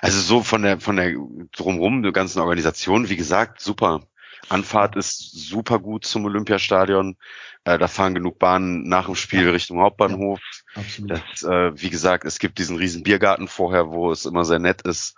Also 0.02 0.22
so 0.22 0.44
von 0.44 0.62
der, 0.62 0.80
von 0.80 0.96
der 0.98 1.16
drumrum, 1.56 2.04
der 2.04 2.12
ganzen 2.12 2.40
Organisation, 2.40 3.10
wie 3.10 3.18
gesagt, 3.18 3.60
super. 3.60 4.02
Anfahrt 4.50 4.96
ist 4.96 5.32
super 5.32 5.80
gut 5.80 6.06
zum 6.06 6.26
Olympiastadion. 6.26 7.18
Äh, 7.64 7.80
da 7.80 7.88
fahren 7.88 8.14
genug 8.14 8.38
Bahnen 8.38 8.88
nach 8.88 9.06
dem 9.06 9.16
Spiel 9.16 9.46
Ja. 9.46 9.52
Richtung 9.52 9.80
Hauptbahnhof. 9.80 10.40
Absolut. 10.76 11.12
Das, 11.12 11.44
äh, 11.44 11.72
wie 11.82 11.90
gesagt, 11.90 12.26
es 12.26 12.38
gibt 12.38 12.60
diesen 12.60 12.78
riesen 12.78 13.02
Biergarten 13.02 13.48
vorher, 13.48 13.90
wo 13.90 14.12
es 14.12 14.26
immer 14.26 14.46
sehr 14.46 14.60
nett 14.60 14.84
ist. 14.84 15.16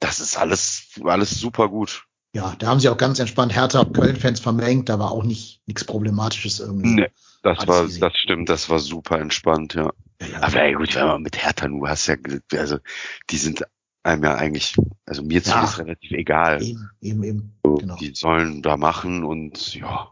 Das 0.00 0.18
ist 0.18 0.36
alles, 0.36 0.98
alles 1.04 1.30
super 1.38 1.68
gut. 1.68 2.06
Ja, 2.34 2.54
da 2.58 2.68
haben 2.68 2.78
sie 2.80 2.88
auch 2.88 2.96
ganz 2.96 3.18
entspannt 3.18 3.54
Hertha 3.54 3.80
und 3.80 3.92
Köln-Fans 3.92 4.38
vermengt. 4.40 4.88
Da 4.88 4.98
war 4.98 5.10
auch 5.10 5.24
nicht 5.24 5.60
nichts 5.66 5.84
Problematisches 5.84 6.60
irgendwie. 6.60 6.94
Nee, 6.94 7.08
das 7.42 7.58
Alles 7.58 7.68
war, 7.68 7.84
easy. 7.84 8.00
das 8.00 8.12
stimmt, 8.16 8.48
das 8.48 8.70
war 8.70 8.78
super 8.78 9.18
entspannt, 9.18 9.74
ja. 9.74 9.90
Ja, 10.20 10.26
ja. 10.28 10.42
Aber 10.42 10.62
ey, 10.62 10.74
gut, 10.74 10.94
wenn 10.94 11.06
man 11.06 11.22
mit 11.22 11.42
Hertha 11.42 11.66
nur 11.66 11.88
hast 11.88 12.06
ja, 12.06 12.14
also 12.56 12.78
die 13.30 13.36
sind 13.36 13.64
einem 14.02 14.22
ja 14.22 14.34
eigentlich, 14.36 14.76
also 15.06 15.22
mir 15.22 15.38
Ja. 15.38 15.42
zumindest 15.42 15.78
relativ 15.78 16.10
egal. 16.12 16.62
Eben, 16.62 16.90
eben, 17.00 17.24
eben. 17.24 17.52
So, 17.64 17.74
Genau. 17.76 17.96
Die 17.96 18.12
sollen 18.14 18.62
da 18.62 18.76
machen 18.76 19.24
und 19.24 19.74
ja. 19.74 20.08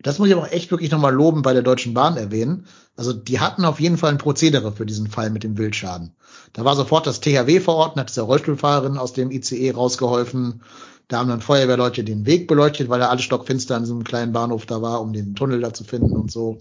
Das 0.00 0.18
muss 0.18 0.28
ich 0.28 0.34
aber 0.34 0.42
auch 0.42 0.50
echt 0.52 0.70
wirklich 0.72 0.90
nochmal 0.90 1.14
loben 1.14 1.42
bei 1.42 1.52
der 1.52 1.62
Deutschen 1.62 1.94
Bahn 1.94 2.16
erwähnen. 2.16 2.66
Also 2.96 3.12
die 3.12 3.38
hatten 3.38 3.64
auf 3.64 3.78
jeden 3.80 3.96
Fall 3.96 4.10
ein 4.10 4.18
Prozedere 4.18 4.72
für 4.72 4.84
diesen 4.84 5.06
Fall 5.08 5.30
mit 5.30 5.44
dem 5.44 5.56
Wildschaden. 5.56 6.14
Da 6.52 6.64
war 6.64 6.74
sofort 6.74 7.06
das 7.06 7.20
THW 7.20 7.60
vor 7.60 7.76
Ort, 7.76 7.96
hat 7.96 8.14
der 8.16 8.24
Rollstuhlfahrerin 8.24 8.98
aus 8.98 9.12
dem 9.12 9.30
ICE 9.30 9.70
rausgeholfen. 9.70 10.62
Da 11.12 11.18
haben 11.18 11.28
dann 11.28 11.42
Feuerwehrleute 11.42 12.04
den 12.04 12.24
Weg 12.24 12.48
beleuchtet, 12.48 12.88
weil 12.88 13.02
er 13.02 13.10
alles 13.10 13.24
stockfinster 13.24 13.76
an 13.76 13.82
diesem 13.82 14.02
kleinen 14.02 14.32
Bahnhof 14.32 14.64
da 14.64 14.80
war, 14.80 15.02
um 15.02 15.12
den 15.12 15.34
Tunnel 15.34 15.60
da 15.60 15.74
zu 15.74 15.84
finden 15.84 16.16
und 16.16 16.30
so. 16.32 16.58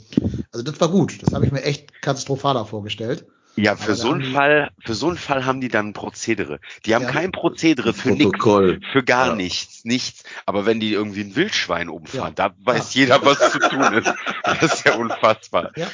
Also 0.52 0.62
das 0.62 0.82
war 0.82 0.90
gut. 0.90 1.24
Das 1.24 1.34
habe 1.34 1.46
ich 1.46 1.54
mir 1.54 1.64
echt 1.64 2.02
katastrophaler 2.02 2.66
vorgestellt. 2.66 3.26
Ja, 3.56 3.78
für 3.78 3.92
da 3.92 3.96
so 3.96 4.12
einen 4.12 4.34
Fall, 4.34 4.72
für 4.86 4.94
so 4.94 5.08
einen 5.08 5.16
Fall 5.18 5.46
haben 5.46 5.62
die 5.62 5.70
dann 5.70 5.88
ein 5.88 5.94
Prozedere. 5.94 6.60
Die 6.86 6.96
haben 6.96 7.04
Ja. 7.04 7.12
kein 7.12 7.32
Prozedere 7.32 7.94
für 7.94 8.12
nichts, 8.12 8.44
für 8.92 9.04
gar 9.06 9.28
Ja. 9.28 9.36
nichts, 9.36 9.86
nichts. 9.86 10.24
Aber 10.46 10.66
wenn 10.66 10.82
die 10.82 10.92
irgendwie 10.92 11.22
ein 11.22 11.36
Wildschwein 11.38 11.88
umfahren, 11.88 12.36
Ja. 12.38 12.50
da 12.50 12.56
weiß 12.62 12.94
jeder, 12.94 13.24
was 13.24 13.54
zu 13.54 13.60
tun 13.60 13.94
ist. 13.94 14.14
Das 14.44 14.74
ist 14.74 14.86
ja 14.86 14.96
unfassbar. 14.96 15.72
Ja, 15.78 15.88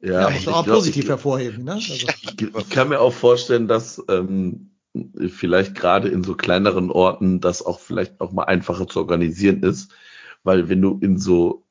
Ja, 0.00 0.20
ja 0.20 0.28
ich 0.28 0.34
muss 0.36 0.46
man 0.46 0.54
auch 0.54 0.64
glaub, 0.64 0.76
positiv 0.78 1.02
ich, 1.02 1.10
hervorheben. 1.10 1.64
Ne? 1.64 1.72
Also, 1.72 1.92
ich, 1.92 2.42
ich 2.42 2.70
kann 2.70 2.90
mir 2.90 3.00
auch 3.00 3.12
vorstellen, 3.12 3.66
dass 3.66 4.00
ähm, 4.08 4.77
vielleicht 5.28 5.74
gerade 5.74 6.08
in 6.08 6.24
so 6.24 6.34
kleineren 6.34 6.90
Orten 6.90 7.40
das 7.40 7.64
auch 7.64 7.80
vielleicht 7.80 8.20
auch 8.20 8.32
mal 8.32 8.44
einfacher 8.44 8.86
zu 8.86 9.00
organisieren 9.00 9.62
ist, 9.62 9.92
weil 10.42 10.68
wenn 10.68 10.82
du 10.82 10.98
in 11.00 11.18
so, 11.18 11.64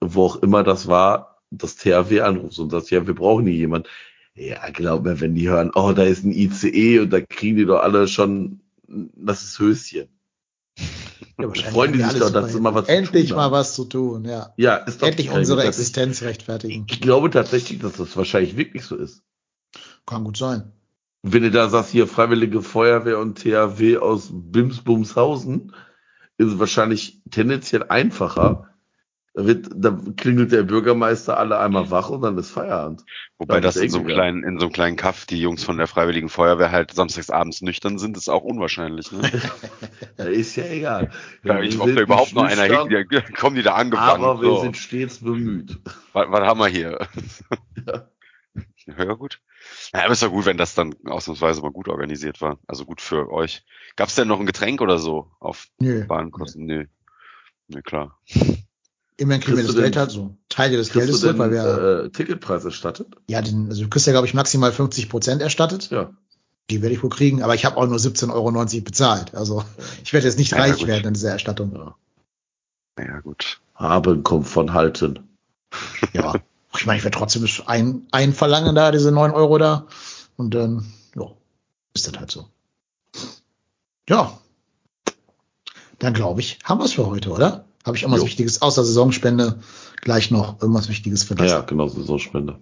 wo 0.00 0.24
auch 0.24 0.36
immer 0.36 0.62
das 0.62 0.86
war, 0.86 1.42
das 1.50 1.76
THW 1.76 2.20
anrufst 2.20 2.58
und 2.58 2.70
sagst, 2.70 2.90
ja, 2.90 3.06
wir 3.06 3.14
brauchen 3.14 3.46
hier 3.46 3.54
jemand. 3.54 3.88
Ja, 4.34 4.68
glaub 4.70 5.04
mir, 5.04 5.20
wenn 5.20 5.34
die 5.34 5.48
hören, 5.48 5.70
oh, 5.74 5.92
da 5.92 6.02
ist 6.02 6.24
ein 6.24 6.32
ICE 6.32 7.00
und 7.00 7.10
da 7.10 7.20
kriegen 7.20 7.56
die 7.56 7.66
doch 7.66 7.80
alle 7.80 8.08
schon, 8.08 8.60
das 8.88 9.44
ist 9.44 9.58
Höschen. 9.60 10.08
ja, 11.38 11.46
wahrscheinlich 11.46 11.72
freuen 11.72 11.92
die 11.92 12.02
sich 12.02 12.18
doch, 12.18 12.30
dass 12.30 12.52
sie 12.52 12.60
mal 12.60 12.74
was 12.74 12.86
zu 12.86 12.92
Endlich 12.92 13.32
mal 13.32 13.52
was 13.52 13.74
zu 13.74 13.84
tun, 13.84 14.24
ja. 14.24 14.52
Ja, 14.56 14.76
ist 14.76 15.02
doch 15.02 15.06
Endlich 15.06 15.30
unsere 15.30 15.62
Existenz 15.62 16.22
rechtfertigen. 16.22 16.86
Ich 16.90 17.00
glaube 17.00 17.30
tatsächlich, 17.30 17.78
dass 17.78 17.92
das 17.92 18.16
wahrscheinlich 18.16 18.56
wirklich 18.56 18.82
so 18.84 18.96
ist. 18.96 19.22
Kann 20.04 20.24
gut 20.24 20.36
sein. 20.36 20.72
Wenn 21.26 21.42
du 21.42 21.50
da 21.50 21.70
sagst, 21.70 21.90
hier 21.90 22.06
Freiwillige 22.06 22.60
Feuerwehr 22.60 23.18
und 23.18 23.38
THW 23.38 23.96
aus 23.96 24.28
Bimsbumshausen, 24.30 25.74
ist 26.36 26.48
es 26.48 26.58
wahrscheinlich 26.58 27.22
tendenziell 27.30 27.84
einfacher. 27.84 28.68
Da, 29.32 29.46
wird, 29.46 29.68
da 29.74 29.98
klingelt 30.16 30.52
der 30.52 30.64
Bürgermeister 30.64 31.38
alle 31.38 31.58
einmal 31.58 31.90
wach 31.90 32.10
und 32.10 32.20
dann 32.20 32.36
ist 32.36 32.50
Feierabend. 32.50 33.06
Wobei 33.38 33.60
das 33.60 33.76
in 33.76 33.88
so 33.88 34.00
einem 34.00 34.06
kleinen, 34.06 34.44
in 34.44 34.58
so 34.58 34.66
einem 34.66 34.74
kleinen 34.74 34.96
Kaff 34.96 35.24
die 35.24 35.40
Jungs 35.40 35.64
von 35.64 35.78
der 35.78 35.86
Freiwilligen 35.86 36.28
Feuerwehr 36.28 36.70
halt 36.70 36.92
samstags 36.92 37.30
abends 37.30 37.62
nüchtern 37.62 37.98
sind, 37.98 38.18
ist 38.18 38.28
auch 38.28 38.44
unwahrscheinlich. 38.44 39.10
Ne? 39.10 39.22
Ist 40.30 40.56
ja 40.56 40.66
egal. 40.66 41.10
Ja, 41.42 41.58
ich 41.60 41.78
hoffe, 41.78 41.94
da 41.94 42.02
überhaupt 42.02 42.34
noch 42.34 42.44
einer 42.44 42.64
hin, 42.64 43.06
die, 43.10 43.32
kommen 43.32 43.56
die 43.56 43.62
da 43.62 43.74
angefangen. 43.74 44.22
Aber 44.22 44.42
wir 44.42 44.48
so. 44.50 44.60
sind 44.60 44.76
stets 44.76 45.20
bemüht. 45.20 45.80
was, 46.12 46.26
was 46.28 46.40
haben 46.40 46.60
wir 46.60 46.68
hier? 46.68 46.98
Ja. 47.86 48.08
Ja, 48.86 49.14
gut. 49.14 49.40
Ja, 49.92 50.04
aber 50.04 50.12
ist 50.12 50.22
ja 50.22 50.28
gut, 50.28 50.44
wenn 50.46 50.56
das 50.56 50.74
dann 50.74 50.94
ausnahmsweise 51.06 51.60
mal 51.62 51.70
gut 51.70 51.88
organisiert 51.88 52.40
war. 52.40 52.58
Also 52.66 52.84
gut 52.84 53.00
für 53.00 53.30
euch. 53.30 53.64
Gab 53.96 54.08
es 54.08 54.14
denn 54.14 54.28
noch 54.28 54.40
ein 54.40 54.46
Getränk 54.46 54.80
oder 54.80 54.98
so 54.98 55.30
auf 55.40 55.68
Nö. 55.78 56.04
Bahnkosten? 56.04 56.66
Nee. 56.66 56.86
Nee, 57.68 57.82
klar. 57.82 58.18
Immerhin 59.16 59.42
kriegen 59.42 59.56
wir 59.56 59.64
das 59.64 59.76
Geld 59.76 59.96
halt 59.96 60.10
so. 60.10 60.36
Teile 60.48 60.76
des 60.76 60.92
Geldes 60.92 61.20
du 61.20 61.26
zurück, 61.26 61.38
weil 61.38 61.52
wir, 61.52 62.04
äh, 62.04 62.10
Ticketpreis 62.10 62.64
erstattet? 62.64 63.14
ja, 63.28 63.40
den, 63.40 63.68
also 63.68 63.82
du 63.82 63.88
kriegst 63.88 64.06
ja, 64.06 64.12
glaube 64.12 64.26
ich, 64.26 64.34
maximal 64.34 64.72
50 64.72 65.08
Prozent 65.08 65.40
erstattet. 65.40 65.90
Ja. 65.90 66.12
Die 66.70 66.82
werde 66.82 66.94
ich 66.94 67.02
wohl 67.02 67.10
kriegen, 67.10 67.42
aber 67.42 67.54
ich 67.54 67.64
habe 67.64 67.76
auch 67.76 67.86
nur 67.86 67.98
17,90 67.98 68.32
Euro 68.32 68.82
bezahlt. 68.82 69.34
Also 69.34 69.64
ich 70.02 70.12
werde 70.12 70.26
jetzt 70.26 70.38
nicht 70.38 70.52
Ja, 70.52 70.58
reich 70.58 70.86
werden 70.86 71.06
an 71.06 71.14
dieser 71.14 71.30
Erstattung. 71.30 71.72
ja. 71.74 71.94
Ja, 72.98 73.20
gut. 73.20 73.60
Haben 73.74 74.22
kommt 74.22 74.46
von 74.48 74.72
halten. 74.72 75.28
Ja. 76.12 76.34
Ich 76.76 76.86
meine, 76.86 76.98
ich 76.98 77.04
werde 77.04 77.16
trotzdem 77.16 77.46
ein, 77.66 78.06
ein 78.10 78.32
verlangen 78.32 78.74
da, 78.74 78.90
diese 78.90 79.12
9 79.12 79.30
Euro 79.30 79.58
da. 79.58 79.86
Und 80.36 80.54
dann, 80.54 80.92
ja, 81.14 81.30
ist 81.94 82.06
das 82.08 82.18
halt 82.18 82.30
so. 82.30 82.48
Ja. 84.08 84.38
Dann 85.98 86.14
glaube 86.14 86.40
ich, 86.40 86.58
haben 86.64 86.78
wir 86.80 86.84
es 86.84 86.92
für 86.94 87.06
heute, 87.06 87.30
oder? 87.30 87.64
Habe 87.84 87.96
ich 87.96 88.02
irgendwas 88.02 88.22
Jo. 88.22 88.26
Wichtiges 88.26 88.62
außer 88.62 88.84
Saisonspende 88.84 89.60
gleich 90.00 90.30
noch 90.30 90.60
irgendwas 90.60 90.88
Wichtiges 90.88 91.22
vergessen? 91.22 91.50
Ja, 91.50 91.60
genau, 91.60 91.86
Saisonspende. 91.88 92.58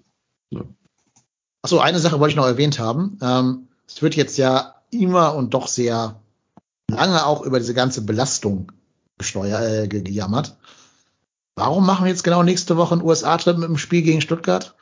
Achso, 1.62 1.78
eine 1.78 1.98
Sache 2.00 2.18
wollte 2.20 2.30
ich 2.32 2.36
noch 2.36 2.46
erwähnt 2.46 2.78
haben. 2.78 3.18
Ähm, 3.22 3.68
es 3.86 4.02
wird 4.02 4.16
jetzt 4.16 4.36
ja 4.36 4.74
immer 4.90 5.34
und 5.34 5.54
doch 5.54 5.68
sehr 5.68 6.20
lange 6.90 7.24
auch 7.24 7.42
über 7.42 7.58
diese 7.60 7.72
ganze 7.74 8.02
Belastung 8.02 8.72
gesteuert, 9.16 9.62
äh, 9.62 9.88
ge- 9.88 10.02
gejammert. 10.02 10.56
Warum 11.54 11.84
machen 11.86 12.04
wir 12.04 12.10
jetzt 12.10 12.24
genau 12.24 12.42
nächste 12.42 12.76
Woche 12.76 12.94
einen 12.94 13.02
USA-Trip 13.02 13.58
mit 13.58 13.68
dem 13.68 13.78
Spiel 13.78 14.02
gegen 14.02 14.20
Stuttgart? 14.20 14.74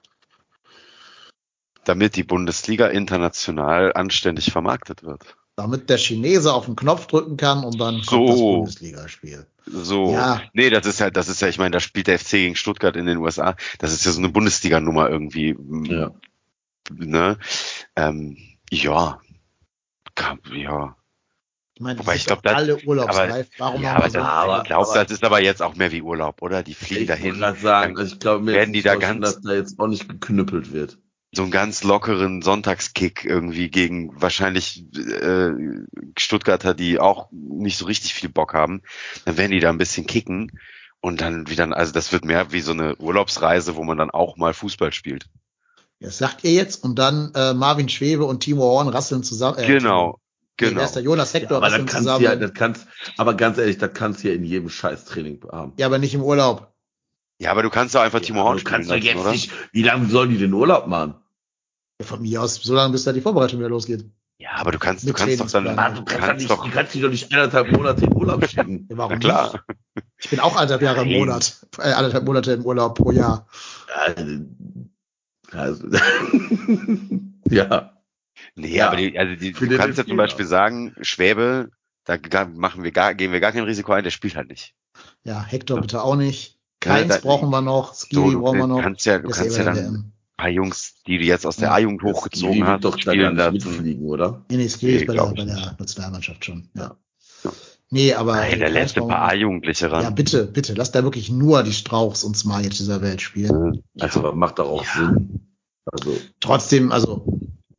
Damit 1.85 2.15
die 2.17 2.23
Bundesliga 2.23 2.87
international 2.87 3.93
anständig 3.95 4.53
vermarktet 4.53 5.03
wird. 5.03 5.37
Damit 5.57 5.91
der 5.91 5.99
Chinese 5.99 6.53
auf 6.53 6.67
den 6.67 6.77
Knopf 6.77 7.07
drücken 7.07 7.37
kann 7.37 7.65
und 7.65 7.81
dann 7.81 8.03
So. 8.03 8.17
kommt 8.17 8.29
das 8.29 8.39
Bundesligaspiel. 8.39 9.47
So, 9.67 10.13
Ja. 10.13 10.43
nee, 10.53 10.71
das 10.71 10.87
ist 10.87 11.01
ja, 11.01 11.11
das 11.11 11.29
ist 11.29 11.43
ja, 11.43 11.49
ich 11.49 11.59
meine, 11.59 11.73
da 11.73 11.81
spielt 11.81 12.07
der 12.07 12.19
FC 12.19 12.31
gegen 12.33 12.57
Stuttgart 12.57 12.97
in 12.97 13.07
den 13.07 13.19
USA. 13.19 13.57
Das 13.79 13.93
ist 13.93 14.05
ja 14.07 14.13
so 14.13 14.19
eine 14.19 14.29
Bundesliga-Nummer 14.31 15.11
irgendwie. 15.11 15.57
Ja. 15.89 16.13
Ne? 16.91 17.39
Ähm, 17.97 18.37
ja. 18.71 19.21
Ja. 20.53 20.97
Ich 21.81 21.83
meine, 21.83 21.99
Wobei 21.99 22.17
ich 22.17 22.27
glaub, 22.27 22.43
das- 22.43 22.55
alle 22.57 22.77
urlaubsreif. 22.85 23.49
Warum 23.57 23.83
ja, 23.83 23.95
aber 23.95 24.05
wir 24.05 24.11
so? 24.11 24.19
das, 24.19 24.29
aber- 24.29 24.59
ich 24.59 24.65
glaube, 24.65 24.91
das 24.93 25.11
ist 25.11 25.25
aber 25.25 25.41
jetzt 25.41 25.63
auch 25.63 25.77
mehr 25.77 25.91
wie 25.93 26.03
Urlaub, 26.03 26.43
oder? 26.43 26.63
Die 26.63 26.75
fliegen 26.75 27.01
Ich 27.05 27.09
dahin. 27.09 27.37
sagen, 27.37 27.95
dann 27.95 27.97
also 27.97 28.13
ich 28.13 28.21
glaube, 28.21 28.45
mir 28.45 28.53
werden 28.53 28.75
die 28.75 28.83
da 28.83 28.97
ganz- 28.97 29.21
dass 29.25 29.41
da 29.41 29.55
jetzt 29.55 29.81
auch 29.81 29.87
nicht 29.87 30.07
geknüppelt 30.07 30.73
wird. 30.75 30.99
so 31.33 31.41
einen 31.41 31.51
ganz 31.51 31.83
lockeren 31.83 32.43
Sonntagskick 32.43 33.25
irgendwie 33.25 33.71
gegen 33.71 34.11
wahrscheinlich 34.21 34.85
äh, 34.95 35.53
Stuttgarter, 36.19 36.75
die 36.75 37.01
auch 37.01 37.29
nicht 37.33 37.79
so 37.79 37.87
richtig 37.87 38.13
viel 38.13 38.29
Bock 38.29 38.53
haben, 38.53 38.83
dann 39.25 39.39
werden 39.39 39.53
die 39.53 39.61
da 39.61 39.71
ein 39.71 39.79
bisschen 39.79 40.07
kicken 40.07 40.53
und 41.01 41.23
dann 41.23 41.49
wieder, 41.49 41.75
also 41.75 41.93
das 41.95 42.13
wird 42.13 42.27
mehr 42.27 42.53
wie 42.53 42.61
so 42.61 42.73
eine 42.73 42.95
Urlaubsreise, 42.97 43.77
wo 43.77 43.85
man 43.85 43.97
dann 43.97 44.11
auch 44.11 44.37
mal 44.37 44.53
Fußball 44.53 44.93
spielt. 44.93 45.31
Das 45.99 46.19
sagt 46.19 46.45
ihr 46.45 46.53
jetzt 46.53 46.85
und 46.85 46.99
dann 46.99 47.33
äh, 47.35 47.55
Marvin 47.55 47.89
Schwebe 47.89 48.27
und 48.27 48.41
Timo 48.41 48.65
Horn 48.65 48.89
rasseln 48.89 49.23
zusammen. 49.23 49.57
Äh, 49.59 49.67
genau, 49.67 50.19
Nee, 50.61 50.69
genau. 50.69 50.85
ist 50.85 50.95
der 50.95 51.03
Jonas 51.03 51.35
Hector 51.35 51.57
aber 51.59 51.67
rasseln 51.67 51.87
das 51.87 51.93
kannst 51.95 52.07
zusammen. 52.09 52.25
du 52.25 52.31
ja, 52.31 52.37
das 52.37 52.55
kannst, 52.55 52.87
aber 53.17 53.35
ganz 53.35 53.59
ehrlich, 53.59 53.79
das 53.79 53.93
kannst 53.95 54.23
du 54.23 54.29
ja 54.29 54.35
in 54.35 54.45
jedem 54.45 54.69
Scheißtraining 54.69 55.41
haben. 55.51 55.73
ja, 55.79 55.87
aber 55.87 55.99
nicht 55.99 56.15
im 56.15 56.23
Urlaub. 56.23 56.73
Ja, 57.41 57.53
aber 57.53 57.63
du 57.63 57.71
kannst 57.71 57.95
doch 57.95 58.01
einfach 58.03 58.21
Timo 58.21 58.43
Horn 58.43 58.59
spielen 58.59 58.87
kannst 58.87 58.91
jetzt 58.91 59.17
oder? 59.17 59.31
nicht, 59.31 59.51
wie 59.73 59.83
lange 59.83 60.07
sollen 60.09 60.31
die 60.31 60.39
den 60.39 60.53
Urlaub 60.53 60.87
machen? 60.87 61.15
Ja, 62.01 62.07
von 62.07 62.21
mir 62.23 62.43
aus, 62.43 62.57
so 62.57 62.75
lange 62.75 62.93
bis 62.93 63.05
da 63.05 63.13
die 63.13 63.23
Vorbereitung 63.23 63.59
wieder 63.59 63.71
losgeht. 63.71 64.05
Ja, 64.39 64.53
aber 64.55 64.73
du 64.73 64.79
kannst, 64.79 65.07
du 65.07 65.13
kannst 65.13 65.39
doch 65.39 65.51
dann, 65.51 65.65
Trainingsplan. 65.65 65.95
Du 65.97 66.05
kannst, 66.05 66.27
kannst 66.27 66.39
nicht, 66.39 66.51
doch, 66.51 66.65
du 66.65 66.71
kannst 66.71 66.95
die 66.95 67.01
doch 67.03 67.11
nicht 67.11 67.31
eineinhalb 67.31 67.73
Monate 67.73 68.07
in 68.07 68.15
Urlaub 68.15 68.47
schicken. 68.49 68.87
Ja, 68.91 68.97
warum 68.97 69.13
na 69.13 69.19
klar. 69.19 69.53
nicht? 69.53 70.07
Ich 70.19 70.31
bin 70.31 70.41
auch 70.41 70.57
anderthalb 70.57 70.81
Jahre 70.81 71.03
im 71.03 71.09
Nein. 71.09 71.19
Monat, 71.19 71.67
äh, 71.79 71.93
anderthalb 71.93 72.25
Monate 72.25 72.53
im 72.53 72.65
Urlaub 72.65 72.95
pro 72.97 73.11
Jahr. 73.11 73.47
Also, 75.53 75.89
ja. 77.51 78.00
Nee, 78.55 78.77
Ja. 78.77 78.89
aber 78.89 78.97
die, 78.97 79.19
also 79.19 79.35
die, 79.37 79.53
du 79.53 79.77
kannst 79.77 79.99
ja 79.99 80.07
zum 80.07 80.17
Beispiel 80.17 80.47
auch. 80.47 80.51
sagen, 80.51 80.95
Schwäbe, 81.01 81.71
da 82.05 82.45
machen 82.47 82.83
wir 82.83 82.93
gar, 82.93 83.15
gehen 83.15 83.33
wir 83.33 83.41
gar 83.41 83.53
kein 83.53 83.65
Risiko 83.65 83.93
ein, 83.93 84.05
der 84.05 84.11
spielt 84.11 84.37
halt 84.37 84.49
nicht. 84.49 84.75
Ja, 85.25 85.43
Hector 85.45 85.81
bitte 85.81 86.03
auch 86.03 86.17
nicht. 86.17 86.59
Ja, 86.85 86.95
Keins 86.95 87.09
da- 87.15 87.21
brauchen 87.21 87.51
wir 87.51 87.61
noch, 87.61 87.95
So, 87.95 88.07
Skiri 88.07 88.33
du 88.33 88.41
brauchen 88.41 88.59
wir 88.59 88.67
noch. 88.67 88.83
kannst 88.83 89.05
ja, 89.07 89.19
du 89.19 89.29
kannst 89.29 89.57
ja 89.57 89.65
dann 89.65 89.77
ein 89.79 90.13
paar 90.37 90.49
Jungs, 90.49 90.95
die 91.07 91.19
du 91.19 91.25
jetzt 91.25 91.45
aus 91.47 91.57
der 91.57 91.69
Ja. 91.69 91.75
A-Jugend 91.75 92.03
hochgezogen 92.03 92.67
hast, 92.67 92.85
doch 92.85 92.97
da 92.97 93.13
spielen 93.13 93.37
lassen. 93.37 93.53
mitfliegen, 93.55 94.05
oder? 94.07 94.45
Nee, 94.51 94.57
nee, 94.57 94.69
Skiri 94.69 94.93
Nee, 94.93 94.99
ist 94.99 95.07
bei 95.07 95.13
der, 95.15 95.27
bei 95.27 95.45
der 95.45 95.77
Nationalmannschaft 95.79 96.45
schon. 96.45 96.69
Ja. 96.75 96.97
Ja. 97.45 97.53
Nee, 97.93 98.15
aber. 98.15 98.37
Nein, 98.37 98.59
der 98.61 98.71
lässt 98.71 98.97
ein 98.97 99.09
paar. 99.09 99.29
A-Jugendliche 99.31 99.91
ran. 99.91 100.05
Ja, 100.05 100.11
bitte, 100.11 100.47
bitte, 100.47 100.75
lass 100.75 100.93
da 100.93 101.03
wirklich 101.03 101.29
nur 101.31 101.63
die 101.65 101.73
Strauchs 101.73 102.23
und 102.25 102.37
Smite 102.37 102.69
dieser 102.71 103.03
Welt 103.03 103.21
spielen. 103.21 103.83
Also, 103.99 104.33
macht 104.33 104.59
doch 104.59 104.69
auch 104.69 104.85
Ja. 104.85 104.93
Sinn. 104.95 105.41
Also, 105.91 106.17
Trotzdem, 106.41 106.93
also, 106.93 107.27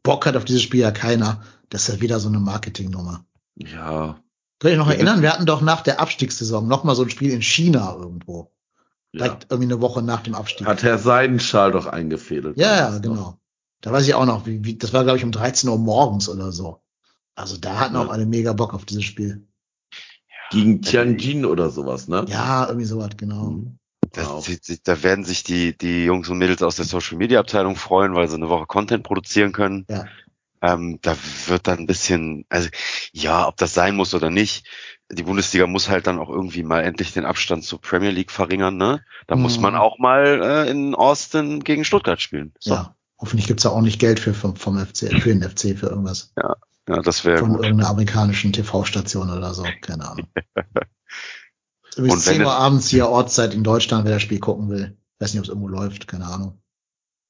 Bock 0.04 0.26
hat 0.26 0.36
auf 0.36 0.46
dieses 0.46 0.62
Spiel 0.64 0.82
ja 0.82 0.92
keiner. 0.92 1.42
Das 1.70 1.88
ist 1.88 1.96
ja 1.96 2.02
wieder 2.02 2.20
so 2.20 2.28
eine 2.30 2.40
Marketingnummer. 2.40 3.26
ja. 3.56 4.20
Könnt 4.60 4.74
ihr 4.74 4.78
noch 4.78 4.90
Ja, 4.90 4.94
erinnern, 4.94 5.24
wir 5.24 5.34
hatten 5.34 5.48
doch 5.48 5.62
nach 5.62 5.82
der 5.82 6.00
Abstiegssaison 6.00 6.68
noch 6.68 6.84
mal 6.84 6.94
so 6.96 7.02
ein 7.02 7.10
Spiel 7.10 7.32
in 7.32 7.42
China 7.42 7.96
irgendwo. 7.98 8.52
ja. 9.12 9.24
Direkt 9.26 9.48
irgendwie 9.50 9.74
eine 9.74 9.82
Woche 9.82 10.04
nach 10.04 10.22
dem 10.22 10.36
Abstieg. 10.36 10.68
Hat 10.68 10.84
Herr 10.84 11.00
Seidenschal 11.00 11.72
doch 11.72 11.88
eingefädelt. 11.88 12.58
Ja, 12.58 12.76
ja, 12.92 12.98
genau. 13.00 13.40
Da 13.82 13.92
weiß 13.92 14.06
ich 14.08 14.14
auch 14.14 14.28
noch, 14.28 14.46
wie, 14.46 14.64
wie 14.64 14.78
das 14.78 14.94
war, 14.94 15.04
glaube 15.04 15.18
ich, 15.18 15.24
um 15.24 15.32
13 15.32 15.68
Uhr 15.68 15.80
morgens 15.80 16.30
oder 16.30 16.52
so. 16.52 16.80
Also 17.34 17.58
da 17.58 17.80
hatten 17.80 17.96
Ja. 17.96 18.04
auch 18.06 18.10
alle 18.10 18.28
mega 18.28 18.54
Bock 18.54 18.76
auf 18.76 18.86
dieses 18.86 19.04
Spiel. 19.04 19.48
Gegen 20.52 20.84
Tianjin 20.84 21.46
oder 21.46 21.72
sowas, 21.72 22.08
ne? 22.08 22.26
Ja, 22.28 22.68
irgendwie 22.68 22.86
sowas, 22.86 23.10
genau. 23.18 23.46
Mhm. 23.52 23.80
Das, 24.14 24.46
sich- 24.46 24.84
da 24.84 25.04
werden 25.04 25.24
sich 25.24 25.44
die, 25.44 25.78
die 25.78 26.06
Jungs 26.06 26.30
und 26.30 26.38
Mädels 26.38 26.62
aus 26.64 26.76
der 26.76 26.86
Social 26.86 27.18
Media 27.18 27.40
Abteilung 27.40 27.76
freuen, 27.76 28.14
weil 28.16 28.28
sie 28.28 28.36
eine 28.36 28.50
Woche 28.50 28.66
Content 28.66 29.04
produzieren 29.04 29.52
können. 29.52 29.86
Ja. 29.90 30.06
Ähm, 30.64 31.00
da 31.02 31.16
wird 31.48 31.68
dann 31.68 31.80
ein 31.80 31.88
bisschen, 31.88 32.46
also 32.50 32.70
ja, 33.14 33.48
ob 33.48 33.58
das 33.58 33.74
sein 33.74 33.96
muss 33.96 34.14
oder 34.14 34.30
nicht. 34.30 34.68
Die 35.12 35.24
Bundesliga 35.24 35.66
muss 35.66 35.90
halt 35.90 36.06
dann 36.06 36.20
auch 36.20 36.30
irgendwie 36.30 36.62
mal 36.64 36.82
endlich 36.82 37.14
den 37.14 37.26
Abstand 37.26 37.64
zur 37.64 37.82
Premier 37.82 38.12
League 38.12 38.30
verringern, 38.32 38.78
ne? 38.78 39.04
Da 39.28 39.36
muss 39.36 39.58
Mhm. 39.58 39.64
man 39.64 39.76
auch 39.76 39.98
mal 39.98 40.42
äh, 40.68 40.70
in 40.70 40.94
Austin 40.94 41.64
gegen 41.64 41.84
Stuttgart 41.84 42.22
spielen. 42.22 42.54
So. 42.60 42.76
Ja. 42.76 42.96
Hoffentlich 43.18 43.48
gibt's 43.48 43.64
da 43.64 43.70
auch 43.70 43.82
nicht 43.82 44.00
Geld 44.00 44.20
für 44.20 44.34
vom, 44.34 44.56
vom 44.56 44.78
FC, 44.78 45.10
für 45.22 45.30
den 45.36 45.42
FC 45.42 45.78
für 45.78 45.88
irgendwas. 45.88 46.32
Ja, 46.38 46.56
das 47.02 47.24
wäre 47.26 47.40
von 47.40 47.54
gut. 47.54 47.64
irgendeiner 47.64 47.90
amerikanischen 47.90 48.52
TV-Station 48.54 49.30
oder 49.32 49.54
so. 49.54 49.64
Keine 49.82 50.10
Ahnung. 50.10 50.28
Übrigens 51.98 52.26
Und 52.26 52.28
wenn 52.28 52.36
10 52.38 52.46
Uhr 52.46 52.54
abends 52.54 52.88
hier 52.88 53.10
Ortszeit 53.10 53.54
in 53.54 53.64
Deutschland, 53.64 54.06
wer 54.06 54.14
das 54.14 54.22
Spiel 54.22 54.40
gucken 54.40 54.70
will. 54.70 54.98
Weiß 55.20 55.34
nicht, 55.34 55.40
ob 55.40 55.44
es 55.46 55.50
irgendwo 55.50 55.68
läuft, 55.68 56.08
keine 56.08 56.26
Ahnung. 56.26 56.58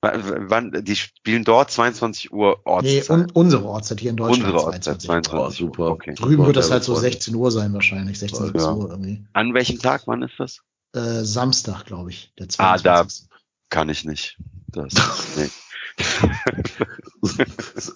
Wann, 0.03 0.71
die 0.83 0.95
spielen 0.95 1.43
dort 1.43 1.69
22 1.69 2.33
Uhr 2.33 2.55
Nee, 2.57 2.61
Ortszeit. 2.71 3.09
un 3.11 3.27
unsere 3.33 3.65
Ortszeit 3.65 3.99
hier 3.99 4.09
in 4.09 4.17
Deutschland. 4.17 4.45
Unsere 4.45 4.63
Ortszeit 4.65 5.01
22 5.01 5.33
Uhr. 5.33 5.39
22 5.43 5.61
Oh, 5.63 5.67
super. 5.67 5.91
Okay. 5.91 6.15
Drüben 6.15 6.45
wird 6.45 6.55
das 6.55 6.71
halt 6.71 6.83
so 6.83 6.93
voll. 6.93 7.01
16 7.01 7.35
Uhr 7.35 7.51
sein 7.51 7.71
wahrscheinlich, 7.73 8.17
16, 8.17 8.45
17 8.45 8.61
Ja. 8.61 8.73
Uhr 8.73 8.89
irgendwie. 8.89 9.23
An 9.33 9.53
welchem 9.53 9.77
Tag, 9.79 10.03
wann 10.07 10.23
ist 10.23 10.33
das? 10.39 10.61
Äh, 10.95 11.23
Samstag, 11.23 11.85
glaube 11.85 12.09
ich, 12.09 12.33
der 12.39 12.47
Ah, 12.57 12.77
22. 12.77 13.27
Kann 13.69 13.89
ich 13.89 14.05
nicht. 14.05 14.39
Das, 14.67 14.93
nee. 15.37 15.49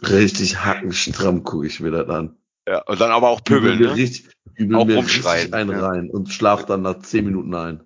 Richtig 0.08 0.64
hackenstramm 0.64 1.44
gucke 1.44 1.68
ich 1.68 1.80
mir 1.80 1.92
das 1.92 2.10
an. 2.10 2.36
Ja, 2.68 2.82
und 2.84 3.00
dann 3.00 3.12
aber 3.12 3.30
auch 3.30 3.44
pöbeln, 3.44 3.76
Übel 3.76 3.88
mir 3.88 3.94
ne? 3.96 4.02
richtig, 4.02 4.30
übel 4.56 4.78
Auch 4.78 4.86
mir 4.86 4.96
rumschreien, 4.96 5.38
richtig 5.38 5.54
einen 5.54 5.72
ja. 5.72 5.88
rein 5.88 6.10
und 6.10 6.30
schlaf 6.30 6.66
dann 6.66 6.82
nach 6.82 7.00
10 7.00 7.26
Minuten 7.26 7.54
ein. 7.54 7.82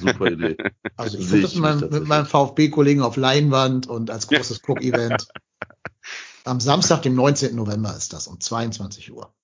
Super 0.00 0.32
Idee. 0.32 0.56
Also 0.96 1.18
ich 1.18 1.28
gucke 1.28 1.42
das 1.42 1.52
ich 1.52 1.60
mit 1.60 2.06
meinem, 2.06 2.26
VfB-Kollegen 2.26 3.02
auf 3.02 3.16
Leinwand 3.16 3.86
und 3.86 4.10
als 4.10 4.26
großes 4.28 4.62
Cook-Event. 4.66 5.28
Am 6.44 6.60
Samstag, 6.60 7.02
dem 7.02 7.14
19. 7.14 7.54
November 7.54 7.94
ist 7.94 8.12
das, 8.12 8.28
um 8.28 8.40
22 8.40 9.12
Uhr. 9.12 9.34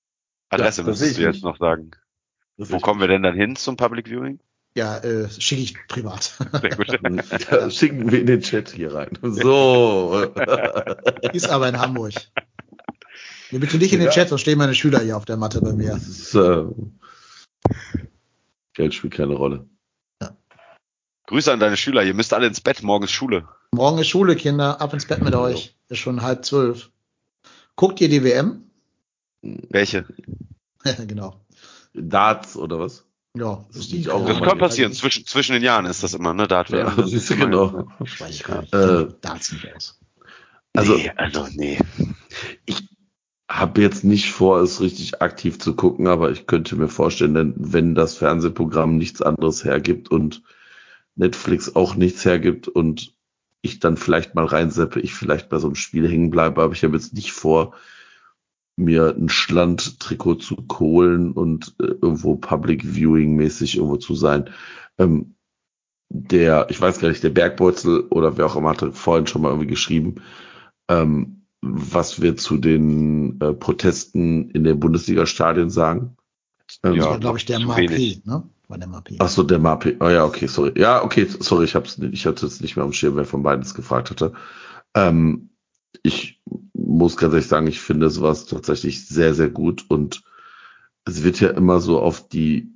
Adresse 0.49 0.81
Ja, 0.81 0.87
das 0.87 1.01
müsstest 1.01 1.11
ich 1.11 1.17
du 1.19 1.23
jetzt 1.25 1.35
nicht. 1.35 1.45
noch 1.45 1.59
sagen. 1.59 1.91
Wo 2.57 2.79
kommen 2.79 3.01
wir 3.01 3.09
denn 3.09 3.23
dann 3.23 3.35
hin 3.35 3.57
zum 3.57 3.77
Public 3.77 4.09
Viewing? 4.09 4.41
Ja, 4.75 4.99
äh, 4.99 5.29
schicke 5.29 5.63
ich 5.63 5.77
privat. 5.89 6.39
Sehr 6.61 6.71
gut. 6.71 6.87
Ja, 7.51 7.71
schicken 7.71 8.11
wir 8.11 8.21
in 8.21 8.27
den 8.27 8.41
Chat 8.41 8.71
hier 8.71 8.95
rein. 8.95 9.19
So. 9.21 10.33
Ist 11.33 11.51
aber 11.51 11.69
in 11.69 11.79
Hamburg. 11.79 12.15
Ja, 13.53 13.59
bitte 13.59 13.77
nicht 13.77 13.93
in 13.93 14.01
den 14.01 14.09
Chat, 14.09 14.31
sonst 14.31 14.41
stehen 14.41 14.57
meine 14.57 14.75
Schüler 14.75 15.01
hier 15.01 15.15
auf 15.15 15.27
der 15.27 15.37
Matte 15.37 15.61
bei 15.61 15.75
mir. 15.75 15.93
Das 15.93 16.09
ist, 16.09 16.35
äh, 16.35 16.65
Geld 18.73 18.95
spielt 18.95 19.13
keine 19.13 19.35
Rolle. 19.35 19.67
Grüße 21.27 21.53
an 21.53 21.61
deine 21.61 21.77
Schüler. 21.77 22.03
Ihr 22.03 22.15
müsst 22.15 22.33
alle 22.35 22.47
ins 22.47 22.61
Bett. 22.61 22.83
Morgen 22.83 23.05
ist 23.05 23.13
Schule. 23.13 23.47
Morgen 23.73 23.99
ist 23.99 24.09
Schule, 24.09 24.37
Kinder. 24.37 24.81
Ab 24.81 24.93
ins 24.93 25.07
Bett 25.07 25.23
mit 25.23 25.35
euch. 25.35 25.77
Ist 25.89 25.99
schon 25.99 26.23
halb 26.23 26.45
zwölf. 26.45 26.91
Guckt 27.77 28.01
ihr 28.01 28.09
die 28.09 28.25
WM? 28.25 28.71
Welche? 29.43 30.07
genau. 31.07 31.41
Darts 31.95 32.57
oder 32.57 32.79
was? 32.79 33.05
Ja, 33.37 33.65
Das 33.73 33.87
ist 33.87 34.09
auch 34.09 34.27
Das 34.27 34.41
kann 34.41 34.59
passieren. 34.59 34.93
Zwischen, 34.93 35.27
zwischen 35.27 35.53
den 35.53 35.63
Jahren 35.63 35.87
ist 35.87 36.03
das 36.03 36.15
immer, 36.15 36.35
ne? 36.35 36.49
Da 36.49 36.65
Ja, 36.69 36.93
siehst 37.07 37.31
du 37.31 37.37
genau. 37.37 37.87
Ich 38.05 38.21
weiß 38.21 38.31
ich 38.31 38.45
gar 38.45 38.63
nicht. 38.63 38.75
Äh, 38.75 39.09
Darts 39.21 39.53
nicht 39.53 39.75
aus. 39.75 40.01
Also, 40.75 40.97
nee, 40.97 41.13
also 41.17 41.47
nee. 41.53 41.79
Habe 43.53 43.83
jetzt 43.83 44.03
nicht 44.03 44.33
vor, 44.33 44.61
es 44.61 44.81
richtig 44.81 45.21
aktiv 45.21 45.59
zu 45.59 45.77
gucken, 45.77 46.07
aber 46.07 46.31
ich 46.31 46.47
könnte 46.47 46.75
mir 46.75 46.89
vorstellen, 46.89 47.35
denn 47.35 47.55
wenn 47.57 47.95
das 47.95 48.17
Fernsehprogramm 48.17 48.97
nichts 48.97 49.21
anderes 49.21 49.65
hergibt 49.65 50.11
und 50.11 50.43
Netflix 51.17 51.77
auch 51.77 51.95
nichts 51.95 52.25
hergibt 52.25 52.67
und 52.67 53.15
ich 53.61 53.79
dann 53.79 53.99
vielleicht 53.99 54.35
mal 54.35 54.47
reinseppe, 54.47 55.01
ich 55.01 55.15
vielleicht 55.15 55.51
bei 55.51 55.59
so 55.59 55.69
einem 55.69 55.75
Spiel 55.75 56.09
hängen 56.09 56.31
bleibe, 56.31 56.63
aber 56.63 56.73
ich 56.73 56.83
habe 56.83 56.97
jetzt 56.97 57.13
nicht 57.13 57.33
vor, 57.33 57.75
mir 58.77 59.15
ein 59.15 59.29
Schland-Trikot 59.29 60.37
zu 60.37 60.57
holen 60.79 61.33
und 61.33 61.75
äh, 61.79 61.89
irgendwo 62.01 62.37
Public 62.37 62.83
Viewing 62.85 63.37
mäßig 63.37 63.77
irgendwo 63.77 63.99
zu 63.99 64.15
sein. 64.15 64.49
Ähm, 64.97 65.35
der, 66.09 66.67
ich 66.71 66.81
weiß 66.81 67.01
gar 67.01 67.09
nicht, 67.09 67.23
der 67.23 67.31
Bergbeutel 67.31 68.07
oder 68.09 68.39
wer 68.39 68.47
auch 68.47 68.57
immer 68.57 68.71
hatte 68.71 68.93
vorhin 68.93 69.27
schon 69.27 69.43
mal 69.43 69.51
irgendwie 69.51 69.69
geschrieben, 69.69 70.23
ähm, 70.89 71.42
was 71.63 72.21
wir 72.21 72.37
zu 72.37 72.59
den 72.59 73.41
äh, 73.41 73.55
Protesten 73.55 74.51
in 74.51 74.65
den 74.65 74.81
Bundesliga-Stadien 74.81 75.71
sagen. 75.71 76.17
Ähm, 76.83 76.97
Das 76.97 76.97
Ja, 76.97 77.11
war, 77.11 77.21
glaube 77.21 77.39
ich, 77.39 77.45
der 77.45 77.61
MAP, 77.61 77.81
ne? 78.25 78.43
War 78.69 78.79
der 78.79 78.89
MAP. 78.89 79.11
Ach 79.19 79.29
so, 79.29 79.43
der 79.43 79.59
Mapi. 79.59 79.97
Oh 80.01 80.09
ja, 80.09 80.25
okay, 80.25 80.47
sorry. 80.47 80.73
Ja, 80.77 81.05
okay, 81.05 81.27
sorry, 81.41 81.65
ich 81.65 81.75
hab's 81.75 81.99
nicht, 81.99 82.15
ich 82.15 82.27
hatte 82.27 82.47
es 82.47 82.61
nicht 82.61 82.77
mehr 82.77 82.85
am 82.85 82.93
Schirm, 82.93 83.17
wer 83.17 83.25
von 83.25 83.43
beiden 83.43 83.63
es 83.63 83.75
gefragt 83.75 84.11
hatte. 84.11 84.33
Ähm, 84.95 85.51
ich 86.03 86.41
muss 86.73 87.17
ganz 87.17 87.33
ehrlich 87.33 87.47
sagen, 87.47 87.67
ich 87.67 87.81
finde 87.81 88.11
sowas 88.11 88.47
tatsächlich 88.47 89.07
sehr, 89.07 89.35
sehr 89.35 89.51
gut 89.51 89.85
und 89.89 90.23
es 91.05 91.23
wird 91.23 91.41
ja 91.41 91.51
immer 91.51 91.81
so 91.81 92.01
auf 92.01 92.29
die 92.29 92.73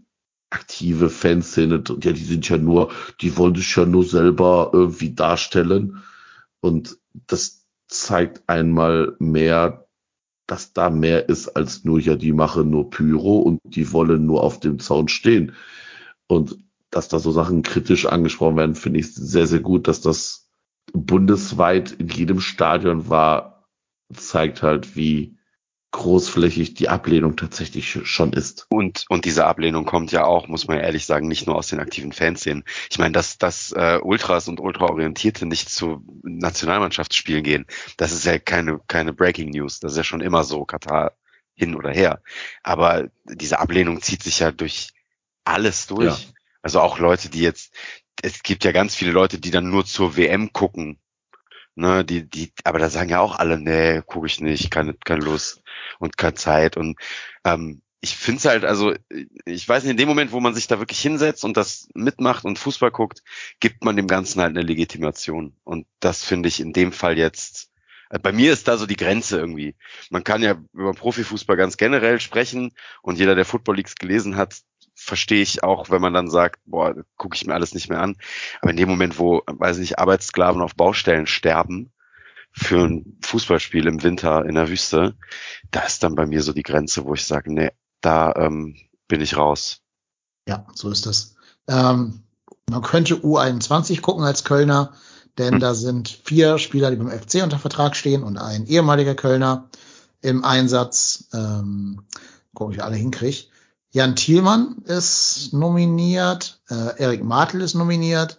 aktive 0.51 1.09
Fanszene, 1.09 1.83
ja, 2.03 2.13
die 2.13 2.25
sind 2.25 2.49
ja 2.49 2.57
nur, 2.57 2.93
die 3.21 3.37
wollen 3.37 3.55
sich 3.55 3.75
ja 3.75 3.85
nur 3.85 4.05
selber 4.05 4.71
irgendwie 4.73 5.15
darstellen 5.15 6.03
und 6.61 6.99
das 7.27 7.56
zeigt 7.89 8.49
einmal 8.49 9.17
mehr, 9.19 9.87
dass 10.47 10.73
da 10.73 10.91
mehr 10.91 11.29
ist 11.29 11.49
als 11.49 11.85
nur, 11.85 12.01
ja, 12.01 12.15
die 12.17 12.33
machen 12.33 12.71
nur 12.71 12.91
Pyro 12.91 13.39
und 13.39 13.61
die 13.65 13.93
wollen 13.93 14.27
nur 14.27 14.43
auf 14.43 14.61
dem 14.61 14.79
Zaun 14.79 15.09
stehen. 15.09 15.53
Und 16.29 16.59
dass 16.91 17.09
da 17.09 17.19
so 17.19 17.33
Sachen 17.33 17.63
kritisch 17.63 18.07
angesprochen 18.07 18.57
werden, 18.57 18.75
finde 18.75 19.01
ich 19.01 19.15
sehr, 19.15 19.47
sehr 19.47 19.61
gut, 19.61 19.89
dass 19.89 20.01
das 20.01 20.51
bundesweit 20.93 21.93
in 21.93 22.09
jedem 22.09 22.41
Stadion 22.41 23.09
war, 23.09 23.65
zeigt 24.15 24.63
halt, 24.63 24.97
wie 24.97 25.36
großflächig 25.97 26.75
die 26.75 26.91
Ablehnung 26.91 27.37
tatsächlich 27.37 28.01
schon 28.05 28.35
ist. 28.35 28.67
Und, 28.69 29.07
und 29.09 29.25
diese 29.25 29.47
Ablehnung 29.47 29.87
kommt 29.87 30.13
ja 30.13 30.25
auch, 30.27 30.47
muss 30.47 30.69
man 30.69 30.77
ja 30.77 30.83
ehrlich 30.83 31.07
sagen, 31.07 31.27
nicht 31.27 31.47
nur 31.47 31.57
aus 31.57 31.69
den 31.69 31.81
aktiven 31.81 32.13
Fanszenen. 32.13 32.65
Ich 32.91 32.99
meine, 32.99 33.13
dass, 33.13 33.39
dass 33.39 33.73
äh, 33.73 33.99
Ultras 34.03 34.47
und 34.47 34.61
Ultraorientierte 34.61 35.47
nicht 35.47 35.71
zu 35.71 36.05
Nationalmannschaftsspielen 36.23 37.43
gehen, 37.43 37.67
das 37.97 38.13
ist 38.13 38.27
ja 38.27 38.39
keine, 38.39 38.79
keine 38.89 39.15
Breaking 39.15 39.51
News. 39.51 39.81
Das 39.81 39.93
ist 39.93 39.99
ja 39.99 40.05
schon 40.05 40.21
immer 40.21 40.45
so, 40.45 40.67
Katar 40.67 41.13
hin 41.55 41.75
oder 41.75 41.91
her. 41.91 42.21
Aber 42.63 43.09
diese 43.25 43.59
Ablehnung 43.59 44.03
zieht 44.03 44.23
sich 44.23 44.41
ja 44.41 44.53
durch 44.53 44.91
alles 45.45 45.87
durch. 45.87 46.05
Ja. 46.05 46.33
Also 46.61 46.81
auch 46.81 46.99
Leute, 46.99 47.31
die 47.31 47.41
jetzt, 47.41 47.75
es 48.21 48.43
gibt 48.43 48.65
ja 48.65 48.73
ganz 48.73 48.95
viele 48.95 49.13
Leute, 49.13 49.39
die 49.39 49.51
dann 49.51 49.71
nur 49.71 49.87
zur 49.87 50.19
WM 50.19 50.53
gucken. 50.53 50.99
Ne, 51.79 52.05
die, 52.07 52.29
die, 52.29 52.53
aber 52.65 52.79
da 52.79 52.89
sagen 52.89 53.11
ja 53.11 53.21
auch 53.21 53.39
alle, 53.39 53.59
nee, 53.59 54.01
gucke 54.07 54.27
ich 54.27 54.41
nicht, 54.41 54.71
keine, 54.71 54.95
keine 54.95 55.23
Lust 55.23 55.63
und 55.99 56.17
keine 56.17 56.35
Zeit. 56.35 56.79
Und 56.79 56.99
ähm, 57.45 57.83
ich 58.01 58.17
finde 58.17 58.39
es 58.39 58.45
halt, 58.47 58.65
also 58.65 58.95
ich 59.45 59.69
weiß 59.69 59.83
nicht, 59.83 59.91
in 59.91 59.97
dem 59.99 60.09
Moment, 60.09 60.33
wo 60.33 60.41
man 60.41 60.55
sich 60.55 60.69
da 60.69 60.79
wirklich 60.79 61.01
hinsetzt 61.01 61.45
und 61.45 61.57
das 61.59 61.89
mitmacht 61.95 62.47
und 62.47 62.59
Fußball 62.59 62.91
guckt, 62.91 63.23
gibt 63.61 63.85
man 63.85 63.97
dem 63.97 64.07
Ganzen 64.07 64.41
halt 64.41 64.57
eine 64.57 64.63
Legitimation. 64.67 65.55
Und 65.65 65.87
das 66.01 66.25
finde 66.25 66.49
ich 66.49 66.61
in 66.61 66.73
dem 66.73 66.93
Fall 66.93 67.19
jetzt, 67.19 67.71
äh, 68.09 68.19
bei 68.19 68.33
mir 68.33 68.55
ist 68.55 68.69
da 68.69 68.79
so 68.79 68.87
die 68.87 68.97
Grenze 68.97 69.39
irgendwie. 69.39 69.75
Man 70.09 70.25
kann 70.25 70.43
ja 70.43 70.57
über 70.73 70.95
Profifußball 70.95 71.59
ganz 71.59 71.77
generell 71.77 72.21
sprechen 72.21 72.73
und 73.03 73.19
jeder, 73.19 73.35
der 73.35 73.45
Football 73.45 73.77
Leagues 73.77 73.97
gelesen 73.97 74.37
hat, 74.37 74.63
verstehe 74.97 75.43
ich 75.43 75.63
auch, 75.63 75.91
wenn 75.91 76.01
man 76.01 76.15
dann 76.15 76.31
sagt, 76.31 76.61
boah, 76.65 76.95
gucke 77.17 77.37
ich 77.37 77.47
mir 77.47 77.55
alles 77.55 77.75
nicht 77.75 77.89
mehr 77.89 78.01
an. 78.01 78.17
Aber 78.63 78.71
in 78.71 78.77
dem 78.77 78.89
Moment, 78.89 79.19
wo, 79.19 79.43
weiß 79.47 79.77
nicht, 79.77 79.99
Arbeitssklaven 79.99 80.63
auf 80.63 80.75
Baustellen 80.75 81.27
sterben 81.27 81.93
für 82.51 82.85
ein 82.85 83.19
Fußballspiel 83.23 83.87
im 83.87 84.03
Winter 84.03 84.47
in 84.47 84.55
der 84.55 84.71
Wüste, 84.71 85.15
da 85.71 85.81
ist 85.83 86.03
dann 86.03 86.15
bei 86.15 86.27
mir 86.27 86.43
so 86.43 86.55
die 86.55 86.63
Grenze, 86.63 87.05
wo 87.05 87.15
ich 87.15 87.27
sage, 87.27 87.53
nee, 87.53 87.71
da 88.01 88.33
ähm, 88.37 88.77
bin 89.07 89.21
ich 89.21 89.37
raus. 89.37 89.83
Ja, 90.49 90.67
so 90.75 90.91
ist 90.91 91.05
das. 91.05 91.37
Ähm, 91.69 92.23
man 92.71 92.83
könnte 92.83 93.17
U21 93.17 94.01
gucken 94.01 94.25
als 94.25 94.45
Kölner, 94.45 94.95
denn 95.37 95.55
Hm. 95.55 95.61
da 95.61 95.75
sind 95.75 96.09
vier 96.25 96.59
Spieler, 96.59 96.91
die 96.91 96.97
beim 96.97 97.11
FC 97.11 97.43
unter 97.43 97.59
Vertrag 97.59 97.95
stehen 97.95 98.23
und 98.23 98.39
ein 98.39 98.67
ehemaliger 98.67 99.15
Kölner 99.15 99.69
im 100.23 100.43
Einsatz. 100.43 101.29
Ähm, 101.35 102.07
gucken, 102.55 102.73
wie 102.73 102.79
ich 102.79 102.85
alle 102.85 102.97
hinkriege. 102.97 103.45
Jan 103.97 104.15
Thielmann 104.15 104.77
ist 104.85 105.55
nominiert, 105.55 106.61
äh, 106.69 107.03
Erik 107.03 107.25
Martel 107.25 107.63
ist 107.63 107.73
nominiert, 107.73 108.39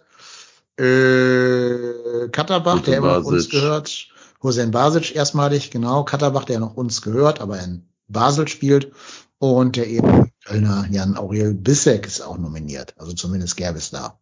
äh, 0.78 2.28
Katterbach, 2.30 2.78
der 2.82 2.98
immer 2.98 3.18
noch 3.18 3.24
uns 3.24 3.50
gehört, 3.50 4.06
Hussein 4.40 4.70
Basic 4.70 5.16
erstmalig, 5.16 5.72
genau, 5.72 6.04
Katterbach, 6.04 6.44
der 6.44 6.60
noch 6.60 6.76
uns 6.76 7.02
gehört, 7.02 7.40
aber 7.40 7.58
in 7.58 7.88
Basel 8.06 8.46
spielt 8.46 8.92
und 9.38 9.74
der 9.74 9.88
eben 9.88 10.30
Kölner 10.44 10.86
Jan 10.92 11.16
Aurel 11.16 11.54
Bissek 11.54 12.06
ist 12.06 12.20
auch 12.20 12.38
nominiert, 12.38 12.94
also 12.96 13.12
zumindest 13.12 13.56
gäbe 13.56 13.78
es 13.78 13.90
da 13.90 14.20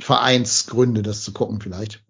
Vereinsgründe, 0.00 1.02
das 1.02 1.22
zu 1.22 1.32
gucken 1.32 1.60
vielleicht. 1.60 2.02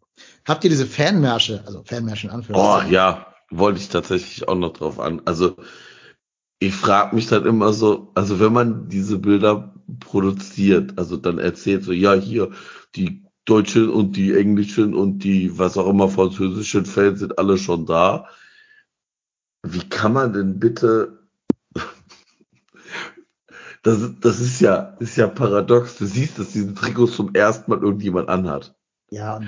Habt 0.47 0.65
ihr 0.65 0.71
diese 0.71 0.87
Fanmärsche, 0.87 1.63
also 1.67 1.83
Fanmärsche 1.85 2.29
in 2.29 2.33
Oh 2.33 2.37
Anführungszeichen? 2.37 2.91
ja, 2.91 3.27
wollte 3.51 3.81
ich 3.81 3.91
tatsächlich 3.91 4.49
auch 4.49 4.55
noch 4.55 4.73
drauf 4.73 4.99
an. 4.99 5.21
Also 5.27 5.57
ich 6.61 6.75
frage 6.75 7.17
mich 7.17 7.27
dann 7.27 7.47
immer 7.47 7.73
so, 7.73 8.13
also 8.15 8.39
wenn 8.39 8.53
man 8.53 8.89
diese 8.89 9.19
Bilder 9.19 9.75
produziert, 9.99 10.99
also 10.99 11.17
dann 11.17 11.39
erzählt 11.39 11.85
so, 11.85 11.93
ja 11.93 12.13
hier, 12.13 12.51
die 12.95 13.25
deutschen 13.47 13.89
und 13.89 14.15
die 14.15 14.35
englischen 14.35 14.95
und 14.95 15.21
die, 15.21 15.59
was 15.59 15.79
auch 15.79 15.89
immer, 15.89 16.09
französischen 16.09 16.85
Fans 16.85 17.21
sind 17.21 17.39
alle 17.39 17.57
schon 17.57 17.87
da. 17.87 18.29
Wie 19.63 19.89
kann 19.89 20.13
man 20.13 20.35
denn 20.35 20.61
bitte, 20.61 21.27
das, 23.83 24.11
das 24.21 24.41
ist 24.41 24.61
ja, 24.61 24.97
ist 25.01 25.17
ja 25.17 25.29
paradox. 25.29 25.97
Du 25.97 26.05
siehst, 26.05 26.39
dass 26.39 26.53
diese 26.53 26.75
Trikots 26.75 27.17
zum 27.17 27.35
ersten 27.35 27.71
Mal 27.71 27.81
irgendjemand 27.81 28.29
anhat. 28.29 28.77
Ja, 29.11 29.41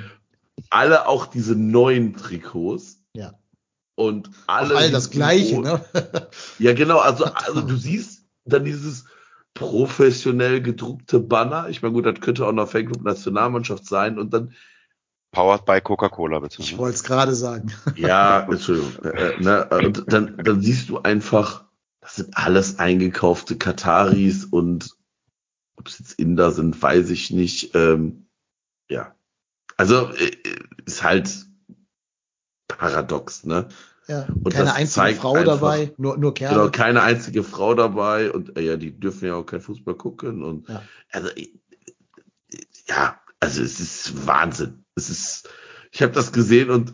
Alle 0.71 1.07
auch 1.07 1.27
diese 1.27 1.57
neuen 1.57 2.15
Trikots. 2.15 3.05
Ja. 3.15 3.35
Und 3.95 4.31
alle. 4.47 4.77
all 4.77 4.91
das 4.91 5.11
Gleiche, 5.11 5.61
ne? 5.61 5.85
Ja, 6.59 6.73
genau. 6.73 6.99
Also, 6.99 7.25
also 7.25 7.61
du 7.61 7.77
siehst 7.77 8.25
dann 8.45 8.65
dieses 8.65 9.05
professionell 9.55 10.63
gedruckte 10.63 11.21
Banner. 11.21 11.69
Ich 11.69 11.83
meine, 11.83 11.95
gut, 11.95 12.07
das 12.07 12.21
könnte 12.21 12.47
auch 12.47 12.53
noch 12.53 12.69
Fanclub 12.69 13.03
Nationalmannschaft 13.03 13.87
sein. 13.87 14.19
Und 14.19 14.33
dann, 14.33 14.55
Powered 15.33 15.65
by 15.65 15.81
Coca-Cola, 15.81 16.41
bitte. 16.41 16.61
Ich 16.61 16.77
wollte 16.77 16.97
es 16.97 17.05
gerade 17.05 17.35
sagen. 17.35 17.73
ja, 17.97 18.41
Entschuldigung, 18.41 19.03
äh, 19.05 19.41
ne, 19.41 19.67
und 19.71 20.05
dann, 20.13 20.37
dann 20.37 20.61
siehst 20.61 20.89
du 20.89 20.99
einfach, 21.01 21.65
das 22.01 22.17
sind 22.17 22.37
alles 22.37 22.79
eingekaufte 22.79 23.57
Kataris 23.57 24.45
und 24.45 24.97
ob 25.77 25.89
es 25.89 25.99
jetzt 25.99 26.13
Inder 26.19 26.51
sind, 26.51 26.81
weiß 26.81 27.11
ich 27.11 27.31
nicht. 27.31 27.75
Ähm, 27.75 28.27
ja. 28.89 29.15
Also, 29.77 30.11
äh, 30.13 30.31
ist 30.85 31.03
halt 31.03 31.47
paradox, 32.79 33.45
ne? 33.45 33.69
Ja, 34.09 34.27
Und 34.43 34.53
keine 34.53 34.75
einzige 34.75 35.15
Frau 35.15 35.35
einfach- 35.35 35.61
dabei, 35.61 35.93
nur, 35.97 36.17
nur 36.19 36.35
Kerle. 36.35 36.57
Genau, 36.57 36.71
keine 36.71 37.03
einzige 37.03 37.45
Frau 37.45 37.75
dabei 37.75 38.33
und 38.33 38.57
äh, 38.59 38.63
ja, 38.63 38.77
die 38.77 38.99
dürfen 38.99 39.27
ja 39.29 39.35
auch 39.37 39.45
kein 39.45 39.61
Fußball 39.61 39.95
gucken 39.95 40.43
und 40.43 40.69
Ja. 40.69 40.83
also 41.13 41.29
äh, 41.29 41.49
ja, 42.89 43.21
also 43.41 43.63
es 43.63 43.81
ist 43.81 44.27
Wahnsinn. 44.27 44.85
Es 44.97 45.09
ist, 45.09 45.49
ich 45.93 46.03
habe 46.03 46.13
das 46.13 46.33
gesehen 46.33 46.71
und 46.71 46.93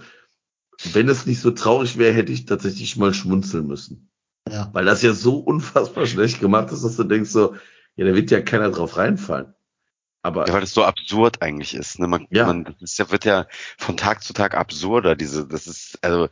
wenn 0.92 1.08
es 1.08 1.26
nicht 1.26 1.40
so 1.40 1.50
traurig 1.50 1.98
wäre, 1.98 2.12
hätte 2.14 2.32
ich 2.32 2.44
tatsächlich 2.46 2.96
mal 2.96 3.12
schmunzeln 3.14 3.66
müssen, 3.66 4.10
Ja. 4.48 4.68
weil 4.72 4.84
das 4.84 5.02
ja 5.02 5.12
so 5.12 5.38
unfassbar 5.38 6.06
schlecht 6.06 6.40
gemacht 6.40 6.70
ist, 6.72 6.84
dass 6.84 6.96
du 6.96 7.04
denkst 7.04 7.30
so, 7.30 7.56
ja, 7.96 8.04
da 8.06 8.14
wird 8.14 8.30
ja 8.30 8.40
keiner 8.40 8.70
drauf 8.70 8.96
reinfallen. 8.96 9.54
Aber 10.28 10.46
Ja, 10.46 10.52
weil 10.52 10.60
das 10.60 10.72
so 10.72 10.84
absurd 10.84 11.42
eigentlich 11.42 11.74
ist. 11.74 11.98
Ne? 11.98 12.06
Man, 12.06 12.26
Ja. 12.30 12.46
man 12.46 12.64
das 12.64 12.74
ist 12.80 12.98
ja, 12.98 13.10
wird 13.10 13.24
ja 13.24 13.46
von 13.76 13.96
Tag 13.96 14.22
zu 14.22 14.32
Tag 14.32 14.54
absurder. 14.54 15.16
Diese, 15.16 15.46
das 15.46 15.66
ist, 15.66 15.98
also 16.02 16.28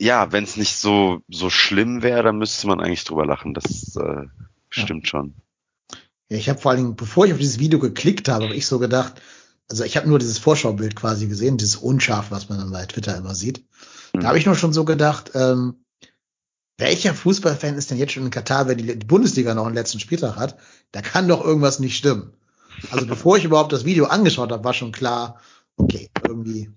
ja, 0.00 0.32
wenn 0.32 0.44
es 0.44 0.56
nicht 0.56 0.76
so 0.76 1.22
so 1.28 1.50
schlimm 1.50 2.02
wäre, 2.02 2.22
dann 2.22 2.38
müsste 2.38 2.66
man 2.66 2.80
eigentlich 2.80 3.04
drüber 3.04 3.26
lachen. 3.26 3.52
Das 3.52 3.96
äh, 3.96 4.26
stimmt 4.70 5.04
ja. 5.04 5.10
schon. 5.10 5.34
Ja, 6.30 6.38
ich 6.38 6.48
habe 6.48 6.60
vor 6.60 6.70
allen 6.70 6.82
Dingen, 6.82 6.96
bevor 6.96 7.26
ich 7.26 7.32
auf 7.32 7.38
dieses 7.38 7.58
Video 7.58 7.78
geklickt 7.78 8.28
habe, 8.28 8.44
habe 8.44 8.54
ich 8.54 8.66
so 8.66 8.78
gedacht, 8.78 9.20
also 9.68 9.84
ich 9.84 9.96
habe 9.96 10.08
nur 10.08 10.18
dieses 10.18 10.38
Vorschaubild 10.38 10.94
quasi 10.94 11.26
gesehen, 11.26 11.58
dieses 11.58 11.76
Unscharf, 11.76 12.30
was 12.30 12.48
man 12.48 12.58
dann 12.58 12.70
bei 12.70 12.86
Twitter 12.86 13.16
immer 13.16 13.34
sieht. 13.34 13.64
Mhm. 14.14 14.20
Da 14.20 14.28
habe 14.28 14.38
ich 14.38 14.46
nur 14.46 14.54
schon 14.54 14.72
so 14.72 14.84
gedacht, 14.84 15.32
ähm, 15.34 15.84
welcher 16.78 17.12
Fußballfan 17.12 17.74
ist 17.74 17.90
denn 17.90 17.98
jetzt 17.98 18.12
schon 18.12 18.24
in 18.24 18.30
Katar, 18.30 18.68
wenn 18.68 18.78
die, 18.78 18.98
die 18.98 19.06
Bundesliga 19.06 19.52
noch 19.54 19.66
einen 19.66 19.74
letzten 19.74 19.98
Spieltag 19.98 20.36
hat? 20.36 20.58
Da 20.92 21.02
kann 21.02 21.26
doch 21.26 21.44
irgendwas 21.44 21.80
nicht 21.80 21.96
stimmen. 21.96 22.32
Also 22.90 23.06
bevor 23.06 23.36
ich 23.36 23.44
überhaupt 23.44 23.72
das 23.72 23.84
Video 23.84 24.06
angeschaut 24.06 24.52
habe, 24.52 24.64
war 24.64 24.74
schon 24.74 24.92
klar, 24.92 25.40
okay, 25.76 26.10
irgendwie, 26.26 26.70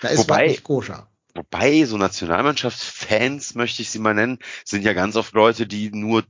da 0.00 0.08
ist 0.08 0.20
wobei, 0.20 0.44
was 0.44 0.50
nicht 0.50 0.64
koscher. 0.64 1.10
Wobei, 1.34 1.84
so 1.84 1.96
Nationalmannschaftsfans, 1.96 3.54
möchte 3.54 3.82
ich 3.82 3.90
sie 3.90 3.98
mal 3.98 4.14
nennen, 4.14 4.38
sind 4.64 4.84
ja 4.84 4.92
ganz 4.92 5.16
oft 5.16 5.32
Leute, 5.34 5.66
die 5.66 5.90
nur 5.90 6.24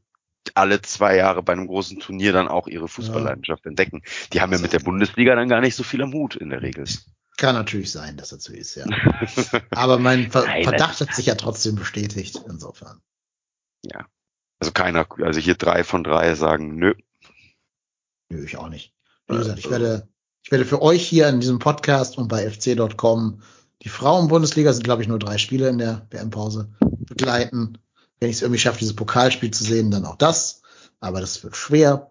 alle 0.55 0.83
zwei 0.83 1.17
Jahre 1.17 1.43
bei 1.43 1.53
einem 1.53 1.67
großen 1.67 2.01
Turnier 2.01 2.33
dann 2.33 2.49
auch 2.49 2.67
ihre 2.67 2.89
Fußballleidenschaft 2.89 3.65
ja. 3.65 3.71
entdecken. 3.71 4.03
Die 4.33 4.41
haben 4.41 4.53
ja 4.53 4.59
mit 4.59 4.73
der 4.73 4.81
Bundesliga 4.81 5.35
dann 5.35 5.49
gar 5.49 5.61
nicht 5.61 5.77
so 5.77 5.83
viel 5.83 6.03
am 6.03 6.13
Hut 6.13 6.37
in 6.37 6.51
der 6.51 6.63
Regel. 6.63 6.85
Kann 7.37 7.55
natürlich 7.55 7.91
sein, 7.91 8.17
dass 8.17 8.31
das 8.31 8.45
so 8.45 8.53
ist, 8.53 8.75
ja. 8.75 8.85
Aber 9.71 9.99
mein 9.99 10.31
Ver 10.31 10.45
Nein, 10.47 10.65
Verdacht 10.65 11.01
hat 11.01 11.15
sich 11.15 11.27
ja 11.27 11.35
trotzdem 11.35 11.77
bestätigt, 11.77 12.41
insofern. 12.47 13.01
Ja. 13.83 14.07
Also 14.59 14.73
keiner, 14.73 15.07
also 15.23 15.41
hier 15.41 15.55
drei 15.55 15.85
von 15.85 16.05
drei 16.05 16.35
sagen, 16.35 16.77
nö. 16.77 16.95
Nö, 18.29 18.45
ich 18.45 18.59
auch 18.59 18.69
nicht. 18.69 18.93
Wie 19.31 19.37
gesagt, 19.37 19.59
ich 19.59 19.71
werde, 19.71 20.09
ich 20.43 20.51
werde 20.51 20.65
für 20.65 20.83
euch 20.83 21.07
hier 21.07 21.29
in 21.29 21.41
diesem 21.41 21.59
Podcast 21.59 22.19
und 22.19 22.29
bei 22.29 22.49
fc.com 22.51 23.41
die 23.83 23.89
Frauen-Bundesliga 23.89 24.73
sind, 24.73 24.83
glaube 24.83 25.03
ich, 25.03 25.09
nur 25.09 25.19
drei 25.19 25.39
Spiele 25.39 25.69
in 25.69 25.79
der 25.79 26.07
WM-Pause 26.11 26.69
begleiten. 26.81 27.79
Wenn 28.19 28.29
ich 28.29 28.37
es 28.37 28.43
irgendwie 28.43 28.59
schaffe, 28.59 28.79
dieses 28.79 28.97
Pokalspiel 28.97 29.51
zu 29.53 29.65
sehen, 29.65 29.91
dann 29.91 30.05
auch 30.05 30.17
das. 30.17 30.63
Aber 31.01 31.21
das 31.21 31.43
wird 31.43 31.57
schwer. 31.57 32.11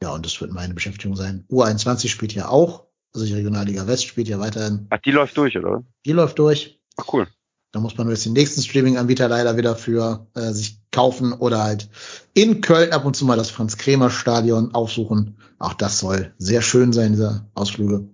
Ja, 0.00 0.10
und 0.10 0.24
das 0.24 0.40
wird 0.40 0.52
meine 0.52 0.74
Beschäftigung 0.74 1.16
sein. 1.16 1.44
U21 1.50 2.08
spielt 2.08 2.34
ja 2.34 2.48
auch. 2.48 2.84
Also 3.12 3.26
die 3.26 3.34
Regionalliga 3.34 3.86
West 3.86 4.06
spielt 4.06 4.28
ja 4.28 4.38
weiterhin. 4.38 4.86
Ach, 4.90 4.98
die 4.98 5.10
läuft 5.10 5.36
durch, 5.36 5.58
oder? 5.58 5.82
Die 6.04 6.12
läuft 6.12 6.38
durch. 6.38 6.78
Ach, 6.96 7.12
cool. 7.12 7.26
Da 7.72 7.80
muss 7.80 7.96
man 7.96 8.06
nur 8.06 8.14
jetzt 8.14 8.24
den 8.24 8.34
nächsten 8.34 8.62
Streaming-Anbieter 8.62 9.28
leider 9.28 9.56
wieder 9.56 9.74
für 9.74 10.26
äh, 10.34 10.52
sich 10.52 10.78
kaufen 10.98 11.32
oder 11.32 11.62
halt 11.62 11.88
in 12.34 12.60
Köln 12.60 12.90
ab 12.90 13.04
und 13.04 13.14
zu 13.14 13.24
mal 13.24 13.36
das 13.36 13.50
Franz-Kremer-Stadion 13.50 14.74
aufsuchen. 14.74 15.38
Auch 15.60 15.74
das 15.74 16.00
soll 16.00 16.34
sehr 16.38 16.60
schön 16.60 16.92
sein, 16.92 17.12
diese 17.12 17.46
Ausflüge. 17.54 18.08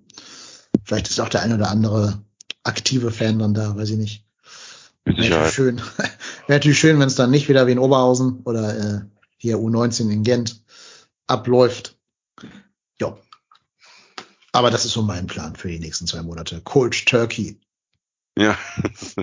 Vielleicht 0.84 1.08
ist 1.08 1.18
auch 1.18 1.30
der 1.30 1.40
eine 1.40 1.54
oder 1.54 1.70
andere 1.70 2.22
aktive 2.62 3.10
Fan 3.10 3.38
dann 3.38 3.54
da, 3.54 3.74
weiß 3.74 3.88
ich 3.88 3.96
nicht. 3.96 4.26
Wäre 5.06 5.30
natürlich 5.30 5.54
schön, 5.54 5.78
wäre 5.78 6.58
natürlich 6.58 6.78
schön, 6.78 7.00
wenn 7.00 7.06
es 7.06 7.14
dann 7.14 7.30
nicht 7.30 7.48
wieder 7.48 7.66
wie 7.66 7.72
in 7.72 7.78
Oberhausen 7.78 8.42
oder 8.44 8.76
äh, 8.76 9.00
hier 9.38 9.56
U19 9.56 10.10
in 10.10 10.22
Gent 10.22 10.62
abläuft. 11.26 11.98
Ja. 13.00 13.16
Aber 14.52 14.70
das 14.70 14.84
ist 14.84 14.92
so 14.92 15.00
mein 15.00 15.26
Plan 15.26 15.56
für 15.56 15.68
die 15.68 15.80
nächsten 15.80 16.06
zwei 16.06 16.20
Monate. 16.20 16.60
Cold 16.60 17.06
Turkey. 17.06 17.58
Ja. 18.36 18.58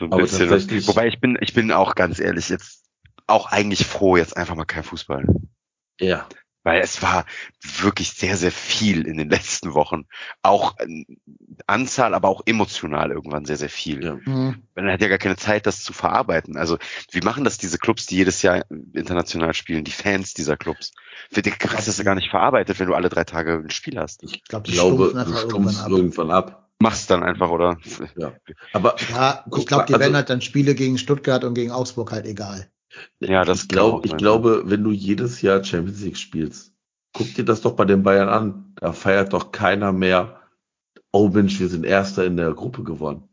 so 0.00 0.06
ein 0.06 0.12
Aber 0.12 0.22
bisschen. 0.22 0.50
Wobei 0.88 1.06
ich 1.06 1.20
bin, 1.20 1.38
ich 1.40 1.54
bin 1.54 1.70
auch 1.70 1.94
ganz 1.94 2.18
ehrlich 2.18 2.48
jetzt 2.48 2.84
auch 3.26 3.46
eigentlich 3.46 3.86
froh, 3.86 4.16
jetzt 4.16 4.36
einfach 4.36 4.56
mal 4.56 4.64
kein 4.64 4.82
Fußball. 4.82 5.24
Ja. 6.00 6.26
Weil 6.62 6.80
es 6.82 7.00
war 7.00 7.24
wirklich 7.62 8.10
sehr, 8.10 8.36
sehr 8.36 8.52
viel 8.52 9.06
in 9.06 9.16
den 9.16 9.30
letzten 9.30 9.72
Wochen. 9.72 10.06
Auch 10.42 10.74
Anzahl, 11.66 12.14
aber 12.14 12.28
auch 12.28 12.42
emotional 12.44 13.12
irgendwann 13.12 13.46
sehr, 13.46 13.56
sehr 13.56 13.70
viel. 13.70 14.04
Ja. 14.04 14.14
Mhm. 14.24 14.62
Man 14.74 14.90
hat 14.90 15.00
ja 15.00 15.08
gar 15.08 15.18
keine 15.18 15.36
Zeit, 15.36 15.66
das 15.66 15.82
zu 15.82 15.92
verarbeiten. 15.92 16.58
Also, 16.58 16.76
wie 17.12 17.20
machen 17.20 17.44
das 17.44 17.56
diese 17.56 17.78
Clubs, 17.78 18.06
die 18.06 18.16
jedes 18.16 18.42
Jahr 18.42 18.64
international 18.92 19.54
spielen, 19.54 19.84
die 19.84 19.90
Fans 19.90 20.34
dieser 20.34 20.56
Clubs? 20.56 20.92
Für 21.30 21.40
die 21.40 21.50
kriegst 21.50 21.86
du 21.86 21.90
das 21.90 21.98
ja 21.98 22.04
gar 22.04 22.14
nicht 22.14 22.30
verarbeitet, 22.30 22.78
wenn 22.78 22.88
du 22.88 22.94
alle 22.94 23.08
drei 23.08 23.24
Tage 23.24 23.54
ein 23.54 23.70
Spiel 23.70 23.98
hast. 23.98 24.22
Ich, 24.22 24.44
glaub, 24.44 24.66
ich 24.68 24.74
glaube, 24.74 25.12
du 25.12 25.36
stumpfst 25.36 25.86
irgendwann 25.88 26.30
ab. 26.30 26.59
Machst 26.82 27.10
dann 27.10 27.22
einfach, 27.22 27.50
oder? 27.50 27.78
Ja. 28.16 28.32
Aber 28.72 28.96
ja, 29.10 29.44
ich 29.56 29.66
glaube, 29.66 29.84
die 29.86 29.92
also, 29.92 30.00
werden 30.00 30.16
halt 30.16 30.30
dann 30.30 30.40
Spiele 30.40 30.74
gegen 30.74 30.96
Stuttgart 30.96 31.44
und 31.44 31.54
gegen 31.54 31.72
Augsburg 31.72 32.10
halt 32.10 32.26
egal. 32.26 32.70
Ja, 33.20 33.44
das 33.44 33.62
ich, 33.62 33.68
glaub, 33.68 34.04
ich 34.06 34.16
glaube, 34.16 34.62
wenn 34.64 34.82
du 34.82 34.90
jedes 34.90 35.42
Jahr 35.42 35.62
Champions 35.62 36.00
League 36.00 36.16
spielst, 36.16 36.72
guck 37.12 37.34
dir 37.34 37.44
das 37.44 37.60
doch 37.60 37.72
bei 37.72 37.84
den 37.84 38.02
Bayern 38.02 38.28
an. 38.28 38.72
Da 38.76 38.92
feiert 38.92 39.32
doch 39.34 39.52
keiner 39.52 39.92
mehr, 39.92 40.40
oh 41.12 41.28
Mensch, 41.28 41.60
wir 41.60 41.68
sind 41.68 41.84
Erster 41.84 42.24
in 42.24 42.36
der 42.36 42.52
Gruppe 42.54 42.82
geworden. 42.82 43.28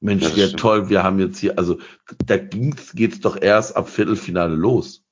Mensch, 0.00 0.36
ja, 0.36 0.48
toll, 0.48 0.90
wir 0.90 1.02
haben 1.02 1.18
jetzt 1.18 1.38
hier, 1.38 1.58
also 1.58 1.78
da 2.26 2.36
ging's, 2.36 2.92
geht's 2.92 3.20
doch 3.20 3.40
erst 3.40 3.76
ab 3.76 3.88
Viertelfinale 3.88 4.54
los. 4.54 5.02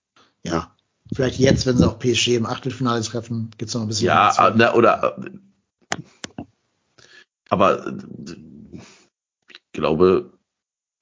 Ja. 0.45 0.77
Vielleicht 1.15 1.39
jetzt, 1.39 1.67
wenn 1.67 1.79
sie 1.79 1.89
auch 1.89 1.99
PSG 1.99 2.37
im 2.37 2.47
Achtelfinale 2.47 3.03
treffen, 3.03 3.51
gibt's 3.57 3.75
noch 3.75 3.83
ein 3.83 3.89
bisschen. 3.89 4.07
Ja, 4.07 4.53
na, 4.55 4.75
oder, 4.75 5.17
aber 7.53 7.87
ich 9.51 9.61
glaube, 9.73 10.33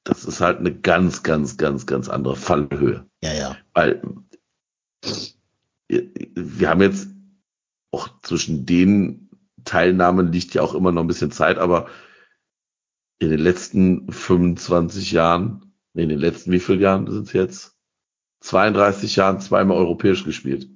das 0.05 0.25
ist 0.25 0.41
halt 0.41 0.59
eine 0.59 0.75
ganz, 0.75 1.23
ganz, 1.23 1.57
ganz, 1.57 1.87
ganz 1.87 2.09
andere 2.09 2.35
Fallhöhe. 2.35 3.09
Ja, 3.23 3.33
ja. 3.33 3.57
Weil 3.73 4.03
wir 5.89 6.69
haben 6.69 6.83
jetzt 6.83 7.09
auch 7.93 8.21
zwischen 8.23 8.67
den 8.67 9.31
Teilnahmen 9.65 10.33
liegt 10.33 10.55
ja 10.55 10.63
auch 10.63 10.75
immer 10.75 10.91
noch 10.91 11.03
ein 11.03 11.07
bisschen 11.07 11.31
Zeit, 11.31 11.59
aber 11.59 11.89
in 13.21 13.31
den 13.31 13.41
letzten 13.41 14.11
25 14.11 15.13
Jahren, 15.13 15.73
in 15.95 16.09
den 16.09 16.19
letzten 16.19 16.51
wie 16.51 16.61
vielen 16.61 16.81
Jahren 16.81 17.09
sind 17.09 17.29
es 17.29 17.33
jetzt? 17.33 17.77
32 18.41 19.15
Jahren 19.15 19.41
zweimal 19.41 19.77
europäisch 19.77 20.25
gespielt. 20.25 20.69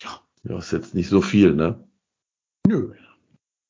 Ja. 0.00 0.22
Ja, 0.44 0.58
ist 0.58 0.72
jetzt 0.72 0.94
nicht 0.94 1.08
so 1.10 1.20
viel, 1.20 1.54
ne? 1.54 1.86
Nö. 2.66 2.94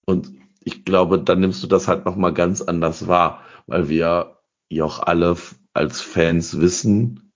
Und 0.05 0.42
ich 0.67 0.85
glaube, 0.85 1.19
dann 1.19 1.41
nimmst 1.41 1.63
du 1.63 1.67
das 1.67 1.89
halt 1.89 2.05
nochmal 2.05 2.35
ganz 2.35 2.61
anders 2.61 3.07
wahr, 3.07 3.43
weil 3.67 3.89
wir 3.89 4.39
ja 4.69 4.85
auch 4.85 5.01
alle 5.01 5.37
als 5.73 6.01
Fans 6.01 6.61
wissen, 6.61 7.33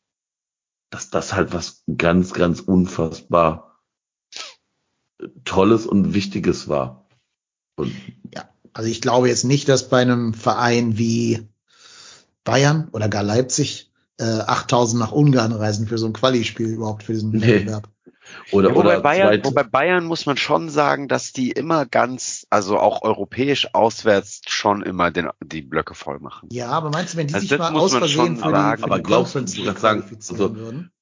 dass 0.90 1.10
das 1.10 1.34
halt 1.34 1.52
was 1.52 1.82
ganz, 1.96 2.32
ganz 2.32 2.60
unfassbar 2.60 3.80
Tolles 5.44 5.86
und 5.86 6.14
Wichtiges 6.14 6.68
war. 6.68 7.08
Und 7.76 7.94
ja, 8.34 8.48
also 8.72 8.88
ich 8.88 9.00
glaube 9.00 9.28
jetzt 9.28 9.44
nicht, 9.44 9.68
dass 9.68 9.88
bei 9.88 10.00
einem 10.00 10.34
Verein 10.34 10.98
wie 10.98 11.48
Bayern 12.44 12.88
oder 12.92 13.08
gar 13.08 13.22
Leipzig 13.22 13.90
äh, 14.18 14.24
8000 14.24 15.00
nach 15.00 15.12
Ungarn 15.12 15.52
reisen 15.52 15.86
für 15.86 15.98
so 15.98 16.06
ein 16.06 16.12
Quali-Spiel 16.12 16.68
überhaupt 16.68 17.02
für 17.02 17.12
diesen 17.12 17.30
nee. 17.32 17.46
Wettbewerb. 17.46 17.88
Oder, 18.52 18.70
ja, 18.70 18.74
wobei, 18.74 18.94
oder 18.94 19.00
Bayern, 19.00 19.44
wobei 19.44 19.62
Bayern 19.62 20.04
muss 20.04 20.26
man 20.26 20.36
schon 20.36 20.68
sagen, 20.68 21.08
dass 21.08 21.32
die 21.32 21.50
immer 21.50 21.86
ganz, 21.86 22.46
also 22.50 22.78
auch 22.78 23.02
europäisch 23.02 23.74
auswärts 23.74 24.42
schon 24.46 24.82
immer 24.82 25.10
den, 25.10 25.28
die 25.42 25.62
Blöcke 25.62 25.94
voll 25.94 26.20
machen. 26.20 26.48
Ja, 26.52 26.68
aber 26.68 26.90
meinst 26.90 27.14
du, 27.14 27.18
wenn 27.18 27.26
die 27.26 27.34
also 27.34 27.46
sich 27.46 27.58
mal 27.58 27.74
aus 27.74 27.94
Versehen 27.94 28.36
für, 28.36 28.50
sagen, 28.50 28.76
die, 28.76 28.82
für 28.82 28.84
aber 28.84 28.96
die 28.98 29.02
Conference 29.02 29.56
League 29.56 29.74
qualifizieren 29.76 30.40
also, 30.42 30.56
würden? 30.56 30.92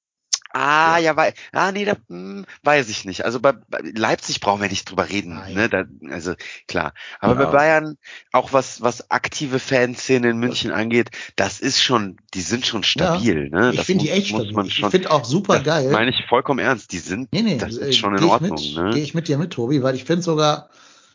Ah, 0.57 0.99
ja, 0.99 1.17
weil, 1.17 1.33
ah, 1.51 1.73
nee, 1.73 1.83
da, 1.83 1.97
hm, 2.07 2.45
weiß 2.63 2.87
ich 2.87 3.03
nicht. 3.03 3.25
Also 3.25 3.41
bei, 3.41 3.51
bei 3.51 3.81
Leipzig 3.93 4.39
brauchen 4.39 4.61
wir 4.61 4.69
nicht 4.69 4.89
drüber 4.89 5.09
reden, 5.09 5.35
Nein. 5.35 5.53
ne? 5.53 5.67
Da, 5.67 5.83
also 6.09 6.33
klar. 6.65 6.93
Aber 7.19 7.37
ja. 7.37 7.45
bei 7.45 7.51
Bayern, 7.51 7.97
auch 8.31 8.53
was, 8.53 8.81
was 8.81 9.11
aktive 9.11 9.59
Fanszene 9.59 10.29
in 10.29 10.37
München 10.37 10.71
angeht, 10.71 11.09
das 11.35 11.59
ist 11.59 11.81
schon, 11.81 12.15
die 12.33 12.39
sind 12.39 12.65
schon 12.65 12.83
stabil, 12.83 13.49
ja. 13.51 13.59
ne? 13.59 13.73
Ich 13.73 13.81
finde 13.81 14.05
die 14.05 14.11
echt 14.11 14.29
stabil. 14.29 14.65
ich 14.65 14.85
finde 14.85 15.11
auch 15.11 15.25
super 15.25 15.59
geil. 15.59 15.91
Meine 15.91 16.11
ich 16.11 16.23
vollkommen 16.29 16.59
ernst. 16.59 16.93
Die 16.93 16.99
sind, 16.99 17.33
nee, 17.33 17.41
nee, 17.41 17.57
das 17.57 17.75
ist 17.75 17.89
äh, 17.89 17.91
schon 17.91 18.17
in 18.17 18.23
Ordnung, 18.23 18.51
mit, 18.51 18.77
ne? 18.77 18.91
Gehe 18.91 19.03
ich 19.03 19.13
mit 19.13 19.27
dir 19.27 19.37
mit, 19.37 19.51
Tobi, 19.51 19.83
weil 19.83 19.95
ich 19.95 20.05
finde 20.05 20.21
sogar, 20.21 20.69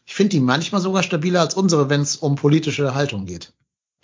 ich 0.04 0.14
finde 0.14 0.36
die 0.36 0.40
manchmal 0.40 0.82
sogar 0.82 1.02
stabiler 1.02 1.40
als 1.40 1.54
unsere, 1.54 1.88
wenn 1.88 2.02
es 2.02 2.16
um 2.16 2.34
politische 2.34 2.94
Haltung 2.94 3.24
geht 3.24 3.54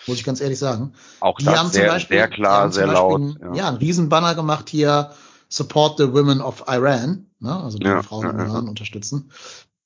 muss 0.06 0.18
ich 0.18 0.24
ganz 0.24 0.40
ehrlich 0.40 0.58
sagen. 0.58 0.92
Auch 1.20 1.38
die 1.38 1.46
das 1.46 1.58
haben 1.58 1.70
sehr, 1.70 1.88
Beispiel, 1.88 2.18
sehr 2.18 2.28
klar, 2.28 2.70
sehr 2.70 2.86
laut. 2.86 3.20
Einen, 3.20 3.38
ja. 3.40 3.54
ja, 3.54 3.68
einen 3.68 3.78
Riesenbanner 3.78 4.34
gemacht 4.34 4.68
hier, 4.68 5.10
Support 5.48 5.98
the 5.98 6.12
Women 6.12 6.40
of 6.40 6.64
Iran, 6.68 7.26
ne? 7.40 7.62
also 7.62 7.78
die 7.78 7.86
ja, 7.86 8.02
Frauen 8.02 8.30
im 8.30 8.38
Iran 8.38 8.68
unterstützen. 8.68 9.30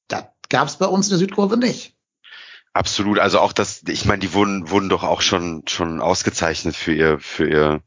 Das 0.08 0.24
gab 0.48 0.68
es 0.68 0.76
bei 0.76 0.86
uns 0.86 1.06
in 1.06 1.10
der 1.10 1.18
Südkurve 1.18 1.56
nicht. 1.56 1.94
Absolut, 2.72 3.18
also 3.18 3.40
auch 3.40 3.52
das, 3.52 3.82
ich 3.88 4.04
meine, 4.04 4.20
die 4.20 4.32
wurden, 4.32 4.70
wurden 4.70 4.88
doch 4.88 5.02
auch 5.02 5.22
schon, 5.22 5.64
schon 5.66 6.00
ausgezeichnet 6.00 6.76
für 6.76 6.94
ihr, 6.94 7.18
für 7.18 7.48
ihr 7.48 7.82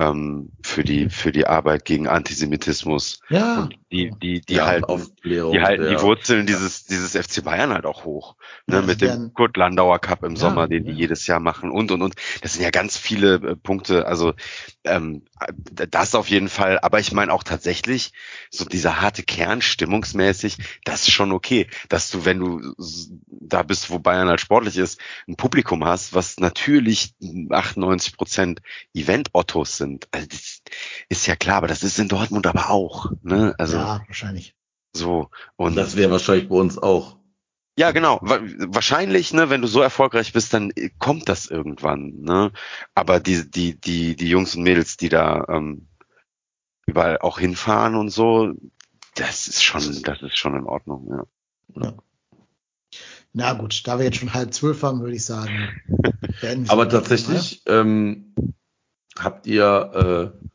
ähm, 0.00 0.50
für 0.62 0.82
die 0.82 1.10
für 1.10 1.30
die 1.30 1.46
Arbeit 1.46 1.84
gegen 1.84 2.08
Antisemitismus. 2.08 3.20
Ja. 3.28 3.60
Und 3.62 3.74
die 3.92 4.10
die 4.22 4.40
die 4.40 4.54
Ja, 4.54 4.66
halten 4.66 5.06
die 5.24 5.40
halten 5.60 5.82
die 5.84 5.88
der- 5.90 6.02
Wurzeln 6.02 6.46
dieses 6.46 6.86
dieses 6.86 7.12
FC 7.14 7.44
Bayern 7.44 7.72
halt 7.72 7.84
auch 7.84 8.04
hoch. 8.04 8.36
Ne, 8.66 8.76
Ja, 8.76 8.82
mit 8.82 9.00
die 9.00 9.06
dem 9.06 9.08
werden- 9.08 9.34
Kurt 9.34 9.56
Landauer 9.56 9.98
Cup 9.98 10.22
im 10.24 10.32
Ja, 10.34 10.38
Sommer, 10.40 10.68
den 10.68 10.84
die 10.84 10.92
ja. 10.92 10.96
jedes 10.98 11.26
Jahr 11.26 11.40
machen 11.40 11.70
und 11.70 11.90
und 11.92 12.00
und. 12.02 12.14
Das 12.40 12.54
sind 12.54 12.62
ja 12.62 12.70
ganz 12.70 12.96
viele 12.96 13.34
äh, 13.34 13.56
Punkte. 13.56 14.06
Also 14.06 14.32
ähm, 14.84 15.22
das 15.74 16.14
auf 16.14 16.28
jeden 16.28 16.48
Fall. 16.48 16.78
Aber 16.80 16.98
ich 17.00 17.12
meine 17.12 17.32
auch 17.32 17.42
tatsächlich 17.42 18.12
so 18.50 18.64
dieser 18.64 19.00
harte 19.02 19.22
Kern 19.22 19.60
stimmungsmäßig, 19.60 20.56
das 20.84 21.02
ist 21.02 21.10
schon 21.12 21.32
okay, 21.32 21.66
dass 21.90 22.10
du, 22.10 22.24
wenn 22.24 22.38
du 22.38 22.74
da 23.28 23.62
bist, 23.62 23.90
wo 23.90 23.98
Bayern 23.98 24.28
halt 24.28 24.40
sportlich 24.40 24.76
ist, 24.78 25.00
ein 25.28 25.36
Publikum 25.36 25.84
hast, 25.84 26.14
was 26.14 26.38
natürlich 26.38 27.14
98 27.50 28.16
Prozent 28.16 28.60
Event-Ottos 28.94 29.76
sind. 29.76 29.89
Also 30.10 30.26
das 30.28 30.60
ist 31.08 31.26
ja 31.26 31.36
klar, 31.36 31.56
aber 31.56 31.66
das 31.68 31.82
ist 31.82 31.98
in 31.98 32.08
Dortmund 32.08 32.46
aber 32.46 32.70
auch. 32.70 33.12
Ne? 33.22 33.54
Also 33.58 33.76
ja, 33.76 34.02
wahrscheinlich. 34.06 34.54
so 34.94 35.30
und 35.56 35.76
Das 35.76 35.96
wäre 35.96 36.10
wahrscheinlich 36.10 36.48
bei 36.48 36.56
uns 36.56 36.78
auch. 36.78 37.18
ja, 37.78 37.90
genau. 37.92 38.18
Wa- 38.22 38.40
Wahrscheinlich, 38.68 39.32
ne, 39.32 39.48
wenn 39.50 39.62
du 39.62 39.68
so 39.68 39.80
erfolgreich 39.80 40.32
bist, 40.32 40.52
dann 40.54 40.72
kommt 40.98 41.28
das 41.28 41.46
irgendwann. 41.46 42.20
Ne? 42.20 42.52
Aber 42.94 43.20
die, 43.20 43.50
die, 43.50 43.80
die, 43.80 44.16
die 44.16 44.28
Jungs 44.28 44.54
und 44.54 44.62
Mädels, 44.62 44.96
die 44.96 45.08
da 45.08 45.46
ähm, 45.48 45.88
überall 46.86 47.18
auch 47.18 47.38
hinfahren 47.38 47.94
und 47.94 48.10
so, 48.10 48.52
das 49.14 49.48
ist 49.48 49.62
schon, 49.62 50.02
das 50.02 50.22
ist 50.22 50.36
schon 50.36 50.54
in 50.56 50.64
Ordnung. 50.64 51.26
Ja. 51.74 51.92
Na 53.32 53.52
gut, 53.52 53.86
da 53.86 53.98
wir 53.98 54.04
jetzt 54.06 54.16
schon 54.18 54.34
halb 54.34 54.52
zwölf 54.52 54.82
haben, 54.82 55.00
würde 55.00 55.14
ich 55.14 55.24
sagen. 55.24 55.68
Aber 56.68 56.88
tatsächlich 56.88 57.62
ähm, 57.66 58.34
habt 59.22 59.46
ihr, 59.46 60.32
äh, 60.34 60.46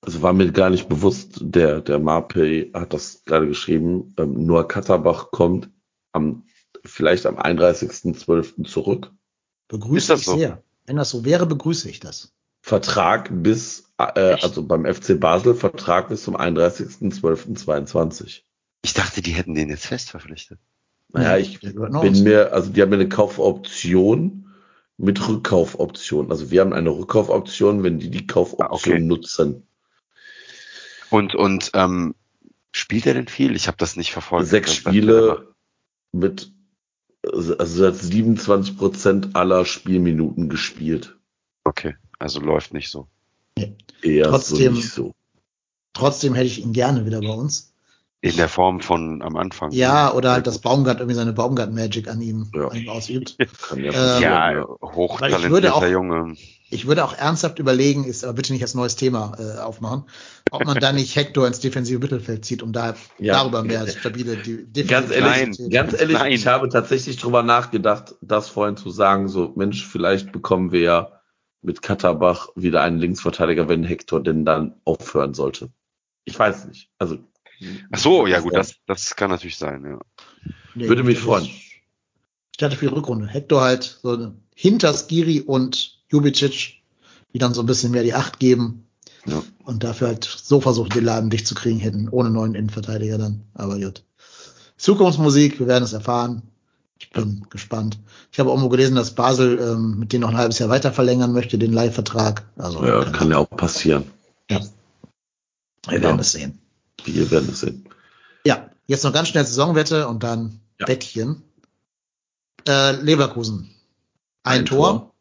also 0.00 0.22
war 0.22 0.32
mir 0.32 0.50
gar 0.52 0.70
nicht 0.70 0.88
bewusst, 0.88 1.38
der, 1.40 1.80
der 1.80 1.98
Marpey 1.98 2.70
hat 2.74 2.92
das 2.92 3.24
gerade 3.24 3.46
geschrieben, 3.46 4.14
ähm, 4.18 4.44
nur 4.44 4.68
Katterbach 4.68 5.30
kommt 5.30 5.70
am, 6.12 6.44
vielleicht 6.84 7.26
am 7.26 7.38
31.12. 7.38 8.64
zurück. 8.64 9.10
Begrüße 9.68 10.14
ich 10.14 10.24
so? 10.24 10.36
sehr. 10.36 10.62
Wenn 10.86 10.96
das 10.96 11.10
so 11.10 11.24
wäre, 11.24 11.46
begrüße 11.46 11.88
ich 11.88 12.00
das. 12.00 12.32
Vertrag 12.60 13.30
bis, 13.32 13.92
äh, 13.98 14.34
Echt? 14.34 14.44
also 14.44 14.64
beim 14.64 14.84
FC 14.84 15.18
Basel 15.18 15.54
Vertrag 15.54 16.08
bis 16.08 16.24
zum 16.24 16.36
31.12.22. 16.36 18.42
Ich 18.82 18.94
dachte, 18.94 19.22
die 19.22 19.32
hätten 19.32 19.54
den 19.54 19.68
jetzt 19.68 19.86
fest 19.86 20.10
verpflichtet. 20.10 20.58
Naja, 21.08 21.36
ich 21.36 21.60
bin 21.60 22.22
mir, 22.22 22.52
also 22.52 22.70
die 22.70 22.80
haben 22.80 22.90
mir 22.90 22.96
eine 22.96 23.08
Kaufoption 23.08 24.41
mit 24.98 25.26
Rückkaufoption. 25.28 26.30
Also 26.30 26.50
wir 26.50 26.60
haben 26.60 26.72
eine 26.72 26.90
Rückkaufoption, 26.90 27.82
wenn 27.82 27.98
die 27.98 28.10
die 28.10 28.26
Kaufoption 28.26 28.68
Ah, 28.68 28.72
okay. 28.74 28.98
nutzen. 29.00 29.66
Und, 31.10 31.34
und 31.34 31.70
ähm, 31.74 32.14
spielt 32.72 33.06
er 33.06 33.14
denn 33.14 33.28
viel? 33.28 33.54
Ich 33.56 33.66
habe 33.66 33.76
das 33.78 33.96
nicht 33.96 34.12
verfolgt. 34.12 34.48
Sechs 34.48 34.74
Spiele 34.74 35.54
mit, 36.12 36.52
also 37.30 37.54
er 37.84 37.88
hat 37.92 37.96
27 37.98 38.76
Prozent 38.78 39.34
aller 39.36 39.64
Spielminuten 39.64 40.48
gespielt. 40.48 41.16
Okay, 41.64 41.94
also 42.18 42.40
läuft 42.40 42.72
nicht 42.72 42.90
so. 42.90 43.08
Eher 44.02 44.24
Trotzdem- 44.28 44.56
so 44.74 44.80
nicht 44.80 44.90
so. 44.90 45.14
Trotzdem 45.94 46.34
hätte 46.34 46.46
ich 46.46 46.62
ihn 46.62 46.72
gerne 46.72 47.04
wieder 47.04 47.20
bei 47.20 47.28
uns. 47.32 47.71
In 48.24 48.36
der 48.36 48.48
Form 48.48 48.80
von 48.80 49.20
am 49.20 49.36
Anfang. 49.36 49.72
Ja, 49.72 50.12
oder 50.14 50.30
halt, 50.32 50.46
dass. 50.46 50.60
Baumgart 50.60 51.00
irgendwie 51.00 51.16
seine 51.16 51.32
Baumgart-Magic 51.32 52.08
an 52.08 52.20
ihm, 52.22 52.50
Ja. 52.54 52.68
an 52.68 52.76
ihm 52.76 52.88
ausübt. 52.88 53.36
Ja 53.38 53.44
Äh, 53.44 53.86
passieren, 53.90 54.22
Ja, 54.22 54.54
würde 54.54 54.68
hochtalentierter 54.80 55.74
auch- 55.74 55.86
Junge. 55.86 56.36
Ich 56.70 56.86
würde 56.86 57.04
auch 57.04 57.12
ernsthaft 57.18 57.58
überlegen, 57.58 58.04
ist 58.04 58.24
aber 58.24 58.32
bitte 58.34 58.52
nicht 58.54 58.62
als 58.62 58.74
neues 58.74 58.96
Thema 58.96 59.32
äh, 59.38 59.58
aufmachen, 59.60 60.04
ob 60.52 60.64
man 60.64 60.78
da 60.78 60.92
nicht 60.92 61.16
Hector 61.16 61.46
ins 61.46 61.58
defensive 61.60 61.98
Mittelfeld 61.98 62.44
zieht, 62.46 62.62
um 62.62 62.72
da 62.72 62.94
Ja. 63.18 63.34
darüber 63.34 63.62
mehr 63.64 63.86
stabile 63.88 64.36
die, 64.36 64.64
Ganz 64.86 65.08
defensive 65.08 65.14
ehrlich, 65.14 65.32
Qualität- 65.58 65.72
ganz 65.72 65.92
ehrlich, 66.00 66.16
Nein. 66.18 66.32
ich 66.32 66.46
habe 66.46 66.68
tatsächlich 66.70 67.16
drüber 67.18 67.42
nachgedacht, 67.42 68.14
das 68.22 68.48
vorhin 68.48 68.76
zu 68.78 68.88
sagen, 68.90 69.28
so, 69.28 69.52
Mensch, 69.56 69.84
vielleicht 69.86 70.30
bekommen 70.32 70.70
wir 70.72 70.80
ja 70.80 71.20
mit 71.60 71.82
Katterbach 71.82 72.48
wieder 72.54 72.82
einen 72.82 72.98
Linksverteidiger, 72.98 73.68
wenn 73.68 73.82
Hector 73.84 74.22
denn 74.22 74.44
dann 74.44 74.76
aufhören 74.84 75.34
sollte. 75.34 75.70
Ich 76.24 76.38
weiß 76.38 76.66
nicht. 76.68 76.88
Also. 76.98 77.18
Ach 77.90 77.98
so, 77.98 78.26
ja 78.26 78.40
gut, 78.40 78.54
das, 78.54 78.74
das 78.86 79.16
kann 79.16 79.30
natürlich 79.30 79.56
sein, 79.56 79.84
ja. 79.84 80.00
Nee, 80.74 80.88
Würde 80.88 81.02
mich 81.02 81.18
freuen. 81.18 81.48
Ich 82.56 82.62
hatte 82.62 82.76
für 82.76 82.88
die 82.88 82.94
Rückrunde. 82.94 83.26
Hector 83.26 83.62
halt 83.62 83.98
so 84.02 84.32
hinter 84.54 84.92
Skiri 84.94 85.40
und 85.40 85.98
Jubicic, 86.10 86.82
die 87.32 87.38
dann 87.38 87.54
so 87.54 87.62
ein 87.62 87.66
bisschen 87.66 87.92
mehr 87.92 88.02
die 88.02 88.14
Acht 88.14 88.38
geben. 88.38 88.86
Ja. 89.26 89.42
Und 89.64 89.84
dafür 89.84 90.08
halt 90.08 90.24
so 90.24 90.60
versucht, 90.60 90.94
den 90.94 91.04
Laden 91.04 91.30
dicht 91.30 91.46
zu 91.46 91.54
kriegen 91.54 91.78
hätten, 91.78 92.08
ohne 92.08 92.30
neuen 92.30 92.54
Innenverteidiger 92.54 93.18
dann. 93.18 93.42
Aber 93.54 93.78
gut. 93.78 94.04
Zukunftsmusik, 94.76 95.60
wir 95.60 95.68
werden 95.68 95.84
es 95.84 95.92
erfahren. 95.92 96.42
Ich 96.98 97.10
bin 97.10 97.46
gespannt. 97.50 97.98
Ich 98.30 98.38
habe 98.38 98.50
auch 98.50 98.58
mal 98.58 98.68
gelesen, 98.68 98.94
dass 98.94 99.14
Basel 99.14 99.58
ähm, 99.58 99.98
mit 99.98 100.12
denen 100.12 100.22
noch 100.22 100.30
ein 100.30 100.36
halbes 100.36 100.58
Jahr 100.58 100.68
weiter 100.68 100.92
verlängern 100.92 101.32
möchte, 101.32 101.58
den 101.58 101.72
Leihvertrag. 101.72 102.44
Also 102.56 102.84
Ja, 102.84 103.04
kann 103.04 103.30
ja 103.30 103.38
auch 103.38 103.50
passieren. 103.50 104.04
Ahnung. 104.50 104.68
wir 105.88 106.02
werden 106.02 106.20
es 106.20 106.32
sehen. 106.32 106.61
Wir 107.04 107.30
werden 107.30 107.48
es 107.50 107.60
sehen. 107.60 107.88
Ja, 108.44 108.70
jetzt 108.86 109.04
noch 109.04 109.12
ganz 109.12 109.28
schnell 109.28 109.44
Saisonwette 109.44 110.08
und 110.08 110.22
dann 110.22 110.60
Ja. 110.80 110.86
Bettchen. 110.86 111.42
Äh, 112.66 112.92
Leverkusen. 112.92 113.70
Ein, 114.44 114.66
Tor. 114.66 115.12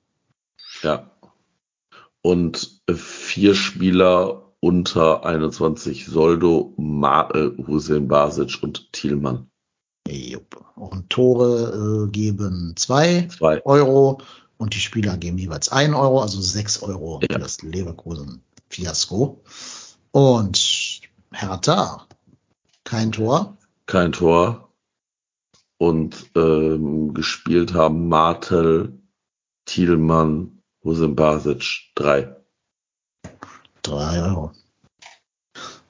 Ja. 0.84 1.10
Und 2.22 2.82
vier 2.94 3.56
Spieler 3.56 4.54
unter 4.60 5.26
21 5.26 6.06
Soldo, 6.06 6.74
Ma 6.78 7.30
äh, 7.34 7.52
Hussein 7.66 8.08
Basic 8.08 8.62
und 8.62 8.92
Thielmann. 8.94 9.48
Jupp. 10.08 10.64
Und 10.76 11.10
Tore 11.10 12.06
äh, 12.08 12.12
geben 12.12 12.74
zwei 12.76 13.28
Zwei. 13.38 13.64
Euro 13.66 14.20
und 14.58 14.74
die 14.76 14.80
Spieler 14.80 15.18
geben 15.18 15.38
jeweils 15.40 15.70
ein 15.70 15.94
Euro, 15.96 16.22
also 16.22 16.42
sechs 16.42 16.82
Euro 16.84 17.20
Ja. 17.24 17.28
für 17.34 17.40
das 17.40 17.62
Leverkusen-Fiasko. 17.64 19.42
Und 20.12 20.58
Hertha, 21.32 22.08
kein 22.84 23.12
Tor. 23.12 23.58
Kein 23.86 24.12
Tor. 24.12 24.70
Und 25.78 26.30
ähm, 26.36 27.14
gespielt 27.14 27.74
haben 27.74 28.08
Martel, 28.08 29.00
Thielmann, 29.66 30.62
Hussein 30.84 31.16
Basic, 31.16 31.92
drei. 31.96 32.36
Drei 33.82 34.22
Euro. 34.22 34.52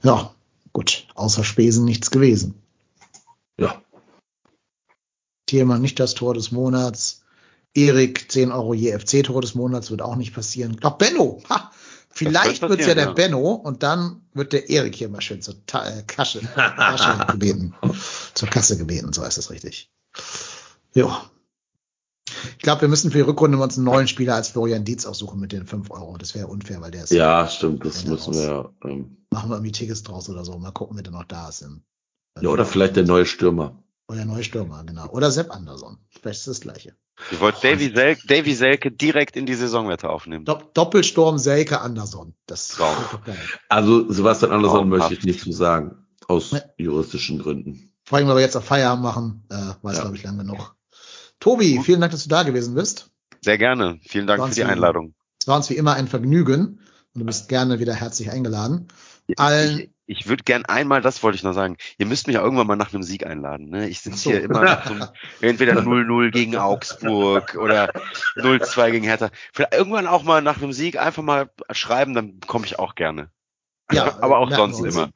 Ja, 0.04 0.34
gut. 0.72 1.08
Außer 1.16 1.44
Spesen 1.44 1.86
nichts 1.86 2.12
gewesen. 2.12 2.56
Ja. 3.58 3.82
Thielmann 5.46 5.82
nicht 5.82 6.00
das 6.00 6.14
Tor 6.14 6.34
des 6.34 6.52
Monats. 6.52 7.24
Erik 7.74 8.32
10 8.32 8.52
Euro 8.52 8.74
je 8.74 8.98
FC-Tor 8.98 9.42
des 9.42 9.56
Monats 9.56 9.92
wird 9.92 10.02
auch 10.02 10.16
nicht 10.16 10.34
passieren. 10.34 10.78
Doch 10.78 10.98
Benno. 10.98 11.42
Ha, 11.50 11.72
vielleicht 12.12 12.62
wird 12.62 12.72
ja 12.72 12.78
passieren, 12.78 12.98
der 12.98 13.06
ja. 13.08 13.14
Benno 13.14 13.52
und 13.52 13.84
dann 13.84 14.22
wird 14.34 14.54
der 14.54 14.70
Erik 14.70 14.96
hier 14.96 15.10
mal 15.10 15.22
schön 15.22 15.42
zur 15.42 15.66
Ta 15.66 15.88
äh, 15.88 16.04
Kasche, 16.04 16.42
Kasche 16.56 17.26
gebeten. 17.32 17.74
Zur 18.34 18.50
Kasse 18.50 18.78
gebeten, 18.78 19.14
so 19.14 19.24
heißt 19.24 19.38
das 19.38 19.50
richtig. 19.50 19.92
Ja. 20.94 21.30
Ich 22.58 22.64
glaube, 22.64 22.82
wir 22.82 22.88
müssen 22.88 23.12
für 23.12 23.18
die 23.18 23.24
Rückrunde 23.24 23.58
uns 23.58 23.78
einen 23.78 23.86
neuen 23.86 24.08
Spieler 24.08 24.36
als 24.36 24.50
Florian 24.50 24.86
Dietz 24.86 25.06
aussuchen 25.06 25.40
mit 25.40 25.52
den 25.52 25.66
5 25.66 25.92
Euro. 25.92 26.18
Das 26.18 26.34
wäre 26.34 26.48
unfair, 26.48 26.82
weil 26.82 26.92
der 26.92 27.04
ist. 27.04 27.12
Ja, 27.12 27.48
stimmt, 27.48 27.86
das 27.86 28.06
müssen 28.06 28.34
wir. 28.34 28.74
Ähm, 28.84 29.18
Machen 29.32 29.50
wir 29.50 29.56
irgendwie 29.56 29.72
Tickets 29.72 30.04
draus 30.04 30.30
oder 30.30 30.46
so. 30.46 30.58
Mal 30.58 30.72
gucken, 30.72 30.96
wer 30.96 31.04
da 31.04 31.12
noch 31.12 31.26
da 31.26 31.50
ist. 31.50 31.62
Im, 31.62 31.84
ja, 32.40 32.50
oder 32.50 32.66
vielleicht 32.66 32.96
der 32.96 33.06
neue 33.06 33.26
Stürmer. 33.26 33.84
Oder 34.08 34.18
der 34.18 34.26
neue 34.26 34.44
Stürmer, 34.44 34.84
genau. 34.84 35.08
Oder 35.10 35.32
Sepp 35.32 35.54
Anderson. 35.54 35.98
Vielleicht 36.10 36.40
ist 36.40 36.48
das 36.48 36.62
gleiche. 36.62 36.96
Ich 37.30 37.40
wollte 37.40 37.60
Davy, 37.62 37.92
Sel 37.94 38.18
Davy 38.28 38.54
Selke 38.56 38.92
direkt 38.92 39.36
in 39.38 39.46
die 39.46 39.54
Saisonwette 39.54 40.10
aufnehmen. 40.10 40.46
Dopp 40.46 40.74
Doppelsturm 40.74 41.38
Selke 41.38 41.80
Anderson. 41.82 42.34
Das 42.48 42.70
Traum. 42.70 42.96
Also 43.70 44.12
Sebastian 44.12 44.52
Andersson 44.52 44.90
Traumhaft. 44.90 45.10
möchte 45.12 45.14
ich 45.14 45.24
nicht 45.26 45.42
zu 45.42 45.52
sagen. 45.52 46.08
Aus 46.28 46.56
juristischen 46.78 47.40
Gründen. 47.40 47.92
Vor 48.06 48.18
allem, 48.18 48.28
weil 48.28 48.36
wir 48.38 48.42
jetzt 48.42 48.56
auf 48.58 48.66
Feierabend 48.66 49.04
machen, 49.04 49.44
äh, 49.50 49.56
war 49.82 49.92
es, 49.92 49.98
Ja. 49.98 50.02
glaube 50.04 50.16
ich, 50.18 50.24
lang 50.24 50.38
genug. 50.38 50.76
Tobi, 51.40 51.80
vielen 51.84 52.02
Dank, 52.02 52.12
dass 52.12 52.24
du 52.24 52.30
da 52.30 52.44
gewesen 52.44 52.76
bist. 52.76 53.10
Sehr 53.42 53.58
gerne. 53.58 54.00
Vielen 54.04 54.28
Dank 54.28 54.40
für 54.42 54.46
die 54.50 54.62
Wahnsinn. 54.62 54.68
Einladung. 54.68 55.14
Es 55.40 55.48
war 55.48 55.58
uns 55.58 55.70
wie 55.70 55.76
immer 55.76 55.94
ein 55.94 56.08
Vergnügen 56.08 56.80
und 57.14 57.20
du 57.20 57.26
bist 57.26 57.50
gerne 57.50 57.80
wieder 57.80 57.94
herzlich 57.96 58.30
eingeladen. 58.32 58.88
Allen, 59.38 59.91
Ich, 60.06 60.28
würde 60.28 60.44
gern 60.44 60.66
einmal, 60.66 61.02
das 61.02 61.24
wollte 61.24 61.38
ich 61.38 61.44
noch 61.44 61.54
sagen, 61.54 61.78
ihr 61.98 62.06
müsst 62.06 62.28
mich 62.28 62.36
ja 62.36 62.42
irgendwann 62.42 62.68
mal 62.68 62.76
nach 62.76 62.94
einem 62.94 63.04
Sieg 63.04 63.26
einladen. 63.26 63.70
Ne? 63.70 63.88
Ich 63.88 64.02
sitze 64.02 64.32
hier 64.32 64.44
immer 64.44 64.62
nach 64.62 64.86
einem, 64.90 65.06
entweder 65.42 65.74
0-0 65.74 66.32
gegen 66.32 66.58
Augsburg 66.58 67.56
oder 67.56 67.92
0-2 68.36 68.92
gegen 68.92 69.06
Hertha. 69.06 69.30
Vielleicht 69.54 69.74
irgendwann 69.74 70.08
auch 70.08 70.24
mal 70.24 70.42
nach 70.42 70.62
einem 70.62 70.74
Sieg 70.74 71.00
einfach 71.00 71.24
mal 71.24 71.50
schreiben, 71.72 72.14
dann 72.14 72.40
komme 72.42 72.66
ich 72.66 72.78
auch 72.80 72.96
gerne. 72.96 73.30
ja, 73.92 74.18
aber 74.22 74.40
auch 74.40 74.52
sonst 74.52 74.80
immer. 74.80 75.12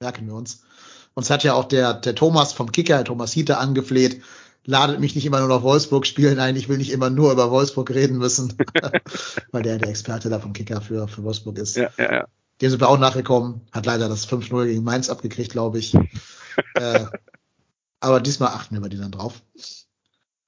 Merken 0.00 0.26
wir 0.26 0.34
uns. 0.34 0.62
Uns 1.14 1.28
hat 1.28 1.44
ja 1.44 1.54
auch 1.54 1.64
der, 1.64 1.94
der 1.94 2.14
Thomas 2.14 2.52
vom 2.52 2.72
Kicker, 2.72 3.04
Thomas 3.04 3.32
Hiete, 3.32 3.58
angefleht. 3.58 4.22
ladet 4.64 5.00
mich 5.00 5.14
nicht 5.14 5.26
immer 5.26 5.40
nur 5.40 5.54
auf 5.54 5.62
Wolfsburg 5.62 6.06
spielen 6.06 6.38
ein, 6.38 6.56
ich 6.56 6.68
will 6.68 6.78
nicht 6.78 6.92
immer 6.92 7.10
nur 7.10 7.32
über 7.32 7.50
Wolfsburg 7.50 7.90
reden 7.90 8.16
müssen, 8.16 8.56
weil 9.50 9.62
der 9.62 9.78
der 9.78 9.88
Experte 9.88 10.30
da 10.30 10.38
vom 10.38 10.52
Kicker 10.52 10.80
für, 10.80 11.08
für 11.08 11.24
Wolfsburg 11.24 11.58
ist. 11.58 11.76
Ja, 11.76 11.90
ja, 11.98 12.12
ja. 12.12 12.26
Dem 12.60 12.70
sind 12.70 12.80
wir 12.80 12.88
auch 12.88 12.98
nachgekommen, 12.98 13.62
hat 13.72 13.86
leider 13.86 14.08
das 14.08 14.28
5-0 14.28 14.66
gegen 14.66 14.84
Mainz 14.84 15.08
abgekriegt, 15.08 15.52
glaube 15.52 15.78
ich. 15.78 15.94
äh, 16.74 17.06
aber 18.00 18.20
diesmal 18.20 18.50
achten 18.50 18.74
wir 18.74 18.82
bei 18.82 18.88
die 18.88 18.98
dann 18.98 19.12
drauf. 19.12 19.42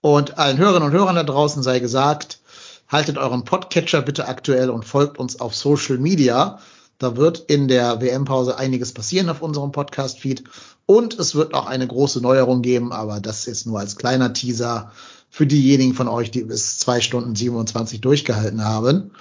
Und 0.00 0.38
allen 0.38 0.58
Hörerinnen 0.58 0.88
und 0.88 0.94
Hörern 0.94 1.16
da 1.16 1.22
draußen 1.22 1.62
sei 1.62 1.78
gesagt, 1.78 2.40
haltet 2.88 3.18
euren 3.18 3.44
Podcatcher 3.44 4.02
bitte 4.02 4.28
aktuell 4.28 4.68
und 4.68 4.84
folgt 4.84 5.18
uns 5.18 5.40
auf 5.40 5.54
Social 5.54 5.98
Media. 5.98 6.58
Da 6.98 7.16
wird 7.16 7.38
in 7.38 7.68
der 7.68 8.00
WM-Pause 8.00 8.58
einiges 8.58 8.92
passieren 8.92 9.28
auf 9.28 9.42
unserem 9.42 9.72
Podcast-Feed. 9.72 10.44
Und 10.86 11.18
es 11.18 11.34
wird 11.34 11.54
auch 11.54 11.66
eine 11.66 11.86
große 11.86 12.20
Neuerung 12.20 12.62
geben, 12.62 12.92
aber 12.92 13.20
das 13.20 13.46
ist 13.46 13.66
nur 13.66 13.78
als 13.78 13.96
kleiner 13.96 14.32
Teaser 14.32 14.92
für 15.30 15.46
diejenigen 15.46 15.94
von 15.94 16.08
euch, 16.08 16.30
die 16.30 16.42
bis 16.42 16.78
zwei 16.78 17.00
Stunden 17.00 17.34
27 17.34 18.00
durchgehalten 18.02 18.64
haben. 18.64 19.12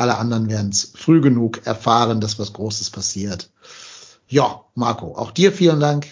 Alle 0.00 0.16
anderen 0.16 0.48
werden 0.48 0.70
es 0.70 0.94
früh 0.96 1.20
genug 1.20 1.66
erfahren, 1.66 2.22
dass 2.22 2.38
was 2.38 2.54
Großes 2.54 2.88
passiert. 2.88 3.50
Ja, 4.28 4.64
Marco, 4.74 5.14
auch 5.14 5.30
dir 5.30 5.52
vielen 5.52 5.78
Dank. 5.78 6.06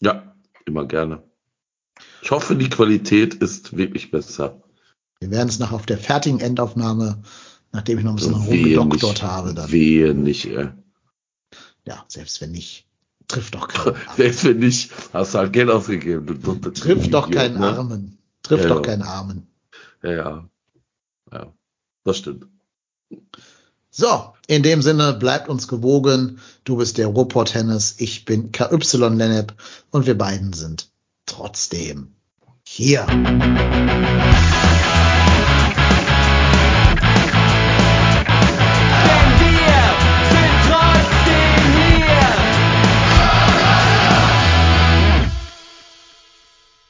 Ja, 0.00 0.34
immer 0.64 0.86
gerne. 0.86 1.22
Ich 2.20 2.32
hoffe, 2.32 2.56
die 2.56 2.68
Qualität 2.68 3.34
ist 3.34 3.76
wirklich 3.76 4.10
besser. 4.10 4.60
Wir 5.20 5.30
werden 5.30 5.48
es 5.48 5.60
nach 5.60 5.70
auf 5.70 5.86
der 5.86 5.98
fertigen 5.98 6.40
Endaufnahme, 6.40 7.22
nachdem 7.70 7.98
ich 7.98 8.04
noch 8.04 8.10
ein 8.10 8.16
bisschen 8.16 8.34
rumgedoktort 8.34 9.22
habe, 9.22 9.54
dann. 9.54 9.70
Wehe 9.70 10.12
nicht, 10.12 10.46
ey. 10.46 10.70
Ja, 11.86 12.04
selbst 12.08 12.40
wenn 12.40 12.50
nicht, 12.50 12.88
trifft 13.28 13.54
doch 13.54 13.68
keinen 13.68 13.94
Armen. 13.94 14.00
Selbst 14.16 14.44
wenn 14.44 14.58
nicht, 14.58 14.90
hast 15.12 15.32
du 15.32 15.38
halt 15.38 15.52
Geld 15.52 15.70
ausgegeben. 15.70 16.26
Du, 16.42 16.54
Trifft 16.70 17.14
doch 17.14 17.28
Idiot, 17.28 17.40
keinen 17.40 17.60
ne? 17.60 17.68
Armen. 17.68 18.18
Trifft 18.42 18.64
Ja, 18.64 18.68
doch 18.70 18.76
ja. 18.78 18.82
keinen 18.82 19.02
Armen. 19.02 19.46
Ja, 20.02 20.10
ja. 20.10 20.50
Ja, 21.32 21.52
das 22.02 22.18
stimmt. 22.18 22.48
So, 23.90 24.34
in 24.46 24.62
dem 24.62 24.82
Sinne, 24.82 25.14
bleibt 25.14 25.48
uns 25.48 25.68
gewogen. 25.68 26.38
Du 26.64 26.76
bist 26.76 26.98
der 26.98 27.06
Ruhrpott 27.06 27.54
Hennes, 27.54 27.94
ich 27.98 28.24
bin 28.24 28.52
KY 28.52 28.78
Lennep 28.98 29.54
und 29.90 30.06
wir 30.06 30.18
beiden 30.18 30.52
sind 30.52 30.90
trotzdem 31.24 32.12
hier. 32.62 33.06